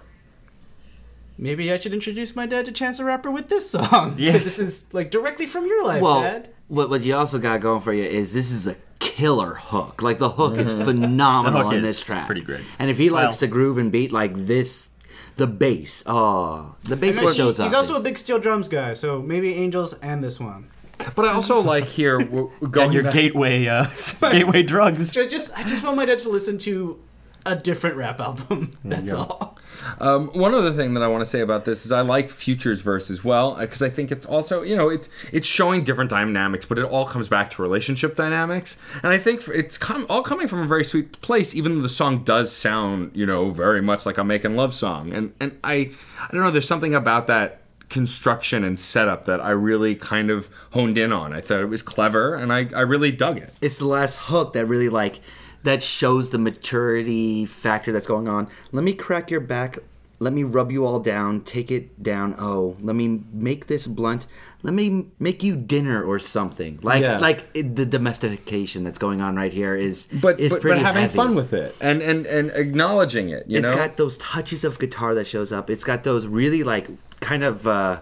maybe 1.39 1.71
I 1.71 1.77
should 1.77 1.93
introduce 1.93 2.35
my 2.35 2.45
dad 2.45 2.65
to 2.65 2.71
Chance 2.71 2.97
the 2.97 3.05
Rapper 3.05 3.31
with 3.31 3.47
this 3.49 3.69
song. 3.71 3.87
'Cause 4.11 4.19
Yes. 4.19 4.43
this 4.43 4.59
is 4.59 4.85
like 4.91 5.09
directly 5.11 5.45
from 5.45 5.65
your 5.65 5.83
life, 5.85 6.01
well, 6.01 6.21
Dad. 6.21 6.49
what 6.67 6.89
what 6.89 7.01
you 7.03 7.15
also 7.15 7.39
got 7.39 7.61
going 7.61 7.81
for 7.81 7.93
you 7.93 8.03
is 8.03 8.33
this 8.33 8.51
is 8.51 8.67
a 8.67 8.75
killer 8.99 9.55
hook. 9.55 10.01
Like 10.01 10.19
the 10.19 10.29
hook 10.29 10.57
is 10.57 10.71
phenomenal 10.73 11.59
The 11.63 11.65
hook 11.65 11.73
in 11.73 11.79
is 11.85 11.97
this 11.97 12.01
track. 12.01 12.25
pretty 12.25 12.41
great. 12.41 12.61
And 12.77 12.89
if 12.91 12.97
he 12.97 13.09
likes 13.09 13.33
Well- 13.35 13.37
to 13.39 13.47
groove 13.47 13.77
and 13.77 13.91
beat 13.91 14.11
like 14.11 14.33
this, 14.45 14.89
the 15.37 15.47
bass, 15.47 16.03
oh, 16.05 16.75
the 16.83 16.97
bass 16.97 17.17
And 17.17 17.27
that 17.27 17.31
he- 17.31 17.37
shows 17.37 17.59
up. 17.59 17.65
he's 17.67 17.73
also 17.73 17.93
is- 17.95 18.01
a 18.01 18.03
big 18.03 18.17
steel 18.17 18.39
drums 18.39 18.67
guy, 18.67 18.91
so 18.93 19.21
maybe 19.21 19.53
Angels 19.53 19.93
and 20.01 20.21
this 20.23 20.39
one. 20.39 20.67
But 21.15 21.23
I 21.25 21.31
also 21.31 21.61
like 21.61 21.85
here 21.87 22.17
going 22.21 22.49
Got 22.71 22.91
your 22.93 23.03
back- 23.03 23.13
gateway, 23.13 23.65
uh, 23.67 23.85
gateway 24.19 24.63
drugs. 24.63 25.15
I 25.17 25.25
just 25.27 25.57
I 25.57 25.63
just 25.63 25.81
want 25.85 25.95
my 25.95 26.03
dad 26.05 26.19
to 26.19 26.29
listen 26.29 26.57
to 26.59 26.99
a 27.45 27.55
different 27.55 27.95
rap 27.95 28.19
album. 28.19 28.71
That's 28.83 29.13
all. 29.13 29.57
Um, 29.99 30.27
one 30.33 30.53
other 30.53 30.71
thing 30.71 30.93
that 30.95 31.03
I 31.03 31.07
want 31.07 31.21
to 31.21 31.25
say 31.25 31.39
about 31.39 31.65
this 31.65 31.85
is 31.85 31.91
I 31.91 32.01
like 32.01 32.29
Future's 32.29 32.81
verse 32.81 33.09
as 33.09 33.23
well 33.23 33.55
because 33.55 33.81
I 33.81 33.89
think 33.89 34.11
it's 34.11 34.25
also 34.25 34.61
you 34.61 34.75
know 34.75 34.89
it's 34.89 35.07
it's 35.31 35.47
showing 35.47 35.83
different 35.83 36.09
dynamics, 36.09 36.65
but 36.65 36.77
it 36.77 36.83
all 36.83 37.05
comes 37.05 37.29
back 37.29 37.49
to 37.51 37.61
relationship 37.61 38.15
dynamics, 38.15 38.77
and 39.03 39.13
I 39.13 39.17
think 39.17 39.47
it's 39.47 39.77
com- 39.77 40.05
all 40.09 40.21
coming 40.21 40.47
from 40.47 40.59
a 40.61 40.67
very 40.67 40.83
sweet 40.83 41.21
place. 41.21 41.55
Even 41.55 41.75
though 41.75 41.81
the 41.81 41.89
song 41.89 42.23
does 42.23 42.51
sound 42.51 43.11
you 43.15 43.25
know 43.25 43.51
very 43.51 43.81
much 43.81 44.05
like 44.05 44.17
a 44.17 44.23
making 44.23 44.55
love 44.55 44.73
song, 44.73 45.13
and 45.13 45.33
and 45.39 45.57
I 45.63 45.91
I 46.21 46.27
don't 46.33 46.41
know, 46.43 46.51
there's 46.51 46.67
something 46.67 46.93
about 46.93 47.27
that 47.27 47.61
construction 47.87 48.63
and 48.63 48.79
setup 48.79 49.25
that 49.25 49.41
I 49.41 49.49
really 49.49 49.95
kind 49.95 50.29
of 50.29 50.49
honed 50.73 50.97
in 50.97 51.11
on. 51.11 51.33
I 51.33 51.41
thought 51.41 51.61
it 51.61 51.65
was 51.69 51.81
clever, 51.81 52.35
and 52.35 52.51
I 52.51 52.67
I 52.75 52.81
really 52.81 53.11
dug 53.11 53.37
it. 53.37 53.53
it's 53.61 53.77
the 53.77 53.87
last 53.87 54.17
hook 54.23 54.53
that 54.53 54.65
really 54.65 54.89
like 54.89 55.21
that 55.63 55.83
shows 55.83 56.29
the 56.29 56.37
maturity 56.39 57.45
factor 57.45 57.91
that's 57.91 58.07
going 58.07 58.27
on. 58.27 58.47
Let 58.71 58.83
me 58.83 58.93
crack 58.93 59.29
your 59.31 59.41
back. 59.41 59.77
Let 60.21 60.33
me 60.33 60.43
rub 60.43 60.69
you 60.69 60.85
all 60.85 60.99
down. 60.99 61.41
Take 61.41 61.71
it 61.71 62.03
down. 62.03 62.35
Oh, 62.37 62.75
let 62.81 62.93
me 62.95 63.21
make 63.31 63.67
this 63.67 63.87
blunt. 63.87 64.27
Let 64.63 64.73
me 64.73 65.05
make 65.17 65.43
you 65.43 65.55
dinner 65.55 66.03
or 66.03 66.19
something. 66.19 66.77
Like 66.83 67.01
Yeah. 67.01 67.19
like 67.19 67.53
the 67.53 67.85
domestication 67.85 68.83
that's 68.83 68.99
going 68.99 69.21
on 69.21 69.37
right 69.37 69.53
here 69.53 69.75
is 69.77 70.07
But 70.21 70.37
is 70.41 70.49
but, 70.51 70.55
but 70.57 70.61
pretty 70.61 70.81
having 70.81 71.03
heavy. 71.03 71.15
fun 71.15 71.35
with 71.35 71.53
it 71.53 71.73
and 71.79 72.01
and 72.01 72.25
and 72.25 72.51
acknowledging 72.53 73.29
it, 73.29 73.45
you 73.47 73.59
It's 73.59 73.69
know. 73.69 73.75
got 73.75 73.95
those 73.95 74.17
touches 74.17 74.65
of 74.65 74.77
guitar 74.77 75.15
that 75.15 75.25
shows 75.25 75.53
up. 75.53 75.69
It's 75.69 75.85
got 75.85 76.03
those 76.03 76.27
really 76.27 76.63
like 76.63 76.87
kind 77.21 77.43
of 77.45 77.65
uh, 77.65 78.01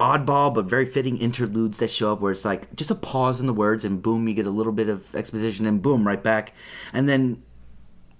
oddball 0.00 0.54
but 0.54 0.64
very 0.64 0.86
fitting 0.86 1.18
interludes 1.18 1.78
that 1.78 1.90
show 1.90 2.12
up 2.12 2.20
where 2.20 2.30
it's 2.30 2.44
like 2.44 2.74
just 2.76 2.90
a 2.90 2.94
pause 2.94 3.40
in 3.40 3.46
the 3.46 3.52
words 3.52 3.84
and 3.84 4.02
boom 4.02 4.28
you 4.28 4.34
get 4.34 4.46
a 4.46 4.50
little 4.50 4.72
bit 4.72 4.88
of 4.88 5.14
exposition 5.14 5.66
and 5.66 5.82
boom 5.82 6.06
right 6.06 6.22
back 6.22 6.54
and 6.92 7.08
then 7.08 7.42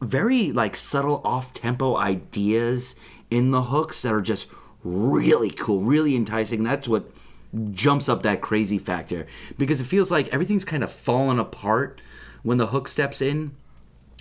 very 0.00 0.52
like 0.52 0.76
subtle 0.76 1.20
off 1.24 1.54
tempo 1.54 1.96
ideas 1.96 2.94
in 3.30 3.50
the 3.50 3.62
hooks 3.62 4.02
that 4.02 4.12
are 4.12 4.20
just 4.20 4.48
really 4.84 5.50
cool, 5.50 5.80
really 5.80 6.16
enticing. 6.16 6.62
That's 6.62 6.88
what 6.88 7.10
jumps 7.70 8.08
up 8.08 8.22
that 8.22 8.40
crazy 8.40 8.78
factor 8.78 9.26
because 9.56 9.80
it 9.80 9.84
feels 9.84 10.10
like 10.10 10.28
everything's 10.28 10.64
kind 10.64 10.84
of 10.84 10.92
falling 10.92 11.38
apart 11.38 12.00
when 12.42 12.58
the 12.58 12.68
hook 12.68 12.88
steps 12.88 13.20
in, 13.20 13.54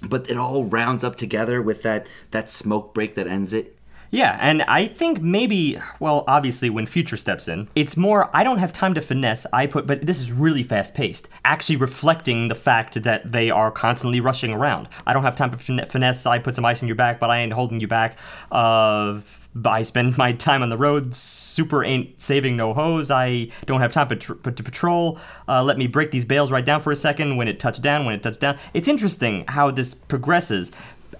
but 0.01 0.29
it 0.29 0.37
all 0.37 0.65
rounds 0.65 1.03
up 1.03 1.15
together 1.15 1.61
with 1.61 1.83
that 1.83 2.07
that 2.31 2.49
smoke 2.49 2.93
break 2.93 3.15
that 3.15 3.27
ends 3.27 3.53
it. 3.53 3.76
Yeah, 4.09 4.37
and 4.39 4.63
I 4.63 4.87
think 4.87 5.21
maybe, 5.21 5.79
well, 5.99 6.23
obviously 6.27 6.69
when 6.69 6.85
Future 6.85 7.17
steps 7.17 7.47
in, 7.47 7.67
it's 7.75 7.97
more, 7.97 8.29
I 8.35 8.43
don't 8.43 8.59
have 8.59 8.71
time 8.71 8.93
to 8.93 9.01
finesse. 9.01 9.45
I 9.51 9.67
put, 9.67 9.85
but 9.85 10.05
this 10.05 10.21
is 10.21 10.31
really 10.31 10.63
fast 10.63 10.93
paced, 10.93 11.27
actually 11.43 11.75
reflecting 11.75 12.47
the 12.47 12.55
fact 12.55 13.03
that 13.03 13.31
they 13.31 13.49
are 13.49 13.69
constantly 13.69 14.21
rushing 14.21 14.53
around. 14.53 14.87
I 15.05 15.13
don't 15.13 15.23
have 15.23 15.35
time 15.35 15.51
for 15.51 15.57
fin- 15.57 15.85
finesse. 15.87 16.25
I 16.25 16.39
put 16.39 16.55
some 16.55 16.65
ice 16.65 16.81
in 16.81 16.87
your 16.87 16.95
back, 16.95 17.19
but 17.19 17.29
I 17.29 17.39
ain't 17.39 17.53
holding 17.53 17.79
you 17.81 17.87
back. 17.87 18.17
Uh, 18.51 19.19
I 19.65 19.83
spend 19.83 20.17
my 20.17 20.33
time 20.33 20.61
on 20.61 20.69
the 20.69 20.77
road. 20.77 21.15
Super 21.15 21.83
ain't 21.83 22.19
saving 22.21 22.55
no 22.55 22.73
hose. 22.73 23.09
I 23.09 23.49
don't 23.65 23.81
have 23.81 23.91
time 23.91 24.07
patr- 24.07 24.55
to 24.55 24.63
patrol. 24.63 25.19
Uh, 25.47 25.63
let 25.63 25.77
me 25.77 25.87
break 25.87 26.11
these 26.11 26.25
bales 26.25 26.51
right 26.51 26.63
down 26.63 26.79
for 26.81 26.91
a 26.91 26.95
second. 26.95 27.37
When 27.37 27.47
it 27.47 27.59
touched 27.59 27.81
down, 27.81 28.05
when 28.05 28.13
it 28.13 28.23
touched 28.23 28.39
down. 28.39 28.57
It's 28.73 28.87
interesting 28.87 29.45
how 29.47 29.71
this 29.71 29.93
progresses 29.95 30.71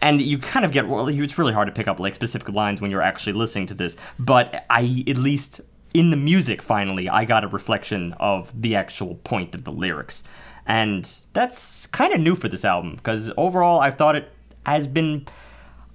and 0.02 0.22
you 0.22 0.38
kind 0.38 0.66
of 0.66 0.72
get 0.72 0.88
well 0.88 1.08
it's 1.08 1.38
really 1.38 1.54
hard 1.54 1.68
to 1.68 1.72
pick 1.72 1.88
up 1.88 2.00
like 2.00 2.14
specific 2.16 2.50
lines 2.50 2.82
when 2.82 2.92
you're 2.92 3.02
actually 3.02 3.34
listening 3.34 3.66
to 3.68 3.74
this 3.74 3.98
but 4.20 4.66
i 4.70 5.04
at 5.08 5.18
least 5.18 5.62
in 5.94 6.10
the 6.10 6.18
music 6.18 6.62
finally 6.62 7.08
i 7.10 7.26
got 7.26 7.44
a 7.44 7.48
reflection 7.48 8.14
of 8.20 8.52
the 8.62 8.76
actual 8.76 9.16
point 9.16 9.56
of 9.56 9.64
the 9.64 9.72
lyrics. 9.72 10.24
And 10.70 11.10
that's 11.32 11.88
kind 11.88 12.14
of 12.14 12.20
new 12.20 12.36
for 12.36 12.50
this 12.50 12.66
album 12.66 12.96
because 12.96 13.32
overall 13.38 13.80
i've 13.80 13.96
thought 13.96 14.16
it 14.18 14.32
has 14.66 14.86
been 14.86 15.26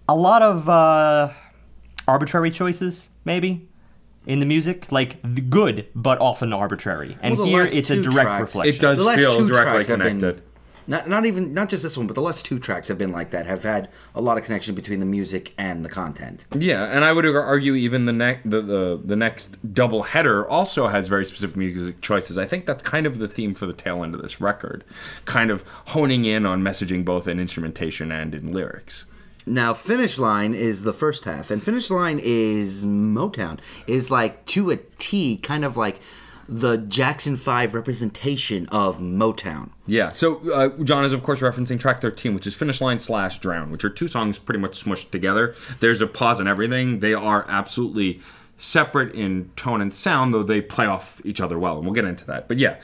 a 0.09 0.15
lot 0.17 0.41
of 0.43 0.69
uh, 0.69 1.29
arbitrary 2.09 2.51
choices 2.51 3.11
maybe 3.25 3.69
in 4.27 4.41
the 4.41 4.47
music. 4.47 4.91
Like 4.91 5.21
the 5.23 5.41
good 5.41 5.87
but 5.95 6.21
often 6.21 6.53
arbitrary. 6.53 7.17
And 7.23 7.37
Well, 7.37 7.47
here 7.47 7.65
it's 7.65 7.91
a 7.91 8.01
direct 8.01 8.15
tracks- 8.29 8.41
reflection. 8.41 8.75
It 8.75 8.81
does 8.81 8.99
feel 9.17 9.47
directly 9.47 9.85
tracks 9.85 9.89
have 9.89 9.99
been- 9.99 10.19
connected. 10.21 10.43
Not, 10.87 11.09
not 11.09 11.27
even 11.27 11.55
not 11.55 11.69
just 11.69 11.83
this 11.83 11.97
one, 11.97 12.07
but 12.07 12.15
the 12.15 12.23
last 12.23 12.45
two 12.45 12.59
tracks 12.59 12.89
have 12.89 12.99
been 12.99 13.13
like 13.13 13.31
that. 13.31 13.47
Have 13.47 13.63
had 13.63 13.89
a 14.15 14.21
lot 14.21 14.39
of 14.39 14.45
connection 14.45 14.75
between 14.75 15.01
the 15.01 15.07
music 15.07 15.55
and 15.57 15.85
the 15.85 15.89
content. 15.89 16.45
Yeah, 16.57 16.85
and 16.85 17.05
I 17.05 17.13
would 17.13 17.25
argue 17.25 17.75
even 17.75 18.07
the 18.07 18.13
next 18.13 18.49
the, 18.49 18.61
the 18.61 19.01
the 19.03 19.17
next 19.17 19.75
double 19.75 20.03
header 20.03 20.49
also 20.49 20.89
has 20.89 21.09
very 21.09 21.25
specific 21.25 21.57
music 21.57 22.01
choices. 22.01 22.39
I 22.39 22.47
think 22.47 22.67
that's 22.67 22.83
kind 22.83 23.07
of 23.07 23.19
the 23.19 23.29
theme 23.29 23.55
for 23.55 23.67
the 23.67 23.73
tail 23.73 24.03
end 24.03 24.15
of 24.15 24.23
this 24.23 24.41
record, 24.41 24.85
kind 25.25 25.51
of 25.51 25.63
honing 25.87 26.25
in 26.25 26.47
on 26.47 26.63
messaging 26.63 27.05
both 27.05 27.29
in 27.29 27.39
instrumentation 27.39 28.11
and 28.11 28.35
in 28.35 28.53
lyrics. 28.53 29.07
Now, 29.45 29.75
Finish 29.75 30.19
Line 30.19 30.55
is 30.55 30.85
the 30.85 30.93
first 30.93 31.25
half, 31.25 31.51
and 31.51 31.61
Finish 31.61 31.91
Line 31.91 32.21
is 32.23 32.87
Motown. 32.87 33.59
Is 33.89 34.11
like 34.11 34.47
to 34.47 34.71
a 34.71 34.77
T, 34.77 35.37
kind 35.37 35.65
of 35.65 35.77
like 35.77 36.01
the 36.53 36.77
Jackson 36.77 37.37
Five 37.37 37.75
representation 37.75 38.69
of 38.69 38.99
Motown. 38.99 39.71
Yeah, 39.87 40.13
so 40.13 40.41
uh, 40.53 40.69
John 40.85 41.05
is 41.05 41.13
of 41.13 41.23
course 41.23 41.41
referencing 41.41 41.81
track 41.81 42.01
13, 42.01 42.35
which 42.35 42.47
is 42.47 42.55
Finish 42.55 42.81
Line 42.81 42.99
slash 42.99 43.39
Drown, 43.39 43.71
which 43.71 43.85
are 43.85 43.91
two 43.91 44.07
songs 44.07 44.39
pretty 44.39 44.61
much 44.61 44.85
smushed 44.85 45.11
together. 45.11 45.55
There's 45.81 46.03
a 46.03 46.07
pause 46.07 46.41
in 46.41 46.47
everything. 46.47 47.01
They 47.01 47.15
are 47.15 47.47
absolutely 47.49 48.21
separate 48.63 49.13
in 49.13 49.51
tone 49.57 49.81
and 49.81 49.93
sound, 49.93 50.33
though 50.33 50.45
they 50.45 50.61
play 50.61 50.87
off 50.87 51.21
each 51.25 51.41
other 51.41 51.59
well, 51.59 51.77
and 51.79 51.85
we'll 51.85 51.93
get 51.95 52.05
into 52.05 52.25
that. 52.27 52.47
But 52.47 52.59
yeah, 52.61 52.77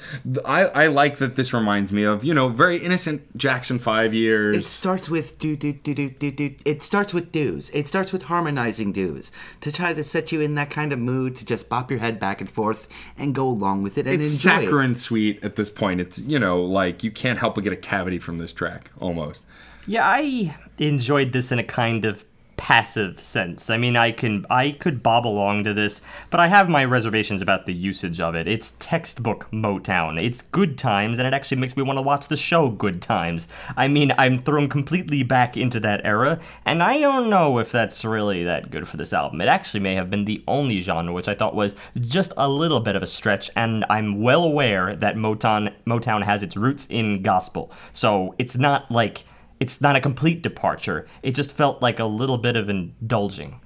I, 0.45 0.65
I 0.65 0.87
like 0.89 1.19
that 1.19 1.37
this 1.37 1.55
reminds 1.55 1.93
me 1.93 2.03
of, 2.03 2.25
you 2.25 2.35
know, 2.35 2.49
very 2.49 2.79
innocent 2.79 3.37
Jackson 3.37 3.79
five 3.79 4.13
years. 4.13 4.57
It 4.57 4.65
starts 4.65 5.09
with 5.09 5.39
do 5.39 5.57
do 5.57 5.73
do 5.73 5.95
do 5.95 6.11
do 6.11 6.31
do. 6.33 6.55
It 6.65 6.83
starts 6.83 7.15
with 7.15 7.31
do's. 7.31 7.71
It 7.71 7.87
starts 7.87 8.13
with 8.13 8.25
harmonizing 8.25 8.91
do's 8.93 9.31
to 9.61 9.71
try 9.71 9.95
to 9.95 10.03
set 10.03 10.33
you 10.33 10.41
in 10.41 10.57
that 10.57 10.69
kind 10.69 10.93
of 10.93 10.99
mood 10.99 11.37
to 11.37 11.45
just 11.45 11.69
bop 11.69 11.91
your 11.93 12.01
head 12.01 12.19
back 12.19 12.41
and 12.41 12.51
forth 12.51 12.89
and 13.17 13.33
go 13.33 13.47
along 13.49 13.83
with 13.85 13.97
it 13.99 14.07
and 14.09 14.21
It's 14.21 14.45
enjoy 14.45 14.59
it. 14.59 14.63
saccharine 14.65 14.95
sweet 14.97 15.45
at 15.45 15.55
this 15.55 15.71
point. 15.71 16.01
It's, 16.01 16.19
you 16.19 16.41
know, 16.41 16.61
like 16.61 17.05
you 17.05 17.13
can't 17.13 17.39
help 17.39 17.55
but 17.55 17.63
get 17.63 17.73
a 17.73 17.77
cavity 17.77 18.19
from 18.19 18.39
this 18.39 18.53
track, 18.53 18.91
almost. 19.01 19.47
Yeah, 19.87 20.03
I 20.05 20.55
enjoyed 20.77 21.33
this 21.33 21.51
in 21.51 21.59
a 21.59 21.65
kind 21.65 22.05
of 22.05 22.25
passive 22.59 23.19
sense. 23.21 23.71
I 23.71 23.79
mean, 23.79 23.97
I 23.97 24.11
can 24.13 24.45
I 24.51 24.73
could 24.73 25.03
bob 25.03 25.27
along 25.27 25.65
to 25.65 25.73
this, 25.73 26.03
but 26.29 26.41
I 26.41 26.49
have 26.49 26.69
my 26.69 26.85
reservations 26.85 27.41
about 27.41 27.65
the 27.65 27.73
usage 27.73 28.21
of 28.21 28.35
it. 28.35 28.47
It's 28.47 28.75
textbook 28.79 29.49
Motown. 29.51 30.21
It's 30.21 30.43
good 30.43 30.77
times 30.77 31.19
and 31.19 31.27
it 31.27 31.33
actually 31.33 31.59
makes 31.59 31.77
me 31.77 31.83
want 31.83 31.97
to 31.97 32.03
watch 32.03 32.29
the 32.29 32.37
show 32.37 32.69
Good 32.69 33.01
Times. 33.01 33.49
I 33.77 33.89
mean, 33.89 34.13
I'm 34.19 34.39
thrown 34.39 34.69
completely 34.69 35.23
back 35.23 35.57
into 35.57 35.81
that 35.81 36.01
era, 36.05 36.41
and 36.67 36.83
I 36.83 36.99
don't 36.99 37.31
know 37.31 37.59
if 37.59 37.71
that's 37.73 38.05
really 38.05 38.45
that 38.45 38.71
good 38.71 38.89
for 38.89 38.97
this 38.97 39.13
album. 39.13 39.41
It 39.41 39.49
actually 39.49 39.81
may 39.81 39.95
have 39.95 40.11
been 40.11 40.25
the 40.25 40.43
only 40.49 40.81
genre 40.81 41.13
which 41.13 41.29
I 41.29 41.35
thought 41.35 41.55
was 41.55 41.77
just 42.01 42.33
a 42.37 42.49
little 42.49 42.81
bit 42.81 42.97
of 42.97 43.03
a 43.03 43.07
stretch, 43.07 43.51
and 43.57 43.85
I'm 43.89 44.21
well 44.21 44.43
aware 44.45 44.97
that 44.97 45.15
Motown 45.17 45.73
Motown 45.87 46.25
has 46.25 46.43
its 46.43 46.57
roots 46.57 46.87
in 46.91 47.23
gospel. 47.23 47.71
So, 47.93 48.35
it's 48.39 48.57
not 48.57 48.91
like 48.91 49.25
it's 49.61 49.81
not 49.81 49.97
a 49.97 50.01
complete 50.01 50.43
departure. 50.43 51.07
It 51.23 51.35
just 51.35 51.53
felt 51.53 51.83
like 51.83 51.99
a 51.99 52.05
little 52.05 52.39
bit 52.39 52.57
of 52.57 52.69
indulging. 52.69 53.61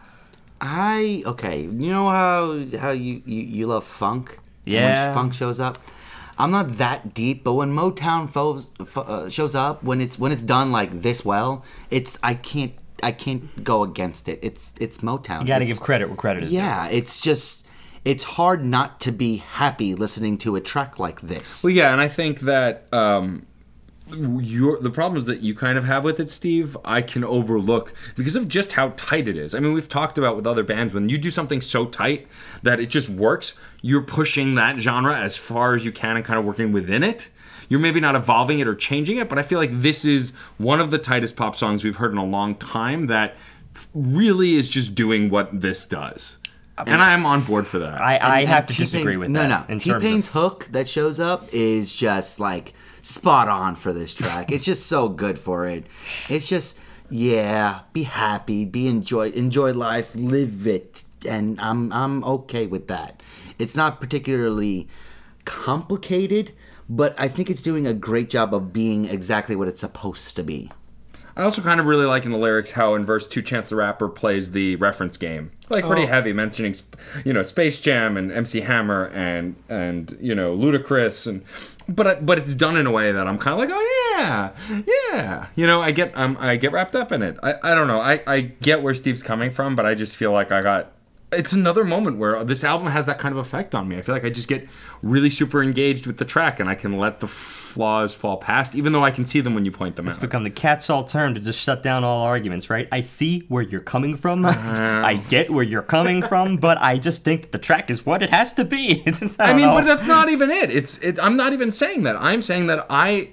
I 0.61 1.23
okay. 1.27 1.63
You 1.63 1.91
know 1.91 2.09
how 2.09 2.65
how 2.79 2.91
you 2.93 3.23
you, 3.27 3.43
you 3.43 3.67
love 3.67 3.85
funk. 3.85 4.39
Yeah. 4.65 5.07
when 5.07 5.15
funk 5.15 5.35
shows 5.35 5.59
up. 5.59 5.79
I'm 6.39 6.51
not 6.51 6.77
that 6.79 7.15
deep, 7.15 7.43
but 7.45 7.55
when 7.55 7.73
Motown 7.75 8.29
fo- 8.31 8.61
fo- 8.87 9.01
uh, 9.03 9.29
shows 9.29 9.55
up, 9.55 9.83
when 9.83 10.01
it's 10.01 10.19
when 10.19 10.31
it's 10.33 10.43
done 10.43 10.71
like 10.73 11.03
this 11.03 11.25
well, 11.25 11.65
it's 11.91 12.17
I 12.23 12.35
can't 12.35 12.73
I 13.03 13.11
can't 13.13 13.65
go 13.65 13.83
against 13.83 14.29
it. 14.29 14.39
It's 14.43 14.73
it's 14.81 14.99
Motown. 14.99 15.41
You 15.43 15.47
got 15.49 15.59
to 15.59 15.65
It's- 15.65 15.79
give 15.79 15.81
credit 15.81 16.09
where 16.09 16.17
credit 16.17 16.45
is 16.45 16.51
due. 16.51 16.57
Yeah, 16.57 16.87
it's 16.89 17.21
just 17.21 17.67
it's 18.05 18.25
hard 18.25 18.65
not 18.65 19.01
to 19.01 19.13
be 19.13 19.37
happy 19.39 19.95
listening 19.95 20.39
to 20.39 20.55
a 20.57 20.61
track 20.61 20.99
like 20.99 21.21
this. 21.23 21.63
Well, 21.65 21.73
yeah, 21.73 21.93
and 21.93 22.01
I 22.01 22.09
think 22.09 22.41
that 22.41 22.87
um, 22.93 23.47
your 24.15 24.79
the 24.81 24.91
problems 24.91 25.27
that 25.27 25.41
you 25.41 25.55
kind 25.55 25.77
of 25.79 25.85
have 25.85 26.05
with 26.05 26.19
it, 26.21 26.31
Steve, 26.31 26.77
I 26.85 27.03
can 27.03 27.25
overlook 27.25 27.93
because 28.17 28.37
of 28.37 28.49
just 28.49 28.73
how 28.73 28.93
tight 28.97 29.29
it 29.29 29.37
is. 29.37 29.55
I 29.55 29.61
mean, 29.61 29.73
we've 29.73 29.89
talked 29.89 30.19
about 30.19 30.37
with 30.37 30.47
other 30.47 30.63
bands 30.63 30.93
when 30.95 31.09
you 31.09 31.19
do 31.19 31.31
something 31.31 31.61
so 31.61 31.87
tight 31.87 32.27
that 32.63 32.81
it 32.81 32.87
just 32.91 33.09
works. 33.09 33.55
You're 33.81 34.03
pushing 34.03 34.55
that 34.57 34.79
genre 34.79 35.19
as 35.19 35.37
far 35.37 35.75
as 35.75 35.85
you 35.85 35.93
can 35.93 36.17
and 36.17 36.25
kind 36.25 36.39
of 36.39 36.45
working 36.45 36.73
within 36.73 37.03
it. 37.03 37.29
You're 37.69 37.81
maybe 37.81 38.01
not 38.01 38.15
evolving 38.15 38.59
it 38.59 38.69
or 38.69 38.75
changing 38.75 39.17
it, 39.17 39.29
but 39.29 39.39
I 39.39 39.43
feel 39.43 39.59
like 39.59 39.71
this 39.81 40.05
is 40.05 40.31
one 40.59 40.81
of 40.81 40.91
the 40.91 40.99
tightest 40.99 41.37
pop 41.37 41.57
songs 41.57 41.83
we've 41.85 41.97
heard 41.97 42.13
in 42.13 42.19
a 42.19 42.25
long 42.25 42.55
time 42.57 43.07
that 43.07 43.35
really 43.95 44.55
is 44.57 44.69
just 44.69 44.95
doing 44.95 45.31
what 45.31 45.61
this 45.61 45.87
does. 45.87 46.37
And 46.87 47.01
I 47.03 47.13
am 47.13 47.25
on 47.27 47.43
board 47.45 47.67
for 47.67 47.79
that. 47.79 48.01
I, 48.01 48.17
I 48.17 48.41
And- 48.41 48.49
have 48.49 48.59
and 48.61 48.69
to 48.69 48.75
T-Pain's- 48.75 48.93
disagree 48.93 49.17
with 49.17 49.31
no, 49.31 49.47
that. 49.47 49.69
No, 49.69 49.73
in 49.73 49.79
T-Pain's 49.79 50.29
hook 50.29 50.69
that 50.73 50.89
shows 50.89 51.21
up 51.21 51.49
is 51.53 51.95
just 51.95 52.41
like 52.41 52.75
spot 53.03 53.49
on 53.49 53.75
for 53.75 53.93
this 53.93 54.15
track. 54.15 54.51
it's 54.51 54.65
just 54.65 54.87
so 54.87 55.09
good 55.09 55.39
for 55.39 55.67
it. 55.67 55.85
It's 56.29 56.49
just 56.49 56.79
yeah, 57.11 57.81
be 57.93 58.05
happy, 58.05 58.65
be 58.65 58.89
enjoy 58.89 59.31
enjoy 59.31 59.75
life, 59.75 60.15
live 60.15 60.67
it, 60.67 61.05
and 61.29 61.61
I'm 61.61 61.93
I'm 61.93 62.25
okay 62.25 62.67
with 62.67 62.89
that. 62.89 63.23
It's 63.59 63.77
not 63.77 64.01
particularly 64.01 64.89
complicated, 65.45 66.53
but 66.89 67.15
I 67.19 67.29
think 67.29 67.51
it's 67.51 67.61
doing 67.61 67.87
a 67.87 67.93
great 67.93 68.31
job 68.31 68.55
of 68.55 68.73
being 68.73 69.05
exactly 69.05 69.55
what 69.57 69.69
it's 69.69 69.83
supposed 69.83 70.37
to 70.37 70.43
be. 70.43 70.71
I 71.37 71.43
also 71.43 71.63
kind 71.63 71.81
of 71.81 71.87
really 71.87 72.05
like 72.05 72.25
in 72.27 72.31
the 72.33 72.39
lyrics 72.39 72.73
how 72.73 72.95
in 72.95 73.05
verse 73.07 73.27
two, 73.27 73.41
Chance 73.43 73.71
the 73.71 73.77
Rapper 73.77 74.09
plays 74.09 74.51
the 74.53 74.77
reference 74.77 75.17
game, 75.17 75.51
like 75.71 75.85
pretty 75.87 76.03
Oh. 76.03 76.07
heavy, 76.09 76.33
mentioning 76.33 76.75
you 77.25 77.33
know 77.33 77.43
Space 77.43 77.81
Jam 77.81 78.17
and 78.17 78.31
MC 78.31 78.61
Hammer 78.61 79.07
and 79.15 79.57
and 79.69 80.17
you 80.21 80.35
know 80.35 80.57
Ludacris 80.57 81.27
and 81.27 81.43
but 81.89 82.25
but 82.27 82.39
it's 82.39 82.55
done 82.55 82.77
in 82.77 82.87
a 82.87 82.91
way 82.91 83.13
that 83.13 83.27
I'm 83.27 83.39
kind 83.39 83.55
of 83.55 83.59
like 83.61 83.71
oh 83.73 84.15
yeah 84.19 84.83
yeah 84.87 85.47
you 85.55 85.67
know 85.67 85.81
I 85.83 85.91
get 85.93 86.13
um, 86.17 86.37
I 86.39 86.57
get 86.57 86.73
wrapped 86.73 86.95
up 86.95 87.13
in 87.13 87.23
it. 87.23 87.39
I, 87.43 87.55
I 87.63 87.75
don't 87.75 87.87
know 87.89 88.01
I 88.01 88.21
I 88.27 88.41
get 88.41 88.83
where 88.83 88.95
Steve's 88.95 89.23
coming 89.23 89.51
from, 89.51 89.75
but 89.75 89.87
I 89.87 89.95
just 89.95 90.17
feel 90.17 90.33
like 90.33 90.53
I 90.53 90.61
got. 90.63 90.93
It's 91.33 91.53
another 91.53 91.85
moment 91.85 92.19
where 92.19 92.45
this 92.45 92.63
album 92.65 92.89
has 92.89 93.07
that 93.07 93.19
kind 93.19 93.33
of 93.33 93.39
effect 93.39 93.75
on 93.75 93.89
me. 93.89 93.97
I 93.97 94.03
feel 94.03 94.15
like 94.15 94.25
I 94.25 94.31
just 94.31 94.49
get 94.49 94.69
really 95.03 95.31
super 95.31 95.63
engaged 95.63 96.07
with 96.07 96.19
the 96.19 96.25
track, 96.25 96.61
and 96.61 96.69
I 96.69 96.75
can 96.75 96.99
let 96.99 97.21
the 97.21 97.27
flaws 97.27 98.15
fall 98.15 98.37
past, 98.37 98.75
even 98.75 98.93
though 98.93 99.03
I 99.03 99.11
can 99.11 99.25
see 99.25 99.41
them 99.41 99.55
when 99.55 99.65
you 99.65 99.73
point 99.73 99.97
them 99.97 100.07
out. 100.07 100.11
It's 100.11 100.19
become 100.19 100.45
the 100.45 100.51
catch-all 100.51 101.05
term 101.05 101.35
to 101.35 101.41
just 101.41 101.59
shut 101.59 101.83
down 101.83 102.05
all 102.05 102.21
arguments, 102.21 102.69
right? 102.69 102.87
I 102.93 103.01
see 103.01 103.41
where 103.49 103.63
you're 103.63 103.81
coming 103.81 104.17
from. 104.17 104.45
Uh-huh. 104.53 105.03
I 105.05 105.15
get 105.15 105.51
where 105.51 105.65
you're 105.65 105.83
coming 105.83 106.23
from, 106.23 106.57
but 106.59 106.77
I 106.79 106.99
just 106.99 107.25
think 107.25 107.53
the 107.53 107.59
track 107.59 107.91
is 107.91 108.05
what 108.05 108.23
it 108.23 108.31
has 108.31 108.53
to 108.55 108.65
be. 108.65 109.03
I, 109.39 109.51
I 109.51 109.55
mean, 109.55 109.67
know. 109.67 109.75
but 109.75 109.85
that's 109.87 110.07
not 110.07 110.29
even 110.29 110.51
it. 110.51 110.71
It's 110.71 110.99
it, 110.99 111.19
I'm 111.23 111.37
not 111.37 111.53
even 111.53 111.71
saying 111.71 112.03
that. 112.03 112.17
I'm 112.21 112.43
saying 112.43 112.67
that 112.67 112.87
I 112.91 113.31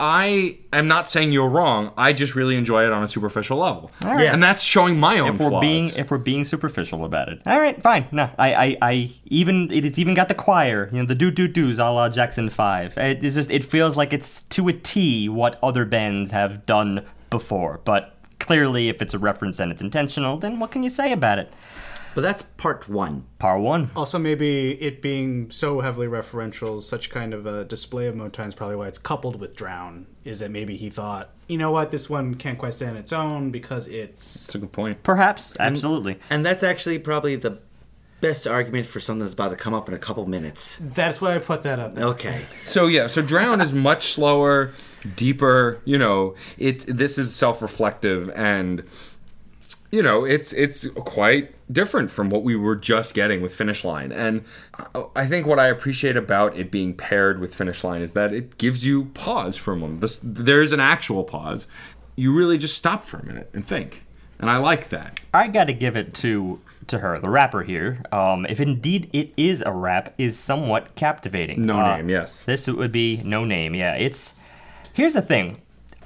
I 0.00 0.58
am 0.72 0.88
not 0.88 1.08
saying 1.08 1.30
you're 1.30 1.48
wrong. 1.48 1.92
I 1.96 2.14
just 2.14 2.34
really 2.34 2.56
enjoy 2.56 2.86
it 2.86 2.92
on 2.92 3.02
a 3.02 3.08
superficial 3.08 3.58
level. 3.58 3.90
right. 4.02 4.22
And 4.22 4.42
that's 4.42 4.62
showing 4.62 4.98
my 4.98 5.18
own 5.18 5.34
if 5.34 5.38
we're 5.38 5.50
flaws. 5.50 5.60
being 5.60 5.90
if 5.96 6.10
we're 6.10 6.18
being 6.18 6.46
superficial 6.46 7.04
about 7.04 7.28
it. 7.28 7.42
All 7.44 7.60
right, 7.60 7.80
fine. 7.82 8.06
No, 8.10 8.30
I 8.38 8.54
I, 8.54 8.76
I 8.80 9.10
even 9.26 9.68
it's 9.70 9.98
even 9.98 10.14
got 10.14 10.28
the 10.28 10.34
choir, 10.34 10.88
you 10.90 10.98
know, 10.98 11.04
the 11.04 11.14
do 11.14 11.30
do 11.30 11.46
do's 11.46 11.78
a 11.78 11.84
la 11.84 12.08
Jackson 12.08 12.48
Five. 12.48 12.96
It, 12.96 13.22
it's 13.22 13.36
just 13.36 13.50
it 13.50 13.62
feels 13.62 13.96
like 13.96 14.14
it's 14.14 14.40
to 14.42 14.68
a 14.68 14.72
T 14.72 15.28
what 15.28 15.58
other 15.62 15.84
bands 15.84 16.30
have 16.30 16.64
done 16.64 17.04
before. 17.28 17.80
But 17.84 18.16
clearly, 18.38 18.88
if 18.88 19.02
it's 19.02 19.12
a 19.12 19.18
reference 19.18 19.60
and 19.60 19.70
it's 19.70 19.82
intentional, 19.82 20.38
then 20.38 20.58
what 20.58 20.70
can 20.70 20.82
you 20.82 20.90
say 20.90 21.12
about 21.12 21.38
it? 21.38 21.52
But 22.14 22.22
that's 22.22 22.42
part 22.42 22.88
one. 22.88 23.26
Part 23.38 23.60
one. 23.60 23.90
Also, 23.94 24.18
maybe 24.18 24.72
it 24.82 25.00
being 25.00 25.50
so 25.50 25.80
heavily 25.80 26.06
referential, 26.08 26.82
such 26.82 27.10
kind 27.10 27.32
of 27.32 27.46
a 27.46 27.64
display 27.64 28.06
of 28.06 28.14
Motown 28.14 28.48
is 28.48 28.54
probably 28.54 28.76
why 28.76 28.88
it's 28.88 28.98
coupled 28.98 29.40
with 29.40 29.54
Drown. 29.54 30.06
Is 30.24 30.40
that 30.40 30.50
maybe 30.50 30.76
he 30.76 30.90
thought, 30.90 31.30
you 31.46 31.56
know 31.56 31.70
what, 31.70 31.90
this 31.90 32.10
one 32.10 32.34
can't 32.34 32.58
quite 32.58 32.74
stand 32.74 32.92
on 32.92 32.96
its 32.98 33.12
own 33.12 33.50
because 33.50 33.86
it's. 33.88 34.46
That's 34.46 34.56
a 34.56 34.58
good 34.58 34.72
point. 34.72 35.02
Perhaps, 35.02 35.56
absolutely. 35.60 36.18
And 36.30 36.44
that's 36.44 36.62
actually 36.62 36.98
probably 36.98 37.36
the 37.36 37.58
best 38.20 38.46
argument 38.46 38.86
for 38.86 39.00
something 39.00 39.20
that's 39.20 39.32
about 39.32 39.48
to 39.48 39.56
come 39.56 39.72
up 39.72 39.88
in 39.88 39.94
a 39.94 39.98
couple 39.98 40.26
minutes. 40.26 40.76
That's 40.80 41.20
why 41.20 41.34
I 41.34 41.38
put 41.38 41.62
that 41.62 41.78
up. 41.78 41.94
there. 41.94 42.04
Okay. 42.06 42.44
So 42.64 42.86
yeah, 42.86 43.06
so 43.06 43.22
Drown 43.22 43.60
is 43.60 43.72
much 43.72 44.12
slower, 44.12 44.72
deeper. 45.16 45.80
You 45.84 45.98
know, 45.98 46.34
it 46.58 46.80
this 46.86 47.18
is 47.18 47.34
self-reflective 47.34 48.30
and 48.36 48.84
you 49.90 50.02
know 50.02 50.24
it's 50.24 50.52
it's 50.52 50.86
quite 50.88 51.54
different 51.70 52.10
from 52.10 52.30
what 52.30 52.42
we 52.42 52.56
were 52.56 52.76
just 52.76 53.14
getting 53.14 53.40
with 53.42 53.54
Finish 53.54 53.84
Line. 53.84 54.12
And 54.12 54.44
I 55.14 55.26
think 55.26 55.46
what 55.46 55.58
I 55.58 55.66
appreciate 55.66 56.16
about 56.16 56.56
it 56.56 56.70
being 56.70 56.94
paired 56.94 57.38
with 57.40 57.54
Finish 57.54 57.84
Line 57.84 58.02
is 58.02 58.12
that 58.14 58.32
it 58.32 58.58
gives 58.58 58.84
you 58.84 59.06
pause 59.06 59.56
for 59.56 59.72
a 59.72 59.76
moment. 59.76 60.00
This, 60.00 60.18
there's 60.22 60.72
an 60.72 60.80
actual 60.80 61.24
pause. 61.24 61.66
You 62.16 62.34
really 62.36 62.58
just 62.58 62.76
stop 62.76 63.04
for 63.04 63.18
a 63.18 63.24
minute 63.24 63.50
and 63.54 63.66
think, 63.66 64.02
and 64.38 64.50
I 64.50 64.56
like 64.58 64.88
that. 64.90 65.20
I 65.32 65.48
got 65.48 65.64
to 65.64 65.72
give 65.72 65.96
it 65.96 66.12
to 66.14 66.60
to 66.88 66.98
her, 66.98 67.16
the 67.18 67.30
rapper 67.30 67.62
here. 67.62 68.02
Um, 68.10 68.44
if 68.46 68.58
indeed 68.58 69.08
it 69.12 69.32
is 69.36 69.62
a 69.64 69.70
rap, 69.70 70.12
is 70.18 70.36
somewhat 70.36 70.96
captivating. 70.96 71.64
No 71.64 71.78
Uh, 71.78 71.96
name, 71.98 72.08
yes. 72.08 72.42
This 72.42 72.66
would 72.66 72.90
be 72.90 73.18
Noname. 73.24 73.76
Yeah, 73.76 73.94
it's. 73.94 74.34
Here's 74.92 75.12
the 75.12 75.22
thing. 75.22 75.58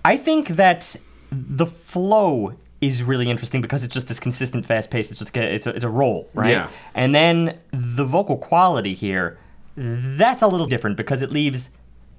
I 0.04 0.18
think 0.18 0.48
that 0.48 0.94
the 1.32 1.64
flow 1.64 2.54
is 2.86 3.02
really 3.02 3.30
interesting 3.30 3.60
because 3.60 3.84
it's 3.84 3.94
just 3.94 4.08
this 4.08 4.20
consistent, 4.20 4.66
fast 4.66 4.90
pace. 4.90 5.10
It's 5.10 5.20
just 5.20 5.36
a, 5.36 5.54
it's 5.54 5.66
a, 5.66 5.70
it's 5.70 5.84
a 5.84 5.88
roll, 5.88 6.28
right? 6.34 6.50
Yeah. 6.50 6.68
And 6.94 7.14
then 7.14 7.58
the 7.72 8.04
vocal 8.04 8.36
quality 8.36 8.94
here, 8.94 9.38
that's 9.76 10.42
a 10.42 10.48
little 10.48 10.66
different 10.66 10.96
because 10.96 11.22
it 11.22 11.30
leaves 11.30 11.70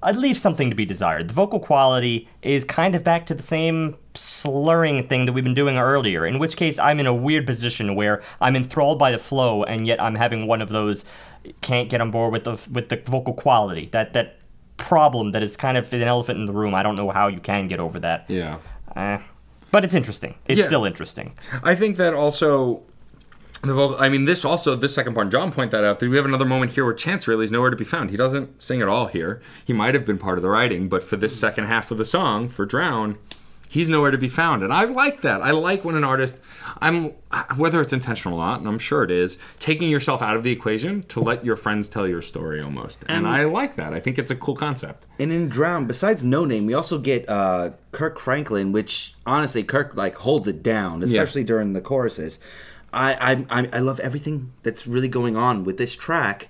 it 0.04 0.16
leaves 0.16 0.40
something 0.40 0.68
to 0.70 0.76
be 0.76 0.84
desired. 0.84 1.28
The 1.28 1.34
vocal 1.34 1.58
quality 1.58 2.28
is 2.42 2.64
kind 2.64 2.94
of 2.94 3.02
back 3.02 3.26
to 3.26 3.34
the 3.34 3.42
same 3.42 3.96
slurring 4.14 5.08
thing 5.08 5.26
that 5.26 5.32
we've 5.32 5.42
been 5.42 5.54
doing 5.54 5.78
earlier. 5.78 6.26
In 6.26 6.38
which 6.38 6.56
case, 6.56 6.78
I'm 6.78 7.00
in 7.00 7.06
a 7.06 7.14
weird 7.14 7.46
position 7.46 7.94
where 7.94 8.22
I'm 8.40 8.56
enthralled 8.56 8.98
by 8.98 9.10
the 9.10 9.18
flow, 9.18 9.64
and 9.64 9.86
yet 9.86 10.00
I'm 10.00 10.14
having 10.14 10.46
one 10.46 10.60
of 10.60 10.68
those 10.68 11.04
can't 11.60 11.88
get 11.88 12.00
on 12.00 12.10
board 12.10 12.32
with 12.32 12.44
the 12.44 12.70
with 12.70 12.88
the 12.88 12.96
vocal 13.04 13.34
quality. 13.34 13.88
That 13.92 14.12
that 14.12 14.38
problem 14.76 15.32
that 15.32 15.42
is 15.42 15.56
kind 15.56 15.76
of 15.76 15.92
an 15.92 16.02
elephant 16.02 16.38
in 16.38 16.46
the 16.46 16.52
room. 16.52 16.74
I 16.74 16.82
don't 16.82 16.96
know 16.96 17.10
how 17.10 17.28
you 17.28 17.40
can 17.40 17.66
get 17.66 17.80
over 17.80 17.98
that. 18.00 18.26
Yeah. 18.28 18.58
Eh. 18.94 19.18
But 19.70 19.84
it's 19.84 19.94
interesting. 19.94 20.36
It's 20.46 20.60
Yeah. 20.60 20.66
still 20.66 20.84
interesting. 20.84 21.34
I 21.62 21.74
think 21.74 21.96
that 21.96 22.14
also 22.14 22.82
the 23.62 23.74
vocal. 23.74 23.96
I 23.98 24.08
mean, 24.08 24.24
this 24.24 24.44
also 24.44 24.76
this 24.76 24.94
second 24.94 25.14
part. 25.14 25.30
John 25.30 25.50
point 25.50 25.70
that 25.72 25.82
out. 25.84 25.98
That 25.98 26.08
we 26.08 26.16
have 26.16 26.24
another 26.24 26.44
moment 26.44 26.72
here 26.72 26.84
where 26.84 26.94
Chance 26.94 27.26
really 27.26 27.44
is 27.44 27.50
nowhere 27.50 27.70
to 27.70 27.76
be 27.76 27.84
found. 27.84 28.10
He 28.10 28.16
doesn't 28.16 28.62
sing 28.62 28.80
at 28.80 28.88
all 28.88 29.06
here. 29.06 29.40
He 29.64 29.72
might 29.72 29.94
have 29.94 30.04
been 30.04 30.18
part 30.18 30.38
of 30.38 30.42
the 30.42 30.48
writing, 30.50 30.88
but 30.88 31.02
for 31.02 31.16
this 31.16 31.38
second 31.38 31.64
half 31.64 31.90
of 31.90 31.98
the 31.98 32.04
song 32.04 32.48
for 32.48 32.64
Drown, 32.64 33.18
he's 33.76 33.90
nowhere 33.90 34.10
to 34.10 34.16
be 34.16 34.28
found. 34.28 34.62
And 34.62 34.72
I 34.72 34.84
like 34.84 35.20
that. 35.20 35.42
I 35.42 35.50
like 35.50 35.84
when 35.84 35.96
an 35.96 36.04
artist, 36.04 36.40
I'm 36.80 37.10
whether 37.56 37.82
it's 37.82 37.92
intentional 37.92 38.38
or 38.38 38.46
not, 38.46 38.60
and 38.60 38.68
I'm 38.68 38.78
sure 38.78 39.04
it 39.04 39.10
is, 39.10 39.36
taking 39.58 39.90
yourself 39.90 40.22
out 40.22 40.34
of 40.34 40.42
the 40.42 40.50
equation 40.50 41.02
to 41.04 41.20
let 41.20 41.44
your 41.44 41.56
friends 41.56 41.86
tell 41.90 42.08
your 42.08 42.22
story 42.22 42.62
almost. 42.62 43.04
And 43.06 43.28
I 43.28 43.44
like 43.44 43.76
that. 43.76 43.92
I 43.92 44.00
think 44.00 44.18
it's 44.18 44.30
a 44.30 44.36
cool 44.36 44.56
concept. 44.56 45.04
And 45.18 45.30
in 45.30 45.50
Drown, 45.50 45.86
besides 45.86 46.22
Noname, 46.22 46.66
we 46.66 46.72
also 46.72 46.98
get 46.98 47.28
uh, 47.28 47.72
Kirk 47.92 48.18
Franklin, 48.18 48.72
which 48.72 49.14
honestly, 49.26 49.62
Kirk 49.62 49.94
like 49.94 50.14
holds 50.16 50.48
it 50.48 50.62
down, 50.62 51.02
especially 51.02 51.44
during 51.44 51.74
the 51.74 51.82
choruses. 51.82 52.38
I, 52.94 53.12
I 53.50 53.60
I 53.60 53.68
I 53.74 53.80
love 53.80 54.00
everything 54.00 54.54
that's 54.62 54.86
really 54.86 55.08
going 55.08 55.36
on 55.36 55.64
with 55.64 55.76
this 55.76 55.94
track 55.94 56.48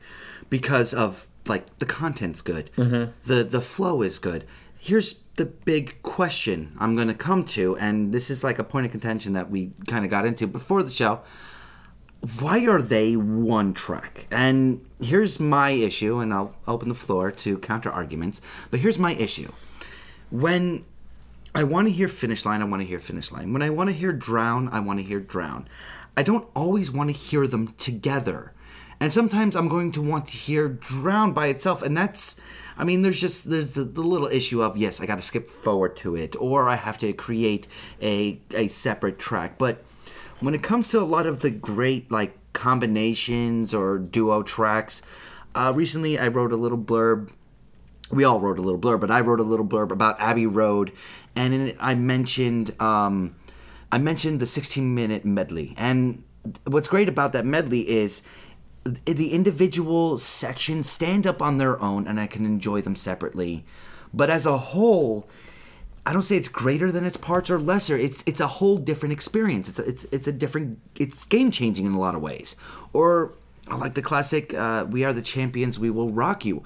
because 0.48 0.94
of 0.94 1.26
like 1.48 1.76
the 1.80 1.86
content's 1.86 2.40
good, 2.40 2.70
mm-hmm. 2.76 3.10
the 3.24 3.42
the 3.42 3.60
flow 3.60 4.02
is 4.02 4.20
good. 4.20 4.44
Here's 4.86 5.20
the 5.34 5.46
big 5.46 6.00
question 6.02 6.76
I'm 6.78 6.94
going 6.94 7.08
to 7.08 7.14
come 7.14 7.44
to, 7.46 7.76
and 7.76 8.12
this 8.12 8.30
is 8.30 8.44
like 8.44 8.60
a 8.60 8.64
point 8.64 8.86
of 8.86 8.92
contention 8.92 9.32
that 9.32 9.50
we 9.50 9.72
kind 9.88 10.04
of 10.04 10.10
got 10.10 10.24
into 10.24 10.46
before 10.46 10.82
the 10.82 10.90
show 10.90 11.22
why 12.40 12.66
are 12.66 12.82
they 12.82 13.16
one 13.16 13.72
track? 13.72 14.26
And 14.30 14.84
here's 15.00 15.38
my 15.38 15.70
issue, 15.70 16.18
and 16.18 16.32
I'll 16.32 16.54
open 16.66 16.88
the 16.88 16.94
floor 16.94 17.30
to 17.30 17.58
counter 17.58 17.90
arguments. 17.90 18.40
But 18.70 18.80
here's 18.80 18.98
my 18.98 19.14
issue. 19.14 19.52
When 20.30 20.84
I 21.54 21.62
want 21.62 21.86
to 21.86 21.92
hear 21.92 22.08
finish 22.08 22.44
line, 22.44 22.62
I 22.62 22.64
want 22.64 22.82
to 22.82 22.86
hear 22.86 22.98
finish 22.98 23.32
line. 23.32 23.52
When 23.52 23.62
I 23.62 23.70
want 23.70 23.90
to 23.90 23.96
hear 23.96 24.12
drown, 24.12 24.68
I 24.68 24.80
want 24.80 24.98
to 24.98 25.04
hear 25.04 25.20
drown. 25.20 25.68
I 26.16 26.22
don't 26.22 26.48
always 26.54 26.90
want 26.90 27.10
to 27.10 27.16
hear 27.16 27.46
them 27.46 27.74
together. 27.78 28.52
And 28.98 29.12
sometimes 29.12 29.54
I'm 29.54 29.68
going 29.68 29.92
to 29.92 30.02
want 30.02 30.28
to 30.28 30.36
hear 30.36 30.68
drown 30.68 31.32
by 31.32 31.48
itself. 31.48 31.82
And 31.82 31.96
that's, 31.96 32.40
I 32.78 32.84
mean, 32.84 33.02
there's 33.02 33.20
just, 33.20 33.48
there's 33.48 33.72
the, 33.72 33.84
the 33.84 34.02
little 34.02 34.28
issue 34.28 34.62
of, 34.62 34.76
yes, 34.76 35.00
I 35.00 35.06
got 35.06 35.16
to 35.16 35.22
skip 35.22 35.48
forward 35.48 35.96
to 35.98 36.14
it, 36.14 36.36
or 36.38 36.68
I 36.68 36.74
have 36.74 36.98
to 36.98 37.12
create 37.12 37.66
a, 38.02 38.40
a 38.54 38.68
separate 38.68 39.18
track. 39.18 39.56
But 39.58 39.84
when 40.40 40.54
it 40.54 40.62
comes 40.62 40.90
to 40.90 41.00
a 41.00 41.02
lot 41.02 41.26
of 41.26 41.40
the 41.40 41.50
great 41.50 42.10
like 42.10 42.36
combinations 42.52 43.74
or 43.74 43.98
duo 43.98 44.42
tracks 44.42 45.02
uh, 45.54 45.72
recently 45.74 46.18
i 46.18 46.26
wrote 46.26 46.52
a 46.52 46.56
little 46.56 46.78
blurb 46.78 47.30
we 48.10 48.24
all 48.24 48.40
wrote 48.40 48.58
a 48.58 48.62
little 48.62 48.80
blurb 48.80 49.00
but 49.00 49.10
i 49.10 49.20
wrote 49.20 49.40
a 49.40 49.44
little 49.44 49.66
blurb 49.66 49.90
about 49.90 50.18
abbey 50.20 50.46
road 50.46 50.92
and 51.34 51.52
in 51.52 51.68
it 51.68 51.76
i 51.80 51.94
mentioned 51.94 52.74
um, 52.80 53.36
i 53.92 53.98
mentioned 53.98 54.40
the 54.40 54.46
16 54.46 54.94
minute 54.94 55.24
medley 55.24 55.74
and 55.76 56.22
what's 56.64 56.88
great 56.88 57.08
about 57.08 57.32
that 57.32 57.44
medley 57.44 57.88
is 57.88 58.22
the 59.04 59.32
individual 59.32 60.18
sections 60.18 60.88
stand 60.88 61.26
up 61.26 61.42
on 61.42 61.58
their 61.58 61.80
own 61.80 62.06
and 62.06 62.20
i 62.20 62.26
can 62.26 62.44
enjoy 62.44 62.80
them 62.80 62.96
separately 62.96 63.64
but 64.12 64.30
as 64.30 64.46
a 64.46 64.58
whole 64.58 65.28
I 66.06 66.12
don't 66.12 66.22
say 66.22 66.36
it's 66.36 66.48
greater 66.48 66.92
than 66.92 67.04
its 67.04 67.16
parts 67.16 67.50
or 67.50 67.58
lesser. 67.58 67.96
It's 67.96 68.22
it's 68.26 68.38
a 68.38 68.46
whole 68.46 68.78
different 68.78 69.12
experience. 69.12 69.68
It's 69.68 69.78
a, 69.80 69.88
it's 69.88 70.04
it's 70.12 70.28
a 70.28 70.32
different. 70.32 70.78
It's 70.94 71.24
game 71.24 71.50
changing 71.50 71.84
in 71.84 71.92
a 71.92 71.98
lot 71.98 72.14
of 72.14 72.22
ways. 72.22 72.54
Or 72.92 73.32
I 73.66 73.74
like 73.74 73.94
the 73.94 74.02
classic 74.02 74.54
uh, 74.54 74.86
"We 74.88 75.04
Are 75.04 75.12
the 75.12 75.20
Champions, 75.20 75.80
We 75.80 75.90
Will 75.90 76.10
Rock 76.10 76.44
You." 76.44 76.62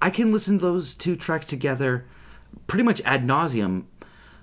I 0.00 0.10
can 0.10 0.32
listen 0.32 0.58
to 0.58 0.64
those 0.64 0.94
two 0.94 1.16
tracks 1.16 1.46
together, 1.46 2.06
pretty 2.68 2.84
much 2.84 3.00
ad 3.04 3.26
nauseum, 3.26 3.86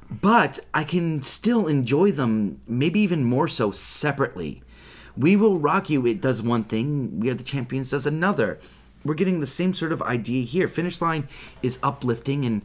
but 0.09 0.59
I 0.73 0.83
can 0.83 1.21
still 1.21 1.67
enjoy 1.67 2.11
them. 2.11 2.59
Maybe 2.67 2.99
even 2.99 3.23
more 3.23 3.47
so 3.47 3.71
separately. 3.71 4.61
"We 5.17 5.35
Will 5.35 5.59
Rock 5.59 5.89
You" 5.89 6.05
it 6.05 6.21
does 6.21 6.41
one 6.41 6.63
thing. 6.63 7.19
"We 7.19 7.29
Are 7.29 7.35
the 7.35 7.43
Champions" 7.43 7.91
does 7.91 8.05
another. 8.05 8.59
We're 9.05 9.15
getting 9.15 9.41
the 9.41 9.47
same 9.47 9.73
sort 9.73 9.91
of 9.91 10.01
idea 10.01 10.45
here. 10.45 10.67
Finish 10.67 11.01
line 11.01 11.27
is 11.61 11.77
uplifting 11.83 12.45
and 12.45 12.61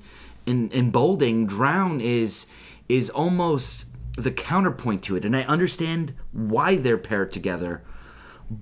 in, 0.48 0.70
in 0.70 0.90
bolding, 0.90 1.46
drown 1.46 2.00
is 2.00 2.46
is 2.88 3.10
almost 3.10 3.84
the 4.16 4.30
counterpoint 4.30 5.02
to 5.04 5.14
it, 5.14 5.24
and 5.24 5.36
I 5.36 5.42
understand 5.42 6.14
why 6.32 6.76
they're 6.76 6.98
paired 6.98 7.30
together, 7.30 7.82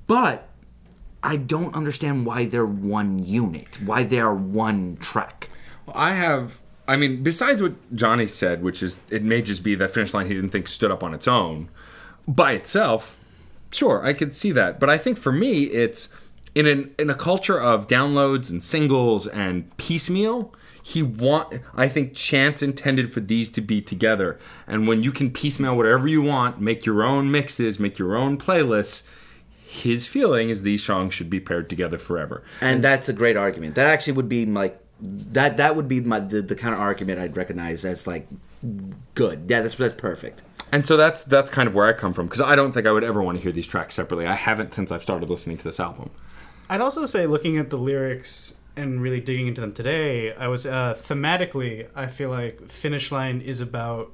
but 0.06 0.48
I 1.22 1.36
don't 1.36 1.74
understand 1.74 2.26
why 2.26 2.46
they're 2.46 2.66
one 2.66 3.22
unit, 3.22 3.78
why 3.80 4.02
they 4.02 4.20
are 4.20 4.34
one 4.34 4.96
track. 4.96 5.48
Well, 5.86 5.96
I 5.96 6.12
have. 6.12 6.60
I 6.88 6.96
mean, 6.96 7.22
besides 7.22 7.62
what 7.62 7.74
Johnny 7.94 8.26
said, 8.26 8.62
which 8.62 8.82
is 8.82 8.98
it 9.10 9.22
may 9.22 9.42
just 9.42 9.62
be 9.62 9.74
that 9.76 9.92
finish 9.92 10.12
line 10.12 10.26
he 10.26 10.34
didn't 10.34 10.50
think 10.50 10.68
stood 10.68 10.90
up 10.90 11.02
on 11.02 11.14
its 11.14 11.28
own 11.28 11.68
by 12.26 12.52
itself. 12.52 13.16
Sure, 13.76 14.02
I 14.02 14.14
could 14.14 14.32
see 14.32 14.52
that, 14.52 14.80
but 14.80 14.88
I 14.88 14.96
think 14.96 15.18
for 15.18 15.32
me, 15.32 15.64
it's 15.64 16.08
in 16.54 16.66
an 16.66 16.94
in 16.98 17.10
a 17.10 17.14
culture 17.14 17.60
of 17.60 17.86
downloads 17.86 18.50
and 18.50 18.62
singles 18.62 19.26
and 19.26 19.76
piecemeal. 19.76 20.54
He 20.82 21.02
want. 21.02 21.60
I 21.74 21.86
think 21.86 22.14
Chance 22.14 22.62
intended 22.62 23.12
for 23.12 23.20
these 23.20 23.50
to 23.50 23.60
be 23.60 23.82
together, 23.82 24.38
and 24.66 24.88
when 24.88 25.02
you 25.02 25.12
can 25.12 25.30
piecemeal 25.30 25.76
whatever 25.76 26.08
you 26.08 26.22
want, 26.22 26.58
make 26.58 26.86
your 26.86 27.02
own 27.02 27.30
mixes, 27.30 27.78
make 27.78 27.98
your 27.98 28.16
own 28.16 28.38
playlists. 28.38 29.06
His 29.66 30.06
feeling 30.06 30.48
is 30.48 30.62
these 30.62 30.82
songs 30.82 31.12
should 31.12 31.28
be 31.28 31.40
paired 31.40 31.68
together 31.68 31.98
forever. 31.98 32.42
And 32.62 32.82
that's 32.82 33.10
a 33.10 33.12
great 33.12 33.36
argument. 33.36 33.74
That 33.74 33.88
actually 33.88 34.14
would 34.14 34.28
be 34.28 34.46
like 34.46 34.80
that. 35.02 35.58
That 35.58 35.76
would 35.76 35.86
be 35.86 36.00
my 36.00 36.20
the, 36.20 36.40
the 36.40 36.56
kind 36.56 36.74
of 36.74 36.80
argument 36.80 37.18
I'd 37.18 37.36
recognize 37.36 37.84
as 37.84 38.06
like 38.06 38.26
good. 39.14 39.44
Yeah, 39.48 39.60
that's 39.60 39.74
that's 39.74 39.96
perfect. 39.96 40.42
And 40.72 40.84
so 40.84 40.96
that's 40.96 41.22
that's 41.22 41.50
kind 41.50 41.68
of 41.68 41.74
where 41.74 41.86
I 41.86 41.92
come 41.92 42.12
from 42.12 42.26
because 42.26 42.40
I 42.40 42.56
don't 42.56 42.72
think 42.72 42.86
I 42.86 42.92
would 42.92 43.04
ever 43.04 43.22
want 43.22 43.38
to 43.38 43.42
hear 43.42 43.52
these 43.52 43.66
tracks 43.66 43.94
separately. 43.94 44.26
I 44.26 44.34
haven't 44.34 44.74
since 44.74 44.90
I've 44.90 45.02
started 45.02 45.30
listening 45.30 45.56
to 45.58 45.64
this 45.64 45.78
album. 45.80 46.10
I'd 46.68 46.80
also 46.80 47.04
say, 47.06 47.26
looking 47.26 47.56
at 47.58 47.70
the 47.70 47.76
lyrics 47.78 48.58
and 48.76 49.00
really 49.00 49.20
digging 49.20 49.46
into 49.46 49.60
them 49.60 49.72
today, 49.72 50.34
I 50.34 50.48
was 50.48 50.66
uh, 50.66 50.94
thematically. 50.98 51.88
I 51.94 52.08
feel 52.08 52.30
like 52.30 52.68
Finish 52.68 53.12
Line 53.12 53.40
is 53.40 53.60
about 53.60 54.12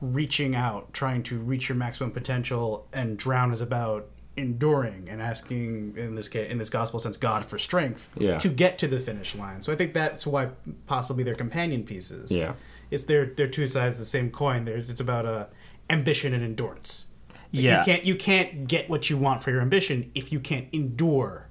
reaching 0.00 0.54
out, 0.54 0.92
trying 0.92 1.22
to 1.24 1.38
reach 1.38 1.68
your 1.68 1.76
maximum 1.76 2.12
potential, 2.12 2.86
and 2.92 3.16
Drown 3.18 3.52
is 3.52 3.60
about 3.60 4.08
enduring 4.36 5.08
and 5.08 5.20
asking, 5.20 5.94
in 5.96 6.14
this 6.14 6.28
case, 6.28 6.48
in 6.48 6.58
this 6.58 6.70
gospel 6.70 7.00
sense, 7.00 7.16
God 7.16 7.44
for 7.44 7.58
strength 7.58 8.12
Yeah. 8.16 8.38
to 8.38 8.48
get 8.48 8.78
to 8.78 8.86
the 8.86 9.00
finish 9.00 9.34
line. 9.34 9.60
So 9.62 9.72
I 9.72 9.76
think 9.76 9.94
that's 9.94 10.24
why 10.24 10.50
possibly 10.86 11.24
they're 11.24 11.34
companion 11.34 11.82
pieces. 11.82 12.30
Yeah. 12.30 12.52
It's 12.90 13.04
they're 13.04 13.26
they're 13.26 13.46
two 13.48 13.66
sides 13.66 13.96
of 13.96 14.00
the 14.00 14.06
same 14.06 14.30
coin. 14.30 14.64
There's 14.64 14.90
it's 14.90 15.00
about 15.00 15.26
uh, 15.26 15.46
ambition 15.90 16.32
and 16.34 16.42
endurance. 16.44 17.06
Like, 17.30 17.62
Yeah. 17.64 17.78
you 17.80 17.84
can't 17.84 18.04
you 18.04 18.14
can't 18.16 18.68
get 18.68 18.88
what 18.90 19.08
you 19.10 19.16
want 19.16 19.42
for 19.42 19.50
your 19.50 19.60
ambition 19.60 20.10
if 20.14 20.32
you 20.32 20.40
can't 20.40 20.66
endure 20.72 21.46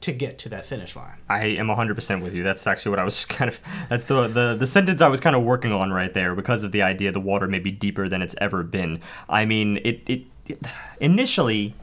to 0.00 0.10
get 0.12 0.36
to 0.36 0.48
that 0.48 0.64
finish 0.66 0.96
line. 0.96 1.14
I 1.28 1.44
am 1.44 1.68
100% 1.68 2.22
with 2.22 2.34
you. 2.34 2.42
That's 2.42 2.66
actually 2.66 2.90
what 2.90 2.98
I 2.98 3.04
was 3.04 3.24
kind 3.38 3.48
of 3.48 3.60
that's 3.88 4.04
the, 4.04 4.26
the 4.26 4.56
the 4.58 4.66
sentence 4.66 5.00
I 5.00 5.08
was 5.08 5.20
kind 5.20 5.36
of 5.36 5.42
working 5.44 5.70
on 5.72 5.92
right 5.92 6.12
there 6.12 6.34
because 6.34 6.64
of 6.64 6.72
the 6.72 6.82
idea 6.82 7.12
the 7.12 7.20
water 7.20 7.46
may 7.46 7.60
be 7.60 7.70
deeper 7.70 8.08
than 8.08 8.20
it's 8.22 8.34
ever 8.38 8.62
been. 8.64 9.00
I 9.28 9.44
mean, 9.44 9.78
it 9.84 10.02
it, 10.06 10.22
it 10.48 10.58
initially 11.00 11.74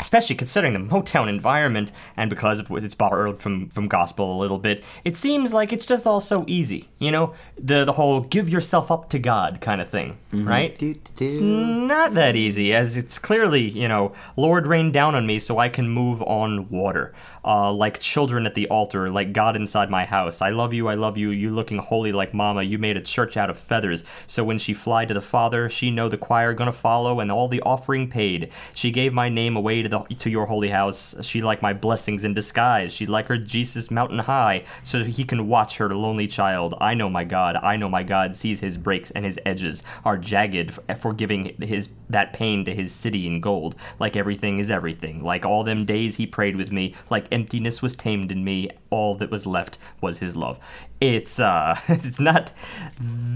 especially 0.00 0.36
considering 0.36 0.72
the 0.72 0.78
Motown 0.78 1.28
environment 1.28 1.90
and 2.16 2.30
because 2.30 2.60
of 2.60 2.70
it's 2.70 2.94
borrowed 2.94 3.40
from 3.40 3.68
from 3.70 3.88
gospel 3.88 4.36
a 4.36 4.38
little 4.38 4.58
bit, 4.58 4.82
it 5.04 5.16
seems 5.16 5.52
like 5.52 5.72
it's 5.72 5.86
just 5.86 6.06
all 6.06 6.20
so 6.20 6.44
easy. 6.46 6.88
You 6.98 7.10
know, 7.10 7.34
the 7.58 7.84
the 7.84 7.92
whole 7.92 8.20
give 8.20 8.48
yourself 8.48 8.90
up 8.90 9.08
to 9.10 9.18
God 9.18 9.60
kind 9.60 9.80
of 9.80 9.88
thing, 9.88 10.16
right? 10.32 10.78
Do, 10.78 10.94
do, 10.94 11.24
It's 11.24 11.36
not 11.36 12.14
that 12.14 12.36
easy, 12.36 12.72
as 12.74 12.96
it's 12.96 13.18
clearly, 13.18 13.62
you 13.62 13.88
know, 13.88 14.12
Lord 14.36 14.66
rain 14.66 14.92
down 14.92 15.14
on 15.14 15.26
me 15.26 15.38
so 15.38 15.58
I 15.58 15.68
can 15.68 15.88
move 15.88 16.22
on 16.22 16.68
water. 16.68 17.12
Uh, 17.44 17.72
like 17.72 17.98
children 17.98 18.44
at 18.44 18.54
the 18.54 18.68
altar, 18.68 19.08
like 19.08 19.32
God 19.32 19.56
inside 19.56 19.88
my 19.88 20.04
house. 20.04 20.42
I 20.42 20.50
love 20.50 20.74
you, 20.74 20.88
I 20.88 20.94
love 20.94 21.16
you, 21.16 21.30
you 21.30 21.50
looking 21.50 21.78
holy 21.78 22.12
like 22.12 22.34
mama. 22.34 22.62
You 22.62 22.78
made 22.78 22.98
a 22.98 23.00
church 23.00 23.38
out 23.38 23.48
of 23.48 23.58
feathers. 23.58 24.04
So 24.26 24.44
when 24.44 24.58
she 24.58 24.74
fly 24.74 25.06
to 25.06 25.14
the 25.14 25.22
Father, 25.22 25.70
she 25.70 25.90
know 25.90 26.10
the 26.10 26.18
choir 26.18 26.52
gonna 26.52 26.72
follow 26.72 27.20
and 27.20 27.32
all 27.32 27.48
the 27.48 27.62
offering 27.62 28.10
paid. 28.10 28.50
She 28.74 28.90
gave 28.90 29.14
my 29.14 29.30
name 29.30 29.56
away 29.56 29.80
to 29.82 29.87
the 29.88 30.00
to 30.00 30.30
your 30.30 30.46
holy 30.46 30.68
house. 30.68 31.14
She 31.22 31.42
like 31.42 31.62
my 31.62 31.72
blessings 31.72 32.24
in 32.24 32.34
disguise. 32.34 32.92
She 32.92 33.06
like 33.06 33.28
her 33.28 33.38
Jesus 33.38 33.90
mountain 33.90 34.20
high, 34.20 34.64
so 34.82 35.04
he 35.04 35.24
can 35.24 35.48
watch 35.48 35.78
her 35.78 35.94
lonely 35.94 36.26
child. 36.26 36.74
I 36.80 36.94
know 36.94 37.08
my 37.08 37.24
God, 37.24 37.56
I 37.56 37.76
know 37.76 37.88
my 37.88 38.02
God 38.02 38.34
sees 38.34 38.60
his 38.60 38.76
breaks 38.76 39.10
and 39.10 39.24
his 39.24 39.38
edges 39.44 39.82
are 40.04 40.16
jagged 40.16 40.78
f- 40.88 41.00
for 41.00 41.12
giving 41.12 41.56
his 41.60 41.88
that 42.10 42.32
pain 42.32 42.64
to 42.64 42.74
his 42.74 42.92
city 42.92 43.26
in 43.26 43.40
gold. 43.40 43.76
Like 43.98 44.16
everything 44.16 44.58
is 44.58 44.70
everything. 44.70 45.22
Like 45.22 45.44
all 45.44 45.64
them 45.64 45.84
days 45.84 46.16
he 46.16 46.26
prayed 46.26 46.56
with 46.56 46.72
me. 46.72 46.94
Like 47.10 47.26
emptiness 47.30 47.82
was 47.82 47.96
tamed 47.96 48.32
in 48.32 48.44
me. 48.44 48.68
All 48.90 49.14
that 49.16 49.30
was 49.30 49.46
left 49.46 49.78
was 50.00 50.18
his 50.18 50.36
love. 50.36 50.58
It's 51.00 51.38
uh, 51.38 51.78
it's 51.88 52.20
not. 52.20 52.52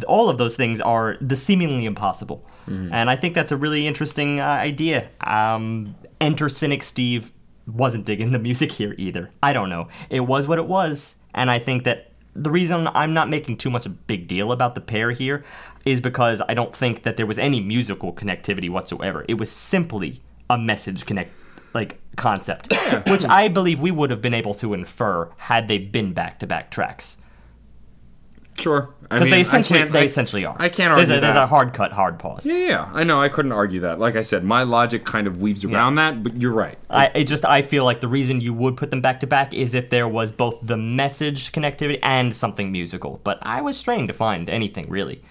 All 0.06 0.28
of 0.28 0.38
those 0.38 0.56
things 0.56 0.80
are 0.80 1.16
the 1.20 1.36
seemingly 1.36 1.84
impossible, 1.84 2.44
and 2.92 3.10
I 3.10 3.16
think 3.16 3.34
that's 3.34 3.52
a 3.52 3.56
really 3.56 3.86
interesting 3.86 4.40
uh, 4.40 4.44
idea. 4.44 5.08
Um, 5.20 5.94
enter 6.20 6.48
cynic 6.48 6.82
Steve 6.82 7.32
wasn't 7.66 8.06
digging 8.06 8.32
the 8.32 8.38
music 8.38 8.72
here 8.72 8.94
either. 8.98 9.30
I 9.42 9.52
don't 9.52 9.68
know. 9.68 9.88
It 10.10 10.20
was 10.20 10.46
what 10.48 10.58
it 10.58 10.66
was, 10.66 11.16
and 11.34 11.50
I 11.50 11.58
think 11.58 11.84
that 11.84 12.12
the 12.34 12.50
reason 12.50 12.88
I'm 12.88 13.12
not 13.12 13.28
making 13.28 13.58
too 13.58 13.70
much 13.70 13.84
a 13.84 13.90
big 13.90 14.26
deal 14.26 14.52
about 14.52 14.74
the 14.74 14.80
pair 14.80 15.10
here 15.10 15.44
is 15.84 16.00
because 16.00 16.40
I 16.48 16.54
don't 16.54 16.74
think 16.74 17.02
that 17.02 17.16
there 17.16 17.26
was 17.26 17.38
any 17.38 17.60
musical 17.60 18.12
connectivity 18.12 18.70
whatsoever. 18.70 19.24
It 19.28 19.34
was 19.38 19.50
simply 19.50 20.20
a 20.50 20.58
message 20.58 21.06
connect 21.06 21.30
like 21.74 21.98
concept, 22.16 22.74
which 23.08 23.24
I 23.24 23.48
believe 23.48 23.80
we 23.80 23.90
would 23.90 24.10
have 24.10 24.20
been 24.20 24.34
able 24.34 24.54
to 24.54 24.74
infer 24.74 25.30
had 25.38 25.68
they 25.68 25.78
been 25.78 26.12
back 26.12 26.38
to 26.40 26.46
back 26.46 26.70
tracks. 26.70 27.16
Sure. 28.58 28.94
Because 29.00 29.30
they 29.30 29.40
essentially 29.40 29.82
they 29.84 30.00
I- 30.00 30.04
essentially 30.04 30.44
are. 30.44 30.54
I 30.58 30.68
can't 30.68 30.94
There's 30.94 31.08
argue 31.10 31.14
that. 31.14 31.20
there's 31.20 31.36
a 31.42 31.46
hard 31.46 31.72
cut, 31.72 31.90
hard 31.92 32.18
pause. 32.18 32.44
Yeah, 32.44 32.54
yeah, 32.54 32.90
I 32.92 33.02
know. 33.02 33.20
I 33.20 33.30
couldn't 33.30 33.52
argue 33.52 33.80
that. 33.80 33.98
Like 33.98 34.14
I 34.14 34.22
said, 34.22 34.44
my 34.44 34.62
logic 34.62 35.04
kind 35.04 35.26
of 35.26 35.40
weaves 35.40 35.64
around 35.64 35.94
that, 35.94 36.22
but 36.22 36.36
you're 36.40 36.52
right. 36.52 36.78
I 36.90 37.06
it 37.14 37.24
just 37.24 37.44
I 37.46 37.62
feel 37.62 37.84
like 37.84 38.00
the 38.02 38.08
reason 38.08 38.40
you 38.42 38.52
would 38.52 38.76
put 38.76 38.90
them 38.90 39.00
back 39.00 39.20
to 39.20 39.26
back 39.26 39.54
is 39.54 39.74
if 39.74 39.88
there 39.88 40.06
was 40.06 40.32
both 40.32 40.58
the 40.62 40.76
message 40.76 41.50
connectivity 41.52 41.98
and 42.02 42.34
something 42.34 42.70
musical. 42.70 43.20
But 43.24 43.38
I 43.42 43.62
was 43.62 43.78
straining 43.78 44.06
to 44.08 44.12
find 44.12 44.50
anything 44.50 44.88
really. 44.90 45.22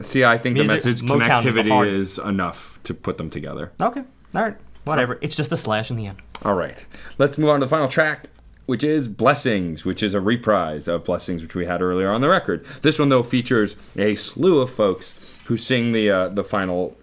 See, 0.00 0.24
I 0.24 0.38
think 0.38 0.56
the 0.56 0.66
message 0.66 1.02
Motown 1.02 1.44
is 1.46 1.56
a 1.56 1.62
connectivity 1.62 1.68
hard- 1.68 1.88
is 1.88 2.18
enough 2.18 2.78
to 2.84 2.94
put 2.94 3.18
them 3.18 3.30
together. 3.30 3.72
Okay, 3.80 4.02
all 4.34 4.42
right, 4.42 4.56
whatever. 4.84 5.18
It's 5.20 5.34
just 5.36 5.52
a 5.52 5.56
slash 5.56 5.90
in 5.90 5.96
the 5.96 6.06
end. 6.06 6.20
All 6.42 6.54
right, 6.54 6.84
let's 7.18 7.36
move 7.38 7.50
on 7.50 7.60
to 7.60 7.66
the 7.66 7.70
final 7.70 7.88
track, 7.88 8.26
which 8.66 8.82
is 8.82 9.06
Blessings, 9.08 9.84
which 9.84 10.02
is 10.02 10.14
a 10.14 10.20
reprise 10.20 10.88
of 10.88 11.04
Blessings, 11.04 11.42
which 11.42 11.54
we 11.54 11.66
had 11.66 11.82
earlier 11.82 12.10
on 12.10 12.20
the 12.20 12.28
record. 12.28 12.64
This 12.82 12.98
one, 12.98 13.10
though, 13.10 13.22
features 13.22 13.76
a 13.96 14.14
slew 14.14 14.60
of 14.60 14.70
folks 14.70 15.14
who 15.46 15.56
sing 15.56 15.92
the 15.92 16.10
uh, 16.10 16.28
the 16.28 16.44
final 16.44 16.96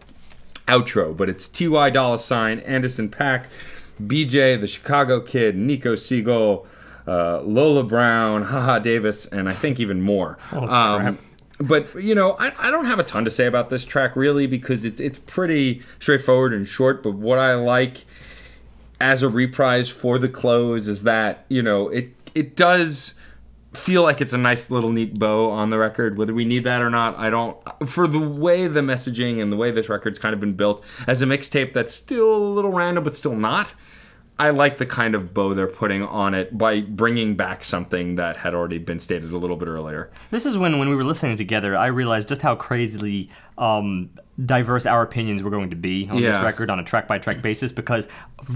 outro, 0.68 1.16
but 1.16 1.30
it's 1.30 1.48
Ty 1.48 1.92
Dolla 1.92 2.18
Sign, 2.20 2.60
Anderson 2.60 3.10
.Paak, 3.10 3.46
BJ, 4.02 4.60
the 4.60 4.68
Chicago 4.68 5.22
Kid, 5.22 5.56
Nico 5.56 5.94
Segal, 5.96 6.66
uh, 7.08 7.42
Lola 7.42 7.84
Brown, 7.84 8.42
Haha 8.44 8.80
Davis, 8.80 9.26
and 9.28 9.48
I 9.48 9.54
think 9.54 9.80
even 9.80 10.02
more. 10.02 10.38
Um, 10.52 11.18
but 11.60 11.94
you 11.96 12.16
know, 12.16 12.36
I, 12.40 12.52
I 12.60 12.72
don't 12.72 12.86
have 12.86 13.00
a 13.00 13.04
ton 13.04 13.26
to 13.26 13.32
say 13.32 13.46
about 13.46 13.70
this 13.70 13.86
track 13.86 14.16
really 14.16 14.48
because 14.48 14.86
it's 14.86 15.02
it's 15.02 15.18
pretty 15.18 15.82
straightforward 16.00 16.54
and 16.54 16.68
short. 16.68 17.04
But 17.04 17.14
what 17.14 17.40
I 17.40 17.56
like 17.56 18.06
as 19.00 19.24
a 19.24 19.30
reprise 19.30 19.90
for 19.90 20.18
the 20.18 20.30
close 20.30 20.88
is 20.88 21.04
that 21.04 21.46
you 21.50 21.62
know 21.62 21.90
it 21.90 22.14
it 22.34 22.56
does 22.56 23.16
feel 23.74 24.02
like 24.02 24.22
it's 24.22 24.34
a 24.34 24.38
nice 24.38 24.72
little 24.72 24.92
neat 24.92 25.20
bow 25.20 25.52
on 25.52 25.70
the 25.70 25.78
record 25.78 26.18
whether 26.18 26.34
we 26.34 26.46
need 26.46 26.64
that 26.64 26.82
or 26.82 26.90
not 26.90 27.16
i 27.18 27.30
don't 27.30 27.58
for 27.88 28.08
the 28.08 28.20
way 28.20 28.68
the 28.68 28.82
messaging 28.82 29.40
and 29.42 29.52
the 29.52 29.58
way 29.58 29.70
this 29.70 29.88
record's 29.88 30.18
kind 30.18 30.34
of 30.34 30.40
been 30.40 30.54
built 30.54 30.84
as 31.06 31.22
a 31.22 31.26
mixtape 31.26 31.74
that's 31.74 31.94
still 31.94 32.36
a 32.36 32.54
little 32.54 32.72
random 32.72 33.04
but 33.04 33.14
still 33.14 33.36
not 33.36 33.74
i 34.40 34.50
like 34.50 34.78
the 34.78 34.86
kind 34.86 35.16
of 35.16 35.34
bow 35.34 35.54
they're 35.54 35.68
putting 35.68 36.04
on 36.04 36.34
it 36.34 36.58
by 36.58 36.82
bringing 36.82 37.36
back 37.36 37.64
something 37.64 38.16
that 38.16 38.36
had 38.38 38.54
already 38.54 38.78
been 38.78 39.00
stated 39.00 39.32
a 39.32 39.38
little 39.38 39.56
bit 39.58 39.68
earlier 39.68 40.10
This 40.32 40.46
is 40.46 40.58
when 40.58 40.78
when 40.80 40.90
we 40.90 40.96
were 40.96 41.04
listening 41.04 41.38
together, 41.38 41.76
I 41.76 41.88
realized 41.88 42.28
just 42.28 42.42
how 42.42 42.56
crazily 42.56 43.30
um, 43.58 44.10
diverse 44.46 44.86
our 44.86 45.02
opinions 45.02 45.42
were 45.42 45.50
going 45.50 45.72
to 45.72 45.76
be 45.76 46.08
on 46.12 46.22
this 46.22 46.40
record 46.44 46.70
on 46.70 46.80
a 46.80 46.84
track 46.84 47.08
by 47.08 47.18
track 47.18 47.42
basis. 47.42 47.72
Because 47.72 48.08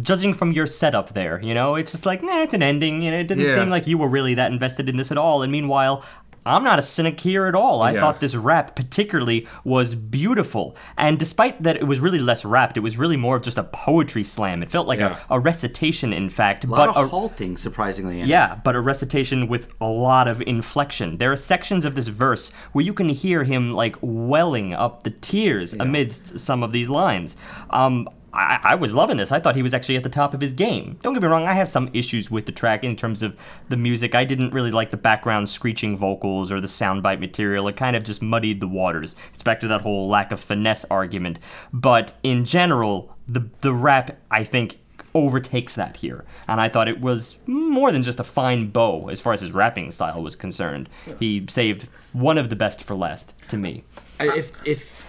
judging 0.04 0.34
from 0.36 0.52
your 0.52 0.68
setup 0.68 1.14
there, 1.14 1.42
you 1.42 1.56
know, 1.56 1.74
it's 1.76 1.92
just 1.92 2.06
like, 2.06 2.22
nah, 2.22 2.42
it's 2.44 2.54
an 2.54 2.62
ending. 2.62 3.02
You 3.02 3.10
know, 3.12 3.20
it 3.20 3.28
didn't 3.28 3.46
Yeah. 3.46 3.56
seem 3.56 3.70
like 3.70 3.88
you 3.88 3.98
were 3.98 4.08
really 4.08 4.36
that 4.36 4.52
invested 4.52 4.88
in 4.90 4.98
this 4.98 5.12
at 5.12 5.18
all. 5.18 5.42
And 5.42 5.52
meanwhile. 5.52 6.04
I'm 6.46 6.64
not 6.64 6.80
a 6.80 6.82
cynic 6.82 7.20
here 7.20 7.46
at 7.46 7.54
all. 7.54 7.82
I 7.82 7.92
Yeah. 7.92 8.00
thought 8.00 8.20
this 8.20 8.36
rap 8.36 8.76
particularly 8.76 9.48
was 9.64 9.94
beautiful. 9.94 10.76
And 10.98 11.20
despite 11.20 11.62
that 11.64 11.76
it 11.76 11.86
was 11.88 12.00
really 12.00 12.20
less 12.20 12.44
rapped, 12.44 12.78
it 12.78 12.80
was 12.80 12.98
really 12.98 13.18
more 13.18 13.36
of 13.36 13.44
just 13.44 13.58
a 13.60 13.64
poetry 13.64 14.24
slam. 14.24 14.64
It 14.64 14.72
felt 14.72 14.88
like 14.88 15.00
Yeah. 15.00 15.18
a, 15.30 15.36
a 15.36 15.40
recitation, 15.40 16.14
in 16.14 16.30
fact. 16.30 16.64
A 16.64 16.68
lot 16.68 16.78
but 16.78 16.90
of 16.98 17.06
a, 17.06 17.08
halting, 17.10 17.58
surprisingly. 17.58 18.20
in 18.20 18.26
it. 18.26 18.30
yeah, 18.30 18.56
but 18.64 18.76
a 18.76 18.82
recitation 18.82 19.48
with 19.48 19.74
a 19.80 19.86
lot 19.88 20.28
of 20.28 20.42
inflection. 20.42 21.18
There 21.18 21.32
are 21.32 21.36
sections 21.36 21.86
of 21.86 21.94
this 21.96 22.08
verse 22.08 22.52
where 22.72 22.84
you 22.84 22.94
can 22.94 23.10
hear 23.10 23.44
him 23.44 23.74
like 23.74 23.96
welling 24.02 24.74
up 24.74 25.04
the 25.04 25.12
tears 25.12 25.74
amidst 25.74 26.40
some 26.40 26.64
of 26.64 26.72
these 26.72 26.90
lines. 26.90 27.38
Um, 27.70 28.08
I, 28.34 28.60
I 28.64 28.76
was 28.76 28.94
loving 28.94 29.18
this. 29.18 29.32
I 29.32 29.40
thought 29.40 29.56
he 29.56 29.64
was 29.64 29.74
actually 29.74 29.98
at 29.98 30.04
the 30.04 30.10
top 30.10 30.34
of 30.34 30.42
his 30.42 30.54
game. 30.54 30.98
Don't 31.02 31.14
get 31.14 31.22
me 31.22 31.28
wrong, 31.28 31.48
I 31.48 31.54
have 31.54 31.68
some 31.68 31.90
issues 31.94 32.32
with 32.32 32.46
the 32.46 32.52
track 32.52 32.84
in 32.84 32.96
terms 32.96 33.22
of 33.24 33.36
the 33.70 33.78
music. 33.78 34.16
I 34.16 34.24
didn't 34.24 34.54
really 34.54 34.72
like 34.72 34.92
the 34.92 34.98
background 34.98 35.50
screeching 35.50 35.98
vocals 35.98 36.52
or 36.52 36.62
the 36.62 36.68
soundbite 36.68 37.20
material. 37.20 37.68
It 37.68 37.76
kind 37.76 37.96
of 37.96 38.04
just 38.04 38.22
muddied 38.22 38.60
the 38.60 38.68
waters. 38.68 39.16
It's 39.34 39.44
back 39.44 39.60
to 39.62 39.68
that 39.70 39.82
whole 39.82 40.08
lack 40.08 40.32
of 40.32 40.40
finesse 40.40 40.86
argument. 40.90 41.40
But 41.74 42.14
in 42.24 42.46
general, 42.46 43.16
the 43.28 43.50
the 43.62 43.74
rap 43.74 44.18
I 44.30 44.44
think 44.44 44.78
overtakes 45.14 45.76
that 45.76 45.98
here. 45.98 46.26
And 46.48 46.62
I 46.62 46.70
thought 46.70 46.88
it 46.88 47.02
was 47.02 47.38
more 47.46 47.92
than 47.92 48.04
just 48.04 48.20
a 48.20 48.24
fine 48.24 48.70
bow 48.70 49.10
as 49.10 49.20
far 49.20 49.34
as 49.34 49.42
his 49.42 49.52
rapping 49.52 49.92
style 49.92 50.22
was 50.22 50.36
concerned. 50.36 50.90
He 51.20 51.46
saved 51.50 51.88
one 52.14 52.38
of 52.38 52.50
the 52.50 52.56
best 52.56 52.84
for 52.84 52.96
last 52.96 53.34
to 53.50 53.58
me. 53.58 53.84
If 54.20 54.66
if 54.66 55.01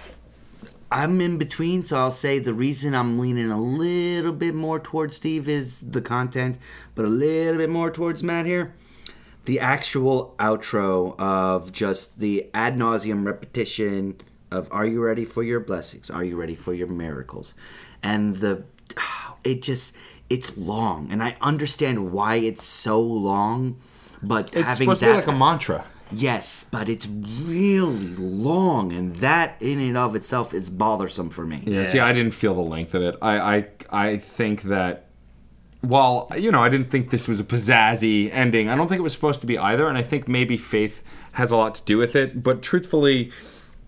I'm 0.93 1.21
in 1.23 1.39
between, 1.39 1.83
so 1.83 1.97
I'll 1.99 2.11
say 2.11 2.39
the 2.39 2.53
reason 2.53 2.95
I'm 2.95 3.19
leaning 3.19 3.51
a 3.51 3.61
little 3.61 4.33
bit 4.33 4.55
more 4.55 4.79
towards 4.79 5.17
Steve 5.17 5.49
is 5.49 5.81
the 5.81 6.03
content, 6.03 6.59
but 6.95 7.07
a 7.07 7.09
little 7.09 7.57
bit 7.57 7.71
more 7.71 7.91
towards 7.91 8.23
Matt 8.23 8.45
here. 8.45 8.75
The 9.47 9.59
actual 9.59 10.35
outro 10.39 11.19
of 11.19 11.73
just 11.73 12.19
the 12.19 12.49
ad 12.53 12.77
nauseum 12.77 13.25
repetition 13.25 14.21
of 14.51 14.69
"Are 14.71 14.87
you 14.87 15.03
ready 15.03 15.25
for 15.25 15.43
your 15.43 15.61
blessings? 15.61 16.11
Are 16.11 16.23
you 16.23 16.37
ready 16.37 16.55
for 16.55 16.75
your 16.75 16.89
miracles?" 16.89 17.55
and 18.03 18.37
the 18.37 18.65
it 19.45 19.63
just 19.63 19.97
it's 20.29 20.57
long, 20.57 21.11
and 21.11 21.23
I 21.23 21.37
understand 21.41 22.13
why 22.13 22.37
it's 22.37 22.67
so 22.67 23.01
long, 23.01 23.79
but 24.23 24.55
It's 24.55 24.63
having 24.63 24.87
supposed 24.87 25.01
that 25.01 25.07
to 25.07 25.13
be 25.13 25.17
like 25.17 25.27
a 25.27 25.33
mantra. 25.33 25.85
Yes, 26.15 26.65
but 26.65 26.89
it's 26.89 27.07
really 27.07 28.15
long, 28.17 28.93
and 28.93 29.17
that 29.17 29.57
in 29.61 29.79
and 29.81 29.97
of 29.97 30.15
itself 30.15 30.53
is 30.55 30.71
bothersome 30.71 31.31
for 31.31 31.47
me. 31.47 31.63
Yeah. 31.67 31.85
See, 31.85 31.99
I 31.99 32.13
didn't 32.13 32.33
feel 32.33 32.55
the 32.55 32.61
length 32.61 32.95
of 32.95 33.03
it. 33.03 33.17
I, 33.23 33.57
I, 33.57 33.69
I 33.91 34.17
think 34.17 34.63
that 34.63 35.09
while 35.83 36.31
you 36.37 36.51
know, 36.51 36.63
I 36.63 36.69
didn't 36.69 36.91
think 36.91 37.11
this 37.11 37.29
was 37.29 37.41
a 37.41 37.45
pizzazzy 37.45 38.33
ending. 38.33 38.69
I 38.69 38.77
don't 38.77 38.89
think 38.89 39.01
it 39.01 39.03
was 39.03 39.13
supposed 39.13 39.41
to 39.43 39.47
be 39.47 39.59
either, 39.59 39.89
and 39.89 39.99
I 39.99 40.03
think 40.03 40.29
maybe 40.29 40.57
faith 40.57 41.03
has 41.33 41.51
a 41.51 41.57
lot 41.57 41.75
to 41.77 41.83
do 41.83 41.99
with 41.99 42.17
it. 42.17 42.43
But 42.43 42.63
truthfully, 42.63 43.33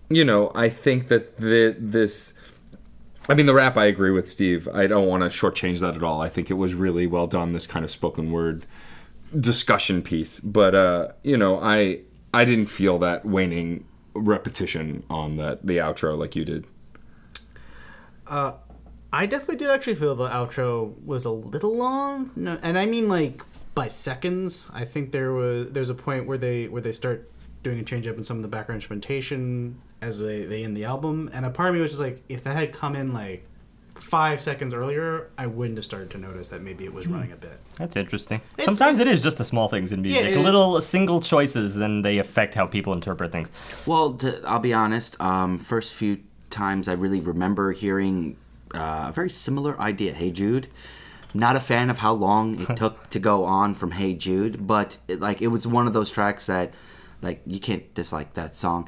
you 0.09 0.23
know, 0.23 0.51
I 0.55 0.69
think 0.69 1.07
that 1.07 1.37
the 1.37 1.75
this. 1.79 2.33
I 3.27 3.33
mean, 3.33 3.47
the 3.47 3.55
rap. 3.55 3.75
I 3.77 3.85
agree 3.85 4.11
with 4.11 4.29
Steve. 4.29 4.67
I 4.67 4.85
don't 4.85 5.07
want 5.07 5.23
to 5.23 5.29
shortchange 5.29 5.79
that 5.79 5.95
at 5.95 6.03
all. 6.03 6.21
I 6.21 6.29
think 6.29 6.51
it 6.51 6.55
was 6.55 6.75
really 6.75 7.07
well 7.07 7.27
done. 7.27 7.53
This 7.53 7.65
kind 7.65 7.83
of 7.83 7.89
spoken 7.89 8.31
word 8.31 8.65
discussion 9.39 10.01
piece, 10.01 10.39
but 10.39 10.75
uh, 10.75 11.07
you 11.23 11.37
know, 11.37 11.59
I 11.59 12.01
I 12.35 12.43
didn't 12.43 12.67
feel 12.67 12.99
that 12.99 13.25
waning 13.25 13.85
repetition 14.13 15.03
on 15.09 15.37
that 15.37 15.65
the 15.65 15.77
outro 15.77 16.17
like 16.17 16.35
you 16.35 16.43
did. 16.43 16.67
Uh, 18.27 18.53
I 19.13 19.25
definitely 19.25 19.57
did 19.57 19.69
actually 19.69 19.95
feel 19.95 20.15
the 20.15 20.27
outro 20.27 21.01
was 21.03 21.23
a 21.23 21.31
little 21.31 21.75
long, 21.75 22.31
no, 22.35 22.59
and 22.61 22.77
I 22.77 22.85
mean 22.85 23.07
like 23.07 23.41
by 23.73 23.87
seconds. 23.87 24.69
I 24.73 24.83
think 24.83 25.11
there 25.11 25.31
was 25.31 25.71
there's 25.71 25.89
a 25.89 25.95
point 25.95 26.27
where 26.27 26.37
they 26.37 26.67
where 26.67 26.81
they 26.81 26.91
start 26.91 27.31
doing 27.63 27.79
a 27.79 27.83
change 27.83 28.05
up 28.05 28.17
in 28.17 28.23
some 28.23 28.37
of 28.37 28.43
the 28.43 28.49
background 28.49 28.77
instrumentation 28.77 29.81
as 30.01 30.19
they, 30.19 30.45
they 30.45 30.63
end 30.63 30.75
the 30.75 30.83
album, 30.83 31.29
and 31.33 31.45
a 31.45 31.49
part 31.49 31.69
of 31.69 31.75
me 31.75 31.81
was 31.81 31.91
just 31.91 32.01
like, 32.01 32.21
if 32.29 32.43
that 32.43 32.55
had 32.55 32.73
come 32.73 32.95
in 32.95 33.13
like 33.13 33.47
five 33.95 34.41
seconds 34.41 34.73
earlier, 34.73 35.29
I 35.37 35.47
wouldn't 35.47 35.77
have 35.77 35.85
started 35.85 36.09
to 36.11 36.17
notice 36.17 36.49
that 36.49 36.61
maybe 36.61 36.83
it 36.85 36.93
was 36.93 37.07
running 37.07 37.31
a 37.31 37.35
bit. 37.35 37.59
That's 37.77 37.95
interesting. 37.95 38.41
It's- 38.57 38.65
Sometimes 38.65 38.99
it 38.99 39.07
is 39.07 39.23
just 39.23 39.37
the 39.37 39.45
small 39.45 39.67
things 39.67 39.91
in 39.93 40.01
music, 40.01 40.21
Yeah, 40.21 40.27
it- 40.29 40.43
little 40.43 40.79
single 40.81 41.21
choices, 41.21 41.75
then 41.75 42.01
they 42.01 42.17
affect 42.19 42.53
how 42.55 42.65
people 42.67 42.93
interpret 42.93 43.31
things. 43.31 43.51
Well, 43.85 44.13
to, 44.15 44.41
I'll 44.45 44.59
be 44.59 44.73
honest. 44.73 45.19
Um, 45.21 45.57
first 45.57 45.93
few 45.93 46.19
times 46.49 46.87
I 46.87 46.93
really 46.93 47.19
remember 47.21 47.71
hearing 47.71 48.37
uh, 48.73 49.05
a 49.07 49.11
very 49.13 49.29
similar 49.29 49.79
idea. 49.79 50.13
Hey 50.13 50.31
Jude. 50.31 50.67
Not 51.33 51.55
a 51.57 51.59
fan 51.59 51.89
of 51.89 51.97
how 51.97 52.13
long 52.13 52.61
it 52.61 52.75
took 52.77 53.09
to 53.09 53.19
go 53.19 53.43
on 53.43 53.75
from 53.75 53.91
Hey 53.91 54.13
Jude, 54.13 54.65
but 54.67 54.97
it, 55.07 55.19
like 55.19 55.41
it 55.41 55.47
was 55.47 55.67
one 55.67 55.85
of 55.87 55.91
those 55.93 56.09
tracks 56.09 56.45
that, 56.45 56.73
like, 57.21 57.41
you 57.45 57.59
can't 57.59 57.93
dislike 57.93 58.35
that 58.35 58.55
song. 58.55 58.87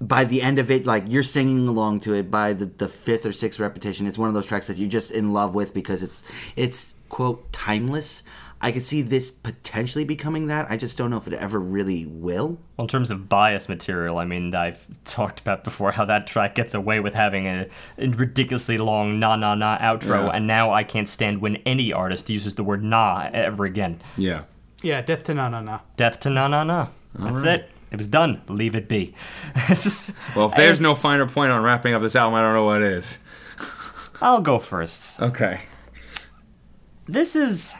By 0.00 0.24
the 0.24 0.40
end 0.40 0.58
of 0.58 0.70
it, 0.70 0.86
like 0.86 1.04
you're 1.08 1.22
singing 1.22 1.68
along 1.68 2.00
to 2.00 2.14
it. 2.14 2.30
By 2.30 2.54
the, 2.54 2.66
the 2.66 2.88
fifth 2.88 3.26
or 3.26 3.32
sixth 3.32 3.60
repetition, 3.60 4.06
it's 4.06 4.16
one 4.18 4.28
of 4.28 4.34
those 4.34 4.46
tracks 4.46 4.66
that 4.68 4.78
you're 4.78 4.88
just 4.88 5.10
in 5.10 5.32
love 5.32 5.54
with 5.54 5.74
because 5.74 6.02
it's 6.02 6.24
it's 6.56 6.94
quote 7.10 7.52
timeless. 7.52 8.22
I 8.62 8.72
could 8.72 8.84
see 8.84 9.00
this 9.00 9.30
potentially 9.30 10.04
becoming 10.04 10.48
that. 10.48 10.70
I 10.70 10.76
just 10.76 10.98
don't 10.98 11.10
know 11.10 11.16
if 11.16 11.26
it 11.26 11.32
ever 11.32 11.58
really 11.58 12.04
will. 12.04 12.58
Well, 12.76 12.84
in 12.84 12.88
terms 12.88 13.10
of 13.10 13.26
bias 13.26 13.70
material, 13.70 14.18
I 14.18 14.26
mean, 14.26 14.54
I've 14.54 14.86
talked 15.06 15.40
about 15.40 15.64
before 15.64 15.92
how 15.92 16.04
that 16.04 16.26
track 16.26 16.54
gets 16.56 16.74
away 16.74 17.00
with 17.00 17.14
having 17.14 17.46
a, 17.46 17.66
a 17.96 18.08
ridiculously 18.08 18.76
long 18.76 19.18
na 19.18 19.36
na 19.36 19.54
na 19.54 19.78
outro, 19.78 20.26
Yeah. 20.26 20.30
and 20.36 20.46
now 20.46 20.72
I 20.72 20.82
can't 20.82 21.08
stand 21.08 21.40
when 21.40 21.56
any 21.64 21.90
artist 21.92 22.28
uses 22.28 22.54
the 22.54 22.64
word 22.64 22.82
na 22.84 23.30
ever 23.32 23.64
again. 23.64 24.00
Yeah. 24.18 24.42
Yeah, 24.82 25.00
death 25.02 25.24
to 25.24 25.34
na 25.34 25.48
na 25.48 25.60
na. 25.62 25.80
Death 25.96 26.20
to 26.20 26.30
na 26.30 26.46
na 26.48 26.62
na. 26.64 26.88
That's 27.14 27.44
it. 27.44 27.70
It 27.90 27.96
was 27.98 28.06
done. 28.06 28.40
Leave 28.48 28.74
it 28.74 28.88
be. 28.88 29.14
Just- 29.68 30.14
Well, 30.36 30.48
if 30.50 30.54
there's 30.56 30.80
no 30.80 30.94
finer 30.94 31.26
point 31.26 31.50
on 31.52 31.62
wrapping 31.62 31.92
up 31.94 32.02
this 32.02 32.14
album, 32.16 32.34
I 32.36 32.42
don't 32.42 32.54
know 32.54 32.64
what 32.64 32.82
is. 32.82 33.18
I'll 34.20 34.40
go 34.40 34.58
first. 34.58 35.20
Okay. 35.20 35.60
this 37.08 37.34
is 37.34 37.74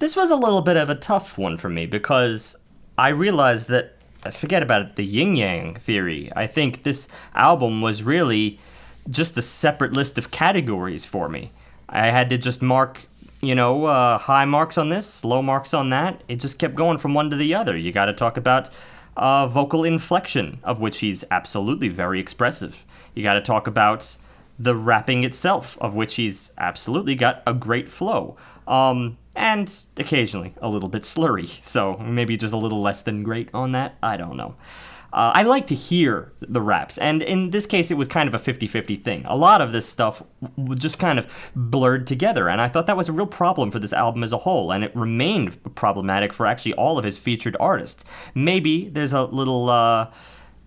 this 0.00 0.16
was 0.16 0.30
a 0.30 0.36
little 0.36 0.60
bit 0.62 0.76
of 0.76 0.90
a 0.90 0.94
tough 0.94 1.38
one 1.38 1.56
for 1.56 1.68
me 1.68 1.86
because 1.86 2.56
I 2.98 3.08
realized 3.10 3.68
that 3.68 3.96
forget 4.32 4.62
about 4.62 4.82
it, 4.82 4.96
the 4.96 5.04
yin 5.04 5.36
yang 5.36 5.74
theory. 5.76 6.30
I 6.36 6.46
think 6.46 6.82
this 6.82 7.08
album 7.34 7.80
was 7.80 8.02
really 8.02 8.58
just 9.08 9.38
a 9.38 9.42
separate 9.42 9.92
list 9.92 10.18
of 10.18 10.30
categories 10.30 11.04
for 11.06 11.28
me. 11.28 11.50
I 11.88 12.06
had 12.06 12.28
to 12.30 12.38
just 12.38 12.60
mark, 12.62 13.06
you 13.40 13.54
know, 13.54 13.86
uh, 13.86 14.18
high 14.18 14.44
marks 14.44 14.76
on 14.76 14.88
this, 14.88 15.24
low 15.24 15.42
marks 15.42 15.72
on 15.72 15.90
that. 15.90 16.22
It 16.28 16.40
just 16.40 16.58
kept 16.58 16.74
going 16.74 16.98
from 16.98 17.14
one 17.14 17.30
to 17.30 17.36
the 17.36 17.54
other. 17.54 17.76
You 17.76 17.92
got 17.92 18.06
to 18.06 18.12
talk 18.12 18.36
about 18.36 18.68
uh, 19.16 19.46
vocal 19.46 19.84
inflection, 19.84 20.60
of 20.62 20.80
which 20.80 21.00
he's 21.00 21.24
absolutely 21.30 21.88
very 21.88 22.20
expressive. 22.20 22.84
You 23.14 23.22
got 23.22 23.34
to 23.34 23.40
talk 23.40 23.66
about 23.66 24.16
the 24.58 24.76
rapping 24.76 25.24
itself, 25.24 25.78
of 25.80 25.94
which 25.94 26.16
he's 26.16 26.52
absolutely 26.58 27.14
got 27.14 27.42
a 27.46 27.54
great 27.54 27.88
flow. 27.88 28.36
Um, 28.68 29.16
and 29.34 29.72
occasionally 29.96 30.54
a 30.60 30.68
little 30.68 30.88
bit 30.88 31.02
slurry, 31.02 31.62
so 31.64 31.96
maybe 31.96 32.36
just 32.36 32.52
a 32.52 32.56
little 32.56 32.82
less 32.82 33.02
than 33.02 33.22
great 33.22 33.48
on 33.54 33.72
that. 33.72 33.96
I 34.02 34.16
don't 34.16 34.36
know. 34.36 34.54
Uh, 35.12 35.32
I 35.34 35.42
like 35.42 35.66
to 35.68 35.74
hear 35.74 36.32
the 36.40 36.60
raps, 36.60 36.96
and 36.98 37.22
in 37.22 37.50
this 37.50 37.66
case, 37.66 37.90
it 37.90 37.96
was 37.96 38.06
kind 38.06 38.28
of 38.28 38.34
a 38.34 38.38
50 38.38 38.66
50 38.66 38.96
thing. 38.96 39.24
A 39.26 39.36
lot 39.36 39.60
of 39.60 39.72
this 39.72 39.86
stuff 39.86 40.22
just 40.74 40.98
kind 40.98 41.18
of 41.18 41.50
blurred 41.56 42.06
together, 42.06 42.48
and 42.48 42.60
I 42.60 42.68
thought 42.68 42.86
that 42.86 42.96
was 42.96 43.08
a 43.08 43.12
real 43.12 43.26
problem 43.26 43.70
for 43.70 43.78
this 43.78 43.92
album 43.92 44.22
as 44.22 44.32
a 44.32 44.38
whole, 44.38 44.70
and 44.70 44.84
it 44.84 44.94
remained 44.94 45.74
problematic 45.74 46.32
for 46.32 46.46
actually 46.46 46.74
all 46.74 46.96
of 46.96 47.04
his 47.04 47.18
featured 47.18 47.56
artists. 47.58 48.04
Maybe 48.34 48.88
there's 48.88 49.12
a 49.12 49.24
little. 49.24 49.68
Uh, 49.68 50.10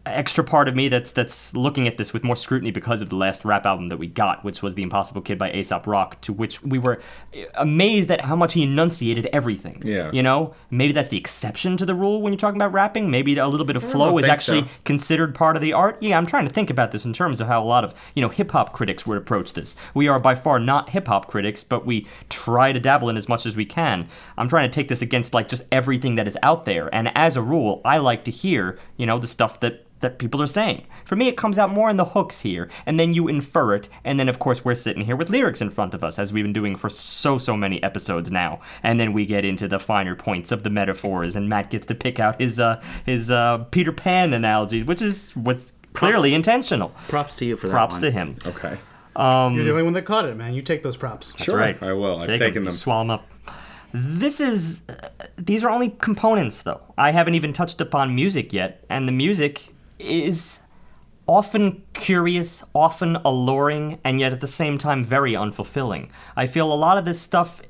extra 0.06 0.43
part 0.43 0.67
of 0.67 0.75
me 0.75 0.90
that's 0.90 1.14
that's 1.14 1.56
looking 1.56 1.88
at 1.88 1.98
this 1.98 2.11
with 2.11 2.23
more 2.23 2.35
scrutiny 2.35 2.72
because 2.72 3.01
of 3.01 3.09
the 3.09 3.15
last 3.15 3.45
rap 3.45 3.65
album 3.65 3.88
that 3.88 3.98
we 3.98 4.07
got, 4.07 4.43
which 4.43 4.61
was 4.61 4.75
The 4.75 4.83
Impossible 4.83 5.22
Kid 5.22 5.38
by 5.38 5.51
Aesop 5.51 5.88
Rock, 5.88 6.19
to 6.22 6.33
which 6.33 6.61
we 6.61 6.77
were 6.77 7.01
uh, 7.35 7.43
amazed 7.56 8.11
at 8.11 8.22
how 8.22 8.35
much 8.35 8.53
he 8.53 8.64
enunciated 8.64 9.27
everything. 9.27 9.82
Yeah. 9.85 10.11
You 10.11 10.23
know? 10.23 10.56
Maybe 10.69 10.91
that's 10.91 11.09
the 11.09 11.17
exception 11.17 11.77
to 11.77 11.85
the 11.85 11.95
rule 11.95 12.22
when 12.22 12.33
you're 12.33 12.40
talking 12.40 12.57
about 12.57 12.73
rapping. 12.73 13.09
Maybe 13.09 13.38
a 13.38 13.48
little 13.48 13.65
bit 13.65 13.75
of 13.75 13.83
flow 13.83 14.17
is 14.17 14.27
actually 14.27 14.61
so. 14.61 14.67
considered 14.83 15.35
part 15.35 15.56
of 15.56 15.61
the 15.61 15.73
art. 15.73 15.98
Yeah, 16.01 16.17
I'm 16.17 16.25
trying 16.25 16.48
to 16.48 16.53
think 16.53 16.69
about 16.69 16.91
this 16.91 17.06
in 17.06 17.14
terms 17.14 17.40
of 17.40 17.48
how 17.48 17.64
a 17.64 17.65
lot 17.65 17.83
of, 17.83 17.93
you 18.15 18.22
know, 18.22 18.30
hip 18.30 18.51
hop 18.51 18.73
critics 18.73 19.07
would 19.07 19.17
approach 19.17 19.53
this. 19.53 19.75
We 19.93 20.07
are 20.07 20.19
by 20.19 20.35
far 20.35 20.59
not 20.59 20.90
hip 20.90 21.07
hop 21.07 21.27
critics, 21.27 21.64
but 21.64 21.85
we 21.85 22.07
try 22.30 22.73
to 22.73 22.80
dabble 22.80 23.09
in 23.09 23.17
as 23.17 23.30
much 23.30 23.45
as 23.45 23.56
we 23.56 23.65
can. 23.65 24.09
I'm 24.38 24.49
trying 24.49 24.69
to 24.69 24.73
take 24.73 24.90
this 24.90 25.01
against 25.01 25.33
like 25.33 25.48
just 25.48 25.64
everything 25.72 26.15
that 26.15 26.27
is 26.27 26.38
out 26.43 26.65
there. 26.65 26.93
And 26.93 27.11
as 27.15 27.38
a 27.38 27.41
rule, 27.41 27.82
I 27.85 27.99
like 27.99 28.25
to 28.25 28.32
hear, 28.32 28.80
you 29.03 29.07
know, 29.07 29.19
the 29.19 29.27
stuff 29.27 29.59
that 29.59 29.85
that 29.99 30.17
people 30.17 30.41
are 30.41 30.48
saying. 30.48 30.85
For 31.03 31.17
me, 31.17 31.27
it 31.27 31.35
comes 31.35 31.59
out 31.59 31.69
more 31.69 31.90
in 31.90 31.98
the 31.98 32.06
hooks 32.06 32.40
here, 32.40 32.69
and 32.85 32.98
then 32.98 33.14
you 33.14 33.27
infer 33.27 33.75
it, 33.75 33.90
and 34.06 34.17
then 34.17 34.30
of 34.30 34.40
course 34.40 34.64
we're 34.64 34.75
sitting 34.75 35.03
here 35.03 35.17
with 35.17 35.30
lyrics 35.30 35.59
in 35.59 35.69
front 35.69 35.93
of 35.93 36.06
us, 36.06 36.17
as 36.17 36.32
we've 36.32 36.45
been 36.45 36.53
doing 36.53 36.77
for 36.77 36.88
so 36.88 37.38
so 37.38 37.57
many 37.57 37.83
episodes 37.83 38.32
now, 38.32 38.61
and 38.82 38.98
then 38.98 39.11
we 39.11 39.25
get 39.25 39.43
into 39.43 39.67
the 39.67 39.77
finer 39.77 40.15
points 40.15 40.53
of 40.53 40.64
the 40.64 40.69
metaphors, 40.69 41.35
and 41.35 41.49
Matt 41.49 41.69
gets 41.69 41.85
to 41.88 41.95
pick 41.95 42.17
out 42.17 42.40
his 42.40 42.61
uh 42.61 42.82
his 43.06 43.30
uh 43.30 43.57
Peter 43.72 43.91
Pan 43.91 44.32
analogies, 44.32 44.85
which 44.85 45.01
is 45.01 45.35
what's 45.35 45.73
clearly 45.91 46.33
intentional. 46.33 46.93
Props 47.09 47.35
to 47.35 47.43
you 47.43 47.57
for 47.57 47.67
that. 47.67 47.73
Props 47.73 47.95
one. 47.95 48.01
to 48.03 48.11
him. 48.11 48.35
Okay. 48.45 48.77
You're 49.17 49.65
the 49.65 49.72
only 49.72 49.83
one 49.83 49.93
that 49.95 50.06
caught 50.06 50.23
it, 50.30 50.38
man. 50.38 50.53
You 50.53 50.61
take 50.61 50.82
those 50.82 50.95
props. 50.95 51.33
Sure. 51.43 51.57
right. 51.57 51.77
I 51.83 51.91
will. 51.91 52.19
I've 52.22 52.27
Take 52.27 52.40
taken 52.40 52.64
you 52.64 52.69
them. 52.69 52.77
Swallow 52.77 53.01
'em 53.01 53.09
up. 53.09 53.27
This 53.93 54.41
is. 54.41 54.81
Uh, 54.89 55.07
these 55.38 55.63
are 55.63 55.69
only 55.69 55.89
components, 55.89 56.63
though. 56.63 56.81
I 56.97 57.11
haven't 57.11 57.35
even 57.35 57.53
touched 57.53 57.80
upon 57.80 58.15
music 58.15 58.51
yet, 58.51 58.83
and 58.89 59.07
the 59.07 59.11
music 59.11 59.73
is 59.99 60.61
often 61.27 61.83
curious, 61.93 62.63
often 62.73 63.17
alluring, 63.17 63.99
and 64.03 64.19
yet 64.19 64.33
at 64.33 64.41
the 64.41 64.47
same 64.47 64.77
time 64.77 65.03
very 65.03 65.33
unfulfilling. 65.33 66.09
I 66.35 66.47
feel 66.47 66.73
a 66.73 66.75
lot 66.75 66.97
of 66.97 67.05
this 67.05 67.22
stuff. 67.22 67.61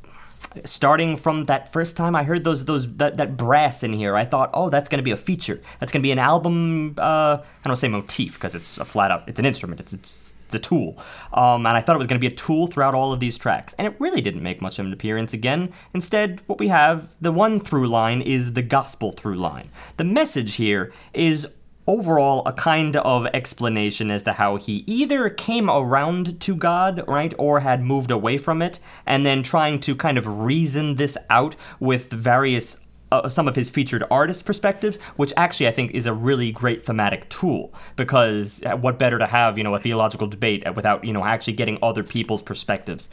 Starting 0.65 1.17
from 1.17 1.45
that 1.45 1.71
first 1.71 1.97
time 1.97 2.15
I 2.15 2.23
heard 2.23 2.43
those 2.43 2.65
those 2.65 2.85
that, 2.97 3.17
that 3.17 3.37
brass 3.37 3.81
in 3.81 3.91
here, 3.91 4.15
I 4.15 4.23
thought, 4.23 4.51
oh, 4.53 4.69
that's 4.69 4.87
going 4.87 4.99
to 4.99 5.03
be 5.03 5.11
a 5.11 5.17
feature. 5.17 5.59
That's 5.79 5.91
going 5.91 6.01
to 6.01 6.05
be 6.05 6.11
an 6.11 6.19
album. 6.19 6.93
Uh, 6.97 7.37
I 7.41 7.67
don't 7.67 7.75
say 7.75 7.87
motif 7.87 8.35
because 8.35 8.53
it's 8.53 8.77
a 8.77 8.85
flat 8.85 9.09
out. 9.09 9.23
It's 9.27 9.39
an 9.39 9.45
instrument. 9.45 9.79
It's 9.79 9.93
it's 9.93 10.35
the 10.53 10.59
tool. 10.59 10.98
Um, 11.33 11.65
and 11.65 11.75
I 11.75 11.82
thought 11.82 11.95
it 11.95 11.99
was 11.99 12.07
going 12.07 12.22
to 12.22 12.27
be 12.27 12.33
a 12.33 12.38
tool 12.38 12.67
throughout 12.67 12.95
all 12.95 13.11
of 13.11 13.19
these 13.19 13.38
tracks. 13.38 13.75
And 13.77 13.85
it 13.85 13.95
really 13.99 14.22
didn't 14.22 14.41
make 14.41 14.61
much 14.61 14.80
of 14.80 14.85
an 14.85 14.93
appearance 14.93 15.33
again. 15.33 15.73
Instead, 15.93 16.41
what 16.48 16.59
we 16.59 16.69
have, 16.69 17.15
the 17.19 17.33
one 17.33 17.59
through 17.59 17.88
line 17.88 18.22
is 18.22 18.53
the 18.53 18.61
gospel 18.61 19.11
through 19.11 19.35
line. 19.35 19.69
The 19.98 20.06
message 20.06 20.56
here 20.56 20.93
is 21.14 21.48
overall 21.85 22.43
a 22.45 22.53
kind 22.53 22.95
of 22.95 23.25
explanation 23.27 24.09
as 24.09 24.23
to 24.23 24.33
how 24.33 24.56
he 24.56 24.83
either 24.88 25.30
came 25.30 25.69
around 25.69 26.40
to 26.40 26.56
God, 26.56 27.03
right, 27.07 27.33
or 27.38 27.59
had 27.59 27.83
moved 27.83 28.11
away 28.11 28.38
from 28.38 28.61
it, 28.61 28.80
and 29.06 29.25
then 29.25 29.43
trying 29.43 29.80
to 29.82 29.95
kind 29.95 30.17
of 30.17 30.25
reason 30.25 30.95
this 30.95 31.17
out 31.30 31.56
with 31.80 32.09
various 32.09 32.77
uh, 33.14 33.30
some 33.30 33.48
of 33.48 33.56
his 33.56 33.69
featured 33.69 34.03
artist 34.09 34.45
perspectives, 34.45 34.98
which 35.16 35.32
actually 35.38 35.67
I 35.67 35.72
think 35.72 35.92
is 35.92 36.06
a 36.06 36.14
really 36.14 36.51
great 36.51 36.83
thematic 36.83 37.30
tool 37.30 37.74
because 37.95 38.64
uh, 38.64 38.75
what 38.75 38.98
better 38.98 39.19
to 39.19 39.27
have, 39.27 39.58
you 39.58 39.64
know, 39.64 39.75
a 39.75 39.80
theological 39.80 40.27
debate 40.27 40.64
without, 40.75 41.03
you 41.03 41.14
know, 41.14 41.24
actually 41.24 41.53
getting 41.53 41.77
other 41.82 42.03
people's 42.03 42.42
perspectives. 42.42 43.09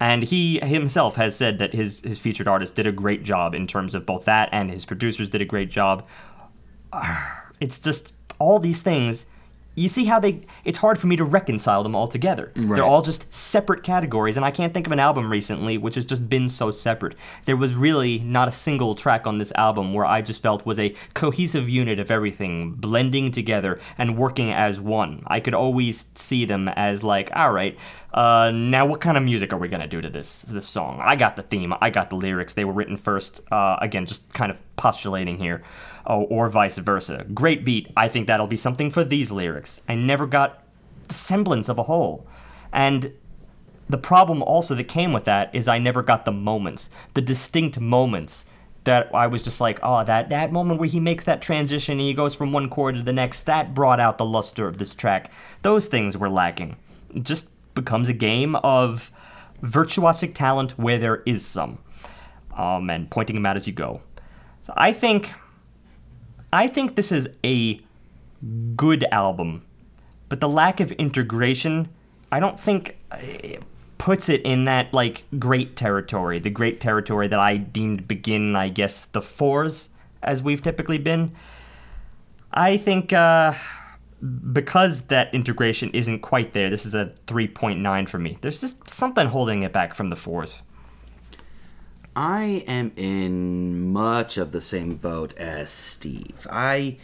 And 0.00 0.22
he 0.22 0.60
himself 0.60 1.16
has 1.16 1.34
said 1.34 1.58
that 1.58 1.74
his 1.74 2.00
his 2.00 2.18
featured 2.18 2.46
artist 2.46 2.76
did 2.76 2.86
a 2.86 2.92
great 2.92 3.24
job 3.24 3.54
in 3.54 3.66
terms 3.66 3.94
of 3.94 4.06
both 4.06 4.26
that 4.26 4.48
and 4.52 4.70
his 4.70 4.84
producers 4.84 5.28
did 5.28 5.40
a 5.42 5.46
great 5.46 5.70
job. 5.70 6.06
It's 7.60 7.80
just 7.80 8.14
all 8.38 8.60
these 8.60 8.82
things 8.82 9.26
you 9.78 9.88
see 9.88 10.04
how 10.04 10.18
they 10.18 10.40
it's 10.64 10.78
hard 10.78 10.98
for 10.98 11.06
me 11.06 11.16
to 11.16 11.24
reconcile 11.24 11.82
them 11.82 11.94
all 11.94 12.08
together. 12.08 12.52
They're 12.76 12.84
all 12.84 13.02
just 13.02 13.32
separate 13.32 13.82
categories 13.82 14.36
and 14.36 14.44
i 14.44 14.50
can't 14.50 14.74
think 14.74 14.86
of 14.86 14.92
an 14.92 15.00
album 15.00 15.30
recently 15.30 15.78
which 15.78 15.94
has 15.94 16.04
just 16.04 16.28
been 16.28 16.48
so 16.48 16.70
separate. 16.70 17.14
There 17.44 17.56
was 17.56 17.74
really 17.74 18.18
not 18.18 18.48
a 18.48 18.52
single 18.52 18.94
track 18.94 19.26
on 19.26 19.38
this 19.38 19.52
album 19.54 19.94
where 19.94 20.04
i 20.06 20.20
just 20.20 20.42
felt 20.42 20.66
was 20.66 20.78
a 20.78 20.94
cohesive 21.14 21.68
unit 21.68 21.98
of 21.98 22.10
everything 22.10 22.72
blending 22.72 23.30
together 23.30 23.80
and 23.96 24.18
working 24.18 24.52
as 24.52 24.80
one. 24.80 25.22
I 25.26 25.40
could 25.40 25.54
always 25.54 26.06
see 26.14 26.44
them 26.44 26.68
as 26.68 27.04
like 27.04 27.30
all 27.34 27.52
right 27.52 27.78
uh, 28.12 28.50
now 28.50 28.86
what 28.86 29.00
kind 29.00 29.18
of 29.18 29.22
music 29.22 29.52
are 29.52 29.58
we 29.58 29.68
gonna 29.68 29.86
do 29.86 30.00
to 30.00 30.10
this 30.10 30.42
this 30.42 30.66
song? 30.66 31.00
I 31.02 31.14
got 31.16 31.36
the 31.36 31.42
theme 31.42 31.72
i 31.80 31.90
got 31.90 32.10
the 32.10 32.16
lyrics 32.16 32.54
they 32.54 32.64
were 32.64 32.72
written 32.72 32.96
first 32.96 33.40
uh, 33.52 33.76
again 33.80 34.06
just 34.06 34.32
kind 34.32 34.50
of 34.50 34.60
postulating 34.76 35.38
here 35.38 35.62
oh, 36.08 36.22
or 36.22 36.48
vice 36.48 36.78
versa. 36.78 37.24
Great 37.34 37.64
beat. 37.64 37.92
I 37.96 38.08
think 38.08 38.26
that'll 38.26 38.46
be 38.46 38.56
something 38.56 38.90
for 38.90 39.04
these 39.04 39.30
lyrics. 39.30 39.82
I 39.88 39.94
never 39.94 40.26
got 40.26 40.64
the 41.06 41.14
semblance 41.14 41.68
of 41.68 41.78
a 41.78 41.84
whole. 41.84 42.26
And 42.72 43.12
the 43.88 43.98
problem 43.98 44.42
also 44.42 44.74
that 44.74 44.84
came 44.84 45.12
with 45.12 45.24
that 45.24 45.54
is 45.54 45.68
I 45.68 45.78
never 45.78 46.02
got 46.02 46.24
the 46.24 46.32
moments, 46.32 46.90
the 47.14 47.22
distinct 47.22 47.78
moments 47.78 48.46
that 48.84 49.14
I 49.14 49.26
was 49.26 49.44
just 49.44 49.60
like, 49.60 49.78
oh, 49.82 50.02
that 50.04 50.30
that 50.30 50.52
moment 50.52 50.80
where 50.80 50.88
he 50.88 51.00
makes 51.00 51.24
that 51.24 51.42
transition 51.42 51.92
and 51.92 52.00
he 52.00 52.14
goes 52.14 52.34
from 52.34 52.52
one 52.52 52.70
chord 52.70 52.94
to 52.94 53.02
the 53.02 53.12
next, 53.12 53.42
that 53.42 53.74
brought 53.74 54.00
out 54.00 54.18
the 54.18 54.24
luster 54.24 54.66
of 54.66 54.78
this 54.78 54.94
track. 54.94 55.30
Those 55.62 55.88
things 55.88 56.16
were 56.16 56.30
lacking. 56.30 56.76
It 57.14 57.24
just 57.24 57.50
becomes 57.74 58.08
a 58.08 58.14
game 58.14 58.56
of 58.56 59.10
virtuosic 59.62 60.34
talent 60.34 60.72
where 60.78 60.98
there 60.98 61.22
is 61.26 61.44
some, 61.44 61.78
um, 62.56 62.88
and 62.88 63.10
pointing 63.10 63.36
them 63.36 63.46
out 63.46 63.56
as 63.56 63.66
you 63.66 63.72
go. 63.72 64.00
So 64.62 64.72
I 64.76 64.92
think 64.92 65.32
I 66.52 66.68
think 66.68 66.96
this 66.96 67.12
is 67.12 67.28
a 67.44 67.80
good 68.76 69.04
album, 69.12 69.64
but 70.28 70.40
the 70.40 70.48
lack 70.48 70.80
of 70.80 70.92
integration, 70.92 71.88
I 72.32 72.40
don't 72.40 72.58
think 72.58 72.96
uh, 73.10 73.18
puts 73.98 74.28
it 74.28 74.42
in 74.42 74.64
that 74.64 74.94
like 74.94 75.24
great 75.38 75.76
territory, 75.76 76.38
the 76.38 76.50
great 76.50 76.80
territory 76.80 77.28
that 77.28 77.38
I 77.38 77.56
deemed 77.56 78.08
begin, 78.08 78.56
I 78.56 78.68
guess, 78.68 79.04
the 79.06 79.20
fours 79.20 79.90
as 80.22 80.42
we've 80.42 80.62
typically 80.62 80.98
been. 80.98 81.32
I 82.52 82.76
think 82.76 83.12
uh, 83.12 83.54
because 84.52 85.02
that 85.02 85.32
integration 85.34 85.90
isn't 85.90 86.20
quite 86.20 86.54
there, 86.54 86.70
this 86.70 86.86
is 86.86 86.94
a 86.94 87.12
3.9 87.26 88.08
for 88.08 88.18
me. 88.18 88.38
There's 88.40 88.60
just 88.60 88.88
something 88.88 89.28
holding 89.28 89.62
it 89.62 89.72
back 89.72 89.94
from 89.94 90.08
the 90.08 90.16
fours. 90.16 90.62
I 92.18 92.64
am 92.66 92.90
in 92.96 93.92
much 93.92 94.38
of 94.38 94.50
the 94.50 94.60
same 94.60 94.96
boat 94.96 95.38
as 95.38 95.70
Steve. 95.70 96.48
I 96.50 96.96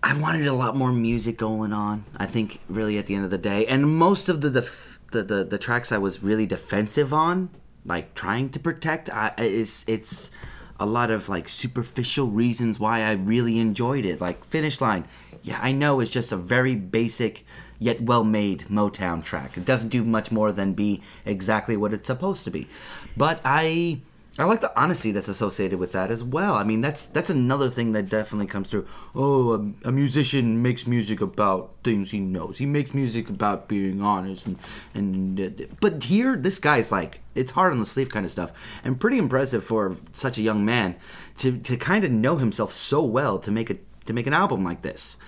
I 0.00 0.16
wanted 0.16 0.46
a 0.46 0.52
lot 0.52 0.76
more 0.76 0.92
music 0.92 1.36
going 1.36 1.72
on. 1.72 2.04
I 2.16 2.26
think 2.26 2.60
really 2.68 2.96
at 2.96 3.06
the 3.06 3.16
end 3.16 3.24
of 3.24 3.32
the 3.32 3.38
day, 3.38 3.66
and 3.66 3.98
most 3.98 4.28
of 4.28 4.40
the 4.40 4.50
the, 4.50 5.24
the 5.24 5.42
the 5.42 5.58
tracks 5.58 5.90
I 5.90 5.98
was 5.98 6.22
really 6.22 6.46
defensive 6.46 7.12
on, 7.12 7.50
like 7.84 8.14
trying 8.14 8.50
to 8.50 8.60
protect, 8.60 9.10
I, 9.10 9.32
it's 9.36 9.84
it's 9.88 10.30
a 10.78 10.86
lot 10.86 11.10
of 11.10 11.28
like 11.28 11.48
superficial 11.48 12.28
reasons 12.28 12.78
why 12.78 13.02
I 13.02 13.14
really 13.14 13.58
enjoyed 13.58 14.04
it. 14.04 14.20
Like 14.20 14.44
Finish 14.44 14.80
Line, 14.80 15.08
yeah, 15.42 15.58
I 15.60 15.72
know 15.72 15.98
it's 15.98 16.12
just 16.12 16.30
a 16.30 16.36
very 16.36 16.76
basic 16.76 17.44
yet 17.82 18.00
well 18.00 18.22
made 18.22 18.60
Motown 18.70 19.24
track. 19.24 19.56
It 19.56 19.64
doesn't 19.64 19.88
do 19.88 20.04
much 20.04 20.30
more 20.30 20.52
than 20.52 20.72
be 20.72 21.02
exactly 21.26 21.76
what 21.76 21.92
it's 21.92 22.06
supposed 22.06 22.44
to 22.44 22.50
be. 22.50 22.68
But 23.16 23.40
I 23.44 24.00
I 24.38 24.44
like 24.44 24.62
the 24.62 24.72
honesty 24.80 25.12
that's 25.12 25.28
associated 25.28 25.78
with 25.78 25.92
that 25.92 26.10
as 26.10 26.24
well. 26.24 26.54
I 26.54 26.64
mean, 26.64 26.80
that's 26.80 27.04
that's 27.04 27.28
another 27.28 27.68
thing 27.68 27.92
that 27.92 28.08
definitely 28.08 28.46
comes 28.46 28.70
through. 28.70 28.86
Oh, 29.14 29.52
a, 29.52 29.88
a, 29.88 29.92
musician 29.92 30.62
makes 30.62 30.86
music 30.86 31.20
about 31.20 31.74
things 31.84 32.12
he 32.12 32.20
knows. 32.20 32.56
He 32.56 32.64
makes 32.64 32.94
music 32.94 33.28
about 33.28 33.68
being 33.68 34.00
honest, 34.00 34.46
and 34.46 34.58
and 34.94 35.76
but 35.80 36.04
here 36.04 36.36
this 36.36 36.58
guy's 36.58 36.90
like 36.90 37.20
it's 37.34 37.52
hard 37.52 37.72
on 37.72 37.78
the 37.78 37.84
sleeve 37.84 38.08
kind 38.08 38.24
of 38.24 38.32
stuff, 38.32 38.52
and 38.82 38.98
pretty 38.98 39.18
impressive 39.18 39.64
for 39.64 39.96
such 40.12 40.38
a 40.38 40.42
young 40.42 40.64
man 40.64 40.96
to 41.36 41.58
to 41.58 41.76
kind 41.76 42.02
of 42.02 42.10
know 42.10 42.36
himself 42.36 42.72
so 42.72 43.04
well 43.04 43.38
to 43.38 43.50
make 43.50 43.68
a 43.68 43.76
to 44.06 44.14
make 44.14 44.26
an 44.26 44.32
album 44.32 44.64
like 44.64 44.80
this. 44.80 45.18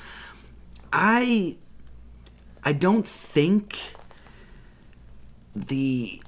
I 0.94 1.58
I 2.64 2.72
don't 2.72 3.06
think 3.06 3.94
the 5.54 6.22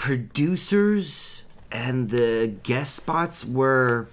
producers 0.00 1.42
and 1.70 2.08
the 2.08 2.54
guest 2.62 2.94
spots 2.94 3.44
were 3.44 4.08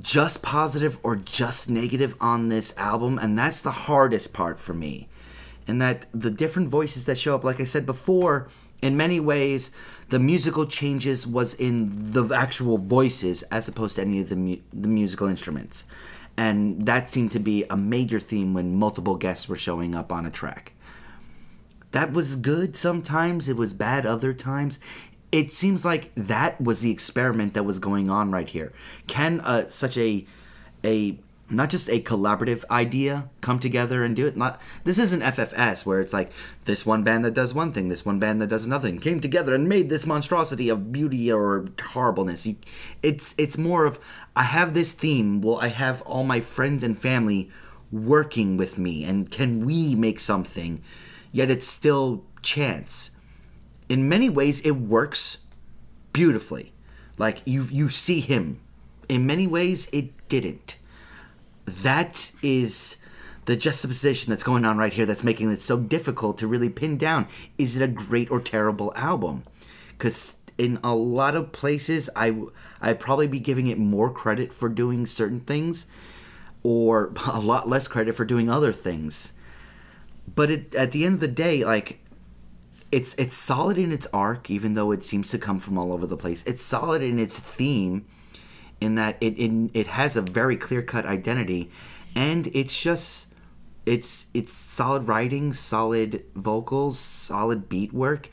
just 0.00 0.42
positive 0.42 0.98
or 1.04 1.14
just 1.14 1.70
negative 1.70 2.16
on 2.20 2.48
this 2.48 2.76
album 2.76 3.20
and 3.22 3.38
that's 3.38 3.60
the 3.60 3.70
hardest 3.70 4.32
part 4.32 4.58
for 4.58 4.74
me. 4.74 5.06
And 5.68 5.80
that 5.80 6.06
the 6.12 6.28
different 6.28 6.70
voices 6.70 7.04
that 7.04 7.18
show 7.18 7.36
up 7.36 7.44
like 7.44 7.60
i 7.60 7.64
said 7.64 7.86
before 7.86 8.48
in 8.82 8.96
many 8.96 9.20
ways 9.20 9.70
the 10.08 10.18
musical 10.18 10.66
changes 10.66 11.24
was 11.24 11.54
in 11.54 11.90
the 11.92 12.34
actual 12.34 12.78
voices 12.78 13.44
as 13.44 13.68
opposed 13.68 13.94
to 13.94 14.02
any 14.02 14.18
of 14.22 14.28
the, 14.28 14.34
mu- 14.34 14.62
the 14.72 14.88
musical 14.88 15.28
instruments. 15.28 15.84
And 16.36 16.84
that 16.86 17.10
seemed 17.10 17.30
to 17.30 17.38
be 17.38 17.64
a 17.70 17.76
major 17.76 18.18
theme 18.18 18.54
when 18.54 18.74
multiple 18.74 19.14
guests 19.14 19.48
were 19.48 19.54
showing 19.54 19.94
up 19.94 20.10
on 20.10 20.26
a 20.26 20.30
track 20.32 20.72
that 21.92 22.12
was 22.12 22.36
good 22.36 22.76
sometimes 22.76 23.48
it 23.48 23.56
was 23.56 23.72
bad 23.72 24.04
other 24.04 24.34
times 24.34 24.78
it 25.32 25.50
seems 25.50 25.84
like 25.84 26.12
that 26.14 26.60
was 26.60 26.82
the 26.82 26.90
experiment 26.90 27.54
that 27.54 27.64
was 27.64 27.78
going 27.78 28.10
on 28.10 28.30
right 28.30 28.48
here. 28.48 28.70
Can 29.06 29.40
uh, 29.40 29.68
such 29.68 29.96
a 29.96 30.26
a 30.84 31.18
not 31.48 31.68
just 31.68 31.88
a 31.90 32.00
collaborative 32.00 32.64
idea 32.70 33.28
come 33.40 33.58
together 33.58 34.04
and 34.04 34.14
do 34.14 34.26
it? 34.26 34.36
Not 34.36 34.60
this 34.84 34.98
isn't 34.98 35.22
FFS 35.22 35.86
where 35.86 36.00
it's 36.02 36.12
like 36.12 36.30
this 36.66 36.84
one 36.84 37.02
band 37.02 37.24
that 37.24 37.32
does 37.32 37.54
one 37.54 37.72
thing, 37.72 37.88
this 37.88 38.04
one 38.04 38.18
band 38.18 38.42
that 38.42 38.48
does 38.48 38.66
another 38.66 38.88
thing 38.88 38.98
came 38.98 39.20
together 39.20 39.54
and 39.54 39.68
made 39.68 39.88
this 39.88 40.06
monstrosity 40.06 40.68
of 40.68 40.92
beauty 40.92 41.32
or 41.32 41.64
horribleness. 41.80 42.46
You, 42.46 42.56
it's 43.02 43.34
it's 43.38 43.56
more 43.56 43.86
of 43.86 43.98
I 44.36 44.44
have 44.44 44.74
this 44.74 44.92
theme. 44.92 45.40
Well, 45.40 45.58
I 45.60 45.68
have 45.68 46.02
all 46.02 46.24
my 46.24 46.42
friends 46.42 46.82
and 46.82 46.96
family 46.96 47.50
working 47.90 48.58
with 48.58 48.76
me, 48.78 49.04
and 49.04 49.30
can 49.30 49.64
we 49.64 49.94
make 49.94 50.20
something? 50.20 50.82
Yet 51.32 51.50
it's 51.50 51.66
still 51.66 52.24
chance 52.42 53.12
in 53.92 54.08
many 54.08 54.30
ways 54.30 54.60
it 54.60 54.70
works 54.70 55.36
beautifully. 56.14 56.72
Like 57.18 57.42
you 57.44 57.64
you 57.70 57.90
see 57.90 58.20
him. 58.20 58.60
In 59.06 59.26
many 59.26 59.46
ways 59.46 59.86
it 59.92 60.28
didn't. 60.30 60.78
That 61.66 62.32
is 62.42 62.96
the 63.44 63.54
juxtaposition 63.54 64.30
that's 64.30 64.44
going 64.44 64.64
on 64.64 64.78
right 64.78 64.94
here 64.94 65.04
that's 65.04 65.22
making 65.22 65.52
it 65.52 65.60
so 65.60 65.76
difficult 65.76 66.38
to 66.38 66.46
really 66.46 66.70
pin 66.70 66.96
down 66.96 67.26
is 67.58 67.76
it 67.76 67.82
a 67.82 67.88
great 67.88 68.30
or 68.30 68.40
terrible 68.40 68.94
album? 68.96 69.44
Cuz 69.98 70.36
in 70.56 70.78
a 70.82 70.94
lot 70.94 71.34
of 71.34 71.52
places 71.52 72.08
I 72.16 72.34
I'd 72.80 72.98
probably 72.98 73.26
be 73.26 73.40
giving 73.40 73.66
it 73.66 73.78
more 73.78 74.10
credit 74.10 74.54
for 74.54 74.70
doing 74.70 75.06
certain 75.06 75.40
things 75.40 75.84
or 76.62 77.12
a 77.26 77.40
lot 77.40 77.68
less 77.68 77.88
credit 77.88 78.14
for 78.14 78.24
doing 78.24 78.48
other 78.48 78.72
things. 78.72 79.34
But 80.26 80.50
it, 80.50 80.74
at 80.74 80.92
the 80.92 81.04
end 81.04 81.14
of 81.14 81.20
the 81.20 81.28
day, 81.28 81.64
like 81.64 81.98
it's 82.90 83.14
it's 83.14 83.34
solid 83.34 83.78
in 83.78 83.90
its 83.90 84.06
arc, 84.12 84.50
even 84.50 84.74
though 84.74 84.92
it 84.92 85.04
seems 85.04 85.30
to 85.30 85.38
come 85.38 85.58
from 85.58 85.78
all 85.78 85.92
over 85.92 86.06
the 86.06 86.16
place. 86.16 86.42
It's 86.44 86.62
solid 86.62 87.02
in 87.02 87.18
its 87.18 87.38
theme, 87.38 88.06
in 88.80 88.94
that 88.96 89.16
it 89.20 89.38
it, 89.38 89.70
it 89.74 89.86
has 89.88 90.16
a 90.16 90.22
very 90.22 90.56
clear 90.56 90.82
cut 90.82 91.06
identity, 91.06 91.70
and 92.14 92.48
it's 92.54 92.80
just 92.80 93.28
it's 93.86 94.26
it's 94.34 94.52
solid 94.52 95.08
writing, 95.08 95.52
solid 95.52 96.24
vocals, 96.34 96.98
solid 96.98 97.68
beat 97.68 97.92
work. 97.92 98.28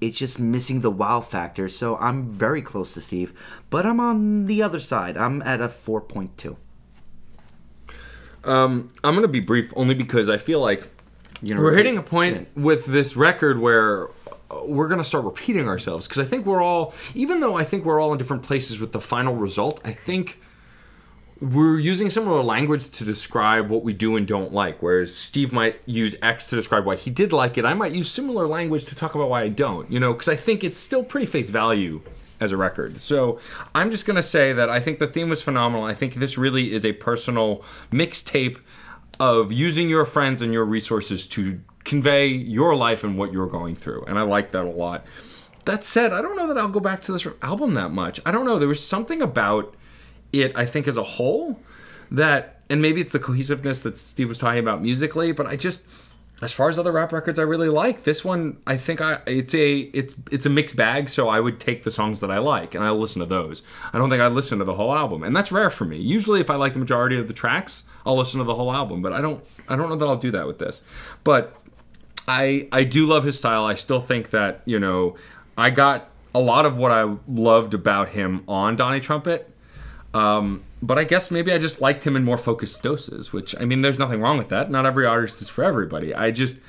It's 0.00 0.18
just 0.18 0.40
missing 0.40 0.80
the 0.80 0.90
wow 0.90 1.20
factor. 1.20 1.68
So 1.68 1.96
I'm 1.96 2.28
very 2.28 2.60
close 2.60 2.94
to 2.94 3.00
Steve, 3.00 3.32
but 3.70 3.86
I'm 3.86 4.00
on 4.00 4.46
the 4.46 4.62
other 4.62 4.80
side. 4.80 5.16
I'm 5.16 5.42
at 5.42 5.60
a 5.60 5.68
four 5.68 6.00
point 6.00 6.36
two. 6.36 6.56
Um, 8.44 8.92
I'm 9.04 9.14
gonna 9.14 9.28
be 9.28 9.40
brief 9.40 9.72
only 9.76 9.94
because 9.94 10.28
I 10.28 10.36
feel 10.36 10.60
like 10.60 10.88
we're 11.42 11.74
hitting 11.74 11.98
a 11.98 12.02
point 12.02 12.48
yeah. 12.54 12.62
with 12.62 12.86
this 12.86 13.16
record 13.16 13.60
where 13.60 14.08
uh, 14.50 14.64
we're 14.64 14.88
going 14.88 15.00
to 15.00 15.04
start 15.04 15.24
repeating 15.24 15.68
ourselves 15.68 16.06
because 16.06 16.24
I 16.24 16.28
think 16.28 16.46
we're 16.46 16.62
all, 16.62 16.94
even 17.14 17.40
though 17.40 17.56
I 17.56 17.64
think 17.64 17.84
we're 17.84 18.00
all 18.00 18.12
in 18.12 18.18
different 18.18 18.42
places 18.42 18.80
with 18.80 18.92
the 18.92 19.00
final 19.00 19.34
result, 19.34 19.80
I 19.84 19.92
think 19.92 20.38
we're 21.42 21.78
using 21.78 22.08
similar 22.08 22.42
language 22.42 22.88
to 22.90 23.04
describe 23.04 23.68
what 23.68 23.82
we 23.82 23.92
do 23.92 24.16
and 24.16 24.26
don't 24.26 24.52
like. 24.52 24.80
Whereas 24.80 25.14
Steve 25.14 25.52
might 25.52 25.80
use 25.86 26.14
X 26.22 26.46
to 26.50 26.56
describe 26.56 26.86
why 26.86 26.94
he 26.94 27.10
did 27.10 27.32
like 27.32 27.58
it, 27.58 27.64
I 27.64 27.74
might 27.74 27.92
use 27.92 28.10
similar 28.10 28.46
language 28.46 28.84
to 28.86 28.94
talk 28.94 29.16
about 29.16 29.28
why 29.28 29.42
I 29.42 29.48
don't. 29.48 29.90
You 29.90 29.98
know, 29.98 30.12
because 30.12 30.28
I 30.28 30.36
think 30.36 30.62
it's 30.62 30.78
still 30.78 31.02
pretty 31.02 31.26
face 31.26 31.50
value 31.50 32.02
as 32.40 32.52
a 32.52 32.56
record. 32.56 33.00
So 33.00 33.40
I'm 33.74 33.90
just 33.90 34.06
gonna 34.06 34.22
say 34.22 34.52
that 34.52 34.70
I 34.70 34.78
think 34.78 35.00
the 35.00 35.06
theme 35.08 35.28
was 35.28 35.42
phenomenal. 35.42 35.84
I 35.84 35.94
think 35.94 36.14
this 36.14 36.38
really 36.38 36.72
is 36.72 36.84
a 36.84 36.92
personal 36.92 37.64
mixtape 37.90 38.58
of 39.20 39.52
using 39.52 39.88
your 39.88 40.04
friends 40.04 40.42
and 40.42 40.52
your 40.52 40.64
resources 40.64 41.26
to 41.28 41.60
convey 41.84 42.28
your 42.28 42.74
life 42.74 43.04
and 43.04 43.18
what 43.18 43.32
you're 43.32 43.46
going 43.46 43.76
through, 43.76 44.04
and 44.06 44.18
I 44.18 44.22
like 44.22 44.52
that 44.52 44.64
a 44.64 44.70
lot. 44.70 45.06
That 45.64 45.84
said, 45.84 46.12
I 46.12 46.22
don't 46.22 46.36
know 46.36 46.48
that 46.48 46.58
I'll 46.58 46.68
go 46.68 46.80
back 46.80 47.02
to 47.02 47.12
this 47.12 47.26
album 47.40 47.74
that 47.74 47.90
much. 47.90 48.20
I 48.26 48.32
don't 48.32 48.44
know. 48.44 48.58
There 48.58 48.68
was 48.68 48.84
something 48.84 49.22
about 49.22 49.76
it, 50.32 50.52
I 50.56 50.66
think, 50.66 50.88
as 50.88 50.96
a 50.96 51.02
whole 51.02 51.60
that, 52.10 52.62
and 52.68 52.82
maybe 52.82 53.00
it's 53.00 53.12
the 53.12 53.20
cohesiveness 53.20 53.82
that 53.82 53.96
Steve 53.96 54.28
was 54.28 54.38
talking 54.38 54.58
about 54.58 54.82
musically, 54.82 55.30
but 55.30 55.46
I 55.46 55.56
just, 55.56 55.86
as 56.42 56.52
far 56.52 56.68
as 56.68 56.78
other 56.78 56.90
rap 56.90 57.12
records, 57.12 57.38
I 57.38 57.42
really 57.42 57.68
like 57.68 58.02
this 58.02 58.24
one. 58.24 58.58
I 58.66 58.76
think 58.76 59.00
I 59.00 59.20
it's 59.26 59.54
a 59.54 59.78
it's 59.78 60.16
it's 60.32 60.44
a 60.44 60.50
mixed 60.50 60.74
bag, 60.74 61.08
so 61.08 61.28
I 61.28 61.38
would 61.38 61.60
take 61.60 61.84
the 61.84 61.90
songs 61.92 62.18
that 62.18 62.30
I 62.30 62.38
like 62.38 62.74
and 62.74 62.82
I'll 62.82 62.98
listen 62.98 63.20
to 63.20 63.26
those. 63.26 63.62
I 63.92 63.98
don't 63.98 64.10
think 64.10 64.20
I 64.20 64.26
listen 64.26 64.58
to 64.58 64.64
the 64.64 64.74
whole 64.74 64.92
album, 64.92 65.22
and 65.22 65.36
that's 65.36 65.52
rare 65.52 65.70
for 65.70 65.84
me. 65.84 65.98
Usually, 65.98 66.40
if 66.40 66.50
I 66.50 66.56
like 66.56 66.72
the 66.72 66.80
majority 66.80 67.16
of 67.16 67.28
the 67.28 67.32
tracks, 67.32 67.84
I'll 68.04 68.16
listen 68.16 68.38
to 68.38 68.44
the 68.44 68.54
whole 68.54 68.72
album, 68.72 69.02
but 69.02 69.12
I 69.12 69.20
don't 69.20 69.44
I 69.68 69.76
don't 69.76 69.88
know 69.88 69.96
that 69.96 70.06
I'll 70.06 70.16
do 70.16 70.30
that 70.32 70.46
with 70.46 70.58
this. 70.58 70.82
But 71.24 71.56
I 72.26 72.68
I 72.72 72.84
do 72.84 73.06
love 73.06 73.24
his 73.24 73.38
style. 73.38 73.64
I 73.64 73.74
still 73.74 74.00
think 74.00 74.30
that 74.30 74.62
you 74.64 74.78
know 74.78 75.16
I 75.56 75.70
got 75.70 76.08
a 76.34 76.40
lot 76.40 76.66
of 76.66 76.78
what 76.78 76.90
I 76.90 77.16
loved 77.28 77.74
about 77.74 78.10
him 78.10 78.44
on 78.48 78.76
Donnie 78.76 79.00
Trumpet. 79.00 79.48
Um, 80.14 80.62
but 80.82 80.98
I 80.98 81.04
guess 81.04 81.30
maybe 81.30 81.52
I 81.52 81.58
just 81.58 81.80
liked 81.80 82.06
him 82.06 82.16
in 82.16 82.24
more 82.24 82.38
focused 82.38 82.82
doses, 82.82 83.32
which 83.32 83.54
I 83.58 83.64
mean, 83.64 83.80
there's 83.80 83.98
nothing 83.98 84.20
wrong 84.20 84.38
with 84.38 84.48
that. 84.48 84.70
Not 84.70 84.84
every 84.86 85.06
artist 85.06 85.40
is 85.40 85.48
for 85.48 85.64
everybody. 85.64 86.14
I 86.14 86.30
just, 86.30 86.60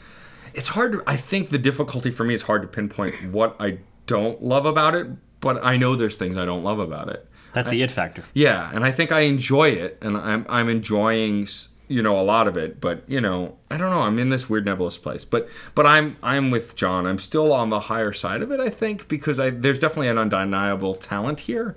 it's 0.53 0.69
hard. 0.69 0.93
To, 0.93 1.03
I 1.07 1.17
think 1.17 1.49
the 1.49 1.57
difficulty 1.57 2.11
for 2.11 2.23
me 2.23 2.33
is 2.33 2.43
hard 2.43 2.61
to 2.61 2.67
pinpoint 2.67 3.15
what 3.31 3.55
I 3.59 3.79
don't 4.05 4.43
love 4.43 4.65
about 4.65 4.95
it, 4.95 5.07
but 5.41 5.63
I 5.63 5.77
know 5.77 5.95
there's 5.95 6.15
things 6.15 6.37
I 6.37 6.45
don't 6.45 6.63
love 6.63 6.79
about 6.79 7.09
it. 7.09 7.27
That's 7.53 7.69
the 7.69 7.81
it 7.81 7.91
factor. 7.91 8.23
Yeah, 8.33 8.69
and 8.73 8.83
I 8.83 8.91
think 8.91 9.11
I 9.11 9.21
enjoy 9.21 9.69
it, 9.69 9.97
and 10.01 10.17
I'm 10.17 10.45
I'm 10.49 10.69
enjoying 10.69 11.47
you 11.87 12.01
know 12.01 12.19
a 12.19 12.23
lot 12.23 12.47
of 12.47 12.57
it. 12.57 12.81
But 12.81 13.03
you 13.07 13.21
know, 13.21 13.57
I 13.69 13.77
don't 13.77 13.91
know. 13.91 14.01
I'm 14.01 14.19
in 14.19 14.29
this 14.29 14.49
weird 14.49 14.65
nebulous 14.65 14.97
place. 14.97 15.25
But 15.25 15.47
but 15.75 15.85
I'm 15.85 16.17
I'm 16.23 16.51
with 16.51 16.75
John. 16.75 17.05
I'm 17.05 17.19
still 17.19 17.53
on 17.53 17.69
the 17.69 17.81
higher 17.81 18.11
side 18.13 18.41
of 18.41 18.51
it. 18.51 18.59
I 18.59 18.69
think 18.69 19.07
because 19.07 19.39
I 19.39 19.51
there's 19.51 19.79
definitely 19.79 20.09
an 20.09 20.17
undeniable 20.17 20.95
talent 20.95 21.41
here. 21.41 21.75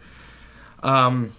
Um, 0.83 1.33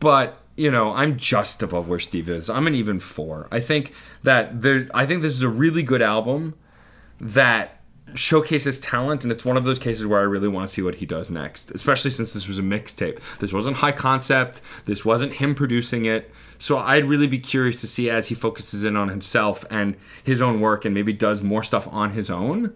but 0.00 0.40
you 0.56 0.70
know, 0.70 0.92
I'm 0.92 1.16
just 1.16 1.62
above 1.62 1.88
where 1.88 1.98
Steve 1.98 2.28
is. 2.28 2.50
I'm 2.50 2.66
an 2.66 2.74
even 2.74 3.00
four. 3.00 3.48
I 3.50 3.60
think 3.60 3.92
that 4.22 4.60
there. 4.60 4.88
I 4.92 5.06
think 5.06 5.22
this 5.22 5.34
is 5.34 5.42
a 5.42 5.48
really 5.48 5.82
good 5.82 6.02
album 6.02 6.54
that 7.20 7.79
showcases 8.14 8.80
talent, 8.80 9.22
and 9.22 9.32
it's 9.32 9.44
one 9.44 9.56
of 9.56 9.64
those 9.64 9.78
cases 9.78 10.06
where 10.06 10.20
I 10.20 10.24
really 10.24 10.48
want 10.48 10.68
to 10.68 10.72
see 10.72 10.82
what 10.82 10.96
he 10.96 11.06
does 11.06 11.30
next. 11.30 11.70
Especially 11.70 12.10
since 12.10 12.32
this 12.32 12.48
was 12.48 12.58
a 12.58 12.62
mixtape. 12.62 13.20
This 13.38 13.52
wasn't 13.52 13.78
high 13.78 13.92
concept. 13.92 14.60
This 14.84 15.04
wasn't 15.04 15.34
him 15.34 15.54
producing 15.54 16.04
it. 16.04 16.30
So 16.58 16.78
I'd 16.78 17.06
really 17.06 17.26
be 17.26 17.38
curious 17.38 17.80
to 17.80 17.86
see 17.86 18.10
as 18.10 18.28
he 18.28 18.34
focuses 18.34 18.84
in 18.84 18.96
on 18.96 19.08
himself 19.08 19.64
and 19.70 19.96
his 20.22 20.42
own 20.42 20.60
work, 20.60 20.84
and 20.84 20.94
maybe 20.94 21.12
does 21.12 21.42
more 21.42 21.62
stuff 21.62 21.88
on 21.88 22.10
his 22.10 22.30
own, 22.30 22.74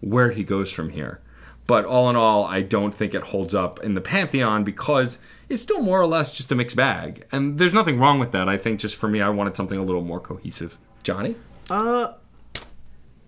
where 0.00 0.30
he 0.30 0.44
goes 0.44 0.70
from 0.70 0.90
here. 0.90 1.20
But 1.66 1.84
all 1.84 2.10
in 2.10 2.16
all, 2.16 2.44
I 2.44 2.60
don't 2.62 2.94
think 2.94 3.14
it 3.14 3.22
holds 3.22 3.54
up 3.54 3.82
in 3.82 3.94
the 3.94 4.00
pantheon 4.00 4.64
because 4.64 5.18
it's 5.48 5.62
still 5.62 5.80
more 5.80 6.00
or 6.00 6.06
less 6.06 6.36
just 6.36 6.52
a 6.52 6.54
mixed 6.54 6.76
bag. 6.76 7.26
And 7.32 7.58
there's 7.58 7.72
nothing 7.72 7.98
wrong 7.98 8.18
with 8.18 8.32
that. 8.32 8.48
I 8.48 8.58
think 8.58 8.80
just 8.80 8.96
for 8.96 9.08
me, 9.08 9.22
I 9.22 9.30
wanted 9.30 9.56
something 9.56 9.78
a 9.78 9.82
little 9.82 10.04
more 10.04 10.20
cohesive. 10.20 10.78
Johnny? 11.02 11.36
Uh, 11.70 12.12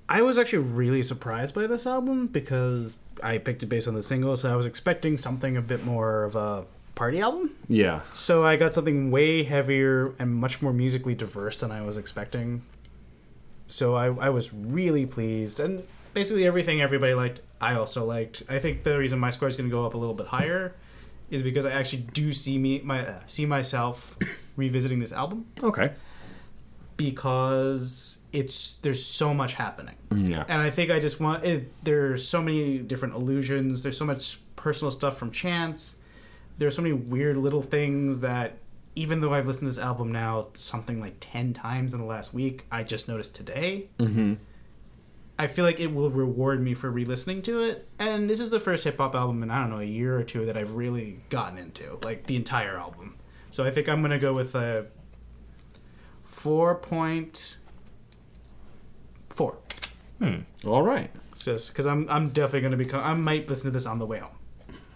I 0.09 0.23
was 0.23 0.39
actually 0.39 0.61
really 0.61 1.03
surprised 1.03 1.55
by 1.55 1.67
this 1.67 1.87
album 1.87 2.29
because 2.29 2.97
I 3.23 3.39
picked 3.39 3.63
it 3.63 3.67
based 3.67 3.89
on 3.89 3.95
the 3.95 4.03
single, 4.03 4.37
so 4.37 4.53
I 4.53 4.57
was 4.57 4.67
expecting 4.67 5.17
something 5.17 5.57
a 5.57 5.63
bit 5.63 5.85
more 5.85 6.25
of 6.25 6.37
a 6.37 6.65
party 6.95 7.21
album. 7.21 7.51
Yeah. 7.69 8.03
So 8.11 8.45
I 8.45 8.57
got 8.57 8.73
something 8.73 9.11
way 9.11 9.43
heavier 9.43 10.15
and 10.19 10.35
much 10.35 10.63
more 10.63 10.73
musically 10.73 11.15
diverse 11.15 11.61
than 11.61 11.73
I 11.73 11.83
was 11.83 11.97
expecting. 11.97 12.63
So 13.67 13.97
I, 13.97 14.07
I 14.07 14.29
was 14.29 14.55
really 14.55 15.07
pleased, 15.07 15.59
and 15.59 15.83
basically 16.15 16.47
everything 16.47 16.81
everybody 16.81 17.15
liked, 17.15 17.41
I 17.61 17.75
also 17.75 18.05
liked. 18.05 18.43
I 18.49 18.59
think 18.59 18.85
the 18.85 18.99
reason 18.99 19.19
my 19.19 19.31
score 19.31 19.49
is 19.49 19.57
going 19.57 19.69
to 19.69 19.75
go 19.75 19.85
up 19.85 19.95
a 19.95 19.99
little 19.99 20.15
bit 20.15 20.29
higher 20.29 20.75
is 21.31 21.43
because 21.43 21.65
I 21.65 21.73
actually 21.73 22.03
do 22.13 22.33
see 22.33 22.59
me 22.59 22.81
my 22.85 23.07
uh, 23.07 23.21
see 23.27 23.47
myself 23.47 24.17
revisiting 24.57 25.01
this 25.01 25.13
album 25.13 25.47
Okay. 25.63 25.93
Because 26.97 28.21
it's 28.33 28.75
there's 28.75 29.05
so 29.05 29.35
much 29.35 29.55
happening. 29.55 29.97
Yeah. 30.15 30.45
And 30.49 30.61
I 30.61 30.71
think 30.71 30.91
I 30.91 30.99
just 30.99 31.21
want 31.21 31.45
it, 31.45 31.73
there's 31.85 32.27
so 32.27 32.43
many 32.43 32.79
different 32.79 33.15
illusions. 33.15 33.83
There's 33.83 33.97
so 33.97 34.07
much 34.07 34.39
personal 34.57 34.91
stuff 34.91 35.17
from 35.17 35.31
Chance. 35.31 35.97
There's 36.59 36.75
so 36.77 36.83
many 36.83 36.95
weird 36.95 37.37
little 37.37 37.63
things 37.63 38.21
that 38.21 38.59
even 38.95 39.21
though 39.21 39.35
I've 39.35 39.47
listened 39.47 39.67
to 39.67 39.75
this 39.75 39.79
album 39.79 40.11
now 40.11 40.49
something 40.55 41.01
like 41.01 41.17
10 41.21 41.53
times 41.53 41.93
in 41.93 42.01
the 42.01 42.07
last 42.07 42.33
week, 42.33 42.65
I 42.73 42.83
just 42.83 43.09
noticed 43.09 43.35
today. 43.35 43.89
Mm-hmm. 43.99 44.35
I 45.39 45.47
feel 45.49 45.67
like 45.67 45.81
it 45.81 45.93
will 45.93 46.09
reward 46.09 46.63
me 46.63 46.73
for 46.73 46.91
re-listening 46.91 47.43
to 47.43 47.61
it. 47.61 47.87
And 47.99 48.29
this 48.29 48.41
is 48.41 48.49
the 48.49 48.59
first 48.59 48.85
hip 48.85 48.97
hop 48.97 49.15
album 49.15 49.43
in 49.43 49.51
I 49.51 49.61
don't 49.61 49.69
know 49.71 49.81
a 49.81 49.85
year 49.85 50.19
or 50.19 50.23
two 50.23 50.47
that 50.47 50.57
I've 50.57 50.77
really 50.77 51.21
gotten 51.29 51.59
into, 51.59 51.99
like 52.03 52.27
the 52.27 52.37
entire 52.37 52.79
album. 52.79 53.17
So 53.51 53.65
I 53.65 53.71
think 53.71 53.87
I'm 53.87 54.01
gonna 54.01 54.19
go 54.19 54.33
with 54.33 54.55
a 54.55 54.87
four 56.37 56.75
point 56.75 57.57
four. 59.31 59.57
All 60.67 60.83
right. 60.83 61.11
It's 61.33 61.45
just 61.45 61.71
because 61.73 61.87
I'm 61.87 62.07
I'm 62.11 62.29
definitely 62.29 62.61
gonna 62.61 62.77
become 62.77 63.03
I 63.03 63.15
might 63.15 63.49
listen 63.49 63.65
to 63.67 63.71
this 63.71 63.87
on 63.87 63.99
the 63.99 64.07
way 64.07 64.19
home. 64.21 64.33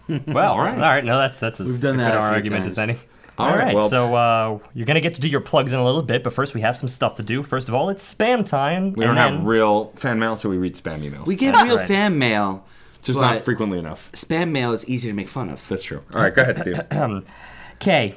Well, 0.27 0.53
all 0.53 0.59
right. 0.59 0.77
right. 0.77 1.03
No, 1.05 1.17
that's 1.17 1.39
that's 1.39 1.59
as 1.59 1.67
We've 1.67 1.81
done 1.81 1.95
good 1.95 2.01
that 2.01 2.09
a 2.15 2.19
few 2.19 2.19
argument 2.35 2.63
times. 2.63 2.73
as 2.73 2.77
any. 2.77 2.97
All 3.37 3.47
All 3.47 3.55
right, 3.55 3.63
right, 3.65 3.75
well- 3.75 3.89
so 3.89 4.13
uh, 4.13 4.59
you're 4.73 4.85
gonna 4.85 4.99
get 4.99 5.13
to 5.15 5.21
do 5.21 5.27
your 5.29 5.39
plugs 5.41 5.73
in 5.73 5.79
a 5.79 5.83
little 5.85 6.01
bit, 6.03 6.23
but 6.23 6.33
first 6.33 6.53
we 6.53 6.61
have 6.61 6.75
some 6.77 6.89
stuff 6.89 7.15
to 7.15 7.23
do. 7.23 7.41
First 7.43 7.69
of 7.69 7.73
all, 7.73 7.89
it's 7.89 8.13
spam 8.13 8.45
time. 8.45 8.93
We 8.93 9.05
don't 9.05 9.15
have 9.17 9.43
real 9.45 9.85
fan 9.95 10.19
mail, 10.19 10.35
so 10.35 10.49
we 10.49 10.57
read 10.57 10.75
spam 10.75 11.01
emails. 11.09 11.25
We 11.27 11.35
get 11.35 11.55
real 11.63 11.77
right. 11.77 11.87
fan 11.87 12.19
mail, 12.19 12.65
just 13.01 13.19
but 13.19 13.33
not 13.33 13.41
frequently 13.43 13.79
enough. 13.79 14.11
spam 14.11 14.51
mail 14.51 14.73
is 14.73 14.85
easy 14.87 15.07
to 15.07 15.13
make 15.15 15.29
fun 15.29 15.49
of. 15.49 15.65
That's 15.69 15.83
true. 15.83 16.03
All 16.13 16.21
right, 16.21 16.33
go 16.35 16.41
ahead, 16.43 16.59
Steve. 16.59 16.81
K. 17.79 18.15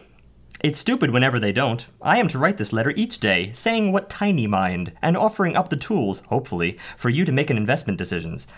It's 0.64 0.78
stupid 0.78 1.10
whenever 1.10 1.38
they 1.38 1.52
don't. 1.52 1.86
I 2.00 2.16
am 2.16 2.26
to 2.28 2.38
write 2.38 2.56
this 2.56 2.72
letter 2.72 2.94
each 2.96 3.20
day, 3.20 3.50
saying 3.52 3.92
what 3.92 4.08
tiny 4.08 4.46
mind, 4.46 4.92
and 5.02 5.14
offering 5.14 5.58
up 5.58 5.68
the 5.68 5.76
tools, 5.76 6.20
hopefully, 6.30 6.78
for 6.96 7.10
you 7.10 7.26
to 7.26 7.32
make 7.32 7.50
an 7.50 7.58
investment 7.58 7.98
decisions. 7.98 8.48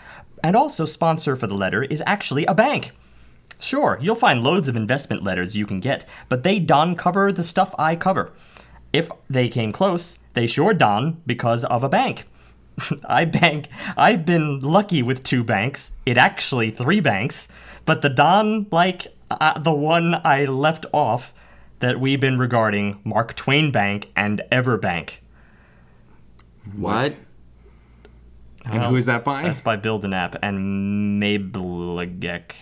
And 0.41 0.55
also, 0.55 0.85
sponsor 0.85 1.35
for 1.35 1.47
the 1.47 1.53
letter 1.53 1.83
is 1.83 2.01
actually 2.05 2.45
a 2.45 2.53
bank. 2.53 2.91
Sure, 3.59 3.99
you'll 4.01 4.15
find 4.15 4.41
loads 4.41 4.69
of 4.69 4.77
investment 4.77 5.21
letters 5.21 5.57
you 5.57 5.65
can 5.65 5.81
get, 5.81 6.05
but 6.29 6.43
they 6.43 6.59
don 6.59 6.95
cover 6.95 7.29
the 7.33 7.43
stuff 7.43 7.75
I 7.77 7.97
cover. 7.97 8.31
If 8.93 9.11
they 9.29 9.49
came 9.49 9.73
close, 9.73 10.19
they 10.33 10.47
sure 10.47 10.73
don 10.73 11.21
because 11.25 11.65
of 11.65 11.83
a 11.83 11.89
bank. 11.89 12.23
I 13.05 13.25
bank. 13.25 13.67
I've 13.97 14.25
been 14.25 14.61
lucky 14.61 15.03
with 15.03 15.23
two 15.23 15.43
banks. 15.43 15.91
It 16.05 16.17
actually 16.17 16.71
three 16.71 17.01
banks, 17.01 17.49
but 17.83 18.01
the 18.01 18.09
Don, 18.09 18.67
like 18.71 19.07
uh, 19.29 19.59
the 19.59 19.73
one 19.73 20.21
I 20.23 20.45
left 20.45 20.85
off, 20.93 21.33
that 21.79 21.99
we've 21.99 22.19
been 22.19 22.37
regarding 22.37 22.99
Mark 23.03 23.35
Twain 23.35 23.71
Bank 23.71 24.11
and 24.15 24.41
Everbank. 24.51 25.17
What? 26.75 27.15
and 28.65 28.83
who 28.83 28.89
oh, 28.89 28.95
is 28.95 29.05
that 29.05 29.23
by? 29.23 29.43
That's 29.43 29.61
by 29.61 29.75
Bill 29.75 29.99
Knapp 29.99 30.35
and 30.41 31.21
Mabelagek. 31.21 32.53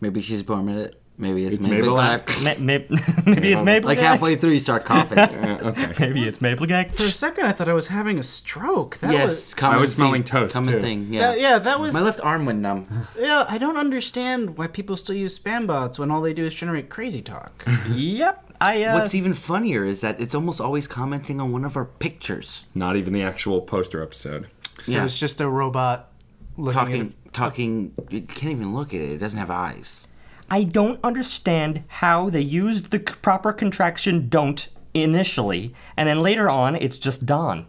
Maybe 0.00 0.20
she's 0.20 0.42
born 0.42 0.66
with 0.66 0.78
it. 0.78 1.01
Maybe 1.22 1.46
it's, 1.46 1.54
It's 1.58 1.64
Maybelline. 1.64 2.24
Maybelline. 2.24 2.42
Ma- 2.42 2.96
ma- 2.96 3.22
maybe 3.32 3.52
it's 3.52 3.62
Mabelagek. 3.62 3.84
Like 3.84 3.98
halfway 3.98 4.34
through, 4.34 4.50
you 4.50 4.60
start 4.60 4.84
coughing. 4.84 5.18
Uh, 5.52 5.72
okay. 5.78 5.92
Maybe 6.08 6.24
it's 6.24 6.38
Mabelagek. 6.38 6.96
For 6.96 7.04
a 7.04 7.08
second, 7.08 7.46
I 7.46 7.52
thought 7.52 7.68
I 7.68 7.72
was 7.72 7.88
having 7.88 8.18
a 8.18 8.22
stroke. 8.22 8.96
That 8.98 9.12
yes, 9.12 9.26
was, 9.28 9.54
common 9.54 9.78
I 9.78 9.80
was 9.80 9.92
thing, 9.92 9.96
smelling 9.98 10.24
toast, 10.24 10.54
Common 10.54 10.74
too. 10.74 10.80
thing. 10.80 11.12
Yeah. 11.12 11.20
that, 11.20 11.40
yeah, 11.40 11.58
that 11.58 11.78
was. 11.78 11.94
My 11.94 12.00
left 12.00 12.20
arm 12.20 12.44
went 12.46 12.58
numb. 12.60 12.86
Yeah, 13.18 13.46
I 13.48 13.58
don't 13.58 13.76
understand 13.76 14.56
why 14.58 14.66
people 14.66 14.96
still 14.96 15.14
use 15.14 15.38
spam 15.38 15.66
bots 15.68 15.98
when 15.98 16.10
all 16.10 16.20
they 16.20 16.32
do 16.34 16.44
is 16.44 16.54
generate 16.54 16.88
crazy 16.90 17.22
talk. 17.22 17.64
Yep. 17.90 18.52
I. 18.60 18.82
Uh, 18.82 18.94
What's 18.94 19.14
even 19.14 19.34
funnier 19.34 19.84
is 19.84 20.00
that 20.00 20.20
it's 20.20 20.34
almost 20.34 20.60
always 20.60 20.88
commenting 20.88 21.40
on 21.40 21.52
one 21.52 21.64
of 21.64 21.76
our 21.76 21.84
pictures, 21.84 22.64
Not 22.74 22.96
even 22.96 23.12
the 23.12 23.22
actual 23.22 23.60
poster 23.60 24.02
episode. 24.02 24.48
So 24.80 24.92
Yeah. 24.92 25.04
it's 25.04 25.18
just 25.18 25.40
a 25.40 25.48
robot 25.48 26.10
looking 26.56 26.78
talking, 26.80 27.14
talking. 27.32 27.92
You 28.10 28.22
can't 28.22 28.52
even 28.52 28.74
look 28.74 28.92
at 28.94 29.00
it. 29.00 29.10
It 29.12 29.18
doesn't 29.18 29.38
have 29.38 29.50
eyes. 29.50 30.06
I 30.52 30.64
don't 30.64 31.00
understand 31.02 31.82
how 31.88 32.28
they 32.28 32.42
used 32.42 32.90
the 32.90 32.98
proper 32.98 33.54
contraction 33.54 34.28
don't 34.28 34.68
initially, 34.92 35.74
and 35.96 36.06
then 36.06 36.20
later 36.20 36.50
on 36.50 36.76
it's 36.76 36.98
just 36.98 37.24
Don. 37.24 37.64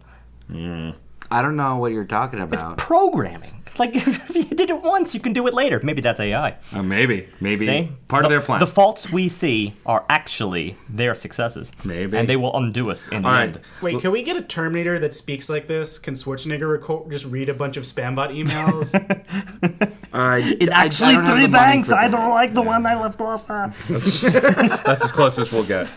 I 0.50 0.52
hmm. 0.52 0.90
I 1.34 1.42
don't 1.42 1.56
know 1.56 1.76
what 1.78 1.90
you're 1.92 2.04
talking 2.04 2.38
about. 2.40 2.54
It's 2.54 2.62
about. 2.62 2.78
programming. 2.78 3.50
Like 3.76 3.90
if 3.96 4.36
you 4.36 4.44
did 4.44 4.70
it 4.70 4.80
once, 4.82 5.14
you 5.14 5.20
can 5.20 5.32
do 5.32 5.48
it 5.48 5.54
later. 5.54 5.80
Maybe 5.82 6.00
that's 6.00 6.20
AI. 6.20 6.54
Uh, 6.72 6.82
maybe, 6.84 7.26
maybe 7.40 7.66
See? 7.66 7.88
part 8.06 8.22
the, 8.22 8.26
of 8.26 8.30
their 8.30 8.40
plan. 8.40 8.60
The 8.60 8.68
faults 8.68 9.10
we 9.10 9.28
see 9.28 9.74
are 9.84 10.04
actually 10.08 10.76
their 10.88 11.16
successes. 11.16 11.72
Maybe. 11.84 12.16
And 12.16 12.28
they 12.28 12.36
will 12.36 12.56
undo 12.56 12.88
us 12.92 13.08
in 13.08 13.22
the 13.22 13.28
All 13.28 13.34
right. 13.34 13.42
end. 13.48 13.60
Wait, 13.82 14.00
can 14.00 14.12
we 14.12 14.22
get 14.22 14.36
a 14.36 14.42
Terminator 14.42 15.00
that 15.00 15.12
speaks 15.12 15.48
like 15.50 15.66
this? 15.66 15.98
Can 15.98 16.14
Schwarzenegger 16.14 16.70
record, 16.70 17.10
just 17.10 17.24
read 17.24 17.48
a 17.48 17.54
bunch 17.54 17.76
of 17.76 17.82
spam 17.82 18.14
bot 18.14 18.30
emails? 18.30 18.94
Uh, 20.14 20.38
It 20.40 20.70
I- 20.70 20.82
I 20.82 20.84
actually 20.84 21.16
three 21.16 21.48
banks. 21.48 21.90
I 21.90 22.06
don't 22.06 22.30
like 22.30 22.54
the 22.54 22.62
one 22.62 22.86
I 22.86 22.94
left 22.94 23.20
off 23.20 23.50
at. 23.50 23.74
That's 23.88 25.04
as 25.04 25.10
close 25.10 25.36
as 25.40 25.50
we'll 25.50 25.64
get. 25.64 25.88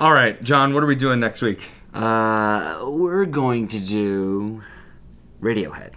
All 0.00 0.14
right, 0.14 0.42
John, 0.42 0.72
what 0.72 0.82
are 0.82 0.86
we 0.86 0.96
doing 0.96 1.20
next 1.20 1.42
week? 1.42 1.62
Uh, 1.92 2.78
we're 2.86 3.26
going 3.26 3.68
to 3.68 3.78
do 3.78 4.62
Radiohead, 5.40 5.92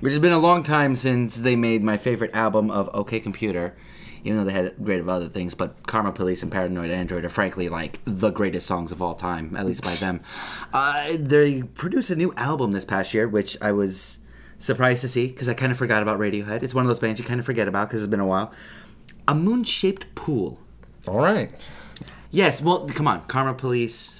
which 0.00 0.12
has 0.12 0.20
been 0.20 0.32
a 0.32 0.38
long 0.38 0.62
time 0.62 0.94
since 0.96 1.36
they 1.38 1.56
made 1.56 1.82
my 1.82 1.96
favorite 1.96 2.34
album 2.34 2.70
of 2.70 2.90
OK 2.94 3.20
Computer. 3.20 3.76
Even 4.24 4.38
though 4.38 4.44
they 4.44 4.52
had 4.52 4.74
great 4.82 4.98
of 4.98 5.08
other 5.08 5.28
things, 5.28 5.54
but 5.54 5.86
Karma 5.86 6.10
Police 6.10 6.42
and 6.42 6.50
Paranoid 6.50 6.90
Android 6.90 7.24
are 7.24 7.28
frankly 7.28 7.68
like 7.68 8.00
the 8.04 8.30
greatest 8.30 8.66
songs 8.66 8.90
of 8.90 9.00
all 9.00 9.14
time, 9.14 9.54
at 9.56 9.64
least 9.64 9.84
by 9.84 9.94
them. 9.94 10.20
Uh, 10.72 11.16
they 11.18 11.62
produced 11.62 12.10
a 12.10 12.16
new 12.16 12.32
album 12.36 12.72
this 12.72 12.84
past 12.84 13.14
year, 13.14 13.26
which 13.26 13.56
I 13.62 13.72
was 13.72 14.18
surprised 14.58 15.00
to 15.02 15.08
see 15.08 15.28
because 15.28 15.48
I 15.48 15.54
kind 15.54 15.72
of 15.72 15.78
forgot 15.78 16.02
about 16.02 16.18
Radiohead. 16.18 16.62
It's 16.62 16.74
one 16.74 16.84
of 16.84 16.88
those 16.88 16.98
bands 16.98 17.18
you 17.18 17.24
kind 17.24 17.40
of 17.40 17.46
forget 17.46 17.68
about 17.68 17.88
because 17.88 18.02
it's 18.02 18.10
been 18.10 18.20
a 18.20 18.26
while. 18.26 18.52
A 19.26 19.34
moon 19.34 19.64
shaped 19.64 20.14
pool. 20.14 20.58
All 21.06 21.20
right. 21.20 21.50
Yes, 22.30 22.60
well, 22.60 22.86
come 22.88 23.08
on, 23.08 23.24
Karma 23.26 23.54
Police, 23.54 24.17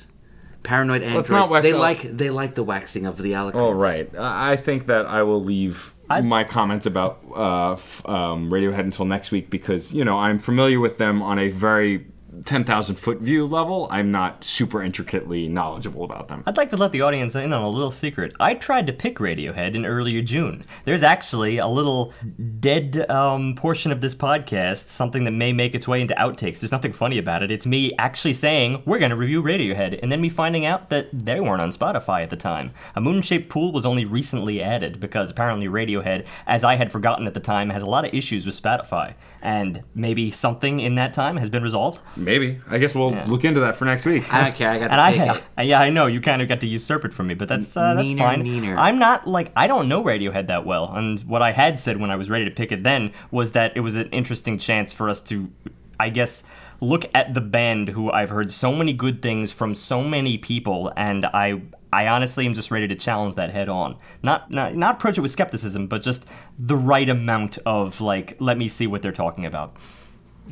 Paranoid 0.69 1.03
Android. 1.03 1.17
Let's 1.17 1.31
not 1.31 1.49
wax 1.49 1.63
they 1.65 1.73
el- 1.73 1.79
like 1.79 2.03
they 2.03 2.29
like 2.29 2.55
the 2.55 2.63
waxing 2.63 3.07
of 3.07 3.17
the 3.23 3.33
eloquence. 3.33 3.63
All 3.63 3.73
right. 3.75 4.07
I 4.19 4.53
I 4.53 4.57
think 4.57 4.87
that 4.87 5.07
I 5.07 5.23
will 5.23 5.43
leave 5.43 5.95
my 6.23 6.45
comments 6.45 6.85
about 6.87 7.21
uh, 7.35 7.73
f- 7.73 8.07
um, 8.09 8.51
Radiohead 8.51 8.81
until 8.81 9.05
next 9.07 9.31
week 9.31 9.49
because 9.49 9.93
you 9.95 10.05
know 10.05 10.19
I'm 10.19 10.39
familiar 10.39 10.79
with 10.79 10.99
them 10.99 11.23
on 11.23 11.39
a 11.39 11.49
very 11.49 12.07
10,000 12.45 12.97
foot 12.97 13.21
view 13.21 13.47
level. 13.47 13.89
I'm 13.91 14.11
not 14.11 14.45
super 14.45 14.83
intricately 14.83 15.49
knowledgeable 15.49 16.05
about 16.05 16.29
them. 16.29 16.43
I'd 16.47 16.57
like 16.57 16.71
to 16.71 16.77
let 16.77 16.93
the 16.93 17.03
audience 17.03 17.35
in 17.35 17.53
on 17.53 17.63
a 17.63 17.69
little 17.69 17.91
secret. 17.91 18.35
I 18.41 18.55
tried 18.55 18.87
to 18.87 18.93
pick 18.93 19.19
Radiohead 19.19 19.75
in 19.75 19.85
earlier 19.85 20.23
June. 20.23 20.65
There's 20.85 21.03
actually 21.03 21.59
a 21.59 21.67
little 21.67 22.13
dead 22.61 23.09
um, 23.11 23.55
portion 23.55 23.93
of 23.93 24.01
this 24.01 24.15
podcast, 24.15 24.89
something 24.89 25.25
that 25.25 25.33
may 25.33 25.53
make 25.53 25.75
its 25.75 25.89
way 25.89 26.01
into 26.01 26.15
outtakes. 26.15 26.61
There's 26.61 26.73
nothing 26.73 26.93
funny 26.93 27.19
about 27.19 27.43
it. 27.43 27.51
It's 27.51 27.67
me 27.67 27.93
actually 27.99 28.35
saying, 28.35 28.83
we're 28.85 28.99
going 28.99 29.11
to 29.11 29.17
review 29.17 29.43
Radiohead, 29.43 29.99
and 30.03 30.11
then 30.11 30.21
me 30.21 30.29
finding 30.29 30.65
out 30.65 30.91
that 30.91 31.09
they 31.13 31.41
weren't 31.41 31.63
on 31.63 31.71
Spotify 31.71 32.23
at 32.23 32.31
the 32.31 32.37
time. 32.37 32.73
A 32.95 33.01
moon 33.01 33.23
shaped 33.23 33.49
pool 33.49 33.73
was 33.73 33.87
only 33.87 34.05
recently 34.05 34.63
added 34.63 35.01
because 35.01 35.31
apparently 35.31 35.67
Radiohead, 35.67 36.27
as 36.47 36.65
I 36.65 36.77
had 36.77 36.93
forgotten 36.93 37.27
at 37.27 37.35
the 37.35 37.41
time, 37.41 37.71
has 37.71 37.83
a 37.83 37.87
lot 37.87 38.07
of 38.07 38.15
issues 38.15 38.47
with 38.47 38.61
Spotify. 38.61 39.15
And 39.41 39.85
maybe 39.95 40.31
something 40.31 40.81
in 40.81 40.97
that 40.97 41.15
time 41.15 41.37
has 41.37 41.49
been 41.49 41.63
resolved. 41.63 42.01
Maybe. 42.17 42.61
I 42.69 42.79
guess 42.79 42.95
we'll 42.95 43.13
Yeah. 43.13 43.25
look 43.29 43.45
into 43.45 43.61
that 43.61 43.77
for 43.77 43.85
next 43.85 44.05
week. 44.05 44.33
I 44.35 44.43
don't 44.45 44.55
care. 44.57 44.71
I 44.71 44.79
got 44.79 44.87
to 44.89 44.93
And 44.93 45.01
I, 45.01 45.13
take 45.35 45.37
it. 45.59 45.67
yeah, 45.67 45.81
I 45.81 45.91
know 45.91 46.07
you 46.07 46.21
kind 46.21 46.43
of 46.43 46.49
got 46.49 46.61
to 46.61 46.67
usurp 46.67 47.05
it 47.05 47.13
from 47.15 47.29
me, 47.29 47.35
but 47.35 47.49
that's 47.49 47.77
uh, 47.77 47.95
that's 47.95 48.09
Neener, 48.09 48.19
fine. 48.19 48.45
neener. 48.45 48.77
I'm 48.77 48.99
not 48.99 49.29
like 49.29 49.53
I 49.57 49.67
don't 49.69 49.89
know 49.89 50.03
Radiohead 50.03 50.49
that 50.49 50.67
well, 50.67 50.93
and 50.93 51.21
what 51.21 51.41
I 51.43 51.53
had 51.53 51.79
said 51.79 52.01
when 52.01 52.11
I 52.11 52.17
was 52.17 52.29
ready 52.31 52.45
to 52.47 52.51
pick 52.51 52.73
it 52.73 52.83
then 52.83 53.13
was 53.31 53.53
that 53.53 53.77
it 53.77 53.81
was 53.81 53.95
an 53.97 54.09
interesting 54.11 54.59
chance 54.59 54.93
for 54.93 55.09
us 55.09 55.21
to, 55.23 55.51
I 56.01 56.09
guess, 56.09 56.43
look 56.81 57.05
at 57.15 57.35
the 57.35 57.41
band 57.41 57.91
who 57.91 58.11
I've 58.11 58.31
heard 58.31 58.51
so 58.53 58.73
many 58.73 58.93
good 58.93 59.23
things 59.23 59.53
from 59.53 59.75
so 59.75 60.03
many 60.03 60.37
people, 60.39 60.93
and 60.97 61.27
I. 61.27 61.63
I 61.93 62.09
honestly 62.09 62.47
am 62.47 62.55
just 62.55 62.71
ready 62.71 62.89
to 62.89 62.95
challenge 62.95 63.37
that 63.37 63.51
head 63.51 63.69
on. 63.69 63.97
Not, 64.23 64.51
not 64.51 64.75
not 64.75 64.97
approach 64.97 65.19
it 65.19 65.23
with 65.23 65.31
skepticism, 65.31 65.87
but 65.87 66.03
just 66.03 66.25
the 66.59 66.77
right 66.77 67.09
amount 67.09 67.59
of 67.65 68.01
like, 68.01 68.37
let 68.41 68.59
me 68.59 68.69
see 68.69 68.87
what 68.87 69.03
they're 69.03 69.13
talking 69.13 69.47
about. 69.47 69.77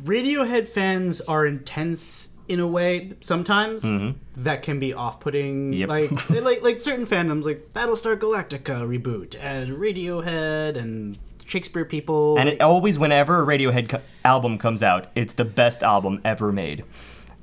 Radiohead 0.03 0.67
fans 0.67 1.21
are 1.21 1.45
intense 1.45 2.29
in 2.47 2.59
a 2.59 2.67
way 2.67 3.11
sometimes 3.19 3.83
mm-hmm. 3.83 4.17
that 4.43 4.63
can 4.63 4.79
be 4.79 4.93
off-putting. 4.93 5.73
Yep. 5.73 5.89
Like, 5.89 6.29
like 6.41 6.63
like 6.63 6.79
certain 6.79 7.05
fandoms, 7.05 7.45
like 7.45 7.73
Battlestar 7.73 8.17
Galactica 8.17 8.87
reboot 8.87 9.37
and 9.39 9.77
Radiohead 9.77 10.77
and 10.77 11.17
Shakespeare 11.45 11.85
people. 11.85 12.37
And 12.37 12.49
it 12.49 12.61
always, 12.61 12.99
whenever 12.99 13.41
a 13.41 13.45
Radiohead 13.45 13.89
co- 13.89 14.01
album 14.23 14.57
comes 14.57 14.83
out, 14.83 15.07
it's 15.15 15.33
the 15.33 15.45
best 15.45 15.83
album 15.83 16.21
ever 16.23 16.51
made. 16.51 16.83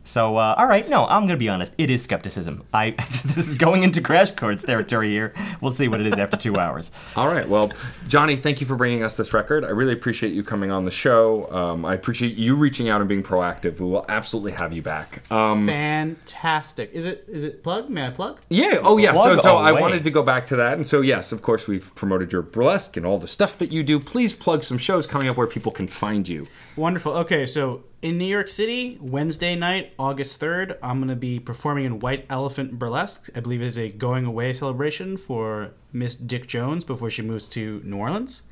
So, 0.06 0.36
uh, 0.36 0.54
all 0.58 0.66
right, 0.66 0.86
no, 0.88 1.06
I'm 1.06 1.22
gonna 1.22 1.38
be 1.38 1.48
honest. 1.48 1.74
It 1.78 1.88
is 1.90 2.02
skepticism. 2.02 2.64
I 2.74 2.90
this 2.98 3.48
is 3.48 3.54
going 3.54 3.82
into 3.84 4.02
Crash 4.02 4.30
Course 4.32 4.62
territory 4.62 5.10
here. 5.10 5.32
We'll 5.62 5.70
see 5.70 5.88
what 5.88 6.00
it 6.00 6.06
is 6.06 6.18
after 6.18 6.36
two 6.36 6.56
hours. 6.56 6.90
All 7.16 7.28
right. 7.28 7.48
Well, 7.48 7.72
Johnny, 8.06 8.36
thank 8.36 8.60
you 8.60 8.66
for 8.66 8.76
bringing 8.76 9.02
us 9.02 9.16
this 9.16 9.32
record. 9.32 9.64
I 9.64 9.70
really 9.70 9.94
appreciate 9.94 10.34
you 10.34 10.44
coming 10.44 10.70
on 10.70 10.84
the 10.84 10.90
show. 10.90 11.50
Um, 11.50 11.84
I 11.86 11.94
appreciate 11.94 12.36
you 12.36 12.54
reaching 12.54 12.88
out 12.90 13.00
and 13.00 13.08
being 13.08 13.22
proactive. 13.22 13.80
We 13.80 13.86
will 13.86 14.04
absolutely 14.08 14.52
have 14.52 14.74
you 14.74 14.82
back. 14.82 15.22
Um, 15.32 15.66
fantastic. 15.66 16.90
Is 16.92 17.06
it 17.06 17.24
is 17.28 17.42
it 17.44 17.62
plug? 17.62 17.88
May 17.88 18.06
I 18.06 18.10
plug? 18.10 18.40
yeah. 18.50 18.78
Oh, 18.82 18.98
yeah. 18.98 19.14
So, 19.14 19.22
Plug 19.22 19.42
so 19.42 19.56
I 19.56 19.70
away. 19.70 19.80
wanted 19.80 20.02
to 20.02 20.10
go 20.10 20.22
back 20.22 20.44
to 20.46 20.56
that. 20.56 20.74
And 20.74 20.86
so, 20.86 21.00
yes, 21.00 21.32
of 21.32 21.40
course, 21.40 21.66
we've 21.66 21.94
promoted 21.94 22.30
your 22.30 22.42
burlesque 22.42 22.96
and 22.98 23.06
all 23.06 23.18
the 23.18 23.26
stuff 23.28 23.56
that 23.58 23.72
you 23.72 23.82
do. 23.82 23.98
Please 23.98 24.34
plug 24.34 24.62
some 24.64 24.76
shows 24.78 25.06
coming 25.06 25.28
up 25.28 25.36
where 25.38 25.46
people 25.46 25.72
can 25.72 25.88
find 25.88 26.28
you. 26.28 26.46
Wonderful. 26.76 27.12
Okay, 27.12 27.46
so 27.46 27.84
in 28.02 28.18
New 28.18 28.24
York 28.24 28.48
City, 28.48 28.98
Wednesday 29.00 29.54
night, 29.54 29.92
August 29.96 30.40
3rd, 30.40 30.76
I'm 30.82 30.98
going 30.98 31.08
to 31.08 31.14
be 31.14 31.38
performing 31.38 31.84
in 31.84 32.00
White 32.00 32.26
Elephant 32.28 32.80
Burlesque. 32.80 33.30
I 33.36 33.40
believe 33.40 33.62
it 33.62 33.66
is 33.66 33.78
a 33.78 33.90
going 33.90 34.24
away 34.24 34.52
celebration 34.52 35.16
for 35.16 35.70
Miss 35.92 36.16
Dick 36.16 36.48
Jones 36.48 36.84
before 36.84 37.10
she 37.10 37.22
moves 37.22 37.44
to 37.50 37.80
New 37.84 37.96
Orleans. 37.96 38.42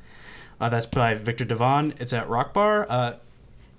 Uh, 0.57 0.69
that's 0.69 0.85
by 0.85 1.15
Victor 1.15 1.43
Devon. 1.43 1.95
It's 1.99 2.13
at 2.13 2.29
Rock 2.29 2.53
Bar. 2.53 2.87
Uh, 2.89 3.15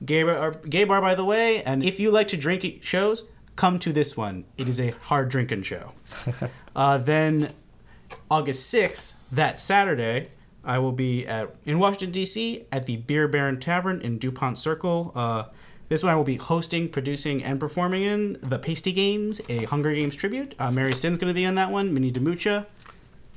gay, 0.05 0.23
bar 0.23 0.51
gay 0.69 0.85
bar, 0.85 1.01
by 1.01 1.15
the 1.15 1.25
way. 1.25 1.63
And 1.63 1.83
if 1.83 1.99
you 1.99 2.11
like 2.11 2.29
to 2.29 2.37
drink 2.37 2.83
shows, 2.83 3.23
come 3.57 3.79
to 3.79 3.95
this 3.95 4.15
one. 4.15 4.45
It 4.59 4.69
is 4.69 4.79
a 4.79 4.91
hard 4.91 5.31
drinking 5.31 5.63
show. 5.63 5.93
uh, 6.77 6.99
then 6.99 7.55
August 8.31 8.73
6th, 8.75 9.15
that 9.33 9.59
Saturday, 9.59 10.29
I 10.65 10.79
will 10.79 10.93
be 10.93 11.27
at 11.27 11.55
in 11.65 11.79
Washington 11.79 12.11
D.C. 12.11 12.65
at 12.73 12.87
the 12.87 12.97
Bier 12.97 13.29
Baron 13.29 13.61
Tavern 13.61 14.01
in 14.01 14.19
Dupont 14.19 14.59
Circle. 14.59 15.13
Uh, 15.15 15.45
this 15.89 16.03
one 16.03 16.13
I 16.13 16.17
will 16.17 16.25
be 16.25 16.37
hosting, 16.37 16.89
producing, 16.89 17.45
and 17.45 17.61
performing 17.61 18.03
in 18.03 18.39
the 18.43 18.59
Pasty 18.59 18.93
Games, 18.93 19.41
a 19.49 19.65
Hunger 19.65 19.95
Games 19.95 20.17
tribute. 20.17 20.55
Uh, 20.59 20.71
Mary 20.71 20.93
Sin's 20.93 21.19
going 21.19 21.29
to 21.29 21.35
be 21.35 21.45
on 21.45 21.55
that 21.57 21.71
one. 21.71 21.93
Minnie 21.93 22.11
DeMucha. 22.11 22.67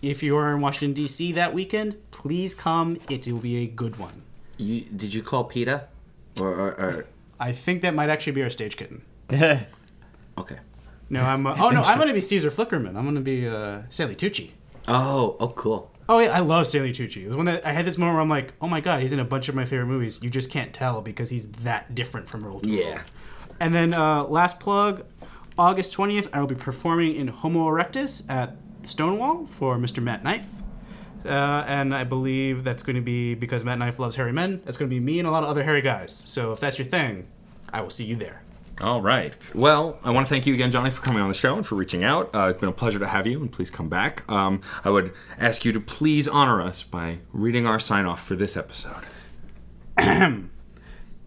If 0.01 0.23
you 0.23 0.37
are 0.37 0.53
in 0.53 0.61
Washington 0.61 0.93
D.C. 0.93 1.31
that 1.33 1.53
weekend, 1.53 1.97
please 2.11 2.55
come. 2.55 2.99
It 3.09 3.27
will 3.27 3.39
be 3.39 3.63
a 3.63 3.67
good 3.67 3.97
one. 3.97 4.21
You, 4.57 4.81
did 4.81 5.13
you 5.13 5.21
call 5.21 5.43
PETA? 5.43 5.87
Or, 6.39 6.47
or, 6.47 6.67
or 6.79 7.05
I 7.39 7.51
think 7.51 7.81
that 7.81 7.93
might 7.93 8.09
actually 8.09 8.33
be 8.33 8.43
our 8.43 8.49
stage 8.49 8.77
kitten. 8.77 9.01
okay. 9.31 10.57
No, 11.09 11.21
I'm. 11.23 11.45
Uh, 11.47 11.55
oh 11.59 11.69
no, 11.69 11.81
I'm 11.81 11.97
going 11.97 12.07
to 12.09 12.13
be 12.13 12.21
Caesar 12.21 12.51
Flickerman. 12.51 12.95
I'm 12.95 13.03
going 13.03 13.15
to 13.15 13.21
be 13.21 13.47
uh, 13.47 13.81
Stanley 13.89 14.15
Tucci. 14.15 14.51
Oh, 14.87 15.35
oh, 15.39 15.49
cool. 15.49 15.91
Oh 16.09 16.19
yeah, 16.19 16.31
I 16.31 16.39
love 16.39 16.67
Stanley 16.67 16.93
Tucci. 16.93 17.23
It 17.23 17.27
was 17.27 17.35
when 17.35 17.47
that, 17.47 17.65
I 17.65 17.73
had 17.73 17.85
this 17.85 17.97
moment 17.97 18.15
where 18.15 18.21
I'm 18.21 18.29
like, 18.29 18.53
oh 18.61 18.67
my 18.67 18.79
god, 18.79 19.01
he's 19.01 19.11
in 19.11 19.19
a 19.19 19.25
bunch 19.25 19.49
of 19.49 19.55
my 19.55 19.65
favorite 19.65 19.87
movies. 19.87 20.19
You 20.21 20.29
just 20.29 20.49
can't 20.49 20.73
tell 20.73 21.01
because 21.01 21.29
he's 21.29 21.47
that 21.63 21.95
different 21.95 22.29
from 22.29 22.41
role 22.41 22.61
to 22.61 22.69
role. 22.69 22.77
Yeah. 22.77 23.01
And 23.59 23.73
then 23.73 23.93
uh, 23.93 24.23
last 24.23 24.59
plug, 24.59 25.05
August 25.57 25.95
20th, 25.97 26.29
I 26.31 26.39
will 26.39 26.47
be 26.47 26.55
performing 26.55 27.15
in 27.15 27.27
Homo 27.27 27.67
Erectus 27.67 28.23
at 28.29 28.55
Stonewall 28.83 29.45
for 29.45 29.77
Mr. 29.77 30.01
Matt 30.01 30.23
Knife. 30.23 30.61
Uh, 31.25 31.65
and 31.67 31.93
I 31.93 32.03
believe 32.03 32.63
that's 32.63 32.83
going 32.83 32.95
to 32.95 33.01
be 33.01 33.35
because 33.35 33.65
Matt 33.65 33.79
Knife 33.79 33.99
loves 33.99 34.15
hairy 34.15 34.31
men. 34.31 34.61
That's 34.63 34.77
going 34.77 34.89
to 34.89 34.95
be 34.95 34.99
me 34.99 35.19
and 35.19 35.27
a 35.27 35.31
lot 35.31 35.43
of 35.43 35.49
other 35.49 35.63
hairy 35.63 35.81
guys. 35.81 36.23
So 36.25 36.53
if 36.53 36.59
that's 36.59 36.77
your 36.77 36.85
thing, 36.85 37.27
I 37.73 37.81
will 37.81 37.89
see 37.89 38.05
you 38.05 38.15
there. 38.15 38.43
All 38.81 39.01
right. 39.01 39.35
Well, 39.55 39.99
I 40.03 40.11
want 40.11 40.27
to 40.27 40.29
thank 40.29 40.45
you 40.45 40.53
again, 40.53 40.69
Johnny, 40.69 40.91
for 40.91 41.01
coming 41.01 41.21
on 41.21 41.29
the 41.29 41.33
show 41.33 41.55
and 41.55 41.65
for 41.65 41.73
reaching 41.73 42.03
out. 42.03 42.29
Uh, 42.35 42.49
it's 42.49 42.59
been 42.59 42.69
a 42.69 42.73
pleasure 42.73 42.99
to 42.99 43.07
have 43.07 43.25
you, 43.25 43.41
and 43.41 43.51
please 43.51 43.71
come 43.71 43.89
back. 43.89 44.29
Um, 44.31 44.61
I 44.85 44.91
would 44.91 45.13
ask 45.39 45.65
you 45.65 45.71
to 45.71 45.79
please 45.79 46.27
honor 46.27 46.61
us 46.61 46.83
by 46.83 47.19
reading 47.33 47.65
our 47.65 47.79
sign 47.79 48.05
off 48.05 48.23
for 48.23 48.35
this 48.35 48.55
episode. 48.55 49.03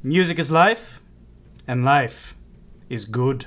Music 0.03 0.39
is 0.39 0.51
life, 0.51 1.01
and 1.67 1.85
life 1.85 2.37
is 2.89 3.05
good. 3.05 3.47